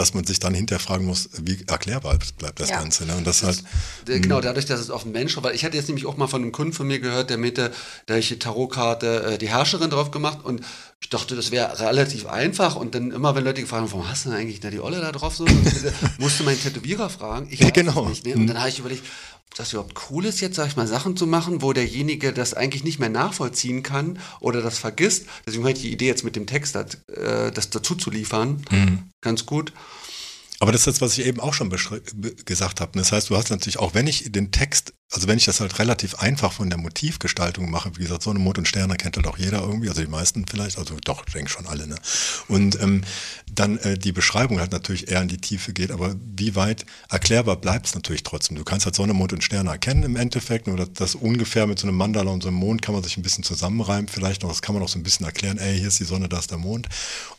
dass 0.00 0.14
man 0.14 0.24
sich 0.24 0.40
dann 0.40 0.54
hinterher 0.54 0.80
fragen 0.80 1.04
muss, 1.04 1.28
wie 1.42 1.58
erklärbar 1.68 2.18
bleibt 2.38 2.58
das 2.58 2.70
Ja. 2.70 2.78
Ganze. 2.80 3.04
Ne? 3.06 3.14
Und 3.16 3.26
das 3.26 3.42
halt, 3.42 3.62
Der- 4.08 4.18
Genau, 4.20 4.40
dadurch, 4.40 4.66
dass 4.66 4.80
es 4.80 4.90
auf 4.90 5.04
den 5.04 5.12
Menschen, 5.12 5.42
weil 5.44 5.54
ich 5.54 5.64
hatte 5.64 5.76
jetzt 5.76 5.86
nämlich 5.88 6.06
auch 6.06 6.16
mal 6.16 6.26
von 6.26 6.42
einem 6.42 6.52
Kunden 6.52 6.72
von 6.72 6.86
mir 6.86 6.98
gehört, 6.98 7.30
der 7.30 7.38
mit 7.38 7.58
der 7.58 7.70
ich 8.18 8.28
die 8.28 8.38
Tarotkarte 8.38 9.34
äh, 9.34 9.38
die 9.38 9.48
Herrscherin 9.48 9.90
drauf 9.90 10.10
gemacht 10.10 10.38
und 10.42 10.62
ich 11.02 11.08
dachte, 11.08 11.34
das 11.34 11.50
wäre 11.50 11.78
relativ 11.80 12.26
einfach 12.26 12.76
und 12.76 12.94
dann 12.94 13.10
immer, 13.10 13.34
wenn 13.34 13.44
Leute 13.44 13.60
gefragt 13.62 13.82
haben, 13.82 13.90
warum 13.92 14.08
hast 14.08 14.26
du 14.26 14.30
denn 14.30 14.38
eigentlich 14.38 14.60
da 14.60 14.68
die 14.70 14.80
Olle 14.80 15.00
da 15.00 15.12
drauf 15.12 15.34
so, 15.34 15.46
musste 16.18 16.42
mein 16.42 16.60
Tätowierer 16.60 17.08
fragen. 17.08 17.46
Ich 17.50 17.62
weiß 17.62 17.72
Genau. 17.72 18.08
nicht. 18.08 18.26
Ne? 18.26 18.34
Und 18.34 18.46
dann 18.48 18.58
habe 18.58 18.68
ich 18.68 18.78
überlegt, 18.78 19.04
das 19.56 19.72
überhaupt 19.72 19.94
cool 20.10 20.24
ist, 20.24 20.40
jetzt, 20.40 20.56
sag 20.56 20.68
ich 20.68 20.76
mal, 20.76 20.86
Sachen 20.86 21.16
zu 21.16 21.26
machen, 21.26 21.62
wo 21.62 21.72
derjenige 21.72 22.32
das 22.32 22.54
eigentlich 22.54 22.84
nicht 22.84 22.98
mehr 22.98 23.08
nachvollziehen 23.08 23.82
kann 23.82 24.18
oder 24.40 24.62
das 24.62 24.78
vergisst. 24.78 25.26
Deswegen 25.46 25.64
habe 25.64 25.72
ich 25.72 25.82
die 25.82 25.92
Idee 25.92 26.06
jetzt 26.06 26.24
mit 26.24 26.36
dem 26.36 26.46
Text, 26.46 26.74
das, 26.74 26.94
äh, 27.08 27.50
das 27.50 27.70
dazu 27.70 27.94
zu 27.94 28.10
liefern, 28.10 28.64
ganz 29.20 29.46
gut. 29.46 29.72
Aber 30.60 30.72
das 30.72 30.82
ist 30.82 30.86
das, 30.86 31.00
was 31.00 31.18
ich 31.18 31.26
eben 31.26 31.40
auch 31.40 31.54
schon 31.54 31.70
gesagt 32.44 32.80
habe. 32.80 32.98
Das 32.98 33.12
heißt, 33.12 33.30
du 33.30 33.36
hast 33.36 33.50
natürlich 33.50 33.78
auch, 33.78 33.94
wenn 33.94 34.06
ich 34.06 34.30
den 34.30 34.52
Text, 34.52 34.92
also 35.12 35.26
wenn 35.26 35.38
ich 35.38 35.44
das 35.44 35.60
halt 35.60 35.78
relativ 35.80 36.14
einfach 36.16 36.52
von 36.52 36.70
der 36.70 36.78
Motivgestaltung 36.78 37.68
mache, 37.68 37.90
wie 37.96 38.02
gesagt, 38.02 38.22
Sonne, 38.22 38.38
Mond 38.38 38.58
und 38.58 38.68
Sterne 38.68 38.96
kennt 38.96 39.16
halt 39.16 39.26
auch 39.26 39.38
jeder 39.38 39.60
irgendwie, 39.60 39.88
also 39.88 40.00
die 40.00 40.06
meisten 40.06 40.46
vielleicht, 40.48 40.78
also 40.78 40.96
doch, 41.04 41.24
ich 41.26 41.32
denke 41.32 41.50
schon 41.50 41.66
alle, 41.66 41.88
ne? 41.88 41.96
Und 42.46 42.80
ähm, 42.80 43.02
dann 43.52 43.78
äh, 43.78 43.98
die 43.98 44.12
Beschreibung 44.12 44.60
halt 44.60 44.70
natürlich 44.70 45.08
eher 45.08 45.20
in 45.20 45.26
die 45.26 45.38
Tiefe 45.38 45.72
geht, 45.72 45.90
aber 45.90 46.14
wie 46.36 46.54
weit 46.54 46.86
erklärbar 47.08 47.56
bleibt 47.56 47.86
es 47.86 47.94
natürlich 47.96 48.22
trotzdem. 48.22 48.56
Du 48.56 48.62
kannst 48.62 48.86
halt 48.86 48.94
Sonne, 48.94 49.12
Mond 49.12 49.32
und 49.32 49.42
Sterne 49.42 49.70
erkennen 49.70 50.04
im 50.04 50.14
Endeffekt, 50.14 50.68
nur 50.68 50.76
das, 50.76 50.92
das 50.94 51.14
ungefähr 51.16 51.66
mit 51.66 51.80
so 51.80 51.88
einem 51.88 51.96
Mandala 51.96 52.30
und 52.30 52.42
so 52.42 52.48
einem 52.48 52.58
Mond 52.58 52.80
kann 52.80 52.94
man 52.94 53.02
sich 53.02 53.16
ein 53.16 53.22
bisschen 53.22 53.42
zusammenreimen, 53.42 54.06
vielleicht 54.06 54.42
noch, 54.42 54.50
das 54.50 54.62
kann 54.62 54.76
man 54.76 54.84
auch 54.84 54.88
so 54.88 54.98
ein 54.98 55.02
bisschen 55.02 55.26
erklären, 55.26 55.58
ey, 55.58 55.76
hier 55.76 55.88
ist 55.88 55.98
die 55.98 56.04
Sonne, 56.04 56.28
da 56.28 56.38
ist 56.38 56.52
der 56.52 56.58
Mond. 56.58 56.88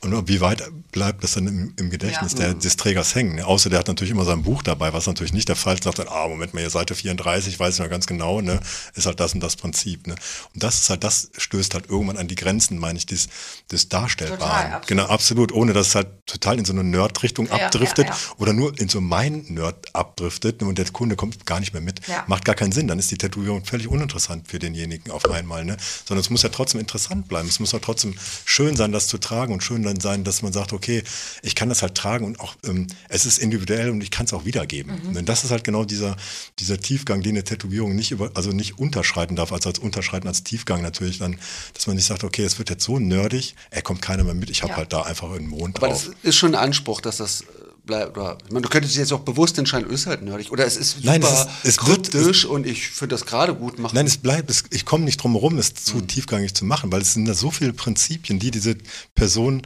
Und 0.02 0.28
wie 0.28 0.42
weit 0.42 0.64
bleibt 0.92 1.24
das 1.24 1.36
dann 1.36 1.48
im, 1.48 1.74
im 1.78 1.90
Gedächtnis 1.90 2.36
der, 2.36 2.54
des 2.54 2.76
Trägers 2.76 3.16
hängen? 3.16 3.36
Ne? 3.36 3.46
Außer 3.46 3.70
der 3.70 3.80
hat 3.80 3.88
natürlich 3.88 4.12
immer 4.12 4.26
sein 4.26 4.44
Buch 4.44 4.62
dabei, 4.62 4.92
was 4.92 5.08
natürlich 5.08 5.32
nicht 5.32 5.48
der 5.48 5.56
Fall 5.56 5.76
ist. 5.76 5.86
Sagt 5.86 6.00
dann, 6.00 6.10
ah, 6.10 6.28
Moment 6.28 6.54
mal, 6.54 6.60
hier 6.60 6.70
Seite 6.70 6.96
34, 6.96 7.61
weiß 7.62 7.76
ich 7.76 7.80
noch 7.80 7.90
ganz 7.90 8.06
genau, 8.08 8.42
ne? 8.42 8.60
Ist 8.96 9.06
halt 9.06 9.20
das 9.22 9.34
und 9.34 9.40
das 9.40 9.56
Prinzip, 9.56 10.08
ne? 10.08 10.16
Und 10.54 10.62
das 10.64 10.82
ist 10.82 10.90
halt, 10.90 11.04
das 11.06 11.32
stößt 11.38 11.74
halt 11.74 11.90
irgendwann 11.90 12.18
an 12.18 12.28
die 12.28 12.36
Grenzen, 12.36 12.78
meine 12.78 12.98
ich, 12.98 13.06
des, 13.06 13.30
des 13.72 13.88
Darstellbaren. 13.88 14.66
absolut. 14.74 14.88
Genau, 14.88 15.06
absolut. 15.06 15.52
Ohne 15.54 15.72
dass 15.74 15.88
es 15.90 15.96
halt 15.96 16.08
total 16.26 16.60
in 16.60 16.66
so 16.66 16.74
eine 16.74 16.84
Nerd-Richtung 16.84 17.48
Ja, 17.48 17.54
abdriftet 17.66 18.08
ja, 18.08 18.14
ja. 18.14 18.20
oder 18.38 18.52
nur 18.54 18.78
in 18.80 18.90
so 18.90 19.00
mein 19.00 19.46
Nerd 19.48 19.96
abdriftet 19.96 20.62
und 20.64 20.78
der 20.78 20.90
Kunde 20.90 21.16
kommt 21.16 21.46
gar 21.46 21.60
nicht 21.60 21.74
mehr 21.74 21.82
mit. 21.82 22.02
Macht 22.28 22.44
gar 22.46 22.56
keinen 22.56 22.72
Sinn. 22.72 22.88
Dann 22.88 23.00
ist 23.00 23.12
die 23.12 23.18
Tätowierung 23.18 23.64
völlig 23.64 23.88
uninteressant 23.88 24.48
für 24.48 24.60
denjenigen 24.60 25.12
auf 25.12 25.30
einmal, 25.30 25.64
ne? 25.64 25.78
Sondern 26.06 26.22
es 26.22 26.30
muss 26.30 26.42
ja 26.44 26.50
trotzdem 26.50 26.80
interessant 26.82 27.28
bleiben. 27.28 27.48
Es 27.48 27.60
muss 27.60 27.72
ja 27.72 27.80
trotzdem 27.80 28.16
schön 28.46 28.76
sein, 28.76 28.92
das 28.92 29.08
zu 29.08 29.18
tragen 29.18 29.54
und 29.54 29.64
schön 29.64 29.84
dann 29.84 30.00
sein, 30.00 30.24
dass 30.24 30.42
man 30.42 30.52
sagt, 30.52 30.74
okay, 30.74 31.04
ich 31.44 31.56
kann 31.56 31.70
das 31.70 31.82
halt 31.82 31.96
tragen 31.96 32.26
und 32.26 32.40
auch, 32.40 32.56
ähm, 32.66 32.88
es 33.10 33.26
ist 33.26 33.38
individuell 33.38 33.90
und 33.90 34.02
ich 34.02 34.12
kann 34.12 34.26
es 34.26 34.34
auch 34.34 34.46
wiedergeben. 34.46 35.00
Mhm. 35.12 35.18
Und 35.18 35.30
das 35.30 35.44
ist 35.44 35.52
halt 35.52 35.64
genau 35.64 35.86
dieser, 35.86 36.16
dieser 36.60 36.80
Tiefgang, 36.80 37.22
den 37.22 37.36
eine 37.36 37.44
Tätowierung 37.52 37.96
nicht 37.96 38.12
über, 38.12 38.32
also 38.34 38.52
nicht 38.52 38.80
unterschreiten 38.80 39.36
darf, 39.36 39.52
also 39.52 39.70
als 39.70 39.80
unterschreiten 39.80 40.28
als 40.28 40.44
Tiefgang 40.44 40.82
natürlich 40.82 41.20
dann, 41.20 41.38
dass 41.74 41.88
man 41.88 41.96
nicht 41.96 42.06
sagt, 42.06 42.24
okay, 42.24 42.44
es 42.44 42.58
wird 42.60 42.70
jetzt 42.70 42.84
so 42.84 43.00
nerdig, 43.00 43.56
er 43.70 43.82
kommt 43.82 44.02
keiner 44.02 44.24
mehr 44.24 44.34
mit, 44.34 44.50
ich 44.50 44.62
habe 44.64 44.72
Ja. 44.72 44.78
halt 44.78 44.94
da 44.94 45.02
einfach 45.04 45.32
einen 45.32 45.48
Mond 45.48 45.78
Aber 45.78 45.88
drauf. 45.88 46.06
das 46.06 46.16
ist 46.24 46.38
schon 46.38 46.56
ein 46.56 46.62
Anspruch, 46.64 47.02
dass 47.02 47.18
das 47.18 47.44
bleibt. 47.84 48.16
Oder, 48.16 48.38
ich 48.46 48.52
meine, 48.52 48.62
du 48.62 48.70
könntest 48.70 48.96
jetzt 48.96 49.12
auch 49.12 49.22
bewusst 49.22 49.58
entscheiden, 49.58 49.90
ist 49.90 50.06
halt 50.06 50.22
nerdig. 50.22 50.52
Oder 50.52 50.66
es 50.68 50.78
ist 50.78 50.92
super 50.98 51.08
Nein, 51.08 51.24
es 51.24 51.30
ist- 51.32 51.48
es 51.64 51.88
wird- 51.88 52.12
kryptisch 52.12 52.46
und 52.46 52.68
ich 52.68 52.90
finde 52.90 53.16
das 53.16 53.26
gerade 53.26 53.56
gut 53.56 53.80
machen. 53.80 53.96
Nein, 53.96 54.06
es 54.06 54.18
bleibt, 54.18 54.50
es, 54.52 54.64
ich 54.70 54.86
komme 54.86 55.04
nicht 55.04 55.18
drum 55.18 55.32
herum, 55.34 55.58
es 55.58 55.74
zu 55.74 55.96
Mhm. 55.98 56.08
tiefgängig 56.08 56.54
zu 56.54 56.64
machen, 56.64 56.92
weil 56.92 57.02
es 57.02 57.14
sind 57.14 57.26
da 57.26 57.34
so 57.34 57.50
viele 57.52 57.74
Prinzipien, 57.74 58.38
die 58.40 58.52
diese 58.52 58.76
Person 59.16 59.64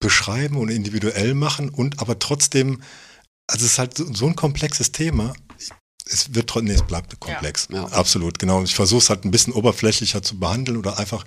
beschreiben 0.00 0.56
und 0.58 0.68
individuell 0.68 1.32
machen 1.34 1.70
und 1.70 1.98
aber 2.00 2.18
trotzdem, 2.18 2.82
also 3.46 3.64
es 3.64 3.72
ist 3.72 3.78
halt 3.78 3.96
so, 3.96 4.12
so 4.12 4.26
ein 4.26 4.36
komplexes 4.36 4.92
Thema. 4.92 5.32
Es 6.08 6.34
wird 6.34 6.48
trotzdem, 6.48 6.66
nee, 6.68 6.74
es 6.74 6.82
bleibt 6.86 7.18
komplex. 7.18 7.68
Ja. 7.70 7.84
Absolut, 7.98 8.38
genau. 8.38 8.62
Ich 8.62 8.74
versuche 8.74 8.98
es 9.00 9.10
halt 9.10 9.24
ein 9.24 9.30
bisschen 9.32 9.52
oberflächlicher 9.52 10.22
zu 10.22 10.38
behandeln 10.38 10.76
oder 10.76 10.98
einfach 10.98 11.24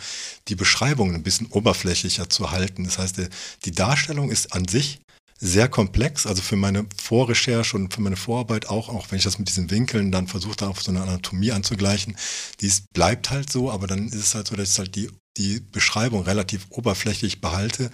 die 0.47 0.55
Beschreibungen 0.55 1.15
ein 1.15 1.23
bisschen 1.23 1.47
oberflächlicher 1.47 2.29
zu 2.29 2.51
halten. 2.51 2.85
Das 2.85 2.97
heißt, 2.97 3.17
die- 3.17 3.27
die 3.65 3.71
Darstellung 3.71 4.31
ist 4.31 4.53
an 4.53 4.67
sich 4.67 4.99
sehr 5.41 5.69
komplex, 5.69 6.25
also 6.27 6.41
für 6.41 6.57
meine 6.57 6.85
Vorrecherche 7.01 7.77
und 7.77 7.93
für 7.93 8.01
meine 8.01 8.17
Vorarbeit 8.17 8.67
auch, 8.67 8.89
auch 8.89 9.07
wenn 9.09 9.17
ich 9.19 9.23
das 9.23 9.39
mit 9.39 9.47
diesen 9.47 9.69
Winkeln 9.71 10.11
dann 10.11 10.27
versuche, 10.27 10.55
da 10.57 10.67
auf 10.67 10.81
so 10.81 10.91
eine 10.91 11.01
Anatomie 11.01 11.51
anzugleichen, 11.53 12.17
dies 12.59 12.83
bleibt 12.93 13.29
halt 13.29 13.49
so, 13.49 13.71
aber 13.71 13.87
dann 13.87 14.07
ist 14.07 14.15
es 14.15 14.35
halt 14.35 14.47
so, 14.47 14.55
dass 14.57 14.71
ich 14.73 14.79
halt 14.79 14.95
die, 14.95 15.09
die 15.37 15.61
Beschreibung 15.71 16.23
relativ 16.23 16.67
oberflächlich 16.69 17.39
behalte, 17.39 17.91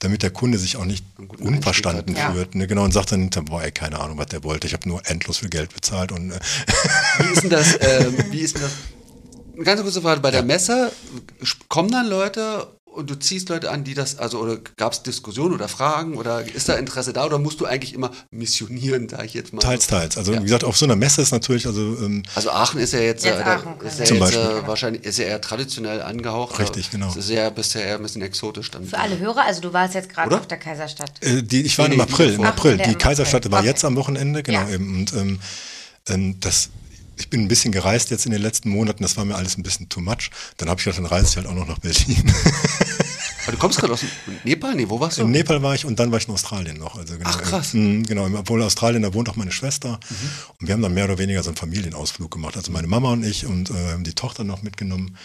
damit 0.00 0.22
der 0.22 0.30
Kunde 0.30 0.58
sich 0.58 0.76
auch 0.76 0.84
nicht 0.84 1.04
unverstanden 1.38 2.16
hat. 2.16 2.32
fühlt. 2.32 2.54
Ne? 2.54 2.66
Genau, 2.66 2.84
und 2.84 2.92
sagt 2.92 3.12
dann 3.12 3.20
hinterher, 3.20 3.44
boah, 3.44 3.62
ey, 3.62 3.70
keine 3.70 4.00
Ahnung, 4.00 4.18
was 4.18 4.26
der 4.26 4.42
wollte, 4.42 4.66
ich 4.66 4.72
habe 4.72 4.88
nur 4.88 5.02
endlos 5.08 5.38
viel 5.38 5.48
Geld 5.48 5.72
bezahlt 5.74 6.12
und 6.12 6.32
äh, 6.32 6.40
Wie 7.18 7.32
ist 7.32 7.42
denn 7.42 7.50
das? 7.50 7.74
ähm, 7.80 8.16
wie 8.30 8.40
ist 8.40 8.56
denn 8.56 8.62
das? 8.62 8.72
Eine 9.54 9.64
ganz 9.64 9.82
kurze 9.82 10.02
Frage. 10.02 10.20
Bei 10.20 10.30
der 10.30 10.44
Messe 10.44 10.92
kommen 11.68 11.90
dann 11.90 12.06
Leute 12.06 12.77
und 12.94 13.10
du 13.10 13.14
ziehst 13.18 13.48
Leute 13.48 13.70
an, 13.70 13.84
die 13.84 13.94
das, 13.94 14.18
also 14.18 14.38
oder 14.40 14.58
gab 14.76 14.92
es 14.92 15.02
Diskussionen 15.02 15.54
oder 15.54 15.68
Fragen 15.68 16.16
oder 16.16 16.42
ist 16.52 16.68
da 16.68 16.74
Interesse 16.74 17.12
da 17.12 17.24
oder 17.26 17.38
musst 17.38 17.60
du 17.60 17.66
eigentlich 17.66 17.94
immer 17.94 18.10
missionieren, 18.30 19.08
sag 19.08 19.24
ich 19.24 19.34
jetzt 19.34 19.52
mal? 19.52 19.60
teils, 19.60 19.86
teils. 19.86 20.16
Also 20.16 20.32
Ja. 20.32 20.40
wie 20.40 20.44
gesagt, 20.44 20.64
auf 20.64 20.76
so 20.76 20.84
einer 20.86 20.96
Messe 20.96 21.22
ist 21.22 21.30
natürlich, 21.30 21.66
also 21.66 21.80
ähm, 21.80 22.22
Also 22.34 22.50
Aachen 22.50 22.80
ist 22.80 22.92
ja 22.92 23.00
jetzt, 23.00 23.24
Jetzt 23.24 23.38
äh, 23.40 23.42
Aachen, 23.42 23.74
da, 23.80 23.86
ist 23.86 23.98
ja 24.00 24.04
Zum 24.06 24.16
jetzt 24.16 24.34
Beispiel. 24.34 24.58
äh, 24.64 24.66
wahrscheinlich 24.66 25.04
ist 25.04 25.18
ja 25.18 25.26
eher 25.26 25.40
traditionell 25.40 26.02
angehaucht. 26.02 26.58
Richtig, 26.58 26.90
genau. 26.90 27.06
Das 27.06 27.16
ist 27.16 27.30
ja 27.30 27.50
bisher 27.50 27.84
eher 27.84 27.96
ein 27.96 28.02
bisschen 28.02 28.22
exotisch 28.22 28.70
dann. 28.70 28.84
Für 28.84 28.98
alle 28.98 29.18
Hörer, 29.18 29.44
also 29.44 29.60
du 29.60 29.72
warst 29.72 29.94
jetzt 29.94 30.08
gerade 30.08 30.36
auf 30.36 30.46
der 30.48 30.58
Kaiserstadt. 30.58 31.12
Äh, 31.20 31.42
die, 31.42 31.62
ich 31.62 31.78
war 31.78 31.88
Nee, 31.88 31.94
im 31.94 32.00
April, 32.00 32.34
im 32.34 32.42
April. 32.44 32.78
Die 32.78 32.94
Kaiserstadt 32.94 33.42
April. 33.46 33.52
war 33.52 33.58
Okay. 33.60 33.68
jetzt 33.68 33.84
am 33.84 33.96
Wochenende, 33.96 34.42
genau. 34.42 34.60
Ja. 34.60 34.68
Eben. 34.70 34.98
Und 35.00 35.12
ähm, 35.14 35.38
ähm, 36.08 36.40
das, 36.40 36.70
ich 37.18 37.30
bin 37.30 37.42
ein 37.42 37.48
bisschen 37.48 37.72
gereist 37.72 38.10
jetzt 38.10 38.26
in 38.26 38.32
den 38.32 38.42
letzten 38.42 38.70
Monaten, 38.70 39.02
das 39.02 39.16
war 39.16 39.24
mir 39.24 39.34
alles 39.34 39.56
ein 39.58 39.62
bisschen 39.62 39.88
too 39.88 40.00
much. 40.00 40.30
Dann 40.56 40.68
habe 40.68 40.80
ich 40.80 40.84
gedacht, 40.84 40.98
dann 40.98 41.06
reise 41.06 41.28
ich 41.28 41.36
halt 41.36 41.46
auch 41.46 41.54
noch 41.54 41.66
nach 41.66 41.78
Berlin. 41.78 42.32
Aber 43.48 43.52
du 43.52 43.58
kommst 43.58 43.78
gerade 43.78 43.94
aus 43.94 44.04
Nepal? 44.44 44.74
Nee, 44.74 44.90
wo 44.90 45.00
warst 45.00 45.16
du? 45.16 45.22
In 45.22 45.30
Nepal 45.30 45.62
war 45.62 45.74
ich 45.74 45.86
und 45.86 45.98
dann 45.98 46.10
war 46.10 46.18
ich 46.18 46.28
in 46.28 46.34
Australien 46.34 46.76
noch. 46.76 46.98
Also 46.98 47.16
genau, 47.16 47.30
Ach, 47.30 47.40
krass. 47.40 47.72
Mhm, 47.72 48.02
genau, 48.02 48.26
obwohl 48.26 48.62
Australien, 48.62 49.02
da 49.02 49.14
wohnt 49.14 49.30
auch 49.30 49.36
meine 49.36 49.52
Schwester. 49.52 49.98
Und 50.60 50.66
wir 50.66 50.74
haben 50.74 50.82
dann 50.82 50.92
mehr 50.92 51.06
oder 51.06 51.16
weniger 51.16 51.42
so 51.42 51.48
einen 51.48 51.56
Familienausflug 51.56 52.30
gemacht. 52.30 52.58
Also 52.58 52.72
meine 52.72 52.88
Mama 52.88 53.10
und 53.12 53.24
ich 53.24 53.46
und 53.46 53.70
äh, 53.70 53.92
haben 53.92 54.04
die 54.04 54.14
Tochter 54.14 54.44
noch 54.44 54.62
mitgenommen. 54.62 55.16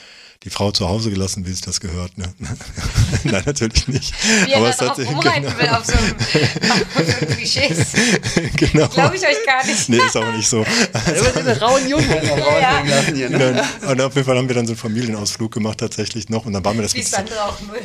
Die 0.43 0.49
Frau 0.49 0.71
zu 0.71 0.89
Hause 0.89 1.09
gelassen, 1.09 1.45
wie 1.45 1.51
sich 1.51 1.61
das 1.61 1.79
gehört. 1.79 2.17
Ne? 2.17 2.25
Nein, 3.23 3.43
natürlich 3.45 3.87
nicht. 3.87 4.13
Wie 4.45 4.51
er 4.51 4.57
Aber 4.57 4.69
es 4.69 4.81
hat 4.81 4.95
sich- 4.97 5.07
genau. 5.07 5.23
will 5.23 5.69
auf 5.69 5.85
so 5.85 5.93
auf 5.93 7.05
so 7.05 7.15
einem 7.17 7.27
Klischees. 7.35 7.77
genau. 8.57 8.87
Glaube 8.89 9.15
ich 9.15 9.21
euch 9.23 9.45
gar 9.45 9.65
nicht. 9.65 9.87
Nee, 9.89 9.97
ist 10.05 10.17
auch 10.17 10.31
nicht 10.33 10.47
so. 10.49 10.65
Wir 10.65 11.23
sind 11.23 11.37
eine 11.37 11.59
rauen 11.59 11.87
Jungen 11.87 12.09
raushängen 12.11 12.89
lassen 12.89 13.15
hier, 13.15 13.29
ne? 13.29 13.63
Dann, 13.81 13.89
und 13.91 14.01
auf 14.01 14.15
jeden 14.15 14.25
Fall 14.25 14.37
haben 14.37 14.47
wir 14.47 14.55
dann 14.55 14.65
so 14.67 14.73
einen 14.73 14.79
Familienausflug 14.79 15.51
gemacht 15.51 15.77
tatsächlich 15.79 16.27
noch 16.29 16.45
und 16.45 16.53
dann 16.53 16.63
waren 16.65 16.75
wir 16.75 16.83
das 16.83 16.93
Wie 16.93 17.01
Sandra 17.03 17.45
auch 17.49 17.59
null. 17.61 17.79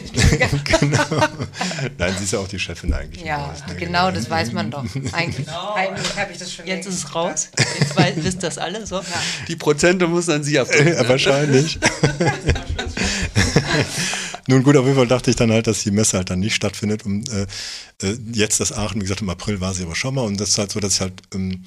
Nein, 1.98 2.14
sie 2.18 2.24
ist 2.24 2.32
ja 2.32 2.38
auch 2.40 2.48
die 2.48 2.58
Chefin 2.58 2.92
eigentlich. 2.92 3.24
Ja, 3.24 3.46
Haus, 3.52 3.66
ne? 3.68 3.76
genau, 3.76 4.10
das 4.10 4.28
weiß 4.28 4.52
man 4.52 4.70
doch. 4.70 4.84
Eigentlich, 5.12 5.46
Genau. 5.46 5.74
eigentlich 5.74 6.16
habe 6.16 6.32
ich 6.32 6.38
das 6.38 6.52
schon 6.52 6.66
Jetzt 6.66 6.86
ist 6.86 6.94
es 7.04 7.14
raus. 7.14 7.48
Jetzt 7.78 7.96
weiß, 7.96 8.14
wisst 8.16 8.42
das 8.42 8.58
alle 8.58 8.84
so. 8.86 9.00
Die 9.46 9.56
Prozente 9.56 10.06
muss 10.08 10.26
dann 10.26 10.42
sie 10.42 10.58
abdrücken. 10.58 10.94
Ja, 10.94 11.08
wahrscheinlich. 11.08 11.78
Nun 14.48 14.62
gut, 14.62 14.76
auf 14.76 14.84
jeden 14.84 14.96
Fall 14.96 15.06
dachte 15.06 15.30
ich 15.30 15.36
dann 15.36 15.52
halt, 15.52 15.66
dass 15.66 15.82
die 15.82 15.90
Messe 15.90 16.16
halt 16.16 16.30
dann 16.30 16.40
nicht 16.40 16.54
stattfindet. 16.54 17.04
Und 17.04 17.28
äh, 17.28 17.46
äh, 18.02 18.16
jetzt 18.32 18.60
das 18.60 18.72
Aachen, 18.72 18.96
wie 18.96 19.04
gesagt, 19.04 19.20
im 19.20 19.28
April 19.28 19.60
war 19.60 19.74
sie 19.74 19.82
aber 19.82 19.94
schon 19.94 20.14
mal. 20.14 20.22
Und 20.22 20.40
das 20.40 20.50
ist 20.50 20.58
halt 20.58 20.70
so, 20.72 20.80
dass 20.80 20.94
ich 20.94 21.00
halt 21.00 21.12
ähm, 21.34 21.64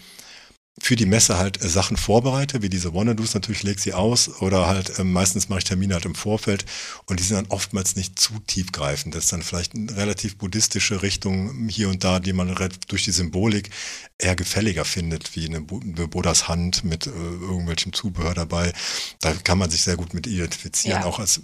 für 0.80 0.96
die 0.96 1.06
Messe 1.06 1.38
halt 1.38 1.64
äh, 1.64 1.68
Sachen 1.70 1.98
vorbereite, 1.98 2.62
wie 2.62 2.70
diese 2.70 2.94
Wannadoos, 2.94 3.34
natürlich 3.34 3.64
leg 3.64 3.80
sie 3.80 3.94
aus 3.94 4.30
oder 4.42 4.68
halt 4.68 4.98
ähm, 5.00 5.12
meistens 5.12 5.50
mache 5.50 5.60
ich 5.60 5.66
Termine 5.66 5.94
halt 5.96 6.06
im 6.06 6.16
Vorfeld 6.16 6.66
und 7.06 7.20
die 7.20 7.24
sind 7.24 7.36
dann 7.36 7.46
oftmals 7.48 7.96
nicht 7.98 8.18
zu 8.18 8.34
tiefgreifend. 8.48 9.14
Das 9.14 9.26
ist 9.26 9.34
dann 9.34 9.44
vielleicht 9.44 9.76
eine 9.76 9.96
relativ 9.96 10.38
buddhistische 10.38 11.02
Richtung 11.02 11.68
hier 11.68 11.90
und 11.90 12.04
da, 12.04 12.20
die 12.20 12.34
man 12.34 12.50
re- 12.50 12.70
durch 12.88 13.04
die 13.04 13.12
Symbolik 13.12 13.70
eher 14.18 14.36
gefälliger 14.36 14.86
findet, 14.86 15.36
wie 15.36 15.46
eine, 15.46 15.58
eine 15.58 16.08
Buddhas 16.08 16.48
Hand 16.48 16.84
mit 16.84 17.06
äh, 17.06 17.10
irgendwelchem 17.10 17.92
Zubehör 17.92 18.34
dabei. 18.34 18.72
Da 19.20 19.34
kann 19.34 19.58
man 19.58 19.70
sich 19.70 19.82
sehr 19.82 19.98
gut 19.98 20.14
mit 20.14 20.26
identifizieren, 20.26 21.02
Ja. 21.02 21.06
auch 21.06 21.20
als 21.20 21.42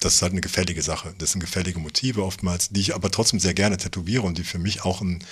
das 0.00 0.14
ist 0.14 0.22
halt 0.22 0.32
eine 0.32 0.40
gefällige 0.42 0.82
Sache. 0.82 1.14
Das 1.18 1.32
sind 1.32 1.40
gefällige 1.40 1.78
Motive 1.78 2.22
oftmals, 2.24 2.68
die 2.68 2.80
ich 2.80 2.94
aber 2.94 3.10
trotzdem 3.10 3.40
sehr 3.40 3.54
gerne 3.54 3.78
tätowiere 3.78 4.22
und 4.22 4.36
die 4.38 4.44
für 4.44 4.58
mich 4.58 4.84
auch 4.84 5.00
einen 5.00 5.24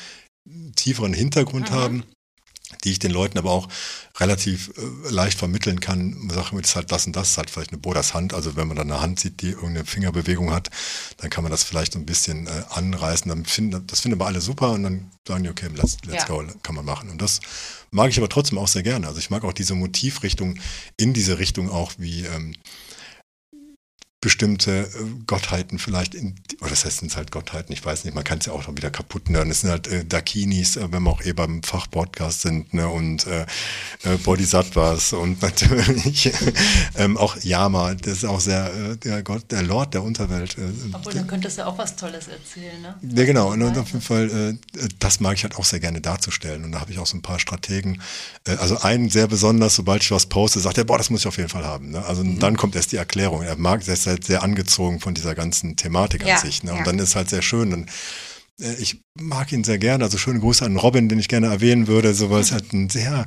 tieferen 0.76 1.12
Hintergrund 1.12 1.70
haben 1.70 2.04
die 2.84 2.92
ich 2.92 2.98
den 2.98 3.10
Leuten 3.10 3.38
aber 3.38 3.50
auch 3.50 3.68
relativ 4.18 4.72
äh, 4.76 5.10
leicht 5.10 5.38
vermitteln 5.38 5.80
kann. 5.80 6.30
Sachen 6.30 6.58
ist 6.58 6.76
halt 6.76 6.92
das 6.92 7.06
und 7.06 7.14
das, 7.16 7.30
ist 7.30 7.38
halt 7.38 7.50
vielleicht 7.50 7.70
eine 7.70 7.78
Bodas 7.78 8.14
Hand. 8.14 8.34
Also 8.34 8.56
wenn 8.56 8.68
man 8.68 8.76
dann 8.76 8.90
eine 8.90 9.00
Hand 9.00 9.20
sieht, 9.20 9.40
die 9.42 9.50
irgendeine 9.50 9.84
Fingerbewegung 9.84 10.52
hat, 10.52 10.70
dann 11.18 11.30
kann 11.30 11.44
man 11.44 11.50
das 11.50 11.64
vielleicht 11.64 11.92
so 11.92 11.98
ein 11.98 12.06
bisschen 12.06 12.46
äh, 12.46 12.62
anreißen. 12.70 13.28
Dann 13.28 13.44
finden, 13.44 13.86
das 13.86 14.00
finden 14.00 14.18
aber 14.20 14.26
alle 14.26 14.40
super 14.40 14.70
und 14.72 14.82
dann 14.82 15.10
sagen 15.26 15.44
die, 15.44 15.50
okay, 15.50 15.68
let's, 15.74 15.96
let's 16.04 16.22
Ja. 16.22 16.26
go, 16.26 16.44
kann 16.62 16.74
man 16.74 16.84
machen. 16.84 17.10
Und 17.10 17.22
das 17.22 17.40
mag 17.90 18.10
ich 18.10 18.18
aber 18.18 18.28
trotzdem 18.28 18.58
auch 18.58 18.68
sehr 18.68 18.82
gerne. 18.82 19.06
Also 19.06 19.18
ich 19.18 19.30
mag 19.30 19.44
auch 19.44 19.52
diese 19.52 19.74
Motivrichtung 19.74 20.58
in 20.96 21.12
diese 21.14 21.38
Richtung 21.38 21.70
auch 21.70 21.92
wie 21.98 22.24
ähm, 22.24 22.54
bestimmte 24.20 24.80
äh, 24.80 24.88
Gottheiten 25.26 25.78
vielleicht, 25.78 26.14
in, 26.14 26.34
oder 26.60 26.70
das 26.70 26.84
heißt, 26.84 26.98
sind 26.98 27.10
es 27.12 27.16
halt 27.16 27.30
Gottheiten, 27.30 27.72
ich 27.72 27.84
weiß 27.84 28.04
nicht, 28.04 28.14
man 28.14 28.24
kann 28.24 28.38
es 28.38 28.46
ja 28.46 28.52
auch 28.52 28.66
noch 28.66 28.74
wieder 28.74 28.90
kaputt 28.90 29.30
nörden. 29.30 29.52
Es 29.52 29.60
sind 29.60 29.70
halt 29.70 29.86
äh, 29.86 30.04
Dakinis, 30.04 30.76
äh, 30.76 30.90
wenn 30.90 31.04
wir 31.04 31.10
auch 31.10 31.22
eh 31.22 31.32
beim 31.32 31.62
Fachpodcast 31.62 32.40
sind, 32.40 32.74
ne, 32.74 32.88
und 32.88 33.28
äh, 33.28 33.46
äh, 34.02 34.16
Bodhisattvas 34.24 35.12
und 35.12 35.40
natürlich 35.48 36.32
ähm, 36.96 37.16
auch 37.16 37.36
Yama, 37.42 37.94
das 37.94 38.18
ist 38.18 38.24
auch 38.24 38.40
sehr 38.40 38.72
äh, 38.74 38.96
der 38.96 39.22
Gott, 39.22 39.52
der 39.52 39.62
Lord 39.62 39.94
der 39.94 40.02
Unterwelt. 40.02 40.58
Äh, 40.58 40.62
Obwohl, 40.92 41.14
dann 41.14 41.28
könntest 41.28 41.58
du 41.58 41.66
auch 41.66 41.78
was 41.78 41.94
Tolles 41.94 42.26
erzählen, 42.26 42.82
ne? 42.82 42.96
ja, 43.02 43.24
genau. 43.24 43.52
Und 43.52 43.78
auf 43.78 43.88
jeden 43.88 44.00
Fall, 44.00 44.58
das 44.98 45.20
mag 45.20 45.34
ich 45.36 45.42
halt 45.42 45.56
auch 45.56 45.64
sehr 45.64 45.80
gerne 45.80 46.00
darzustellen. 46.00 46.64
Und 46.64 46.72
da 46.72 46.80
habe 46.80 46.90
ich 46.90 46.98
auch 46.98 47.06
so 47.06 47.16
ein 47.16 47.22
paar 47.22 47.38
Strategen. 47.38 48.00
Also 48.44 48.78
einen 48.78 49.10
sehr 49.10 49.26
besonders, 49.26 49.76
sobald 49.76 50.02
ich 50.02 50.10
was 50.10 50.26
poste, 50.26 50.60
sagt 50.60 50.78
er, 50.78 50.84
boah, 50.84 50.98
das 50.98 51.10
muss 51.10 51.20
ich 51.20 51.26
auf 51.26 51.36
jeden 51.36 51.48
Fall 51.48 51.64
haben. 51.64 51.90
Ne? 51.90 52.04
Also 52.04 52.22
dann 52.22 52.56
kommt 52.56 52.76
erst 52.76 52.92
die 52.92 52.96
Erklärung. 52.96 53.42
Er 53.42 53.56
mag, 53.56 53.86
er 53.86 53.94
ist 53.94 54.08
halt 54.18 54.26
sehr 54.26 54.42
angezogen 54.42 55.00
von 55.00 55.14
dieser 55.14 55.34
ganzen 55.34 55.76
Thematik 55.76 56.26
Ja, 56.26 56.36
an 56.36 56.40
sich. 56.40 56.62
Ne? 56.62 56.72
Und 56.72 56.78
ja. 56.78 56.84
dann 56.84 56.98
ist 56.98 57.16
halt 57.16 57.30
sehr 57.30 57.42
schön. 57.42 57.72
Und, 57.72 57.90
äh, 58.60 58.74
ich 58.74 59.02
mag 59.14 59.52
ihn 59.52 59.64
sehr 59.64 59.78
gerne. 59.78 60.04
Also 60.04 60.18
schöne 60.18 60.40
Grüße 60.40 60.64
an 60.64 60.76
Robin, 60.76 61.08
den 61.08 61.18
ich 61.18 61.28
gerne 61.28 61.46
erwähnen 61.46 61.86
würde, 61.86 62.14
so 62.14 62.30
weil 62.30 62.40
es 62.40 62.52
halt 62.52 62.72
ein 62.72 62.90
sehr 62.90 63.26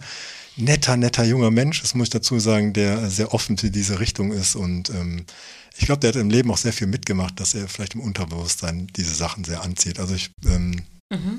netter, 0.58 0.98
netter 0.98 1.24
junger 1.24 1.52
Mensch 1.52 1.84
ist, 1.84 1.96
muss 1.96 2.08
ich 2.08 2.12
dazu 2.12 2.40
sagen, 2.40 2.74
der 2.74 3.10
sehr 3.10 3.34
offen 3.34 3.58
für 3.58 3.72
diese 3.72 4.00
Richtung 4.00 4.32
ist 4.32 4.56
und 4.56 4.90
ähm, 4.90 5.26
ich 5.78 5.86
glaube, 5.86 6.02
der 6.02 6.10
hat 6.10 6.16
im 6.18 6.30
Leben 6.30 6.52
auch 6.52 6.58
sehr 6.58 6.74
viel 6.74 6.88
mitgemacht, 6.88 7.40
dass 7.40 7.56
er 7.56 7.68
vielleicht 7.68 7.96
im 7.96 8.02
Unterbewusstsein 8.02 8.88
diese 8.96 9.16
Sachen 9.16 9.46
sehr 9.46 9.64
anzieht. 9.64 10.00
Also 10.00 10.14
ich, 10.14 10.32
ähm, 10.46 10.84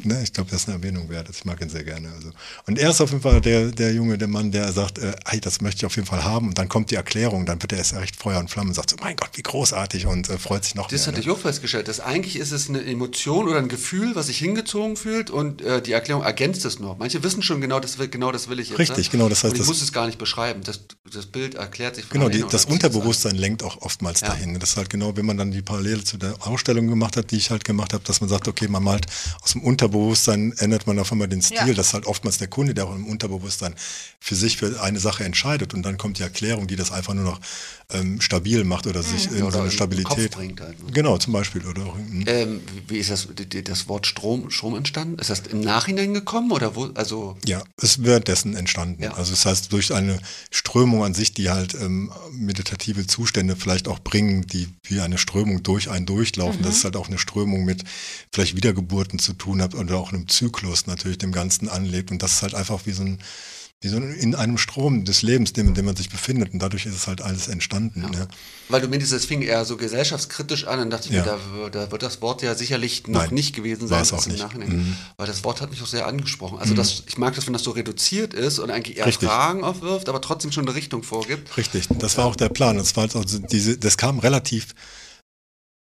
ne, 0.04 0.20
ich 0.22 0.32
glaube, 0.32 0.50
das 0.50 0.62
ist 0.62 0.68
eine 0.68 0.76
Erwähnung 0.78 1.08
wert. 1.08 1.28
Ich 1.30 1.44
mag 1.44 1.60
ihn 1.62 1.68
sehr 1.70 1.84
gerne. 1.84 2.10
Also. 2.12 2.30
Und 2.66 2.78
er 2.78 2.90
ist 2.90 3.00
auf 3.00 3.10
jeden 3.10 3.22
Fall 3.22 3.40
der, 3.40 3.70
der 3.72 3.92
Junge, 3.94 4.18
der 4.18 4.28
Mann, 4.28 4.50
der 4.52 4.70
sagt, 4.72 4.98
äh, 4.98 5.12
hey, 5.26 5.40
das 5.40 5.60
möchte 5.60 5.78
ich 5.80 5.86
auf 5.86 5.96
jeden 5.96 6.06
Fall 6.06 6.24
haben. 6.24 6.48
Und 6.48 6.58
dann 6.58 6.68
kommt 6.68 6.90
die 6.90 6.94
Erklärung, 6.94 7.46
dann 7.46 7.60
wird 7.62 7.72
er 7.72 7.78
erst 7.78 7.94
recht 7.94 8.16
Feuer 8.16 8.38
und 8.38 8.50
Flamme 8.50 8.68
und 8.68 8.74
sagt 8.74 8.90
so, 8.90 8.96
mein 9.00 9.16
Gott, 9.16 9.30
wie 9.34 9.42
großartig 9.42 10.06
und 10.06 10.28
äh, 10.28 10.38
freut 10.38 10.64
sich 10.64 10.74
noch 10.74 10.88
Das 10.88 11.00
mehr. 11.00 11.06
hatte 11.08 11.16
ne? 11.18 11.22
ich 11.24 11.30
auch 11.30 11.38
festgestellt, 11.38 11.88
dass 11.88 12.00
eigentlich 12.00 12.36
ist 12.36 12.52
es 12.52 12.68
eine 12.68 12.84
Emotion 12.84 13.48
oder 13.48 13.58
ein 13.58 13.68
Gefühl, 13.68 14.14
was 14.14 14.26
sich 14.26 14.38
hingezogen 14.38 14.96
fühlt 14.96 15.30
und 15.30 15.62
äh, 15.62 15.80
die 15.82 15.92
Erklärung 15.92 16.22
ergänzt 16.22 16.64
es 16.64 16.78
noch. 16.78 16.98
Manche 16.98 17.22
wissen 17.22 17.42
schon 17.42 17.60
genau, 17.60 17.80
das 17.80 17.98
will, 17.98 18.08
genau 18.08 18.32
das 18.32 18.48
will 18.48 18.60
ich 18.60 18.68
jetzt. 18.70 18.78
Richtig, 18.78 19.06
ne? 19.06 19.12
genau, 19.12 19.28
das 19.28 19.38
heißt, 19.44 19.52
und 19.52 19.56
ich 19.56 19.58
das- 19.60 19.68
muss 19.68 19.82
es 19.82 19.92
gar 19.92 20.06
nicht 20.06 20.18
beschreiben. 20.18 20.62
Das, 20.64 20.80
das 21.12 21.26
Bild 21.26 21.54
erklärt 21.54 21.96
sich 21.96 22.04
von 22.04 22.12
Genau, 22.18 22.28
die, 22.28 22.44
das 22.50 22.64
Unterbewusstsein 22.66 23.36
lenkt 23.36 23.62
auch 23.62 23.80
oftmals 23.82 24.20
Ja. 24.20 24.28
dahin. 24.28 24.58
Das 24.58 24.70
ist 24.70 24.76
halt 24.76 24.90
genau, 24.90 25.16
wenn 25.16 25.26
man 25.26 25.36
dann 25.36 25.50
die 25.50 25.62
Parallele 25.62 26.04
zu 26.04 26.16
der 26.18 26.34
Ausstellung 26.46 26.88
gemacht 26.88 27.16
hat, 27.16 27.30
die 27.30 27.36
ich 27.36 27.50
halt 27.50 27.64
gemacht 27.64 27.92
habe, 27.92 28.04
dass 28.04 28.20
man 28.20 28.28
sagt, 28.30 28.48
okay, 28.48 28.68
man 28.68 28.82
malt 28.82 29.06
aus 29.42 29.52
dem 29.52 29.61
Unterbewusstsein, 29.62 30.52
ändert 30.58 30.86
man 30.86 30.98
auf 30.98 31.12
einmal 31.12 31.28
den 31.28 31.42
Stil. 31.42 31.68
Ja. 31.68 31.74
Das 31.74 31.88
ist 31.88 31.94
halt 31.94 32.06
oftmals 32.06 32.38
der 32.38 32.48
Kunde, 32.48 32.74
der 32.74 32.86
auch 32.86 32.94
im 32.94 33.06
Unterbewusstsein 33.06 33.74
für 34.20 34.34
sich 34.34 34.56
für 34.56 34.80
eine 34.82 35.00
Sache 35.00 35.24
entscheidet. 35.24 35.74
Und 35.74 35.82
dann 35.82 35.98
kommt 35.98 36.18
die 36.18 36.22
Erklärung, 36.22 36.66
die 36.66 36.76
das 36.76 36.92
einfach 36.92 37.14
nur 37.14 37.24
noch 37.24 37.40
ähm, 37.90 38.20
stabil 38.20 38.64
macht 38.64 38.86
oder 38.86 39.02
sich 39.02 39.30
in 39.30 39.42
oder 39.42 39.52
so 39.52 39.60
eine 39.60 39.70
Stabilität. 39.70 40.32
Bringt 40.32 40.60
halt, 40.60 40.82
ne? 40.82 40.92
Genau, 40.92 41.18
zum 41.18 41.32
Beispiel. 41.32 41.66
Oder 41.66 41.86
auch, 41.86 41.96
hm. 41.96 42.24
Ähm, 42.26 42.60
wie 42.88 42.98
ist 42.98 43.10
das, 43.10 43.28
das 43.64 43.88
Wort 43.88 44.06
Strom, 44.06 44.50
Strom 44.50 44.76
entstanden? 44.76 45.18
Ist 45.18 45.30
das 45.30 45.40
im 45.40 45.60
Nachhinein 45.60 46.14
gekommen 46.14 46.52
oder 46.52 46.74
wo, 46.74 46.90
also 46.94 47.36
Ja, 47.46 47.62
es 47.76 47.84
ist 47.84 48.04
währenddessen 48.04 48.56
entstanden. 48.56 49.02
Ja. 49.02 49.14
Also 49.14 49.32
das 49.32 49.46
heißt, 49.46 49.72
durch 49.72 49.92
eine 49.92 50.18
Strömung 50.50 51.04
an 51.04 51.14
sich, 51.14 51.34
die 51.34 51.50
halt 51.50 51.74
ähm, 51.74 52.12
meditative 52.32 53.06
Zustände 53.06 53.56
vielleicht 53.56 53.88
auch 53.88 53.98
bringen, 53.98 54.46
die 54.46 54.68
wie 54.84 55.00
eine 55.00 55.18
Strömung 55.18 55.62
durch 55.62 55.90
einen 55.90 56.06
durchlaufen. 56.06 56.62
Das 56.62 56.76
ist 56.76 56.84
halt 56.84 56.96
auch 56.96 57.08
eine 57.08 57.18
Strömung 57.18 57.64
mit 57.64 57.84
vielleicht 58.32 58.56
Wiedergeburten 58.56 59.18
zu 59.18 59.32
tun 59.34 59.51
hat 59.60 59.74
oder 59.74 59.98
auch 59.98 60.12
einem 60.12 60.28
Zyklus 60.28 60.86
natürlich 60.86 61.18
dem 61.18 61.32
Ganzen 61.32 61.68
anlebt. 61.68 62.10
Und 62.10 62.22
das 62.22 62.34
ist 62.34 62.42
halt 62.42 62.54
einfach 62.54 62.86
wie 62.86 62.92
so 62.92 63.02
ein 63.02 63.18
wie 63.84 63.88
so 63.88 63.96
ein- 63.96 64.14
in 64.14 64.36
einem 64.36 64.58
Strom 64.58 65.04
des 65.04 65.22
Lebens, 65.22 65.50
in 65.50 65.74
dem 65.74 65.84
man 65.84 65.96
sich 65.96 66.08
befindet. 66.08 66.52
Und 66.52 66.60
dadurch 66.60 66.86
ist 66.86 66.94
es 66.94 67.08
halt 67.08 67.20
alles 67.20 67.48
entstanden. 67.48 68.02
Ne? 68.02 68.28
Weil 68.68 68.80
du 68.80 68.86
meintest, 68.86 69.12
es 69.12 69.24
fing 69.24 69.42
eher 69.42 69.64
so 69.64 69.76
gesellschaftskritisch 69.76 70.68
an, 70.68 70.78
dann 70.78 70.90
dachte 70.90 71.08
ich 71.08 71.14
Ja. 71.16 71.24
mir, 71.24 71.68
da, 71.68 71.86
da 71.86 71.90
wird 71.90 72.04
das 72.04 72.22
Wort 72.22 72.42
ja 72.42 72.54
sicherlich 72.54 73.08
noch 73.08 73.22
Nein, 73.22 73.34
nicht 73.34 73.56
gewesen 73.56 73.88
sein 73.88 74.04
auch 74.12 74.24
nicht. 74.26 74.46
Mhm. 74.68 74.96
Weil 75.16 75.26
das 75.26 75.42
Wort 75.42 75.60
hat 75.60 75.70
mich 75.70 75.82
auch 75.82 75.88
sehr 75.88 76.06
angesprochen. 76.06 76.58
Also 76.60 76.74
das, 76.74 77.02
ich 77.08 77.18
mag 77.18 77.34
das, 77.34 77.44
wenn 77.46 77.54
das 77.54 77.64
so 77.64 77.72
reduziert 77.72 78.34
ist 78.34 78.60
und 78.60 78.70
eigentlich 78.70 78.98
eher 78.98 79.06
Richtig. 79.06 79.28
Fragen 79.28 79.64
aufwirft, 79.64 80.08
aber 80.08 80.20
trotzdem 80.20 80.52
schon 80.52 80.64
eine 80.68 80.76
Richtung 80.76 81.02
vorgibt. 81.02 81.56
Richtig, 81.56 81.88
das 81.98 82.16
war 82.16 82.26
auch 82.26 82.36
der 82.36 82.50
Plan. 82.50 82.76
Das 82.76 82.94
war 82.94 83.08
also 83.12 83.40
diese, 83.40 83.78
das 83.78 83.96
kam 83.96 84.20
relativ 84.20 84.76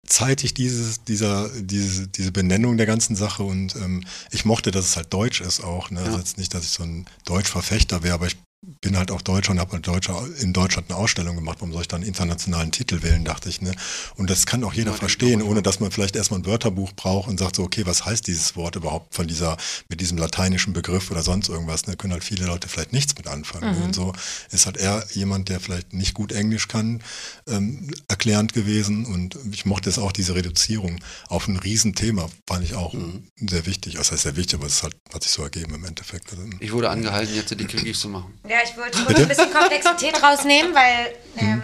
zeitig 0.06 0.54
dieses, 0.54 1.04
dieser, 1.04 1.48
diese, 1.50 2.08
diese 2.08 2.32
Benennung 2.32 2.76
der 2.76 2.86
ganzen 2.86 3.14
Sache 3.16 3.42
und 3.42 3.76
ähm, 3.76 4.04
ich 4.30 4.44
mochte, 4.44 4.70
dass 4.70 4.86
es 4.86 4.96
halt 4.96 5.12
Deutsch 5.12 5.40
ist 5.40 5.62
auch. 5.62 5.90
Ne? 5.90 6.00
Also 6.00 6.12
Ja. 6.12 6.18
jetzt 6.18 6.38
nicht, 6.38 6.54
dass 6.54 6.64
ich 6.64 6.70
so 6.70 6.82
ein 6.82 7.06
Deutschverfechter 7.24 8.02
wäre, 8.02 8.14
aber 8.14 8.26
ich 8.26 8.36
bin 8.80 8.96
halt 8.96 9.10
auch 9.10 9.22
Deutscher 9.22 9.52
und 9.52 9.60
habe 9.60 9.72
halt 9.72 9.86
Deutscher, 9.86 10.26
in 10.40 10.52
Deutschland 10.52 10.90
eine 10.90 10.98
Ausstellung 10.98 11.36
gemacht. 11.36 11.58
Warum 11.60 11.72
soll 11.72 11.82
ich 11.82 11.88
dann 11.88 12.00
einen 12.00 12.08
internationalen 12.08 12.70
Titel 12.70 13.02
wählen, 13.02 13.24
dachte 13.24 13.48
ich. 13.48 13.60
Ne? 13.60 13.72
Und 14.16 14.30
das 14.30 14.46
kann 14.46 14.62
auch 14.64 14.72
jeder 14.72 14.92
Ja, 14.92 14.96
verstehen, 14.96 15.42
ohne 15.42 15.62
dass 15.62 15.80
man 15.80 15.90
vielleicht 15.90 16.16
erstmal 16.16 16.40
ein 16.40 16.46
Wörterbuch 16.46 16.92
braucht 16.92 17.28
und 17.28 17.38
sagt 17.38 17.56
so, 17.56 17.62
okay, 17.62 17.86
was 17.86 18.04
heißt 18.04 18.26
dieses 18.26 18.56
Wort 18.56 18.76
überhaupt 18.76 19.14
von 19.14 19.26
dieser, 19.26 19.56
mit 19.88 20.00
diesem 20.00 20.18
lateinischen 20.18 20.72
Begriff 20.72 21.10
oder 21.10 21.22
sonst 21.22 21.48
irgendwas. 21.48 21.86
Ne? 21.86 21.96
Können 21.96 22.12
halt 22.12 22.24
viele 22.24 22.46
Leute 22.46 22.68
vielleicht 22.68 22.92
nichts 22.92 23.14
mit 23.16 23.26
anfangen. 23.26 23.82
Und 23.82 23.94
so 23.94 24.12
ist 24.50 24.66
halt 24.66 24.76
eher 24.76 25.04
jemand, 25.12 25.48
der 25.48 25.60
vielleicht 25.60 25.92
nicht 25.92 26.14
gut 26.14 26.32
Englisch 26.32 26.68
kann, 26.68 27.02
ähm, 27.48 27.90
erklärend 28.08 28.52
gewesen. 28.52 29.06
Und 29.06 29.38
ich 29.50 29.64
mochte 29.64 29.90
es 29.90 29.98
auch, 29.98 30.12
diese 30.12 30.34
Reduzierung 30.34 30.98
auf 31.28 31.48
ein 31.48 31.56
Riesenthema, 31.56 32.28
fand 32.46 32.64
ich 32.64 32.74
auch 32.74 32.94
sehr 33.36 33.66
wichtig. 33.66 33.94
Das 33.94 34.12
heißt 34.12 34.22
sehr 34.22 34.36
wichtig, 34.36 34.54
aber 34.54 34.66
es 34.66 34.74
ist 34.74 34.82
halt, 34.82 34.96
hat 35.12 35.22
sich 35.22 35.32
so 35.32 35.42
ergeben 35.42 35.74
im 35.74 35.84
Endeffekt. 35.84 36.30
Also, 36.30 36.42
Ich 36.60 36.72
wurde 36.72 36.90
angehalten, 36.90 37.34
jetzt 37.34 37.50
die 37.50 37.64
Kriegis 37.64 38.00
zu 38.00 38.08
machen. 38.08 38.32
Ja, 38.48 38.58
ich 38.64 38.67
wollte 38.76 39.04
kurz 39.04 39.18
ein 39.18 39.28
bisschen 39.28 39.52
Komplexität 39.52 40.22
rausnehmen, 40.22 40.74
weil 40.74 41.14
ähm, 41.36 41.62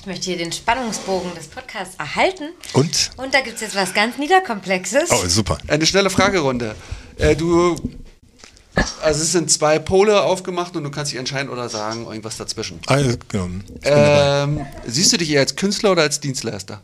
ich 0.00 0.06
möchte 0.06 0.26
hier 0.26 0.38
den 0.38 0.52
Spannungsbogen 0.52 1.34
des 1.34 1.48
Podcasts 1.48 1.96
erhalten. 1.96 2.50
und? 2.74 3.10
Und 3.16 3.34
da 3.34 3.40
gibt 3.40 3.56
es 3.56 3.60
jetzt 3.62 3.74
was 3.76 3.92
ganz 3.94 4.18
Niederkomplexes. 4.18 5.10
Oh, 5.10 5.26
super. 5.26 5.58
Eine 5.68 5.84
schnelle 5.86 6.10
Fragerunde. 6.10 6.74
Äh, 7.18 7.34
du, 7.36 7.76
also 9.02 9.22
es 9.22 9.32
sind 9.32 9.50
zwei 9.50 9.78
Pole 9.78 10.22
aufgemacht 10.22 10.76
und 10.76 10.84
du 10.84 10.90
kannst 10.90 11.12
dich 11.12 11.18
entscheiden 11.18 11.50
oder 11.50 11.68
sagen, 11.68 12.06
irgendwas 12.06 12.36
dazwischen. 12.36 12.80
Ja, 12.88 12.96
genau. 13.28 13.48
Ich. 13.68 13.80
Ähm, 13.84 14.66
siehst 14.86 15.12
du 15.12 15.16
dich 15.16 15.30
eher 15.30 15.40
als 15.40 15.56
Künstler 15.56 15.92
oder 15.92 16.02
als 16.02 16.20
Dienstleister? 16.20 16.82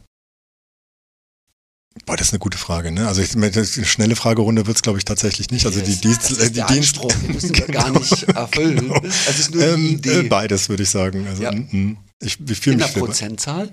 Boah, 2.06 2.16
das 2.16 2.28
ist 2.28 2.32
eine 2.32 2.40
gute 2.40 2.59
Frage. 2.59 2.90
Ne? 2.90 3.06
Also 3.06 3.23
ich, 3.23 3.36
eine 3.36 3.52
schnelle 3.64 4.16
Fragerunde 4.16 4.66
wird 4.66 4.77
es, 4.77 4.82
glaube 4.82 4.98
ich, 4.98 5.05
tatsächlich 5.05 5.51
nicht. 5.51 5.66
Also 5.66 5.81
die 5.81 5.94
Dienst, 5.97 6.31
das 6.31 6.39
äh, 6.39 6.43
ist 6.44 6.51
die 6.51 6.55
der 6.55 6.66
Dienst, 6.66 6.97
Anspruch, 6.98 7.12
den 7.23 7.32
müssen 7.32 7.55
wir 7.56 7.66
gar 7.69 7.90
nicht 7.90 8.23
erfüllen. 8.24 8.93
Es 9.05 9.39
ist 9.39 9.55
nur 9.55 9.62
die 9.62 9.69
ähm, 9.69 9.86
Idee. 9.90 10.20
äh, 10.20 10.23
beides 10.24 10.69
würde 10.69 10.82
ich 10.82 10.90
sagen. 10.90 11.27
Also, 11.28 11.43
Ja. 11.43 11.52
mm, 11.52 11.97
Ich, 12.20 12.39
ich 12.48 12.60
fühle 12.60 12.74
In 12.74 12.78
mich 12.78 12.86
der 12.86 12.93
schlimmer. 12.93 13.06
Prozentzahl? 13.06 13.64
Ähm, 13.66 13.73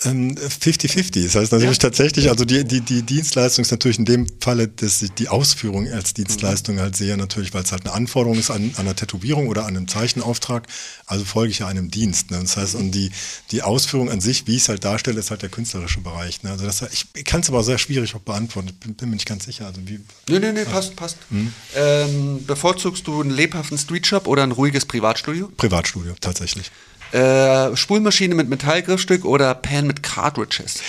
50-50. 0.00 1.24
Das 1.24 1.34
heißt 1.36 1.52
natürlich 1.52 1.78
tatsächlich, 1.78 2.28
also 2.28 2.44
die, 2.44 2.64
die, 2.64 2.80
die 2.80 3.02
Dienstleistung 3.02 3.64
ist 3.64 3.70
natürlich 3.70 3.98
in 3.98 4.04
dem 4.04 4.26
Falle, 4.40 4.68
dass 4.68 5.00
ich 5.02 5.12
die 5.12 5.28
Ausführung 5.28 5.90
als 5.90 6.14
Dienstleistung 6.14 6.80
halt 6.80 6.96
sehe, 6.96 7.16
natürlich, 7.16 7.54
weil 7.54 7.62
es 7.62 7.72
halt 7.72 7.86
eine 7.86 7.94
Anforderung 7.94 8.38
ist 8.38 8.50
an, 8.50 8.72
an 8.74 8.86
einer 8.86 8.96
Tätowierung 8.96 9.48
oder 9.48 9.62
an 9.62 9.76
einem 9.76 9.88
Zeichenauftrag. 9.88 10.66
Also 11.06 11.24
folge 11.24 11.52
ich 11.52 11.60
ja 11.60 11.68
einem 11.68 11.90
Dienst. 11.90 12.32
Ne? 12.32 12.40
Das 12.40 12.56
heißt, 12.56 12.74
und 12.74 12.90
die, 12.90 13.12
die 13.52 13.62
Ausführung 13.62 14.10
an 14.10 14.20
sich, 14.20 14.46
wie 14.46 14.56
ich 14.56 14.62
es 14.62 14.68
halt 14.68 14.84
darstelle, 14.84 15.20
ist 15.20 15.30
halt 15.30 15.42
der 15.42 15.48
künstlerische 15.48 16.00
Bereich. 16.00 16.42
Ne? 16.42 16.50
Also 16.50 16.66
das, 16.66 16.82
ich 16.92 17.24
kann 17.24 17.40
es 17.40 17.48
aber 17.48 17.62
sehr 17.62 17.78
schwierig 17.78 18.14
auch 18.16 18.20
beantworten. 18.20 18.68
Ich 18.70 18.80
bin, 18.80 18.94
bin 18.94 19.10
mir 19.10 19.16
nicht 19.16 19.28
ganz 19.28 19.44
sicher. 19.44 19.66
Also 19.66 19.80
wie, 19.86 20.00
Nee, 20.28 20.38
nee, 20.40 20.52
nee, 20.52 20.64
passt, 20.64 20.96
passt. 20.96 21.18
Hm? 21.30 21.52
Ähm, 21.76 22.44
bevorzugst 22.46 23.06
du 23.06 23.20
einen 23.20 23.30
lebhaften 23.30 23.78
Streetshop 23.78 24.26
oder 24.26 24.42
ein 24.42 24.52
ruhiges 24.52 24.86
Privatstudio? 24.86 25.50
Privatstudio, 25.56 26.14
tatsächlich. 26.20 26.70
Äh, 27.14 27.76
Spulmaschine 27.76 28.34
mit 28.34 28.48
Metallgriffstück 28.48 29.24
oder 29.24 29.54
Pan 29.54 29.86
mit 29.86 30.02
Cartridges? 30.02 30.80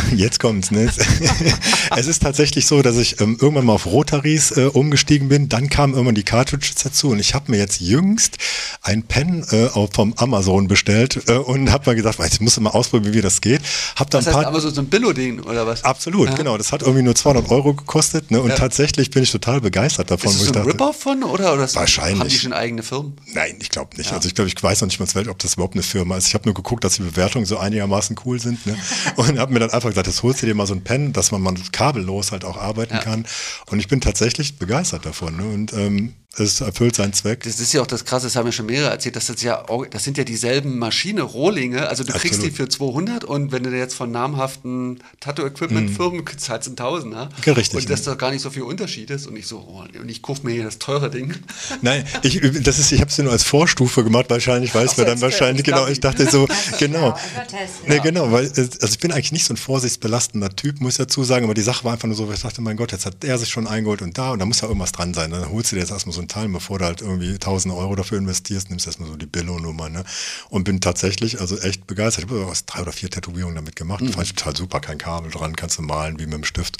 Jetzt 0.14 0.40
kommt's. 0.40 0.70
Ne? 0.70 0.90
es 1.96 2.06
ist 2.06 2.22
tatsächlich 2.22 2.66
so, 2.66 2.82
dass 2.82 2.96
ich 2.96 3.20
ähm, 3.20 3.36
irgendwann 3.40 3.66
mal 3.66 3.74
auf 3.74 3.86
Rotaries 3.86 4.52
äh, 4.52 4.64
umgestiegen 4.66 5.28
bin. 5.28 5.48
Dann 5.48 5.68
kamen 5.68 5.94
irgendwann 5.94 6.14
die 6.14 6.22
Cartridges 6.22 6.74
dazu 6.82 7.10
und 7.10 7.18
ich 7.18 7.34
habe 7.34 7.50
mir 7.50 7.58
jetzt 7.58 7.80
jüngst 7.80 8.38
ein 8.82 9.02
Pen 9.02 9.42
äh, 9.50 9.68
vom 9.92 10.14
Amazon 10.14 10.68
bestellt 10.68 11.28
äh, 11.28 11.32
und 11.32 11.70
habe 11.70 11.86
mal 11.86 11.94
gesagt, 11.94 12.18
musst 12.40 12.56
du 12.56 12.60
mal 12.60 12.70
ausprobieren, 12.70 13.14
wie 13.14 13.20
das 13.20 13.40
geht. 13.40 13.62
Hab 13.96 14.10
dann 14.10 14.24
Das 14.24 14.28
ein 14.28 14.34
heißt 14.34 14.44
paar 14.44 14.52
aber 14.52 14.60
so, 14.60 14.70
so 14.70 14.80
ein 14.80 14.88
Billo-Ding 14.88 15.40
oder 15.40 15.66
was? 15.66 15.84
Absolut, 15.84 16.34
genau. 16.36 16.56
Das 16.58 16.72
hat 16.72 16.82
irgendwie 16.82 17.02
nur 17.02 17.14
200 17.14 17.50
Euro 17.50 17.74
gekostet 17.74 18.30
ne? 18.30 18.40
und 18.40 18.50
Ja. 18.50 18.56
tatsächlich 18.56 19.10
bin 19.10 19.22
ich 19.22 19.30
total 19.30 19.60
begeistert 19.60 20.10
davon. 20.10 20.30
Ist 20.30 20.40
das 20.40 20.48
ich 20.48 20.54
so 20.54 20.60
ein 20.60 20.66
Rip-Off 20.66 21.00
von 21.00 21.22
oder, 21.22 21.52
oder 21.54 21.72
Wahrscheinlich. 21.74 22.20
haben 22.20 22.28
die 22.28 22.38
schon 22.38 22.52
eigene 22.52 22.82
Firmen? 22.82 23.14
Nein, 23.32 23.56
ich 23.60 23.70
glaube 23.70 23.96
nicht. 23.96 24.12
Also 24.12 24.28
ich 24.28 24.34
glaube, 24.34 24.48
ich 24.48 24.62
weiß 24.62 24.80
noch 24.80 24.88
nicht 24.88 24.98
mal, 25.14 25.28
ob 25.28 25.38
das 25.38 25.54
überhaupt 25.54 25.74
eine 25.74 25.82
Firma 25.82 26.16
ist. 26.16 26.28
Ich 26.28 26.34
habe 26.34 26.44
nur 26.44 26.54
geguckt, 26.54 26.84
dass 26.84 26.94
die 26.94 27.02
Bewertungen 27.02 27.46
so 27.46 27.58
einigermaßen 27.58 28.16
cool 28.24 28.40
sind. 28.40 28.64
Ne? 28.66 28.76
Und 29.16 29.38
habe 29.38 29.52
mir 29.52 29.60
dann 29.60 29.70
einfach 29.70 29.81
gesagt, 29.90 30.06
das 30.06 30.22
holst 30.22 30.42
du 30.42 30.46
dir 30.46 30.54
mal 30.54 30.66
so 30.66 30.74
ein 30.74 30.84
Pen, 30.84 31.12
dass 31.12 31.30
man 31.32 31.42
mal 31.42 31.54
kabellos 31.72 32.32
halt 32.32 32.44
auch 32.44 32.56
arbeiten 32.56 32.98
kann. 32.98 33.26
Und 33.66 33.78
ich 33.78 33.88
bin 33.88 34.00
tatsächlich 34.00 34.58
begeistert 34.58 35.06
davon. 35.06 35.36
Ne? 35.36 35.44
Und 35.44 35.72
ähm, 35.72 36.14
es 36.38 36.60
erfüllt 36.62 36.96
seinen 36.96 37.12
Zweck. 37.12 37.42
Das 37.44 37.60
ist 37.60 37.72
ja 37.72 37.82
auch 37.82 37.86
das 37.86 38.04
Krasse, 38.04 38.26
das 38.26 38.36
haben 38.36 38.46
ja 38.46 38.52
schon 38.52 38.66
mehrere 38.66 38.90
erzählt, 38.90 39.16
das, 39.16 39.28
ist 39.28 39.42
ja, 39.42 39.64
das 39.90 40.04
sind 40.04 40.16
ja 40.16 40.24
dieselben 40.24 40.78
Maschine, 40.78 41.22
Rohlinge, 41.22 41.88
also 41.88 42.04
du 42.04 42.12
kriegst 42.12 42.42
die 42.42 42.48
Absolut. 42.48 42.56
für 42.56 42.68
200 42.68 43.24
und 43.24 43.52
wenn 43.52 43.64
du 43.64 43.70
jetzt 43.70 43.94
von 43.94 44.10
namhaften 44.10 45.00
Tattoo-Equipment-Firmen 45.20 46.24
zahlst, 46.38 46.68
ein 46.68 46.76
Tausender. 46.76 47.28
Ja, 47.44 47.52
richtig, 47.52 47.80
Und 47.80 47.90
dass 47.90 48.00
ne? 48.00 48.06
da 48.06 48.14
gar 48.14 48.30
nicht 48.30 48.40
so 48.40 48.50
viel 48.50 48.62
Unterschied 48.62 49.10
ist 49.10 49.26
und 49.26 49.36
ich 49.36 49.46
so, 49.46 49.58
oh, 49.58 49.84
und 50.00 50.08
ich 50.08 50.22
kaufe 50.22 50.46
mir 50.46 50.52
hier 50.52 50.64
das 50.64 50.78
teure 50.78 51.10
Ding. 51.10 51.34
Nein, 51.82 52.06
ich, 52.22 52.40
das 52.62 52.78
ist, 52.78 52.92
ich 52.92 53.00
habe 53.00 53.10
es 53.10 53.18
nur 53.18 53.30
als 53.30 53.44
Vorstufe 53.44 54.02
gemacht, 54.02 54.30
wahrscheinlich, 54.30 54.74
weil 54.74 54.86
es 54.86 54.96
mir 54.96 55.04
dann 55.04 55.14
als 55.14 55.20
wahrscheinlich, 55.20 55.64
genau, 55.64 55.86
ich 55.86 56.00
dachte 56.00 56.30
so, 56.30 56.48
genau. 56.78 57.12
einfach 57.12 57.46
testen. 57.46 57.88
Ne, 57.88 58.00
genau, 58.00 58.32
weil, 58.32 58.46
äh, 58.46 58.60
also 58.60 58.88
ich 58.88 58.98
bin 58.98 59.12
eigentlich 59.12 59.32
nicht 59.32 59.44
so 59.44 59.52
ein 59.52 59.58
vorsichtsbelastender 59.58 60.48
Typ, 60.56 60.80
muss 60.80 60.94
ich 60.94 60.98
dazu 60.98 61.24
sagen, 61.24 61.44
aber 61.44 61.54
die 61.54 61.62
Sache 61.62 61.84
war 61.84 61.92
einfach 61.92 62.08
nur 62.08 62.16
so, 62.16 62.30
ich 62.32 62.40
dachte, 62.40 62.62
mein 62.62 62.78
Gott, 62.78 62.92
jetzt 62.92 63.04
hat 63.04 63.22
er 63.22 63.36
sich 63.36 63.50
schon 63.50 63.66
eingeholt 63.66 64.00
und 64.00 64.16
da 64.16 64.30
und 64.30 64.38
da 64.38 64.46
muss 64.46 64.62
ja 64.62 64.68
irgendwas 64.68 64.92
dran 64.92 65.12
sein. 65.12 65.30
Dann 65.30 65.50
holst 65.50 65.72
du 65.72 65.76
dir 65.76 65.82
jetzt 65.82 65.90
erstmal 65.90 66.14
so 66.14 66.21
ein 66.22 66.28
Teil, 66.28 66.48
bevor 66.48 66.78
du 66.78 66.84
halt 66.86 67.00
irgendwie 67.02 67.32
1000 67.32 67.74
Euro 67.74 67.94
dafür 67.94 68.18
investierst, 68.18 68.70
nimmst 68.70 68.86
erstmal 68.86 69.08
so 69.08 69.16
die 69.16 69.26
Billo-Nummer, 69.26 69.88
ne? 69.88 70.04
Und 70.48 70.64
bin 70.64 70.80
tatsächlich, 70.80 71.40
also 71.40 71.58
echt 71.58 71.86
begeistert. 71.86 72.24
Ich 72.24 72.30
habe 72.30 72.46
was 72.48 72.64
drei 72.66 72.82
oder 72.82 72.92
vier 72.92 73.10
Tätowierungen 73.10 73.56
damit 73.56 73.76
gemacht. 73.76 74.02
Mhm. 74.02 74.12
Fand 74.12 74.26
ich 74.26 74.34
total 74.34 74.56
super, 74.56 74.80
kein 74.80 74.98
Kabel 74.98 75.30
dran, 75.30 75.54
kannst 75.56 75.78
du 75.78 75.82
malen 75.82 76.18
wie 76.18 76.24
mit 76.26 76.34
dem 76.34 76.44
Stift. 76.44 76.78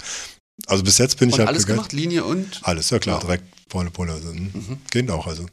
Also 0.66 0.82
bis 0.84 0.98
jetzt 0.98 1.18
bin 1.18 1.28
ich 1.28 1.34
Und 1.34 1.40
halt 1.40 1.48
alles 1.48 1.62
begeistert. 1.66 1.90
gemacht, 1.90 1.92
Linie 2.02 2.24
und? 2.24 2.60
Alles, 2.62 2.90
ja 2.90 2.98
klar, 2.98 3.16
Ja. 3.16 3.20
direkt 3.20 3.44
volle 3.68 3.90
Pulle. 3.90 4.12
Also, 4.12 4.32
mhm. 4.32 4.78
Geht 4.90 5.10
auch, 5.10 5.26
also. 5.26 5.46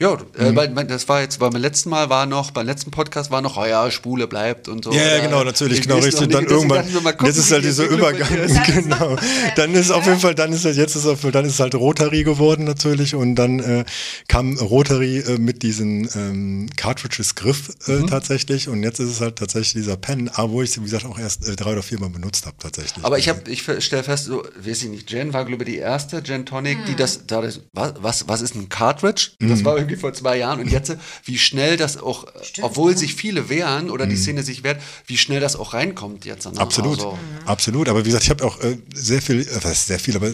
Ja, 0.00 0.14
äh, 0.36 0.50
Mhm. 0.50 0.88
das 0.88 1.08
war 1.08 1.20
jetzt, 1.20 1.38
beim 1.38 1.52
letzten 1.54 1.88
Mal 1.88 2.10
war 2.10 2.26
noch, 2.26 2.50
beim 2.50 2.66
letzten 2.66 2.90
Podcast 2.90 3.30
war 3.30 3.40
noch, 3.40 3.56
oh 3.56 3.64
ja, 3.64 3.88
Spule 3.92 4.26
bleibt 4.26 4.66
und 4.66 4.82
so. 4.84 4.92
Ja, 4.92 5.02
ja, 5.18 5.24
genau, 5.24 5.44
natürlich, 5.44 5.78
ich 5.78 5.86
genau, 5.86 6.00
richtig. 6.00 6.26
Dann 6.30 6.46
irgendwann, 6.46 6.84
gucken, 6.92 7.26
jetzt 7.26 7.36
ist 7.36 7.52
halt 7.52 7.62
die 7.62 7.68
dieser 7.68 7.84
Übergang, 7.88 8.26
genau. 8.66 9.14
Dann 9.54 9.72
ist 9.74 9.92
auf 9.92 10.04
jeden 10.04 10.18
Fall, 10.18 10.34
dann 10.34 10.52
ist 10.52 10.64
es, 10.64 10.76
jetzt 10.76 10.96
ist 10.96 11.06
auf, 11.06 11.20
dann 11.30 11.44
ist 11.44 11.52
es 11.54 11.60
halt 11.60 11.76
Rotary 11.76 12.24
geworden 12.24 12.64
natürlich 12.64 13.14
und 13.14 13.36
dann 13.36 13.60
äh, 13.60 13.84
kam 14.26 14.58
Rotary 14.58 15.18
äh, 15.20 15.38
mit 15.38 15.62
diesen 15.62 16.08
ähm, 16.16 16.68
Cartridges 16.76 17.36
Griff 17.36 17.68
äh, 17.86 17.92
Mhm. 17.92 18.08
tatsächlich 18.08 18.68
und 18.68 18.82
jetzt 18.82 18.98
ist 18.98 19.10
es 19.10 19.20
halt 19.20 19.36
tatsächlich 19.36 19.74
dieser 19.74 19.96
Pen, 19.96 20.28
aber 20.28 20.50
wo 20.50 20.62
ich 20.62 20.76
wie 20.76 20.82
gesagt 20.82 21.04
auch 21.04 21.20
erst 21.20 21.46
äh, 21.48 21.54
drei 21.54 21.70
oder 21.70 21.84
vier 21.84 22.00
Mal 22.00 22.10
benutzt 22.10 22.46
habe 22.46 22.56
tatsächlich. 22.58 23.04
Aber 23.04 23.16
ich 23.18 23.28
habe, 23.28 23.48
ich 23.48 23.62
stelle 23.62 24.02
fest, 24.02 24.24
so, 24.24 24.42
weiß 24.58 24.82
ich 24.82 24.88
nicht, 24.88 25.08
Jen 25.12 25.32
war 25.32 25.44
glaube 25.44 25.62
ich 25.62 25.70
die 25.70 25.78
erste 25.78 26.20
Jen 26.24 26.44
Tonic, 26.46 26.78
Hm. 26.78 26.84
die 26.86 26.96
das, 26.96 27.28
da 27.28 27.40
das 27.42 27.60
was, 27.72 27.92
was, 28.00 28.26
was 28.28 28.40
ist 28.40 28.56
ein 28.56 28.68
Cartridge? 28.68 29.30
Das 29.38 29.60
Mhm. 29.60 29.64
war 29.64 29.83
irgendwie 29.84 30.00
vor 30.00 30.12
zwei 30.14 30.36
Jahren 30.38 30.60
und 30.60 30.70
jetzt, 30.70 30.96
wie 31.24 31.38
schnell 31.38 31.76
das 31.76 31.96
auch, 31.96 32.26
obwohl 32.62 32.96
sich 32.96 33.14
viele 33.14 33.48
wehren 33.48 33.90
oder 33.90 34.06
die 34.06 34.16
Szene 34.16 34.42
sich 34.42 34.62
wehrt, 34.64 34.80
wie 35.06 35.16
schnell 35.16 35.40
das 35.40 35.56
auch 35.56 35.74
reinkommt 35.74 36.24
jetzt. 36.24 36.44
Ne? 36.46 36.52
Mhm. 36.52 36.58
Absolut, 36.58 36.98
Also, 36.98 37.18
absolut. 37.46 37.88
Aber 37.88 38.00
wie 38.04 38.08
gesagt, 38.08 38.24
ich 38.24 38.30
habe 38.30 38.44
auch 38.44 38.60
äh, 38.62 38.76
sehr 38.94 39.20
viel, 39.22 39.40
äh, 39.40 39.46
was 39.56 39.64
heißt 39.64 39.86
sehr 39.86 39.98
viel, 39.98 40.16
aber 40.16 40.28
äh, 40.28 40.32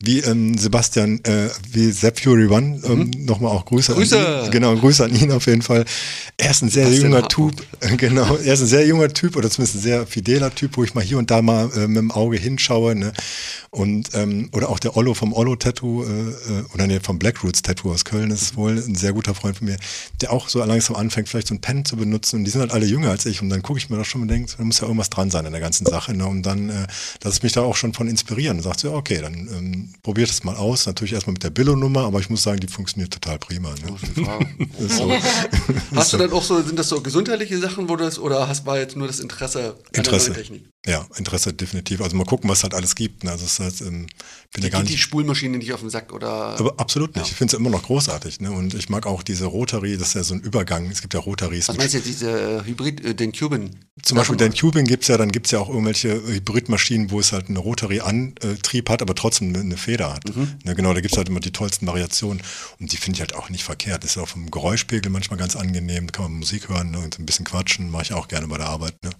wie 0.00 0.20
ähm, 0.20 0.56
Sebastian, 0.56 1.20
äh, 1.24 1.48
wie 1.70 1.90
Sepp 1.90 2.20
Fury 2.20 2.46
One, 2.46 2.80
ähm, 2.84 3.10
nochmal 3.24 3.52
auch 3.52 3.64
Grüße, 3.64 3.92
Mhm. 3.92 3.96
Grüße! 3.96 4.18
an 4.38 4.44
ihn. 4.46 4.50
Genau, 4.50 4.76
Grüße 4.76 5.04
an 5.04 5.14
ihn 5.14 5.32
auf 5.32 5.46
jeden 5.46 5.62
Fall. 5.62 5.84
Er 6.36 6.50
ist 6.50 6.62
ein 6.62 6.68
sehr 6.70 6.84
Sebastian 6.86 7.12
junger. 7.12 7.28
Typ, 7.28 7.52
genau, 7.98 8.36
er 8.36 8.54
ist 8.54 8.60
ein 8.60 8.66
sehr 8.66 8.86
junger 8.86 9.08
Typ 9.08 9.36
oder 9.36 9.50
zumindest 9.50 9.76
ein 9.78 9.82
sehr 9.82 10.06
fideler 10.06 10.54
Typ, 10.54 10.76
wo 10.76 10.84
ich 10.84 10.94
mal 10.94 11.02
hier 11.04 11.18
und 11.18 11.30
da 11.30 11.42
mal 11.42 11.70
äh, 11.76 11.86
mit 11.88 11.96
dem 11.96 12.10
Auge 12.10 12.36
hinschaue. 12.36 12.94
Ne? 12.94 13.12
Und 13.70 14.10
ähm, 14.14 14.48
oder 14.52 14.68
auch 14.68 14.78
der 14.78 14.96
Ollo 14.96 15.14
vom 15.14 15.32
Ollo 15.32 15.56
Tattoo 15.56 16.04
äh, 16.04 16.08
äh, 16.08 16.64
oder 16.72 16.86
nee, 16.86 17.00
vom 17.00 17.18
Black 17.18 17.42
Roots 17.42 17.62
Tattoo 17.62 17.92
aus 17.92 18.04
Köln 18.04 18.30
ist 18.30 18.56
wohl 18.56 18.72
ein 18.72 18.94
sehr 18.94 19.12
guter 19.12 19.34
Freund 19.34 19.58
von 19.58 19.66
mir, 19.66 19.76
der 20.20 20.32
auch 20.32 20.48
so 20.48 20.62
langsam 20.64 20.96
anfängt, 20.96 21.28
vielleicht 21.28 21.48
so 21.48 21.54
ein 21.54 21.60
Pen 21.60 21.84
zu 21.84 21.96
benutzen. 21.96 22.36
Und 22.36 22.44
die 22.44 22.50
sind 22.50 22.60
halt 22.60 22.72
alle 22.72 22.86
jünger 22.86 23.10
als 23.10 23.26
ich. 23.26 23.42
Und 23.42 23.50
dann 23.50 23.62
gucke 23.62 23.78
ich 23.78 23.90
mir 23.90 23.96
das 23.96 24.06
schon 24.06 24.22
und 24.22 24.28
denke, 24.28 24.52
da 24.56 24.64
muss 24.64 24.80
ja 24.80 24.84
irgendwas 24.84 25.10
dran 25.10 25.30
sein 25.30 25.44
in 25.46 25.52
der 25.52 25.60
ganzen 25.60 25.86
Sache. 25.86 26.14
Ne? 26.14 26.26
Und 26.26 26.42
dann 26.42 26.70
äh, 26.70 26.86
lasse 27.22 27.36
ich 27.38 27.42
mich 27.42 27.52
da 27.52 27.62
auch 27.62 27.76
schon 27.76 27.92
von 27.92 28.08
inspirieren. 28.08 28.58
Und 28.58 28.62
sagt 28.62 28.80
so, 28.80 28.92
okay, 28.92 29.20
dann 29.20 29.34
ähm, 29.34 29.94
probiert 30.02 30.30
es 30.30 30.44
mal 30.44 30.56
aus. 30.56 30.86
Natürlich 30.86 31.12
erstmal 31.12 31.32
mit 31.32 31.42
der 31.42 31.50
Billo-Nummer, 31.50 32.04
aber 32.04 32.20
ich 32.20 32.30
muss 32.30 32.42
sagen, 32.42 32.60
die 32.60 32.68
funktioniert 32.68 33.12
total 33.12 33.38
prima. 33.38 33.70
Ne? 33.70 34.66
Ist 34.78 34.96
so. 34.96 35.12
Hast 35.94 36.12
du 36.12 36.16
dann 36.16 36.32
auch 36.32 36.42
so, 36.42 36.60
sind 36.62 36.78
das 36.78 36.88
so 36.88 37.00
gesundheitliche 37.00 37.58
Sachen, 37.58 37.88
wo 37.88 37.96
du 37.96 38.04
das, 38.04 38.18
oder 38.18 38.48
hast 38.48 38.66
war 38.66 38.78
jetzt 38.78 38.96
nur 38.96 39.06
das 39.06 39.20
Interesse 39.20 39.70
an 39.70 39.74
der 39.92 40.04
Interesse. 40.04 40.30
neuen 40.30 40.40
Technik? 40.40 40.68
Ja, 40.86 41.06
Interesse 41.16 41.52
definitiv. 41.52 42.00
Also 42.00 42.16
mal 42.16 42.24
gucken, 42.24 42.48
was 42.48 42.62
halt 42.62 42.72
alles 42.74 42.94
gibt. 42.94 43.24
Ne? 43.24 43.30
Also 43.32 43.44
es 43.44 43.58
halt, 43.58 43.80
ähm, 43.80 44.06
bin 44.52 44.62
ja 44.62 44.68
gar 44.68 44.80
Geht 44.82 44.90
die 44.90 44.94
nicht. 44.94 45.02
Spulmaschine 45.02 45.58
nicht 45.58 45.72
auf 45.72 45.80
den 45.80 45.90
Sack 45.90 46.12
oder? 46.12 46.30
Aber 46.30 46.74
absolut 46.78 47.16
nicht. 47.16 47.26
Ich 47.28 47.34
finde 47.34 47.54
es 47.54 47.58
immer 47.58 47.70
noch 47.70 47.82
großartig. 47.82 48.40
Ne? 48.40 48.52
Und 48.52 48.72
ich 48.74 48.88
mag 48.88 49.04
auch 49.06 49.22
diese 49.22 49.46
Rotary, 49.46 49.96
das 49.98 50.08
ist 50.08 50.14
ja 50.14 50.22
so 50.22 50.34
ein 50.34 50.40
Übergang. 50.40 50.88
Es 50.90 51.00
gibt 51.02 51.14
ja 51.14 51.20
Rotaries. 51.20 51.68
was 51.68 51.76
meinst 51.76 51.94
du 51.94 52.00
diese 52.00 52.30
äh, 52.60 52.64
Hybrid, 52.64 53.04
äh, 53.04 53.14
den 53.14 53.32
Cuban? 53.32 53.70
Zum 54.02 54.16
Beispiel 54.18 54.36
den 54.36 54.52
Cubing 54.54 54.84
gibt's 54.84 55.08
ja, 55.08 55.16
dann 55.16 55.32
gibt's 55.32 55.50
ja 55.50 55.58
auch 55.58 55.68
irgendwelche 55.70 56.14
Hybridmaschinen, 56.26 57.10
wo 57.10 57.18
es 57.18 57.32
halt 57.32 57.48
einen 57.48 57.56
Rotary-Antrieb 57.56 58.88
hat, 58.90 59.02
aber 59.02 59.14
trotzdem 59.14 59.54
eine- 59.54 59.76
Feder 59.76 60.12
hat. 60.14 60.24
Ne, 60.64 60.74
genau, 60.74 60.94
da 60.94 61.00
gibt's 61.00 61.16
halt 61.16 61.28
immer 61.28 61.40
die 61.40 61.50
tollsten 61.52 61.86
Variationen 61.86 62.42
und 62.78 62.92
die 62.92 62.96
finde 62.96 63.16
ich 63.16 63.20
halt 63.20 63.34
auch 63.34 63.50
nicht 63.50 63.62
verkehrt. 63.64 64.04
Das 64.04 64.12
ist 64.12 64.18
auch 64.18 64.28
vom 64.28 64.50
Geräuschpegel 64.50 65.10
manchmal 65.10 65.38
ganz 65.38 65.54
angenehm, 65.56 66.06
da 66.06 66.12
kann 66.12 66.24
man 66.30 66.38
Musik 66.38 66.68
hören 66.68 66.90
ne, 66.92 66.98
und 67.00 67.18
ein 67.18 67.26
bisschen 67.26 67.44
quatschen, 67.44 67.90
mache 67.90 68.04
ich 68.04 68.12
auch 68.14 68.28
gerne 68.28 68.46
bei 68.48 68.56
der 68.58 68.68
Arbeit. 68.68 68.94
Ne? 69.04 69.10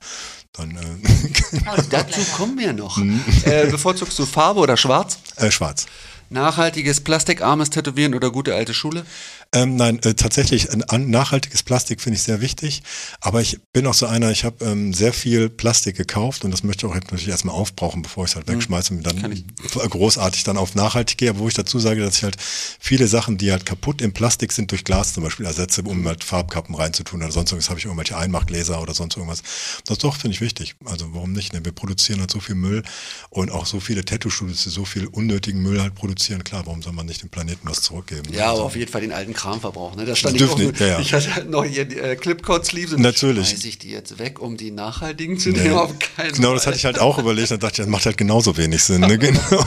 Dann 0.52 0.70
äh, 0.76 0.78
Dazu 1.90 2.20
kommen 2.36 2.58
wir 2.58 2.72
noch. 2.72 2.96
Mhm. 2.96 3.22
Äh, 3.44 3.66
bevorzugst 3.66 4.18
du 4.18 4.26
Farbe 4.26 4.60
oder 4.60 4.76
Schwarz? 4.76 5.18
äh, 5.36 5.50
schwarz. 5.50 5.86
Nachhaltiges, 6.28 7.00
plastikarmes 7.00 7.70
Tätowieren 7.70 8.14
oder 8.14 8.30
gute 8.30 8.54
alte 8.54 8.74
Schule? 8.74 9.06
Ähm, 9.52 9.76
nein, 9.76 10.00
äh, 10.02 10.14
tatsächlich 10.14 10.70
ein 10.90 11.10
nachhaltiges 11.10 11.62
Plastik 11.62 12.00
finde 12.00 12.16
ich 12.16 12.22
sehr 12.22 12.40
wichtig. 12.40 12.82
Aber 13.20 13.40
ich 13.40 13.58
bin 13.72 13.86
auch 13.86 13.94
so 13.94 14.06
einer, 14.06 14.30
ich 14.30 14.44
habe 14.44 14.64
ähm, 14.64 14.92
sehr 14.92 15.12
viel 15.12 15.48
Plastik 15.48 15.96
gekauft 15.96 16.44
und 16.44 16.50
das 16.50 16.62
möchte 16.62 16.86
ich 16.86 16.92
auch 16.92 16.94
natürlich 16.94 17.28
erstmal 17.28 17.54
aufbrauchen, 17.54 18.02
bevor 18.02 18.24
ich 18.24 18.30
es 18.32 18.36
halt 18.36 18.48
wegschmeiße 18.48 18.92
und 18.94 19.02
dann 19.06 19.44
großartig 19.74 20.44
dann 20.44 20.56
auf 20.56 20.74
nachhaltig 20.74 21.18
gehe. 21.18 21.30
Aber 21.30 21.40
wo 21.40 21.48
ich 21.48 21.54
dazu 21.54 21.78
sage, 21.78 22.00
dass 22.02 22.16
ich 22.16 22.24
halt 22.24 22.36
viele 22.40 23.06
Sachen, 23.06 23.38
die 23.38 23.50
halt 23.52 23.66
kaputt 23.66 24.00
im 24.02 24.12
Plastik 24.12 24.52
sind, 24.52 24.70
durch 24.70 24.84
Glas 24.84 25.14
zum 25.14 25.22
Beispiel 25.22 25.46
ersetze, 25.46 25.82
um 25.82 26.06
halt 26.06 26.24
Farbkappen 26.24 26.74
reinzutun 26.74 27.22
oder 27.22 27.32
sonst 27.32 27.50
irgendwas, 27.52 27.70
habe 27.70 27.78
ich 27.78 27.84
irgendwelche 27.86 28.16
Einmachgläser 28.16 28.80
oder 28.80 28.94
sonst 28.94 29.16
irgendwas. 29.16 29.42
Das 29.86 29.98
doch 29.98 30.16
finde 30.16 30.34
ich 30.34 30.40
wichtig. 30.40 30.74
Also 30.84 31.06
warum 31.14 31.32
nicht? 31.32 31.52
Ne? 31.52 31.64
Wir 31.64 31.72
produzieren 31.72 32.20
halt 32.20 32.30
so 32.30 32.40
viel 32.40 32.54
Müll 32.54 32.82
und 33.30 33.50
auch 33.50 33.66
so 33.66 33.80
viele 33.80 34.04
Tattoo-Studios, 34.04 34.64
die 34.64 34.70
so 34.70 34.84
viel 34.84 35.06
unnötigen 35.06 35.62
Müll 35.62 35.80
halt 35.80 35.94
produzieren. 35.94 36.44
Klar, 36.44 36.66
warum 36.66 36.82
soll 36.82 36.92
man 36.92 37.06
nicht 37.06 37.22
dem 37.22 37.28
Planeten 37.30 37.68
was 37.68 37.82
zurückgeben? 37.82 38.30
ne? 38.30 38.36
Ja, 38.36 38.50
Also- 38.50 38.62
aber 38.62 38.66
auf 38.66 38.76
jeden 38.76 38.90
Fall 38.90 39.00
den 39.00 39.12
alten 39.12 39.32
Kramverbrauch. 39.36 39.94
Ne? 39.96 40.04
Da 40.04 40.16
stand 40.16 40.34
ich, 40.36 40.44
auch 40.48 40.58
nicht, 40.58 40.80
ja, 40.80 40.86
ja. 40.86 40.98
ich 40.98 41.12
hatte 41.14 41.34
halt 41.34 41.50
noch 41.50 41.64
hier 41.64 41.84
die, 41.84 41.96
äh, 41.98 42.16
Clipcode-Sleeves 42.16 42.94
und 42.94 43.02
Natürlich. 43.02 43.50
schmeiße 43.50 43.68
ich 43.68 43.78
die 43.78 43.90
jetzt 43.90 44.18
weg, 44.18 44.40
um 44.40 44.56
die 44.56 44.70
nachhaltigen 44.72 45.38
zu 45.38 45.50
Nee. 45.50 45.60
nehmen? 45.60 45.74
Auf 45.76 45.92
keinen 45.98 46.32
Genau, 46.32 46.54
das 46.54 46.64
Fall. 46.64 46.72
hatte 46.72 46.78
ich 46.78 46.84
halt 46.86 46.98
auch 46.98 47.18
überlegt. 47.18 47.50
Dann 47.50 47.60
dachte 47.60 47.82
das 47.82 47.86
macht 47.90 48.06
halt 48.06 48.16
genauso 48.16 48.56
wenig 48.56 48.82
Sinn. 48.82 48.96
Ne? 49.06 49.18
Genau. 49.18 49.40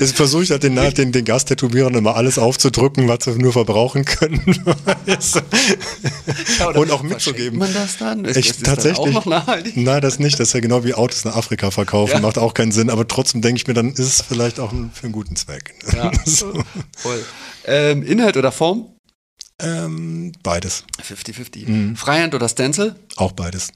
Deswegen 0.00 0.16
versuche 0.16 0.42
ich 0.42 0.50
halt 0.50 0.62
den, 0.64 0.74
den, 0.74 1.12
den 1.12 1.24
Gasttätowierern 1.24 1.94
immer 1.94 2.16
alles 2.16 2.38
aufzudrücken, 2.38 3.06
was 3.06 3.24
sie 3.24 3.32
nur 3.38 3.52
verbrauchen 3.52 4.04
können. 4.04 4.42
Ja, 6.58 6.68
und 6.70 6.90
auch 6.90 7.02
mitzugeben. 7.02 7.58
man 7.58 7.72
das 7.72 7.98
dann? 7.98 8.24
Ist, 8.24 8.36
Ich, 8.36 8.48
das 8.48 8.56
dann 8.58 8.74
tatsächlich. 8.74 8.98
auch 8.98 9.12
noch 9.12 9.26
nachhaltig? 9.26 9.76
Nein, 9.76 10.00
das 10.00 10.18
nicht. 10.18 10.38
Das 10.40 10.48
ist 10.48 10.54
ja 10.54 10.60
genau 10.60 10.84
wie 10.84 10.94
Autos 10.94 11.24
nach 11.24 11.36
Afrika 11.36 11.70
verkaufen. 11.70 12.22
Macht 12.22 12.38
auch 12.38 12.54
keinen 12.54 12.72
Sinn. 12.72 12.90
Aber 12.90 13.06
trotzdem 13.06 13.42
denke 13.42 13.60
ich 13.60 13.66
mir, 13.66 13.74
dann 13.74 13.90
ist 13.92 13.98
es 14.00 14.22
vielleicht 14.26 14.60
auch 14.60 14.72
ein, 14.72 14.90
für 14.94 15.04
einen 15.04 15.12
guten 15.12 15.36
Zweck. 15.36 15.74
Ja, 15.94 16.10
so. 16.24 16.52
voll. 16.96 17.24
Ähm, 17.66 18.02
Inhalt 18.02 18.36
oder 18.36 18.52
Form? 18.52 18.86
Ähm, 19.60 20.32
beides. 20.42 20.84
50-50. 21.02 21.96
Freihand 21.96 22.34
oder 22.34 22.48
Stencil? 22.48 22.96
Auch 23.16 23.32
beides. 23.32 23.72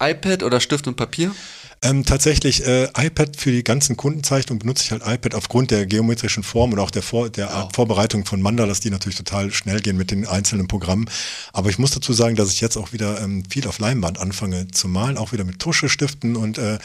iPad 0.00 0.42
oder 0.42 0.60
Stift 0.60 0.86
und 0.86 0.96
Papier? 0.96 1.34
Ähm, 1.80 2.04
tatsächlich, 2.04 2.66
äh, 2.66 2.88
iPad 2.96 3.36
für 3.36 3.52
die 3.52 3.62
ganzen 3.62 3.96
Kundenzeichnungen 3.96 4.58
benutze 4.58 4.82
ich 4.82 4.90
halt 4.90 5.02
iPad 5.06 5.36
aufgrund 5.36 5.70
der 5.70 5.86
geometrischen 5.86 6.42
Form 6.42 6.72
und 6.72 6.80
auch 6.80 6.90
der, 6.90 7.02
Vor 7.02 7.30
der 7.30 7.52
Art 7.52 7.76
Vorbereitung 7.76 8.24
von 8.24 8.42
Mandalas, 8.42 8.80
die 8.80 8.90
natürlich 8.90 9.16
total 9.16 9.52
schnell 9.52 9.80
gehen 9.80 9.96
mit 9.96 10.10
den 10.10 10.26
einzelnen 10.26 10.66
Programmen. 10.66 11.08
Aber 11.52 11.70
ich 11.70 11.78
muss 11.78 11.92
dazu 11.92 12.12
sagen, 12.12 12.34
dass 12.34 12.52
ich 12.52 12.60
jetzt 12.60 12.76
auch 12.76 12.92
wieder 12.92 13.20
ähm, 13.20 13.44
viel 13.48 13.68
auf 13.68 13.78
Leinwand 13.78 14.18
anfange 14.18 14.66
zu 14.68 14.88
malen, 14.88 15.16
auch 15.16 15.30
wieder 15.30 15.44
mit 15.44 15.60
Tuschestiften 15.60 16.34
und 16.34 16.58
äh, 16.58 16.78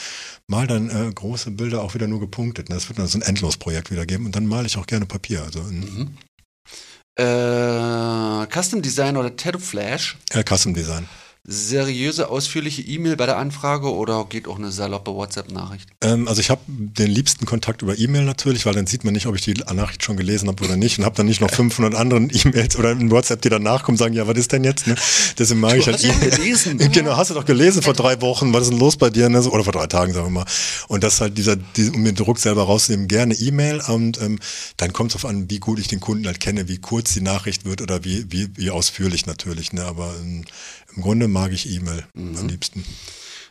mal 0.45 0.67
dann 0.67 0.89
äh, 0.91 1.11
große 1.11 1.51
Bilder 1.51 1.81
auch 1.81 1.95
wieder 1.95 2.07
nur 2.07 2.19
gepunktet. 2.19 2.69
Das 2.69 2.87
wird 2.87 2.99
dann 2.99 3.07
so 3.07 3.17
ein 3.17 3.23
Endlosprojekt 3.23 3.89
wieder 3.89 4.05
geben 4.05 4.27
und 4.27 4.35
dann 4.35 4.45
male 4.45 4.67
ich 4.67 4.77
auch 4.77 4.85
gerne 4.85 5.07
Papier. 5.07 5.43
Also 5.43 5.61
in, 5.61 6.17
Äh, 7.15 8.47
Custom 8.51 8.81
Design 8.81 9.17
oder 9.17 9.35
Tattoo 9.35 9.59
Flash? 9.59 10.17
äh, 10.31 10.43
Custom 10.43 10.73
Design. 10.73 11.07
Seriöse, 11.45 12.29
ausführliche 12.29 12.81
E-Mail 12.83 13.17
bei 13.17 13.25
der 13.25 13.35
Anfrage 13.37 13.93
oder 13.93 14.25
geht 14.29 14.47
auch 14.47 14.57
eine 14.57 14.71
saloppe 14.71 15.13
WhatsApp-Nachricht? 15.13 15.89
Ähm, 15.99 16.29
also 16.29 16.39
ich 16.39 16.49
habe 16.49 16.61
den 16.69 17.11
liebsten 17.11 17.45
Kontakt 17.45 17.81
über 17.81 17.99
E-Mail 17.99 18.23
natürlich, 18.23 18.65
weil 18.65 18.73
dann 18.73 18.87
sieht 18.87 19.03
man 19.03 19.13
nicht, 19.13 19.25
ob 19.25 19.35
ich 19.35 19.41
die 19.41 19.55
Nachricht 19.73 20.05
schon 20.05 20.15
gelesen 20.15 20.47
habe 20.47 20.63
oder 20.63 20.77
nicht 20.77 20.99
und 20.99 21.03
habe 21.03 21.17
dann 21.17 21.25
nicht 21.25 21.41
noch 21.41 21.51
500 21.51 21.95
anderen 21.95 22.31
E-Mails 22.33 22.77
oder 22.77 22.91
in 22.91 23.11
WhatsApp, 23.11 23.41
die 23.41 23.49
danach 23.49 23.83
kommen, 23.83 23.97
sagen, 23.97 24.13
ja, 24.13 24.25
was 24.25 24.37
ist 24.37 24.53
denn 24.53 24.63
jetzt? 24.63 24.87
Ne? 24.87 24.95
Deswegen 25.37 25.59
mag 25.59 25.75
ich 25.75 25.85
halt 25.85 25.97
hast 25.97 26.05
doch 26.05 26.15
E-Mail. 26.15 26.29
gelesen. 26.29 26.77
genau, 26.93 27.17
hast 27.17 27.29
du 27.29 27.33
doch 27.33 27.43
gelesen 27.43 27.81
vor 27.81 27.93
drei 27.93 28.21
Wochen, 28.21 28.53
was 28.53 28.63
ist 28.63 28.69
denn 28.69 28.79
los 28.79 28.95
bei 28.95 29.09
dir? 29.09 29.27
Ne? 29.27 29.41
Oder 29.43 29.65
vor 29.65 29.73
drei 29.73 29.87
Tagen, 29.87 30.13
sagen 30.13 30.27
wir 30.27 30.31
mal. 30.31 30.45
Und 30.87 31.03
das 31.03 31.15
ist 31.15 31.21
halt 31.21 31.37
dieser, 31.37 31.57
die, 31.57 31.89
um 31.89 32.05
den 32.05 32.15
Druck 32.15 32.39
selber 32.39 32.63
rauszunehmen, 32.63 33.09
gerne 33.09 33.33
E-Mail 33.33 33.81
und 33.89 34.21
ähm, 34.21 34.39
dann 34.77 34.93
kommt 34.93 35.11
es 35.11 35.17
auf 35.17 35.25
an, 35.25 35.49
wie 35.49 35.59
gut 35.59 35.77
ich 35.77 35.89
den 35.89 35.99
Kunden 35.99 36.25
halt 36.25 36.39
kenne, 36.39 36.69
wie 36.69 36.77
kurz 36.77 37.11
die 37.11 37.21
Nachricht 37.21 37.65
wird 37.65 37.81
oder 37.81 38.05
wie, 38.05 38.31
wie, 38.31 38.47
wie 38.55 38.69
ausführlich 38.69 39.25
natürlich. 39.25 39.73
Ne? 39.73 39.83
Aber 39.83 40.15
ähm, 40.21 40.45
im 40.95 41.01
Grunde 41.01 41.27
mag 41.27 41.51
ich 41.51 41.69
E-Mail 41.69 42.05
am 42.15 42.47
liebsten. 42.47 42.83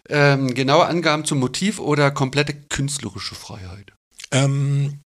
Ähm, 0.08 0.54
genaue 0.54 0.86
Angaben 0.86 1.24
zum 1.24 1.38
Motiv 1.38 1.78
oder 1.78 2.10
komplette 2.10 2.54
künstlerische 2.54 3.34
Freiheit? 3.34 3.92
Ähm, 4.32 5.00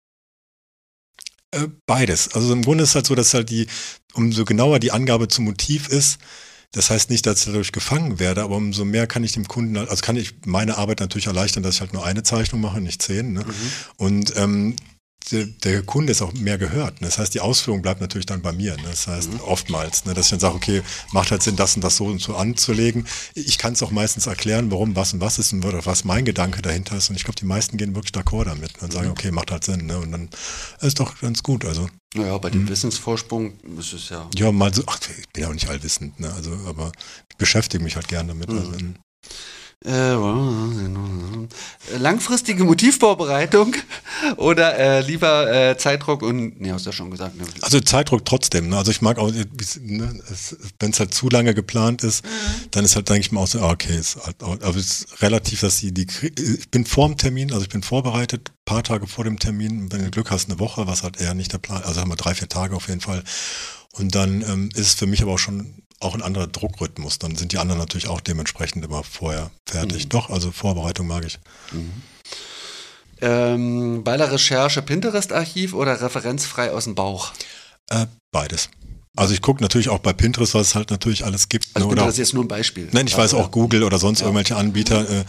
äh, 1.52 1.68
beides. 1.86 2.34
Also 2.34 2.52
im 2.52 2.62
Grunde 2.62 2.84
ist 2.84 2.94
halt 2.94 3.06
so, 3.06 3.14
dass 3.14 3.34
halt 3.34 3.50
die, 3.50 3.66
umso 4.14 4.44
genauer 4.44 4.78
die 4.78 4.92
Angabe 4.92 5.28
zum 5.28 5.44
Motiv 5.44 5.88
ist, 5.88 6.18
das 6.72 6.90
heißt 6.90 7.10
nicht, 7.10 7.26
dass 7.26 7.40
ich 7.40 7.46
dadurch 7.46 7.72
gefangen 7.72 8.18
werde, 8.18 8.42
aber 8.42 8.56
umso 8.56 8.84
mehr 8.84 9.06
kann 9.06 9.24
ich 9.24 9.32
dem 9.32 9.46
Kunden, 9.48 9.78
halt- 9.78 9.88
also 9.88 10.02
kann 10.02 10.16
ich 10.16 10.34
meine 10.46 10.76
Arbeit 10.76 11.00
natürlich 11.00 11.26
erleichtern, 11.26 11.62
dass 11.62 11.76
ich 11.76 11.80
halt 11.80 11.92
nur 11.92 12.04
eine 12.04 12.22
Zeichnung 12.22 12.60
mache, 12.60 12.80
nicht 12.80 13.02
zehn. 13.02 13.32
Ne? 13.32 13.44
Und 13.96 14.34
ähm, 14.36 14.76
der, 15.30 15.46
der 15.46 15.82
Kunde 15.82 16.12
ist 16.12 16.22
auch 16.22 16.32
mehr 16.32 16.58
gehört. 16.58 17.00
Ne? 17.00 17.08
Das 17.08 17.18
heißt, 17.18 17.34
die 17.34 17.40
Ausführung 17.40 17.82
bleibt 17.82 18.00
natürlich 18.00 18.26
dann 18.26 18.42
bei 18.42 18.52
mir. 18.52 18.76
Ne? 18.76 18.84
Das 18.84 19.06
heißt, 19.06 19.30
oftmals, 19.40 20.04
ne? 20.04 20.14
dass 20.14 20.26
ich 20.26 20.30
dann 20.30 20.40
sage, 20.40 20.54
okay, 20.54 20.82
macht 21.12 21.30
halt 21.30 21.42
Sinn, 21.42 21.56
das 21.56 21.74
und 21.74 21.82
das 21.82 21.96
so 21.96 22.06
und 22.06 22.20
so 22.20 22.36
anzulegen. 22.36 23.06
Ich 23.34 23.58
kann 23.58 23.72
es 23.72 23.82
auch 23.82 23.90
meistens 23.90 24.26
erklären, 24.26 24.70
warum 24.70 24.94
was 24.94 25.12
und 25.12 25.20
was 25.20 25.38
ist 25.38 25.52
und 25.52 25.64
was 25.64 26.04
mein 26.04 26.24
Gedanke 26.24 26.62
dahinter 26.62 26.96
ist. 26.96 27.10
Und 27.10 27.16
ich 27.16 27.24
glaube, 27.24 27.38
die 27.38 27.44
meisten 27.44 27.76
gehen 27.76 27.94
wirklich 27.94 28.12
d'accord 28.12 28.44
damit 28.44 28.76
ne? 28.76 28.82
und 28.82 28.92
sagen, 28.92 29.10
okay, 29.10 29.30
macht 29.32 29.50
halt 29.50 29.64
Sinn. 29.64 29.86
Ne? 29.86 29.98
Und 29.98 30.12
dann 30.12 30.28
ist 30.80 31.00
doch 31.00 31.20
ganz 31.20 31.42
gut. 31.42 31.64
Also 31.64 31.88
Naja, 32.14 32.38
bei 32.38 32.50
dem 32.50 32.68
Wissensvorsprung 32.68 33.54
ist 33.78 33.92
es 33.92 34.08
ja. 34.10 34.28
ja, 34.36 34.52
mal 34.52 34.72
so, 34.72 34.84
ach, 34.86 35.00
ich 35.18 35.28
bin 35.32 35.42
ja 35.42 35.48
auch 35.48 35.54
nicht 35.54 35.68
allwissend, 35.68 36.20
ne? 36.20 36.32
Also, 36.32 36.52
aber 36.66 36.92
ich 37.30 37.36
beschäftige 37.36 37.82
mich 37.82 37.96
halt 37.96 38.08
gern 38.08 38.28
damit. 38.28 38.48
Also, 38.48 38.72
Äh, 39.84 40.16
langfristige 41.98 42.64
Motivvorbereitung 42.64 43.74
oder 44.36 44.76
äh, 44.78 45.00
lieber 45.02 45.52
äh, 45.52 45.76
Zeitdruck 45.76 46.22
und, 46.22 46.60
ne, 46.60 46.72
hast 46.72 46.86
du 46.86 46.90
ja 46.90 46.92
schon 46.92 47.10
gesagt. 47.10 47.36
Ne? 47.36 47.44
Also 47.60 47.80
Zeitdruck 47.80 48.24
trotzdem. 48.24 48.70
Ne? 48.70 48.78
Also 48.78 48.90
ich 48.90 49.02
mag 49.02 49.18
auch, 49.18 49.30
ne, 49.30 49.46
wenn 50.80 50.90
es 50.90 50.98
halt 50.98 51.14
zu 51.14 51.28
lange 51.28 51.54
geplant 51.54 52.02
ist, 52.02 52.24
dann 52.70 52.84
ist 52.84 52.96
halt, 52.96 53.08
denke 53.10 53.20
ich 53.20 53.32
mal 53.32 53.42
auch 53.42 53.46
so, 53.46 53.60
ah, 53.60 53.70
okay, 53.70 53.96
ist 53.96 54.16
halt, 54.24 54.42
aber 54.42 54.70
es 54.70 55.02
ist 55.02 55.22
relativ, 55.22 55.60
dass 55.60 55.76
die, 55.76 55.92
die, 55.92 56.06
ich 56.36 56.70
bin 56.70 56.86
vor 56.86 57.06
dem 57.06 57.18
Termin, 57.18 57.52
also 57.52 57.62
ich 57.62 57.70
bin 57.70 57.82
vorbereitet, 57.82 58.50
paar 58.64 58.82
Tage 58.82 59.06
vor 59.06 59.24
dem 59.24 59.38
Termin, 59.38 59.92
wenn 59.92 60.02
du 60.02 60.10
Glück 60.10 60.30
hast, 60.30 60.48
eine 60.48 60.58
Woche, 60.58 60.86
was 60.86 61.02
halt 61.02 61.20
eher 61.20 61.34
nicht 61.34 61.52
der 61.52 61.58
Plan, 61.58 61.82
also 61.82 62.00
haben 62.00 62.10
wir 62.10 62.16
drei, 62.16 62.34
vier 62.34 62.48
Tage 62.48 62.74
auf 62.74 62.88
jeden 62.88 63.02
Fall. 63.02 63.22
Und 63.92 64.14
dann 64.14 64.42
ähm, 64.42 64.70
ist 64.74 64.88
es 64.88 64.94
für 64.94 65.06
mich 65.06 65.22
aber 65.22 65.34
auch 65.34 65.38
schon 65.38 65.85
auch 66.00 66.14
ein 66.14 66.22
anderer 66.22 66.46
Druckrhythmus. 66.46 67.18
Dann 67.18 67.36
sind 67.36 67.52
die 67.52 67.58
anderen 67.58 67.78
natürlich 67.78 68.08
auch 68.08 68.20
dementsprechend 68.20 68.84
immer 68.84 69.02
vorher 69.02 69.50
fertig. 69.66 70.08
Doch, 70.08 70.30
also 70.30 70.52
Vorbereitung 70.52 71.06
mag 71.06 71.24
ich. 71.24 71.38
Ähm, 73.20 74.04
bei 74.04 74.16
der 74.16 74.30
Recherche 74.32 74.82
Pinterest-Archiv 74.82 75.72
oder 75.72 76.00
referenzfrei 76.00 76.70
aus 76.70 76.84
dem 76.84 76.94
Bauch? 76.94 77.32
Äh, 77.88 78.06
beides. 78.30 78.68
Also 79.16 79.32
ich 79.32 79.40
gucke 79.40 79.62
natürlich 79.62 79.88
auch 79.88 80.00
bei 80.00 80.12
Pinterest, 80.12 80.54
was 80.54 80.68
es 80.68 80.74
halt 80.74 80.90
natürlich 80.90 81.24
alles 81.24 81.48
gibt. 81.48 81.68
Also 81.72 81.86
ne, 81.86 81.92
oder 81.92 82.02
Pinterest 82.02 82.18
ist 82.18 82.28
jetzt 82.28 82.34
nur 82.34 82.44
ein 82.44 82.48
Beispiel. 82.48 82.88
Nein, 82.92 83.06
ich 83.06 83.14
weiß 83.14 83.32
Also, 83.32 83.38
auch 83.38 83.50
Google 83.50 83.82
oder 83.82 83.98
sonst 83.98 84.20
irgendwelche 84.20 84.56
Anbieter 84.56 85.08
äh, 85.08 85.24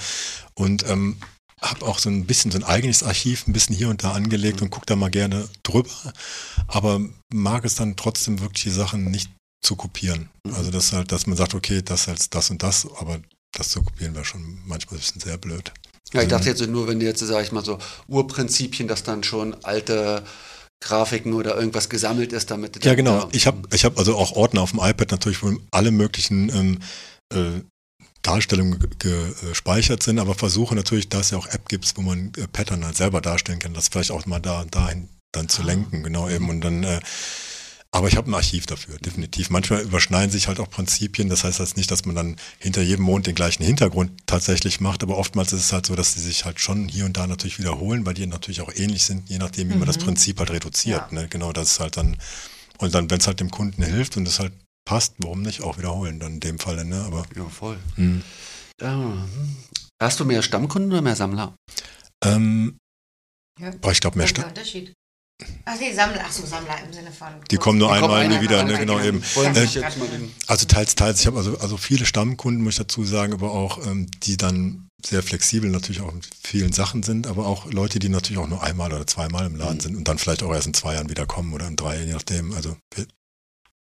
und 0.56 0.85
ähm, 0.89 1.15
habe 1.61 1.85
auch 1.85 1.98
so 1.98 2.10
ein 2.10 2.26
bisschen 2.26 2.52
so 2.52 2.57
ein 2.57 2.64
eigenes 2.64 3.02
Archiv, 3.03 3.48
ein 3.48 3.53
bisschen 3.53 3.76
hier 3.76 3.89
und 3.89 4.03
da 4.03 4.11
angelegt 4.11 4.61
und 4.61 4.69
gucke 4.69 4.85
da 4.85 4.95
mal 4.95 5.10
gerne 5.10 5.48
drüber, 5.64 5.89
aber 6.68 6.99
mag 7.34 7.65
es 7.65 7.76
dann 7.76 7.95
trotzdem 7.95 8.41
wirklich 8.41 8.64
die 8.64 8.69
Sachen 8.69 9.06
nicht 9.06 9.31
zu 9.68 9.76
kopieren. 9.76 10.30
Also 10.53 10.72
das 10.72 10.94
halt, 10.94 11.11
dass 11.11 11.27
man 11.27 11.35
sagt, 11.38 11.53
okay, 11.53 11.81
das 11.81 12.07
als 12.07 12.30
das 12.30 12.49
und 12.49 12.64
das, 12.64 12.88
aber 12.99 13.19
das 13.52 13.69
zu 13.69 13.81
kopieren 13.84 14.15
wäre 14.15 14.26
schon 14.26 14.60
manchmal 14.65 14.95
ein 14.95 14.99
bisschen 15.02 15.22
sehr 15.22 15.38
blöd. 15.38 15.72
Ja, 16.14 16.22
ich 16.22 16.30
dachte 16.30 16.48
jetzt 16.49 16.65
nur, 16.68 16.88
wenn 16.88 16.99
du 17.02 17.06
jetzt, 17.06 17.19
sag 17.19 17.44
ich 17.44 17.52
mal, 17.52 17.65
so 17.65 17.77
Urprinzipien, 18.07 18.88
dass 18.88 19.03
dann 19.03 19.23
schon 19.23 19.56
alte 19.65 20.23
Grafiken 20.80 21.34
oder 21.34 21.56
irgendwas 21.57 21.89
gesammelt 21.89 22.31
ist, 22.34 22.49
damit 22.49 22.84
Ja, 22.85 22.95
genau. 22.95 23.22
da- 23.22 23.30
Ich 23.34 23.45
habe 23.45 23.64
ich 23.73 23.84
hab 23.84 23.98
also 23.98 24.15
auch 24.15 24.31
Ordner 24.34 24.61
auf 24.61 24.72
dem 24.72 24.80
iPad 24.80 25.11
natürlich, 25.11 25.44
wo 25.44 25.52
alle 25.72 25.91
möglichen 25.91 26.49
ähm, 26.49 26.80
äh, 27.34 27.61
Darstellungen 28.22 28.80
ge- 28.99 29.34
gespeichert 29.49 30.02
sind, 30.03 30.19
aber 30.19 30.34
versuche 30.35 30.76
natürlich, 30.76 31.10
da 31.10 31.19
es 31.19 31.31
ja 31.31 31.38
auch 31.38 31.48
App 31.48 31.68
gibt, 31.68 31.91
wo 31.98 32.02
man 32.02 32.31
äh, 32.38 32.48
Pattern 32.48 32.85
halt 32.85 32.95
selber 32.95 33.19
darstellen 33.22 33.60
kann, 33.60 33.73
das 33.73 33.89
vielleicht 33.89 34.11
auch 34.11 34.26
mal 34.27 34.39
da 34.39 34.64
dahin 34.65 35.10
dann 35.34 35.49
zu 35.49 35.61
lenken, 35.61 36.03
genau 36.03 36.30
eben. 36.30 36.49
Und 36.49 36.61
dann, 36.61 36.84
äh, 36.84 36.99
aber 37.91 38.07
ich 38.07 38.18
habe 38.18 38.30
ein 38.30 38.34
Archiv 38.34 38.65
dafür, 38.65 38.97
definitiv. 38.99 39.49
Manchmal 39.49 39.81
überschneiden 39.81 40.30
sich 40.30 40.47
halt 40.47 40.59
auch 40.59 40.69
Prinzipien. 40.69 41.30
Das 41.30 41.43
heißt 41.43 41.59
jetzt 41.59 41.77
nicht, 41.77 41.89
dass 41.89 42.05
man 42.05 42.15
dann 42.15 42.35
hinter 42.59 42.81
jedem 42.81 43.05
Mond 43.05 43.27
den 43.27 43.35
gleichen 43.35 43.64
Hintergrund 43.64 44.11
tatsächlich 44.26 44.80
macht, 44.81 45.03
aber 45.03 45.18
oftmals 45.18 45.53
ist 45.53 45.61
es 45.61 45.73
halt 45.73 45.85
so, 45.85 45.95
dass 45.95 46.14
sie 46.14 46.19
sich 46.19 46.45
halt 46.45 46.59
schon 46.59 46.88
hier 46.88 47.05
und 47.05 47.18
da 47.18 47.27
natürlich 47.27 47.59
wiederholen, 47.59 48.05
weil 48.05 48.14
die 48.14 48.27
natürlich 48.27 48.61
auch 48.61 48.73
ähnlich 48.76 49.03
sind, 49.03 49.30
je 49.30 49.38
nachdem, 49.38 49.69
wie 49.69 49.76
man 49.76 49.88
das 49.88 49.97
Prinzip 49.97 50.39
halt 50.39 50.51
reduziert. 50.51 51.11
Ne? 51.11 51.27
Genau, 51.30 51.53
das 51.53 51.72
ist 51.72 51.80
halt 51.80 51.97
dann, 51.97 52.18
und 52.77 52.93
dann, 52.93 53.09
wenn 53.09 53.19
es 53.19 53.27
halt 53.27 53.39
dem 53.39 53.51
Kunden 53.51 53.84
hilft 53.84 54.18
und 54.18 54.27
es 54.27 54.39
halt 54.39 54.53
passt, 54.85 55.15
warum 55.19 55.41
nicht 55.41 55.61
auch 55.61 55.77
wiederholen, 55.77 56.19
dann 56.19 56.34
in 56.35 56.39
dem 56.39 56.59
Fall, 56.59 56.84
ne? 56.85 57.03
Aber 57.03 57.26
Ja, 57.35 57.45
voll. 57.49 57.77
Ja, 58.81 58.93
hm. 58.93 59.55
Hast 60.01 60.19
du 60.19 60.26
mehr 60.26 60.43
Stammkunden 60.43 60.91
oder 60.91 61.01
mehr 61.01 61.15
Sammler? 61.15 61.55
ähm, 62.23 62.77
Ja. 63.59 63.72
boah, 63.81 63.91
ich 63.91 63.99
glaube 63.99 64.18
mehr 64.18 64.26
Was 64.26 64.96
Ach 65.65 65.80
nee, 65.80 65.93
Sammler, 65.93 66.23
ach 66.26 66.31
so, 66.31 66.45
Sammler 66.45 66.84
im 66.84 66.91
Sinne 66.91 67.11
von. 67.11 67.27
Die 67.51 67.57
kommen 67.57 67.77
nur 67.77 67.93
Die 67.93 67.99
kommen 67.99 68.11
einmal, 68.11 68.27
nie 68.27 68.35
einmal, 68.35 68.41
wieder, 68.41 68.64
ne, 68.64 68.77
genau 68.80 68.99
eben. 68.99 69.22
Den. 69.53 70.34
Also 70.47 70.65
teils, 70.65 70.95
teils. 70.95 71.19
Ich 71.19 71.27
habe 71.27 71.38
also, 71.38 71.57
also 71.59 71.77
viele 71.77 72.05
Stammkunden, 72.05 72.64
muss 72.64 72.73
ich 72.73 72.80
dazu 72.80 73.03
sagen, 73.03 73.34
aber 73.34 73.51
auch, 73.51 73.85
ähm, 73.85 74.07
die 74.23 74.38
dann 74.38 74.89
sehr 75.05 75.22
flexibel 75.22 75.69
natürlich 75.69 76.01
auch 76.01 76.11
mit 76.11 76.27
vielen 76.41 76.73
Sachen 76.73 77.03
sind, 77.03 77.27
aber 77.27 77.45
auch 77.45 77.72
Leute, 77.72 77.99
die 77.99 78.09
natürlich 78.09 78.39
auch 78.39 78.47
nur 78.47 78.64
einmal 78.64 78.91
oder 78.91 79.05
zweimal 79.05 79.45
im 79.45 79.55
Laden 79.55 79.80
sind 79.80 79.95
und 79.95 80.07
dann 80.07 80.18
vielleicht 80.18 80.41
auch 80.41 80.51
erst 80.51 80.68
in 80.68 80.73
zwei 80.73 80.95
Jahren 80.95 81.09
wieder 81.09 81.27
kommen 81.27 81.53
oder 81.53 81.68
in 81.68 81.76
drei, 81.76 82.03
je 82.03 82.14
nachdem. 82.14 82.53
Also, 82.53 82.76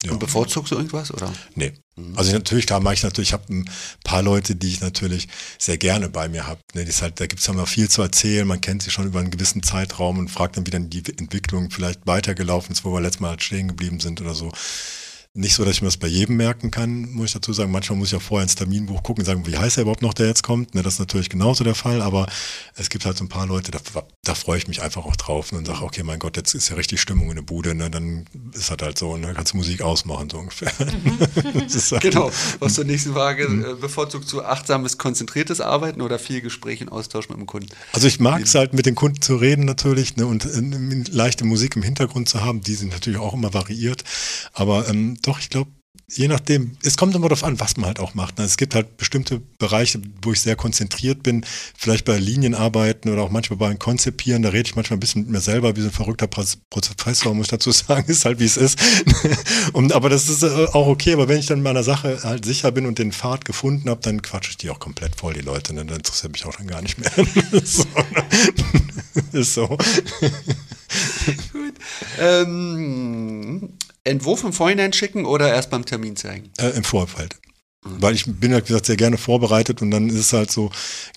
ja. 0.06 0.12
Und 0.12 0.18
bevorzugst 0.20 0.72
du 0.72 0.76
irgendwas, 0.76 1.12
oder? 1.12 1.32
Nee. 1.54 1.72
Also 2.14 2.28
ich 2.28 2.34
natürlich, 2.34 2.66
da 2.66 2.78
mache 2.78 2.94
ich 2.94 3.02
natürlich, 3.02 3.30
ich 3.30 3.32
habe 3.32 3.52
ein 3.52 3.70
paar 4.04 4.22
Leute, 4.22 4.54
die 4.54 4.68
ich 4.68 4.80
natürlich 4.80 5.28
sehr 5.58 5.78
gerne 5.78 6.08
bei 6.08 6.28
mir 6.28 6.46
habe. 6.46 6.60
Ne, 6.74 6.84
halt, 6.84 7.20
da 7.20 7.26
gibt 7.26 7.40
es 7.40 7.46
ja 7.46 7.54
immer 7.54 7.66
viel 7.66 7.88
zu 7.88 8.02
erzählen, 8.02 8.46
man 8.46 8.60
kennt 8.60 8.82
sie 8.82 8.90
schon 8.90 9.06
über 9.06 9.18
einen 9.18 9.30
gewissen 9.30 9.62
Zeitraum 9.62 10.18
und 10.18 10.28
fragt 10.28 10.56
dann, 10.56 10.66
wie 10.66 10.70
dann 10.70 10.90
die 10.90 11.02
Entwicklung 11.18 11.70
vielleicht 11.70 12.06
weitergelaufen 12.06 12.72
ist, 12.72 12.84
wo 12.84 12.92
wir 12.92 13.00
letztes 13.00 13.20
Mal 13.20 13.30
halt 13.30 13.42
stehen 13.42 13.68
geblieben 13.68 14.00
sind 14.00 14.20
oder 14.20 14.34
so. 14.34 14.52
Nicht 15.36 15.54
so, 15.54 15.64
dass 15.66 15.74
ich 15.76 15.82
mir 15.82 15.88
das 15.88 15.98
bei 15.98 16.06
jedem 16.08 16.36
merken 16.38 16.70
kann, 16.70 17.12
muss 17.12 17.26
ich 17.26 17.32
dazu 17.34 17.52
sagen. 17.52 17.70
Manchmal 17.70 17.98
muss 17.98 18.08
ich 18.08 18.12
ja 18.12 18.20
vorher 18.20 18.42
ins 18.44 18.54
Terminbuch 18.54 19.02
gucken 19.02 19.20
und 19.22 19.26
sagen, 19.26 19.46
wie 19.46 19.56
heißt 19.56 19.76
er 19.76 19.82
überhaupt 19.82 20.00
noch, 20.00 20.14
der 20.14 20.26
jetzt 20.28 20.42
kommt. 20.42 20.74
Ne, 20.74 20.82
das 20.82 20.94
ist 20.94 20.98
natürlich 21.00 21.28
genauso 21.28 21.62
der 21.62 21.74
Fall, 21.74 22.00
aber 22.00 22.26
es 22.74 22.88
gibt 22.88 23.04
halt 23.04 23.18
so 23.18 23.24
ein 23.24 23.28
paar 23.28 23.46
Leute, 23.46 23.70
da, 23.70 23.78
da 24.24 24.34
freue 24.34 24.56
ich 24.56 24.66
mich 24.66 24.80
einfach 24.80 25.04
auch 25.04 25.14
drauf 25.16 25.52
ne, 25.52 25.58
und 25.58 25.66
sage, 25.66 25.82
okay, 25.82 26.02
mein 26.04 26.18
Gott, 26.18 26.38
jetzt 26.38 26.54
ist 26.54 26.70
ja 26.70 26.76
richtig 26.76 27.00
Stimmung 27.02 27.28
in 27.28 27.36
der 27.36 27.42
Bude, 27.42 27.74
ne, 27.74 27.90
dann 27.90 28.24
ist 28.54 28.70
halt 28.70 28.80
halt 28.80 28.98
so, 28.98 29.16
ne, 29.18 29.34
kannst 29.34 29.52
du 29.52 29.58
Musik 29.58 29.82
ausmachen, 29.82 30.30
so 30.30 30.38
ungefähr. 30.38 30.72
Das 31.54 31.74
ist 31.74 31.92
halt- 31.92 32.02
Genau. 32.02 32.30
Was 32.60 32.74
zur 32.74 32.84
nächsten 32.84 33.12
Frage, 33.12 33.44
äh, 33.44 33.74
bevorzugst 33.80 34.32
du 34.32 34.42
achtsames, 34.42 34.96
konzentriertes 34.96 35.60
Arbeiten 35.60 36.00
oder 36.00 36.18
viel 36.18 36.40
Gespräch 36.40 36.80
und 36.80 36.88
Austausch 36.90 37.28
mit 37.28 37.38
dem 37.38 37.46
Kunden? 37.46 37.68
Also 37.92 38.06
ich 38.08 38.20
mag 38.20 38.42
es 38.42 38.54
halt 38.54 38.72
mit 38.72 38.86
den 38.86 38.94
Kunden 38.94 39.20
zu 39.20 39.36
reden 39.36 39.64
natürlich 39.66 40.16
ne, 40.16 40.26
und 40.26 40.44
äh, 40.46 41.10
leichte 41.10 41.44
Musik 41.44 41.76
im 41.76 41.82
Hintergrund 41.82 42.28
zu 42.28 42.42
haben, 42.42 42.62
die 42.62 42.74
sind 42.74 42.92
natürlich 42.92 43.18
auch 43.18 43.34
immer 43.34 43.52
variiert. 43.52 44.02
Aber 44.54 44.88
ähm, 44.88 45.18
doch, 45.26 45.38
ich 45.40 45.50
glaube, 45.50 45.70
je 46.08 46.28
nachdem, 46.28 46.76
es 46.84 46.96
kommt 46.96 47.14
immer 47.14 47.28
darauf 47.28 47.42
an, 47.42 47.58
was 47.58 47.76
man 47.76 47.86
halt 47.86 47.98
auch 47.98 48.14
macht. 48.14 48.38
ne? 48.38 48.44
Es 48.44 48.56
gibt 48.56 48.74
halt 48.74 48.96
bestimmte 48.96 49.40
Bereiche, 49.58 50.00
wo 50.22 50.32
ich 50.32 50.40
sehr 50.40 50.54
konzentriert 50.54 51.22
bin, 51.22 51.44
vielleicht 51.76 52.04
bei 52.04 52.16
Linienarbeiten 52.16 53.10
oder 53.10 53.22
auch 53.22 53.30
manchmal 53.30 53.56
beim 53.56 53.78
Konzipieren, 53.78 54.42
da 54.42 54.50
rede 54.50 54.68
ich 54.68 54.76
manchmal 54.76 54.98
ein 54.98 55.00
bisschen 55.00 55.22
mit 55.22 55.30
mir 55.30 55.40
selber, 55.40 55.74
wie 55.76 55.80
so 55.80 55.88
ein 55.88 55.92
verrückter 55.92 56.28
Professor, 56.28 57.34
muss 57.34 57.46
ich 57.46 57.50
dazu 57.50 57.72
sagen, 57.72 58.08
ist 58.08 58.24
halt 58.24 58.38
wie 58.38 58.44
es 58.44 58.56
ist. 58.56 58.78
Und, 59.72 59.92
aber 59.92 60.08
das 60.08 60.28
ist 60.28 60.42
äh, 60.44 60.66
auch 60.72 60.86
okay, 60.86 61.12
aber 61.12 61.28
wenn 61.28 61.40
ich 61.40 61.46
dann 61.46 61.62
meiner 61.62 61.82
Sache 61.82 62.20
halt 62.22 62.44
sicher 62.44 62.70
bin 62.70 62.86
und 62.86 62.98
den 62.98 63.12
Pfad 63.12 63.44
gefunden 63.44 63.90
habe, 63.90 64.00
dann 64.02 64.22
quatsche 64.22 64.50
ich 64.50 64.56
die 64.56 64.70
auch 64.70 64.78
komplett 64.78 65.16
voll, 65.16 65.34
die 65.34 65.40
Leute, 65.40 65.74
ne? 65.74 65.84
dann 65.84 65.96
interessiert 65.96 66.32
mich 66.32 66.46
auch 66.46 66.54
dann 66.54 66.68
gar 66.68 66.82
nicht 66.82 66.98
mehr. 66.98 67.10
so, 67.64 67.84
ne? 68.12 69.22
ist 69.32 69.54
so. 69.54 69.76
Ähm, 72.18 73.70
Entwurf 74.06 74.44
im 74.44 74.52
Vorhinein 74.52 74.92
schicken 74.92 75.24
oder 75.24 75.52
erst 75.52 75.70
beim 75.70 75.84
Termin 75.84 76.16
zeigen? 76.16 76.50
Äh, 76.58 76.70
Im 76.70 76.84
Vorfeld. 76.84 77.36
Weil 77.88 78.14
ich 78.14 78.24
bin 78.26 78.50
ja, 78.50 78.58
wie 78.58 78.66
gesagt, 78.66 78.86
sehr 78.86 78.96
gerne 78.96 79.16
vorbereitet 79.16 79.80
und 79.80 79.92
dann 79.92 80.08
ist 80.08 80.16
es 80.16 80.32
halt 80.32 80.50
so, 80.50 80.70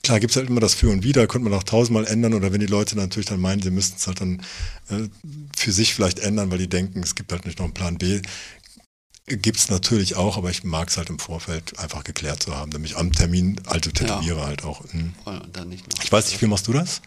klar 0.04 0.20
gibt 0.20 0.32
es 0.32 0.38
halt 0.38 0.50
immer 0.50 0.60
das 0.60 0.76
Für 0.76 0.90
und 0.90 1.04
Wider, 1.04 1.26
könnte 1.26 1.50
man 1.50 1.58
auch 1.58 1.64
tausendmal 1.64 2.06
ändern 2.06 2.36
oder 2.36 2.54
wenn 2.54 2.60
die 2.60 2.68
Leute 2.68 2.96
natürlich 2.96 3.26
dann 3.28 3.42
meinen, 3.42 3.62
sie 3.62 3.72
müssten 3.72 3.98
es 3.98 4.06
halt 4.06 4.22
dann 4.22 4.42
äh, 4.90 5.08
für 5.56 5.72
sich 5.72 5.96
vielleicht 5.96 6.20
ändern, 6.20 6.52
weil 6.52 6.60
die 6.60 6.70
denken, 6.70 7.02
es 7.02 7.16
gibt 7.16 7.32
halt 7.32 7.46
nicht 7.46 7.58
noch 7.58 7.66
einen 7.66 7.74
Plan 7.74 7.98
B, 7.98 8.22
gibt 9.26 9.58
es 9.58 9.70
natürlich 9.70 10.16
auch, 10.16 10.38
aber 10.38 10.50
ich 10.50 10.64
mag 10.64 10.90
es 10.90 10.98
halt 10.98 11.10
im 11.10 11.20
Vorfeld 11.20 11.78
einfach 11.80 12.04
geklärt 12.04 12.44
zu 12.44 12.56
haben, 12.56 12.72
damit 12.72 12.92
ich 12.92 12.98
am 12.98 13.12
Termin 13.12 13.60
alte 13.66 13.92
tätowiere 13.92 14.46
halt 14.46 14.64
auch. 14.64 14.84
Noch. 14.84 16.04
Ich 16.04 16.12
weiß 16.12 16.30
nicht, 16.30 16.42
wie 16.42 16.48
machst 16.48 16.68
du 16.68 16.74
das? 16.74 17.02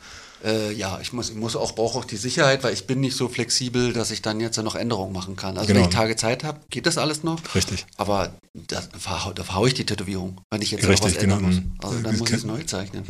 Äh, 0.44 0.72
ja, 0.72 0.98
ich 1.00 1.12
muss, 1.12 1.30
ich 1.30 1.36
muss 1.36 1.54
auch, 1.54 1.74
brauche 1.74 1.98
auch 1.98 2.04
die 2.04 2.16
Sicherheit, 2.16 2.64
weil 2.64 2.72
ich 2.74 2.86
bin 2.86 2.98
nicht 3.00 3.16
so 3.16 3.28
flexibel, 3.28 3.92
dass 3.92 4.10
ich 4.10 4.22
dann 4.22 4.40
jetzt 4.40 4.56
noch 4.60 4.74
Änderungen 4.74 5.12
machen 5.12 5.36
kann. 5.36 5.56
Also 5.56 5.68
Genau. 5.68 5.80
wenn 5.80 5.88
ich 5.88 5.94
Tage 5.94 6.16
Zeit 6.16 6.42
habe, 6.42 6.60
geht 6.70 6.86
das 6.86 6.98
alles 6.98 7.22
noch. 7.22 7.38
Richtig. 7.54 7.86
Aber 7.96 8.34
da, 8.54 8.80
verhau- 8.98 9.32
da 9.32 9.44
verhaue 9.44 9.68
ich 9.68 9.74
die 9.74 9.86
Tätowierung, 9.86 10.40
wenn 10.50 10.60
ich 10.60 10.72
jetzt 10.72 10.86
Richtig, 10.88 11.00
noch 11.00 11.06
was 11.16 11.22
ändern 11.22 11.38
genau. 11.38 11.48
muss. 11.50 11.60
Mhm. 11.60 11.72
Also 11.82 11.94
dann 11.96 12.02
Das 12.04 12.18
muss 12.18 12.30
ich 12.30 12.36
es 12.36 12.44
neu 12.44 12.62
zeichnen. 12.64 13.04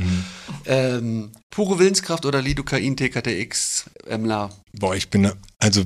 Ähm, 0.66 1.30
pure 1.50 1.78
Willenskraft 1.78 2.26
oder 2.26 2.42
Lidocain 2.42 2.96
TKTX 2.96 3.84
MLA? 4.10 4.50
Boah, 4.78 4.94
ich 4.94 5.08
bin, 5.08 5.30
also 5.58 5.84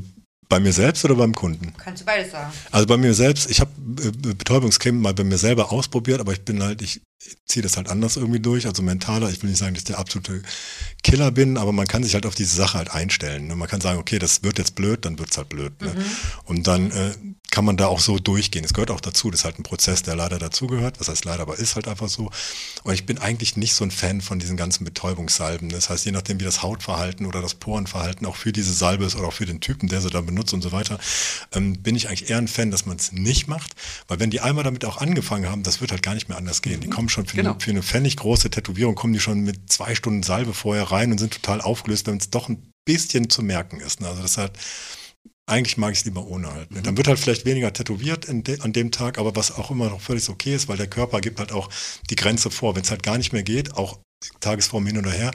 bei 0.49 0.61
mir 0.61 0.73
selbst 0.73 1.05
oder 1.05 1.15
beim 1.17 1.35
Kunden? 1.35 1.73
Kannst 1.77 2.03
du 2.03 2.07
beides 2.07 2.33
sagen. 2.33 2.53
Also 2.71 2.87
bei 2.87 2.97
mir 2.97 3.15
selbst, 3.15 3.51
ich 3.51 3.61
habe 3.61 3.71
äh, 4.03 4.11
Betäubungscreme 4.35 5.01
mal 5.01 5.15
bei 5.15 5.25
mir 5.25 5.39
selber 5.39 5.73
ausprobiert, 5.73 6.21
aber 6.21 6.33
ich 6.33 6.43
bin 6.43 6.63
halt, 6.63 6.83
ich 6.83 7.01
ziehe 7.47 7.63
das 7.63 7.77
halt 7.77 7.89
anders 7.89 8.17
irgendwie 8.17 8.41
durch, 8.41 8.67
also 8.67 8.83
mentaler. 8.83 9.31
Ich 9.31 9.43
will 9.43 9.51
nicht 9.51 9.59
sagen, 9.59 9.75
dass 9.75 9.83
ich 9.83 9.87
der 9.87 9.99
absolute 9.99 10.43
Killer 11.03 11.31
bin, 11.31 11.57
aber 11.57 11.73
man 11.73 11.87
kann 11.87 12.03
sich 12.03 12.15
halt 12.15 12.27
auf 12.27 12.35
diese 12.35 12.55
Sache 12.55 12.79
halt 12.79 12.91
einstellen. 12.91 13.47
Ne? 13.47 13.57
Man 13.57 13.69
kann 13.69 13.81
sagen, 13.81 13.99
okay, 13.99 14.19
das 14.19 14.43
wird 14.43 14.59
jetzt 14.59 14.75
blöd, 14.75 15.05
dann 15.05 15.19
wird's 15.19 15.37
halt 15.37 15.49
blöd. 15.49 15.81
Ne? 15.81 15.95
Und 16.45 16.67
dann 16.67 16.91
äh, 16.91 17.15
kann 17.51 17.65
man 17.65 17.77
da 17.77 17.87
auch 17.87 18.01
so 18.01 18.19
durchgehen. 18.19 18.65
Es 18.65 18.75
gehört 18.75 18.91
auch 18.91 19.01
dazu, 19.01 19.31
das 19.31 19.41
ist 19.41 19.45
halt 19.45 19.59
ein 19.59 19.63
Prozess, 19.63 20.03
der 20.03 20.17
leider 20.17 20.39
dazugehört. 20.39 21.01
Was 21.01 21.09
heißt 21.09 21.25
leider, 21.25 21.43
aber 21.43 21.59
ist 21.59 21.75
halt 21.75 21.89
einfach 21.89 22.09
so. 22.09 22.31
Und 22.83 22.93
ich 22.93 23.07
bin 23.07 23.19
eigentlich 23.19 23.57
nicht 23.57 23.75
so 23.75 23.85
ein 23.85 23.91
Fan 23.91 24.21
von 24.21 24.39
diesen 24.39 24.57
ganzen 24.57 24.85
Betäubungssalben. 24.85 25.69
Das 25.71 25.89
heißt, 25.89 26.05
je 26.05 26.13
nachdem, 26.13 26.41
wie 26.41 26.45
das 26.45 26.63
Hautverhalten 26.63 27.25
oder 27.25 27.41
das 27.41 27.55
Porenverhalten 27.55 28.27
auch 28.27 28.37
für 28.37 28.53
diese 28.53 28.73
Salbe 28.73 29.05
ist 29.05 29.17
oder 29.17 29.29
auch 29.29 29.33
für 29.33 29.47
den 29.47 29.61
Typen, 29.61 29.89
der 29.89 30.01
sie 30.01 30.11
da 30.11 30.21
benutzt 30.21 30.53
und 30.53 30.63
so 30.63 30.73
weiter, 30.73 30.99
ähm, 31.53 31.81
bin 31.83 31.97
ich 31.97 32.09
eigentlich 32.09 32.29
eher 32.29 32.39
ein 32.39 32.49
Fan, 32.49 32.71
dass 32.71 32.85
man 32.85 32.97
es 32.97 33.13
nicht 33.13 33.49
macht. 33.49 33.75
Weil 34.09 34.21
wenn 34.21 34.31
die 34.31 34.41
einmal 34.41 34.65
damit 34.65 34.85
auch 34.85 34.99
angefangen 34.99 35.49
haben, 35.49 35.63
das 35.63 35.81
wird 35.81 35.93
halt 35.93 36.03
gar 36.03 36.15
nicht 36.15 36.29
mehr 36.29 36.37
anders 36.37 36.63
gehen. 36.63 36.81
Die 36.81 36.91
kommen 36.91 37.06
schon 37.09 37.27
für, 37.27 37.37
Genau. 37.37 37.53
eine, 37.53 37.61
für 37.61 37.71
eine 37.71 37.83
pfennig 37.83 38.17
große 38.17 38.51
Tätowierung, 38.51 38.95
kommen 38.95 39.13
die 39.13 39.21
schon 39.21 39.41
mit 39.41 39.73
zwei 39.73 39.95
Stunden 39.95 40.23
Salbe 40.23 40.55
vorher 40.55 40.85
rein 40.85 41.13
und 41.13 41.19
sind 41.19 41.33
total 41.33 41.61
aufgelöst, 41.61 42.07
wenn 42.07 42.17
es 42.19 42.31
doch 42.31 42.49
ein 42.49 42.71
bisschen 42.85 43.31
zu 43.31 43.43
merken 43.43 43.81
ist. 43.81 44.01
Ne? 44.01 44.09
Also 44.09 44.23
das 44.23 44.39
halt, 44.39 44.53
eigentlich 45.47 45.77
mag 45.77 45.93
ich 45.93 46.01
es 46.01 46.05
lieber 46.05 46.27
ohne 46.27 46.53
halt. 46.53 46.71
Ne? 46.73 46.83
Dann 46.83 46.97
wird 46.97 47.09
halt 47.09 47.19
vielleicht 47.19 47.45
weniger 47.45 47.73
tätowiert 47.73 48.27
de, 48.29 48.61
an 48.61 48.73
dem 48.73 48.91
Tag, 48.91 49.19
aber 49.19 49.37
was 49.37 49.53
auch 49.53 49.71
immer 49.71 49.89
noch 49.89 50.01
völlig 50.01 50.29
okay 50.29 50.55
ist, 50.55 50.69
weil 50.69 50.77
der 50.77 50.89
Körper 50.89 51.21
gibt 51.21 51.39
halt 51.39 51.53
auch 51.53 51.69
die 52.11 52.17
Grenze 52.17 52.51
vor. 52.51 52.75
Wenn 52.75 52.83
es 52.83 52.91
halt 52.91 53.03
gar 53.03 53.19
nicht 53.19 53.33
mehr 53.33 53.43
geht, 53.43 53.75
auch 53.75 53.99
Tagesform 54.41 54.87
hin 54.87 54.99
oder 54.99 55.11
her, 55.13 55.31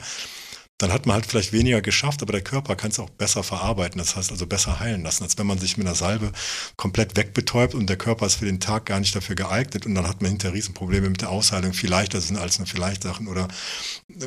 dann 0.82 0.92
hat 0.92 1.06
man 1.06 1.14
halt 1.14 1.26
vielleicht 1.26 1.52
weniger 1.52 1.80
geschafft, 1.80 2.22
aber 2.22 2.32
der 2.32 2.40
Körper 2.42 2.74
kann 2.74 2.90
es 2.90 2.98
auch 2.98 3.08
besser 3.08 3.44
verarbeiten. 3.44 3.98
Das 3.98 4.16
heißt 4.16 4.32
also 4.32 4.46
besser 4.48 4.80
heilen 4.80 5.04
lassen, 5.04 5.22
als 5.22 5.38
wenn 5.38 5.46
man 5.46 5.56
sich 5.58 5.76
mit 5.76 5.86
einer 5.86 5.94
Salbe 5.94 6.32
komplett 6.76 7.16
wegbetäubt 7.16 7.76
und 7.76 7.86
der 7.88 7.96
Körper 7.96 8.26
ist 8.26 8.34
für 8.34 8.46
den 8.46 8.58
Tag 8.58 8.86
gar 8.86 8.98
nicht 8.98 9.14
dafür 9.14 9.36
geeignet 9.36 9.86
und 9.86 9.94
dann 9.94 10.08
hat 10.08 10.20
man 10.22 10.32
hinterher 10.32 10.54
Riesenprobleme 10.56 11.08
mit 11.08 11.20
der 11.20 11.30
Ausheilung. 11.30 11.72
Viel 11.72 11.88
leichter 11.88 12.20
sind 12.20 12.36
als 12.36 12.58
nur 12.58 12.66
vielleicht 12.66 13.04
Sachen 13.04 13.28
oder 13.28 13.46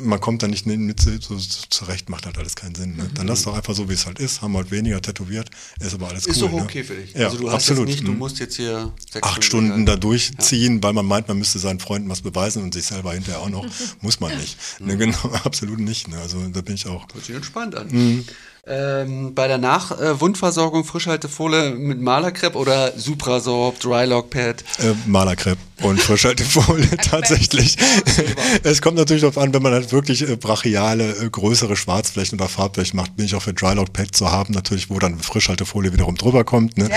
man 0.02 0.18
kommt 0.18 0.42
da 0.42 0.48
nicht 0.48 0.64
mit 0.64 0.98
so, 0.98 1.36
zurecht, 1.36 2.08
macht 2.08 2.24
halt 2.24 2.38
alles 2.38 2.56
keinen 2.56 2.74
Sinn. 2.74 2.96
Ne? 2.96 3.10
Dann 3.12 3.26
lass 3.26 3.42
doch 3.42 3.54
einfach 3.54 3.74
so, 3.74 3.90
wie 3.90 3.92
es 3.94 4.06
halt 4.06 4.18
ist, 4.18 4.40
haben 4.40 4.56
halt 4.56 4.70
weniger 4.70 5.02
tätowiert, 5.02 5.50
ist 5.80 5.92
aber 5.92 6.08
alles 6.08 6.26
Ist 6.26 6.40
cool. 6.42 6.48
doch 6.48 6.56
ne? 6.56 6.62
okay 6.62 6.82
für 6.84 6.94
dich. 6.94 7.12
Ja, 7.12 7.26
also 7.26 7.36
du 7.36 7.48
hast 7.48 7.54
absolut. 7.56 7.88
jetzt 7.88 7.96
nicht, 7.98 8.08
du 8.08 8.12
Mhm. 8.12 8.18
musst 8.18 8.38
jetzt 8.38 8.56
hier 8.56 8.94
sechs 9.12 9.28
acht 9.28 9.44
Stunden 9.44 9.84
da 9.84 9.92
begleiten. 9.96 10.00
durchziehen, 10.00 10.82
weil 10.82 10.94
man 10.94 11.04
meint, 11.04 11.28
man 11.28 11.36
müsste 11.36 11.58
seinen 11.58 11.80
Freunden 11.80 12.08
was 12.08 12.22
beweisen 12.22 12.62
und 12.62 12.72
sich 12.72 12.86
selber 12.86 13.12
hinterher 13.12 13.40
auch 13.42 13.50
noch. 13.50 13.66
Muss 14.00 14.20
man 14.20 14.34
nicht. 14.38 14.56
Ne, 14.80 14.96
genau, 14.96 15.18
absolut 15.44 15.78
nicht. 15.80 16.08
Ne? 16.08 16.18
Also 16.18 16.45
da 16.52 16.60
bin 16.60 16.74
ich 16.74 16.86
auch. 16.86 17.06
Hört 17.12 17.24
sich 17.24 17.34
entspannt 17.34 17.74
an. 17.74 17.88
Mhm. 17.88 18.24
Ähm, 18.68 19.32
bei 19.32 19.46
der 19.46 19.58
Nach-Wundversorgung 19.58 20.84
Frischhaltefolie 20.84 21.70
mit 21.70 22.00
Malerkrepp 22.00 22.56
oder 22.56 22.98
Suprasorb, 22.98 23.78
Drylock-Pad? 23.78 24.64
Äh, 24.80 24.94
Malerkrepp 25.06 25.58
und 25.82 26.00
Frischhaltefolie 26.00 26.96
tatsächlich. 27.02 27.76
es 28.64 28.82
kommt 28.82 28.96
natürlich 28.96 29.20
darauf 29.20 29.38
an, 29.38 29.54
wenn 29.54 29.62
man 29.62 29.72
halt 29.72 29.92
wirklich 29.92 30.28
äh, 30.28 30.34
brachiale, 30.34 31.16
äh, 31.16 31.30
größere 31.30 31.76
Schwarzflächen 31.76 32.40
oder 32.40 32.48
Farbflächen 32.48 32.96
macht, 32.96 33.16
bin 33.16 33.26
ich 33.26 33.36
auch 33.36 33.42
für 33.42 33.54
Drylock-Pad 33.54 34.16
zu 34.16 34.32
haben, 34.32 34.52
natürlich, 34.52 34.90
wo 34.90 34.98
dann 34.98 35.20
Frischhaltefolie 35.20 35.92
wiederum 35.92 36.16
drüber 36.16 36.42
kommt. 36.42 36.76
Ne? 36.76 36.90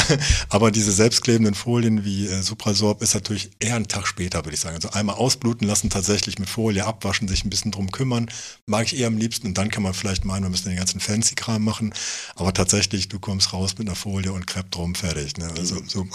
Aber 0.48 0.70
diese 0.70 0.92
selbstklebenden 0.92 1.56
Folien 1.56 2.04
wie 2.04 2.28
äh, 2.28 2.42
Suprasorb 2.42 3.02
ist 3.02 3.14
natürlich 3.14 3.50
eher 3.58 3.74
einen 3.74 3.88
Tag 3.88 4.06
später, 4.06 4.44
würde 4.44 4.54
ich 4.54 4.60
sagen. 4.60 4.76
Also 4.76 4.90
einmal 4.90 5.16
ausbluten 5.16 5.66
lassen, 5.66 5.90
tatsächlich 5.90 6.38
mit 6.38 6.48
Folie 6.48 6.84
abwaschen, 6.84 7.26
sich 7.26 7.44
ein 7.44 7.50
bisschen 7.50 7.72
drum 7.72 7.90
kümmern, 7.90 8.30
mag 8.66 8.84
ich 8.84 8.96
eher 8.96 9.08
am 9.08 9.16
liebsten. 9.16 9.48
Und 9.48 9.58
dann 9.58 9.70
kann 9.70 9.82
man 9.82 9.92
vielleicht 9.92 10.24
meinen, 10.24 10.44
wir 10.44 10.50
müssen 10.50 10.68
den 10.68 10.78
ganzen 10.78 11.00
Fancy-Kram 11.16 11.64
machen. 11.64 11.94
Aber 12.34 12.52
tatsächlich, 12.52 13.08
du 13.08 13.18
kommst 13.18 13.52
raus 13.52 13.74
mit 13.78 13.88
einer 13.88 13.96
Folie 13.96 14.32
und 14.32 14.46
Krepp 14.46 14.70
drum, 14.70 14.94
fertig. 14.94 15.36
Ne? 15.38 15.48
Also, 15.56 15.76
so, 15.86 16.06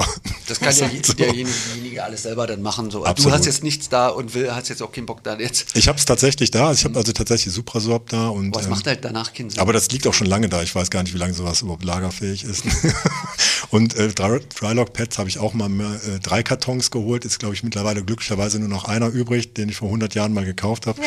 Das 0.48 0.60
kann 0.60 0.76
ja 0.76 0.90
so. 1.04 1.14
derjenige, 1.14 2.04
alles 2.04 2.24
selber 2.24 2.46
dann 2.48 2.62
machen. 2.62 2.92
So. 2.92 3.00
Du 3.00 3.06
Absolut. 3.06 3.38
hast 3.38 3.46
jetzt 3.46 3.64
nichts 3.64 3.90
da 3.90 4.10
und 4.10 4.34
will, 4.34 4.52
hast 4.54 4.70
jetzt 4.70 4.82
auch 4.84 4.92
keinen 4.92 5.06
Bock 5.08 5.24
da 5.24 5.38
jetzt. 5.38 5.76
Ich 5.76 5.88
habe 5.88 5.98
es 5.98 6.06
tatsächlich 6.06 6.52
da. 6.52 6.72
Ich 6.72 6.84
habe 6.86 6.96
also 6.98 7.12
tatsächlich 7.12 7.54
Suprasorb 7.54 8.10
da. 8.10 8.28
Und, 8.30 8.56
Was 8.56 8.66
ähm, 8.66 8.70
macht 8.72 8.86
halt 8.88 9.04
danach 9.04 9.34
keinen 9.34 9.50
Sinn? 9.50 9.60
aber 9.60 9.74
das 9.74 9.90
liegt 9.92 10.06
auch 10.08 10.14
schon 10.14 10.28
lange 10.28 10.50
da. 10.50 10.62
Ich 10.62 10.74
weiß 10.76 10.90
gar 10.92 11.02
nicht, 11.04 11.14
wie 11.14 11.18
lange 11.18 11.34
sowas 11.34 11.62
überhaupt 11.62 11.84
lagerfähig 11.84 12.44
ist. 12.44 12.64
und 13.72 13.96
äh, 13.96 14.10
Dry- 14.10 14.42
Drylock-Pads 14.60 15.18
habe 15.18 15.30
ich 15.30 15.40
auch 15.40 15.54
mal 15.54 15.70
mehr, 15.70 16.00
äh, 16.08 16.20
drei 16.20 16.44
Kartons 16.44 16.92
geholt. 16.92 17.26
Ist, 17.26 17.40
glaube 17.40 17.56
ich, 17.56 17.64
mittlerweile 17.64 18.04
glücklicherweise 18.04 18.60
nur 18.60 18.70
noch 18.70 18.86
einer 18.86 19.08
übrig, 19.10 19.54
den 19.54 19.70
ich 19.70 19.78
vor 19.78 19.88
100 19.88 20.14
Jahren 20.16 20.34
mal 20.34 20.46
gekauft 20.46 20.86
habe. 20.88 21.02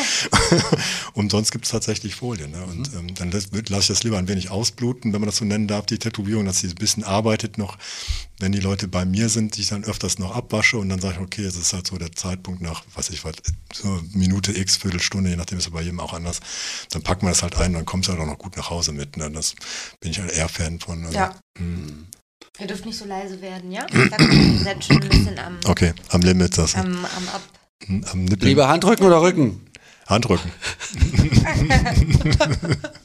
und 1.13 1.31
sonst 1.31 1.51
gibt 1.51 1.65
es 1.65 1.71
tatsächlich 1.71 2.15
Folien. 2.15 2.51
Ne? 2.51 2.63
Und 2.65 2.89
ähm, 2.93 3.13
dann 3.15 3.31
lasse 3.31 3.47
lass 3.69 3.84
ich 3.85 3.95
das 3.95 4.03
lieber 4.03 4.17
ein 4.17 4.27
wenig 4.27 4.51
ausbluten, 4.51 5.13
wenn 5.13 5.21
man 5.21 5.27
das 5.27 5.37
so 5.37 5.45
nennen 5.45 5.67
darf, 5.67 5.85
die 5.85 5.97
Tätowierung, 5.97 6.45
dass 6.45 6.59
sie 6.59 6.67
ein 6.67 6.75
bisschen 6.75 7.03
arbeitet 7.03 7.57
noch. 7.57 7.77
Wenn 8.39 8.51
die 8.51 8.59
Leute 8.59 8.87
bei 8.87 9.05
mir 9.05 9.29
sind, 9.29 9.55
die 9.55 9.61
ich 9.61 9.69
dann 9.69 9.85
öfters 9.85 10.19
noch 10.19 10.35
abwasche 10.35 10.77
und 10.77 10.89
dann 10.89 10.99
sage 10.99 11.15
ich, 11.15 11.21
okay, 11.21 11.43
es 11.45 11.55
ist 11.55 11.71
halt 11.73 11.87
so 11.87 11.97
der 11.97 12.11
Zeitpunkt 12.11 12.61
nach, 12.61 12.83
was 12.93 13.09
ich 13.09 13.23
was, 13.23 13.33
so 13.73 14.01
Minute 14.11 14.55
X, 14.57 14.75
Viertelstunde, 14.75 15.29
je 15.29 15.35
nachdem 15.37 15.57
ist 15.57 15.65
ja 15.65 15.71
bei 15.71 15.81
jedem 15.81 15.99
auch 16.01 16.13
anders, 16.13 16.41
dann 16.89 17.01
packen 17.01 17.25
wir 17.25 17.29
das 17.29 17.43
halt 17.43 17.55
ein 17.55 17.67
und 17.67 17.73
dann 17.75 17.85
kommst 17.85 18.09
du 18.09 18.13
halt 18.13 18.21
auch 18.21 18.27
noch 18.27 18.37
gut 18.37 18.57
nach 18.57 18.69
Hause 18.69 18.91
mit. 18.91 19.15
Ne? 19.17 19.31
Das 19.31 19.55
bin 20.01 20.11
ich 20.11 20.19
halt 20.19 20.31
eher 20.33 20.49
Fan 20.49 20.79
von. 20.79 21.05
Also, 21.05 21.17
Ja. 21.17 21.33
hm. 21.57 22.07
Ihr 22.59 22.67
dürft 22.67 22.85
nicht 22.85 22.97
so 22.97 23.05
leise 23.05 23.41
werden, 23.41 23.71
ja? 23.71 23.85
Da 23.85 24.17
kommt 24.17 24.33
ihr 24.33 24.59
seid 24.63 24.83
schon 24.83 25.01
ein 25.01 25.09
bisschen 25.09 25.39
am, 25.39 25.57
Okay, 25.65 25.93
am 26.09 26.21
Limit 26.21 26.57
das. 26.57 26.75
am, 26.75 27.05
am 27.05 27.27
Ab. 27.29 27.41
am 28.11 28.25
Nippel. 28.25 28.47
Lieber 28.47 28.67
Handrücken 28.67 29.05
oder 29.05 29.21
Rücken? 29.21 29.61
Handrücken. 30.07 30.51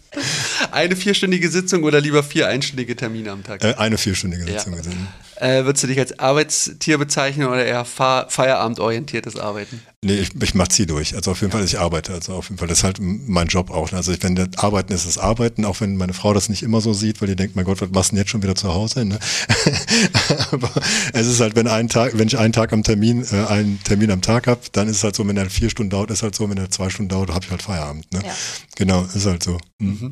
Eine 0.73 0.97
vierstündige 0.97 1.49
Sitzung 1.51 1.85
oder 1.85 2.01
lieber 2.01 2.23
vier 2.23 2.49
einstündige 2.49 2.97
Termine 2.97 3.31
am 3.31 3.45
Tag? 3.45 3.63
Äh, 3.65 3.75
eine 3.75 3.99
vierstündige 3.99 4.45
Ja. 4.51 4.59
Sitzung 4.59 4.77
gesehen. 4.77 5.09
Äh, 5.37 5.65
würdest 5.65 5.85
du 5.85 5.87
dich 5.89 5.99
als 5.99 6.19
Arbeitstier 6.19 6.99
bezeichnen 6.99 7.47
oder 7.47 7.65
eher 7.65 7.87
Feierabendorientiertes 7.87 9.37
Arbeiten? 9.37 9.81
Nee, 10.03 10.15
ich, 10.19 10.31
ich 10.43 10.55
mach 10.55 10.69
Zieh 10.69 10.85
durch. 10.85 11.15
Also 11.15 11.31
auf 11.31 11.41
jeden 11.41 11.51
Fall, 11.51 11.65
ich 11.65 11.79
arbeite. 11.79 12.13
Also 12.13 12.35
auf 12.35 12.49
jeden 12.49 12.59
Fall, 12.59 12.69
das 12.69 12.79
ist 12.79 12.85
halt 12.85 12.99
mein 13.01 13.47
Job 13.47 13.71
auch. 13.71 13.91
Also 13.93 14.13
ich, 14.13 14.23
wenn 14.23 14.35
das 14.35 14.49
Arbeiten 14.57 14.93
ist, 14.93 15.07
ist 15.07 15.17
Arbeiten, 15.17 15.65
auch 15.65 15.81
wenn 15.81 15.97
meine 15.97 16.13
Frau 16.13 16.35
das 16.35 16.51
nicht 16.51 16.63
immer 16.63 16.83
so 16.83 16.93
sieht, 16.93 17.21
weil 17.23 17.29
die 17.29 17.37
denkt, 17.37 17.57
mein 17.57 17.65
Gott, 17.65 17.81
was 17.81 17.91
machst 17.91 18.11
du 18.11 18.17
denn 18.17 18.23
jetzt 18.23 18.31
schon 18.31 18.43
wieder 18.43 18.55
zu 18.55 18.75
Hause? 18.75 19.07
Ne? 19.07 19.19
Aber 20.53 20.71
es 21.15 21.27
ist 21.27 21.41
halt, 21.41 21.57
wenn 21.57 21.69
ein 21.69 21.89
Tag, 21.89 22.19
wenn 22.19 22.29
ich 22.29 22.39
einen 22.39 22.53
Tag 22.53 22.73
am 22.75 22.83
Termin, 22.83 23.25
äh, 23.31 23.47
einen 23.47 23.83
Termin 23.83 24.11
am 24.11 24.21
Tag 24.21 24.47
habe, 24.47 24.61
dann 24.73 24.89
ist 24.89 24.97
es 24.97 25.05
halt 25.05 25.17
so, 25.17 25.27
wenn 25.27 25.37
der 25.37 25.49
vier 25.49 25.71
Stunden 25.71 25.91
dauert, 25.91 26.11
ist 26.11 26.23
halt 26.23 26.35
so, 26.35 26.49
wenn 26.49 26.57
der 26.57 26.71
zwei 26.71 26.91
Stunden 26.91 27.09
dauert, 27.09 27.31
habe 27.31 27.45
ich 27.45 27.51
halt 27.51 27.63
Feierabend. 27.63 28.13
Ne? 28.13 28.21
Ja. 28.25 28.33
Genau, 28.77 29.07
ist 29.15 29.27
halt 29.27 29.43
so. 29.43 29.59
Mhm. 29.79 30.10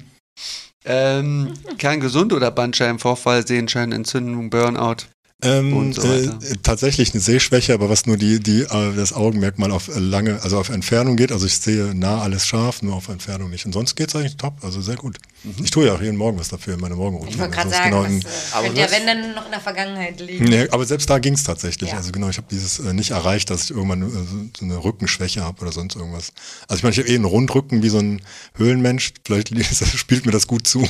Ähm, 0.84 1.54
kerngesund 1.78 2.32
oder 2.32 2.50
Bandscheibenvorfall, 2.50 3.46
Sehenschein, 3.46 3.92
Entzündung, 3.92 4.50
Burnout? 4.50 5.06
Ähm, 5.40 5.72
Und 5.72 5.94
so 5.94 6.02
äh, 6.02 6.28
tatsächlich 6.64 7.12
eine 7.14 7.20
Sehschwäche, 7.20 7.72
aber 7.72 7.88
was 7.88 8.06
nur 8.06 8.16
die, 8.16 8.40
die, 8.40 8.62
äh, 8.62 8.94
das 8.96 9.12
Augenmerkmal 9.12 9.70
auf 9.70 9.86
äh, 9.86 10.00
lange, 10.00 10.42
also 10.42 10.58
auf 10.58 10.68
Entfernung 10.68 11.16
geht. 11.16 11.30
Also 11.30 11.46
ich 11.46 11.56
sehe 11.58 11.94
nah 11.94 12.22
alles 12.22 12.44
scharf, 12.44 12.82
nur 12.82 12.94
auf 12.96 13.08
Entfernung 13.08 13.48
nicht. 13.50 13.64
Und 13.64 13.72
sonst 13.72 13.94
geht's 13.94 14.16
eigentlich 14.16 14.36
top, 14.36 14.54
also 14.62 14.80
sehr 14.80 14.96
gut. 14.96 15.18
Ich 15.62 15.70
tue 15.70 15.86
ja 15.86 15.94
auch 15.94 16.02
jeden 16.02 16.16
Morgen 16.16 16.40
was 16.40 16.48
dafür 16.48 16.74
in 16.74 16.80
meine 16.80 16.96
Morgenroutine. 16.96 17.30
Ich 17.34 17.38
wollte 17.38 17.52
gerade 17.54 17.68
Also 17.68 17.78
sagen, 17.78 17.90
genau 18.20 18.28
äh, 18.28 18.32
Aber 18.50 18.66
könnte 18.66 18.80
ja, 18.80 18.90
wenn 18.90 19.06
dann 19.06 19.34
noch 19.36 19.44
in 19.44 19.52
der 19.52 19.60
Vergangenheit 19.60 20.18
liegen. 20.20 20.44
Nee, 20.46 20.68
aber 20.70 20.84
selbst 20.84 21.08
da 21.08 21.20
ging's 21.20 21.44
tatsächlich. 21.44 21.90
Ja. 21.90 21.98
Also 21.98 22.10
genau, 22.10 22.28
ich 22.30 22.36
habe 22.38 22.48
dieses 22.50 22.80
äh, 22.80 22.92
nicht 22.92 23.10
erreicht, 23.12 23.48
dass 23.50 23.62
ich 23.64 23.70
irgendwann 23.70 24.02
äh, 24.02 24.06
so- 24.10 24.48
so 24.58 24.64
eine 24.64 24.82
Rückenschwäche 24.82 25.44
habe 25.44 25.60
oder 25.62 25.70
sonst 25.70 25.94
irgendwas. 25.94 26.32
Also 26.66 26.78
ich 26.78 26.82
meine, 26.82 26.94
ich 26.94 26.98
habe 26.98 27.08
eh 27.10 27.14
einen 27.14 27.24
Rundrücken 27.26 27.84
wie 27.84 27.90
so 27.90 27.98
ein 28.00 28.22
Höhlenmensch. 28.56 29.12
Vielleicht 29.24 29.50
spielt 29.96 30.26
mir 30.26 30.32
das 30.32 30.48
gut 30.48 30.66
zu. 30.66 30.84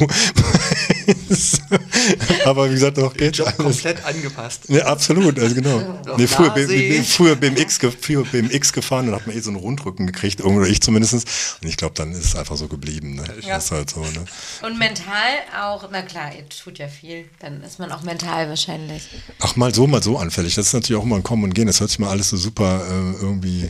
Aber 2.44 2.68
wie 2.68 2.74
gesagt, 2.74 2.98
doch 2.98 3.14
geht 3.14 3.36
Job 3.36 3.46
alles. 3.48 3.58
komplett 3.58 4.04
angepasst. 4.04 4.62
Ja, 4.68 4.86
absolut, 4.86 5.38
also 5.38 5.54
genau. 5.54 6.00
Nee, 6.16 6.26
früher, 6.26 6.50
B- 6.50 7.02
früher 7.02 7.36
BMX, 7.36 7.78
früher 8.00 8.24
BMX 8.24 8.72
gefahren, 8.72 9.06
dann 9.06 9.14
hat 9.16 9.26
man 9.26 9.36
eh 9.36 9.40
so 9.40 9.50
einen 9.50 9.58
Rundrücken 9.58 10.06
gekriegt, 10.06 10.40
irgendwo 10.40 10.64
ich 10.64 10.80
zumindest. 10.80 11.14
Und 11.14 11.68
ich 11.68 11.76
glaube, 11.76 11.94
dann 11.94 12.12
ist 12.12 12.24
es 12.24 12.36
einfach 12.36 12.56
so 12.56 12.68
geblieben. 12.68 13.16
Ne? 13.16 13.24
Das 13.46 13.64
ist 13.64 13.70
halt 13.70 13.90
so, 13.90 14.00
ne? 14.00 14.24
Und 14.62 14.78
mental 14.78 15.14
auch, 15.60 15.88
na 15.90 16.02
klar, 16.02 16.32
ihr 16.36 16.48
tut 16.48 16.78
ja 16.78 16.88
viel, 16.88 17.24
dann 17.40 17.62
ist 17.62 17.78
man 17.78 17.92
auch 17.92 18.02
mental 18.02 18.48
wahrscheinlich. 18.48 19.08
Ach, 19.40 19.56
mal 19.56 19.74
so, 19.74 19.86
mal 19.86 20.02
so 20.02 20.18
anfällig. 20.18 20.54
Das 20.54 20.66
ist 20.68 20.72
natürlich 20.72 21.00
auch 21.00 21.04
immer 21.04 21.16
ein 21.16 21.22
Kommen 21.22 21.44
und 21.44 21.54
Gehen. 21.54 21.66
Das 21.66 21.80
hört 21.80 21.90
sich 21.90 21.98
mal 21.98 22.10
alles 22.10 22.30
so 22.30 22.36
super 22.36 22.82
äh, 22.88 23.22
irgendwie 23.22 23.68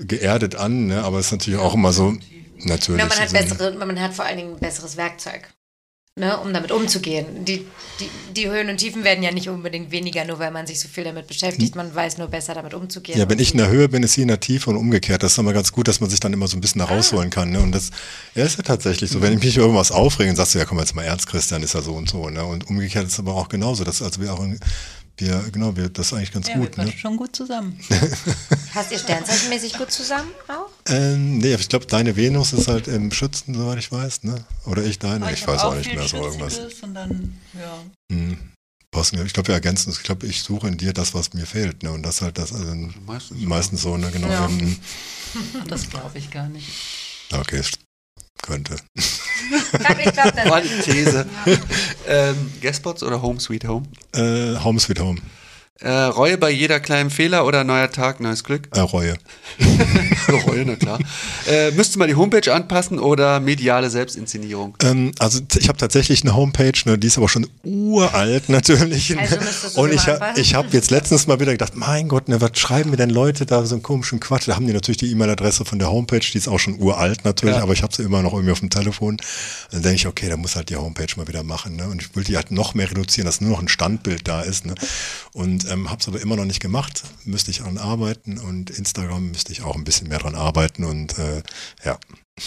geerdet 0.00 0.56
an, 0.56 0.86
ne? 0.86 1.02
aber 1.04 1.18
es 1.18 1.26
ist 1.26 1.32
natürlich 1.32 1.60
auch 1.60 1.74
immer 1.74 1.92
so, 1.92 2.16
natürlich. 2.58 3.00
Ja, 3.02 3.06
man 3.08 3.18
hat 3.18 3.34
also, 3.34 3.36
bessere, 3.36 3.72
man 3.76 4.00
hat 4.00 4.14
vor 4.14 4.24
allen 4.24 4.38
Dingen 4.38 4.54
ein 4.54 4.58
besseres 4.58 4.96
Werkzeug, 4.96 5.52
ne, 6.18 6.36
um 6.38 6.52
damit 6.52 6.70
umzugehen. 6.72 7.44
Die, 7.44 7.66
die, 8.00 8.08
die 8.36 8.48
Höhen 8.48 8.68
und 8.68 8.76
Tiefen 8.78 9.02
werden 9.04 9.22
ja 9.24 9.30
nicht 9.32 9.48
unbedingt 9.48 9.90
weniger, 9.90 10.24
nur 10.24 10.38
weil 10.38 10.50
man 10.50 10.66
sich 10.66 10.78
so 10.80 10.88
viel 10.88 11.04
damit 11.04 11.26
beschäftigt. 11.26 11.74
Man 11.74 11.94
weiß 11.94 12.18
nur 12.18 12.28
besser, 12.28 12.54
damit 12.54 12.74
umzugehen. 12.74 13.18
Ja, 13.18 13.28
wenn 13.28 13.38
ich 13.38 13.52
in 13.52 13.58
der 13.58 13.68
Höhe 13.68 13.88
bin, 13.88 14.02
ist 14.02 14.12
sie 14.14 14.22
in 14.22 14.28
der 14.28 14.40
Tiefe 14.40 14.70
und 14.70 14.76
umgekehrt. 14.76 15.22
Das 15.22 15.32
ist 15.32 15.38
immer 15.38 15.52
ganz 15.52 15.72
gut, 15.72 15.88
dass 15.88 16.00
man 16.00 16.10
sich 16.10 16.20
dann 16.20 16.32
immer 16.32 16.48
so 16.48 16.56
ein 16.56 16.60
bisschen 16.60 16.80
da 16.80 16.84
Ah. 16.86 16.94
rausholen 16.94 17.30
kann. 17.30 17.50
Ne? 17.50 17.60
Und 17.60 17.72
das 17.72 17.90
ja, 18.34 18.44
ist 18.44 18.56
ja 18.58 18.62
tatsächlich 18.62 19.10
so. 19.10 19.22
Wenn 19.22 19.32
ich 19.38 19.42
mich 19.42 19.56
über 19.56 19.64
irgendwas 19.66 19.90
aufrege 19.92 20.30
und 20.30 20.36
sagst 20.36 20.54
du, 20.54 20.58
ja 20.58 20.64
komm 20.66 20.78
jetzt 20.80 20.94
mal 20.94 21.02
ernst, 21.02 21.26
Christian, 21.26 21.62
ist 21.62 21.74
ja 21.74 21.80
so 21.82 21.92
und 21.94 22.08
so. 22.10 22.28
Ne? 22.28 22.44
Und 22.44 22.68
umgekehrt 22.68 23.06
ist 23.06 23.12
es 23.14 23.18
aber 23.18 23.34
auch 23.34 23.48
genauso. 23.48 23.84
Das, 23.84 24.02
also 24.02 24.20
wir 24.20 24.32
auch, 24.34 24.42
in- 24.42 24.60
wir, 25.18 25.42
genau, 25.52 25.76
wir, 25.76 25.88
das 25.88 26.06
ist 26.06 26.12
eigentlich 26.14 26.32
ganz 26.32 26.48
Ja, 26.48 26.54
wir 26.54 26.62
gut. 26.62 26.76
Ne? 26.78 26.84
passen 26.84 26.98
schon 26.98 27.16
gut 27.16 27.36
zusammen. 27.36 27.78
Passt 28.72 28.90
ihr 28.92 28.98
sternzeichenmäßig 28.98 29.74
gut 29.74 29.90
zusammen 29.90 30.30
auch? 30.48 30.70
Ähm, 30.86 31.38
nee, 31.38 31.54
ich 31.54 31.68
glaube, 31.68 31.86
deine 31.86 32.16
Venus 32.16 32.52
ist 32.52 32.68
halt 32.68 32.88
im 32.88 33.12
Schützen, 33.12 33.54
soweit 33.54 33.78
ich 33.78 33.92
weiß. 33.92 34.24
Ne? 34.24 34.44
Oder 34.66 34.84
ich 34.84 34.98
deine, 34.98 35.30
ich, 35.32 35.42
hab 35.42 35.54
weiß 35.54 35.62
auch 35.62 35.74
nicht 35.74 35.88
viel 35.88 35.98
mehr 35.98 36.08
so 36.08 36.16
irgendwas. 36.16 36.58
Und 36.82 36.94
dann, 36.94 37.38
ja. 37.54 37.78
Hm. 38.10 38.38
Passen, 38.90 39.24
Ich 39.24 39.32
glaube, 39.32 39.48
wir 39.48 39.54
ergänzen 39.54 39.90
es. 39.90 39.96
Ich 39.98 40.02
glaube, 40.02 40.26
ich 40.26 40.42
suche 40.42 40.68
in 40.68 40.76
dir 40.76 40.92
das, 40.92 41.14
was 41.14 41.32
mir 41.32 41.46
fehlt. 41.46 41.82
Ne? 41.82 41.90
Und 41.92 42.02
das 42.02 42.20
halt 42.20 42.36
das, 42.36 42.52
also 42.52 42.74
Meistens 43.06 43.40
meistens, 43.40 43.82
so. 43.82 43.96
ne? 43.96 44.10
Genau. 44.10 44.28
Ja. 44.28 44.48
Das 45.66 45.88
glaube 45.88 46.18
ich 46.18 46.30
gar 46.30 46.46
nicht. 46.48 46.68
okay, 47.32 47.56
es 47.56 47.70
könnte. 48.42 48.76
Ich 48.94 50.12
glaube, 50.12 50.32
das 50.32 50.50
War 50.50 50.60
die 50.60 50.68
These. 50.82 51.26
ähm, 52.08 52.52
Guestspots 52.60 53.02
oder 53.02 53.20
Home 53.22 53.40
Sweet 53.40 53.66
Home? 53.66 53.86
Äh, 54.14 54.56
Home 54.62 54.78
Sweet 54.80 55.00
Home. 55.00 55.20
Äh, 55.80 55.90
Reue 55.90 56.38
bei 56.38 56.50
jeder 56.50 56.78
kleinen 56.78 57.10
Fehler 57.10 57.44
oder 57.44 57.64
neuer 57.64 57.90
Tag, 57.90 58.20
neues 58.20 58.44
Glück? 58.44 58.68
Äh, 58.72 58.80
Reue. 58.80 59.16
Reue, 60.46 60.64
na 60.64 60.76
klar. 60.76 61.00
Äh, 61.48 61.72
müsste 61.72 61.98
man 61.98 62.06
die 62.06 62.14
Homepage 62.14 62.52
anpassen 62.54 63.00
oder 63.00 63.40
mediale 63.40 63.90
Selbstinszenierung? 63.90 64.76
Ähm, 64.82 65.10
also 65.18 65.40
ich 65.58 65.68
habe 65.68 65.78
tatsächlich 65.78 66.22
eine 66.22 66.36
Homepage, 66.36 66.72
ne, 66.84 66.98
die 66.98 67.08
ist 67.08 67.18
aber 67.18 67.28
schon 67.28 67.48
uralt 67.64 68.48
natürlich. 68.48 69.16
Also 69.18 69.80
und 69.80 69.92
ich 69.92 70.02
habe 70.02 70.12
anpassen? 70.22 70.40
ich 70.42 70.54
hab 70.54 70.72
jetzt 70.72 70.90
letztens 70.92 71.26
mal 71.26 71.40
wieder 71.40 71.50
gedacht, 71.52 71.74
mein 71.74 72.06
Gott, 72.08 72.28
ne, 72.28 72.40
was 72.40 72.56
schreiben 72.56 72.90
mir 72.90 72.96
denn 72.96 73.10
Leute 73.10 73.44
da 73.44 73.64
so 73.64 73.74
einen 73.74 73.82
komischen 73.82 74.20
Quatsch? 74.20 74.46
Da 74.46 74.54
haben 74.54 74.66
die 74.66 74.72
natürlich 74.74 74.98
die 74.98 75.10
E-Mail-Adresse 75.10 75.64
von 75.64 75.80
der 75.80 75.90
Homepage, 75.90 76.20
die 76.20 76.38
ist 76.38 76.48
auch 76.48 76.60
schon 76.60 76.78
uralt 76.78 77.24
natürlich, 77.24 77.56
Ja. 77.56 77.62
aber 77.62 77.72
ich 77.72 77.82
habe 77.82 77.94
sie 77.94 78.02
immer 78.04 78.22
noch 78.22 78.34
irgendwie 78.34 78.52
auf 78.52 78.60
dem 78.60 78.70
Telefon. 78.70 79.16
Dann 79.72 79.82
denke 79.82 79.96
ich, 79.96 80.06
okay, 80.06 80.28
da 80.28 80.36
muss 80.36 80.54
halt 80.54 80.68
die 80.68 80.76
Homepage 80.76 81.08
mal 81.16 81.26
wieder 81.26 81.42
machen. 81.42 81.74
Ne? 81.74 81.88
Und 81.88 82.02
ich 82.02 82.14
will 82.14 82.22
die 82.22 82.36
halt 82.36 82.52
noch 82.52 82.74
mehr 82.74 82.88
reduzieren, 82.88 83.26
dass 83.26 83.40
nur 83.40 83.50
noch 83.50 83.60
ein 83.60 83.68
Standbild 83.68 84.28
da 84.28 84.42
ist. 84.42 84.64
Ne? 84.64 84.74
Und 85.32 85.61
ähm, 85.70 85.90
habe 85.90 86.00
es 86.00 86.08
aber 86.08 86.20
immer 86.20 86.36
noch 86.36 86.44
nicht 86.44 86.60
gemacht. 86.60 87.02
Müsste 87.24 87.50
ich 87.50 87.58
dran 87.58 87.78
arbeiten 87.78 88.38
und 88.38 88.70
Instagram 88.70 89.30
müsste 89.30 89.52
ich 89.52 89.62
auch 89.62 89.76
ein 89.76 89.84
bisschen 89.84 90.08
mehr 90.08 90.18
dran 90.18 90.34
arbeiten 90.34 90.84
und 90.84 91.18
äh, 91.18 91.42
ja. 91.84 91.98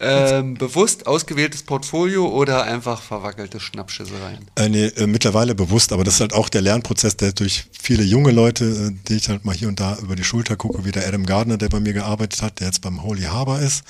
Ähm, 0.00 0.54
bewusst 0.54 1.08
ausgewähltes 1.08 1.64
Portfolio 1.64 2.28
oder 2.28 2.62
einfach 2.62 3.02
verwackelte 3.02 3.58
Schnappschissereien? 3.58 4.46
Äh, 4.54 4.68
nee, 4.68 4.86
äh, 4.86 5.08
mittlerweile 5.08 5.56
bewusst, 5.56 5.92
aber 5.92 6.04
das 6.04 6.14
ist 6.14 6.20
halt 6.20 6.34
auch 6.34 6.48
der 6.48 6.60
Lernprozess, 6.60 7.16
der 7.16 7.32
durch 7.32 7.64
viele 7.72 8.04
junge 8.04 8.30
Leute, 8.30 8.64
äh, 8.64 9.08
die 9.08 9.16
ich 9.16 9.28
halt 9.28 9.44
mal 9.44 9.56
hier 9.56 9.66
und 9.66 9.80
da 9.80 9.98
über 9.98 10.14
die 10.14 10.22
Schulter 10.22 10.54
gucke, 10.54 10.84
wie 10.84 10.92
der 10.92 11.06
Adam 11.08 11.26
Gardner, 11.26 11.56
der 11.56 11.68
bei 11.68 11.80
mir 11.80 11.94
gearbeitet 11.94 12.42
hat, 12.42 12.60
der 12.60 12.68
jetzt 12.68 12.80
beim 12.80 13.02
Holy 13.02 13.22
Harbor 13.22 13.58
ist. 13.58 13.82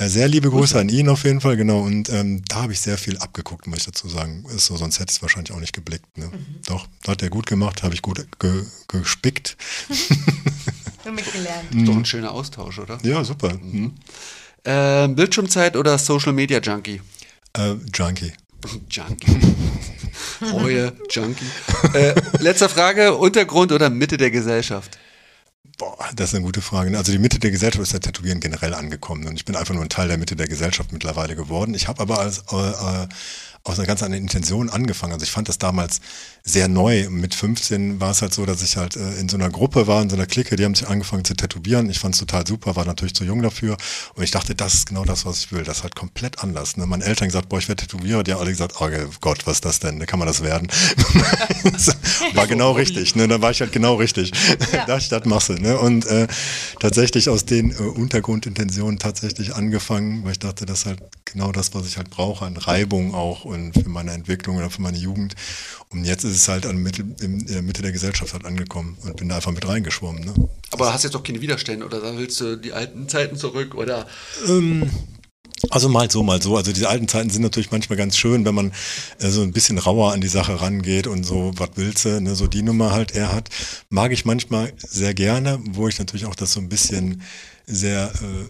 Äh, 0.00 0.08
sehr 0.08 0.28
liebe 0.28 0.48
Grüße 0.48 0.80
an 0.80 0.88
ihn 0.88 1.10
auf 1.10 1.24
jeden 1.24 1.42
Fall, 1.42 1.58
genau. 1.58 1.80
Und 1.80 2.08
ähm, 2.08 2.42
da 2.48 2.62
habe 2.62 2.72
ich 2.72 2.80
sehr 2.80 2.96
viel 2.96 3.18
abgeguckt, 3.18 3.66
muss 3.66 3.80
ich 3.80 3.84
dazu 3.84 4.08
sagen. 4.08 4.46
Ist 4.48 4.64
so, 4.64 4.76
sonst 4.78 4.98
hätte 4.98 5.10
ich 5.10 5.16
es 5.16 5.22
wahrscheinlich 5.22 5.52
auch 5.52 5.60
nicht 5.60 5.74
geblickt. 5.74 6.16
Ne? 6.16 6.30
Doch, 6.66 6.88
hat 7.06 7.22
er 7.22 7.28
gut 7.28 7.44
gemacht, 7.44 7.82
habe 7.82 7.92
ich 7.92 8.00
gut 8.00 8.26
ge 8.38 8.64
gespickt. 8.88 9.58
nur 11.04 11.12
mitgelernt. 11.14 11.74
Mhm. 11.74 11.84
Doch 11.84 11.96
ein 11.96 12.04
schöner 12.06 12.32
Austausch, 12.32 12.78
oder? 12.78 12.98
Ja, 13.02 13.22
super. 13.24 13.52
Mhm. 13.52 13.92
Ähm, 14.64 15.16
Bildschirmzeit 15.16 15.76
oder 15.76 15.98
Social 15.98 16.32
Media 16.32 16.60
Junkie? 16.60 17.02
Äh, 17.52 17.74
Junkie. 17.92 18.32
Junkie. 18.90 19.38
Reue, 20.50 20.92
Junkie. 21.10 21.44
Äh, 21.92 22.14
letzte 22.38 22.70
Frage: 22.70 23.14
Untergrund 23.16 23.70
oder 23.70 23.90
Mitte 23.90 24.16
der 24.16 24.30
Gesellschaft? 24.30 24.98
Boah, 25.78 26.10
das 26.14 26.30
ist 26.30 26.34
eine 26.34 26.44
gute 26.44 26.62
Frage. 26.62 26.96
Also 26.96 27.12
die 27.12 27.18
Mitte 27.18 27.38
der 27.38 27.50
Gesellschaft 27.50 27.82
ist 27.82 27.92
ja 27.92 27.98
Tätowieren 27.98 28.40
generell 28.40 28.74
angekommen 28.74 29.26
und 29.26 29.34
ich 29.36 29.44
bin 29.44 29.56
einfach 29.56 29.74
nur 29.74 29.82
ein 29.82 29.88
Teil 29.88 30.08
der 30.08 30.16
Mitte 30.18 30.36
der 30.36 30.48
Gesellschaft 30.48 30.92
mittlerweile 30.92 31.36
geworden. 31.36 31.74
Ich 31.74 31.86
habe 31.88 32.00
aber 32.00 32.18
als, 32.18 32.44
äh, 32.50 33.02
äh, 33.02 33.08
aus 33.62 33.78
einer 33.78 33.86
ganz 33.86 34.02
anderen 34.02 34.22
Intention 34.22 34.70
angefangen. 34.70 35.12
Also 35.12 35.24
ich 35.24 35.30
fand 35.30 35.48
das 35.48 35.58
damals 35.58 36.00
sehr 36.42 36.68
neu. 36.68 37.08
Mit 37.10 37.34
15 37.34 38.00
war 38.00 38.10
es 38.10 38.22
halt 38.22 38.32
so, 38.32 38.46
dass 38.46 38.62
ich 38.62 38.76
halt 38.76 38.96
äh, 38.96 39.16
in 39.16 39.28
so 39.28 39.36
einer 39.36 39.50
Gruppe 39.50 39.86
war, 39.86 40.00
in 40.00 40.08
so 40.08 40.16
einer 40.16 40.26
Clique, 40.26 40.56
die 40.56 40.64
haben 40.64 40.74
sich 40.74 40.88
angefangen 40.88 41.24
zu 41.24 41.34
tätowieren. 41.34 41.90
Ich 41.90 41.98
fand 41.98 42.14
es 42.14 42.20
total 42.20 42.46
super, 42.46 42.74
war 42.76 42.86
natürlich 42.86 43.14
zu 43.14 43.24
jung 43.24 43.42
dafür 43.42 43.76
und 44.14 44.22
ich 44.22 44.30
dachte, 44.30 44.54
das 44.54 44.74
ist 44.74 44.86
genau 44.86 45.04
das, 45.04 45.26
was 45.26 45.38
ich 45.38 45.52
will. 45.52 45.62
Das 45.62 45.78
ist 45.78 45.82
halt 45.82 45.94
komplett 45.94 46.42
anders. 46.42 46.78
Ne? 46.78 46.86
Meine 46.86 47.04
Eltern 47.04 47.28
gesagt, 47.28 47.50
boah, 47.50 47.58
ich 47.58 47.68
werde 47.68 47.86
Tätowierer. 47.86 48.22
Die 48.22 48.32
haben 48.32 48.40
alle 48.40 48.50
gesagt, 48.50 48.80
oh 48.80 48.88
Gott, 49.20 49.46
was 49.46 49.56
ist 49.56 49.64
das 49.64 49.80
denn? 49.80 50.04
Kann 50.06 50.18
man 50.18 50.28
das 50.28 50.42
werden? 50.42 50.68
war 52.34 52.46
genau 52.46 52.72
richtig. 52.72 53.14
Ne? 53.14 53.28
Dann 53.28 53.42
war 53.42 53.50
ich 53.50 53.60
halt 53.60 53.72
genau 53.72 53.96
richtig. 53.96 54.32
Ja. 54.72 54.86
dachte 54.86 55.02
ich, 55.02 55.08
das 55.10 55.24
machst 55.26 55.50
du. 55.50 55.54
Ne? 55.54 55.78
Und 55.78 56.06
äh, 56.06 56.26
tatsächlich 56.78 57.28
aus 57.28 57.44
den 57.44 57.72
äh, 57.72 57.74
Untergrundintentionen 57.74 58.98
tatsächlich 58.98 59.54
angefangen, 59.54 60.24
weil 60.24 60.32
ich 60.32 60.38
dachte, 60.38 60.64
das 60.64 60.80
ist 60.80 60.86
halt 60.86 61.00
genau 61.32 61.52
das, 61.52 61.74
was 61.74 61.86
ich 61.86 61.96
halt 61.96 62.10
brauche, 62.10 62.44
an 62.44 62.56
Reibung 62.56 63.14
auch 63.14 63.44
und 63.44 63.72
für 63.72 63.88
meine 63.88 64.12
Entwicklung 64.12 64.56
oder 64.56 64.70
für 64.70 64.82
meine 64.82 64.98
Jugend. 64.98 65.34
Und 65.88 66.04
jetzt 66.04 66.24
ist 66.24 66.36
es 66.36 66.48
halt 66.48 66.66
an 66.66 66.76
Mitte, 66.76 67.04
in 67.20 67.46
der 67.46 67.62
Mitte 67.62 67.82
der 67.82 67.92
Gesellschaft 67.92 68.32
halt 68.32 68.44
angekommen 68.44 68.96
und 69.02 69.16
bin 69.16 69.28
da 69.28 69.36
einfach 69.36 69.52
mit 69.52 69.66
reingeschwommen. 69.66 70.24
Ne? 70.24 70.34
Aber 70.70 70.92
hast 70.92 71.04
jetzt 71.04 71.14
doch 71.14 71.22
keine 71.22 71.40
Widerstände 71.40 71.84
oder 71.84 72.16
willst 72.16 72.40
du 72.40 72.56
die 72.56 72.72
alten 72.72 73.08
Zeiten 73.08 73.36
zurück 73.36 73.74
oder 73.74 74.06
Also 75.68 75.88
mal 75.88 76.10
so, 76.10 76.22
mal 76.22 76.40
so. 76.40 76.56
Also 76.56 76.72
diese 76.72 76.88
alten 76.88 77.06
Zeiten 77.06 77.28
sind 77.28 77.42
natürlich 77.42 77.70
manchmal 77.70 77.98
ganz 77.98 78.16
schön, 78.16 78.44
wenn 78.44 78.54
man 78.54 78.72
äh, 79.18 79.28
so 79.28 79.42
ein 79.42 79.52
bisschen 79.52 79.78
rauer 79.78 80.12
an 80.12 80.20
die 80.20 80.28
Sache 80.28 80.60
rangeht 80.60 81.06
und 81.06 81.24
so, 81.24 81.52
was 81.56 81.70
willst 81.74 82.04
du, 82.06 82.20
ne, 82.20 82.34
so 82.34 82.46
die 82.46 82.62
Nummer 82.62 82.92
halt 82.92 83.14
er 83.14 83.32
hat, 83.32 83.50
mag 83.90 84.12
ich 84.12 84.24
manchmal 84.24 84.72
sehr 84.78 85.12
gerne, 85.12 85.58
wo 85.70 85.86
ich 85.88 85.98
natürlich 85.98 86.24
auch 86.26 86.34
das 86.34 86.52
so 86.52 86.60
ein 86.60 86.68
bisschen 86.68 87.22
sehr 87.66 88.10
äh, 88.22 88.48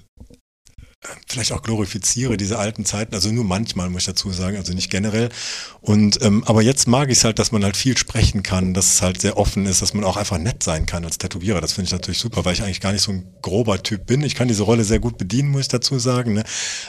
vielleicht 1.27 1.53
auch 1.53 1.63
glorifiziere, 1.63 2.37
diese 2.37 2.59
alten 2.59 2.85
Zeiten, 2.85 3.15
also 3.15 3.31
nur 3.33 3.45
manchmal 3.45 3.89
muss 3.89 4.03
ich 4.03 4.07
dazu 4.07 4.31
sagen, 4.33 4.59
also 4.59 4.75
nicht 4.75 4.91
generell. 4.91 5.31
Und 5.81 6.21
ähm, 6.23 6.45
aber 6.45 6.61
jetzt 6.61 6.87
mag 6.89 7.09
ich 7.11 7.19
es 7.19 7.25
halt, 7.25 7.39
dass 7.39 7.53
man 7.53 7.65
halt 7.65 7.77
viel 7.77 7.97
sprechen 7.97 8.43
kann, 8.43 8.75
dass 8.75 8.95
es 8.95 9.03
halt 9.03 9.21
sehr 9.21 9.39
offen 9.39 9.65
ist, 9.65 9.81
dass 9.81 9.95
man 9.95 10.05
auch 10.05 10.19
einfach 10.19 10.37
nett 10.37 10.63
sein 10.63 10.85
kann 10.85 11.05
als 11.05 11.17
Tätowierer. 11.17 11.63
Das 11.63 11.73
finde 11.73 11.87
ich 11.87 11.93
natürlich 11.93 12.19
super, 12.19 12.45
weil 12.45 12.53
ich 12.53 12.63
eigentlich 12.63 12.83
gar 12.83 12.93
nicht 12.93 13.03
so 13.03 13.13
ein 13.13 13.27
grober 13.41 13.83
Typ 13.83 14.07
bin. 14.07 14.23
Ich 14.23 14.35
kann 14.35 14.49
diese 14.49 14.65
Rolle 14.65 14.85
sehr 14.85 15.01
gut 15.01 15.17
bedienen, 15.17 15.51
muss 15.51 15.63
ich 15.63 15.69
dazu 15.69 15.99
sagen. 15.99 16.35
Ne? 16.35 16.45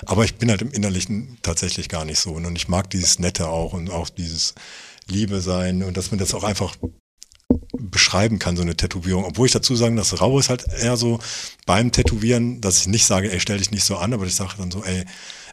Aber 0.05 0.25
ich 0.25 0.35
bin 0.35 0.49
halt 0.49 0.61
im 0.61 0.71
Innerlichen 0.71 1.37
tatsächlich 1.41 1.87
gar 1.87 2.03
nicht 2.03 2.19
so. 2.19 2.31
Und 2.31 2.55
ich 2.55 2.67
mag 2.67 2.89
dieses 2.89 3.19
Nette 3.19 3.47
auch 3.47 3.71
und 3.71 3.89
auch 3.89 4.09
dieses 4.09 4.55
Liebe 5.07 5.41
sein 5.41 5.83
und 5.83 5.95
dass 5.97 6.11
man 6.11 6.19
das 6.19 6.33
auch 6.33 6.43
einfach 6.43 6.75
beschreiben 7.73 8.39
kann, 8.39 8.55
so 8.55 8.61
eine 8.61 8.75
Tätowierung. 8.75 9.25
Obwohl 9.25 9.47
ich 9.47 9.53
dazu 9.53 9.75
sagen, 9.75 9.95
das 9.95 10.21
Rau 10.21 10.39
ist 10.39 10.49
halt 10.49 10.65
eher 10.67 10.97
so 10.97 11.19
beim 11.65 11.91
Tätowieren, 11.91 12.61
dass 12.61 12.81
ich 12.81 12.87
nicht 12.87 13.05
sage, 13.05 13.31
ey, 13.31 13.39
stell 13.39 13.57
dich 13.57 13.71
nicht 13.71 13.83
so 13.83 13.97
an, 13.97 14.13
aber 14.13 14.25
ich 14.25 14.35
sage 14.35 14.53
dann 14.57 14.71
so, 14.71 14.83
ey, 14.83 15.05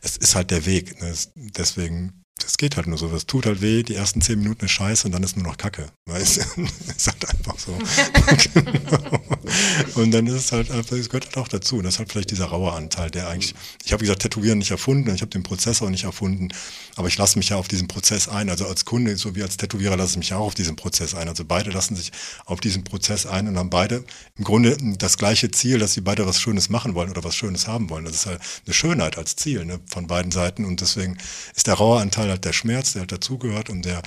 es 0.03 0.17
ist 0.17 0.35
halt 0.35 0.51
der 0.51 0.67
Weg. 0.67 1.01
Ne? 1.01 1.09
Es, 1.09 1.33
deswegen, 1.35 2.25
das 2.41 2.57
geht 2.57 2.77
halt 2.77 2.87
nur 2.87 2.99
so. 2.99 3.11
Es 3.15 3.27
tut 3.27 3.47
halt 3.47 3.61
weh, 3.61 3.83
die 3.83 3.95
ersten 3.95 4.21
zehn 4.21 4.39
Minuten 4.39 4.65
ist 4.65 4.71
scheiße 4.71 5.07
und 5.07 5.13
dann 5.13 5.23
ist 5.23 5.37
nur 5.37 5.47
noch 5.47 5.57
Kacke. 5.57 5.87
Weißt 6.07 6.39
du? 6.39 6.63
ist 6.97 7.07
halt 7.07 7.29
einfach 7.29 7.59
so. 7.59 7.77
genau. 8.55 9.21
Und 9.95 10.13
dann 10.13 10.27
ist 10.27 10.35
es 10.35 10.53
halt 10.53 10.71
einfach, 10.71 10.97
es 10.97 11.09
gehört 11.09 11.27
halt 11.27 11.37
auch 11.39 11.49
dazu. 11.49 11.77
Und 11.77 11.85
das 11.85 11.95
ist 11.95 11.99
halt 11.99 12.13
vielleicht 12.13 12.31
dieser 12.31 12.47
raue 12.47 12.73
Anteil, 12.73 13.11
der 13.11 13.29
eigentlich, 13.29 13.55
ich 13.85 13.93
habe 13.93 14.03
gesagt, 14.03 14.23
Tätowieren 14.23 14.59
nicht 14.59 14.71
erfunden, 14.71 15.13
ich 15.15 15.23
habe 15.23 15.31
den 15.31 15.43
Prozess 15.43 15.83
auch 15.83 15.91
nicht 15.91 16.05
erfunden, 16.05 16.49
aber 16.99 17.07
ich 17.07 17.17
lasse 17.17 17.39
mich 17.39 17.51
ja 17.51 17.57
auf 17.57 17.69
diesen 17.69 17.87
Prozess 17.87 18.27
ein. 18.29 18.51
Also 18.51 18.67
als 18.67 18.85
Kunde 18.85 19.17
sowie 19.17 19.45
als 19.45 19.57
Tätowierer 19.57 19.97
lasse 19.97 20.13
ich 20.13 20.17
mich 20.19 20.35
auch 20.35 20.47
auf 20.47 20.55
diesen 20.57 20.75
Prozess 20.75 21.15
ein. 21.15 21.29
Also 21.29 21.45
beide 21.45 21.71
lassen 21.71 21.95
sich 21.95 22.11
auf 22.45 22.59
diesen 22.59 22.83
Prozess 22.83 23.25
ein 23.25 23.47
und 23.47 23.57
haben 23.57 23.71
beide 23.71 24.03
im 24.37 24.43
Grunde 24.43 24.77
das 24.99 25.17
gleiche 25.17 25.49
Ziel, 25.53 25.79
dass 25.79 25.95
sie 25.95 26.01
beide 26.01 26.27
was 26.27 26.41
Schönes 26.41 26.71
machen 26.71 26.97
wollen 26.97 27.11
oder 27.11 27.23
was 27.23 27.37
Schönes 27.37 27.69
haben 27.69 27.89
wollen. 27.89 28.05
Das 28.05 28.15
ist 28.15 28.27
halt 28.27 28.41
eine 28.67 28.75
Schönheit 28.75 29.17
als 29.17 29.37
Ziel 29.37 29.65
ne, 29.65 29.79
von 29.87 30.09
beiden 30.09 30.33
Seiten. 30.33 30.65
Und 30.65 30.81
deswegen 30.81 31.19
ist 31.55 31.69
der 31.69 31.75
raue 31.75 32.01
Anteil 32.01 32.31
halt 32.31 32.45
der 32.45 32.53
Schmerz, 32.53 32.95
der 32.95 33.03
halt 33.03 33.13
dazugehört 33.13 33.71
und 33.71 33.85
der 33.85 34.03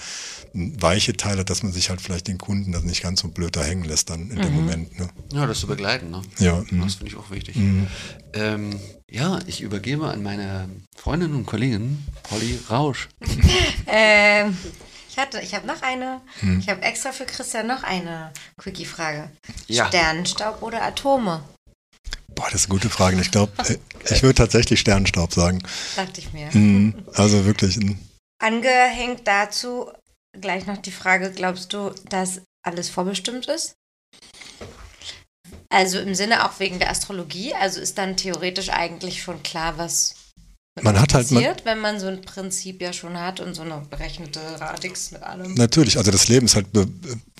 weiche 0.53 1.15
Teil 1.15 1.37
hat, 1.39 1.49
dass 1.49 1.63
man 1.63 1.71
sich 1.71 1.89
halt 1.89 2.01
vielleicht 2.01 2.27
den 2.27 2.39
Kunden 2.39 2.73
das 2.73 2.83
nicht 2.83 3.01
ganz 3.01 3.21
so 3.21 3.29
blöd 3.29 3.55
da 3.55 3.63
hängen 3.63 3.85
lässt 3.85 4.09
dann 4.09 4.29
in 4.31 4.41
dem 4.41 4.53
Moment. 4.53 4.99
Ne? 4.99 5.07
Ja, 5.31 5.45
das 5.45 5.61
zu 5.61 5.67
begleiten, 5.67 6.11
ne? 6.11 6.21
Ja, 6.39 6.61
mhm. 6.69 6.81
Das 6.81 6.95
finde 6.95 7.11
ich 7.11 7.17
auch 7.17 7.31
wichtig. 7.31 7.55
Ähm, 8.33 8.79
ja, 9.11 9.39
ich 9.45 9.61
übergebe 9.61 10.07
an 10.09 10.23
meine 10.23 10.69
Freundin 10.95 11.35
und 11.35 11.45
Kollegin 11.45 12.03
Polly 12.23 12.59
Rausch. 12.69 13.09
Ähm, 13.93 14.57
ich 15.09 15.17
hatte, 15.17 15.41
ich 15.41 15.53
habe 15.53 15.67
noch 15.67 15.81
eine. 15.81 16.21
Hm. 16.39 16.59
Ich 16.59 16.69
habe 16.69 16.81
extra 16.83 17.11
für 17.11 17.25
Christian 17.25 17.67
noch 17.67 17.83
eine 17.83 18.31
Quickie-Frage. 18.57 19.29
Ja. 19.67 19.87
Sternenstaub 19.87 20.61
oder 20.61 20.81
Atome? 20.83 21.43
Boah, 22.33 22.45
das 22.45 22.61
ist 22.61 22.65
eine 22.67 22.79
gute 22.79 22.89
Frage. 22.89 23.19
Ich 23.19 23.31
glaube, 23.31 23.51
ich 24.09 24.23
würde 24.23 24.35
tatsächlich 24.35 24.79
Sternenstaub 24.79 25.33
sagen. 25.33 25.61
Dachte 25.97 26.21
ich 26.21 26.31
mir. 26.31 26.49
Mhm. 26.53 27.03
Also 27.13 27.43
wirklich. 27.43 27.75
mhm. 27.75 27.99
Angehängt 28.41 29.27
dazu 29.27 29.91
gleich 30.39 30.65
noch 30.65 30.77
die 30.77 30.91
Frage, 30.91 31.31
glaubst 31.31 31.73
du, 31.73 31.91
dass 32.09 32.41
alles 32.63 32.89
vorbestimmt 32.89 33.47
ist? 33.47 33.75
Also 35.71 35.99
im 35.99 36.13
Sinne 36.15 36.45
auch 36.45 36.59
wegen 36.59 36.79
der 36.79 36.89
Astrologie, 36.91 37.53
also 37.53 37.79
ist 37.79 37.97
dann 37.97 38.17
theoretisch 38.17 38.69
eigentlich 38.69 39.23
schon 39.23 39.41
klar, 39.41 39.77
was 39.77 40.15
Man 40.81 40.99
hat 40.99 41.13
halt- 41.13 41.31
man- 41.31 41.41
passiert, 41.43 41.65
wenn 41.65 41.79
man 41.79 41.99
so 41.99 42.07
ein 42.07 42.21
Prinzip 42.21 42.81
ja 42.81 42.91
schon 42.93 43.17
hat 43.19 43.39
und 43.39 43.53
so 43.55 43.61
eine 43.61 43.81
berechnete 43.89 44.39
Radix 44.59 45.11
mit 45.11 45.23
allem. 45.23 45.53
Natürlich, 45.55 45.97
also 45.97 46.11
das 46.11 46.27
Leben 46.27 46.45
ist 46.45 46.55
halt 46.55 46.67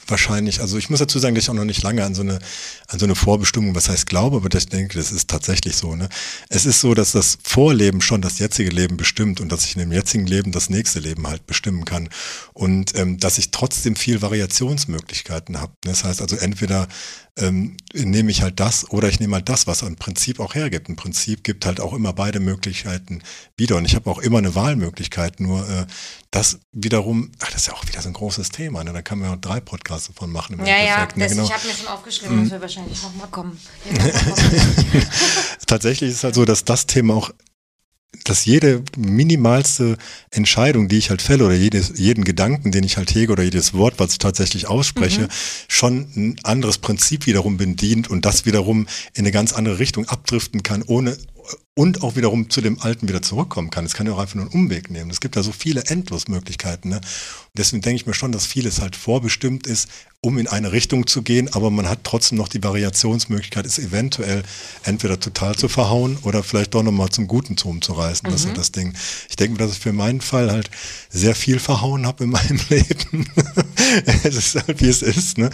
wahrscheinlich, 0.08 0.60
also 0.62 0.78
ich 0.78 0.90
muss 0.90 1.00
dazu 1.00 1.20
sagen, 1.20 1.36
dass 1.36 1.46
ich 1.46 1.50
auch 1.50 1.54
noch 1.54 1.64
nicht 1.66 1.84
lange 1.84 2.04
an 2.04 2.16
so 2.16 2.22
eine, 2.24 2.40
an 2.88 3.00
so 3.00 3.06
eine 3.06 3.16
Vorbestimmung, 3.16 3.76
was 3.76 3.88
heißt 3.90 4.06
glaube, 4.06 4.38
aber 4.38 4.54
ich 4.54 4.68
denke, 4.68 4.98
das 4.98 5.12
ist 5.12 5.30
tatsächlich 5.30 5.76
so. 5.78 5.96
Ne? 5.96 6.10
Es 6.50 6.66
ist 6.66 6.82
so, 6.82 6.94
dass 6.94 7.12
das 7.14 7.38
Vorleben 7.44 8.02
schon 8.02 8.22
das 8.22 8.40
jetzige 8.40 8.70
Leben 8.70 8.98
bestimmt 8.98 9.40
und 9.40 9.50
dass 9.52 9.66
ich 9.66 9.76
in 9.76 9.80
dem 9.80 9.92
jetzigen 9.92 10.26
Leben 10.26 10.52
das 10.52 10.70
nächste 10.70 11.00
Leben 11.00 11.28
halt 11.28 11.46
bestimmen 11.48 11.86
kann. 11.86 12.10
Und 12.54 12.96
ähm, 12.98 13.18
dass 13.18 13.38
ich 13.38 13.52
trotzdem 13.52 13.96
viel 13.96 14.22
Variationsmöglichkeiten 14.22 15.60
habe. 15.62 15.74
Das 15.82 16.04
heißt 16.04 16.22
also 16.22 16.36
entweder 16.36 16.88
ähm, 17.38 17.78
nehme 17.94 18.30
ich 18.30 18.42
halt 18.42 18.60
das 18.60 18.90
oder 18.92 19.08
ich 19.08 19.20
nehme 19.20 19.36
halt 19.36 19.48
das, 19.48 19.66
was 19.66 19.84
ein 19.84 19.96
Prinzip 19.96 20.40
auch 20.40 20.54
hergibt. 20.54 20.90
Ein 20.90 20.96
Prinzip 20.96 21.44
gibt 21.44 21.66
halt 21.66 21.80
auch 21.80 21.94
immer 21.94 22.14
beide 22.14 22.40
Möglichkeiten 22.40 23.22
wieder. 23.56 23.78
Und 23.78 23.86
ich 23.86 23.96
habe 23.96 24.10
auch 24.10 24.20
immer 24.20 24.40
eine 24.40 24.54
Wahlmöglichkeit, 24.54 25.40
nur 25.40 25.68
äh, 25.68 25.86
das 26.30 26.60
wiederum, 26.72 27.32
ach, 27.40 27.52
das 27.52 27.62
ist 27.62 27.68
ja 27.68 27.74
auch 27.74 27.88
wieder 27.88 28.02
so 28.02 28.10
ein 28.10 28.14
großes 28.14 28.50
Thema. 28.50 28.84
Ne? 28.84 28.92
Da 28.92 29.02
kann 29.02 29.20
man 29.20 29.30
ja 29.30 29.36
auch 29.36 29.42
drei 29.42 29.62
Podcasts 29.62 30.08
davon 30.08 30.32
machen. 30.32 30.60
Im 30.60 30.66
Ja, 30.66 30.78
ja, 30.78 31.06
ne? 31.06 31.08
das, 31.16 31.32
genau. 31.32 31.44
ich 31.44 31.54
habe 31.54 31.68
mir 31.68 31.74
schon 31.74 31.88
aufgeschrieben, 31.88 32.42
dass 32.44 32.52
wir 32.52 32.62
wahrscheinlich 32.62 33.02
nochmal 33.02 33.28
kommen. 33.32 33.60
Tatsächlich 35.68 36.10
ist 36.10 36.18
es 36.18 36.24
halt 36.24 36.36
so, 36.36 36.44
dass 36.44 36.66
das 36.66 36.86
Thema 36.86 37.16
auch, 37.16 37.32
dass 38.26 38.46
jede 38.46 38.84
minimalste 38.98 39.98
Entscheidung, 40.32 40.88
die 40.88 40.98
ich 40.98 41.10
halt 41.10 41.22
fälle 41.22 41.46
oder 41.46 41.56
jedes, 41.56 41.94
jeden 41.96 42.24
Gedanken, 42.24 42.72
den 42.72 42.84
ich 42.84 42.98
halt 42.98 43.14
hege 43.16 43.32
oder 43.32 43.44
jedes 43.44 43.74
Wort, 43.74 43.96
was 43.98 44.14
ich 44.14 44.18
tatsächlich 44.18 44.68
ausspreche, 44.68 45.28
schon 45.68 46.08
ein 46.16 46.36
anderes 46.44 46.78
Prinzip 46.78 47.26
wiederum 47.26 47.58
bedient 47.58 48.10
und 48.10 48.26
das 48.26 48.46
wiederum 48.46 48.88
in 49.14 49.20
eine 49.20 49.32
ganz 49.32 49.54
andere 49.54 49.80
Richtung 49.80 50.08
abdriften 50.10 50.62
kann, 50.62 50.84
ohne 50.84 51.18
und 51.74 52.04
auch 52.04 52.16
wiederum 52.16 52.50
zu 52.50 52.60
dem 52.62 52.82
Alten 52.82 53.08
wieder 53.08 53.22
zurückkommen 53.22 53.70
kann. 53.70 53.86
Es 53.86 53.94
kann 53.94 54.06
ja 54.06 54.14
auch 54.14 54.20
einfach 54.20 54.36
nur 54.36 54.46
einen 54.46 54.54
Umweg 54.54 54.92
nehmen. 54.92 55.10
Es 55.10 55.22
gibt 55.22 55.36
ja 55.38 55.42
so 55.44 55.52
viele 55.52 55.84
Endlosmöglichkeiten. 55.86 56.92
Ne? 56.92 57.02
Deswegen 57.58 57.82
denke 57.82 57.96
ich 57.96 58.06
mir 58.06 58.14
schon, 58.14 58.32
dass 58.34 58.46
vieles 58.46 58.82
halt 58.82 58.96
vorbestimmt 58.96 59.68
ist, 59.68 59.88
um 60.24 60.38
in 60.38 60.48
eine 60.48 60.72
Richtung 60.72 61.08
zu 61.08 61.24
gehen, 61.24 61.52
aber 61.54 61.72
man 61.72 61.90
hat 61.90 62.00
trotzdem 62.04 62.38
noch 62.38 62.48
die 62.50 62.62
Variationsmöglichkeit, 62.62 63.66
es 63.66 63.80
eventuell 63.80 64.44
entweder 64.84 65.20
total 65.20 65.56
zu 65.56 65.68
verhauen 65.68 66.18
oder 66.22 66.44
vielleicht 66.44 66.76
doch 66.76 66.84
nochmal 66.84 67.10
zum 67.10 67.26
Guten 67.28 67.58
zu 67.58 67.70
umzureißen. 67.70 68.30
Das 68.30 68.42
ist 68.42 68.48
ja 68.50 68.54
das 68.54 68.72
Ding. 68.72 68.94
Ich 69.30 69.36
denke 69.38 69.54
mir, 69.54 69.58
dass 69.66 69.72
ich 69.76 69.80
für 69.80 69.94
meinen 69.94 70.22
Fall 70.22 70.52
halt 70.52 70.70
sehr 71.10 71.34
viel 71.34 71.58
verhauen 71.58 72.06
habe 72.06 72.26
in 72.26 72.30
meinem 72.30 72.60
Leben. 72.70 73.26
es 74.24 74.36
ist 74.36 74.56
halt, 74.56 74.80
wie 74.82 74.90
es 74.90 75.02
ist. 75.02 75.38
Ne? 75.40 75.50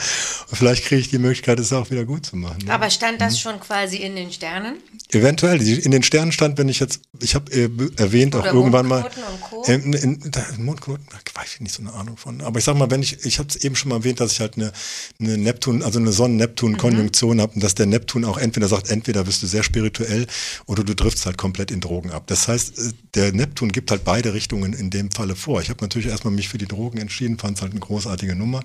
Vielleicht 0.52 0.84
kriege 0.84 1.00
ich 1.00 1.10
die 1.10 1.18
Möglichkeit, 1.20 1.60
es 1.60 1.72
auch 1.72 1.90
wieder 1.90 2.04
gut 2.06 2.26
zu 2.26 2.36
machen. 2.36 2.66
Ne? 2.66 2.74
Aber 2.74 2.90
stand 2.90 3.22
das 3.22 3.40
schon 3.40 3.60
quasi 3.62 3.98
in 3.98 4.16
den 4.18 4.32
Sternen? 4.34 4.78
Eventuell, 5.12 5.60
die- 5.60 5.77
in 5.78 5.92
den 5.92 6.04
Sternen 6.04 6.32
stand, 6.32 6.58
wenn 6.58 6.70
ich 6.70 6.80
jetzt, 6.80 7.02
ich 7.22 7.36
habe 7.36 7.52
äh, 7.52 7.70
erwähnt 7.98 8.36
auch 8.36 8.42
Oder 8.42 8.54
irgendwann 8.54 8.88
mal. 8.88 9.02
Mondknoten 9.02 9.34
und 9.34 9.42
Co. 9.42 9.64
Ähm, 9.68 9.94
in, 9.94 10.32
da, 10.32 10.46
Mondknoten, 10.58 11.06
da 11.10 11.40
weiß 11.42 11.56
ich 11.56 11.62
nicht 11.62 11.74
so 11.74 11.82
eine 11.82 11.94
Ahnung 11.94 12.18
von. 12.18 12.42
Aber 12.42 12.60
ich 12.60 12.66
sag 12.66 12.76
mal, 12.76 12.90
wenn 12.92 13.02
ich, 13.02 13.26
ich 13.26 13.40
habe 13.40 13.50
es 13.50 13.58
eben 13.58 13.76
schon 13.76 13.90
mal 13.90 13.98
erwähnt, 13.98 14.20
dass 14.20 14.32
ich 14.32 14.40
halt 14.40 14.56
eine, 14.56 14.72
eine 15.20 15.38
Neptun, 15.38 15.84
also 15.84 16.00
eine 16.00 16.12
Sonnen-Neptun-Konjunktion 16.12 17.42
habe 17.42 17.54
und 17.54 17.64
dass 17.64 17.76
der 17.76 17.86
Neptun 17.86 18.26
auch 18.26 18.38
entweder 18.38 18.68
sagt, 18.68 18.90
entweder 18.90 19.24
bist 19.24 19.44
du 19.44 19.48
sehr 19.48 19.64
spirituell 19.64 20.28
oder 20.66 20.84
du 20.84 20.96
driftst 20.96 21.26
halt 21.26 21.38
komplett 21.38 21.72
in 21.72 21.82
Drogen 21.82 22.12
ab. 22.12 22.24
Das 22.28 22.48
heißt, 22.48 22.78
äh, 22.80 22.92
der 23.16 23.34
Neptun 23.34 23.72
gibt 23.72 23.92
halt 23.92 24.04
beide 24.04 24.34
Richtungen 24.34 24.74
in 24.74 24.90
dem 24.90 25.12
Falle 25.12 25.36
vor. 25.36 25.62
Ich 25.62 25.70
habe 25.70 25.82
natürlich 25.82 26.08
erstmal 26.08 26.34
mich 26.34 26.50
für 26.50 26.58
die 26.58 26.68
Drogen 26.68 26.98
entschieden, 26.98 27.38
fand 27.38 27.58
es 27.58 27.62
halt 27.62 27.72
eine 27.72 27.80
großartige 27.80 28.36
Nummer. 28.36 28.64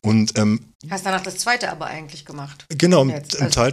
Und 0.00 0.38
ähm, 0.38 0.60
Hast 0.90 1.06
danach 1.06 1.22
das 1.22 1.38
zweite 1.38 1.70
aber 1.70 1.86
eigentlich 1.86 2.24
gemacht. 2.24 2.66
Genau, 2.68 3.08
also- 3.08 3.48
Teil, 3.48 3.72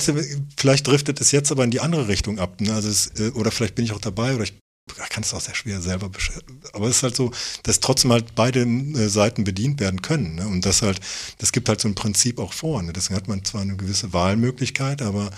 vielleicht 0.56 0.88
driftet 0.88 1.20
es 1.20 1.32
jetzt 1.32 1.52
aber 1.52 1.64
in 1.64 1.72
die 1.72 1.82
andere 1.82 2.08
Richtung 2.08 2.40
ab. 2.40 2.62
Ne? 2.62 2.71
Also 2.72 2.90
es, 2.90 3.08
äh, 3.20 3.32
oder 3.32 3.52
vielleicht 3.52 3.76
bin 3.76 3.86
ich 3.86 3.92
auch 3.92 4.00
dabei 4.00 4.36
oder 4.36 4.44
ich 4.44 4.54
kann 5.10 5.24
es 5.24 5.34
auch 5.34 5.42
sehr 5.42 5.56
schwer 5.56 5.82
selber. 5.82 6.12
Aber 6.74 6.88
es 6.88 6.98
ist 6.98 7.04
halt 7.04 7.16
so, 7.16 7.32
dass 7.64 7.80
trotzdem 7.80 8.12
halt 8.12 8.36
beide 8.36 8.62
äh, 8.62 9.10
Seiten 9.10 9.44
bedient 9.44 9.80
werden 9.80 10.02
können. 10.02 10.36
Ne? 10.36 10.48
Und 10.48 10.66
das 10.66 10.82
halt, 10.82 11.00
das 11.38 11.52
gibt 11.52 11.70
halt 11.70 11.82
so 11.82 11.88
ein 11.88 11.96
Prinzip 11.96 12.40
auch 12.40 12.54
vor. 12.54 12.82
Ne? 12.82 12.94
Deswegen 12.94 13.16
hat 13.16 13.28
man 13.28 13.44
zwar 13.46 13.62
eine 13.62 13.78
gewisse 13.78 14.14
Wahlmöglichkeit, 14.14 15.02
aber 15.02 15.32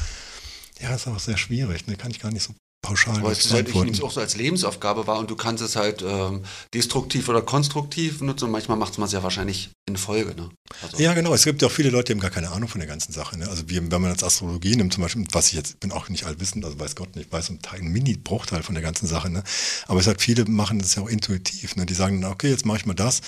ja, 0.82 0.96
ist 0.96 1.08
auch 1.08 1.20
sehr 1.20 1.38
schwierig. 1.38 1.88
Ne? 1.88 1.96
Kann 1.96 2.12
ich 2.12 2.20
gar 2.20 2.32
nicht 2.32 2.44
so 2.44 2.54
pauschal 2.84 3.18
Aber 3.18 3.32
was 3.32 3.40
es 3.40 3.46
ist 3.46 3.54
halt, 3.54 3.70
ich 3.70 3.76
nehme 3.76 3.92
es 3.92 4.02
auch 4.02 4.12
so 4.12 4.20
als 4.20 4.36
Lebensaufgabe 4.36 5.08
wahr 5.08 5.18
und 5.18 5.32
du 5.32 5.36
kannst 5.36 5.64
es 5.64 5.76
halt 5.76 6.04
ähm, 6.06 6.44
destruktiv 6.74 7.30
oder 7.30 7.42
konstruktiv 7.42 8.22
nutzen 8.22 8.46
und 8.46 8.52
manchmal 8.52 8.78
macht 8.78 8.98
man 9.00 9.08
es 9.08 9.14
ja 9.14 9.24
wahrscheinlich 9.24 9.72
in 9.88 9.98
Folge. 9.98 10.36
Ne? 10.36 10.50
Also, 10.82 10.98
Ja, 11.02 11.14
genau. 11.14 11.34
Es 11.34 11.46
gibt 11.46 11.62
ja 11.62 11.70
auch 11.70 11.72
viele 11.72 11.90
Leute, 11.90 12.06
die 12.06 12.12
haben 12.14 12.20
gar 12.20 12.30
keine 12.30 12.52
Ahnung 12.52 12.68
von 12.68 12.80
der 12.80 12.88
ganzen 12.88 13.14
Sache. 13.14 13.40
Ne? 13.40 13.50
Also 13.50 13.70
wie, 13.70 13.78
wenn 13.78 14.02
man 14.02 14.12
jetzt 14.12 14.24
Astrologie 14.24 14.76
nimmt, 14.76 14.94
zum 14.94 15.02
Beispiel, 15.02 15.26
was 15.32 15.48
ich 15.48 15.54
jetzt 15.54 15.80
bin 15.80 15.92
auch 15.92 16.10
nicht 16.10 16.26
allwissend, 16.26 16.66
also 16.66 16.78
weiß 16.78 16.96
Gott 16.96 17.16
nicht, 17.16 17.32
weiß 17.32 17.50
ein, 17.50 17.62
Teil, 17.62 17.80
ein 17.80 17.88
Mini-Bruchteil 17.88 18.64
von 18.64 18.76
der 18.76 18.84
ganzen 18.84 19.08
Sache. 19.08 19.30
Ne? 19.30 19.44
Aber 19.88 20.02
es 20.02 20.08
hat 20.08 20.22
viele 20.22 20.46
machen 20.46 20.80
das 20.80 20.96
ja 20.96 21.04
auch 21.04 21.10
intuitiv. 21.10 21.78
Ne? 21.78 21.86
Die 21.86 21.94
sagen 21.94 22.22
dann, 22.22 22.32
okay, 22.32 22.50
jetzt 22.50 22.66
mache 22.66 22.80
ich 22.80 22.86
mal 22.86 22.94
das, 22.94 23.22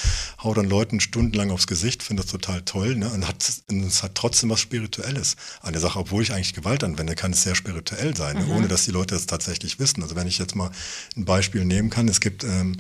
hau 0.43 0.53
dann 0.53 0.67
Leuten 0.67 0.99
stundenlang 0.99 1.51
aufs 1.51 1.67
Gesicht, 1.67 2.03
finde 2.03 2.23
das 2.23 2.31
total 2.31 2.61
toll. 2.63 2.95
Ne? 2.95 3.09
Und, 3.09 3.25
hat, 3.25 3.45
und 3.69 3.85
es 3.85 4.03
hat 4.03 4.15
trotzdem 4.15 4.49
was 4.49 4.59
Spirituelles 4.59 5.37
an 5.61 5.71
der 5.71 5.81
Sache. 5.81 5.99
Obwohl 5.99 6.23
ich 6.23 6.33
eigentlich 6.33 6.53
Gewalt 6.53 6.83
anwende, 6.83 7.15
kann 7.15 7.31
es 7.31 7.43
sehr 7.43 7.55
spirituell 7.55 8.17
sein, 8.17 8.37
ne? 8.37 8.47
ohne 8.53 8.67
dass 8.67 8.83
die 8.83 8.91
Leute 8.91 9.15
das 9.15 9.25
tatsächlich 9.25 9.44
wissen. 9.79 10.03
Also 10.03 10.15
wenn 10.15 10.27
ich 10.27 10.37
jetzt 10.37 10.55
mal 10.55 10.71
ein 11.15 11.25
Beispiel 11.25 11.65
nehmen 11.65 11.89
kann, 11.89 12.07
es 12.07 12.19
gibt 12.19 12.43
ähm, 12.43 12.77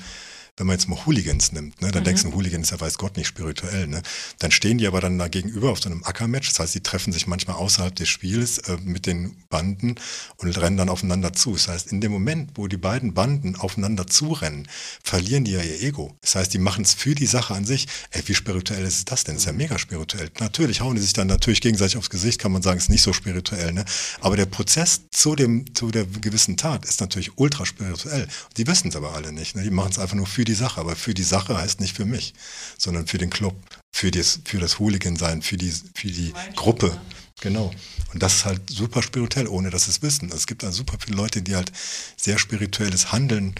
wenn 0.57 0.67
man 0.67 0.75
jetzt 0.75 0.87
mal 0.87 1.05
Hooligans 1.05 1.51
nimmt, 1.51 1.81
ne, 1.81 1.91
dann 1.91 2.03
denkst 2.03 2.23
du, 2.23 2.29
ein 2.29 2.33
Hooligan 2.33 2.61
ist 2.61 2.71
ja 2.71 2.79
weiß 2.79 2.97
Gott 2.97 3.17
nicht 3.17 3.27
spirituell, 3.27 3.87
ne? 3.87 4.01
Dann 4.39 4.51
stehen 4.51 4.77
die 4.77 4.87
aber 4.87 5.01
dann 5.01 5.17
da 5.17 5.27
gegenüber 5.27 5.71
auf 5.71 5.81
so 5.81 5.89
einem 5.89 6.03
Ackermatch, 6.03 6.49
das 6.49 6.59
heißt, 6.59 6.75
die 6.75 6.81
treffen 6.81 7.11
sich 7.11 7.27
manchmal 7.27 7.57
außerhalb 7.57 7.93
des 7.93 8.07
Spiels 8.07 8.59
äh, 8.59 8.77
mit 8.83 9.05
den 9.05 9.35
Banden 9.49 9.95
und 10.37 10.57
rennen 10.57 10.77
dann 10.77 10.89
aufeinander 10.89 11.33
zu. 11.33 11.53
Das 11.53 11.67
heißt, 11.67 11.91
in 11.91 11.99
dem 11.99 12.11
Moment, 12.11 12.51
wo 12.55 12.67
die 12.67 12.77
beiden 12.77 13.13
Banden 13.13 13.57
aufeinander 13.57 14.07
zurennen, 14.07 14.67
verlieren 15.03 15.43
die 15.43 15.51
ja 15.51 15.61
ihr 15.61 15.81
Ego. 15.81 16.15
Das 16.21 16.35
heißt, 16.35 16.53
die 16.53 16.59
machen 16.59 16.85
es 16.85 16.93
für 16.93 17.15
die 17.15 17.25
Sache 17.25 17.53
an 17.53 17.65
sich. 17.65 17.87
Ey, 18.11 18.21
wie 18.25 18.33
spirituell 18.33 18.85
ist 18.85 19.11
das 19.11 19.25
denn? 19.25 19.35
Das 19.35 19.43
ist 19.43 19.47
ja 19.47 19.53
mega 19.53 19.77
spirituell. 19.77 20.29
Natürlich 20.39 20.79
hauen 20.79 20.95
die 20.95 21.01
sich 21.01 21.13
dann 21.13 21.27
natürlich 21.27 21.59
gegenseitig 21.59 21.97
aufs 21.97 22.09
Gesicht, 22.09 22.39
kann 22.39 22.53
man 22.53 22.61
sagen, 22.61 22.77
ist 22.77 22.89
nicht 22.89 23.01
so 23.01 23.11
spirituell, 23.11 23.73
ne? 23.73 23.83
Aber 24.21 24.37
der 24.37 24.45
Prozess 24.45 25.01
zu 25.11 25.35
dem, 25.35 25.73
zu 25.75 25.91
der 25.91 26.05
gewissen 26.05 26.55
Tat 26.55 26.85
ist 26.85 27.01
natürlich 27.01 27.37
ultra 27.37 27.65
spirituell. 27.65 28.27
Die 28.55 28.67
wissen 28.67 28.87
es 28.87 28.95
aber 28.95 29.13
alle 29.13 29.33
nicht. 29.33 29.55
Ne? 29.55 29.63
Die 29.63 29.69
machen 29.69 29.91
es 29.91 29.99
einfach 29.99 30.15
nur 30.15 30.27
für 30.27 30.44
die 30.45 30.53
Sache. 30.53 30.79
Aber 30.79 30.95
für 30.95 31.13
die 31.13 31.23
Sache 31.23 31.57
heißt 31.57 31.81
nicht 31.81 31.95
für 31.95 32.05
mich, 32.05 32.33
sondern 32.77 33.07
für 33.07 33.17
den 33.17 33.29
Club, 33.29 33.55
für 33.91 34.11
das, 34.11 34.39
für 34.45 34.59
das 34.59 34.79
Hooligan-Sein, 34.79 35.41
für 35.41 35.57
die, 35.57 35.73
für 35.93 36.07
die 36.07 36.33
Gruppe. 36.55 36.97
Genau. 37.41 37.71
Und 38.13 38.23
das 38.23 38.35
ist 38.35 38.45
halt 38.45 38.69
super 38.69 39.01
spirituell, 39.01 39.47
ohne 39.47 39.69
dass 39.69 39.85
sie 39.85 39.91
es 39.91 40.01
wissen. 40.01 40.31
Es 40.31 40.47
gibt 40.47 40.63
also 40.63 40.77
super 40.77 40.97
viele 41.03 41.17
Leute, 41.17 41.41
die 41.41 41.55
halt 41.55 41.71
sehr 42.15 42.37
spirituelles 42.37 43.11
Handeln 43.11 43.55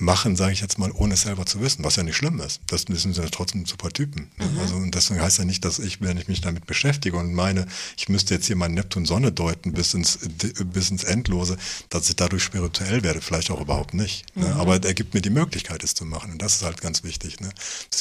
machen, 0.00 0.36
sage 0.36 0.52
ich 0.52 0.60
jetzt 0.60 0.78
mal, 0.78 0.90
ohne 0.92 1.14
es 1.14 1.22
selber 1.22 1.44
zu 1.44 1.60
wissen, 1.60 1.84
was 1.84 1.96
ja 1.96 2.02
nicht 2.02 2.16
schlimm 2.16 2.40
ist. 2.40 2.60
Das 2.66 2.88
müssen 2.88 3.12
sie 3.12 3.20
ja 3.20 3.28
trotzdem 3.28 3.66
super 3.66 3.90
Typen. 3.90 4.30
Ne? 4.38 4.46
Mhm. 4.46 4.58
Also 4.58 4.76
und 4.76 4.94
deswegen 4.94 5.20
heißt 5.20 5.38
ja 5.38 5.44
nicht, 5.44 5.64
dass 5.64 5.78
ich, 5.78 6.00
wenn 6.00 6.16
ich 6.16 6.28
mich 6.28 6.40
damit 6.40 6.66
beschäftige 6.66 7.16
und 7.18 7.34
meine, 7.34 7.66
ich 7.96 8.08
müsste 8.08 8.34
jetzt 8.34 8.46
hier 8.46 8.56
mal 8.56 8.68
Neptun-Sonne 8.68 9.32
deuten 9.32 9.72
bis 9.72 9.92
ins, 9.92 10.18
bis 10.64 10.90
ins 10.90 11.04
Endlose, 11.04 11.58
dass 11.90 12.08
ich 12.08 12.16
dadurch 12.16 12.42
spirituell 12.42 13.02
werde, 13.02 13.20
vielleicht 13.20 13.50
auch 13.50 13.60
überhaupt 13.60 13.92
nicht. 13.92 14.24
Ne? 14.34 14.46
Mhm. 14.46 14.60
Aber 14.60 14.82
er 14.82 14.94
gibt 14.94 15.12
mir 15.12 15.20
die 15.20 15.30
Möglichkeit, 15.30 15.84
es 15.84 15.94
zu 15.94 16.06
machen. 16.06 16.32
Und 16.32 16.42
das 16.42 16.56
ist 16.56 16.62
halt 16.62 16.80
ganz 16.80 17.04
wichtig. 17.04 17.40
Ne? 17.40 17.50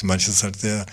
Manches 0.04 0.36
ist 0.36 0.44
halt 0.44 0.60
sehr, 0.60 0.86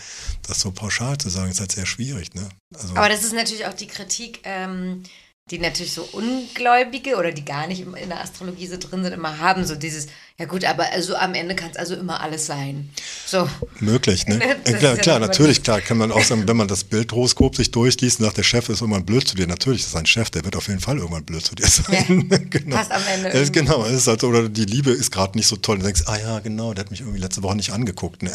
das 0.47 0.61
so 0.61 0.73
pauschal 0.73 1.17
zu 1.17 1.29
sagen, 1.29 1.51
ist 1.51 1.61
halt 1.61 1.73
sehr 1.73 1.87
schwierig. 1.87 2.35
Ne? 2.35 2.49
Also, 2.75 2.95
Aber 2.97 3.09
das 3.09 3.25
ist 3.25 3.33
natürlich 3.33 3.67
auch 3.67 3.75
die 3.75 3.87
Kritik, 3.87 4.41
ähm, 4.45 5.05
die 5.51 5.59
natürlich 5.59 5.93
so 5.93 6.03
Ungläubige 6.13 7.17
oder 7.17 7.33
die 7.33 7.45
gar 7.45 7.67
nicht 7.67 7.81
in 7.81 8.09
der 8.09 8.21
Astrologie 8.21 8.67
so 8.67 8.77
drin 8.77 9.03
sind, 9.03 9.13
immer 9.13 9.39
haben. 9.39 9.65
So 9.65 9.75
dieses, 9.75 10.09
ja 10.39 10.47
gut, 10.47 10.65
aber 10.65 10.93
also 10.93 11.17
am 11.17 11.35
Ende 11.35 11.57
kann 11.57 11.71
es 11.71 11.77
also 11.77 11.97
immer 11.97 12.21
alles 12.21 12.47
sein. 12.47 12.91
So. 13.27 13.49
Möglich, 13.81 14.27
ne? 14.27 14.39
Ja, 14.69 14.77
klar, 14.77 14.95
ja 14.95 15.03
klar 15.03 15.19
natürlich, 15.19 15.63
klar, 15.63 15.81
kann 15.81 15.99
man 15.99 16.13
auch 16.13 16.23
sagen, 16.23 16.47
wenn 16.47 16.57
man 16.57 16.69
das 16.69 16.85
Bildhoroskop 16.85 17.57
sich 17.57 17.71
durchliest 17.71 18.21
und 18.21 18.27
sagt, 18.27 18.37
der 18.39 18.43
Chef 18.45 18.69
ist 18.69 18.81
irgendwann 18.81 19.05
blöd 19.05 19.27
zu 19.27 19.35
dir, 19.35 19.47
natürlich 19.47 19.81
ist 19.83 19.97
ein 19.97 20.07
Chef, 20.07 20.31
der 20.31 20.45
wird 20.45 20.55
auf 20.55 20.69
jeden 20.69 20.81
Fall 20.81 20.99
irgendwann 20.99 21.25
blöd 21.25 21.45
zu 21.45 21.55
dir 21.55 21.67
sein. 21.67 22.29
genau. 22.51 22.77
passt 22.77 22.93
am 22.93 23.03
Ende 23.13 23.31
Es 23.31 23.43
ist 23.43 23.53
genau, 23.53 23.85
es 23.85 23.93
ist 23.93 24.07
halt, 24.07 24.21
so, 24.21 24.29
oder 24.29 24.49
die 24.49 24.65
Liebe 24.65 24.91
ist 24.93 25.11
gerade 25.11 25.37
nicht 25.37 25.49
so 25.49 25.57
toll, 25.57 25.79
du 25.79 25.85
denkst, 25.85 26.03
ah 26.07 26.17
ja, 26.17 26.39
genau, 26.39 26.73
der 26.73 26.85
hat 26.85 26.91
mich 26.91 27.01
irgendwie 27.01 27.19
letzte 27.19 27.43
Woche 27.43 27.57
nicht 27.57 27.73
angeguckt. 27.73 28.23
Ne? 28.23 28.31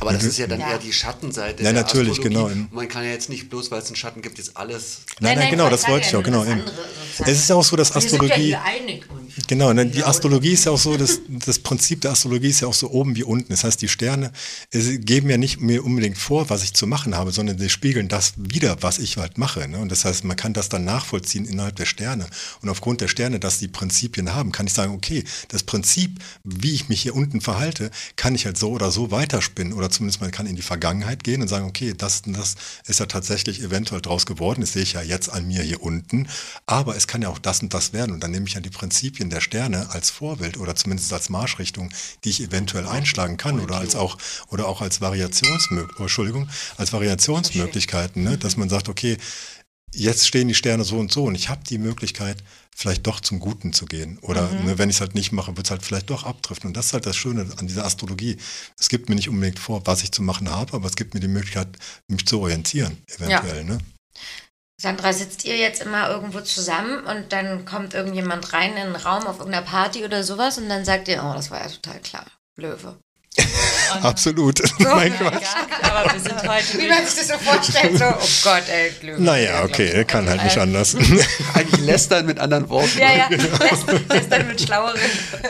Aber 0.00 0.12
das 0.12 0.22
ist 0.22 0.38
ja 0.38 0.46
dann 0.46 0.60
Ja. 0.60 0.70
eher 0.70 0.78
die 0.78 0.92
Schattenseite. 0.92 1.64
Ja, 1.64 1.72
der 1.72 1.82
natürlich, 1.82 2.12
Astrologie. 2.18 2.54
genau. 2.54 2.68
Man 2.70 2.88
kann 2.88 3.04
ja 3.04 3.10
jetzt 3.10 3.28
nicht 3.28 3.50
bloß, 3.50 3.70
weil 3.72 3.80
es 3.80 3.86
einen 3.86 3.96
Schatten 3.96 4.22
gibt, 4.22 4.38
jetzt 4.38 4.56
alles. 4.56 5.00
Nein, 5.18 5.38
nein, 5.38 5.50
genau, 5.50 5.68
das 5.68 5.88
wollte 5.88 6.06
ich 6.06 6.14
auch, 6.14 6.22
genau. 6.22 6.44
Es 7.18 7.28
ist 7.28 7.48
ja 7.48 7.56
auch 7.56 7.64
so, 7.64 7.74
dass 7.74 7.92
Wir 7.94 8.00
sind 8.00 8.12
ja 8.12 8.18
Astrologie, 8.18 8.46
hier 8.46 8.62
einig. 8.62 9.06
Genau, 9.48 9.72
ne, 9.72 9.86
die 9.86 10.04
Astrologie 10.04 10.52
ist 10.52 10.66
ja 10.66 10.72
auch 10.72 10.78
so, 10.78 10.96
das, 11.28 11.58
Prinzip 11.58 12.00
der 12.00 12.12
Astrologie 12.12 12.48
ist 12.48 12.60
ja 12.60 12.68
auch 12.68 12.74
so 12.74 12.90
oben 12.90 13.16
wie 13.16 13.24
unten. 13.24 13.48
Das 13.50 13.64
heißt, 13.64 13.80
die 13.82 13.88
Sterne 13.88 14.32
äh, 14.72 14.98
geben 14.98 15.30
ja 15.30 15.36
nicht 15.36 15.60
mir 15.60 15.84
unbedingt 15.84 16.18
vor, 16.18 16.50
was 16.50 16.62
ich 16.62 16.74
zu 16.74 16.86
machen 16.86 17.16
habe, 17.16 17.32
sondern 17.32 17.58
sie 17.58 17.68
spiegeln 17.68 18.08
das 18.08 18.34
wieder, 18.36 18.82
was 18.82 18.98
ich 18.98 19.16
halt 19.16 19.38
mache. 19.38 19.66
Ne? 19.68 19.78
Und 19.78 19.90
das 19.90 20.04
heißt, 20.04 20.24
man 20.24 20.36
kann 20.36 20.52
das 20.52 20.68
dann 20.68 20.84
nachvollziehen 20.84 21.44
innerhalb 21.44 21.76
der 21.76 21.86
Sterne. 21.86 22.26
Und 22.62 22.68
aufgrund 22.68 23.00
der 23.00 23.08
Sterne, 23.08 23.40
dass 23.40 23.58
die 23.58 23.68
Prinzipien 23.68 24.34
haben, 24.34 24.52
kann 24.52 24.66
ich 24.66 24.72
sagen, 24.72 24.94
okay, 24.94 25.24
das 25.48 25.62
Prinzip, 25.62 26.18
wie 26.44 26.74
ich 26.74 26.88
mich 26.88 27.02
hier 27.02 27.14
unten 27.14 27.40
verhalte, 27.40 27.90
kann 28.16 28.34
ich 28.34 28.46
halt 28.46 28.58
so 28.58 28.70
oder 28.70 28.90
so 28.90 29.10
weiterspinnen. 29.10 29.72
Oder 29.72 29.90
zumindest 29.90 30.20
man 30.20 30.30
kann 30.30 30.46
in 30.46 30.56
die 30.56 30.62
Vergangenheit 30.62 31.24
gehen 31.24 31.42
und 31.42 31.48
sagen, 31.48 31.66
okay, 31.66 31.94
das 31.96 32.22
und 32.26 32.36
das 32.36 32.56
ist 32.86 33.00
ja 33.00 33.06
tatsächlich 33.06 33.60
eventuell 33.62 34.00
draus 34.00 34.26
geworden. 34.26 34.60
Das 34.60 34.72
sehe 34.72 34.82
ich 34.82 34.94
ja 34.94 35.02
jetzt 35.02 35.28
an 35.30 35.46
mir 35.46 35.62
hier 35.62 35.82
unten. 35.82 36.28
Aber 36.66 36.96
es 36.96 37.06
kann 37.06 37.22
ja 37.22 37.28
auch 37.28 37.38
das 37.38 37.62
und 37.62 37.74
das 37.74 37.92
werden. 37.92 38.12
Und 38.12 38.22
dann 38.22 38.30
nehme 38.30 38.46
ich 38.46 38.54
ja 38.54 38.60
die 38.60 38.70
Prinzipien 38.70 39.30
der 39.30 39.40
Sterne 39.40 39.90
als 39.90 40.10
Vorbild 40.10 40.58
oder 40.58 40.74
zumindest 40.74 41.05
als 41.12 41.28
Marschrichtung, 41.28 41.92
die 42.24 42.30
ich 42.30 42.40
eventuell 42.42 42.86
einschlagen 42.86 43.36
kann 43.36 43.60
oder 43.60 43.76
als 43.76 43.96
auch, 43.96 44.18
oder 44.48 44.68
auch 44.68 44.80
als 44.80 45.00
Variationsmög 45.00 45.94
oh, 45.98 46.02
Entschuldigung, 46.02 46.48
als 46.76 46.92
Variationsmöglichkeiten, 46.92 48.22
ne? 48.22 48.38
dass 48.38 48.56
man 48.56 48.68
sagt, 48.68 48.88
okay, 48.88 49.16
jetzt 49.94 50.26
stehen 50.26 50.48
die 50.48 50.54
Sterne 50.54 50.84
so 50.84 50.98
und 50.98 51.10
so 51.10 51.24
und 51.24 51.34
ich 51.34 51.48
habe 51.48 51.62
die 51.68 51.78
Möglichkeit, 51.78 52.42
vielleicht 52.74 53.06
doch 53.06 53.20
zum 53.20 53.40
Guten 53.40 53.72
zu 53.72 53.86
gehen. 53.86 54.18
Oder 54.18 54.50
ne, 54.50 54.76
wenn 54.76 54.90
ich 54.90 54.96
es 54.96 55.00
halt 55.00 55.14
nicht 55.14 55.32
mache, 55.32 55.56
wird 55.56 55.66
es 55.66 55.70
halt 55.70 55.82
vielleicht 55.82 56.10
doch 56.10 56.24
abdriften. 56.24 56.68
Und 56.68 56.76
das 56.76 56.86
ist 56.86 56.92
halt 56.92 57.06
das 57.06 57.16
Schöne 57.16 57.46
an 57.56 57.66
dieser 57.66 57.86
Astrologie. 57.86 58.36
Es 58.78 58.90
gibt 58.90 59.08
mir 59.08 59.14
nicht 59.14 59.30
unbedingt 59.30 59.58
vor, 59.58 59.86
was 59.86 60.02
ich 60.02 60.12
zu 60.12 60.22
machen 60.22 60.50
habe, 60.50 60.74
aber 60.74 60.86
es 60.86 60.96
gibt 60.96 61.14
mir 61.14 61.20
die 61.20 61.28
Möglichkeit, 61.28 61.68
mich 62.08 62.26
zu 62.26 62.40
orientieren, 62.40 62.98
eventuell. 63.06 63.64
Ne? 63.64 63.78
Sandra, 64.78 65.12
sitzt 65.12 65.44
ihr 65.44 65.56
jetzt 65.56 65.82
immer 65.82 66.10
irgendwo 66.10 66.40
zusammen 66.40 67.04
und 67.06 67.32
dann 67.32 67.64
kommt 67.64 67.94
irgendjemand 67.94 68.52
rein 68.52 68.72
in 68.72 68.78
einen 68.78 68.96
Raum 68.96 69.26
auf 69.26 69.38
irgendeiner 69.38 69.64
Party 69.64 70.04
oder 70.04 70.22
sowas 70.22 70.58
und 70.58 70.68
dann 70.68 70.84
sagt 70.84 71.08
ihr, 71.08 71.22
oh, 71.24 71.32
das 71.32 71.50
war 71.50 71.60
ja 71.60 71.68
total 71.68 72.00
klar. 72.00 72.26
Löwe. 72.56 72.98
Absolut. 74.02 74.60
mein 74.78 75.12
Ja, 75.12 75.18
Gott. 75.18 75.40
gar 75.40 75.96
aber 75.96 76.12
wir 76.12 76.20
sind 76.20 76.48
heute 76.48 76.78
Wie 76.78 76.88
man 76.88 77.06
sich 77.06 77.26
das 77.26 77.28
so 77.28 77.38
vorstellt, 77.38 77.98
so, 77.98 78.04
oh 78.04 78.28
Gott, 78.44 78.62
ey, 78.68 78.92
Löwe. 79.02 79.22
Naja, 79.22 79.64
okay, 79.64 80.04
kann 80.04 80.28
halt 80.28 80.42
nicht 80.44 80.58
anders. 80.58 80.94
Eigentlich 81.54 81.80
lästern 81.80 82.26
mit 82.26 82.38
anderen 82.38 82.68
Worten. 82.68 82.98
Ja, 82.98 83.12
ja, 83.12 83.28
das 84.08 84.28
dann 84.28 84.46
mit 84.46 84.60
schlaueren. 84.60 85.00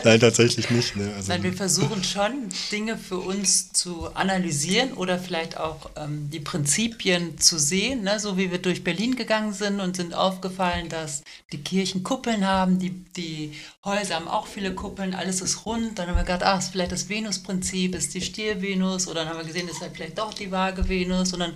Nein, 0.05 0.21
tatsächlich 0.21 0.71
nicht. 0.71 0.97
Ne? 0.97 1.13
Also, 1.17 1.33
Nein, 1.33 1.43
wir 1.43 1.53
versuchen 1.53 2.05
schon, 2.05 2.49
Dinge 2.71 2.97
für 2.97 3.19
uns 3.19 3.73
zu 3.73 4.09
analysieren 4.15 4.93
oder 4.93 5.19
vielleicht 5.19 5.59
auch 5.59 5.91
ähm, 5.97 6.29
die 6.31 6.41
Prinzipien 6.41 7.39
zu 7.39 7.59
sehen. 7.59 8.03
Ne? 8.03 8.21
So 8.21 8.37
wie 8.37 8.51
wir 8.51 8.59
durch 8.59 8.85
Berlin 8.85 9.17
gegangen 9.17 9.53
sind 9.53 9.81
und 9.81 9.97
sind 9.97 10.15
aufgefallen, 10.15 10.89
dass 10.89 11.23
die 11.53 11.63
Kirchen 11.63 12.03
Kuppeln 12.03 12.47
haben, 12.47 12.79
die, 12.79 12.91
die 12.91 13.53
Häuser 13.87 14.17
haben 14.17 14.29
auch 14.29 14.49
viele 14.49 14.75
Kuppeln, 14.75 15.15
alles 15.15 15.41
ist 15.41 15.65
rund. 15.65 15.99
Dann 15.99 16.09
haben 16.09 16.17
wir 16.17 16.25
gedacht, 16.25 16.43
ach, 16.43 16.59
ist 16.59 16.71
vielleicht 16.71 16.93
das 16.93 17.09
Venusprinzip, 17.09 17.95
ist 17.95 18.13
die 18.15 18.21
Stier-Venus. 18.21 19.07
Oder 19.07 19.21
dann 19.21 19.29
haben 19.31 19.39
wir 19.39 19.47
gesehen, 19.47 19.69
ist 19.69 19.81
halt 19.81 19.93
vielleicht 19.95 20.19
doch 20.19 20.35
die 20.35 20.51
Waage-Venus. 20.51 21.33
Und 21.33 21.39
dann 21.41 21.53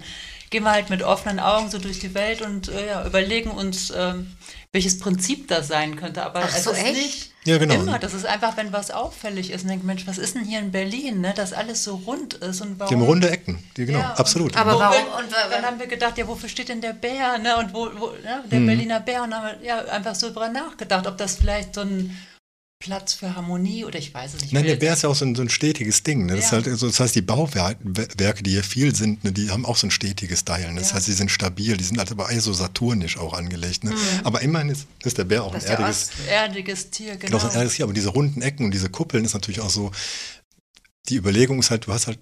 gehen 0.51 0.65
wir 0.65 0.73
halt 0.73 0.91
mit 0.91 1.03
offenen 1.03 1.39
Augen 1.41 1.71
so 1.71 1.79
durch 1.79 1.99
die 2.01 2.15
Welt 2.15 2.43
und 2.43 2.69
äh, 2.69 2.89
ja, 2.89 3.07
überlegen 3.07 3.51
uns, 3.51 3.93
ähm, 3.97 4.35
welches 4.73 4.99
Prinzip 4.99 5.49
das 5.49 5.69
sein 5.69 5.97
könnte. 5.97 6.23
Aber 6.25 6.41
Ach 6.45 6.55
es 6.57 6.65
so, 6.65 6.71
ist 6.73 6.79
echt? 6.85 6.95
nicht 6.97 7.31
Ja, 7.45 7.59
genau. 7.59 7.75
immer. 7.75 7.99
Das 7.99 8.15
ist 8.15 8.25
einfach, 8.27 8.57
wenn 8.57 8.73
was 8.73 8.91
auffällig 8.91 9.51
ist 9.51 9.63
und 9.63 9.69
denkt, 9.69 9.85
Mensch, 9.85 10.07
was 10.07 10.19
ist 10.19 10.35
denn 10.37 10.45
hier 10.45 10.59
in 10.61 10.71
Berlin, 10.71 11.21
ne, 11.21 11.33
dass 11.35 11.53
alles 11.53 11.83
so 11.85 11.97
rund 12.07 12.35
ist 12.35 12.61
und 12.61 12.79
warum... 12.79 12.89
die 12.89 12.95
haben 12.97 13.03
runde 13.09 13.31
Ecken, 13.31 13.63
die, 13.77 13.87
genau, 13.87 13.99
Ja, 14.01 14.11
und- 14.11 14.19
absolut. 14.21 14.57
Aber 14.57 14.79
warum? 14.79 15.05
Und 15.19 15.33
wa- 15.33 15.49
dann 15.51 15.65
haben 15.65 15.79
wir 15.81 15.87
gedacht, 15.87 16.19
ja, 16.19 16.27
wofür 16.29 16.49
steht 16.49 16.69
denn 16.69 16.81
der 16.81 16.93
Bär, 16.93 17.39
ne? 17.39 17.57
Und 17.57 17.73
wo, 17.75 17.89
wo 17.99 18.07
ne? 18.23 18.45
der 18.51 18.61
Berliner 18.61 19.01
Bär 19.01 19.23
und 19.25 19.35
haben 19.35 19.57
wir 19.61 19.67
ja 19.67 19.79
einfach 19.87 20.15
so 20.15 20.29
drüber 20.29 20.49
nachgedacht, 20.49 21.07
ob 21.07 21.17
das 21.19 21.37
vielleicht 21.37 21.75
so 21.75 21.81
ein 21.83 22.17
Platz 22.81 23.13
für 23.13 23.37
Harmonie 23.37 23.85
oder 23.85 23.99
ich 23.99 24.15
weiß 24.15 24.33
es 24.33 24.41
nicht. 24.41 24.53
Nein, 24.55 24.65
der 24.65 24.77
Bär 24.77 24.95
ist 24.95 25.03
ja 25.03 25.11
auch 25.11 25.15
so 25.15 25.27
ein, 25.27 25.35
so 25.35 25.43
ein 25.43 25.51
stetiges 25.51 26.03
Ding. 26.03 26.25
Ne? 26.25 26.37
Das, 26.37 26.47
Ja. 26.47 26.53
halt, 26.53 26.67
also, 26.67 26.87
das 26.87 26.99
heißt, 26.99 27.15
die 27.15 27.21
Bauwerke, 27.21 28.43
die 28.43 28.51
hier 28.53 28.65
viel 28.65 28.95
sind, 28.95 29.23
ne, 29.23 29.33
die 29.33 29.51
haben 29.51 29.67
auch 29.67 29.77
so 29.77 29.87
ein 29.87 29.91
stetiges 29.91 30.47
Teilen. 30.47 30.77
Das 30.77 30.89
Ja. 30.89 30.95
heißt, 30.97 31.05
sie 31.05 31.13
sind 31.13 31.31
stabil, 31.31 31.77
die 31.77 31.85
sind 31.85 31.99
halt 31.99 32.11
aber 32.11 32.31
eher 32.31 32.41
so 32.41 32.55
saturnisch 32.55 33.19
auch 33.19 33.35
angelegt. 33.35 33.85
Ne? 33.85 33.95
Aber 34.25 34.41
immerhin 34.41 34.71
ist, 34.71 34.87
ist 35.05 35.19
der 35.19 35.25
Bär 35.25 35.45
auch 35.45 35.53
Das 35.53 35.67
ein 35.67 35.73
erdiges, 35.73 36.11
jetzt 36.17 36.29
erdiges 36.31 36.91
Tier, 36.91 37.17
genau. 37.17 37.37
genau. 37.37 37.51
ein 37.51 37.55
erdiges 37.55 37.75
Tier. 37.77 37.85
Aber 37.85 37.93
diese 37.93 38.09
runden 38.09 38.41
Ecken 38.41 38.65
und 38.65 38.71
diese 38.73 38.89
Kuppeln 38.89 39.27
ist 39.27 39.35
natürlich 39.35 39.61
auch 39.61 39.69
so, 39.71 39.91
die 41.11 41.17
Überlegung 41.17 41.59
ist 41.59 41.71
halt, 41.71 41.87
du 41.87 41.93
hast 41.93 42.07
halt 42.07 42.19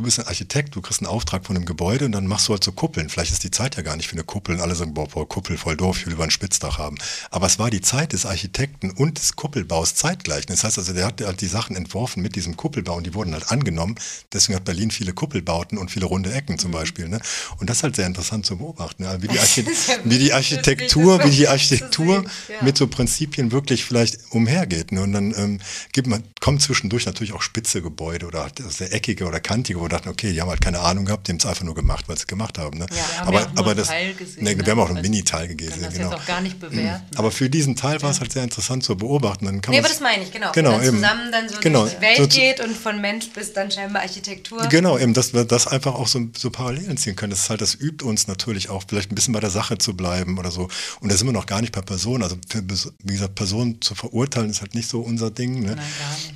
du 0.00 0.04
bist 0.04 0.18
ein 0.18 0.26
Architekt, 0.26 0.74
du 0.74 0.80
kriegst 0.80 1.02
einen 1.02 1.10
Auftrag 1.10 1.44
von 1.44 1.56
einem 1.56 1.66
Gebäude 1.66 2.06
und 2.06 2.12
dann 2.12 2.26
machst 2.26 2.48
du 2.48 2.52
halt 2.52 2.64
so 2.64 2.72
Kuppeln. 2.72 3.10
Vielleicht 3.10 3.32
ist 3.32 3.44
die 3.44 3.50
Zeit 3.50 3.76
ja 3.76 3.82
gar 3.82 3.96
nicht 3.96 4.08
für 4.08 4.14
eine 4.14 4.24
Kuppel 4.24 4.54
und 4.54 4.62
alle 4.62 4.74
sagen, 4.74 4.94
boah, 4.94 5.06
boah 5.06 5.28
Kuppel 5.28 5.58
voll 5.58 5.76
doof, 5.76 5.98
ich 5.98 6.06
will 6.06 6.14
lieber 6.14 6.24
ein 6.24 6.30
Spitzdach 6.30 6.78
haben. 6.78 6.96
Aber 7.30 7.46
es 7.46 7.58
war 7.58 7.70
die 7.70 7.82
Zeit 7.82 8.14
des 8.14 8.24
Architekten 8.24 8.90
und 8.90 9.18
des 9.18 9.36
Kuppelbaus 9.36 9.94
zeitgleich. 9.94 10.46
Das 10.46 10.64
heißt 10.64 10.78
also, 10.78 10.94
der 10.94 11.06
hat 11.06 11.20
halt 11.20 11.42
die 11.42 11.46
Sachen 11.46 11.76
entworfen 11.76 12.22
mit 12.22 12.34
diesem 12.34 12.56
Kuppelbau 12.56 12.96
und 12.96 13.06
die 13.06 13.12
wurden 13.12 13.34
halt 13.34 13.50
angenommen. 13.50 13.96
Deswegen 14.32 14.56
hat 14.56 14.64
Berlin 14.64 14.90
viele 14.90 15.12
Kuppelbauten 15.12 15.76
und 15.76 15.90
viele 15.90 16.06
runde 16.06 16.32
Ecken 16.32 16.58
zum 16.58 16.70
Beispiel. 16.70 17.06
Ne? 17.08 17.20
Und 17.58 17.68
das 17.68 17.78
ist 17.78 17.82
halt 17.82 17.96
sehr 17.96 18.06
interessant 18.06 18.46
zu 18.46 18.56
beobachten, 18.56 19.04
ja? 19.04 19.20
wie, 19.20 19.28
die 19.28 19.38
wie 20.04 20.18
die 20.18 20.32
Architektur, 20.32 21.22
wie 21.24 21.30
die 21.30 21.48
Architektur 21.48 22.24
ja. 22.48 22.62
mit 22.62 22.78
so 22.78 22.86
Prinzipien 22.86 23.52
wirklich 23.52 23.84
vielleicht 23.84 24.18
umhergeht. 24.30 24.92
Ne? 24.92 25.02
Und 25.02 25.12
dann 25.12 25.34
ähm, 25.36 25.60
gibt 25.92 26.08
man, 26.08 26.24
kommt 26.40 26.62
zwischendurch 26.62 27.04
natürlich 27.04 27.34
auch 27.34 27.42
spitze 27.42 27.82
Gebäude 27.82 28.26
oder 28.26 28.44
halt 28.44 28.62
sehr 28.70 28.94
eckige 28.94 29.26
oder 29.26 29.40
kantige, 29.40 29.80
wo 29.80 29.89
wir 29.90 29.96
dachten, 29.98 30.08
okay, 30.08 30.32
die 30.32 30.40
haben 30.40 30.48
halt 30.48 30.60
keine 30.60 30.80
Ahnung 30.80 31.04
gehabt, 31.04 31.26
die 31.26 31.32
haben 31.32 31.38
es 31.38 31.46
einfach 31.46 31.64
nur 31.64 31.74
gemacht, 31.74 32.04
weil 32.08 32.16
sie 32.16 32.22
es 32.22 32.26
gemacht 32.26 32.58
haben. 32.58 32.78
Ne? 32.78 32.86
Ja. 32.90 32.96
Wir 32.96 33.18
haben 33.18 33.28
aber, 33.28 33.40
ja 33.40 33.46
auch 33.46 33.56
aber 33.58 33.74
das, 33.74 33.88
Teil 33.88 34.14
gesehen, 34.14 34.44
nee, 34.44 34.54
ne? 34.54 34.64
wir 34.64 34.70
haben 34.72 34.80
auch 34.80 34.90
einen 34.90 35.02
Mini-Teil 35.02 35.54
gesehen. 35.56 35.82
das 35.82 35.94
Genau. 35.94 36.10
jetzt 36.10 36.20
auch 36.20 36.26
gar 36.26 36.40
nicht 36.40 36.58
bewerten. 36.60 37.16
Aber 37.16 37.30
für 37.30 37.50
diesen 37.50 37.76
Teil 37.76 38.00
war 38.02 38.10
es 38.10 38.20
halt 38.20 38.32
sehr 38.32 38.44
interessant 38.44 38.84
zu 38.84 38.96
beobachten. 38.96 39.46
Dann 39.46 39.60
kann 39.60 39.72
Nee, 39.72 39.78
aber 39.80 39.88
das 39.88 40.00
meine 40.00 40.22
ich, 40.22 40.30
genau. 40.32 40.52
Genau, 40.52 40.80
eben. 40.80 40.96
zusammen 40.98 41.32
dann 41.32 41.48
so 41.48 41.56
Genau. 41.60 41.82
durch 41.82 41.94
die 41.96 42.00
Welt 42.00 42.16
So- 42.18 42.26
geht 42.28 42.60
und 42.60 42.76
von 42.76 43.00
Mensch 43.00 43.28
bis 43.30 43.52
dann 43.52 43.70
scheinbar 43.70 44.02
Architektur. 44.02 44.66
Genau, 44.68 44.98
eben, 44.98 45.14
dass 45.14 45.34
wir 45.34 45.44
das 45.44 45.66
einfach 45.66 45.94
auch 45.94 46.06
so, 46.08 46.20
so 46.36 46.50
Parallelen 46.50 46.96
ziehen 46.96 47.16
können. 47.16 47.30
Das 47.30 47.40
ist 47.40 47.50
halt, 47.50 47.60
das 47.60 47.74
übt 47.74 48.04
uns 48.04 48.26
natürlich 48.28 48.68
auch, 48.70 48.84
vielleicht 48.88 49.10
ein 49.12 49.14
bisschen 49.14 49.34
bei 49.34 49.40
der 49.40 49.50
Sache 49.50 49.78
zu 49.78 49.94
bleiben 49.94 50.38
oder 50.38 50.50
so. 50.50 50.68
Und 51.00 51.10
da 51.10 51.16
sind 51.16 51.26
wir 51.26 51.32
noch 51.32 51.46
gar 51.46 51.60
nicht 51.60 51.72
bei 51.72 51.80
Personen. 51.80 52.22
Also, 52.22 52.36
für, 52.48 52.62
wie 53.02 53.12
gesagt, 53.12 53.34
Personen 53.34 53.80
zu 53.80 53.94
verurteilen 53.94 54.50
ist 54.50 54.60
halt 54.60 54.74
nicht 54.74 54.88
so 54.88 55.00
unser 55.00 55.30
Ding. 55.30 55.60
Ne? 55.62 55.76
Nein. 55.76 55.84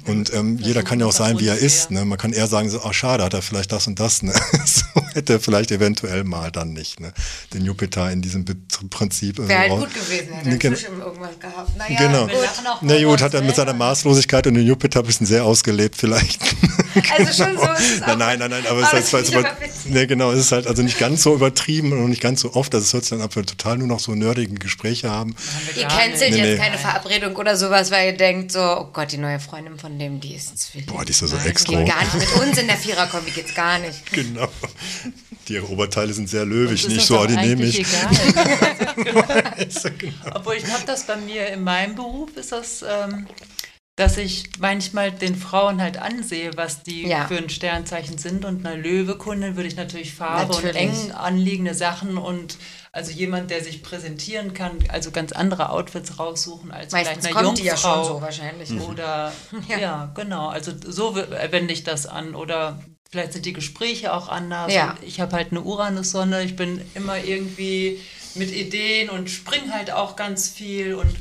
Und 0.07 0.33
ähm, 0.35 0.59
jeder 0.59 0.83
kann 0.83 1.01
ja 1.01 1.07
auch 1.07 1.13
sein, 1.13 1.39
wie 1.41 1.47
er 1.47 1.57
ist. 1.57 1.91
Ne? 1.91 2.05
Man 2.05 2.19
kann 2.19 2.33
eher 2.33 2.47
sagen, 2.47 2.69
so, 2.71 2.81
ach 2.85 2.93
schade, 2.95 3.23
hat 3.25 3.35
er 3.35 3.43
vielleicht 3.45 3.73
das 3.73 3.87
und 3.87 4.01
das. 4.01 4.23
Ne? 4.23 4.33
so 4.65 4.85
hätte 5.13 5.35
er 5.35 5.41
vielleicht 5.41 5.71
eventuell 5.71 6.25
mal 6.25 6.51
dann 6.51 6.73
nicht. 6.73 7.01
Ne? 7.01 7.13
Den 7.53 7.65
Jupiter 7.65 8.11
in 8.11 8.23
diesem 8.23 8.45
Prinzip. 8.91 9.39
Wäre 9.39 9.59
halt 9.59 9.71
also, 9.73 9.85
gut 9.85 9.95
gewesen, 9.95 10.33
hätte 10.33 10.49
Nee, 10.49 10.55
er 10.55 10.59
genau. 10.59 11.07
irgendwas 11.07 11.39
gehabt. 11.39 11.77
Naja, 11.77 11.99
Genau. 11.99 12.27
Gut. 12.27 12.35
Na 12.83 13.03
gut, 13.05 13.23
hat 13.23 13.35
er 13.35 13.43
mit 13.43 13.55
selber. 13.55 13.71
seiner 13.71 13.79
Maßlosigkeit 13.79 14.47
und 14.47 14.55
den 14.55 14.67
Jupiter 14.67 15.01
ein 15.01 15.07
bisschen 15.07 15.27
sehr 15.27 15.45
ausgelebt 15.45 15.97
vielleicht. 15.97 16.41
Also 17.17 17.45
schon 17.45 17.57
so 17.57 17.65
ist 17.79 17.97
es 17.97 18.03
auch. 18.03 18.17
Nein, 18.17 18.39
nein, 18.39 18.39
nein, 18.39 18.51
nein, 18.51 18.67
aber 18.69 18.83
es 18.83 18.93
ist 18.93 19.13
halt, 19.13 19.35
aber 19.35 19.57
nee, 19.85 20.07
genau, 20.07 20.33
es 20.33 20.41
ist 20.41 20.53
halt 20.53 20.67
also 20.67 20.83
nicht 20.83 20.99
ganz 20.99 21.23
so 21.23 21.35
übertrieben 21.35 21.93
und 21.93 22.11
nicht 22.11 22.23
ganz 22.23 22.41
so 22.41 22.55
oft, 22.55 22.73
dass 22.75 22.85
es 22.85 22.93
hört 22.93 23.05
sich 23.05 23.11
dann 23.11 23.21
ab, 23.21 23.35
wenn 23.35 23.43
wir 23.43 23.47
total 23.47 23.79
nur 23.79 23.89
noch 23.89 24.01
so 24.01 24.15
nerdige 24.15 24.55
Gespräche 24.55 25.11
haben. 25.11 25.35
Ihr 25.77 25.87
cancelt. 25.87 26.33
Nee, 26.33 26.39
jetzt 26.39 26.51
nee. 26.51 26.57
keine 26.57 26.79
Verabredung 26.79 27.37
oder 27.37 27.57
sowas, 27.57 27.91
weil 27.91 28.13
ihr 28.13 28.17
denkt 28.17 28.53
so, 28.53 28.61
oh 28.61 28.89
Gott, 28.93 29.13
die 29.13 29.19
neue 29.19 29.41
Freundin 29.41 29.79
von 29.79 29.99
dem, 29.99 30.21
die 30.21 30.35
ist 30.35 30.57
Zwilling. 30.59 30.87
Boah, 30.87 31.05
die 31.05 31.11
ist 31.11 31.19
so, 31.19 31.27
so 31.27 31.37
Nein, 31.37 31.47
extra. 31.47 31.79
Geht 31.79 31.89
gar 31.89 32.03
nicht 32.03 32.15
mit 32.15 32.43
uns 32.43 32.59
in 32.59 32.67
der 32.67 32.77
Viererkombi, 32.77 33.31
geht's 33.31 33.55
gar 33.55 33.79
nicht. 33.79 33.95
Genau. 34.15 34.49
Die 35.49 35.61
Oberteile 35.61 36.13
sind 36.15 36.29
sehr 36.29 36.47
löwig, 36.47 36.89
nicht 36.89 37.07
so, 37.07 37.27
die 37.27 37.37
nehme 37.37 37.65
ich. 37.65 37.81
egal. 37.81 38.11
Ja 39.05 39.91
genau. 39.99 40.37
Obwohl 40.37 40.55
ich 40.55 40.67
habe 40.67 40.85
das 40.87 41.05
bei 41.05 41.17
mir 41.17 41.49
in 41.49 41.63
meinem 41.63 41.95
Beruf 41.95 42.31
ist 42.37 42.53
das, 42.53 42.83
ähm, 42.83 43.27
dass 43.97 44.17
ich 44.19 44.45
manchmal 44.59 45.13
den 45.13 45.37
Frauen 45.37 45.81
halt 45.81 45.99
ansehe, 45.99 46.51
was 46.57 46.83
die 46.83 47.07
Ja. 47.07 47.27
für 47.29 47.37
ein 47.39 47.49
Sternzeichen 47.49 48.19
sind. 48.19 48.45
Und 48.45 48.67
einer 48.67 48.77
Löwekundin 48.77 49.55
würde 49.55 49.69
ich 49.69 49.77
natürlich 49.77 50.15
Farbe 50.15 50.53
Natürlich. 50.53 50.75
und 50.75 50.77
eng 51.05 51.13
anliegende 51.13 51.75
Sachen 51.75 52.19
und 52.19 52.57
also 52.91 53.13
jemand, 53.13 53.51
der 53.51 53.63
sich 53.63 53.83
präsentieren 53.85 54.53
kann, 54.55 54.73
also 54.89 55.11
ganz 55.13 55.31
andere 55.33 55.71
Outfits 55.71 56.19
raussuchen 56.19 56.73
als 56.73 56.93
Meistens 56.93 57.19
vielleicht 57.19 57.37
eine 57.37 57.47
kommt 57.47 57.59
die 57.59 57.65
ja 57.65 57.77
schon 57.77 57.91
Jungfrau. 57.93 58.15
so 58.17 58.21
wahrscheinlich. 58.23 58.71
Oder 58.81 59.33
Ja. 59.69 59.79
ja. 59.79 60.13
genau. 60.15 60.49
Also 60.49 60.73
so 60.85 61.15
wende 61.17 61.73
ich 61.73 61.85
das 61.85 62.07
an. 62.07 62.35
Oder 62.35 62.81
vielleicht 63.11 63.33
sind 63.33 63.47
die 63.47 63.53
Gespräche 63.53 64.13
auch 64.13 64.29
anders. 64.29 64.73
Ja. 64.73 64.97
Ich 65.03 65.21
habe 65.21 65.37
halt 65.37 65.53
eine 65.53 65.61
Uranus-Sonne. 65.63 66.43
Ich 66.43 66.57
bin 66.57 66.81
immer 66.95 67.19
irgendwie 67.23 68.01
mit 68.35 68.53
Ideen 68.53 69.09
und 69.11 69.31
spring 69.31 69.73
halt 69.73 69.93
auch 69.93 70.17
ganz 70.17 70.49
viel. 70.49 70.95
Und 70.95 71.15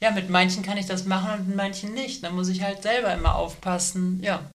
ja, 0.00 0.10
mit 0.10 0.30
manchen 0.30 0.62
kann 0.62 0.76
ich 0.76 0.86
das 0.86 1.04
machen 1.04 1.40
und 1.40 1.48
mit 1.48 1.56
manchen 1.56 1.94
nicht. 1.94 2.22
Da 2.22 2.30
muss 2.30 2.48
ich 2.48 2.62
halt 2.62 2.82
selber 2.82 3.12
immer 3.14 3.34
aufpassen, 3.34 4.20
ja, 4.22 4.50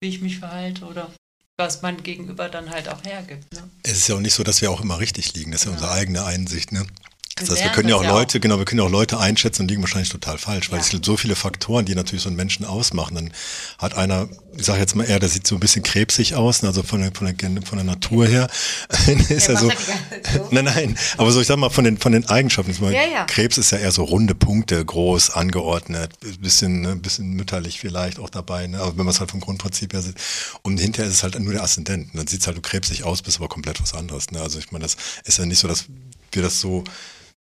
wie 0.00 0.08
ich 0.08 0.20
mich 0.20 0.38
verhalte 0.38 0.84
oder 0.84 1.10
was 1.56 1.82
mein 1.82 2.02
Gegenüber 2.02 2.48
dann 2.48 2.70
halt 2.70 2.88
auch 2.88 3.04
hergibt. 3.04 3.52
Ne? 3.52 3.70
Es 3.84 3.98
ist 3.98 4.08
ja 4.08 4.16
auch 4.16 4.20
nicht 4.20 4.34
so, 4.34 4.42
dass 4.42 4.60
wir 4.60 4.70
auch 4.70 4.80
immer 4.80 4.98
richtig 4.98 5.34
liegen. 5.34 5.52
Das 5.52 5.62
ist 5.62 5.66
ja 5.66 5.72
unsere 5.72 5.92
eigene 5.92 6.24
Einsicht, 6.24 6.72
ne? 6.72 6.86
Das 7.36 7.50
heißt, 7.50 7.64
wir 7.64 7.70
können 7.72 7.88
ja 7.88 7.96
auch 7.96 8.04
Leute, 8.04 8.38
genau, 8.38 8.58
wir 8.58 8.64
können 8.64 8.80
ja 8.80 8.86
auch 8.86 8.90
Leute 8.90 9.18
einschätzen 9.18 9.62
und 9.62 9.68
liegen 9.68 9.82
wahrscheinlich 9.82 10.08
total 10.08 10.38
falsch, 10.38 10.70
weil 10.70 10.78
Ja. 10.78 10.84
es 10.84 10.90
gibt 10.90 11.04
so 11.04 11.16
viele 11.16 11.34
Faktoren, 11.34 11.84
die 11.84 11.96
natürlich 11.96 12.22
so 12.22 12.28
einen 12.28 12.36
Menschen 12.36 12.64
ausmachen. 12.64 13.16
Dann 13.16 13.32
hat 13.78 13.94
einer, 13.96 14.28
ich 14.56 14.64
sage 14.64 14.78
jetzt 14.78 14.94
mal 14.94 15.02
eher, 15.04 15.18
der 15.18 15.28
sieht 15.28 15.44
so 15.44 15.56
ein 15.56 15.60
bisschen 15.60 15.82
krebsig 15.82 16.34
aus, 16.36 16.62
ne, 16.62 16.68
also 16.68 16.84
von 16.84 17.00
der, 17.00 17.10
von 17.12 17.26
der, 17.26 17.62
von 17.62 17.78
der 17.78 17.84
Natur 17.84 18.26
her. 18.26 18.48
ist 19.28 19.48
er 19.48 19.56
so, 19.56 19.68
nein, 20.52 20.64
nein, 20.66 20.98
aber 21.16 21.32
so, 21.32 21.40
ich 21.40 21.48
sag 21.48 21.56
mal, 21.56 21.70
von 21.70 21.82
den, 21.84 21.98
von 21.98 22.12
den 22.12 22.24
Eigenschaften. 22.28 22.70
Ist 22.70 22.80
mal, 22.80 22.92
Ja, 22.92 23.04
ja. 23.04 23.24
Krebs 23.24 23.58
ist 23.58 23.72
ja 23.72 23.78
eher 23.78 23.90
so 23.90 24.04
runde 24.04 24.36
Punkte, 24.36 24.84
groß, 24.84 25.30
angeordnet, 25.30 26.12
bisschen, 26.40 26.82
ne, 26.82 26.94
bisschen 26.94 27.30
mütterlich 27.32 27.80
vielleicht 27.80 28.20
auch 28.20 28.30
dabei, 28.30 28.68
ne, 28.68 28.78
aber 28.78 28.96
wenn 28.96 29.04
man 29.06 29.12
es 29.12 29.18
halt 29.18 29.32
vom 29.32 29.40
Grundprinzip 29.40 29.92
her 29.92 30.02
sieht. 30.02 30.14
Und 30.62 30.78
hinterher 30.78 31.08
ist 31.10 31.16
es 31.16 31.22
halt 31.24 31.36
nur 31.40 31.52
der 31.52 31.64
Aszendent. 31.64 32.12
Und 32.12 32.18
dann 32.18 32.26
sieht 32.28 32.42
es 32.42 32.46
halt 32.46 32.56
du 32.56 32.60
krebsig 32.62 33.02
aus, 33.02 33.22
bist 33.22 33.38
aber 33.38 33.48
komplett 33.48 33.82
was 33.82 33.92
anderes. 33.92 34.30
Ne? 34.30 34.40
Also 34.40 34.60
ich 34.60 34.70
meine, 34.70 34.84
das 34.84 34.96
ist 35.24 35.38
ja 35.38 35.46
nicht 35.46 35.58
so, 35.58 35.66
dass 35.66 35.86
wir 36.34 36.42
das 36.42 36.60
so 36.60 36.84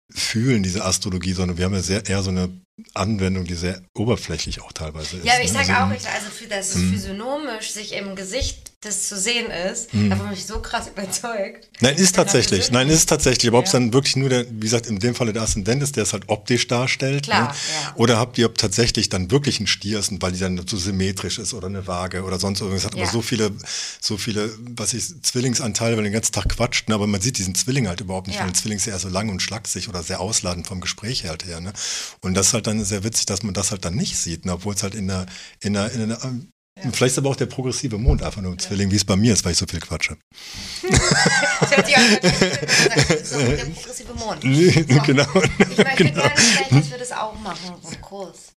fühlen, 0.09 0.63
diese 0.63 0.85
Astrologie, 0.85 1.33
sondern 1.33 1.57
wir 1.57 1.65
haben 1.65 1.73
ja 1.73 1.81
sehr 1.81 2.05
eher 2.05 2.21
so 2.23 2.29
eine 2.29 2.49
Anwendung, 2.95 3.45
die 3.45 3.53
sehr 3.53 3.81
oberflächlich 3.93 4.61
auch 4.61 4.71
teilweise 4.71 5.17
ist. 5.17 5.25
Ja, 5.25 5.33
aber 5.33 5.43
ich 5.43 5.53
ne? 5.53 5.59
sag 5.63 5.69
Also, 5.79 5.93
auch, 5.93 5.97
ich, 5.97 6.07
also 6.07 6.29
für 6.31 6.47
das 6.47 6.73
physiognomisch 6.73 7.71
sich 7.71 7.93
im 7.93 8.15
Gesicht 8.15 8.71
das 8.81 9.07
zu 9.07 9.17
sehen 9.17 9.49
ist, 9.71 9.91
davon 10.09 10.27
bin 10.27 10.33
ich 10.33 10.45
so 10.45 10.59
krass 10.59 10.89
überzeugt. 10.89 11.69
Nein, 11.79 11.95
ist 11.95 12.15
tatsächlich. 12.15 12.69
Nein, 12.69 12.89
ist 12.89 13.07
tatsächlich. 13.07 13.47
Aber 13.49 13.59
ob 13.59 13.65
es 13.65 13.71
Ja. 13.71 13.79
dann 13.79 13.93
wirklich 13.93 14.17
nur 14.17 14.27
der, 14.27 14.45
wie 14.49 14.59
gesagt, 14.59 14.87
in 14.87 14.99
dem 14.99 15.15
Falle 15.15 15.31
der 15.31 15.43
Aszendent 15.43 15.81
ist, 15.83 15.95
der 15.95 16.03
es 16.03 16.11
halt 16.11 16.23
optisch 16.27 16.67
darstellt. 16.67 17.23
Klar, 17.23 17.47
ne? 17.49 17.53
ja. 17.83 17.93
Oder 17.95 18.17
habt 18.17 18.37
ihr 18.37 18.53
tatsächlich 18.53 19.07
dann 19.07 19.31
wirklich 19.31 19.59
einen 19.59 19.67
Stier 19.67 19.99
ist, 19.99 20.11
weil 20.21 20.33
die 20.33 20.39
dann 20.39 20.59
so 20.67 20.75
symmetrisch 20.75 21.39
ist 21.39 21.53
oder 21.53 21.67
eine 21.67 21.87
Waage 21.87 22.23
oder 22.23 22.39
sonst 22.39 22.59
irgendwas. 22.59 22.83
Hat 22.83 22.95
Ja. 22.95 23.03
aber 23.03 23.11
so 23.11 23.21
viele, 23.21 23.51
so 24.01 24.17
viele, 24.17 24.51
was 24.75 24.93
ich, 24.93 25.21
Zwillingsanteile, 25.21 25.95
weil 25.95 26.03
den 26.03 26.11
ganzen 26.11 26.33
Tag 26.33 26.49
quatscht, 26.49 26.89
ne? 26.89 26.95
aber 26.95 27.07
man 27.07 27.21
sieht 27.21 27.37
diesen 27.37 27.55
Zwilling 27.55 27.87
halt 27.87 28.01
überhaupt 28.01 28.27
nicht, 28.27 28.35
Ja. 28.35 28.41
weil 28.41 28.49
ein 28.49 28.55
Zwilling 28.55 28.79
ist 28.79 28.85
ja 28.87 28.93
eher 28.93 28.99
so 28.99 29.07
lang 29.07 29.29
und 29.29 29.41
schlaksig 29.41 29.87
oder 29.87 30.03
sehr 30.03 30.19
ausladend 30.19 30.67
vom 30.67 30.81
Gespräch 30.81 31.23
halt 31.25 31.45
her. 31.45 31.61
Ne? 31.61 31.71
Und 32.19 32.33
das 32.33 32.47
ist 32.47 32.53
halt 32.67 32.79
dann 32.79 32.85
sehr 32.85 33.03
witzig, 33.03 33.25
dass 33.25 33.43
man 33.43 33.53
das 33.53 33.71
halt 33.71 33.85
dann 33.85 33.95
nicht 33.95 34.17
sieht, 34.17 34.45
ne? 34.45 34.53
obwohl 34.53 34.73
es 34.73 34.83
halt 34.83 34.95
in 34.95 35.07
der, 35.07 35.25
in 35.61 35.73
der, 35.73 35.91
in 35.91 36.09
der 36.09 36.17
Vielleicht 36.91 37.13
ist 37.13 37.17
aber 37.19 37.29
auch 37.29 37.35
der 37.35 37.45
progressive 37.45 37.97
Mond 37.99 38.23
einfach 38.23 38.41
nur 38.41 38.51
ein 38.51 38.59
Zwilling, 38.59 38.89
wie 38.89 38.95
es 38.95 39.05
bei 39.05 39.15
mir 39.15 39.33
ist, 39.33 39.45
weil 39.45 39.51
ich 39.51 39.57
so 39.57 39.65
viel 39.67 39.79
quatsche. 39.79 40.17
Das 41.61 41.77
hört 41.77 41.85
sich 41.85 41.95
an, 41.95 42.03
so 43.23 43.37
der 43.39 43.65
progressive 43.65 44.13
Mond. 44.15 44.43
So. 44.43 45.01
genau. 45.03 45.27
Ich 45.69 45.77
möchte 45.77 46.03
genau. 46.03 46.21
gerne 46.21 46.35
vielleicht, 46.35 46.71
dass 46.71 46.91
wir 46.91 46.97
das 46.97 47.11
auch 47.11 47.39
machen, 47.39 47.75
so 47.81 47.89
einen 47.89 48.01
Kurs. 48.01 48.53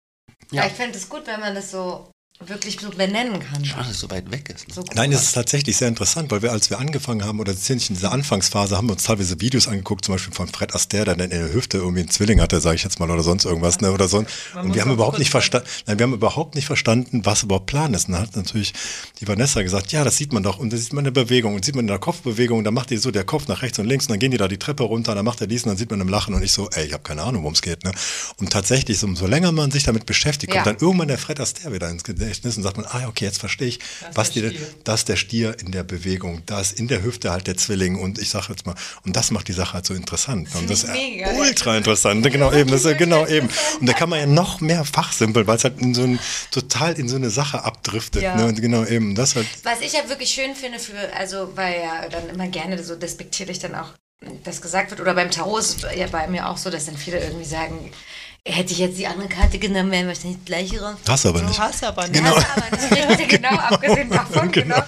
Ja. 0.52 0.66
Ich 0.66 0.72
fände 0.72 0.96
es 0.96 1.08
gut, 1.08 1.26
wenn 1.26 1.40
man 1.40 1.54
das 1.54 1.70
so 1.72 2.08
wirklich 2.48 2.78
so 2.80 2.90
benennen 2.90 3.40
kann. 3.40 3.64
Schade, 3.64 3.84
dass 3.84 3.92
es 3.92 4.00
so 4.00 4.10
weit 4.10 4.30
weg 4.30 4.48
ist. 4.54 4.68
Ne? 4.68 4.74
So 4.74 4.84
Nein, 4.94 5.12
es 5.12 5.22
ist 5.22 5.32
tatsächlich 5.32 5.76
sehr 5.76 5.88
interessant, 5.88 6.30
weil 6.30 6.42
wir, 6.42 6.52
als 6.52 6.70
wir 6.70 6.78
angefangen 6.78 7.24
haben, 7.24 7.40
oder 7.40 7.56
ziemlich 7.56 7.88
in 7.90 7.96
dieser 7.96 8.12
Anfangsphase, 8.12 8.76
haben 8.76 8.88
wir 8.88 8.92
uns 8.92 9.04
teilweise 9.04 9.40
Videos 9.40 9.68
angeguckt, 9.68 10.04
zum 10.04 10.14
Beispiel 10.14 10.34
von 10.34 10.48
Fred 10.48 10.74
Astaire, 10.74 11.16
der 11.16 11.24
in 11.24 11.30
der 11.30 11.52
Hüfte 11.52 11.78
irgendwie 11.78 12.00
einen 12.00 12.10
Zwilling 12.10 12.40
hatte, 12.40 12.60
sage 12.60 12.76
ich 12.76 12.84
jetzt 12.84 13.00
mal, 13.00 13.10
oder 13.10 13.22
sonst 13.22 13.44
irgendwas, 13.44 13.80
ne, 13.80 13.92
oder 13.92 14.08
so. 14.08 14.18
Und 14.54 14.74
wir 14.74 14.82
haben 14.82 14.92
überhaupt 14.92 15.18
nicht 15.18 15.30
verstanden, 15.30 15.66
nein, 15.86 15.98
wir 15.98 16.04
haben 16.04 16.14
überhaupt 16.14 16.54
nicht 16.54 16.66
verstanden, 16.66 17.24
was 17.24 17.42
überhaupt 17.42 17.66
Plan 17.66 17.94
ist. 17.94 18.08
Und 18.08 18.14
dann 18.14 18.22
hat 18.22 18.36
natürlich 18.36 18.72
die 19.20 19.28
Vanessa 19.28 19.62
gesagt, 19.62 19.92
ja, 19.92 20.04
das 20.04 20.16
sieht 20.16 20.32
man 20.32 20.42
doch, 20.42 20.58
und 20.58 20.72
das 20.72 20.80
sieht 20.80 20.92
man 20.92 21.04
in 21.06 21.14
der 21.14 21.22
Bewegung, 21.22 21.54
und 21.54 21.64
sieht 21.64 21.74
man 21.74 21.84
in 21.84 21.88
der 21.88 21.98
Kopfbewegung, 21.98 22.58
und 22.58 22.64
dann 22.64 22.74
macht 22.74 22.90
die 22.90 22.96
so 22.96 23.10
der 23.10 23.24
Kopf 23.24 23.48
nach 23.48 23.62
rechts 23.62 23.78
und 23.78 23.86
links, 23.86 24.06
und 24.06 24.10
dann 24.10 24.18
gehen 24.18 24.30
die 24.30 24.36
da 24.36 24.48
die 24.48 24.58
Treppe 24.58 24.82
runter, 24.82 25.14
dann 25.14 25.24
macht 25.24 25.40
er 25.40 25.46
dies, 25.46 25.62
und 25.64 25.70
dann 25.70 25.78
sieht 25.78 25.90
man 25.90 26.00
im 26.00 26.08
Lachen, 26.08 26.34
und 26.34 26.42
ich 26.42 26.52
so, 26.52 26.68
ey, 26.70 26.86
ich 26.86 26.92
habe 26.92 27.02
keine 27.02 27.22
Ahnung, 27.22 27.42
worum 27.42 27.54
es 27.54 27.62
geht, 27.62 27.84
ne. 27.84 27.92
Und 28.38 28.52
tatsächlich, 28.52 28.98
so, 28.98 29.06
umso 29.06 29.26
länger 29.26 29.52
man 29.52 29.70
sich 29.70 29.84
damit 29.84 30.04
beschäftigt, 30.04 30.52
Ja. 30.52 30.62
kommt 30.62 30.76
dann 30.76 30.86
irgendwann 30.86 31.08
der 31.08 31.18
Fred 31.18 31.40
Astaire 31.40 31.72
wieder 31.72 31.88
ins 31.88 32.04
Gedächtnis 32.04 32.33
und 32.42 32.62
sagt 32.62 32.76
man, 32.76 32.86
ah, 32.86 33.06
okay, 33.08 33.24
jetzt 33.24 33.38
verstehe 33.38 33.68
ich, 33.68 33.78
ist 33.78 33.84
was 34.14 34.30
der 34.32 34.50
die, 34.50 34.56
Stier. 34.56 34.66
das 34.84 35.00
ist 35.00 35.08
der 35.08 35.16
Stier 35.16 35.56
in 35.60 35.72
der 35.72 35.82
Bewegung, 35.84 36.42
da 36.46 36.60
ist 36.60 36.78
in 36.78 36.88
der 36.88 37.02
Hüfte 37.02 37.30
halt 37.30 37.46
der 37.46 37.56
Zwilling 37.56 37.98
und 37.98 38.18
ich 38.18 38.30
sage 38.30 38.46
jetzt 38.50 38.66
mal, 38.66 38.74
und 39.04 39.14
das 39.16 39.30
macht 39.30 39.48
die 39.48 39.52
Sache 39.52 39.74
halt 39.74 39.86
so 39.86 39.94
interessant. 39.94 40.48
Und 40.54 40.68
das 40.70 40.84
ist 40.84 40.92
mega. 40.92 41.30
ultra 41.34 41.76
interessant, 41.76 42.24
genau 42.30 42.52
eben, 42.52 42.70
das 42.70 42.84
ist 42.84 42.98
genau 42.98 43.26
eben. 43.26 43.48
Und 43.80 43.86
da 43.88 43.92
kann 43.92 44.08
man 44.08 44.18
ja 44.18 44.26
noch 44.26 44.60
mehr 44.60 44.84
fachsimpeln, 44.84 45.46
weil 45.46 45.56
es 45.56 45.64
halt 45.64 45.80
in 45.80 45.94
so 45.94 46.02
ein, 46.02 46.18
total 46.50 46.94
in 46.94 47.08
so 47.08 47.16
eine 47.16 47.30
Sache 47.30 47.62
abdriftet, 47.64 48.22
Ja. 48.22 48.36
ne? 48.36 48.46
und 48.46 48.60
genau 48.60 48.84
eben, 48.84 49.14
das 49.14 49.34
halt, 49.36 49.46
Was 49.62 49.80
ich 49.80 49.92
ja 49.92 50.08
wirklich 50.08 50.30
schön 50.30 50.54
finde 50.54 50.78
für, 50.78 51.14
also 51.16 51.52
weil 51.56 51.80
ja 51.80 52.08
dann 52.08 52.28
immer 52.28 52.48
gerne 52.48 52.82
so 52.82 52.96
despektierlich 52.96 53.58
dann 53.58 53.74
auch 53.74 53.88
das 54.42 54.62
gesagt 54.62 54.90
wird, 54.90 55.00
oder 55.00 55.14
beim 55.14 55.30
Tarot 55.30 55.60
ist 55.60 55.84
es 55.84 55.96
ja 55.98 56.06
bei 56.06 56.26
mir 56.28 56.48
auch 56.48 56.56
so, 56.56 56.70
dass 56.70 56.86
dann 56.86 56.96
viele 56.96 57.18
irgendwie 57.22 57.44
sagen, 57.44 57.90
hätte 58.46 58.72
ich 58.74 58.78
jetzt 58.78 58.98
die 58.98 59.06
andere 59.06 59.26
Karte 59.28 59.58
genommen, 59.58 59.90
wären 59.90 60.06
wahrscheinlich 60.06 60.36
das 60.36 60.44
gleiche 60.44 60.78
raus. 60.82 60.96
hast 61.08 61.24
du 61.24 61.28
aber 61.30 61.38
Du 61.40 61.46
nicht. 61.46 61.58
hast 61.58 61.82
aber 61.82 62.02
nicht. 62.06 62.12
Genau. 62.22 62.34
Das 62.34 62.44
aber 62.56 62.76
nicht 62.76 63.08
richtig, 63.08 63.28
genau, 63.28 63.48
abgesehen 63.58 64.10
davon, 64.10 64.52
genau. 64.52 64.76
Und 64.76 64.84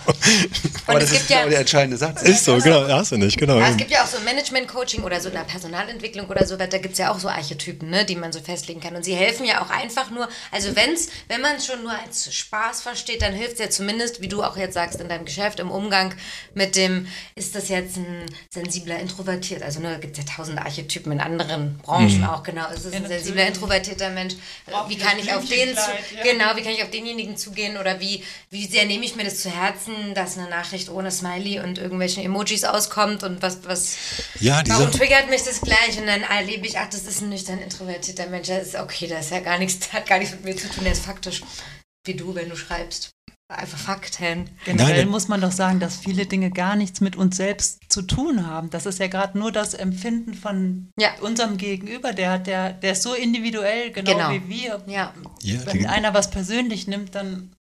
Aber 0.87 0.99
es 1.01 1.05
das 1.05 1.11
gibt 1.13 1.23
ist 1.23 1.31
ja, 1.31 1.37
genau 1.39 1.51
der 1.51 1.61
entscheidende 1.61 1.97
Satz. 1.97 2.23
Ist 2.23 2.45
so, 2.45 2.59
genau, 2.59 2.87
hast 2.87 3.13
du 3.13 3.17
nicht, 3.17 3.39
genau. 3.39 3.59
Ja, 3.59 3.71
es 3.71 3.77
gibt 3.79 3.91
ja 3.91 4.03
auch 4.03 4.07
so 4.07 4.19
Management-Coaching 4.21 5.03
oder 5.05 5.19
so 5.21 5.29
in 5.29 5.35
der 5.37 5.45
Personalentwicklung 5.45 6.27
oder 6.27 6.47
so, 6.47 6.57
da 6.59 6.67
gibt 6.67 6.93
es 6.93 6.99
ja 6.99 7.11
auch 7.11 7.19
so 7.19 7.29
Archetypen, 7.31 7.89
ne, 7.89 8.05
die 8.05 8.17
man 8.17 8.31
so 8.31 8.41
festlegen 8.41 8.81
kann. 8.81 8.95
Und 8.95 9.05
sie 9.07 9.15
helfen 9.15 9.47
ja 9.47 9.63
auch 9.63 9.71
einfach 9.71 10.11
nur, 10.11 10.29
also 10.53 10.77
wenn's, 10.77 11.09
wenn 11.29 11.41
man 11.41 11.57
es 11.57 11.65
schon 11.67 11.83
nur 11.83 11.93
als 11.93 12.33
Spaß 12.35 12.83
versteht, 12.83 13.23
dann 13.23 13.33
hilft 13.33 13.55
es 13.55 13.59
ja 13.59 13.71
zumindest, 13.71 14.21
wie 14.21 14.29
du 14.29 14.43
auch 14.43 14.59
jetzt 14.59 14.75
sagst, 14.75 15.01
in 15.01 15.09
deinem 15.09 15.25
Geschäft, 15.25 15.61
im 15.61 15.71
Umgang 15.71 16.15
mit 16.55 16.77
dem, 16.77 17.07
ist 17.37 17.55
das 17.55 17.71
jetzt 17.71 17.97
ein 17.97 18.27
sensibler, 18.51 18.99
introvertiert, 18.99 19.63
also 19.63 19.81
ne, 19.81 19.99
gibt 19.99 20.19
es 20.19 20.25
ja 20.27 20.31
tausend 20.37 20.59
Archetypen 20.59 21.11
in 21.13 21.21
anderen 21.21 21.79
Branchen 21.79 22.23
auch, 22.25 22.43
genau. 22.43 22.67
Ist 22.69 22.85
es 22.85 22.93
Ja, 22.93 22.99
ein 22.99 23.03
natürlich. 23.05 23.25
Introvertierter 23.47 24.11
Mensch? 24.11 24.35
Braucht 24.67 24.91
Wie 24.91 24.97
kann 24.97 25.19
ich 25.19 25.33
auf 25.33 25.45
den 25.45 25.75
zu, 25.75 25.91
ja. 26.17 26.23
genau, 26.23 26.57
wie 26.57 26.63
kann 26.63 26.73
ich 26.73 26.83
auf 26.83 26.91
denjenigen 26.91 27.37
zugehen 27.37 27.77
oder 27.77 28.01
wie, 28.01 28.23
wie 28.51 28.67
sehr 28.67 28.85
nehme 28.87 29.05
ich 29.05 29.17
mir 29.17 29.25
das 29.25 29.41
zu 29.41 29.51
Herzen, 29.51 30.15
dass 30.15 30.39
eine 30.39 30.49
Nachricht 30.49 30.89
ohne 30.89 31.11
Smiley 31.11 31.61
und 31.61 31.79
irgendwelchen 31.79 32.25
Emojis 32.25 32.65
auskommt 32.65 33.23
und 33.23 33.43
was, 33.43 33.59
was, 33.65 33.97
Ja, 34.41 34.63
diese, 34.63 34.79
warum 34.79 34.93
triggert 34.93 35.31
mich 35.31 35.43
das 35.43 35.61
gleich 35.61 35.99
und 35.99 36.07
dann 36.07 36.23
erlebe 36.23 36.67
ich, 36.67 36.79
ach, 36.79 36.89
das 36.91 37.05
ist 37.05 37.23
ein 37.23 37.31
nüchtern 37.31 37.61
introvertierter 37.61 38.27
Mensch, 38.27 38.49
das 38.49 38.69
ist 38.69 38.77
okay, 38.77 39.07
das 39.07 39.27
ist 39.27 39.31
ja 39.33 39.41
gar 39.41 39.59
nichts, 39.59 39.93
hat 39.93 40.07
gar 40.07 40.19
nichts 40.19 40.35
mit 40.35 40.45
mir 40.45 40.57
zu 40.57 40.69
tun, 40.69 40.85
der 40.85 40.93
ist 40.93 41.05
faktisch 41.05 41.43
wie 42.05 42.15
du, 42.15 42.35
wenn 42.35 42.49
du 42.49 42.57
schreibst. 42.57 43.16
Einfach 43.49 43.79
Fakten. 43.79 44.51
Generell 44.65 45.05
Nein, 45.05 45.09
muss 45.09 45.29
man 45.29 45.41
doch 45.41 45.53
sagen, 45.53 45.79
dass 45.79 45.97
viele 45.99 46.27
Dinge 46.27 46.51
gar 46.51 46.75
nichts 46.75 47.01
mit 47.01 47.15
uns 47.15 47.37
selbst 47.37 47.81
zu 47.89 48.03
tun 48.03 48.45
haben. 48.45 48.71
Das 48.71 48.87
ist 48.87 48.99
ja 48.99 49.07
gerade 49.07 49.39
nur 49.39 49.53
das 49.53 49.73
Empfinden 49.73 50.35
von 50.35 50.89
Ja. 50.99 51.11
unserem 51.21 51.57
Gegenüber. 51.57 52.13
Der, 52.13 52.33
hat 52.33 52.49
der, 52.49 52.73
der 52.73 52.93
ist 52.93 53.05
so 53.05 53.15
individuell, 53.15 53.93
genau, 53.93 54.11
Genau. 54.13 54.31
wie 54.33 54.49
wir. 54.49 54.83
Ja. 54.89 55.15
ja, 55.43 55.65
Wenn 55.67 55.79
die, 55.79 55.87
einer 55.87 56.13
was 56.13 56.31
persönlich 56.33 56.89
nimmt, 56.89 57.15
dann 57.15 57.53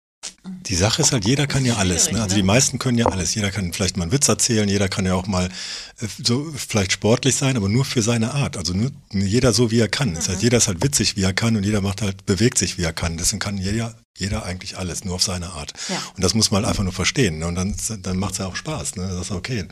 Die 0.48 0.76
Sache 0.76 1.02
ist 1.02 1.12
halt, 1.12 1.26
jeder 1.26 1.48
kann 1.48 1.66
ja 1.66 1.76
alles. 1.76 2.12
Ne? 2.12 2.22
Also 2.22 2.36
ne? 2.36 2.42
die 2.42 2.46
meisten 2.46 2.78
können 2.78 2.98
ja 2.98 3.08
alles. 3.08 3.34
Jeder 3.34 3.52
kann 3.52 3.74
vielleicht 3.74 3.98
mal 3.98 4.04
einen 4.04 4.12
Witz 4.12 4.28
erzählen, 4.28 4.68
jeder 4.70 4.90
kann 4.90 5.06
ja 5.06 5.16
auch 5.16 5.26
mal 5.28 5.46
äh, 5.46 6.08
so 6.24 6.52
vielleicht 6.56 6.92
sportlich 6.92 7.36
sein, 7.36 7.58
aber 7.58 7.70
nur 7.70 7.86
für 7.86 8.02
seine 8.02 8.34
Art. 8.34 8.58
Also 8.58 8.74
nur, 8.74 8.92
jeder 9.12 9.54
so, 9.54 9.72
wie 9.72 9.80
er 9.80 9.88
kann. 9.88 10.14
Das 10.14 10.30
heißt, 10.30 10.44
jeder 10.44 10.58
ist 10.58 10.68
halt 10.68 10.84
witzig, 10.84 11.16
wie 11.18 11.24
er 11.24 11.34
kann 11.34 11.56
und 11.56 11.64
jeder 11.64 11.82
macht 11.82 12.02
halt, 12.02 12.26
bewegt 12.26 12.58
sich, 12.58 12.78
wie 12.78 12.84
er 12.84 12.94
kann. 12.94 13.18
Deswegen 13.18 13.40
kann 13.40 13.58
jeder, 13.58 13.96
jeder 14.18 14.46
eigentlich 14.46 14.78
alles, 14.78 15.04
nur 15.04 15.16
auf 15.16 15.24
seine 15.24 15.52
Art. 15.52 15.74
Ja. 15.90 15.98
Und 16.16 16.24
das 16.24 16.36
muss 16.36 16.52
man 16.52 16.62
halt 16.62 16.70
einfach 16.70 16.84
nur 16.84 16.94
verstehen. 16.94 17.40
Ne? 17.40 17.48
Und 17.48 17.56
dann, 17.56 17.76
dann 18.02 18.18
macht 18.18 18.34
es 18.34 18.38
ja 18.40 18.46
auch 18.46 18.56
Spaß. 18.56 18.98
Ne? 18.98 19.08
Das 19.08 19.28
ist 19.28 19.32
okay. 19.32 19.66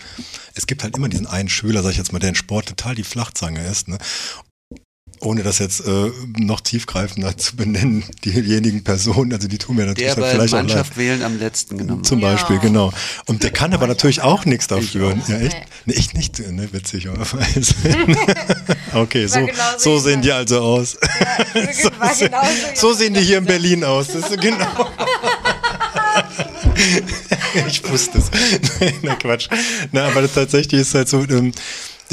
Es 0.56 0.66
gibt 0.66 0.84
halt 0.84 0.98
immer 0.98 1.10
diesen 1.10 1.28
einen 1.28 1.50
Schüler, 1.50 1.84
sag 1.84 1.91
ich 1.91 1.98
jetzt 1.98 2.14
mal, 2.14 2.20
der 2.20 2.30
in 2.30 2.36
Sport 2.36 2.70
total 2.70 2.95
die 2.95 3.04
Flachzange 3.04 3.66
ist. 3.68 3.88
Ne? 3.88 3.98
Ohne 5.19 5.44
das 5.44 5.60
jetzt 5.60 5.81
äh, 5.88 6.11
noch 6.38 6.61
tiefgreifender 6.61 7.38
zu 7.38 7.56
benennen, 7.56 8.03
diejenigen 8.26 8.84
Personen, 8.84 9.34
also 9.34 9.48
die 9.48 9.57
tun 9.57 9.76
mir 9.77 9.85
natürlich 9.85 10.14
Der 10.14 10.15
dann 10.15 10.23
bei 10.23 10.30
vielleicht 10.31 10.53
auch 10.53 10.57
leid. 10.57 10.68
Mannschaft 10.68 10.98
wählen 10.98 11.23
am 11.23 11.40
letzten 11.40 11.77
genommen. 11.77 12.03
Zum 12.03 12.19
Ja. 12.19 12.31
Beispiel, 12.31 12.60
genau. 12.60 12.91
Und 13.26 13.44
der 13.44 13.52
kann 13.52 13.73
aber 13.73 13.88
natürlich 13.88 14.22
auch 14.22 14.45
nichts 14.45 14.68
dafür. 14.68 15.15
Ja, 15.27 15.38
echt? 15.38 15.57
Nee. 15.85 15.94
Ich 15.95 16.14
nicht, 16.14 16.40
ne, 16.40 16.68
witzig, 16.72 17.07
aber 17.07 17.22
weiß. 17.31 17.76
okay, 18.94 19.27
so, 19.27 19.40
genauso 19.40 19.77
so 19.77 19.95
wie 19.95 19.99
sehen 20.10 20.22
die 20.22 20.31
also 20.31 20.60
aus. 20.61 20.95
War 21.99 22.15
genauso, 22.15 22.49
So 22.76 22.94
sehen 22.94 23.14
die 23.14 23.22
hier 23.22 23.38
in 23.38 23.45
Berlin 23.45 23.84
aus. 23.84 24.07
Das 24.07 24.15
ist 24.23 24.30
so 24.31 24.35
genau. 24.38 24.90
ich 27.68 27.90
wusste 27.90 28.18
es. 28.19 28.31
Nein, 28.80 28.94
na 29.02 29.15
Quatsch. 29.15 29.48
Na, 29.91 30.07
aber 30.07 30.22
das 30.23 30.34
tatsächlich 30.34 30.81
ist 30.81 30.94
halt 30.95 31.07
so, 31.10 31.19
ähm, 31.30 31.52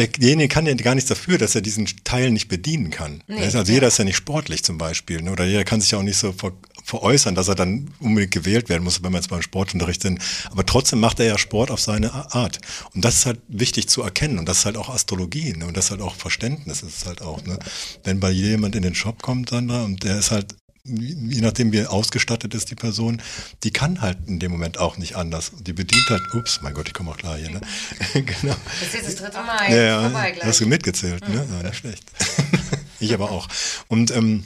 derjenige 0.08 0.48
kann 0.48 0.66
ja 0.66 0.74
gar 0.74 0.94
nichts 0.94 1.08
dafür, 1.08 1.38
dass 1.38 1.54
er 1.54 1.60
diesen 1.60 1.86
Teil 2.04 2.30
nicht 2.30 2.48
bedienen 2.48 2.90
kann. 2.90 3.22
Nee, 3.26 3.42
also 3.42 3.58
ja. 3.58 3.64
jeder 3.64 3.88
ist 3.88 3.98
ja 3.98 4.04
nicht 4.04 4.16
sportlich 4.16 4.62
zum 4.64 4.78
Beispiel. 4.78 5.22
Ne? 5.22 5.32
Oder 5.32 5.44
jeder 5.44 5.64
kann 5.64 5.80
sich 5.80 5.90
ja 5.90 5.98
auch 5.98 6.02
nicht 6.02 6.18
so 6.18 6.32
ver 6.32 6.52
veräußern, 6.82 7.34
dass 7.34 7.46
er 7.46 7.54
dann 7.54 7.92
unbedingt 8.00 8.32
gewählt 8.32 8.68
werden 8.68 8.82
muss, 8.82 9.02
wenn 9.02 9.12
wir 9.12 9.18
jetzt 9.18 9.28
beim 9.28 9.42
Sportunterricht 9.42 10.02
sind. 10.02 10.18
Aber 10.50 10.66
trotzdem 10.66 10.98
macht 10.98 11.20
er 11.20 11.26
ja 11.26 11.38
Sport 11.38 11.70
auf 11.70 11.78
seine 11.78 12.12
Art. 12.34 12.58
Und 12.94 13.04
das 13.04 13.16
ist 13.16 13.26
halt 13.26 13.38
wichtig 13.48 13.88
zu 13.88 14.02
erkennen. 14.02 14.38
Und 14.38 14.48
das 14.48 14.60
ist 14.60 14.64
halt 14.64 14.76
auch 14.76 14.88
Astrologie. 14.88 15.52
Ne? 15.52 15.66
Und 15.66 15.76
das 15.76 15.84
ist 15.84 15.90
halt 15.92 16.00
auch 16.00 16.16
Verständnis. 16.16 16.80
Das 16.80 16.90
ist 16.90 17.06
halt 17.06 17.22
auch, 17.22 17.44
ne? 17.44 17.58
wenn 18.02 18.18
bei 18.18 18.30
jemand 18.30 18.74
in 18.74 18.82
den 18.82 18.94
Shop 18.94 19.22
kommt, 19.22 19.50
Sandra, 19.50 19.84
und 19.84 20.02
der 20.02 20.18
ist 20.18 20.30
halt 20.30 20.56
je 20.84 21.40
nachdem 21.40 21.72
wie 21.72 21.86
ausgestattet 21.86 22.54
ist 22.54 22.70
die 22.70 22.74
Person, 22.74 23.20
die 23.64 23.70
kann 23.70 24.00
halt 24.00 24.18
in 24.26 24.38
dem 24.38 24.50
Moment 24.50 24.78
auch 24.78 24.96
nicht 24.96 25.16
anders. 25.16 25.52
Die 25.60 25.72
bedient 25.72 26.08
halt, 26.08 26.22
ups, 26.34 26.60
mein 26.62 26.74
Gott, 26.74 26.88
ich 26.88 26.94
komme 26.94 27.10
auch 27.10 27.16
klar 27.16 27.36
hier, 27.36 27.50
ne? 27.50 27.60
genau. 28.14 28.56
Das 28.80 28.88
ist 28.88 28.94
jetzt 28.94 29.08
das 29.08 29.16
dritte 29.16 29.42
Mal. 29.42 29.70
Ja, 29.70 29.82
ja, 29.82 30.02
vorbei 30.02 30.30
gleich. 30.32 30.44
hast 30.44 30.60
du 30.60 30.66
mitgezählt, 30.66 31.28
ne? 31.28 31.46
Ja, 31.50 31.62
nicht 31.62 31.76
schlecht. 31.76 32.04
ich 33.00 33.12
aber 33.12 33.30
auch. 33.30 33.48
Und 33.88 34.10
ähm, 34.10 34.44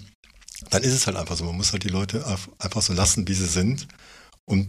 dann 0.70 0.82
ist 0.82 0.92
es 0.92 1.06
halt 1.06 1.16
einfach 1.16 1.36
so, 1.36 1.44
man 1.44 1.56
muss 1.56 1.72
halt 1.72 1.84
die 1.84 1.88
Leute 1.88 2.24
einfach 2.58 2.82
so 2.82 2.92
lassen, 2.92 3.28
wie 3.28 3.34
sie 3.34 3.46
sind. 3.46 3.86
Und 4.44 4.68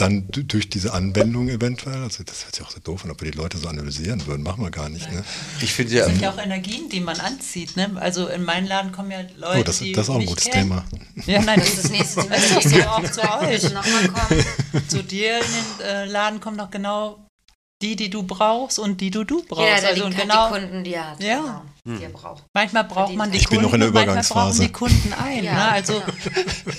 dann 0.00 0.26
durch 0.30 0.70
diese 0.70 0.92
Anwendung 0.94 1.48
eventuell, 1.48 2.02
also 2.02 2.22
das 2.24 2.44
hört 2.44 2.54
sich 2.56 2.64
auch 2.64 2.70
so 2.70 2.78
doof 2.80 3.04
an, 3.04 3.10
ob 3.10 3.20
wir 3.20 3.30
die 3.30 3.36
Leute 3.36 3.58
so 3.58 3.68
analysieren 3.68 4.24
würden, 4.26 4.42
machen 4.42 4.62
wir 4.62 4.70
gar 4.70 4.88
nicht, 4.88 5.10
ne? 5.12 5.24
Ich 5.60 5.72
finde 5.74 5.94
ja, 5.94 6.04
Das 6.04 6.12
sind 6.12 6.22
ja 6.22 6.30
auch 6.30 6.38
Energien, 6.38 6.88
die 6.88 7.00
man 7.00 7.18
anzieht. 7.20 7.76
Ne? 7.76 7.90
Also 7.96 8.28
in 8.28 8.44
meinen 8.44 8.66
Laden 8.66 8.92
kommen 8.92 9.10
ja 9.10 9.20
Leute, 9.36 9.60
Oh, 9.60 9.62
das, 9.64 9.78
die 9.80 9.92
das 9.92 10.04
ist 10.04 10.10
auch 10.10 10.20
ein 10.20 10.26
gutes 10.26 10.44
kennen. 10.44 10.70
Thema. 10.70 10.84
Ja, 11.26 11.42
nein, 11.42 11.58
Das 11.60 11.68
ist 11.70 11.84
das 11.84 11.90
nächste 11.90 12.20
Thema. 12.22 12.34
Das 12.36 12.64
ist 12.64 12.76
ja 12.76 12.90
auch 12.92 13.02
zu 13.10 13.20
euch. 13.20 13.62
Nochmal 13.72 14.08
kommen. 14.08 14.44
Zu 14.88 15.02
dir 15.02 15.38
in 15.38 15.44
den 15.80 15.86
äh, 15.86 16.04
Laden 16.06 16.40
kommen 16.40 16.56
doch 16.58 16.70
genau 16.70 17.24
die, 17.82 17.96
die 17.96 18.08
du 18.10 18.22
brauchst 18.22 18.78
und 18.78 19.00
die 19.00 19.10
du 19.10 19.24
du 19.24 19.42
brauchst. 19.42 19.62
Jeder, 19.62 19.80
der 19.80 19.90
also 19.90 20.08
die, 20.08 20.16
genau, 20.16 20.46
die 20.54 20.60
Kunden, 20.60 20.84
die 20.84 20.94
er 20.94 21.10
hat. 21.10 21.22
Ja. 21.22 21.62
Genau, 21.84 21.98
die 21.98 22.04
er 22.04 22.10
braucht. 22.10 22.44
manchmal 22.54 22.84
braucht 22.84 23.14
man 23.14 23.30
die 23.30 23.38
Ich 23.38 23.48
bin 23.48 23.58
Kunden 23.60 23.66
noch 23.66 23.74
in 23.74 23.80
der 23.80 23.88
und 23.88 23.94
manchmal 23.94 24.04
Übergangsphase. 24.04 24.48
brauchen 24.48 24.66
die 24.66 24.72
Kunden 24.72 25.12
ein. 25.14 25.44
Ja, 25.44 25.54
ne? 25.54 25.68
Also 25.72 26.02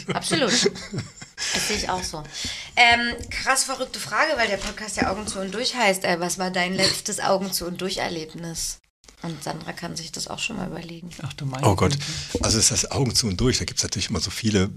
genau. 0.05 0.17
Absolut. 0.17 0.71
Das 1.53 1.67
sehe 1.67 1.77
ich 1.77 1.89
auch 1.89 2.03
so. 2.03 2.23
Ähm, 2.75 3.15
krass 3.29 3.63
verrückte 3.63 3.99
Frage, 3.99 4.33
weil 4.35 4.47
der 4.47 4.57
Podcast 4.57 4.97
ja 4.97 5.11
Augen 5.11 5.27
zu 5.27 5.39
und 5.39 5.53
durch 5.53 5.75
heißt. 5.75 6.03
Äh, 6.03 6.19
was 6.19 6.37
war 6.37 6.51
dein 6.51 6.73
letztes 6.73 7.19
Augen 7.19 7.51
zu 7.51 7.65
und 7.65 7.81
durch 7.81 7.97
Erlebnis? 7.97 8.79
Und 9.21 9.43
Sandra 9.43 9.73
kann 9.73 9.97
sich 9.97 10.11
das 10.11 10.27
auch 10.27 10.39
schon 10.39 10.55
mal 10.55 10.67
überlegen. 10.67 11.09
Ach 11.23 11.33
du 11.33 11.45
meine 11.45 11.67
Oh 11.67 11.75
Gott, 11.75 11.97
also 12.41 12.57
es 12.57 12.71
ist 12.71 12.91
Augen 12.91 13.13
zu 13.13 13.27
und 13.27 13.39
durch. 13.39 13.57
Da 13.57 13.65
gibt 13.65 13.79
es 13.79 13.83
natürlich 13.83 14.09
immer 14.09 14.21
so 14.21 14.31
viele 14.31 14.69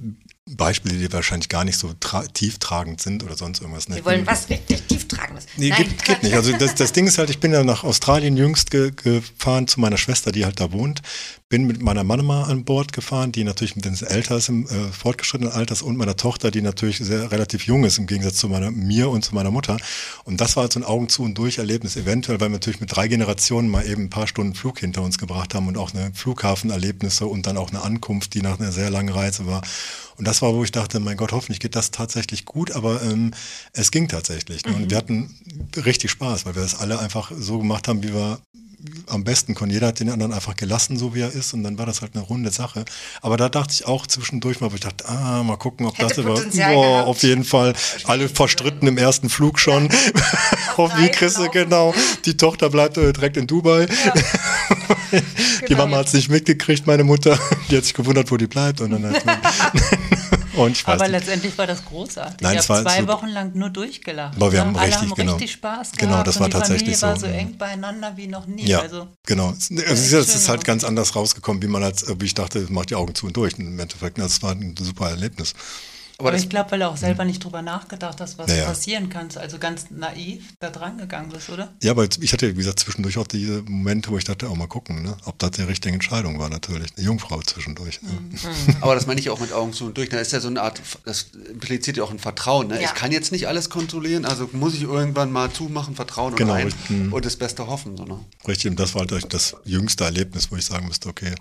Beispiele, 0.50 0.98
die 0.98 1.12
wahrscheinlich 1.12 1.48
gar 1.48 1.64
nicht 1.64 1.78
so 1.78 1.92
tra 2.00 2.22
tieftragend 2.22 3.00
sind 3.00 3.22
oder 3.22 3.36
sonst 3.36 3.60
irgendwas. 3.60 3.88
Ne? 3.88 3.96
Wir 3.96 4.04
wollen 4.04 4.26
was 4.26 4.46
tieftragendes. 4.46 5.46
Nee, 5.56 5.68
Nein, 5.68 5.84
geht, 5.84 6.04
geht 6.04 6.22
nicht. 6.24 6.34
Also 6.34 6.56
das, 6.56 6.74
das 6.74 6.90
Ding 6.90 7.06
ist 7.06 7.18
halt, 7.18 7.30
ich 7.30 7.38
bin 7.38 7.52
ja 7.52 7.62
nach 7.62 7.84
Australien 7.84 8.36
jüngst 8.36 8.72
ge 8.72 8.90
gefahren 8.90 9.68
zu 9.68 9.78
meiner 9.78 9.98
Schwester, 9.98 10.32
die 10.32 10.44
halt 10.44 10.58
da 10.58 10.72
wohnt. 10.72 11.00
Bin 11.48 11.64
mit 11.64 11.80
meiner 11.80 12.02
Mama 12.02 12.44
an 12.44 12.64
Bord 12.64 12.92
gefahren, 12.92 13.30
die 13.30 13.44
natürlich 13.44 13.74
bisschen 13.74 14.08
älter 14.08 14.36
ist 14.36 14.48
im 14.48 14.66
äh, 14.66 14.90
fortgeschrittenen 14.90 15.52
Alters 15.52 15.80
und 15.80 15.96
meiner 15.96 16.16
Tochter, 16.16 16.50
die 16.50 16.60
natürlich 16.60 16.98
sehr 16.98 17.30
relativ 17.30 17.66
jung 17.66 17.84
ist 17.84 17.98
im 17.98 18.08
Gegensatz 18.08 18.36
zu 18.36 18.48
meiner 18.48 18.72
mir 18.72 19.10
und 19.10 19.24
zu 19.24 19.36
meiner 19.36 19.52
Mutter. 19.52 19.76
Und 20.24 20.40
das 20.40 20.56
war 20.56 20.62
halt 20.62 20.72
so 20.72 20.80
ein 20.80 20.84
Augen 20.84 21.08
zu 21.08 21.22
und 21.22 21.38
durch 21.38 21.58
Erlebnis 21.58 21.96
eventuell, 21.96 22.40
weil 22.40 22.48
wir 22.48 22.54
natürlich 22.54 22.80
mit 22.80 22.96
drei 22.96 23.06
Generationen 23.06 23.68
mal 23.68 23.86
eben 23.86 24.04
ein 24.04 24.10
paar 24.10 24.26
Stunden 24.26 24.54
Flug 24.54 24.80
hinter 24.80 25.02
uns 25.02 25.18
gebracht 25.18 25.54
haben 25.54 25.68
und 25.68 25.78
auch 25.78 25.94
eine 25.94 26.12
Flughafenerlebnisse 26.14 27.26
und 27.26 27.46
dann 27.46 27.56
auch 27.56 27.70
eine 27.70 27.82
Ankunft, 27.82 28.34
die 28.34 28.42
nach 28.42 28.58
einer 28.58 28.72
sehr 28.72 28.90
langen 28.90 29.10
Reise 29.10 29.46
war. 29.46 29.62
Und 30.22 30.28
das 30.28 30.40
war, 30.40 30.54
wo 30.54 30.62
ich 30.62 30.70
dachte, 30.70 31.00
mein 31.00 31.16
Gott, 31.16 31.32
hoffentlich 31.32 31.58
geht 31.58 31.74
das 31.74 31.90
tatsächlich 31.90 32.44
gut, 32.44 32.70
aber 32.70 33.02
ähm, 33.02 33.32
es 33.72 33.90
ging 33.90 34.06
tatsächlich. 34.06 34.64
Ne? 34.64 34.72
Und 34.72 34.88
wir 34.88 34.96
hatten 34.96 35.34
richtig 35.84 36.12
Spaß, 36.12 36.46
weil 36.46 36.54
wir 36.54 36.62
das 36.62 36.76
alle 36.76 37.00
einfach 37.00 37.32
so 37.36 37.58
gemacht 37.58 37.88
haben, 37.88 38.04
wie 38.04 38.14
wir 38.14 38.38
am 39.08 39.24
besten 39.24 39.54
konnten. 39.54 39.74
Jeder 39.74 39.88
hat 39.88 40.00
den 40.00 40.10
anderen 40.10 40.32
einfach 40.32 40.56
gelassen, 40.56 40.96
so 40.96 41.14
wie 41.14 41.20
er 41.20 41.32
ist, 41.32 41.54
und 41.54 41.62
dann 41.62 41.78
war 41.78 41.86
das 41.86 42.00
halt 42.02 42.14
eine 42.14 42.24
runde 42.24 42.50
Sache. 42.50 42.84
Aber 43.20 43.36
da 43.36 43.48
dachte 43.48 43.72
ich 43.72 43.86
auch 43.86 44.06
zwischendurch 44.06 44.60
mal, 44.60 44.70
wo 44.70 44.74
ich 44.74 44.80
dachte, 44.80 45.08
ah, 45.08 45.42
mal 45.42 45.56
gucken, 45.56 45.86
ob 45.86 45.96
Hätte 45.98 46.08
das 46.08 46.18
über, 46.18 46.34
Potenzial 46.34 46.74
boah, 46.74 47.06
auf 47.06 47.22
jeden 47.22 47.44
Fall 47.44 47.74
alle 48.04 48.28
verstritten 48.28 48.88
im 48.88 48.98
ersten 48.98 49.28
Flug 49.28 49.58
schon. 49.58 49.88
Hoffentlich 50.76 51.12
kriegst 51.12 51.38
du, 51.38 51.48
genau, 51.50 51.94
die 52.24 52.36
Tochter 52.36 52.70
bleibt 52.70 52.96
äh, 52.96 53.12
direkt 53.12 53.36
in 53.36 53.46
Dubai. 53.46 53.86
Die 55.12 55.66
Genau. 55.66 55.84
Mama 55.84 55.98
hat 55.98 56.08
es 56.08 56.14
nicht 56.14 56.28
mitgekriegt, 56.28 56.86
meine 56.86 57.04
Mutter. 57.04 57.38
Die 57.70 57.76
hat 57.76 57.84
sich 57.84 57.94
gewundert, 57.94 58.30
wo 58.30 58.36
die 58.36 58.46
bleibt. 58.46 58.80
Und 58.80 58.90
dann 58.90 59.12
hat 59.12 59.22
und 60.54 60.86
weiß 60.86 61.00
Aber 61.00 61.08
letztendlich 61.08 61.56
war 61.56 61.66
das 61.66 61.84
großartig. 61.84 62.40
Nein, 62.40 62.58
ich 62.58 62.68
habe 62.68 62.68
war 62.68 62.82
zwei 62.82 63.00
super. 63.00 63.12
Wochen 63.12 63.28
lang 63.28 63.52
nur 63.54 63.70
durchgelacht. 63.70 64.36
Aber 64.36 64.52
wir 64.52 64.60
ne? 64.60 64.66
haben 64.66 64.76
Alle 64.76 64.86
richtig, 64.88 65.02
haben 65.02 65.14
genau. 65.14 65.32
richtig 65.32 65.52
Spaß 65.52 65.92
gehabt. 65.92 65.98
Genau, 65.98 66.22
das 66.22 66.36
und 66.36 66.42
war 66.42 66.48
die 66.48 66.52
tatsächlich 66.52 66.96
Familie 66.96 67.02
war 67.02 67.16
so, 67.16 67.26
so 67.26 67.32
ja. 67.32 67.38
eng 67.38 67.58
beieinander 67.58 68.12
wie 68.16 68.26
noch 68.26 68.46
nie. 68.46 68.66
Ja, 68.66 68.80
Also, 68.80 69.08
genau. 69.24 69.52
Es, 69.52 69.70
ist, 69.70 70.12
es 70.12 70.34
ist 70.34 70.48
halt 70.48 70.64
ganz 70.64 70.84
anders 70.84 71.16
rausgekommen, 71.16 71.62
wie 71.62 71.68
man 71.68 71.82
als, 71.82 72.06
wie 72.18 72.26
ich 72.26 72.34
dachte, 72.34 72.66
macht 72.70 72.90
die 72.90 72.94
Augen 72.94 73.14
zu 73.14 73.26
und 73.26 73.36
durch. 73.36 73.58
Im 73.58 73.78
Endeffekt, 73.78 74.18
also 74.18 74.28
es 74.28 74.42
war 74.42 74.52
ein 74.52 74.74
super 74.78 75.10
Erlebnis. 75.10 75.54
Aber 76.22 76.32
aber 76.32 76.36
das, 76.36 76.44
ich 76.44 76.50
glaube, 76.50 76.70
weil 76.70 76.78
du 76.78 76.88
auch 76.88 76.96
selber 76.96 77.24
nicht 77.24 77.44
drüber 77.44 77.62
nachgedacht 77.62 78.20
hast, 78.20 78.38
was 78.38 78.50
Ja, 78.50 78.56
ja. 78.56 78.64
passieren 78.64 79.10
kann. 79.10 79.28
Also 79.36 79.58
ganz 79.58 79.86
naiv 79.90 80.54
da 80.60 80.70
dran 80.70 80.96
gegangen 80.98 81.28
bist, 81.30 81.50
oder? 81.50 81.72
Ja, 81.82 81.90
aber 81.90 82.04
ich 82.04 82.32
hatte, 82.32 82.50
wie 82.52 82.58
gesagt, 82.58 82.80
zwischendurch 82.80 83.18
auch 83.18 83.26
diese 83.26 83.62
Momente, 83.62 84.10
wo 84.10 84.16
ich 84.16 84.24
dachte, 84.24 84.48
auch 84.48 84.56
mal 84.56 84.66
gucken, 84.66 85.02
ne? 85.02 85.16
ob 85.24 85.38
das 85.38 85.52
die 85.52 85.62
richtige 85.62 85.94
Entscheidung 85.94 86.38
war, 86.38 86.48
natürlich. 86.48 86.90
Eine 86.96 87.06
Jungfrau 87.06 87.40
zwischendurch. 87.42 88.00
Ne? 88.02 88.10
aber 88.80 88.94
das 88.94 89.06
meine 89.06 89.20
ich 89.20 89.30
auch 89.30 89.40
mit 89.40 89.52
Augen 89.52 89.72
zu 89.72 89.84
und 89.86 89.96
durch. 89.96 90.08
Das 90.08 90.22
ist 90.22 90.32
ja 90.32 90.40
so 90.40 90.48
eine 90.48 90.62
Art, 90.62 90.80
das 91.04 91.26
impliziert 91.50 91.96
ja 91.98 92.04
auch 92.04 92.10
ein 92.10 92.18
Vertrauen. 92.18 92.68
Ne? 92.68 92.76
Ja. 92.80 92.88
Ich 92.88 92.94
kann 92.94 93.12
jetzt 93.12 93.32
nicht 93.32 93.48
alles 93.48 93.68
kontrollieren, 93.68 94.24
also 94.24 94.48
muss 94.52 94.74
ich 94.74 94.82
irgendwann 94.82 95.30
mal 95.32 95.52
zumachen, 95.52 95.94
vertrauen 95.94 96.34
Genau, 96.36 96.52
und 96.52 96.58
ein 96.58 96.66
richtig. 96.66 96.90
Mhm. 96.90 97.12
und 97.12 97.24
das 97.24 97.36
Beste 97.36 97.66
hoffen. 97.66 97.96
So, 97.96 98.04
ne? 98.04 98.18
Richtig, 98.48 98.70
und 98.70 98.80
das 98.80 98.94
war 98.94 99.06
halt 99.06 99.34
das 99.34 99.56
jüngste 99.64 100.04
Erlebnis, 100.04 100.50
wo 100.50 100.56
ich 100.56 100.64
sagen 100.64 100.86
müsste, 100.86 101.08
okay, 101.08 101.34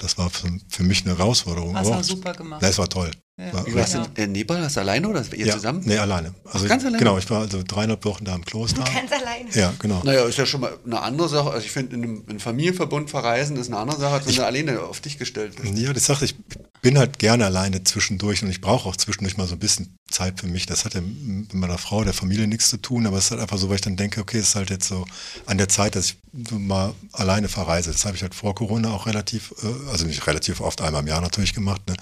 das 0.00 0.16
war 0.16 0.30
für, 0.30 0.48
für 0.68 0.82
mich 0.82 1.04
eine 1.04 1.16
Herausforderung. 1.16 1.76
Aber 1.76 1.98
auch 1.98 2.02
super 2.02 2.32
gemacht. 2.32 2.62
Na, 2.62 2.68
es 2.68 2.78
war 2.78 2.88
toll. 2.88 3.10
Ja. 3.40 3.54
War 3.54 3.74
warst 3.74 3.94
du 3.94 4.22
in 4.22 4.32
Nepal? 4.32 4.62
Hast 4.62 4.76
du 4.76 4.80
alleine 4.80 5.08
oder 5.08 5.24
ihr 5.32 5.46
ja, 5.46 5.54
zusammen? 5.54 5.80
Nee, 5.86 5.96
alleine. 5.96 6.34
Also 6.44 6.68
ganz 6.68 6.82
ich, 6.82 6.88
alleine? 6.88 6.98
Genau, 7.02 7.16
ich 7.16 7.30
war 7.30 7.40
also 7.40 7.62
dreieinhalb 7.66 8.04
Wochen 8.04 8.24
da 8.24 8.34
im 8.34 8.44
Kloster. 8.44 8.84
Ganz 8.84 9.10
alleine. 9.10 9.48
Ja, 9.54 9.72
genau. 9.78 10.02
Naja, 10.04 10.24
ist 10.24 10.36
ja 10.36 10.44
schon 10.44 10.60
mal 10.60 10.76
eine 10.84 11.00
andere 11.00 11.28
Sache. 11.30 11.50
Also 11.50 11.64
ich 11.64 11.72
finde, 11.72 11.96
in 11.96 12.02
einem, 12.02 12.16
in 12.24 12.30
einem 12.30 12.40
Familienverbund 12.40 13.08
verreisen 13.08 13.56
ist 13.56 13.68
eine 13.68 13.78
andere 13.78 13.98
Sache, 13.98 14.14
als 14.14 14.26
wenn 14.26 14.34
du 14.34 14.44
alleine 14.44 14.80
auf 14.82 15.00
dich 15.00 15.18
gestellt 15.18 15.56
bist. 15.56 15.78
Ja, 15.78 15.92
das 15.94 16.04
sagte 16.04 16.26
ich, 16.26 16.34
bin 16.82 16.98
halt 16.98 17.18
gerne 17.18 17.46
alleine 17.46 17.82
zwischendurch 17.82 18.42
und 18.42 18.50
ich 18.50 18.60
brauche 18.60 18.88
auch 18.88 18.96
zwischendurch 18.96 19.38
mal 19.38 19.46
so 19.46 19.54
ein 19.54 19.58
bisschen 19.58 19.96
Zeit 20.10 20.40
für 20.40 20.46
mich. 20.46 20.66
Das 20.66 20.84
hat 20.84 20.94
ja 20.94 21.00
mit 21.00 21.54
meiner 21.54 21.78
Frau, 21.78 22.04
der 22.04 22.12
Familie 22.12 22.46
nichts 22.46 22.68
zu 22.68 22.76
tun, 22.76 23.06
aber 23.06 23.16
es 23.16 23.26
ist 23.26 23.30
halt 23.30 23.40
einfach 23.40 23.58
so, 23.58 23.68
weil 23.68 23.76
ich 23.76 23.82
dann 23.82 23.96
denke, 23.96 24.20
okay, 24.20 24.38
es 24.38 24.48
ist 24.48 24.54
halt 24.54 24.68
jetzt 24.68 24.88
so 24.88 25.06
an 25.46 25.56
der 25.56 25.68
Zeit, 25.68 25.94
dass 25.94 26.06
ich 26.06 26.16
mal 26.50 26.94
alleine 27.12 27.48
verreise. 27.48 27.90
Das 27.90 28.04
habe 28.04 28.16
ich 28.16 28.22
halt 28.22 28.34
vor 28.34 28.54
Corona 28.54 28.90
auch 28.90 29.06
relativ, 29.06 29.54
äh, 29.62 29.90
also 29.90 30.04
nicht 30.04 30.26
relativ 30.26 30.60
oft, 30.60 30.82
einmal 30.82 31.02
im 31.02 31.08
Jahr 31.08 31.20
natürlich 31.20 31.54
gemacht. 31.54 31.82
Ne? 31.88 31.94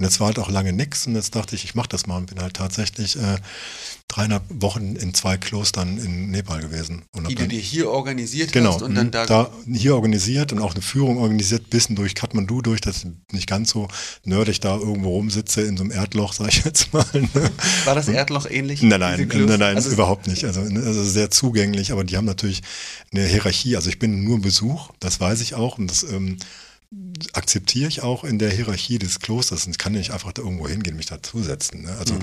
Und 0.00 0.04
jetzt 0.04 0.18
war 0.18 0.28
halt 0.28 0.38
auch 0.38 0.48
lange 0.48 0.72
nix 0.72 1.06
und 1.06 1.14
jetzt 1.14 1.36
dachte 1.36 1.54
ich, 1.54 1.62
ich 1.62 1.74
mache 1.74 1.90
das 1.90 2.06
mal 2.06 2.16
und 2.16 2.24
bin 2.24 2.40
halt 2.40 2.54
tatsächlich 2.54 3.16
äh, 3.18 3.36
dreieinhalb 4.08 4.44
Wochen 4.48 4.96
in 4.96 5.12
zwei 5.12 5.36
Klostern 5.36 5.98
in 5.98 6.30
Nepal 6.30 6.62
gewesen. 6.62 7.02
Und 7.12 7.28
Die 7.28 7.34
du 7.34 7.46
dir 7.46 7.60
hier 7.60 7.90
organisiert 7.90 8.50
Genau, 8.50 8.76
hast 8.76 8.82
und 8.82 8.94
dann 8.94 9.10
da, 9.10 9.26
da 9.26 9.50
hier 9.70 9.94
organisiert 9.94 10.54
und 10.54 10.60
auch 10.60 10.72
eine 10.72 10.80
Führung 10.80 11.18
organisiert, 11.18 11.68
bisschen 11.68 11.96
durch 11.96 12.14
Kathmandu 12.14 12.62
durch, 12.62 12.80
dass 12.80 13.04
ich 13.04 13.10
nicht 13.30 13.46
ganz 13.46 13.72
so 13.72 13.88
nerdig 14.24 14.60
da 14.60 14.78
irgendwo 14.78 15.10
rumsitze 15.10 15.60
in 15.60 15.76
so 15.76 15.82
einem 15.82 15.92
Erdloch, 15.92 16.32
sag 16.32 16.48
ich 16.48 16.64
jetzt 16.64 16.94
mal. 16.94 17.04
Ne? 17.12 17.50
war 17.84 17.94
das 17.94 18.08
Erdloch 18.08 18.46
ähnlich? 18.48 18.80
Nein, 18.80 19.00
nein, 19.00 19.28
nein, 19.28 19.46
nein, 19.46 19.76
Also, 19.76 19.90
überhaupt 19.90 20.28
nicht. 20.28 20.46
Also, 20.46 20.62
ne, 20.62 20.82
also 20.82 21.04
sehr 21.04 21.30
zugänglich, 21.30 21.92
aber 21.92 22.04
die 22.04 22.16
haben 22.16 22.24
natürlich 22.24 22.62
eine 23.12 23.26
Hierarchie. 23.26 23.76
Also 23.76 23.90
ich 23.90 23.98
bin 23.98 24.24
nur 24.24 24.40
Besuch, 24.40 24.92
das 24.98 25.20
weiß 25.20 25.42
ich 25.42 25.56
auch 25.56 25.76
und 25.76 25.90
das 25.90 26.04
ähm, 26.04 26.38
akzeptiere 27.34 27.88
ich 27.88 28.02
auch 28.02 28.24
in 28.24 28.38
der 28.38 28.50
Hierarchie 28.50 28.98
des 28.98 29.20
Klosters. 29.20 29.64
Und 29.66 29.72
ich 29.72 29.78
kann 29.78 29.92
nicht 29.92 30.10
einfach 30.12 30.32
da 30.32 30.42
irgendwo 30.42 30.68
hingehen, 30.68 30.96
mich 30.96 31.06
dazusetzen. 31.06 31.82
Ne? 31.82 31.96
Also 31.98 32.14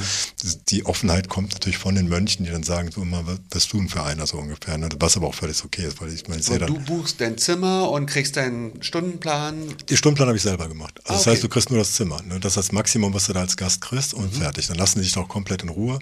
das- 0.42 0.64
die 0.66 0.86
Offenheit 0.86 1.30
kommt 1.30 1.54
natürlich 1.54 1.78
von 1.78 1.96
den 1.96 2.08
Mönchen, 2.08 2.46
die 2.46 2.52
dann 2.52 2.64
sagen, 2.64 2.92
so 2.92 3.02
immer, 3.02 3.26
was, 3.28 3.40
was 3.52 3.68
tun 3.68 3.90
für 3.90 4.04
einer 4.04 4.26
so 4.28 4.38
ungefähr. 4.38 4.78
Ne? 4.78 4.90
Was 5.00 5.18
aber 5.18 5.28
auch 5.28 5.36
völlig 5.36 5.64
okay 5.64 5.86
ist, 5.88 6.02
weil 6.02 6.12
ich 6.14 6.28
meine, 6.28 6.42
ich 6.42 6.48
dann. 6.48 6.68
du 6.68 6.80
buchst 6.80 7.20
dein 7.22 7.38
Zimmer 7.38 7.90
und 7.92 8.06
kriegst 8.08 8.36
deinen 8.38 8.82
Stundenplan. 8.84 9.76
Die 9.90 9.98
Stundenplan 9.98 10.28
habe 10.30 10.38
ich 10.38 10.44
selber 10.44 10.68
gemacht. 10.68 11.00
Also 11.04 11.10
Ah, 11.10 11.14
das 11.14 11.22
okay. 11.22 11.32
heißt, 11.32 11.44
du 11.44 11.50
kriegst 11.50 11.70
nur 11.70 11.80
das 11.80 11.94
Zimmer. 11.94 12.22
Ne? 12.24 12.40
Das 12.40 12.54
ist 12.54 12.58
das 12.58 12.72
Maximum, 12.72 13.14
was 13.14 13.26
du 13.28 13.34
da 13.34 13.42
als 13.42 13.58
Gast 13.58 13.82
kriegst 13.82 14.14
und 14.14 14.34
Mhm. 14.34 14.40
fertig. 14.42 14.68
Dann 14.68 14.78
lassen 14.78 15.00
die 15.00 15.04
dich 15.06 15.14
doch 15.14 15.28
komplett 15.28 15.64
in 15.64 15.70
Ruhe. 15.70 16.00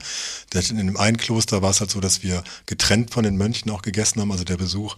Denn 0.53 0.64
In 0.77 0.88
dem 0.88 0.98
einen 0.98 1.17
Kloster 1.17 1.61
war 1.61 1.72
es 1.72 1.80
halt 1.80 1.91
so, 1.91 1.99
dass 1.99 2.24
wir 2.24 2.43
getrennt 2.65 3.11
von 3.11 3.24
den 3.24 3.38
Mönchen 3.38 3.69
auch 3.72 3.82
gegessen 3.82 4.22
haben, 4.22 4.32
also 4.32 4.43
der 4.43 4.57
Besuch. 4.57 4.95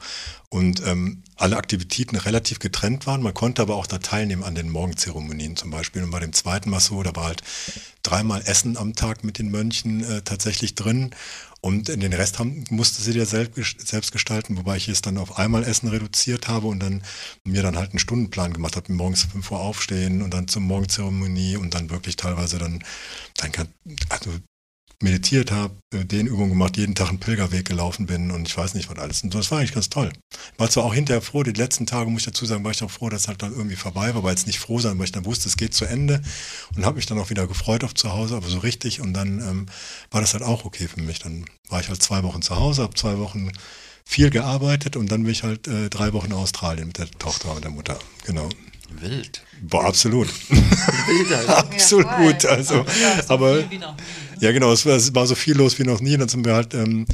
Und 0.49 0.81
ähm, 0.85 1.23
alle 1.35 1.57
Aktivitäten 1.57 2.15
relativ 2.15 2.59
getrennt 2.59 3.05
waren. 3.05 3.21
Man 3.21 3.33
konnte 3.33 3.61
aber 3.61 3.75
auch 3.75 3.85
da 3.87 3.97
teilnehmen 3.97 4.43
an 4.43 4.55
den 4.55 4.69
Morgenzeremonien 4.69 5.55
zum 5.55 5.71
Beispiel. 5.71 6.03
Und 6.03 6.11
bei 6.11 6.19
dem 6.19 6.33
zweiten 6.33 6.71
war 6.71 6.79
es 6.79 6.85
so, 6.85 7.01
da 7.03 7.15
war 7.15 7.25
halt 7.25 7.43
dreimal 8.03 8.41
Essen 8.45 8.77
am 8.77 8.95
Tag 8.95 9.23
mit 9.23 9.39
den 9.39 9.51
Mönchen 9.51 10.03
äh, 10.03 10.21
tatsächlich 10.21 10.75
drin. 10.75 11.11
Und 11.59 11.87
den 11.87 12.13
Rest 12.13 12.37
haben, 12.37 12.65
musste 12.69 13.01
sie 13.01 13.13
dir 13.13 13.25
selbst, 13.25 14.11
gestalten, 14.11 14.57
wobei 14.57 14.77
ich 14.77 14.87
es 14.89 15.01
dann 15.01 15.17
auf 15.17 15.39
einmal 15.39 15.63
Essen 15.63 15.89
reduziert 15.89 16.47
habe 16.47 16.67
und 16.67 16.79
dann 16.79 17.01
mir 17.43 17.63
dann 17.63 17.75
halt 17.75 17.89
einen 17.89 17.99
Stundenplan 17.99 18.53
gemacht 18.53 18.75
habe, 18.75 18.93
morgens 18.93 19.23
um 19.25 19.31
5 19.31 19.51
Uhr 19.51 19.59
aufstehen 19.59 20.21
und 20.21 20.33
dann 20.33 20.47
zur 20.47 20.61
Morgenzeremonie 20.61 21.57
und 21.57 21.73
dann 21.73 21.89
wirklich 21.89 22.15
teilweise 22.15 22.59
dann, 22.59 22.83
dann 23.37 23.51
kann, 23.51 23.67
also 24.09 24.29
meditiert 25.01 25.51
habe, 25.51 25.75
äh, 25.93 26.05
Dehnübungen 26.05 26.49
gemacht, 26.49 26.77
jeden 26.77 26.95
Tag 26.95 27.09
einen 27.09 27.19
Pilgerweg 27.19 27.65
gelaufen 27.65 28.07
bin 28.07 28.31
und 28.31 28.47
ich 28.47 28.57
weiß 28.57 28.73
nicht 28.73 28.89
was 28.89 28.97
alles. 28.97 29.21
Und 29.23 29.33
das 29.35 29.51
war 29.51 29.59
eigentlich 29.59 29.73
ganz 29.73 29.89
toll. 29.89 30.11
War 30.57 30.69
zwar 30.69 30.85
auch 30.85 30.93
hinterher 30.93 31.21
froh, 31.21 31.43
die 31.43 31.51
letzten 31.51 31.85
Tage, 31.85 32.09
muss 32.09 32.21
ich 32.21 32.25
dazu 32.25 32.45
sagen, 32.45 32.63
war 32.63 32.71
ich 32.71 32.81
auch 32.83 32.89
froh, 32.89 33.09
dass 33.09 33.21
es 33.21 33.27
halt 33.27 33.43
dann 33.43 33.53
irgendwie 33.53 33.75
vorbei 33.75 34.15
war, 34.15 34.23
weil 34.23 34.31
jetzt 34.31 34.47
nicht 34.47 34.59
froh 34.59 34.79
sein, 34.79 34.97
weil 34.97 35.05
ich 35.05 35.11
dann 35.11 35.25
wusste, 35.25 35.49
es 35.49 35.57
geht 35.57 35.75
zu 35.75 35.85
Ende 35.85 36.21
und 36.75 36.85
habe 36.85 36.95
mich 36.95 37.05
dann 37.05 37.19
auch 37.19 37.29
wieder 37.29 37.45
gefreut 37.47 37.83
auf 37.83 37.93
zu 37.93 38.11
Hause, 38.11 38.35
aber 38.35 38.47
so 38.47 38.59
richtig 38.59 38.99
und 38.99 39.13
dann 39.13 39.39
ähm, 39.39 39.65
war 40.09 40.21
das 40.21 40.33
halt 40.33 40.43
auch 40.43 40.65
okay 40.65 40.87
für 40.87 41.01
mich. 41.01 41.19
Dann 41.19 41.45
war 41.69 41.79
ich 41.79 41.89
halt 41.89 42.01
zwei 42.01 42.23
Wochen 42.23 42.41
zu 42.41 42.55
Hause, 42.55 42.81
habe 42.81 42.95
zwei 42.95 43.19
Wochen 43.19 43.51
viel 44.03 44.29
gearbeitet 44.31 44.95
und 44.95 45.11
dann 45.11 45.23
bin 45.23 45.31
ich 45.31 45.43
halt 45.43 45.67
äh, 45.67 45.89
drei 45.89 46.13
Wochen 46.13 46.27
in 46.27 46.33
Australien 46.33 46.87
mit 46.87 46.97
der 46.97 47.11
Tochter 47.11 47.53
und 47.53 47.63
der 47.63 47.71
Mutter. 47.71 47.99
Genau. 48.25 48.49
Wild. 48.89 49.43
Boah, 49.61 49.85
absolut. 49.85 50.29
Wild, 50.49 51.33
Alter. 51.33 51.57
absolut. 51.73 52.45
Also, 52.45 52.85
so 52.85 53.33
aber. 53.33 53.63
Ja, 54.39 54.51
genau, 54.51 54.71
es 54.71 54.85
war, 54.85 54.95
es 54.95 55.13
war 55.13 55.27
so 55.27 55.35
viel 55.35 55.55
los 55.55 55.79
wie 55.79 55.83
noch 55.83 56.01
nie. 56.01 56.17
Dann 56.17 56.29
sind 56.29 56.45
wir 56.45 56.53
halt 56.53 56.73
ähm, 56.73 57.05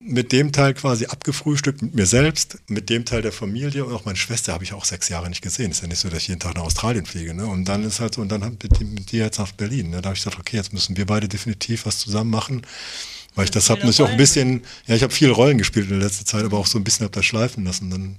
mit 0.00 0.32
dem 0.32 0.52
Teil 0.52 0.74
quasi 0.74 1.06
abgefrühstückt, 1.06 1.80
mit 1.80 1.94
mir 1.94 2.06
selbst, 2.06 2.58
mit 2.68 2.90
dem 2.90 3.04
Teil 3.04 3.22
der 3.22 3.32
Familie 3.32 3.84
und 3.84 3.92
auch 3.94 4.04
meine 4.04 4.16
Schwester 4.16 4.52
habe 4.52 4.62
ich 4.64 4.74
auch 4.74 4.84
sechs 4.84 5.08
Jahre 5.08 5.28
nicht 5.28 5.40
gesehen. 5.40 5.70
Ist 5.70 5.80
ja 5.80 5.88
nicht 5.88 5.98
so, 5.98 6.08
dass 6.08 6.18
ich 6.18 6.28
jeden 6.28 6.40
Tag 6.40 6.56
nach 6.56 6.64
Australien 6.64 7.06
fliege. 7.06 7.32
Ne? 7.32 7.46
Und 7.46 7.64
dann 7.64 7.84
ist 7.84 8.00
halt 8.00 8.14
so, 8.14 8.20
und 8.20 8.28
dann 8.28 8.40
mit, 8.40 8.80
mit 8.80 9.12
dir 9.12 9.24
jetzt 9.24 9.38
nach 9.38 9.52
Berlin. 9.52 9.90
Ne? 9.90 10.02
Da 10.02 10.08
habe 10.08 10.16
ich 10.16 10.22
gesagt, 10.22 10.38
okay, 10.38 10.56
jetzt 10.56 10.72
müssen 10.72 10.96
wir 10.96 11.06
beide 11.06 11.28
definitiv 11.28 11.86
was 11.86 11.98
zusammen 11.98 12.30
machen. 12.30 12.62
Weil 13.34 13.46
ich 13.46 13.50
das 13.50 13.68
habe 13.68 13.80
natürlich 13.80 14.02
auch 14.02 14.10
ein 14.10 14.16
bisschen, 14.16 14.62
ja, 14.86 14.94
ich 14.94 15.02
habe 15.02 15.12
viele 15.12 15.32
Rollen 15.32 15.58
gespielt 15.58 15.86
in 15.86 15.98
der 15.98 16.06
letzten 16.06 16.26
Zeit, 16.26 16.44
aber 16.44 16.58
auch 16.58 16.66
so 16.66 16.78
ein 16.78 16.84
bisschen 16.84 17.04
habe 17.04 17.14
das 17.14 17.24
schleifen 17.24 17.64
lassen. 17.64 17.90
Dann 17.90 18.16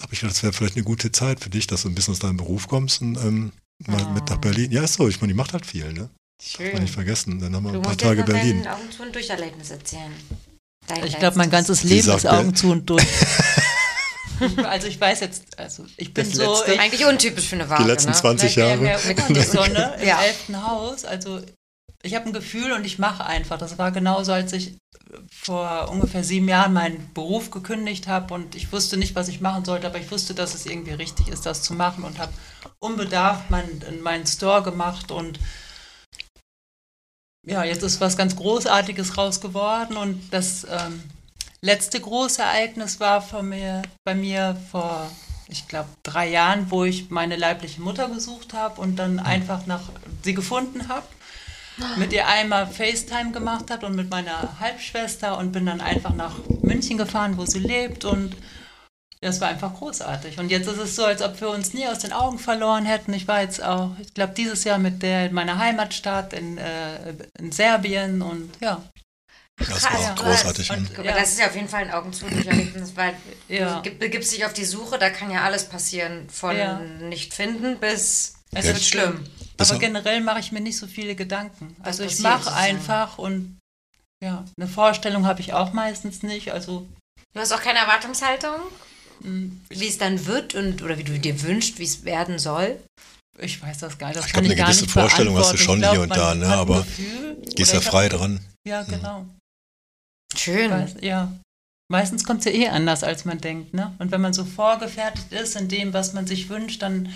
habe 0.00 0.12
ich 0.14 0.20
gedacht, 0.20 0.36
das 0.36 0.42
wäre 0.42 0.52
vielleicht 0.52 0.76
eine 0.76 0.84
gute 0.84 1.12
Zeit 1.12 1.40
für 1.40 1.50
dich, 1.50 1.66
dass 1.66 1.82
du 1.82 1.88
ein 1.88 1.94
bisschen 1.94 2.12
aus 2.12 2.20
deinem 2.20 2.38
Beruf 2.38 2.66
kommst 2.66 3.02
und 3.02 3.16
ähm, 3.18 3.52
mal 3.86 4.12
mit 4.12 4.28
nach 4.28 4.38
Berlin. 4.38 4.72
Ja, 4.72 4.82
ist 4.82 4.94
so, 4.94 5.08
ich 5.08 5.20
meine, 5.20 5.32
die 5.32 5.36
macht 5.36 5.52
halt 5.52 5.66
viel, 5.66 5.92
ne? 5.92 6.10
Darf 6.38 6.48
Schön. 6.70 6.82
nicht 6.82 6.92
vergessen. 6.94 7.40
Dann 7.40 7.54
haben 7.54 7.64
wir 7.64 7.72
Du 7.72 7.78
ein 7.78 7.82
paar 7.82 7.96
Tage 7.96 8.22
Berlin. 8.22 8.62
dein 8.62 8.72
Augen 8.74 8.90
zu 8.90 9.02
und 9.02 9.14
Durcherlebnis 9.14 9.70
erzählen. 9.70 10.12
Dein 10.86 11.04
Ich 11.06 11.18
glaube, 11.18 11.38
mein 11.38 11.50
ganzes 11.50 11.80
Sie 11.80 11.88
Leben 11.88 12.10
ist 12.10 12.26
Augen 12.26 12.54
zu 12.54 12.70
und 12.70 12.88
durch. 12.88 13.04
also 14.64 14.86
ich 14.86 15.00
weiß 15.00 15.20
jetzt, 15.20 15.58
also 15.58 15.86
ich 15.96 16.12
bin 16.12 16.24
Das 16.28 16.34
so, 16.36 16.52
Letzte? 16.54 16.74
ich, 16.74 16.80
Eigentlich 16.80 17.06
untypisch 17.06 17.46
für 17.46 17.56
eine 17.56 17.68
Waage, 17.70 17.82
Die 17.84 17.88
letzten 17.88 18.10
ne? 18.10 18.16
20 18.16 18.54
der, 18.54 18.64
Jahre. 18.68 18.80
der 18.84 19.04
Urkundessonne 19.06 19.96
im 20.00 20.06
Ja. 20.08 20.22
elften 20.22 20.64
Haus. 20.66 21.04
Also 21.04 21.40
ich 22.02 22.14
habe 22.14 22.26
ein 22.26 22.32
Gefühl 22.32 22.72
und 22.72 22.84
ich 22.84 22.98
mache 22.98 23.24
einfach. 23.24 23.58
Das 23.58 23.78
war 23.78 23.90
genauso, 23.90 24.32
als 24.32 24.52
ich 24.52 24.76
vor 25.32 25.88
ungefähr 25.90 26.22
sieben 26.22 26.48
Jahren 26.48 26.72
meinen 26.74 27.10
Beruf 27.14 27.50
gekündigt 27.50 28.06
habe 28.08 28.34
und 28.34 28.54
ich 28.54 28.70
wusste 28.72 28.96
nicht, 28.98 29.14
was 29.14 29.28
ich 29.28 29.40
machen 29.40 29.64
sollte, 29.64 29.86
aber 29.86 29.98
ich 29.98 30.10
wusste, 30.10 30.34
dass 30.34 30.54
es 30.54 30.66
irgendwie 30.66 30.92
richtig 30.92 31.28
ist, 31.28 31.46
das 31.46 31.62
zu 31.62 31.74
machen 31.74 32.04
und 32.04 32.18
habe 32.18 32.32
unbedarft 32.78 33.50
meinen 33.50 33.80
meinen 34.02 34.26
Store 34.26 34.62
gemacht 34.62 35.10
und 35.10 35.38
ja, 37.46 37.64
jetzt 37.64 37.82
ist 37.82 38.00
was 38.00 38.16
ganz 38.16 38.36
Großartiges 38.36 39.16
raus 39.16 39.40
geworden 39.40 39.96
und 39.96 40.20
das 40.32 40.64
ähm, 40.64 41.02
letzte 41.60 42.00
große 42.00 42.42
Ereignis 42.42 43.00
war 43.00 43.22
von 43.22 43.48
mir, 43.48 43.82
bei 44.04 44.14
mir 44.14 44.56
vor, 44.70 45.10
ich 45.48 45.66
glaube, 45.68 45.88
drei 46.02 46.28
Jahren, 46.28 46.70
wo 46.70 46.84
ich 46.84 47.08
meine 47.10 47.36
leibliche 47.36 47.80
Mutter 47.80 48.08
gesucht 48.08 48.52
habe 48.52 48.80
und 48.80 48.96
dann 48.96 49.20
einfach 49.20 49.64
nach 49.66 49.82
sie 50.22 50.34
gefunden 50.34 50.88
habe, 50.88 51.06
mit 51.96 52.12
ihr 52.12 52.26
einmal 52.26 52.66
FaceTime 52.66 53.32
gemacht 53.32 53.70
habe 53.70 53.86
und 53.86 53.94
mit 53.94 54.10
meiner 54.10 54.58
Halbschwester 54.58 55.38
und 55.38 55.52
bin 55.52 55.66
dann 55.66 55.80
einfach 55.80 56.14
nach 56.14 56.34
München 56.62 56.98
gefahren, 56.98 57.36
wo 57.36 57.46
sie 57.46 57.60
lebt 57.60 58.04
und 58.04 58.34
das 59.26 59.40
war 59.40 59.48
einfach 59.48 59.74
großartig. 59.74 60.38
Und 60.38 60.50
jetzt 60.50 60.66
ist 60.68 60.78
es 60.78 60.96
so, 60.96 61.04
als 61.04 61.20
ob 61.22 61.40
wir 61.40 61.50
uns 61.50 61.74
nie 61.74 61.86
aus 61.86 61.98
den 61.98 62.12
Augen 62.12 62.38
verloren 62.38 62.86
hätten. 62.86 63.12
Ich 63.12 63.28
war 63.28 63.42
jetzt 63.42 63.62
auch, 63.62 63.90
ich 64.00 64.14
glaube, 64.14 64.32
dieses 64.34 64.64
Jahr 64.64 64.78
mit 64.78 65.02
der 65.02 65.26
in 65.26 65.34
meiner 65.34 65.58
Heimatstadt 65.58 66.32
in, 66.32 66.56
äh, 66.58 67.14
in 67.38 67.52
Serbien 67.52 68.22
und 68.22 68.50
ja. 68.60 68.82
Das 69.58 69.84
war 69.84 69.92
auch 69.98 70.14
krass. 70.16 70.42
großartig. 70.42 70.70
Und- 70.70 70.90
Ja. 71.04 71.14
das 71.18 71.30
ist 71.32 71.40
ja 71.40 71.46
auf 71.46 71.54
jeden 71.54 71.68
Fall 71.68 71.82
ein 71.84 71.90
Augen 71.90 72.12
zu 72.12 72.26
Durcherlebnis, 72.26 72.92
weil 72.94 73.14
Ja. 73.48 73.80
du 73.80 73.90
begibst 73.90 74.32
dich 74.34 74.44
auf 74.44 74.52
die 74.52 74.64
Suche, 74.66 74.98
da 74.98 75.08
kann 75.10 75.30
ja 75.30 75.42
alles 75.44 75.64
passieren, 75.64 76.28
von 76.28 76.56
Ja. 76.56 76.78
nicht 76.78 77.32
finden 77.34 77.78
bis 77.78 78.34
Es 78.52 78.66
wird 78.66 78.80
schlimm. 78.82 79.24
Bis 79.56 79.70
Aber 79.70 79.80
generell 79.80 80.20
mache 80.20 80.40
ich 80.40 80.52
mir 80.52 80.60
nicht 80.60 80.76
so 80.78 80.86
viele 80.86 81.14
Gedanken. 81.14 81.74
Also 81.82 82.04
ich 82.04 82.18
mache 82.20 82.52
einfach 82.54 83.16
und 83.18 83.58
ja, 84.22 84.44
eine 84.58 84.68
Vorstellung 84.68 85.26
habe 85.26 85.40
ich 85.40 85.52
auch 85.54 85.72
meistens 85.72 86.22
nicht. 86.22 86.52
Also 86.52 86.86
Du 87.34 87.40
hast 87.40 87.52
auch 87.52 87.60
keine 87.60 87.78
Erwartungshaltung, 87.80 88.60
wie 89.20 89.88
es 89.88 89.98
dann 89.98 90.26
wird 90.26 90.54
und 90.54 90.82
oder 90.82 90.98
wie 90.98 91.04
du 91.04 91.18
dir 91.18 91.40
wünschst, 91.42 91.78
wie 91.78 91.84
es 91.84 92.04
werden 92.04 92.38
soll. 92.38 92.78
ich 93.38 93.60
weiß 93.62 93.78
das 93.78 93.98
gar 93.98 94.08
nicht. 94.08 94.18
Das 94.18 94.26
Ich 94.26 94.32
ich 94.32 94.38
eine 94.38 94.54
gewisse 94.54 94.82
nicht 94.82 94.92
Vorstellung 94.92 95.36
hast 95.36 95.52
du 95.52 95.56
schon 95.56 95.78
glaub, 95.80 95.92
hier 95.92 96.00
und 96.02 96.10
da, 96.16 96.34
ne, 96.34 96.46
aber 96.48 96.82
Gefühl, 96.82 97.36
Gehst 97.54 97.72
ja 97.72 97.78
ich 97.80 97.86
hab- 97.86 97.92
frei 97.92 98.08
dran. 98.08 98.40
Ja, 98.66 98.82
genau. 98.82 99.26
Schön. 100.36 100.70
Weiß, 100.70 100.94
ja. 101.00 101.32
Meistens 101.88 102.24
kommt 102.24 102.40
es 102.44 102.52
ja 102.52 102.60
eh 102.60 102.68
anders, 102.68 103.04
als 103.04 103.24
man 103.24 103.38
denkt. 103.38 103.72
Ne? 103.72 103.94
Und 103.98 104.10
wenn 104.10 104.20
man 104.20 104.32
so 104.34 104.44
vorgefertigt 104.44 105.32
ist 105.32 105.54
in 105.56 105.68
dem, 105.68 105.92
was 105.92 106.12
man 106.14 106.26
sich 106.26 106.48
wünscht, 106.48 106.82
dann 106.82 107.12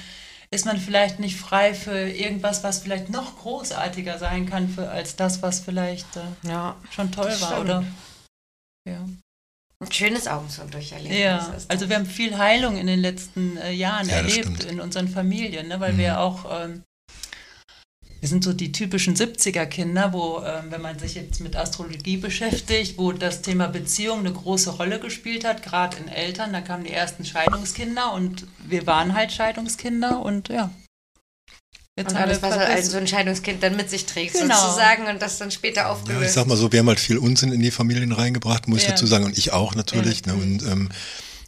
ist 0.53 0.65
man 0.65 0.79
vielleicht 0.79 1.19
nicht 1.19 1.37
frei 1.39 1.75
für 1.75 2.09
irgendwas, 2.09 2.63
was 2.63 2.79
vielleicht 2.81 3.11
noch 3.11 3.37
großartiger 3.39 4.19
sein 4.19 4.49
kann 4.49 4.69
für, 4.69 4.89
als 4.89 5.17
das, 5.17 5.43
was 5.43 5.61
vielleicht 5.61 6.17
äh, 6.17 6.49
Ja. 6.49 6.77
schon 6.91 7.11
toll 7.11 7.27
war. 7.27 7.35
stimmt. 7.49 7.61
Oder? 7.61 7.85
Ja. 8.89 9.09
Ein 9.83 9.91
schönes 9.93 10.27
Augen 10.29 10.49
zu 10.51 10.61
Durcherlebnis. 10.67 11.19
ja, 11.19 11.39
ist 11.57 11.71
also 11.71 11.89
wir 11.89 11.97
haben 11.97 12.05
viel 12.07 12.37
Heilung 12.37 12.77
in 12.77 12.87
den 12.87 13.01
letzten 13.01 13.57
äh, 13.57 13.73
Jahren 13.73 14.09
Ja, 14.09 14.17
erlebt 14.17 14.35
stimmt. 14.61 14.65
in 14.65 14.81
unseren 14.81 15.09
Familien, 15.09 15.69
ne? 15.69 15.81
weil 15.81 15.95
Mhm. 15.95 15.99
wir 15.99 16.21
auch, 16.21 16.45
ähm, 16.51 16.83
wir 18.21 18.29
sind 18.29 18.45
so 18.45 18.53
die 18.53 18.73
typischen 18.73 19.17
70er-Kinder, 19.17 20.13
wo, 20.13 20.43
ähm, 20.45 20.67
wenn 20.71 20.83
man 20.83 20.99
sich 20.99 21.15
jetzt 21.15 21.41
mit 21.41 21.57
Astrologie 21.57 22.19
beschäftigt, 22.19 22.99
wo 22.99 23.13
das 23.13 23.41
Thema 23.41 23.69
Beziehung 23.69 24.19
eine 24.19 24.33
große 24.35 24.69
Rolle 24.73 25.01
gespielt 25.01 25.47
hat, 25.47 25.63
gerade 25.63 25.97
in 25.97 26.09
Eltern, 26.09 26.53
da 26.53 26.61
kamen 26.61 26.85
die 26.85 26.93
ersten 26.93 27.25
Scheidungskinder 27.25 28.13
und 28.13 28.47
wir 28.59 28.87
waren 28.87 29.15
halt 29.15 29.33
Scheidungskinder 29.33 30.21
und 30.21 30.51
ja. 30.51 30.71
Jetzt 32.01 32.11
und 32.13 32.17
alles, 32.17 32.43
was 32.43 32.53
ein 32.55 32.61
vergessen- 32.61 32.91
so 32.91 32.97
ein 32.99 33.07
Scheidungskind 33.07 33.63
dann 33.63 33.77
mit 33.77 33.89
sich 33.91 34.07
trägt, 34.07 34.35
Genau. 34.35 34.55
sozusagen, 34.61 35.07
und 35.07 35.21
das 35.23 35.39
dann 35.39 35.51
später 35.51 35.83
Ja, 35.83 35.91
aufgelöst. 35.91 36.27
ich 36.27 36.33
sag 36.33 36.47
mal 36.47 36.57
so, 36.57 36.71
wir 36.73 36.79
haben 36.81 36.89
halt 36.89 37.01
viel 37.01 37.19
Unsinn 37.19 37.53
in 37.53 37.61
die 37.61 37.71
Familien 37.71 38.13
reingebracht, 38.13 38.69
muss 38.69 38.79
ich 38.79 38.85
Ja. 38.85 38.91
dazu 38.91 39.07
sagen, 39.07 39.25
und 39.25 39.37
ich 39.39 39.53
auch 39.53 39.75
natürlich. 39.75 40.23
Ja, 40.27 40.35
ne, 40.35 40.43
und 40.43 40.63
ähm, 40.63 40.89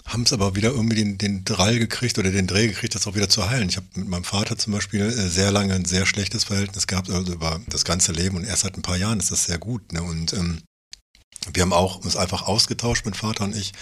haben 0.05 0.25
es 0.25 0.33
aber 0.33 0.57
wieder 0.57 0.71
irgendwie 0.71 0.97
den, 0.97 1.17
den 1.17 1.45
Drall 1.45 1.79
gekriegt 1.79 2.19
oder 2.19 2.31
den 2.33 2.47
Dreh 2.49 2.67
gekriegt, 2.67 2.95
das 2.95 3.07
auch 3.07 3.15
wieder 3.15 3.29
zu 3.29 3.49
heilen. 3.49 3.69
Ich 3.69 3.77
habe 3.77 3.87
mit 3.95 4.09
meinem 4.09 4.25
Vater 4.25 4.59
zum 4.59 4.73
Beispiel 4.73 5.01
äh, 5.03 5.29
sehr 5.29 5.53
lange 5.53 5.75
ein 5.75 5.85
sehr 5.85 6.07
schlechtes 6.07 6.43
Verhältnis 6.45 6.87
gehabt, 6.89 7.09
also 7.09 7.33
über 7.33 7.61
das 7.69 7.85
ganze 7.85 8.11
Leben 8.13 8.37
und 8.37 8.45
erst 8.45 8.63
seit 8.63 8.77
ein 8.77 8.83
paar 8.83 8.97
Jahren 8.97 9.21
ist 9.21 9.31
das 9.31 9.45
sehr 9.45 9.59
gut. 9.59 9.93
Ne? 9.93 10.03
Und 10.03 10.33
ähm, 10.33 10.61
wir 11.55 11.63
haben 11.63 11.73
auch 11.73 12.05
uns 12.05 12.17
einfach 12.17 12.43
ausgetauscht, 12.43 13.05
mein 13.05 13.15
Vater 13.15 13.45
und 13.45 13.57
ich. 13.57 13.73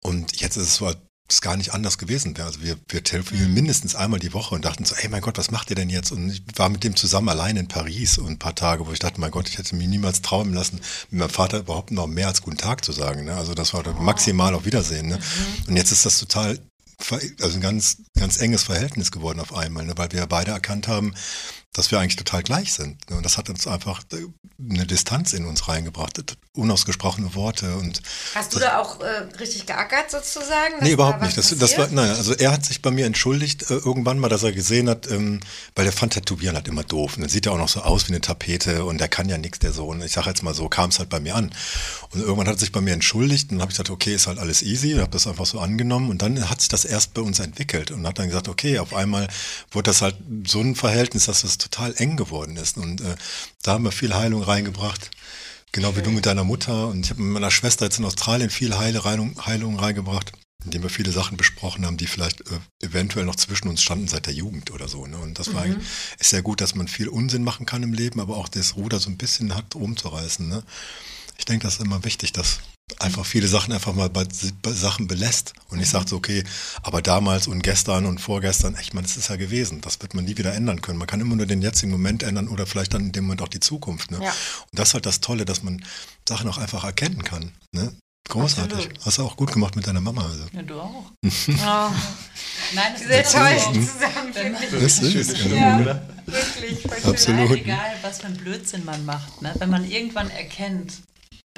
Und 0.00 0.40
jetzt 0.40 0.56
ist 0.56 0.64
es 0.64 0.74
so, 0.76 0.86
als 0.86 0.98
es 1.30 1.40
gar 1.40 1.56
nicht 1.56 1.74
anders 1.74 1.98
gewesen 1.98 2.36
wäre. 2.36 2.46
Also 2.46 2.62
wir, 2.62 2.76
wir 2.88 3.04
telefonieren 3.04 3.52
mindestens 3.52 3.94
einmal 3.94 4.18
die 4.18 4.32
Woche 4.32 4.54
und 4.54 4.64
dachten 4.64 4.84
so, 4.84 4.94
ey 4.94 5.08
mein 5.08 5.20
Gott, 5.20 5.36
was 5.36 5.50
macht 5.50 5.68
ihr 5.70 5.76
denn 5.76 5.90
jetzt? 5.90 6.10
Und 6.10 6.30
ich 6.30 6.42
war 6.56 6.68
mit 6.70 6.84
dem 6.84 6.96
zusammen 6.96 7.28
allein 7.28 7.56
in 7.56 7.68
Paris 7.68 8.18
und 8.18 8.30
ein 8.30 8.38
paar 8.38 8.54
Tage, 8.54 8.86
wo 8.86 8.92
ich 8.92 8.98
dachte, 8.98 9.20
mein 9.20 9.30
Gott, 9.30 9.48
ich 9.48 9.58
hätte 9.58 9.76
mir 9.76 9.86
niemals 9.86 10.22
träumen 10.22 10.54
lassen, 10.54 10.80
mit 11.10 11.20
meinem 11.20 11.30
Vater 11.30 11.58
überhaupt 11.58 11.90
noch 11.90 12.06
mehr 12.06 12.28
als 12.28 12.42
guten 12.42 12.56
Tag 12.56 12.84
zu 12.84 12.92
sagen. 12.92 13.24
Ne? 13.24 13.34
Also 13.34 13.54
das 13.54 13.74
war 13.74 13.82
dann 13.82 14.02
maximal 14.02 14.54
auf 14.54 14.64
Wiedersehen. 14.64 15.08
Ne? 15.08 15.18
Und 15.66 15.76
jetzt 15.76 15.92
ist 15.92 16.06
das 16.06 16.18
total, 16.18 16.58
also 17.40 17.56
ein 17.56 17.60
ganz, 17.60 17.98
ganz 18.18 18.40
enges 18.40 18.62
Verhältnis 18.62 19.10
geworden 19.10 19.40
auf 19.40 19.54
einmal, 19.54 19.84
ne? 19.84 19.92
weil 19.96 20.10
wir 20.12 20.26
beide 20.26 20.52
erkannt 20.52 20.88
haben, 20.88 21.14
dass 21.78 21.92
wir 21.92 22.00
eigentlich 22.00 22.16
total 22.16 22.42
gleich 22.42 22.72
sind. 22.72 22.98
Und 23.10 23.24
das 23.24 23.38
hat 23.38 23.48
uns 23.48 23.68
einfach 23.68 24.02
äh, 24.12 24.26
eine 24.58 24.84
Distanz 24.84 25.32
in 25.32 25.46
uns 25.46 25.68
reingebracht, 25.68 26.36
unausgesprochene 26.52 27.36
Worte 27.36 27.76
und 27.76 28.02
Hast 28.34 28.52
du 28.52 28.58
da 28.58 28.80
auch 28.80 29.00
äh, 29.00 29.28
richtig 29.38 29.66
geackert, 29.66 30.10
sozusagen? 30.10 30.74
Nee, 30.80 30.90
überhaupt 30.90 31.22
nicht. 31.22 31.38
Das, 31.38 31.56
das 31.56 31.78
war, 31.78 31.86
nein, 31.92 32.10
also 32.10 32.34
er 32.34 32.50
hat 32.50 32.64
sich 32.64 32.82
bei 32.82 32.90
mir 32.90 33.06
entschuldigt 33.06 33.70
äh, 33.70 33.74
irgendwann 33.74 34.18
mal, 34.18 34.28
dass 34.28 34.42
er 34.42 34.50
gesehen 34.50 34.88
hat, 34.88 35.08
ähm, 35.08 35.38
weil 35.76 35.86
er 35.86 35.92
fand 35.92 36.14
Tätowieren 36.14 36.56
halt 36.56 36.66
immer 36.66 36.82
doof. 36.82 37.14
Und 37.14 37.22
dann 37.22 37.30
sieht 37.30 37.46
er 37.46 37.52
auch 37.52 37.58
noch 37.58 37.68
so 37.68 37.82
aus 37.82 38.08
wie 38.08 38.12
eine 38.12 38.20
Tapete 38.20 38.84
und 38.84 38.98
der 38.98 39.06
kann 39.06 39.28
ja 39.28 39.38
nichts, 39.38 39.60
der 39.60 39.72
Sohn. 39.72 40.02
Ich 40.02 40.12
sage 40.12 40.28
jetzt 40.28 40.42
mal 40.42 40.54
so, 40.54 40.68
kam 40.68 40.90
es 40.90 40.98
halt 40.98 41.10
bei 41.10 41.20
mir 41.20 41.36
an. 41.36 41.52
Und 42.10 42.20
irgendwann 42.20 42.48
hat 42.48 42.56
er 42.56 42.60
sich 42.60 42.72
bei 42.72 42.80
mir 42.80 42.94
entschuldigt 42.94 43.52
und 43.52 43.58
dann 43.58 43.62
habe 43.62 43.70
ich 43.70 43.76
gesagt, 43.76 43.90
okay, 43.90 44.14
ist 44.14 44.26
halt 44.26 44.40
alles 44.40 44.62
easy 44.62 44.94
und 44.94 45.00
habe 45.00 45.12
das 45.12 45.28
einfach 45.28 45.46
so 45.46 45.60
angenommen. 45.60 46.10
Und 46.10 46.22
dann 46.22 46.50
hat 46.50 46.60
sich 46.60 46.68
das 46.68 46.84
erst 46.84 47.14
bei 47.14 47.22
uns 47.22 47.38
entwickelt 47.38 47.92
und 47.92 48.04
hat 48.04 48.18
dann 48.18 48.26
gesagt, 48.26 48.48
okay, 48.48 48.80
auf 48.80 48.94
einmal 48.94 49.28
wurde 49.70 49.90
das 49.90 50.02
halt 50.02 50.16
so 50.44 50.60
ein 50.60 50.74
Verhältnis, 50.74 51.26
dass 51.26 51.42
das 51.42 51.58
total 51.70 51.94
eng 51.96 52.16
geworden 52.16 52.56
ist. 52.56 52.76
Und 52.76 53.00
äh, 53.00 53.16
da 53.62 53.72
haben 53.72 53.84
wir 53.84 53.92
viel 53.92 54.14
Heilung 54.14 54.42
reingebracht. 54.42 55.10
Genau 55.72 55.96
wie 55.96 56.02
du 56.02 56.10
mit 56.10 56.26
deiner 56.26 56.44
Mutter. 56.44 56.88
Und 56.88 57.04
ich 57.04 57.10
habe 57.10 57.20
mit 57.22 57.32
meiner 57.32 57.50
Schwester 57.50 57.84
jetzt 57.84 57.98
in 57.98 58.04
Australien 58.04 58.50
viel 58.50 58.76
Heile, 58.78 59.04
Heilung, 59.04 59.44
Heilung 59.44 59.78
reingebracht, 59.78 60.32
indem 60.64 60.82
wir 60.82 60.90
viele 60.90 61.12
Sachen 61.12 61.36
besprochen 61.36 61.84
haben, 61.84 61.98
die 61.98 62.06
vielleicht 62.06 62.40
äh, 62.50 62.58
eventuell 62.80 63.26
noch 63.26 63.36
zwischen 63.36 63.68
uns 63.68 63.82
standen 63.82 64.08
seit 64.08 64.26
der 64.26 64.32
Jugend 64.34 64.70
oder 64.70 64.88
so. 64.88 65.06
Ne? 65.06 65.18
Und 65.18 65.38
das 65.38 65.52
war 65.54 65.62
eigentlich- 65.62 65.86
ist 66.18 66.30
sehr 66.30 66.42
gut, 66.42 66.60
dass 66.60 66.74
man 66.74 66.88
viel 66.88 67.08
Unsinn 67.08 67.44
machen 67.44 67.66
kann 67.66 67.82
im 67.82 67.92
Leben, 67.92 68.18
aber 68.20 68.36
auch 68.38 68.48
das 68.48 68.76
Ruder 68.76 68.98
so 68.98 69.10
ein 69.10 69.18
bisschen 69.18 69.54
hat 69.54 69.74
rumzureißen. 69.74 70.48
Ne? 70.48 70.62
Ich 71.36 71.44
denke, 71.44 71.66
das 71.66 71.74
ist 71.74 71.82
immer 71.82 72.02
wichtig, 72.04 72.32
dass 72.32 72.60
einfach 72.98 73.24
viele 73.26 73.48
Sachen 73.48 73.72
einfach 73.72 73.94
mal 73.94 74.08
bei, 74.10 74.24
bei 74.62 74.72
Sachen 74.72 75.06
belässt. 75.06 75.52
Und 75.68 75.80
ich 75.80 75.88
sage 75.88 76.08
so, 76.08 76.16
okay, 76.16 76.44
aber 76.82 77.02
damals 77.02 77.46
und 77.46 77.62
gestern 77.62 78.06
und 78.06 78.20
vorgestern, 78.20 78.74
echt, 78.76 78.94
man, 78.94 79.04
das 79.04 79.16
ist 79.16 79.28
ja 79.28 79.36
gewesen. 79.36 79.80
Das 79.80 80.00
wird 80.00 80.14
man 80.14 80.24
nie 80.24 80.36
wieder 80.36 80.54
ändern 80.54 80.80
können. 80.82 80.98
Man 80.98 81.06
kann 81.06 81.20
immer 81.20 81.36
nur 81.36 81.46
den 81.46 81.62
jetzigen 81.62 81.92
Moment 81.92 82.22
ändern 82.22 82.48
oder 82.48 82.66
vielleicht 82.66 82.94
dann 82.94 83.02
in 83.06 83.12
dem 83.12 83.24
Moment 83.24 83.42
auch 83.42 83.48
die 83.48 83.60
Zukunft. 83.60 84.10
Ne? 84.10 84.18
Ja. 84.22 84.30
Und 84.30 84.78
das 84.78 84.88
ist 84.88 84.94
halt 84.94 85.06
das 85.06 85.20
Tolle, 85.20 85.44
dass 85.44 85.62
man 85.62 85.84
Sachen 86.28 86.48
auch 86.48 86.58
einfach 86.58 86.84
erkennen 86.84 87.22
kann. 87.22 87.52
Ne? 87.72 87.92
Großartig. 88.28 88.74
Absolut. 88.78 89.06
Hast 89.06 89.18
du 89.18 89.22
auch 89.22 89.36
gut 89.36 89.52
gemacht 89.52 89.74
mit 89.74 89.86
deiner 89.86 90.02
Mama. 90.02 90.22
Also. 90.22 90.44
Ja, 90.52 90.62
du 90.62 90.80
auch. 90.80 91.04
Oh, 91.50 91.90
Nein, 92.74 92.92
das 92.92 93.02
sehr 93.06 93.24
toll 93.24 93.58
so. 93.58 93.72
zusammen. 93.72 94.32
Das 94.78 94.98
ist, 94.98 95.38
Ja. 95.46 95.80
ja. 95.80 96.02
Wirklich, 96.26 96.82
voll 96.82 96.98
schön. 97.00 97.10
Absolut. 97.10 97.50
Egal, 97.58 97.96
was 98.02 98.20
für 98.20 98.26
ein 98.26 98.36
Blödsinn 98.36 98.84
man 98.84 99.04
macht. 99.06 99.40
Ne? 99.40 99.54
Wenn 99.58 99.70
man 99.70 99.90
irgendwann 99.90 100.28
erkennt, 100.28 100.92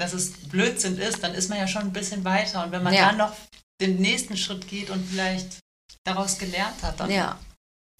dass 0.01 0.13
es 0.13 0.31
Blödsinn 0.49 0.97
ist, 0.97 1.23
dann 1.23 1.33
ist 1.33 1.49
man 1.49 1.59
ja 1.59 1.67
schon 1.67 1.83
ein 1.83 1.93
bisschen 1.93 2.23
weiter. 2.25 2.65
Und 2.65 2.71
wenn 2.71 2.83
man 2.83 2.93
Ja. 2.93 3.07
dann 3.09 3.17
noch 3.17 3.35
den 3.79 3.97
nächsten 4.01 4.35
Schritt 4.35 4.67
geht 4.67 4.89
und 4.89 5.05
vielleicht 5.07 5.59
daraus 6.03 6.37
gelernt 6.37 6.81
hat, 6.81 6.99
dann 6.99 7.09
Ja. 7.11 7.37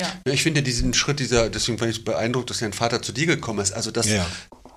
Ja, 0.02 0.34
ich 0.34 0.42
finde 0.42 0.64
diesen 0.64 0.96
Schritt 0.96 1.20
dieser, 1.20 1.52
deswegen 1.52 1.80
war 1.80 1.88
ich 1.88 2.04
beeindruckt, 2.04 2.50
dass 2.50 2.58
dein 2.58 2.74
Vater 2.74 3.04
zu 3.04 3.12
dir 3.12 3.28
gekommen 3.28 3.60
ist. 3.60 3.72
Also 3.72 3.92
das, 3.92 4.08
Ja, 4.08 4.26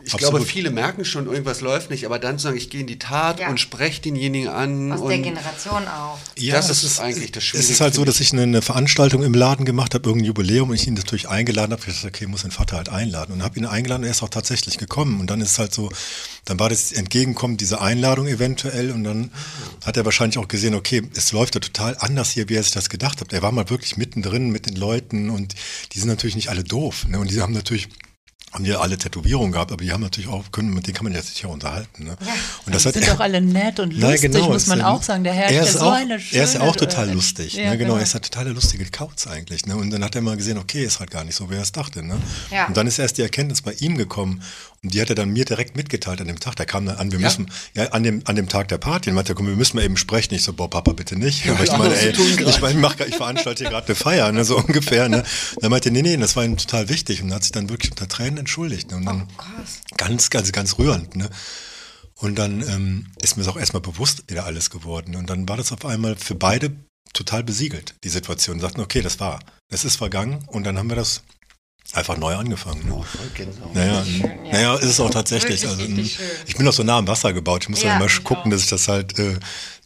ich 0.06 0.14
absolut. 0.14 0.34
glaube, 0.36 0.46
viele 0.46 0.70
merken 0.70 1.04
schon, 1.04 1.26
irgendwas 1.26 1.60
läuft 1.60 1.90
nicht, 1.90 2.04
aber 2.06 2.18
dann 2.18 2.38
zu 2.38 2.44
sagen, 2.44 2.56
ich 2.56 2.70
gehe 2.70 2.80
in 2.82 2.86
die 2.86 2.98
Tat 2.98 3.40
Ja. 3.40 3.48
und 3.48 3.58
spreche 3.58 4.02
denjenigen 4.02 4.48
an. 4.48 4.92
Aus 4.92 5.00
und 5.00 5.08
der 5.08 5.18
Generation 5.18 5.88
auch. 5.88 6.18
Ja, 6.36 6.56
Das 6.56 6.68
es 6.70 6.84
ist 6.84 7.00
eigentlich 7.00 7.32
das 7.32 7.42
Es 7.42 7.48
Schwierige, 7.48 7.72
ist 7.72 7.80
halt 7.80 7.94
so, 7.94 8.04
dass 8.04 8.20
ich 8.20 8.32
eine, 8.32 8.42
eine 8.42 8.62
Veranstaltung 8.62 9.22
im 9.22 9.34
Laden 9.34 9.64
gemacht 9.64 9.94
habe, 9.94 10.08
irgendein 10.08 10.26
Jubiläum, 10.26 10.68
und 10.70 10.74
ich 10.74 10.86
ihn 10.86 10.94
natürlich 10.94 11.28
eingeladen 11.28 11.72
habe. 11.72 11.82
Ich 11.86 11.94
dachte, 11.94 12.08
okay, 12.08 12.26
muss 12.26 12.42
den 12.42 12.50
Vater 12.50 12.76
halt 12.76 12.88
einladen. 12.88 13.32
Und 13.32 13.42
habe 13.42 13.58
ihn 13.58 13.66
eingeladen 13.66 14.02
und 14.02 14.08
er 14.08 14.12
ist 14.12 14.22
auch 14.22 14.28
tatsächlich 14.28 14.78
gekommen. 14.78 15.20
Und 15.20 15.30
dann 15.30 15.40
ist 15.40 15.52
es 15.52 15.58
halt 15.58 15.72
so, 15.74 15.90
dann 16.44 16.58
war 16.58 16.68
das 16.68 16.92
Entgegenkommen 16.92 17.56
dieser 17.56 17.80
Einladung 17.80 18.26
eventuell. 18.26 18.90
Und 18.90 19.04
dann 19.04 19.30
hat 19.84 19.96
er 19.96 20.04
wahrscheinlich 20.04 20.38
auch 20.38 20.48
gesehen, 20.48 20.74
okay, 20.74 21.02
es 21.16 21.32
läuft 21.32 21.54
ja 21.54 21.60
total 21.60 21.96
anders 22.00 22.30
hier, 22.30 22.48
wie 22.48 22.54
er 22.56 22.62
sich 22.62 22.72
das 22.72 22.88
gedacht 22.90 23.20
hat. 23.20 23.32
Er 23.32 23.42
war 23.42 23.52
mal 23.52 23.70
wirklich 23.70 23.96
mittendrin 23.96 24.50
mit 24.50 24.66
den 24.66 24.76
Leuten 24.76 25.30
und 25.30 25.54
die 25.92 25.98
sind 25.98 26.08
natürlich 26.08 26.36
nicht 26.36 26.48
alle 26.50 26.64
doof. 26.64 27.06
Ne? 27.08 27.18
Und 27.18 27.30
die 27.30 27.40
haben 27.40 27.52
natürlich 27.52 27.88
haben 28.54 28.64
ja 28.64 28.78
alle 28.78 28.96
Tätowierungen 28.96 29.50
gehabt, 29.50 29.72
aber 29.72 29.82
die 29.82 29.90
haben 29.90 30.00
natürlich 30.00 30.30
auch, 30.30 30.44
können, 30.52 30.72
mit 30.72 30.86
denen 30.86 30.94
kann 30.94 31.02
man 31.04 31.12
ja 31.12 31.20
sich 31.20 31.42
ja 31.42 31.48
unterhalten. 31.48 32.04
Ne? 32.04 32.16
Und 32.64 32.72
das 32.72 32.82
die 32.82 32.88
hat 32.88 32.94
sind 32.94 33.08
doch 33.08 33.18
alle 33.18 33.40
nett 33.40 33.80
und 33.80 33.92
lustig, 34.00 34.32
genau, 34.32 34.48
muss 34.48 34.68
man 34.68 34.78
ja- 34.78 34.90
auch 34.90 35.02
sagen. 35.02 35.24
Der 35.24 35.32
Herr 35.32 35.50
er 35.50 35.62
ist 35.62 35.68
ist 35.70 35.74
ja 35.74 35.80
so 35.80 35.86
auch, 35.86 35.92
eine 35.92 36.20
schöne... 36.20 36.38
Er 36.38 36.44
ist 36.44 36.54
ja 36.54 36.60
auch 36.60 36.76
total 36.76 37.08
äh, 37.08 37.12
lustig. 37.12 37.54
Ja, 37.54 37.70
ne? 37.70 37.78
genau. 37.78 37.96
er 37.96 38.04
ist 38.04 38.14
ja 38.14 38.20
total 38.20 38.44
der 38.44 38.54
lustige 38.54 38.84
Kauz 38.84 39.26
eigentlich. 39.26 39.66
Ne? 39.66 39.76
Und 39.76 39.90
dann 39.90 40.04
hat 40.04 40.14
er 40.14 40.20
mal 40.20 40.36
gesehen, 40.36 40.58
okay, 40.58 40.84
ist 40.84 41.00
halt 41.00 41.10
gar 41.10 41.24
nicht 41.24 41.34
so, 41.34 41.50
wie 41.50 41.54
er 41.54 41.62
es 41.62 41.72
dachte. 41.72 42.04
Ne? 42.04 42.16
Ja. 42.52 42.68
Und 42.68 42.76
dann 42.76 42.86
ist 42.86 43.00
erst 43.00 43.18
die 43.18 43.22
Erkenntnis 43.22 43.60
bei 43.60 43.72
ihm 43.72 43.98
gekommen. 43.98 44.40
Und 44.84 44.94
die 44.94 45.00
hat 45.00 45.08
er 45.08 45.14
dann 45.16 45.30
mir 45.30 45.44
direkt 45.44 45.76
mitgeteilt 45.76 46.20
an 46.20 46.26
dem 46.28 46.38
Tag. 46.38 46.56
Da 46.56 46.64
kam 46.66 46.84
dann 46.86 46.96
an, 46.96 47.10
wir 47.10 47.18
Ja. 47.18 47.26
müssen, 47.26 47.50
ja, 47.74 47.86
an 47.92 48.02
dem, 48.02 48.22
an 48.26 48.36
dem 48.36 48.48
Tag 48.48 48.68
der 48.68 48.78
Party. 48.78 49.08
Und 49.10 49.16
meinte, 49.16 49.34
komm, 49.34 49.46
wir 49.46 49.56
müssen 49.56 49.76
mal 49.78 49.82
eben 49.84 49.96
sprechen. 49.96 50.34
Ich 50.34 50.42
so, 50.42 50.52
boah, 50.52 50.68
Papa, 50.70 50.92
bitte 50.92 51.16
nicht. 51.16 51.48
Weil 51.48 51.64
ich 51.64 51.70
ja, 51.70 51.78
meine, 51.78 51.96
ey, 51.96 52.10
ich, 52.10 52.60
meine, 52.60 52.74
ich, 52.74 52.80
mach, 52.80 53.00
ich 53.00 53.16
veranstalte 53.16 53.64
hier 53.64 53.70
gerade 53.70 53.86
eine 53.86 53.94
Feier, 53.96 54.30
ne? 54.30 54.44
so 54.44 54.56
ungefähr. 54.64 55.08
Ne? 55.08 55.24
Dann 55.60 55.70
meinte 55.70 55.88
er, 55.88 55.92
nee, 55.92 56.02
nee, 56.02 56.16
das 56.18 56.36
war 56.36 56.44
ihm 56.44 56.56
total 56.56 56.88
wichtig. 56.88 57.22
Und 57.22 57.32
hat 57.32 57.42
sich 57.42 57.52
dann 57.52 57.68
wirklich 57.70 57.90
unter 57.90 58.06
Tränen 58.08 58.36
entschuldigt. 58.38 58.90
Ne? 58.90 58.98
Und 58.98 59.06
dann, 59.06 59.28
Oh, 59.32 59.36
Krass. 59.38 59.80
Ganz, 59.96 60.30
ganz, 60.30 60.52
ganz 60.52 60.78
rührend. 60.78 61.16
Ne? 61.16 61.28
Und 62.16 62.36
dann 62.36 62.60
ähm, 62.62 63.06
ist 63.22 63.36
mir 63.36 63.42
das 63.44 63.52
auch 63.52 63.58
erstmal 63.58 63.82
bewusst 63.82 64.24
wieder 64.28 64.44
alles 64.44 64.70
geworden. 64.70 65.16
Und 65.16 65.30
dann 65.30 65.48
war 65.48 65.56
das 65.56 65.72
auf 65.72 65.84
einmal 65.84 66.14
für 66.16 66.34
beide 66.34 66.72
total 67.12 67.42
besiegelt, 67.44 67.94
die 68.04 68.08
Situation. 68.08 68.60
Sagten, 68.60 68.80
okay, 68.80 69.00
das 69.02 69.20
war, 69.20 69.40
es 69.68 69.84
ist 69.84 69.96
vergangen. 69.96 70.44
Und 70.48 70.64
dann 70.64 70.78
haben 70.78 70.88
wir 70.88 70.96
das 70.96 71.22
einfach 71.92 72.16
neu 72.16 72.34
angefangen. 72.34 72.86
Ne? 72.86 72.94
Oh. 72.94 73.04
Naja, 73.74 74.04
schön, 74.04 74.20
ja. 74.22 74.52
naja, 74.52 74.74
ist 74.76 74.84
es 74.84 75.00
auch 75.00 75.10
tatsächlich. 75.10 75.62
Wirklich 75.62 76.18
Also, 76.18 76.32
ich 76.46 76.56
bin 76.56 76.66
auch 76.66 76.72
so 76.72 76.82
nah 76.82 76.98
am 76.98 77.06
Wasser 77.06 77.32
gebaut. 77.32 77.64
Ich 77.64 77.68
muss 77.68 77.82
Ja, 77.82 77.98
dann 77.98 78.02
immer 78.02 78.20
gucken, 78.22 78.50
dass 78.50 78.62
ich 78.62 78.70
das 78.70 78.88
halt 78.88 79.18
äh, 79.18 79.38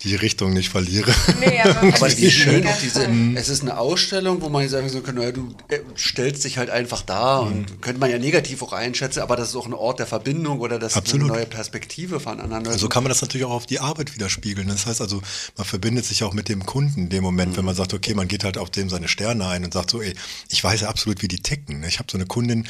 die 0.03 0.15
Richtung 0.15 0.53
nicht 0.53 0.69
verliere. 0.69 1.13
Nee, 1.41 1.61
aber, 1.61 1.79
Aber 1.81 2.01
wirklich 2.01 2.19
wie 2.19 2.31
schön 2.31 2.67
diese, 2.83 3.05
toll. 3.05 3.33
es 3.35 3.49
ist 3.49 3.63
eine 3.63 3.79
Ausstellung, 3.79 4.41
wo 4.43 4.49
man 4.49 4.63
jetzt 4.63 4.71
sagen 4.71 4.89
so 4.89 5.01
kann, 5.01 5.17
naja, 5.17 5.33
du 5.33 5.55
äh, 5.69 5.81
stellst 5.97 6.45
dich 6.45 6.57
halt 6.59 6.71
einfach 6.71 7.03
da 7.03 7.39
und 7.39 7.83
könnte 7.83 7.99
man 7.99 8.11
ja 8.11 8.19
negativ 8.19 8.63
auch 8.63 8.73
einschätzen, 8.73 9.21
aber 9.21 9.35
das 9.35 9.49
ist 9.51 9.57
auch 9.57 9.67
ein 9.67 9.75
Ort 9.75 9.99
der 9.99 10.07
Verbindung 10.07 10.61
oder 10.61 10.79
das 10.79 10.95
ist 10.97 11.15
eine 11.15 11.25
neue 11.25 11.47
Perspektive 11.47 12.21
voneinander. 12.21 12.71
Also 12.71 12.89
kann 12.89 13.03
man 13.03 13.09
das 13.09 13.23
natürlich 13.23 13.45
auch 13.45 13.51
auf 13.53 13.67
die 13.67 13.81
Arbeit 13.81 14.15
widerspiegeln. 14.15 14.69
Das 14.69 14.87
heißt 14.87 15.01
also, 15.01 15.21
man 15.57 15.67
verbindet 15.67 16.05
sich 16.05 16.23
auch 16.23 16.33
mit 16.33 16.49
dem 16.49 16.65
Kunden 16.65 17.03
in 17.03 17.09
dem 17.09 17.25
Moment, 17.25 17.57
wenn 17.57 17.65
man 17.65 17.75
sagt, 17.75 17.93
okay, 17.93 18.15
man 18.15 18.29
geht 18.29 18.45
halt 18.45 18.57
auf 18.57 18.71
dem 18.71 18.89
seine 18.89 19.09
Sterne 19.09 19.49
ein 19.49 19.65
und 19.65 19.73
sagt 19.73 19.91
so, 19.91 20.01
ey, 20.01 20.15
ich 20.49 20.63
weiß 20.63 20.83
ja 20.83 20.89
absolut, 20.89 21.23
wie 21.23 21.29
die 21.29 21.41
ticken. 21.41 21.81
ne? 21.81 21.89
Ich 21.89 21.99
habe 21.99 22.11
so 22.11 22.19
eine 22.19 22.27
Kundin, 22.27 22.69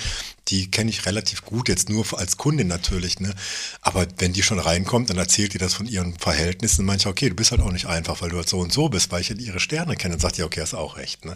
die 0.48 0.70
kenne 0.70 0.90
ich 0.90 1.04
relativ 1.04 1.44
gut, 1.44 1.68
jetzt 1.68 1.90
nur 1.90 2.06
als 2.18 2.36
Kundin 2.36 2.68
natürlich, 2.68 3.20
ne? 3.20 3.34
Aber 3.82 4.06
wenn 4.16 4.32
die 4.32 4.42
schon 4.42 4.58
reinkommt, 4.58 5.10
dann 5.10 5.18
erzählt 5.18 5.52
die 5.52 5.58
das 5.58 5.74
von 5.74 5.86
ihren 5.86 6.14
Verhältnissen, 6.18 6.86
manche, 6.86 7.08
okay, 7.18 7.30
du 7.30 7.34
bist 7.34 7.50
halt 7.50 7.60
auch 7.60 7.72
nicht 7.72 7.86
einfach, 7.86 8.22
weil 8.22 8.30
du 8.30 8.36
halt 8.36 8.48
so 8.48 8.60
und 8.60 8.72
so 8.72 8.88
bist, 8.88 9.10
weil 9.10 9.20
ich 9.20 9.30
halt 9.30 9.40
ihre 9.40 9.58
Sterne 9.58 9.96
kenne 9.96 10.14
und 10.14 10.20
sagt 10.20 10.38
ja, 10.38 10.44
okay, 10.44 10.60
hast 10.60 10.74
auch 10.74 10.96
recht. 10.96 11.24
Ne? 11.24 11.34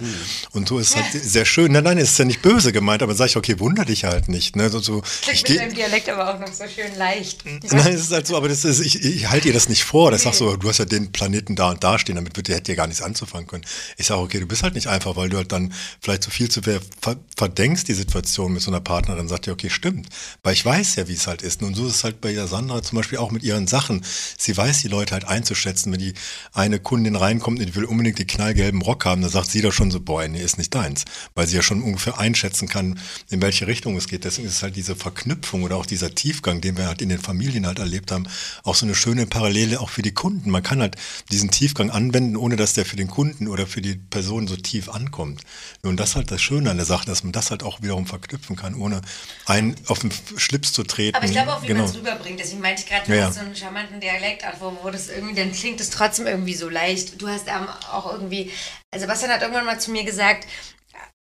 Und 0.52 0.68
so 0.68 0.78
ist 0.78 0.90
es 0.90 0.96
halt 0.96 1.12
sehr 1.12 1.44
schön. 1.44 1.72
Nein, 1.72 1.82
nein, 1.82 1.98
es 1.98 2.12
ist 2.12 2.18
ja 2.20 2.24
nicht 2.24 2.40
böse 2.40 2.72
gemeint, 2.72 3.02
aber 3.02 3.16
sag 3.16 3.26
ich, 3.26 3.36
okay, 3.36 3.58
wunder 3.58 3.84
dich 3.84 4.04
halt 4.04 4.28
nicht. 4.28 4.54
Ne? 4.54 4.70
So, 4.70 4.78
so, 4.78 5.02
ich 5.32 5.42
Klingt 5.42 5.48
mit 5.48 5.58
deinem 5.58 5.74
Dialekt 5.74 6.08
aber 6.08 6.32
auch 6.32 6.38
noch 6.38 6.52
so 6.52 6.64
schön 6.68 6.96
leicht. 6.96 7.44
Nein, 7.44 7.94
es 7.94 8.02
ist 8.02 8.12
halt 8.12 8.28
so, 8.28 8.36
aber 8.36 8.48
das 8.48 8.64
ist, 8.64 8.78
ich, 8.78 9.04
ich 9.04 9.28
halte 9.28 9.48
ihr 9.48 9.54
das 9.54 9.68
nicht 9.68 9.82
vor. 9.82 10.12
Das 10.12 10.22
sagst 10.22 10.38
so, 10.38 10.56
du 10.56 10.68
hast 10.68 10.78
ja 10.78 10.84
den 10.84 11.10
Planeten 11.10 11.56
da 11.56 11.70
und 11.70 11.82
da 11.82 11.98
stehen, 11.98 12.14
damit 12.14 12.36
wird, 12.36 12.48
hätte 12.48 12.62
dir 12.62 12.76
gar 12.76 12.86
nichts 12.86 13.02
anzufangen 13.02 13.48
können. 13.48 13.64
Ich 13.96 14.06
sage, 14.06 14.20
okay, 14.20 14.38
du 14.38 14.46
bist 14.46 14.62
halt 14.62 14.76
nicht 14.76 14.86
einfach, 14.86 15.16
weil 15.16 15.30
du 15.30 15.36
halt 15.36 15.50
dann 15.50 15.72
vielleicht 16.00 16.22
zu 16.22 16.30
viel 16.30 16.48
zu 16.48 16.62
ver, 16.62 16.80
ver, 17.00 17.16
verdenkst 17.36 17.84
die 17.84 17.94
Situation 17.94 18.52
mit 18.52 18.62
so 18.62 18.70
einer 18.70 18.80
Partnerin, 18.80 19.26
sagt 19.26 19.46
dir, 19.46 19.52
okay, 19.52 19.68
stimmt. 19.68 20.08
Weil 20.44 20.52
ich 20.52 20.64
weiß 20.64 20.94
ja, 20.94 21.08
wie 21.08 21.14
es 21.14 21.26
halt 21.26 21.42
ist. 21.42 21.60
Und 21.60 21.74
so 21.74 21.88
ist 21.88 21.96
es 21.96 22.04
halt 22.04 22.20
bei 22.20 22.32
der 22.32 22.46
Sandra 22.46 22.80
zum 22.84 22.98
Beispiel 22.98 23.18
auch 23.18 23.32
mit 23.32 23.42
ihren 23.42 23.66
Sachen. 23.66 24.04
Sie 24.38 24.56
weiß 24.56 24.82
die 24.82 24.88
Leute 24.88 25.14
halt 25.14 25.26
einzuschätzen, 25.72 25.92
wenn 25.92 25.98
die 26.00 26.14
eine 26.52 26.78
Kundin 26.78 27.16
reinkommt 27.16 27.58
und 27.60 27.66
die 27.66 27.74
will 27.74 27.84
unbedingt 27.84 28.18
den 28.18 28.26
knallgelben 28.26 28.82
Rock 28.82 29.04
haben, 29.04 29.22
dann 29.22 29.30
sagt 29.30 29.50
sie 29.50 29.62
doch 29.62 29.72
schon 29.72 29.90
so, 29.90 30.00
boah, 30.00 30.26
nee, 30.28 30.42
ist 30.42 30.58
nicht 30.58 30.74
deins. 30.74 31.04
Weil 31.34 31.46
sie 31.46 31.56
ja 31.56 31.62
schon 31.62 31.82
ungefähr 31.82 32.18
einschätzen 32.18 32.68
kann, 32.68 32.98
in 33.30 33.40
welche 33.42 33.66
Richtung 33.66 33.96
es 33.96 34.06
geht. 34.08 34.24
Deswegen 34.24 34.48
ist 34.48 34.62
halt 34.62 34.76
diese 34.76 34.94
Verknüpfung 34.96 35.62
oder 35.62 35.76
auch 35.76 35.86
dieser 35.86 36.14
Tiefgang, 36.14 36.60
den 36.60 36.76
wir 36.76 36.86
halt 36.86 37.02
in 37.02 37.08
den 37.08 37.18
Familien 37.18 37.66
halt 37.66 37.78
erlebt 37.78 38.12
haben, 38.12 38.26
auch 38.64 38.74
so 38.74 38.86
eine 38.86 38.94
schöne 38.94 39.26
Parallele 39.26 39.80
auch 39.80 39.90
für 39.90 40.02
die 40.02 40.12
Kunden. 40.12 40.50
Man 40.50 40.62
kann 40.62 40.80
halt 40.80 40.96
diesen 41.30 41.50
Tiefgang 41.50 41.90
anwenden, 41.90 42.36
ohne 42.36 42.56
dass 42.56 42.74
der 42.74 42.84
für 42.84 42.96
den 42.96 43.08
Kunden 43.08 43.48
oder 43.48 43.66
für 43.66 43.80
die 43.80 43.94
Person 43.94 44.46
so 44.48 44.56
tief 44.56 44.88
ankommt. 44.88 45.42
Und 45.82 45.98
das 45.98 46.10
ist 46.10 46.16
halt 46.16 46.30
das 46.30 46.42
Schöne 46.42 46.70
an 46.70 46.76
der 46.76 46.86
Sache, 46.86 47.06
dass 47.06 47.22
man 47.24 47.32
das 47.32 47.50
halt 47.50 47.62
auch 47.62 47.82
wiederum 47.82 48.06
verknüpfen 48.06 48.56
kann, 48.56 48.74
ohne 48.74 49.00
einen 49.46 49.74
auf 49.86 50.00
den 50.00 50.12
Schlips 50.36 50.72
zu 50.72 50.82
treten. 50.82 51.16
Aber 51.16 51.24
ich 51.26 51.32
glaube 51.32 51.54
auch, 51.54 51.62
wie 51.62 51.66
Genau. 51.72 51.80
man 51.82 51.90
es 51.90 51.96
rüberbringt. 51.96 52.38
Deswegen 52.40 52.60
meinte 52.60 52.82
ich 52.82 52.88
gerade, 52.88 53.06
du 53.06 53.16
Ja, 53.16 53.26
hast 53.26 53.34
so 53.36 53.40
einen 53.40 53.56
charmanten 53.56 54.00
Dialekt, 54.00 54.44
wo, 54.60 54.76
wo 54.82 54.90
das 54.90 55.08
irgendwie, 55.08 55.34
dann 55.34 55.52
klingt 55.62 55.80
es 55.80 55.90
trotzdem 55.90 56.26
irgendwie 56.26 56.54
so 56.54 56.68
leicht. 56.68 57.22
Du 57.22 57.28
hast 57.28 57.46
ähm, 57.46 57.68
auch 57.92 58.12
irgendwie, 58.12 58.50
also 58.92 59.06
Bastian 59.06 59.30
hat 59.30 59.42
irgendwann 59.42 59.64
mal 59.64 59.78
zu 59.78 59.92
mir 59.92 60.02
gesagt, 60.02 60.48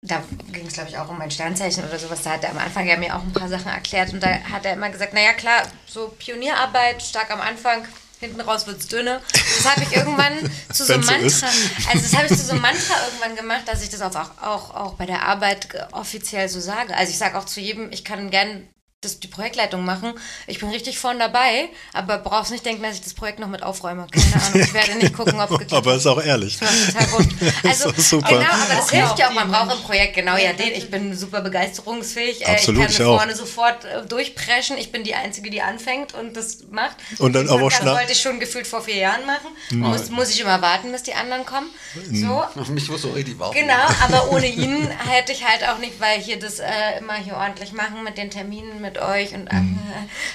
da 0.01 0.23
ging 0.51 0.65
es 0.65 0.73
glaube 0.73 0.89
ich 0.89 0.97
auch 0.97 1.09
um 1.09 1.19
mein 1.19 1.29
Sternzeichen 1.29 1.83
oder 1.87 1.99
sowas, 1.99 2.23
da 2.23 2.31
hat 2.31 2.43
er 2.43 2.49
am 2.49 2.57
Anfang 2.57 2.87
ja 2.87 2.97
mir 2.97 3.15
auch 3.15 3.21
ein 3.21 3.33
paar 3.33 3.49
Sachen 3.49 3.67
erklärt 3.67 4.13
und 4.13 4.23
da 4.23 4.27
hat 4.51 4.65
er 4.65 4.73
immer 4.73 4.89
gesagt, 4.89 5.13
naja 5.13 5.33
klar, 5.33 5.61
so 5.85 6.07
Pionierarbeit, 6.17 7.03
stark 7.03 7.29
am 7.29 7.39
Anfang, 7.39 7.87
hinten 8.19 8.41
raus 8.41 8.65
wird's 8.65 8.87
dünne. 8.87 9.21
Das 9.31 9.71
habe 9.71 9.83
ich 9.83 9.95
irgendwann 9.95 10.33
zu 10.73 10.85
so 10.85 10.93
einem 10.93 11.03
so 11.03 11.11
Mantra, 11.11 11.47
also 11.91 12.01
das 12.01 12.15
habe 12.15 12.25
ich 12.25 12.35
zu 12.35 12.45
so 12.45 12.53
einem 12.53 12.61
Mantra 12.61 12.95
irgendwann 13.05 13.35
gemacht, 13.35 13.67
dass 13.67 13.83
ich 13.83 13.89
das 13.91 14.01
auch, 14.01 14.15
auch, 14.41 14.73
auch 14.73 14.93
bei 14.95 15.05
der 15.05 15.21
Arbeit 15.21 15.71
äh, 15.75 15.85
offiziell 15.91 16.49
so 16.49 16.59
sage. 16.59 16.97
Also 16.97 17.11
ich 17.11 17.19
sage 17.19 17.37
auch 17.37 17.45
zu 17.45 17.59
jedem, 17.59 17.91
ich 17.91 18.03
kann 18.03 18.31
gern 18.31 18.67
das, 19.05 19.19
die 19.19 19.27
Projektleitung 19.27 19.85
machen. 19.85 20.13
Ich 20.47 20.59
bin 20.59 20.69
richtig 20.69 20.97
vorn 20.99 21.19
dabei, 21.19 21.69
aber 21.93 22.17
brauchst 22.17 22.51
nicht 22.51 22.65
denken, 22.65 22.83
dass 22.83 22.95
ich 22.95 23.01
das 23.01 23.13
Projekt 23.13 23.39
noch 23.39 23.47
mit 23.47 23.63
aufräume. 23.63 24.07
Keine 24.11 24.25
Ahnung, 24.45 24.61
ich 24.61 24.73
werde 24.73 24.95
nicht 24.95 25.13
gucken, 25.13 25.39
ob 25.39 25.51
es 25.51 25.57
geklappt 25.59 25.73
Aber 25.87 25.95
ist 25.95 26.07
auch 26.07 26.21
ehrlich. 26.21 26.57
Das 26.59 26.69
total 26.93 27.11
wurscht. 27.11 27.29
Also, 27.63 27.91
super. 27.97 28.27
genau, 28.27 28.41
aber 28.51 28.75
das 28.75 28.85
Auch 28.85 28.91
hilft 28.91 29.19
ja 29.19 29.29
auch. 29.29 29.33
Man 29.33 29.51
braucht 29.51 29.73
im 29.75 29.83
Projekt, 29.83 30.15
genau, 30.15 30.35
ja, 30.37 30.53
den. 30.53 30.73
Ich 30.73 30.89
bin 30.91 31.15
super 31.17 31.41
begeisterungsfähig. 31.41 32.45
Absolut, 32.47 32.81
äh, 32.81 32.85
ich 32.85 32.91
ich 32.91 32.97
kann 32.97 33.07
auch. 33.07 33.17
vorne 33.17 33.35
sofort 33.35 33.85
äh, 33.85 34.05
durchpreschen. 34.05 34.77
Ich 34.77 34.91
bin 34.91 35.03
die 35.03 35.15
Einzige, 35.15 35.49
die 35.49 35.61
anfängt 35.61 36.13
und 36.13 36.35
das 36.35 36.59
macht. 36.71 36.97
Und 37.19 37.33
dann 37.33 37.49
aber 37.49 37.63
auch 37.63 37.71
schnell- 37.71 37.93
wollte 37.95 38.11
ich 38.13 38.21
schon 38.21 38.39
gefühlt 38.39 38.67
vor 38.67 38.81
vier 38.81 38.97
Jahren 38.97 39.25
machen. 39.25 39.47
Muss, 39.71 40.09
muss 40.09 40.29
ich 40.29 40.39
immer 40.41 40.61
warten, 40.61 40.91
bis 40.91 41.03
die 41.03 41.13
anderen 41.13 41.45
kommen. 41.45 41.67
So. 42.11 42.43
Auf 42.55 42.67
mich 42.69 42.89
muss 42.89 43.01
so 43.01 43.11
richtig 43.11 43.37
warten. 43.39 43.55
Genau, 43.57 43.73
aber 44.03 44.31
ohne 44.31 44.47
ihn 44.47 44.87
hätte 45.07 45.31
ich 45.31 45.43
halt 45.45 45.67
auch 45.67 45.77
nicht, 45.79 45.99
weil 45.99 46.19
hier 46.19 46.39
das 46.39 46.59
äh, 46.59 46.65
immer 46.99 47.15
hier 47.15 47.35
ordentlich 47.35 47.71
machen 47.73 48.03
mit 48.03 48.17
den 48.17 48.29
Terminen 48.31 48.81
mit 48.81 48.94
euch 48.99 49.33
und 49.33 49.47
äh, 49.47 49.61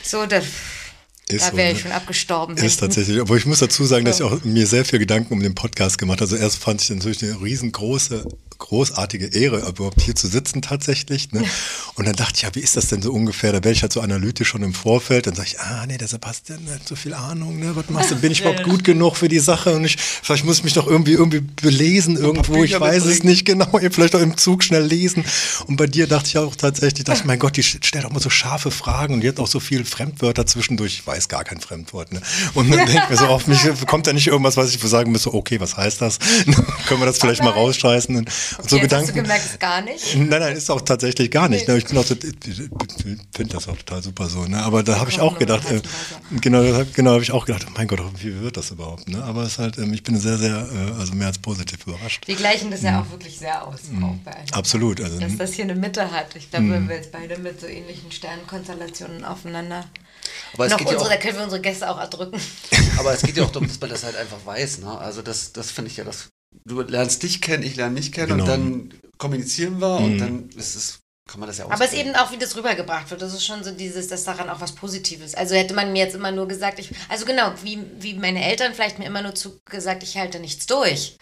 so, 0.03 0.27
das, 0.27 0.45
Ist 1.29 1.47
da 1.47 1.51
so, 1.51 1.57
wäre 1.57 1.69
ne? 1.69 1.75
ich 1.75 1.81
schon 1.83 1.93
abgestorben. 1.93 2.57
Ist 2.57 2.63
hinten. 2.63 2.81
tatsächlich, 2.81 3.21
aber 3.21 3.37
ich 3.37 3.47
muss 3.47 3.59
dazu 3.59 3.85
sagen, 3.85 4.05
dass 4.05 4.21
ich 4.21 4.27
auch 4.27 4.43
mir 4.45 4.67
sehr 4.67 4.85
viel 4.85 4.99
Gedanken 4.99 5.33
um 5.33 5.41
den 5.41 5.55
Podcast 5.55 5.99
gemacht 5.99 6.21
habe. 6.21 6.31
Also 6.31 6.37
erst 6.37 6.59
fand 6.59 6.83
ich 6.83 6.91
natürlich 6.91 7.23
eine 7.23 7.41
riesengroße 7.41 8.25
großartige 8.61 9.27
Ehre, 9.27 9.67
überhaupt 9.69 10.01
hier 10.01 10.15
zu 10.15 10.29
sitzen 10.29 10.63
tatsächlich. 10.63 11.33
Ne? 11.33 11.45
Und 12.01 12.07
dann 12.07 12.17
dachte 12.17 12.33
ich, 12.37 12.43
ja, 12.45 12.49
wie 12.55 12.61
ist 12.61 12.79
das 12.79 12.87
denn 12.87 13.03
so 13.03 13.13
ungefähr? 13.13 13.53
Da 13.53 13.57
werde 13.57 13.73
ich 13.73 13.83
halt 13.83 13.93
so 13.93 14.01
analytisch 14.01 14.49
schon 14.49 14.63
im 14.63 14.73
Vorfeld. 14.73 15.27
Dann 15.27 15.35
sage 15.35 15.49
ich, 15.49 15.61
ah, 15.61 15.85
nee, 15.87 15.99
der 15.99 16.09
Sebastian 16.09 16.61
hat 16.73 16.89
so 16.89 16.97
viel 16.97 17.13
Ahnung. 17.13 17.59
Ne? 17.59 17.77
Was 17.77 17.91
machst 17.91 18.11
du? 18.11 18.17
Bin 18.17 18.33
ich 18.33 18.41
überhaupt 18.41 18.63
gut 18.63 18.85
genug 18.85 19.19
für 19.19 19.29
die 19.29 19.39
Sache? 19.39 19.75
Und 19.77 19.85
ich, 19.85 19.99
vielleicht 19.99 20.47
muss 20.47 20.57
ich 20.57 20.65
mich 20.65 20.73
doch 20.73 20.87
irgendwie, 20.87 21.13
irgendwie 21.13 21.41
belesen 21.41 22.17
irgendwo. 22.17 22.65
Ich 22.65 22.81
weiß 22.81 23.05
es 23.05 23.23
nicht 23.23 23.45
genau. 23.45 23.67
Vielleicht 23.91 24.15
auch 24.15 24.21
im 24.23 24.39
Zug 24.39 24.65
schnell 24.65 24.83
lesen. 24.83 25.27
Und 25.67 25.77
bei 25.77 25.87
dir 25.87 26.07
dachte 26.07 26.29
ich 26.29 26.39
auch 26.39 26.57
tatsächlich, 26.57 27.05
dachte 27.05 27.21
ich, 27.21 27.27
mein 27.27 27.39
Gott, 27.39 27.59
die 27.59 27.63
stellt 27.63 28.07
auch 28.07 28.13
mal 28.13 28.21
so 28.21 28.31
scharfe 28.31 28.71
Fragen 28.71 29.13
und 29.13 29.21
die 29.21 29.29
hat 29.29 29.39
auch 29.39 29.47
so 29.47 29.61
viel 29.61 29.85
Fremdwörter 29.85 30.47
zwischendurch. 30.47 30.95
Ich 30.95 31.07
weiß 31.07 31.29
gar 31.29 31.45
kein 31.45 31.61
Fremdwort. 31.61 32.15
Ne? 32.15 32.23
Und 32.55 32.71
dann 32.71 32.87
denke 32.87 33.03
ich 33.05 33.11
mir 33.11 33.17
so, 33.19 33.27
auf 33.27 33.47
mich 33.47 33.61
kommt 33.87 34.07
da 34.07 34.15
nicht 34.15 34.29
irgendwas, 34.29 34.57
was 34.57 34.75
ich 34.75 34.81
sagen 34.81 35.13
müsste, 35.13 35.35
okay, 35.35 35.61
was 35.61 35.77
heißt 35.77 36.01
das? 36.01 36.19
Können 36.87 37.03
wir 37.03 37.07
das 37.07 37.19
vielleicht 37.19 37.43
mal 37.43 37.51
rausscheißen? 37.51 38.17
Und 38.17 38.31
so 38.31 38.33
Jetzt 38.39 38.63
hast 38.63 38.73
du 38.73 38.81
Gedanken. 38.81 39.15
gemerkt, 39.15 39.45
ist 39.45 39.61
gar 39.61 39.83
nicht. 39.83 40.17
Nein, 40.17 40.41
nein, 40.41 40.57
ist 40.57 40.71
auch 40.71 40.81
tatsächlich 40.81 41.31
gar 41.31 41.51
nicht. 41.51 41.69
Ne? 41.69 41.77
Ich 41.77 41.90
bin 41.91 41.99
auch 41.99 42.05
so, 42.05 42.15
finde 43.35 43.53
das 43.55 43.69
auch 43.69 43.77
total 43.77 44.03
super 44.03 44.29
so. 44.29 44.45
Ne? 44.45 44.63
Aber 44.63 44.83
da 44.83 44.99
habe 44.99 45.11
ich 45.11 45.21
auch 45.21 45.39
gedacht, 45.39 45.71
äh, 45.71 45.81
genau, 46.41 46.85
genau 46.95 47.13
habe 47.13 47.23
ich 47.23 47.33
auch 47.33 47.45
gedacht, 47.45 47.67
oh 47.69 47.73
mein 47.77 47.87
Gott, 47.89 48.01
wie 48.23 48.41
wird 48.41 48.57
das 48.57 48.71
überhaupt? 48.71 49.09
Ne? 49.09 49.23
Aber 49.23 49.43
es 49.43 49.53
ist 49.53 49.59
halt, 49.59 49.79
ähm, 49.79 49.93
ich 49.93 50.03
bin 50.03 50.19
sehr, 50.19 50.39
sehr, 50.39 50.69
äh, 50.73 50.99
also 50.99 51.15
mehr 51.15 51.29
als 51.29 51.39
positiv 51.39 51.87
überrascht. 51.87 52.27
Wir 52.27 52.37
gleichen 52.37 52.71
das 52.71 52.83
ja 52.83 53.01
auch 53.01 53.11
wirklich 53.11 53.39
sehr 53.39 53.67
aus. 53.67 53.81
Auch 54.03 54.15
bei 54.25 54.33
einem. 54.35 54.45
Mhm. 54.45 54.53
Absolut. 54.53 55.01
Also, 55.01 55.19
Dass 55.19 55.37
das 55.37 55.53
hier 55.53 55.65
eine 55.65 55.75
Mitte 55.75 56.11
hat. 56.11 56.35
Ich 56.37 56.51
glaube, 56.51 56.71
wenn 56.71 56.89
wir 56.89 56.97
jetzt 56.97 57.13
beide 57.13 57.39
mit 57.39 57.61
so 57.61 57.67
ähnlichen 57.67 58.11
Sternenkonstellationen 58.13 59.25
aufeinander. 59.25 59.85
Aber 60.55 60.67
es, 60.67 60.73
noch 60.73 60.79
geht 60.79 60.89
ja 60.89 60.93
unsere, 60.95 61.11
auch, 61.11 61.15
da 61.15 61.21
können 61.21 61.37
wir 61.37 61.45
unsere 61.45 61.63
Gäste 61.63 61.91
auch 61.91 61.99
erdrücken. 61.99 62.41
aber 62.99 63.15
es 63.15 63.23
geht 63.23 63.37
ja 63.37 63.45
auch 63.45 63.51
darum, 63.53 63.69
dass 63.69 63.81
man 63.81 63.91
das 63.91 64.05
halt 64.05 64.17
einfach 64.17 64.45
weiß. 64.45 64.81
Ne? 64.81 64.99
Also 64.99 65.23
das, 65.23 65.53
das 65.53 65.71
finde 65.71 65.91
ich 65.91 65.97
ja 65.97 66.05
das. 66.05 66.29
Du 66.65 66.81
lernst 66.83 67.23
dich 67.23 67.41
kennen, 67.41 67.63
ich 67.63 67.77
lerne 67.77 67.95
mich 67.95 68.11
kennen 68.13 68.29
Genau. 68.29 68.43
und 68.45 68.49
dann 68.49 68.95
kommunizieren 69.19 69.81
wir 69.81 69.97
und 69.99 70.19
dann 70.19 70.49
ist 70.51 70.75
es, 70.75 71.01
kann 71.31 71.41
man 71.41 71.49
das 71.49 71.59
ja 71.59 71.67
auch. 71.67 71.71
Aber 71.71 71.85
es 71.85 71.93
ist 71.93 71.99
eben 71.99 72.15
auch, 72.17 72.33
wie 72.33 72.39
das 72.39 72.57
rübergebracht 72.57 73.11
wird. 73.11 73.23
Das 73.23 73.33
ist 73.33 73.45
schon 73.45 73.63
so 73.63 73.71
dieses, 73.71 74.09
dass 74.09 74.25
daran 74.25 74.51
auch 74.51 74.61
was 74.61 74.75
Positives. 74.75 75.35
Also 75.35 75.55
hätte 75.55 75.75
man 75.75 75.93
mir 75.93 76.05
jetzt 76.05 76.15
immer 76.15 76.33
nur 76.33 76.49
gesagt, 76.49 76.79
ich, 76.79 76.91
also 77.09 77.25
genau, 77.25 77.53
wie, 77.63 77.85
wie 77.99 78.15
meine 78.15 78.45
Eltern 78.45 78.75
vielleicht 78.75 78.99
mir 78.99 79.07
immer 79.07 79.23
nur 79.23 79.35
zu 79.35 79.61
gesagt, 79.65 80.03
ich 80.03 80.17
halte 80.17 80.41
nichts 80.41 80.67
durch. 80.67 81.17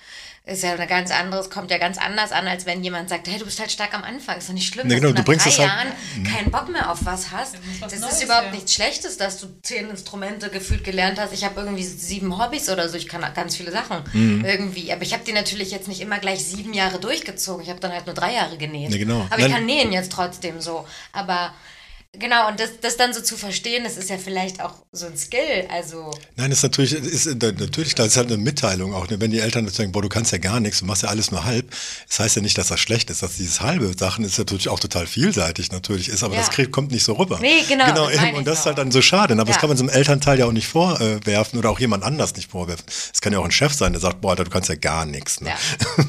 Ist 0.49 0.63
ja 0.63 0.73
eine 0.73 0.87
ganz 0.87 1.11
anderes, 1.11 1.51
kommt 1.51 1.71
ja 1.71 1.77
ganz 1.77 1.99
anders 1.99 2.33
an, 2.33 2.49
als 2.49 2.65
wenn 2.65 2.83
jemand 2.83 3.11
sagt, 3.11 3.29
hey, 3.29 3.39
du 3.39 3.45
bist 3.45 3.61
halt 3.61 3.71
stark 3.71 3.93
am 3.93 4.03
Anfang. 4.03 4.39
Ist 4.39 4.49
doch 4.49 4.55
nicht 4.55 4.73
schlimm, 4.73 4.87
Nee, 4.89 4.95
dass 4.95 5.01
genau, 5.03 5.13
du 5.13 5.19
nach 5.19 5.25
du 5.25 5.31
bringst 5.31 5.45
drei 5.47 5.51
halt- 5.51 5.59
Jahren 5.69 6.25
keinen 6.25 6.51
Bock 6.51 6.71
mehr 6.71 6.91
auf 6.91 7.01
was 7.05 7.31
hast. 7.31 7.57
was 7.81 7.93
Das 7.93 8.01
Neues 8.01 8.15
ist 8.15 8.23
überhaupt 8.25 8.47
her. 8.47 8.53
nichts 8.55 8.73
Schlechtes, 8.73 9.19
dass 9.19 9.39
du 9.41 9.47
zehn 9.63 9.91
Instrumente 9.91 10.49
gefühlt 10.49 10.85
gelernt 10.85 11.21
hast. 11.21 11.35
Ich 11.35 11.45
habe 11.45 11.61
irgendwie 11.61 11.85
sieben 11.85 12.43
Hobbys 12.43 12.71
oder 12.71 12.89
so. 12.89 12.97
Ich 12.97 13.09
kann 13.09 13.25
ganz 13.35 13.57
viele 13.57 13.71
Sachen 13.73 14.03
Mhm. 14.15 14.45
irgendwie. 14.45 14.91
Aber 14.91 15.03
ich 15.03 15.13
habe 15.13 15.23
die 15.23 15.33
natürlich 15.33 15.71
jetzt 15.71 15.87
nicht 15.87 16.01
immer 16.01 16.19
gleich 16.19 16.43
sieben 16.45 16.73
Jahre 16.73 16.99
durchgezogen. 16.99 17.63
Ich 17.63 17.69
habe 17.69 17.81
dann 17.81 17.93
halt 17.93 18.07
nur 18.07 18.15
drei 18.15 18.33
Jahre 18.33 18.57
genäht. 18.57 18.89
Nee, 18.91 18.99
genau. 18.99 19.27
Aber 19.29 19.39
ich 19.39 19.43
Nein. 19.49 19.53
kann 19.53 19.67
nähen 19.67 19.93
jetzt 19.93 20.13
trotzdem 20.13 20.63
so. 20.63 20.87
Aber 21.13 21.53
genau, 22.19 22.49
und 22.49 22.61
das, 22.61 22.71
das 22.81 22.97
dann 22.97 23.13
so 23.13 23.21
zu 23.21 23.37
verstehen, 23.37 23.85
das 23.85 23.97
ist 23.97 24.11
ja 24.11 24.19
vielleicht 24.19 24.61
auch 24.61 24.75
so 24.93 25.07
ein 25.07 25.17
Skill. 25.17 25.67
Also, 25.71 26.11
Nein, 26.37 26.51
das 26.51 26.59
ist 26.61 26.63
natürlich, 26.63 26.93
ist, 26.93 27.27
natürlich 27.27 27.95
klar, 27.95 28.07
das 28.07 28.15
ist 28.15 28.17
halt 28.17 28.29
eine 28.29 28.37
Mitteilung 28.37 28.95
auch. 28.95 29.09
Ne? 29.09 29.21
Wenn 29.21 29.31
die 29.31 29.41
Eltern 29.41 29.65
jetzt 29.67 29.77
sagen, 29.77 29.93
boah, 29.93 30.03
du 30.03 30.09
kannst 30.09 30.33
ja 30.33 30.39
gar 30.39 30.61
nichts, 30.61 30.81
du 30.81 30.85
machst 30.87 31.03
ja 31.03 31.09
alles 31.09 31.31
nur 31.31 31.45
halb. 31.45 31.71
Das 32.09 32.21
heißt 32.21 32.37
ja 32.37 32.43
nicht, 32.43 32.59
dass 32.59 32.69
das 32.69 32.81
schlecht 32.81 33.11
ist. 33.11 33.23
Dass 33.23 33.37
dieses 33.37 33.61
halbe 33.61 33.93
Sachen 33.99 34.25
ist 34.25 34.39
natürlich 34.39 34.69
auch 34.69 34.81
total 34.81 35.07
vielseitig 35.07 35.73
natürlich 35.73 36.09
ist, 36.09 36.23
aber 36.23 36.35
Ja. 36.35 36.41
das 36.41 36.51
kriegt, 36.51 36.73
kommt 36.73 36.91
nicht 36.91 37.05
so 37.05 37.15
rüber. 37.15 37.39
Nee, 37.41 37.63
genau, 37.69 37.87
Genau, 37.87 38.09
das 38.11 38.23
eben. 38.23 38.37
und 38.37 38.47
das 38.47 38.61
ist 38.61 38.67
halt 38.67 38.79
dann 38.79 38.91
so 38.91 39.03
schade. 39.03 39.35
Aber 39.35 39.45
das 39.45 39.57
Ja. 39.57 39.61
kann 39.61 39.69
man 39.69 39.77
so 39.77 39.85
einem 39.85 39.91
Elternteil 39.91 40.39
ja 40.39 40.47
auch 40.47 40.53
nicht 40.53 40.69
vorwerfen 40.69 41.59
oder 41.59 41.71
auch 41.71 41.81
jemand 41.81 42.05
anders 42.05 42.35
nicht 42.37 42.51
vorwerfen. 42.51 42.85
Es 43.13 43.21
kann 43.21 43.33
ja 43.33 43.39
auch 43.39 43.45
ein 43.45 43.51
Chef 43.51 43.73
sein, 43.75 43.93
der 43.93 44.01
sagt, 44.01 44.21
boah, 44.21 44.31
Alter, 44.31 44.45
du 44.45 44.51
kannst 44.51 44.69
ja 44.69 44.75
gar 44.75 45.05
nichts. 45.07 45.41
Ne? 45.41 45.51
Ja. 45.51 45.57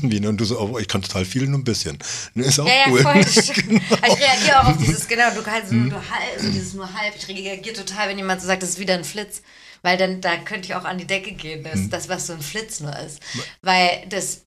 Ne? 0.19 0.27
Und 0.29 0.37
du 0.37 0.45
so, 0.45 0.59
oh, 0.59 0.77
ich 0.79 0.87
kann 0.87 1.01
total 1.01 1.23
viel, 1.25 1.45
nur 1.47 1.59
ein 1.59 1.63
bisschen. 1.63 1.97
Ne, 2.33 2.45
Ist 2.45 2.59
auch 2.59 2.65
ja, 2.67 2.73
ja, 2.73 2.85
cool. 2.89 3.01
voll. 3.01 3.21
das. 3.23 3.35
Also 4.01 4.17
Ich 4.17 4.21
reagiere 4.21 4.59
auch 4.61 4.67
auf 4.69 4.77
dieses, 4.77 5.07
genau, 5.07 5.29
du 5.35 5.41
kannst 5.41 5.71
nur, 5.71 5.98
nur 5.99 6.09
halb, 6.09 6.39
so 6.39 6.51
dieses 6.51 6.73
nur 6.73 6.93
halb. 6.93 7.15
Ich 7.15 7.27
reagiere 7.27 7.75
total, 7.75 8.09
wenn 8.09 8.17
jemand 8.17 8.41
so 8.41 8.47
sagt, 8.47 8.63
das 8.63 8.71
ist 8.71 8.79
wieder 8.79 8.93
ein 8.93 9.03
Flitz. 9.03 9.41
Weil 9.81 9.97
dann, 9.97 10.19
da 10.21 10.37
könnte 10.37 10.67
ich 10.67 10.75
auch 10.75 10.83
an 10.83 10.97
die 10.97 11.07
Decke 11.07 11.31
gehen, 11.31 11.63
dass 11.63 11.89
das, 11.89 12.09
was 12.09 12.27
so 12.27 12.33
ein 12.33 12.41
Flitz 12.41 12.79
nur 12.81 12.97
ist. 12.99 13.21
Weil 13.61 14.05
das 14.09 14.45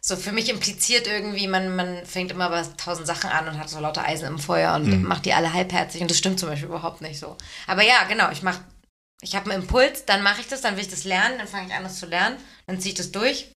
so 0.00 0.16
für 0.16 0.32
mich 0.32 0.48
impliziert 0.48 1.06
irgendwie, 1.06 1.46
man, 1.46 1.76
man 1.76 2.06
fängt 2.06 2.30
immer 2.30 2.48
bei 2.48 2.62
tausend 2.78 3.06
Sachen 3.06 3.28
an 3.28 3.48
und 3.48 3.58
hat 3.58 3.68
so 3.68 3.78
lauter 3.80 4.06
Eisen 4.06 4.26
im 4.26 4.38
Feuer 4.38 4.74
und 4.74 5.02
macht 5.02 5.26
die 5.26 5.34
alle 5.34 5.52
halbherzig. 5.52 6.00
Und 6.00 6.10
das 6.10 6.16
stimmt 6.16 6.40
zum 6.40 6.48
Beispiel 6.48 6.68
überhaupt 6.68 7.02
nicht 7.02 7.18
so. 7.18 7.36
Aber 7.66 7.82
ja, 7.82 8.04
genau, 8.04 8.30
ich 8.30 8.42
mache, 8.42 8.64
ich 9.20 9.36
habe 9.36 9.50
einen 9.50 9.62
Impuls, 9.62 10.06
dann 10.06 10.22
mache 10.22 10.40
ich 10.40 10.48
das, 10.48 10.62
dann 10.62 10.76
will 10.76 10.84
ich 10.84 10.90
das 10.90 11.04
lernen, 11.04 11.36
dann 11.36 11.48
fange 11.48 11.68
ich 11.68 11.74
an, 11.74 11.82
das 11.82 11.98
zu 11.98 12.06
lernen, 12.06 12.38
dann 12.66 12.80
ziehe 12.80 12.92
ich 12.92 12.98
das 12.98 13.12
durch 13.12 13.52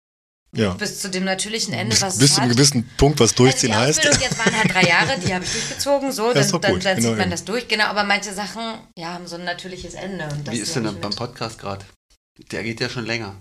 Ja. 0.56 0.74
bis 0.74 1.00
zu 1.00 1.08
dem 1.10 1.24
natürlichen 1.24 1.74
Ende, 1.74 2.00
was 2.00 2.18
Bis 2.18 2.34
zu 2.34 2.40
einem 2.40 2.52
gewissen 2.52 2.88
Punkt, 2.96 3.20
was 3.20 3.34
durchziehen 3.34 3.72
also 3.72 4.00
die 4.00 4.06
heißt. 4.06 4.08
Ausbildung 4.08 4.22
jetzt 4.22 4.38
waren 4.38 4.56
halt 4.58 4.74
drei 4.74 4.82
Jahre, 4.88 5.18
die 5.20 5.34
habe 5.34 5.44
ich 5.44 5.52
durchgezogen, 5.52 6.12
so, 6.12 6.32
dann, 6.34 6.48
dann, 6.50 6.60
dann 6.80 6.80
genau 6.96 7.08
zieht 7.10 7.18
man 7.18 7.30
das 7.30 7.44
durch, 7.44 7.68
genau, 7.68 7.84
aber 7.86 8.04
manche 8.04 8.32
Sachen, 8.32 8.62
ja, 8.96 9.08
haben 9.14 9.26
so 9.26 9.36
ein 9.36 9.44
natürliches 9.44 9.94
Ende. 9.94 10.24
Und 10.32 10.46
das 10.46 10.54
Wie 10.54 10.58
ist 10.60 10.74
denn 10.76 10.84
ich 10.86 10.92
beim. 10.92 11.12
Podcast 11.14 11.58
gerade? 11.58 11.84
Der 12.52 12.62
geht 12.62 12.80
ja 12.80 12.88
schon 12.88 13.06
länger. 13.06 13.36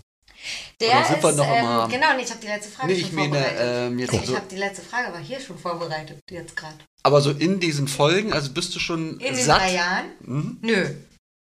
Der 0.82 0.90
oder 0.90 1.06
sind 1.06 1.24
wir 1.24 1.30
ist, 1.30 1.35
noch 1.38 1.48
ähm, 1.48 1.58
immer- 1.64 1.88
genau, 1.90 2.08
nee, 2.17 2.24
ich 2.24 2.30
habe 2.30 2.42
die 2.42 2.48
letzte 2.48 2.69
Frage 2.72 2.92
Nee, 2.93 3.00
schon 3.00 3.08
ich 3.09 3.14
meine, 3.16 3.30
vorbereitet. 3.35 3.59
ähm, 3.92 4.00
jetzt 4.00 4.14
ich 4.14 4.25
so- 4.25 4.35
habe 4.35 4.48
die 4.51 4.56
letzte 4.58 4.82
Frage, 4.82 5.14
war 5.14 5.19
hier 5.22 5.40
schon 5.40 5.58
vorbereitet, 5.58 6.19
jetzt 6.30 6.56
gerade. 6.58 6.75
Aber 7.03 7.22
so 7.22 7.32
in 7.32 7.59
diesen 7.59 7.88
Folgen, 7.88 8.33
also 8.33 8.51
bist 8.51 8.75
du 8.75 8.80
schon 8.80 9.19
In 9.19 9.35
den 9.35 9.45
satt? 9.45 9.61
drei 9.61 9.74
Jahren? 9.75 10.06
Mhm. 10.22 10.58
Nö. 10.61 10.90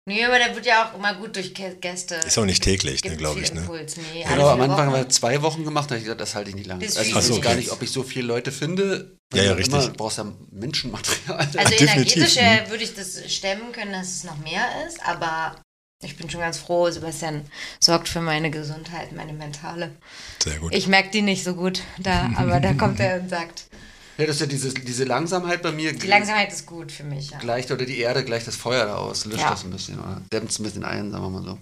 Nee, 0.08 0.24
aber 0.24 0.38
der 0.38 0.54
wird 0.54 0.64
ja 0.66 0.88
auch 0.88 0.94
immer 0.96 1.14
gut 1.16 1.34
durch 1.34 1.48
Gä- 1.48 1.74
Gäste. 1.74 2.14
Ist 2.14 2.38
auch 2.38 2.44
nicht 2.44 2.62
täglich, 2.62 3.02
ne, 3.02 3.16
glaube 3.16 3.40
ich. 3.40 3.52
Ne? 3.52 3.62
Impuls. 3.62 3.96
Nee, 3.96 4.22
Genau, 4.22 4.46
alle 4.48 4.50
am 4.52 4.58
vier 4.60 4.70
Anfang 4.70 4.86
haben 4.86 4.94
wir 4.94 5.08
zwei 5.08 5.42
Wochen 5.42 5.64
gemacht, 5.64 5.86
da 5.90 5.94
habe 5.94 5.98
ich 5.98 6.04
gesagt, 6.04 6.20
das 6.20 6.36
halte 6.36 6.50
ich 6.50 6.54
nicht 6.56 6.68
lange. 6.68 6.84
Also 6.84 7.00
ich 7.00 7.08
ist 7.08 7.14
weiß 7.16 7.26
viel. 7.26 7.40
gar 7.40 7.52
Ach 7.52 7.56
nicht, 7.56 7.68
okay. 7.68 7.76
ob 7.76 7.82
ich 7.82 7.90
so 7.90 8.02
viele 8.04 8.26
Leute 8.28 8.52
finde. 8.52 9.16
Ja, 9.34 9.42
ja, 9.42 9.48
Immer, 9.50 9.58
richtig. 9.58 9.84
Du 9.86 9.92
brauchst 9.94 10.18
ja 10.18 10.32
Menschenmaterial. 10.52 11.36
Also 11.38 11.58
Definitiv, 11.58 12.16
energetisch 12.36 12.70
würde 12.70 12.84
ich 12.84 12.94
das 12.94 13.32
stemmen 13.34 13.72
können, 13.72 13.92
dass 13.92 14.08
es 14.08 14.22
noch 14.24 14.38
mehr 14.38 14.64
ist, 14.86 15.00
aber 15.04 15.56
ich 16.04 16.16
bin 16.16 16.30
schon 16.30 16.40
ganz 16.40 16.58
froh, 16.58 16.88
Sebastian 16.88 17.44
sorgt 17.80 18.08
für 18.08 18.20
meine 18.20 18.50
Gesundheit, 18.52 19.10
meine 19.10 19.32
mentale. 19.32 19.90
Sehr 20.40 20.58
gut. 20.60 20.72
Ich 20.72 20.86
merke 20.86 21.10
die 21.10 21.22
nicht 21.22 21.42
so 21.42 21.54
gut 21.54 21.82
da, 21.98 22.30
aber 22.36 22.60
da 22.60 22.74
kommt 22.74 23.00
er 23.00 23.20
und 23.20 23.28
sagt, 23.28 23.64
ja, 24.18 24.26
das 24.26 24.36
ist 24.36 24.40
ja 24.40 24.46
diese, 24.46 24.70
diese 24.74 25.04
Langsamkeit 25.04 25.62
bei 25.62 25.72
mir. 25.72 25.92
die 25.92 26.06
Langsamkeit 26.06 26.52
ist 26.52 26.66
gut 26.66 26.90
für 26.92 27.04
mich. 27.04 27.30
Ja. 27.30 27.38
Gleicht 27.38 27.70
oder 27.70 27.84
die 27.84 27.98
Erde 27.98 28.24
gleicht 28.24 28.46
das 28.46 28.56
Feuer 28.56 28.86
da 28.86 28.96
aus, 28.96 29.24
löscht 29.26 29.40
Ja. 29.42 29.50
das 29.50 29.64
ein 29.64 29.70
bisschen 29.70 29.98
oder 29.98 30.20
dämmt 30.32 30.50
es 30.50 30.58
ein 30.58 30.62
bisschen 30.64 30.84
ein, 30.84 31.10
sagen 31.10 31.22
wir 31.24 31.30
mal 31.30 31.42
so. 31.42 31.58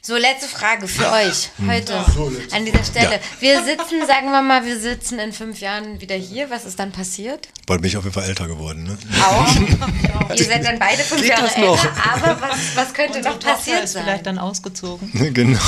So, 0.00 0.16
letzte 0.16 0.46
Frage 0.48 0.86
für 0.88 1.10
euch 1.12 1.50
heute 1.66 2.02
so, 2.14 2.30
letzte 2.30 2.56
an 2.56 2.64
dieser 2.64 2.84
Stelle. 2.84 3.20
Wir 3.40 3.62
sitzen, 3.64 4.06
sagen 4.06 4.30
wir 4.30 4.40
mal, 4.42 4.64
wir 4.64 4.78
sitzen 4.78 5.18
in 5.18 5.32
fünf 5.32 5.60
Jahren 5.60 6.00
wieder 6.00 6.14
hier. 6.14 6.48
Was 6.50 6.64
ist 6.64 6.78
dann 6.78 6.92
passiert? 6.92 7.48
Bald 7.66 7.82
bin 7.82 7.88
ich 7.90 7.96
auf 7.96 8.04
jeden 8.04 8.14
Fall 8.14 8.24
älter 8.24 8.46
geworden. 8.46 8.84
Ne? 8.84 8.96
Auch. 9.22 10.34
Ihr 10.36 10.44
seid 10.44 10.64
dann 10.64 10.78
beide 10.78 11.02
fünf 11.02 11.26
Jahre 11.26 11.42
das 11.42 11.58
noch? 11.58 11.84
älter, 11.84 11.92
aber 12.10 12.40
was, 12.40 12.58
was 12.76 12.94
könnte 12.94 13.20
noch 13.20 13.38
passiert 13.40 13.84
ist 13.84 13.92
sein? 13.94 14.04
vielleicht 14.04 14.24
dann 14.26 14.38
ausgezogen. 14.38 15.10
genau. 15.34 15.60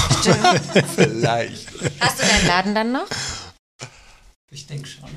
Vielleicht. 0.95 1.67
Hast 2.01 2.23
du 2.23 2.27
deinen 2.27 2.47
Laden 2.47 2.75
dann 2.75 2.93
noch? 2.93 3.07
Ich 4.51 4.67
denke 4.67 4.89
schon. 4.89 5.09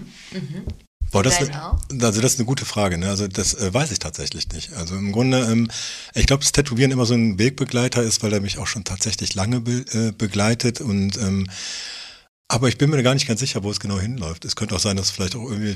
Boah, 1.11 1.21
das, 1.21 1.39
auch? 1.51 1.79
also 2.01 2.21
das 2.21 2.33
ist 2.33 2.39
eine 2.39 2.45
gute 2.45 2.65
Frage. 2.65 2.97
Ne? 2.97 3.07
Also 3.07 3.27
das 3.27 3.53
äh, 3.53 3.73
weiß 3.73 3.91
ich 3.91 3.99
tatsächlich 3.99 4.49
nicht. 4.49 4.73
Also 4.73 4.95
im 4.95 5.11
Grunde, 5.11 5.41
ähm, 5.41 5.69
ich 6.15 6.25
glaube, 6.25 6.41
das 6.41 6.51
Tätowieren 6.51 6.91
immer 6.91 7.05
so 7.05 7.13
ein 7.13 7.37
Wegbegleiter 7.37 8.01
ist, 8.01 8.23
weil 8.23 8.33
er 8.33 8.41
mich 8.41 8.57
auch 8.57 8.67
schon 8.67 8.83
tatsächlich 8.83 9.35
lange 9.35 9.61
be 9.61 9.85
äh, 9.91 10.11
begleitet. 10.11 10.81
Und 10.81 11.17
ähm, 11.17 11.47
aber 12.47 12.67
ich 12.67 12.77
bin 12.77 12.89
mir 12.89 13.01
gar 13.03 13.13
nicht 13.13 13.27
ganz 13.27 13.39
sicher, 13.39 13.63
wo 13.63 13.69
es 13.69 13.79
genau 13.79 13.99
hinläuft. 13.99 14.45
Es 14.45 14.55
könnte 14.55 14.75
auch 14.75 14.79
sein, 14.79 14.97
dass 14.97 15.07
es 15.07 15.11
vielleicht 15.11 15.35
auch 15.35 15.49
irgendwie 15.49 15.75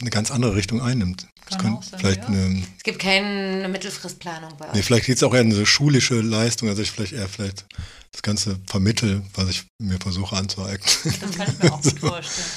eine 0.00 0.10
ganz 0.10 0.30
andere 0.30 0.54
Richtung 0.54 0.80
einnimmt. 0.80 1.26
Es 1.42 1.50
Kann 1.50 1.60
könnte 1.60 1.78
auch 1.78 1.82
sein, 1.82 2.00
vielleicht 2.00 2.20
ja. 2.20 2.26
eine, 2.28 2.62
Es 2.76 2.82
gibt 2.82 3.00
keine 3.00 3.68
Mittelfristplanung 3.68 4.56
bei 4.58 4.68
euch. 4.68 4.74
nee, 4.74 4.82
vielleicht 4.82 5.06
geht 5.06 5.16
es 5.16 5.22
auch 5.22 5.34
eher 5.34 5.42
in 5.42 5.52
eine 5.52 5.66
schulische 5.66 6.20
Leistung, 6.20 6.68
also 6.68 6.80
ich 6.80 6.90
vielleicht 6.90 7.12
eher 7.12 7.28
vielleicht 7.28 7.66
das 8.12 8.22
Ganze 8.22 8.58
vermittel, 8.66 9.22
was 9.34 9.48
ich 9.48 9.66
mir 9.78 9.98
versuche 9.98 10.36
anzueignen. 10.36 11.14
Das 11.20 11.36
kann 11.36 11.52
ich 11.52 11.62
mir 11.62 11.72
auch 11.72 11.82
gut 11.82 11.98
vorstellen. 12.00 12.48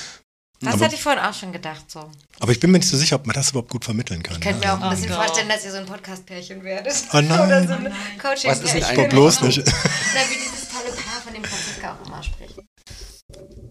Das 0.64 0.76
aber- 0.76 0.86
hatte 0.86 0.96
ich 0.96 1.04
vorhin 1.04 1.22
auch 1.22 1.34
schon 1.34 1.52
gedacht. 1.52 1.90
So. 1.90 2.10
Aber 2.40 2.52
ich 2.52 2.60
bin 2.60 2.72
mir 2.72 2.80
nicht 2.80 2.90
so 2.90 2.98
sicher, 2.98 3.16
ob 3.16 3.26
man 3.26 3.34
das 3.34 3.52
überhaupt 3.52 3.70
gut 3.70 3.86
vermitteln 3.86 4.22
kann. 4.24 4.36
Ich 4.36 4.42
könnte 4.42 4.60
ne? 4.60 4.66
mir 4.68 4.74
auch 4.74 4.78
ein 4.78 4.84
Ach, 4.84 4.90
bisschen 4.92 5.10
doch. 5.10 5.18
vorstellen, 5.24 5.50
dass 5.50 5.64
ihr 5.66 5.72
so 5.72 5.78
ein 5.78 5.86
Podcast-Pärchen 5.86 6.64
werdet. 6.64 6.94
Ah, 7.10 7.22
nein. 7.22 7.40
Oder 7.48 7.68
so 7.68 7.74
ein 7.74 7.94
coaching 8.22 8.52
Was 8.52 8.62
ist 8.62 8.74
denn 8.74 8.84
Aber 8.84 9.08
bloß 9.08 9.42
nicht. 9.42 9.58
Na, 9.66 9.72
wie 9.72 10.36
dieses 10.36 10.70
tolle 10.70 10.92
Paar, 10.96 11.22
von 11.24 11.34
dem 11.34 11.44
Franziska 11.44 11.98
auch 12.02 12.08
immer 12.08 12.24
spricht. 12.24 12.56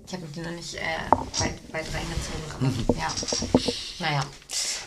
Ich 0.07 0.13
habe 0.13 0.27
mich 0.27 0.37
noch 0.37 0.51
nicht 0.51 0.75
äh, 0.75 1.11
weit, 1.11 1.55
weit 1.73 1.87
reingezogen, 1.95 2.85
aber 2.87 2.99
ja. 2.99 3.07
Naja. 3.99 4.25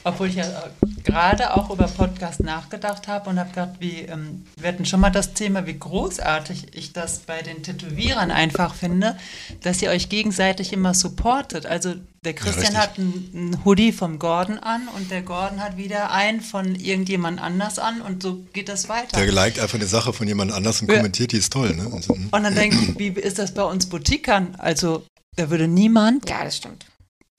Obwohl 0.04 0.28
ich 0.28 0.36
ja 0.36 0.44
äh, 0.44 1.02
gerade 1.04 1.56
auch 1.56 1.72
über 1.72 1.88
Podcast 1.88 2.42
nachgedacht 2.42 3.08
habe 3.08 3.30
und 3.30 3.40
habe 3.40 3.50
gedacht, 3.50 3.72
wie, 3.80 4.02
ähm, 4.02 4.46
wir 4.56 4.70
hatten 4.70 4.86
schon 4.86 5.00
mal 5.00 5.10
das 5.10 5.34
Thema, 5.34 5.66
wie 5.66 5.80
großartig 5.80 6.76
ich 6.76 6.94
das 6.94 7.20
bei 7.20 7.42
den 7.42 7.64
Tätowierern 7.64 8.30
einfach 8.30 8.76
finde, 8.76 9.18
dass 9.62 9.82
ihr 9.82 9.90
euch 9.90 10.10
gegenseitig 10.10 10.74
immer 10.74 10.94
supportet. 10.94 11.66
Also 11.66 11.96
der 12.26 12.34
Christian 12.34 12.76
richtig. 12.76 12.78
hat 12.78 12.98
einen, 13.00 13.62
Hoodie 13.64 13.92
vom 13.92 14.20
Gordon 14.20 14.58
an 14.60 14.88
und 14.90 15.10
der 15.12 15.22
Gordon 15.22 15.62
hat 15.62 15.78
wieder 15.78 16.12
einen 16.12 16.42
von 16.42 16.76
irgendjemand 16.76 17.40
anders 17.40 17.80
an 17.80 18.02
und 18.02 18.22
so 18.24 18.44
geht 18.54 18.68
das 18.68 18.90
weiter. 18.90 19.18
Der 19.18 19.32
liked 19.32 19.60
einfach 19.60 19.76
eine 19.76 19.88
Sache 19.88 20.12
von 20.12 20.28
jemand 20.28 20.52
anders 20.52 20.82
und 20.82 20.90
Ja. 20.90 20.98
kommentiert, 20.98 21.32
die 21.32 21.38
ist 21.38 21.54
toll. 21.54 21.76
Ne? 21.76 21.90
Also, 21.94 22.16
hm. 22.16 22.30
Und 22.32 22.44
dann 22.44 22.56
denke 22.62 22.78
ich, 22.78 23.00
wie 23.00 23.08
ist 23.20 23.40
das 23.40 23.54
bei 23.54 23.64
uns 23.64 23.86
Butikern? 23.88 24.56
Also 24.58 25.06
da 25.38 25.50
würde 25.50 25.68
niemand 25.68 26.30
Ja, 26.30 26.44
das 26.44 26.58
stimmt. 26.58 26.86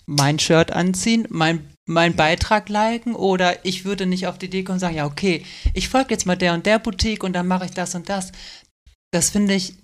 mein 0.06 0.38
Shirt 0.38 0.70
anziehen, 0.70 1.26
mein, 1.30 1.66
mein 1.86 2.14
Beitrag 2.14 2.68
liken 2.68 3.14
oder 3.14 3.64
ich 3.64 3.84
würde 3.84 4.06
nicht 4.06 4.26
auf 4.26 4.38
die 4.38 4.46
Idee 4.46 4.62
kommen 4.64 4.74
und 4.76 4.80
sagen, 4.80 4.96
ja, 4.96 5.06
okay, 5.06 5.44
ich 5.74 5.88
folge 5.88 6.10
jetzt 6.14 6.26
mal 6.26 6.36
der 6.36 6.54
und 6.54 6.64
der 6.66 6.78
Boutique 6.78 7.24
und 7.24 7.32
dann 7.32 7.46
mache 7.46 7.64
ich 7.66 7.72
das 7.72 7.94
und 7.94 8.08
das. 8.08 8.32
Das 9.12 9.30
finde 9.30 9.54
ich 9.54 9.74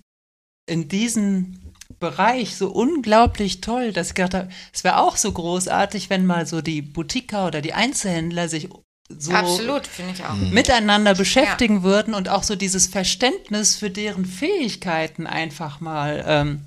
in 0.65 0.87
diesem 0.87 1.59
Bereich 2.03 2.57
so 2.57 2.69
unglaublich 2.69 3.61
toll, 3.61 3.93
dass 3.93 4.09
ich 4.09 4.15
gedacht 4.15 4.33
habe, 4.33 4.49
es 4.73 4.83
wäre 4.83 4.99
auch 4.99 5.15
so 5.15 5.31
großartig, 5.31 6.09
wenn 6.09 6.25
mal 6.25 6.45
so 6.45 6.61
die 6.61 6.81
Boutiquer 6.81 7.47
oder 7.47 7.61
die 7.61 7.73
Einzelhändler 7.73 8.49
sich 8.49 8.67
so 9.07 9.31
Absolut, 9.31 9.83
auch. 10.27 10.35
miteinander 10.51 11.15
beschäftigen 11.15 11.81
würden 11.83 12.13
und 12.13 12.27
auch 12.27 12.43
so 12.43 12.57
dieses 12.57 12.87
Verständnis 12.87 13.77
für 13.77 13.89
deren 13.89 14.25
Fähigkeiten 14.25 15.27
einfach 15.27 15.79
mal 15.79 16.25
ähm, 16.27 16.61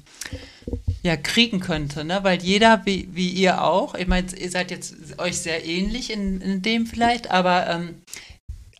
ja, 1.02 1.18
kriegen 1.18 1.60
könnte, 1.60 2.04
ne? 2.04 2.20
Weil 2.22 2.42
jeder, 2.42 2.86
wie, 2.86 3.10
wie 3.12 3.28
ihr 3.28 3.62
auch, 3.62 3.94
ich 3.94 4.06
meine, 4.06 4.34
ihr 4.34 4.50
seid 4.50 4.70
jetzt 4.70 5.18
euch 5.18 5.38
sehr 5.38 5.66
ähnlich 5.66 6.10
in, 6.10 6.40
in 6.40 6.62
dem 6.62 6.86
vielleicht, 6.86 7.30
aber 7.30 7.68
ähm, 7.68 8.02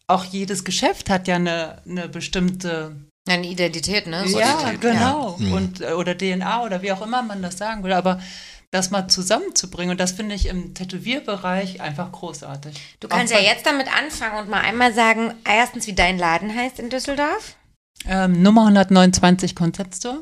auch 0.06 0.24
jedes 0.24 0.64
Geschäft 0.64 1.10
hat 1.10 1.28
ja 1.28 1.36
eine, 1.36 1.82
eine 1.86 2.08
bestimmte 2.08 2.96
Eine 3.28 3.46
Identität, 3.46 4.06
ne? 4.06 4.26
So 4.28 4.38
ja, 4.38 4.70
die- 4.72 4.78
genau. 4.78 5.36
Und, 5.52 5.80
äh, 5.80 5.92
oder 5.92 6.16
DNA 6.16 6.62
oder 6.62 6.82
wie 6.82 6.92
auch 6.92 7.02
immer 7.02 7.22
man 7.22 7.42
das 7.42 7.58
sagen 7.58 7.82
will. 7.82 7.92
Aber 7.92 8.20
das 8.70 8.90
mal 8.90 9.08
zusammenzubringen, 9.08 9.92
und 9.92 10.00
das 10.00 10.12
finde 10.12 10.34
ich 10.34 10.46
im 10.46 10.74
Tätowierbereich 10.74 11.80
einfach 11.80 12.12
großartig. 12.12 12.76
Du 13.00 13.08
kannst 13.08 13.32
Auch 13.32 13.38
ja 13.38 13.44
jetzt 13.44 13.64
damit 13.66 13.86
anfangen 13.96 14.38
und 14.38 14.48
mal 14.50 14.60
einmal 14.60 14.92
sagen, 14.92 15.32
erstens, 15.44 15.86
wie 15.86 15.94
dein 15.94 16.18
Laden 16.18 16.54
heißt 16.54 16.78
in 16.78 16.90
Düsseldorf. 16.90 17.54
Ähm, 18.08 18.42
Nummer 18.42 18.62
129 18.62 19.54
Concept 19.56 19.96
Store. 19.96 20.18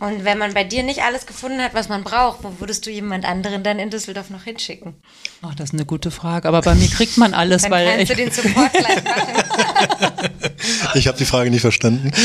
Und 0.00 0.24
wenn 0.24 0.38
man 0.38 0.54
bei 0.54 0.64
dir 0.64 0.82
nicht 0.82 1.02
alles 1.02 1.26
gefunden 1.26 1.60
hat, 1.60 1.74
was 1.74 1.88
man 1.90 2.04
braucht, 2.04 2.42
wo 2.44 2.54
würdest 2.60 2.86
du 2.86 2.90
jemand 2.90 3.26
anderen 3.26 3.62
dann 3.62 3.78
in 3.78 3.90
Düsseldorf 3.90 4.30
noch 4.30 4.44
hinschicken? 4.44 4.94
Ach, 5.42 5.54
das 5.54 5.70
ist 5.70 5.74
eine 5.74 5.84
gute 5.84 6.10
Frage. 6.10 6.48
Aber 6.48 6.62
bei 6.62 6.74
mir 6.74 6.88
kriegt 6.88 7.18
man 7.18 7.34
alles, 7.34 7.62
Dann 7.62 7.70
weil 7.72 7.86
kannst 7.86 8.02
ich, 8.02 8.08
du 8.08 8.16
den 8.16 8.30
Support 8.30 8.72
gleich 8.72 9.04
machen. 9.04 9.43
Ich 10.94 11.08
habe 11.08 11.18
die 11.18 11.24
Frage 11.24 11.50
nicht 11.50 11.60
verstanden. 11.62 12.10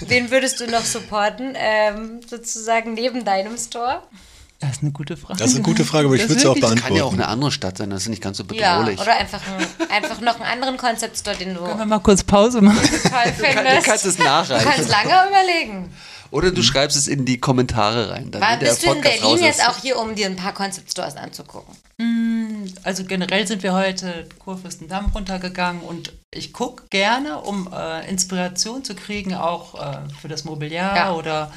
Wen 0.00 0.30
würdest 0.30 0.60
du 0.60 0.66
noch 0.66 0.84
supporten, 0.84 1.52
ähm, 1.54 2.20
sozusagen 2.28 2.94
neben 2.94 3.24
deinem 3.24 3.56
Store? 3.58 4.02
das 4.60 4.70
ist 4.72 4.82
eine 4.82 4.90
gute 4.90 5.16
Frage. 5.16 5.38
Das 5.38 5.50
ist 5.50 5.54
eine 5.56 5.62
gute 5.64 5.84
Frage, 5.84 6.06
aber 6.06 6.16
ich 6.16 6.22
Das 6.22 6.30
würde 6.30 6.40
sie 6.40 6.46
auch 6.48 6.54
beantworten. 6.54 6.82
Kann 6.88 6.96
ja 6.96 7.04
auch 7.04 7.12
eine 7.12 7.28
andere 7.28 7.52
Stadt 7.52 7.78
sein, 7.78 7.90
das 7.90 8.02
ist 8.02 8.08
nicht 8.08 8.22
ganz 8.22 8.38
so 8.38 8.44
Ja, 8.52 8.78
bedrohlich. 8.78 9.00
oder 9.00 9.16
einfach, 9.16 9.40
ein, 9.46 9.90
einfach 9.90 10.20
noch 10.20 10.40
einen 10.40 10.50
anderen 10.50 10.76
Concept 10.78 11.16
Store, 11.18 11.36
den 11.36 11.54
du 11.54 11.60
Können 11.62 11.78
wir 11.78 11.86
mal 11.86 12.00
kurz 12.00 12.24
Pause 12.24 12.60
machen? 12.60 12.80
toll 12.80 13.10
kann- 13.10 13.34
findest. 13.34 13.86
du 13.86 13.90
kannst 13.90 14.06
es 14.06 14.16
Du 14.16 14.24
nachreichen. 14.24 14.68
kannst 14.68 14.88
lange 14.90 15.12
überlegen. 15.28 15.92
Oder 16.30 16.50
du 16.50 16.62
schreibst 16.62 16.96
es 16.96 17.08
in 17.08 17.24
die 17.24 17.38
Kommentare 17.38 18.10
rein. 18.10 18.30
Dann, 18.30 18.40
War, 18.42 18.56
bist 18.58 18.84
du 18.84 18.92
in 18.92 19.00
Berlin 19.00 19.38
jetzt 19.44 19.60
ist. 19.60 19.68
auch 19.68 19.76
hier, 19.78 19.98
um 19.98 20.14
dir 20.14 20.26
ein 20.26 20.36
paar 20.36 20.52
Concept 20.54 20.90
Stores 20.90 21.16
anzugucken? 21.16 21.74
Also 22.84 23.04
generell 23.04 23.46
sind 23.46 23.62
wir 23.62 23.74
heute 23.74 24.28
Kurfürstendamm 24.38 25.06
runtergegangen 25.14 25.82
und 25.82 26.12
ich 26.32 26.52
gucke 26.52 26.84
gerne, 26.90 27.38
um 27.40 27.68
äh, 27.72 28.08
Inspiration 28.08 28.84
zu 28.84 28.94
kriegen, 28.94 29.34
auch 29.34 29.74
äh, 29.74 29.98
für 30.20 30.28
das 30.28 30.44
Mobiliar 30.44 30.94
Ja. 30.96 31.12
oder 31.14 31.52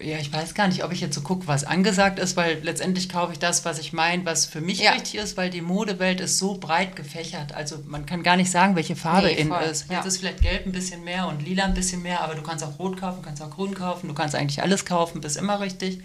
ja, 0.00 0.18
ich 0.18 0.32
weiß 0.32 0.54
gar 0.54 0.68
nicht, 0.68 0.82
ob 0.84 0.92
ich 0.92 1.00
jetzt 1.00 1.14
so 1.14 1.20
gucke, 1.20 1.46
was 1.46 1.64
angesagt 1.64 2.18
ist, 2.18 2.36
weil 2.36 2.58
letztendlich 2.62 3.08
kaufe 3.08 3.32
ich 3.32 3.38
das, 3.38 3.64
was 3.64 3.78
ich 3.78 3.92
meine, 3.92 4.24
was 4.24 4.46
für 4.46 4.60
mich 4.60 4.78
Ja. 4.80 4.92
richtig 4.92 5.16
ist, 5.16 5.36
weil 5.36 5.50
die 5.50 5.60
Modewelt 5.60 6.20
ist 6.20 6.38
so 6.38 6.58
breit 6.58 6.96
gefächert. 6.96 7.52
Also 7.52 7.78
man 7.86 8.04
kann 8.06 8.22
gar 8.22 8.36
nicht 8.36 8.50
sagen, 8.50 8.74
welche 8.76 8.96
Farbe 8.96 9.26
Nee, 9.28 9.34
in 9.34 9.52
ist. 9.52 9.88
ja. 9.90 9.96
Jetzt 9.96 10.06
ist 10.06 10.18
vielleicht 10.18 10.40
gelb 10.42 10.66
ein 10.66 10.72
bisschen 10.72 11.04
mehr 11.04 11.28
und 11.28 11.42
lila 11.44 11.64
ein 11.64 11.74
bisschen 11.74 12.02
mehr, 12.02 12.20
aber 12.22 12.34
du 12.34 12.42
kannst 12.42 12.64
auch 12.64 12.78
rot 12.78 12.98
kaufen, 12.98 13.22
kannst 13.22 13.42
auch 13.42 13.50
grün 13.50 13.74
kaufen, 13.74 14.08
du 14.08 14.14
kannst 14.14 14.34
eigentlich 14.34 14.62
alles 14.62 14.84
kaufen, 14.84 15.20
bist 15.20 15.36
immer 15.36 15.60
richtig. 15.60 16.00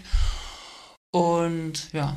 Und 1.12 1.92
ja, 1.92 2.16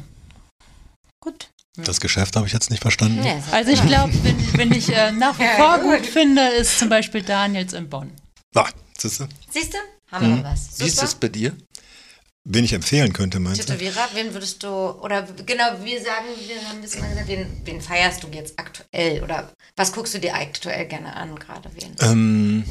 Gut. 1.20 1.50
Das 1.78 2.00
Geschäft 2.02 2.36
habe 2.36 2.46
ich 2.46 2.54
jetzt 2.54 2.70
nicht 2.70 2.82
verstanden. 2.82 3.24
Das 3.24 3.52
Also 3.52 3.72
ich 3.72 3.82
glaube, 3.88 4.14
wenn, 4.24 4.58
wenn 4.58 4.72
ich 4.74 4.90
äh, 4.96 5.12
nach 5.12 5.40
wie 5.40 5.48
vor 5.58 5.80
gut. 5.80 6.00
gut 6.00 6.06
finde, 6.06 6.42
ist 6.50 6.78
zum 6.78 6.90
Beispiel 6.90 7.24
Daniels 7.24 7.74
in 7.74 7.90
Bonn. 7.90 8.12
Ah, 8.54 8.68
siehst 8.98 9.22
du? 9.22 9.28
Siehst 9.50 9.74
du? 9.74 9.78
Haben 10.14 10.38
wir 10.38 10.44
was. 10.44 10.80
Wie 10.80 10.86
ist 10.86 10.96
Super. 10.96 11.02
das 11.08 11.16
bei 11.16 11.28
dir? 11.30 11.56
Wen 12.46 12.66
ich 12.66 12.74
empfehlen 12.74 13.14
könnte, 13.14 13.40
meinst 13.40 13.62
du? 13.62 13.66
Tätowierer, 13.66 14.10
wen 14.16 14.34
würdest 14.34 14.64
du, 14.64 14.68
oder 14.68 15.22
genau, 15.46 15.64
wir 15.82 16.02
sagen, 16.02 16.26
wir 16.46 16.58
haben 16.68 16.76
ein 16.78 16.82
bisschen 16.82 17.00
mal 17.02 17.10
gesagt, 17.10 17.28
wen, 17.30 17.48
wen 17.64 17.80
feierst 17.82 18.22
du 18.22 18.28
jetzt 18.34 18.60
aktuell? 18.60 19.24
Oder 19.24 19.52
was 19.78 19.94
guckst 19.94 20.14
du 20.14 20.20
dir 20.20 20.36
aktuell 20.36 20.86
gerne 20.88 21.16
an, 21.16 21.36
gerade 21.40 21.70
wen? 21.74 21.96
Ähm, 22.02 22.64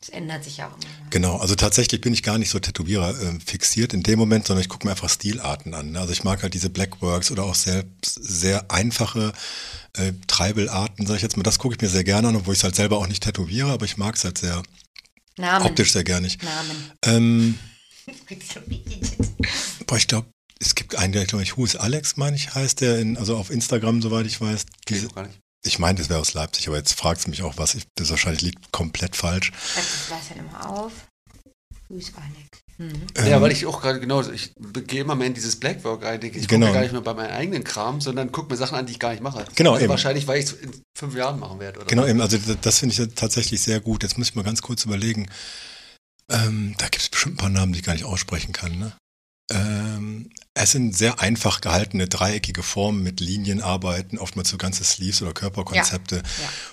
Das 0.00 0.08
ändert 0.08 0.42
sich 0.42 0.56
ja 0.56 0.66
auch 0.66 0.72
immer. 0.74 1.10
Genau, 1.10 1.36
also 1.36 1.54
tatsächlich 1.54 2.00
bin 2.00 2.12
ich 2.12 2.24
gar 2.24 2.38
nicht 2.38 2.50
so 2.50 2.58
Tätowierer 2.58 3.10
äh, 3.10 3.38
fixiert 3.44 3.94
in 3.94 4.02
dem 4.02 4.18
Moment, 4.18 4.48
sondern 4.48 4.62
ich 4.62 4.68
gucke 4.68 4.84
mir 4.84 4.90
einfach 4.90 5.08
Stilarten 5.08 5.74
an. 5.74 5.92
ne? 5.92 6.00
Also 6.00 6.12
ich 6.12 6.24
mag 6.24 6.42
halt 6.42 6.54
diese 6.54 6.68
Blackworks 6.70 7.30
oder 7.30 7.44
auch 7.44 7.54
selbst 7.54 8.14
sehr 8.20 8.68
einfache 8.68 9.32
äh, 9.96 10.12
Treibelarten, 10.26 11.06
sag 11.06 11.16
ich 11.16 11.22
jetzt 11.22 11.36
mal. 11.36 11.44
Das 11.44 11.60
gucke 11.60 11.76
ich 11.76 11.80
mir 11.80 11.88
sehr 11.88 12.02
gerne 12.04 12.28
an, 12.28 12.36
obwohl 12.36 12.54
ich 12.54 12.58
es 12.60 12.64
halt 12.64 12.74
selber 12.74 12.98
auch 12.98 13.06
nicht 13.06 13.22
tätowiere, 13.22 13.70
aber 13.70 13.84
ich 13.84 13.96
mag 13.96 14.16
es 14.16 14.24
halt 14.24 14.38
sehr 14.38 14.60
Namen. 15.38 15.66
optisch 15.66 15.92
sehr 15.92 16.04
gerne. 16.04 16.28
Namen. 16.42 16.92
Ähm, 17.04 17.58
boah, 19.86 19.96
ich 19.96 20.06
glaube, 20.06 20.28
es 20.60 20.74
gibt 20.74 20.96
einen, 20.96 21.12
der 21.12 21.26
glaube 21.26 21.42
ich, 21.42 21.56
Who 21.56 21.64
is 21.64 21.76
Alex, 21.76 22.16
meine 22.16 22.36
ich, 22.36 22.54
heißt 22.54 22.80
der, 22.80 22.98
in, 22.98 23.16
also 23.16 23.36
auf 23.36 23.50
Instagram, 23.50 24.02
soweit 24.02 24.26
ich 24.26 24.40
weiß. 24.40 24.66
Diese, 24.88 25.08
Gar 25.08 25.26
nicht. 25.26 25.38
ich 25.64 25.78
meine, 25.78 25.98
das 25.98 26.08
wäre 26.08 26.20
aus 26.20 26.34
Leipzig, 26.34 26.68
aber 26.68 26.76
jetzt 26.76 26.94
fragt 26.94 27.20
es 27.20 27.26
mich 27.26 27.42
auch 27.42 27.56
was. 27.56 27.74
Ich, 27.74 27.84
das 27.94 28.10
wahrscheinlich 28.10 28.42
liegt 28.42 28.72
komplett 28.72 29.16
falsch. 29.16 29.52
Das 29.74 30.10
weiß 30.10 30.30
ja 30.30 30.36
immer 30.36 30.68
auf. 30.68 30.92
Grüß 31.88 32.12
Alex. 32.16 32.47
Mhm. 32.78 32.92
Ja, 33.16 33.36
Ähm, 33.36 33.42
weil 33.42 33.50
ich 33.52 33.66
auch 33.66 33.80
gerade 33.82 33.98
genau, 34.00 34.22
ich 34.22 34.52
gehe 34.86 35.00
immer 35.00 35.14
mehr 35.16 35.26
in 35.26 35.34
dieses 35.34 35.56
Blackwork 35.56 36.04
rein, 36.04 36.20
denke 36.20 36.38
ich, 36.38 36.46
Genau. 36.46 36.66
gucke 36.66 36.76
gar 36.76 36.82
nicht 36.82 36.92
mehr 36.92 37.00
bei 37.00 37.12
meinem 37.14 37.32
eigenen 37.32 37.64
Kram, 37.64 38.00
sondern 38.00 38.30
gucke 38.32 38.50
mir 38.50 38.56
Sachen 38.56 38.76
an, 38.78 38.86
die 38.86 38.92
ich 38.92 38.98
gar 39.00 39.10
nicht 39.10 39.22
mache. 39.22 39.44
Genau, 39.56 39.72
also 39.72 39.82
eben. 39.82 39.90
Wahrscheinlich, 39.90 40.26
weil 40.28 40.38
ich 40.38 40.46
es 40.46 40.52
in 40.52 40.70
fünf 40.96 41.14
Jahren 41.16 41.40
machen 41.40 41.58
werde. 41.58 41.78
Oder 41.80 41.88
Genau, 41.88 42.02
was. 42.02 42.10
eben, 42.10 42.20
also 42.20 42.38
das, 42.60 42.78
finde 42.78 42.92
ich 42.92 42.98
ja 42.98 43.06
tatsächlich 43.06 43.60
sehr 43.60 43.80
gut. 43.80 44.02
Jetzt 44.04 44.16
muss 44.16 44.28
ich 44.28 44.34
mal 44.36 44.44
ganz 44.44 44.62
kurz 44.62 44.84
überlegen. 44.84 45.28
Ähm, 46.30 46.74
da 46.78 46.84
gibt 46.86 47.02
es 47.02 47.08
bestimmt 47.08 47.34
ein 47.34 47.38
paar 47.38 47.48
Namen, 47.50 47.72
die 47.72 47.80
ich 47.80 47.84
gar 47.84 47.94
nicht 47.94 48.04
aussprechen 48.04 48.52
kann. 48.52 48.78
Ne? 48.78 48.92
Ähm, 49.50 50.30
es 50.60 50.72
sind 50.72 50.96
sehr 50.96 51.20
einfach 51.20 51.60
gehaltene 51.60 52.08
dreieckige 52.08 52.62
Formen 52.62 53.02
mit 53.02 53.20
Linienarbeiten, 53.20 54.18
oftmals 54.18 54.48
so 54.48 54.58
ganze 54.58 54.84
Sleeves 54.84 55.22
oder 55.22 55.32
Körperkonzepte. 55.32 56.16
Ja. 56.16 56.22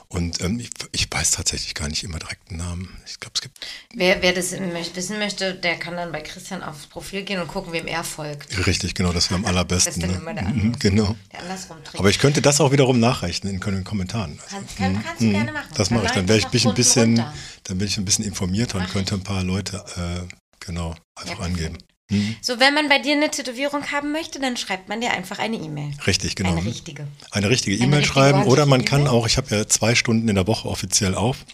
Und 0.07 0.41
ähm, 0.41 0.59
ich, 0.59 0.69
ich 0.91 1.07
weiß 1.11 1.31
tatsächlich 1.31 1.73
gar 1.73 1.87
nicht 1.87 2.03
immer 2.03 2.19
direkt 2.19 2.49
einen 2.49 2.59
Namen. 2.59 2.97
Ich 3.05 3.19
glaube, 3.19 3.33
es 3.35 3.41
gibt 3.41 3.57
Wer, 3.93 4.21
wer 4.21 4.33
das 4.33 4.51
wissen 4.51 5.19
möchte, 5.19 5.55
der 5.55 5.77
kann 5.77 5.95
dann 5.95 6.11
bei 6.11 6.21
Christian 6.21 6.63
aufs 6.63 6.87
Profil 6.87 7.23
gehen 7.23 7.41
und 7.41 7.47
gucken, 7.47 7.73
wem 7.73 7.87
er 7.87 8.03
folgt. 8.03 8.65
richtig, 8.65 8.93
genau, 8.93 9.11
das 9.13 9.29
wäre 9.29 9.39
am 9.39 9.45
allerbesten. 9.45 9.85
Das 9.85 9.97
ist 9.97 10.03
dann 10.03 10.11
ne? 10.11 10.17
immer 10.17 10.33
der 10.33 10.45
Mhm. 10.55 10.79
Genau. 10.79 11.15
Der 11.31 11.41
andersrum 11.41 11.83
trägt. 11.83 11.99
Aber 11.99 12.09
ich 12.09 12.19
könnte 12.19 12.41
das 12.41 12.61
auch 12.61 12.71
wiederum 12.71 12.99
nachrechnen 12.99 13.53
in 13.53 13.59
den 13.59 13.83
Kommentaren. 13.83 14.39
Kann, 14.49 14.65
kann, 14.77 15.03
kannst 15.03 15.21
du 15.21 15.29
gerne 15.31 15.51
machen. 15.51 15.69
Mhm. 15.71 15.75
Das 15.75 15.89
mache 15.89 16.05
ich. 16.05 16.11
Dann 16.11 16.27
wäre 16.27 16.39
ich 16.39 16.65
ein 16.67 16.73
bisschen, 16.73 17.17
runter. 17.17 17.33
dann 17.63 17.77
bin 17.77 17.87
ich 17.87 17.97
ein 17.97 18.05
bisschen 18.05 18.25
informierter 18.25 18.79
und 18.79 18.89
könnte 18.89 19.15
ein 19.15 19.23
paar 19.23 19.43
Leute 19.43 19.83
äh, 19.95 20.35
genau 20.59 20.95
einfach 21.15 21.39
Ja, 21.39 21.45
angeben. 21.45 21.77
Mhm. 22.09 22.35
So, 22.41 22.59
wenn 22.59 22.73
man 22.73 22.87
bei 22.87 22.99
dir 22.99 23.13
eine 23.13 23.31
Tätowierung 23.31 23.91
haben 23.91 24.11
möchte, 24.11 24.39
dann 24.39 24.57
schreibt 24.57 24.89
man 24.89 25.01
dir 25.01 25.11
einfach 25.11 25.39
eine 25.39 25.57
E-Mail. 25.57 25.91
Richtig, 26.05 26.35
genau. 26.35 26.51
Eine 26.51 26.65
richtige. 26.65 27.07
Eine 27.31 27.49
richtige 27.49 27.75
E-Mail 27.75 27.99
richtige, 27.99 28.13
schreiben 28.13 28.43
oder 28.43 28.65
man 28.65 28.85
kann 28.85 29.01
E-Mail? 29.01 29.13
auch, 29.13 29.25
ich 29.27 29.37
habe 29.37 29.55
ja 29.55 29.67
zwei 29.67 29.95
Stunden 29.95 30.27
in 30.29 30.35
der 30.35 30.45
Woche 30.47 30.67
offiziell 30.67 31.15
auf. 31.15 31.45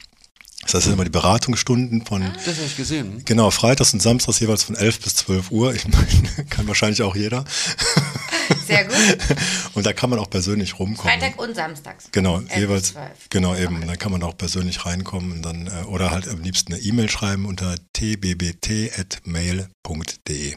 Das 0.64 0.68
heißt, 0.68 0.74
das 0.76 0.84
sind 0.84 0.94
immer 0.94 1.06
die 1.06 1.10
Beratungsstunden 1.10 2.06
von, 2.06 2.22
Ah. 2.22 2.34
Das 2.46 2.58
habe 2.58 2.68
ich 2.68 2.78
gesehen. 2.78 3.24
genau, 3.26 3.50
freitags 3.50 3.94
und 3.94 4.02
samstags 4.02 4.40
jeweils 4.42 4.64
von 4.64 4.76
11 4.76 5.00
bis 5.00 5.16
12 5.16 5.50
Uhr. 5.52 5.74
Ich 5.74 5.88
meine, 5.88 6.46
kann 6.50 6.68
wahrscheinlich 6.68 7.02
auch 7.02 7.16
jeder. 7.16 7.46
Sehr 8.68 8.84
gut. 8.86 8.96
Und 9.74 9.86
da 9.86 9.94
kann 9.94 10.10
man 10.10 10.20
auch 10.20 10.30
persönlich 10.30 10.78
rumkommen. 10.78 11.20
Freitag 11.20 11.40
und 11.40 11.56
samstags. 11.56 12.10
Genau, 12.12 12.38
11 12.40 12.48
bis 12.50 12.58
jeweils. 12.58 12.92
12. 12.94 13.10
Genau, 13.30 13.56
eben. 13.56 13.88
Dann 13.88 13.98
kann 13.98 14.12
man 14.12 14.24
auch 14.24 14.38
persönlich 14.38 14.86
reinkommen 14.86 15.32
und 15.32 15.42
dann, 15.42 15.68
äh, 15.68 15.86
oder 15.86 16.12
halt 16.12 16.28
am 16.28 16.42
liebsten 16.42 16.74
eine 16.74 16.82
E-Mail 16.82 17.10
schreiben 17.10 17.46
unter 17.46 17.76
tbbt.mail.de. 17.94 20.56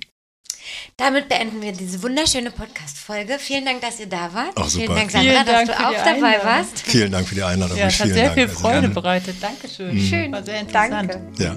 Damit 0.97 1.29
beenden 1.29 1.61
wir 1.61 1.73
diese 1.73 2.03
wunderschöne 2.03 2.51
Podcast-Folge. 2.51 3.39
Vielen 3.39 3.67
Dank, 3.67 3.83
dass 3.83 4.01
ihr 4.01 4.07
da 4.07 4.33
wart. 4.33 4.53
Ach, 4.55 4.67
Vielen. 4.71 4.95
Dank, 4.95 5.11
Sandra, 5.11 5.31
Vielen 5.31 5.45
dass 5.45 5.55
Dank 5.55 5.67
du 5.69 5.75
für 5.75 5.87
auch 5.87 5.91
die 5.91 5.97
dabei 5.97 6.11
Einladung. 6.15 6.47
warst. 6.47 6.79
Vielen 6.81 7.13
Dank 7.13 7.29
für 7.29 7.35
die 7.35 7.43
Einladung. 7.43 7.77
Ja, 7.77 7.87
es 7.89 8.01
hat 8.01 8.09
sehr 8.09 8.23
Dank. 8.25 8.35
viel 8.35 8.45
Also 8.49 8.61
Freude 8.61 8.81
gerne. 8.81 8.95
bereitet. 8.95 9.37
Dankeschön. 9.43 9.95
Mhm. 9.95 10.01
Schön. 10.07 10.33
War 10.33 10.43
sehr 10.43 10.61
interessant. 10.61 11.11
Danke. 11.15 11.43
Ja. 11.43 11.53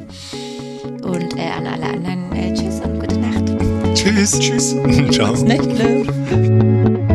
Und 1.08 1.38
äh, 1.38 1.42
an 1.50 1.68
alle 1.68 1.86
anderen, 1.86 2.36
äh, 2.36 2.54
tschüss 2.54 2.82
und 2.82 3.00
gute 3.00 3.18
Nacht. 3.18 3.46
Tschüss. 3.98 4.38
Tschüss. 4.40 4.76
Ciao. 5.16 5.34
Nächtle. 5.36 7.08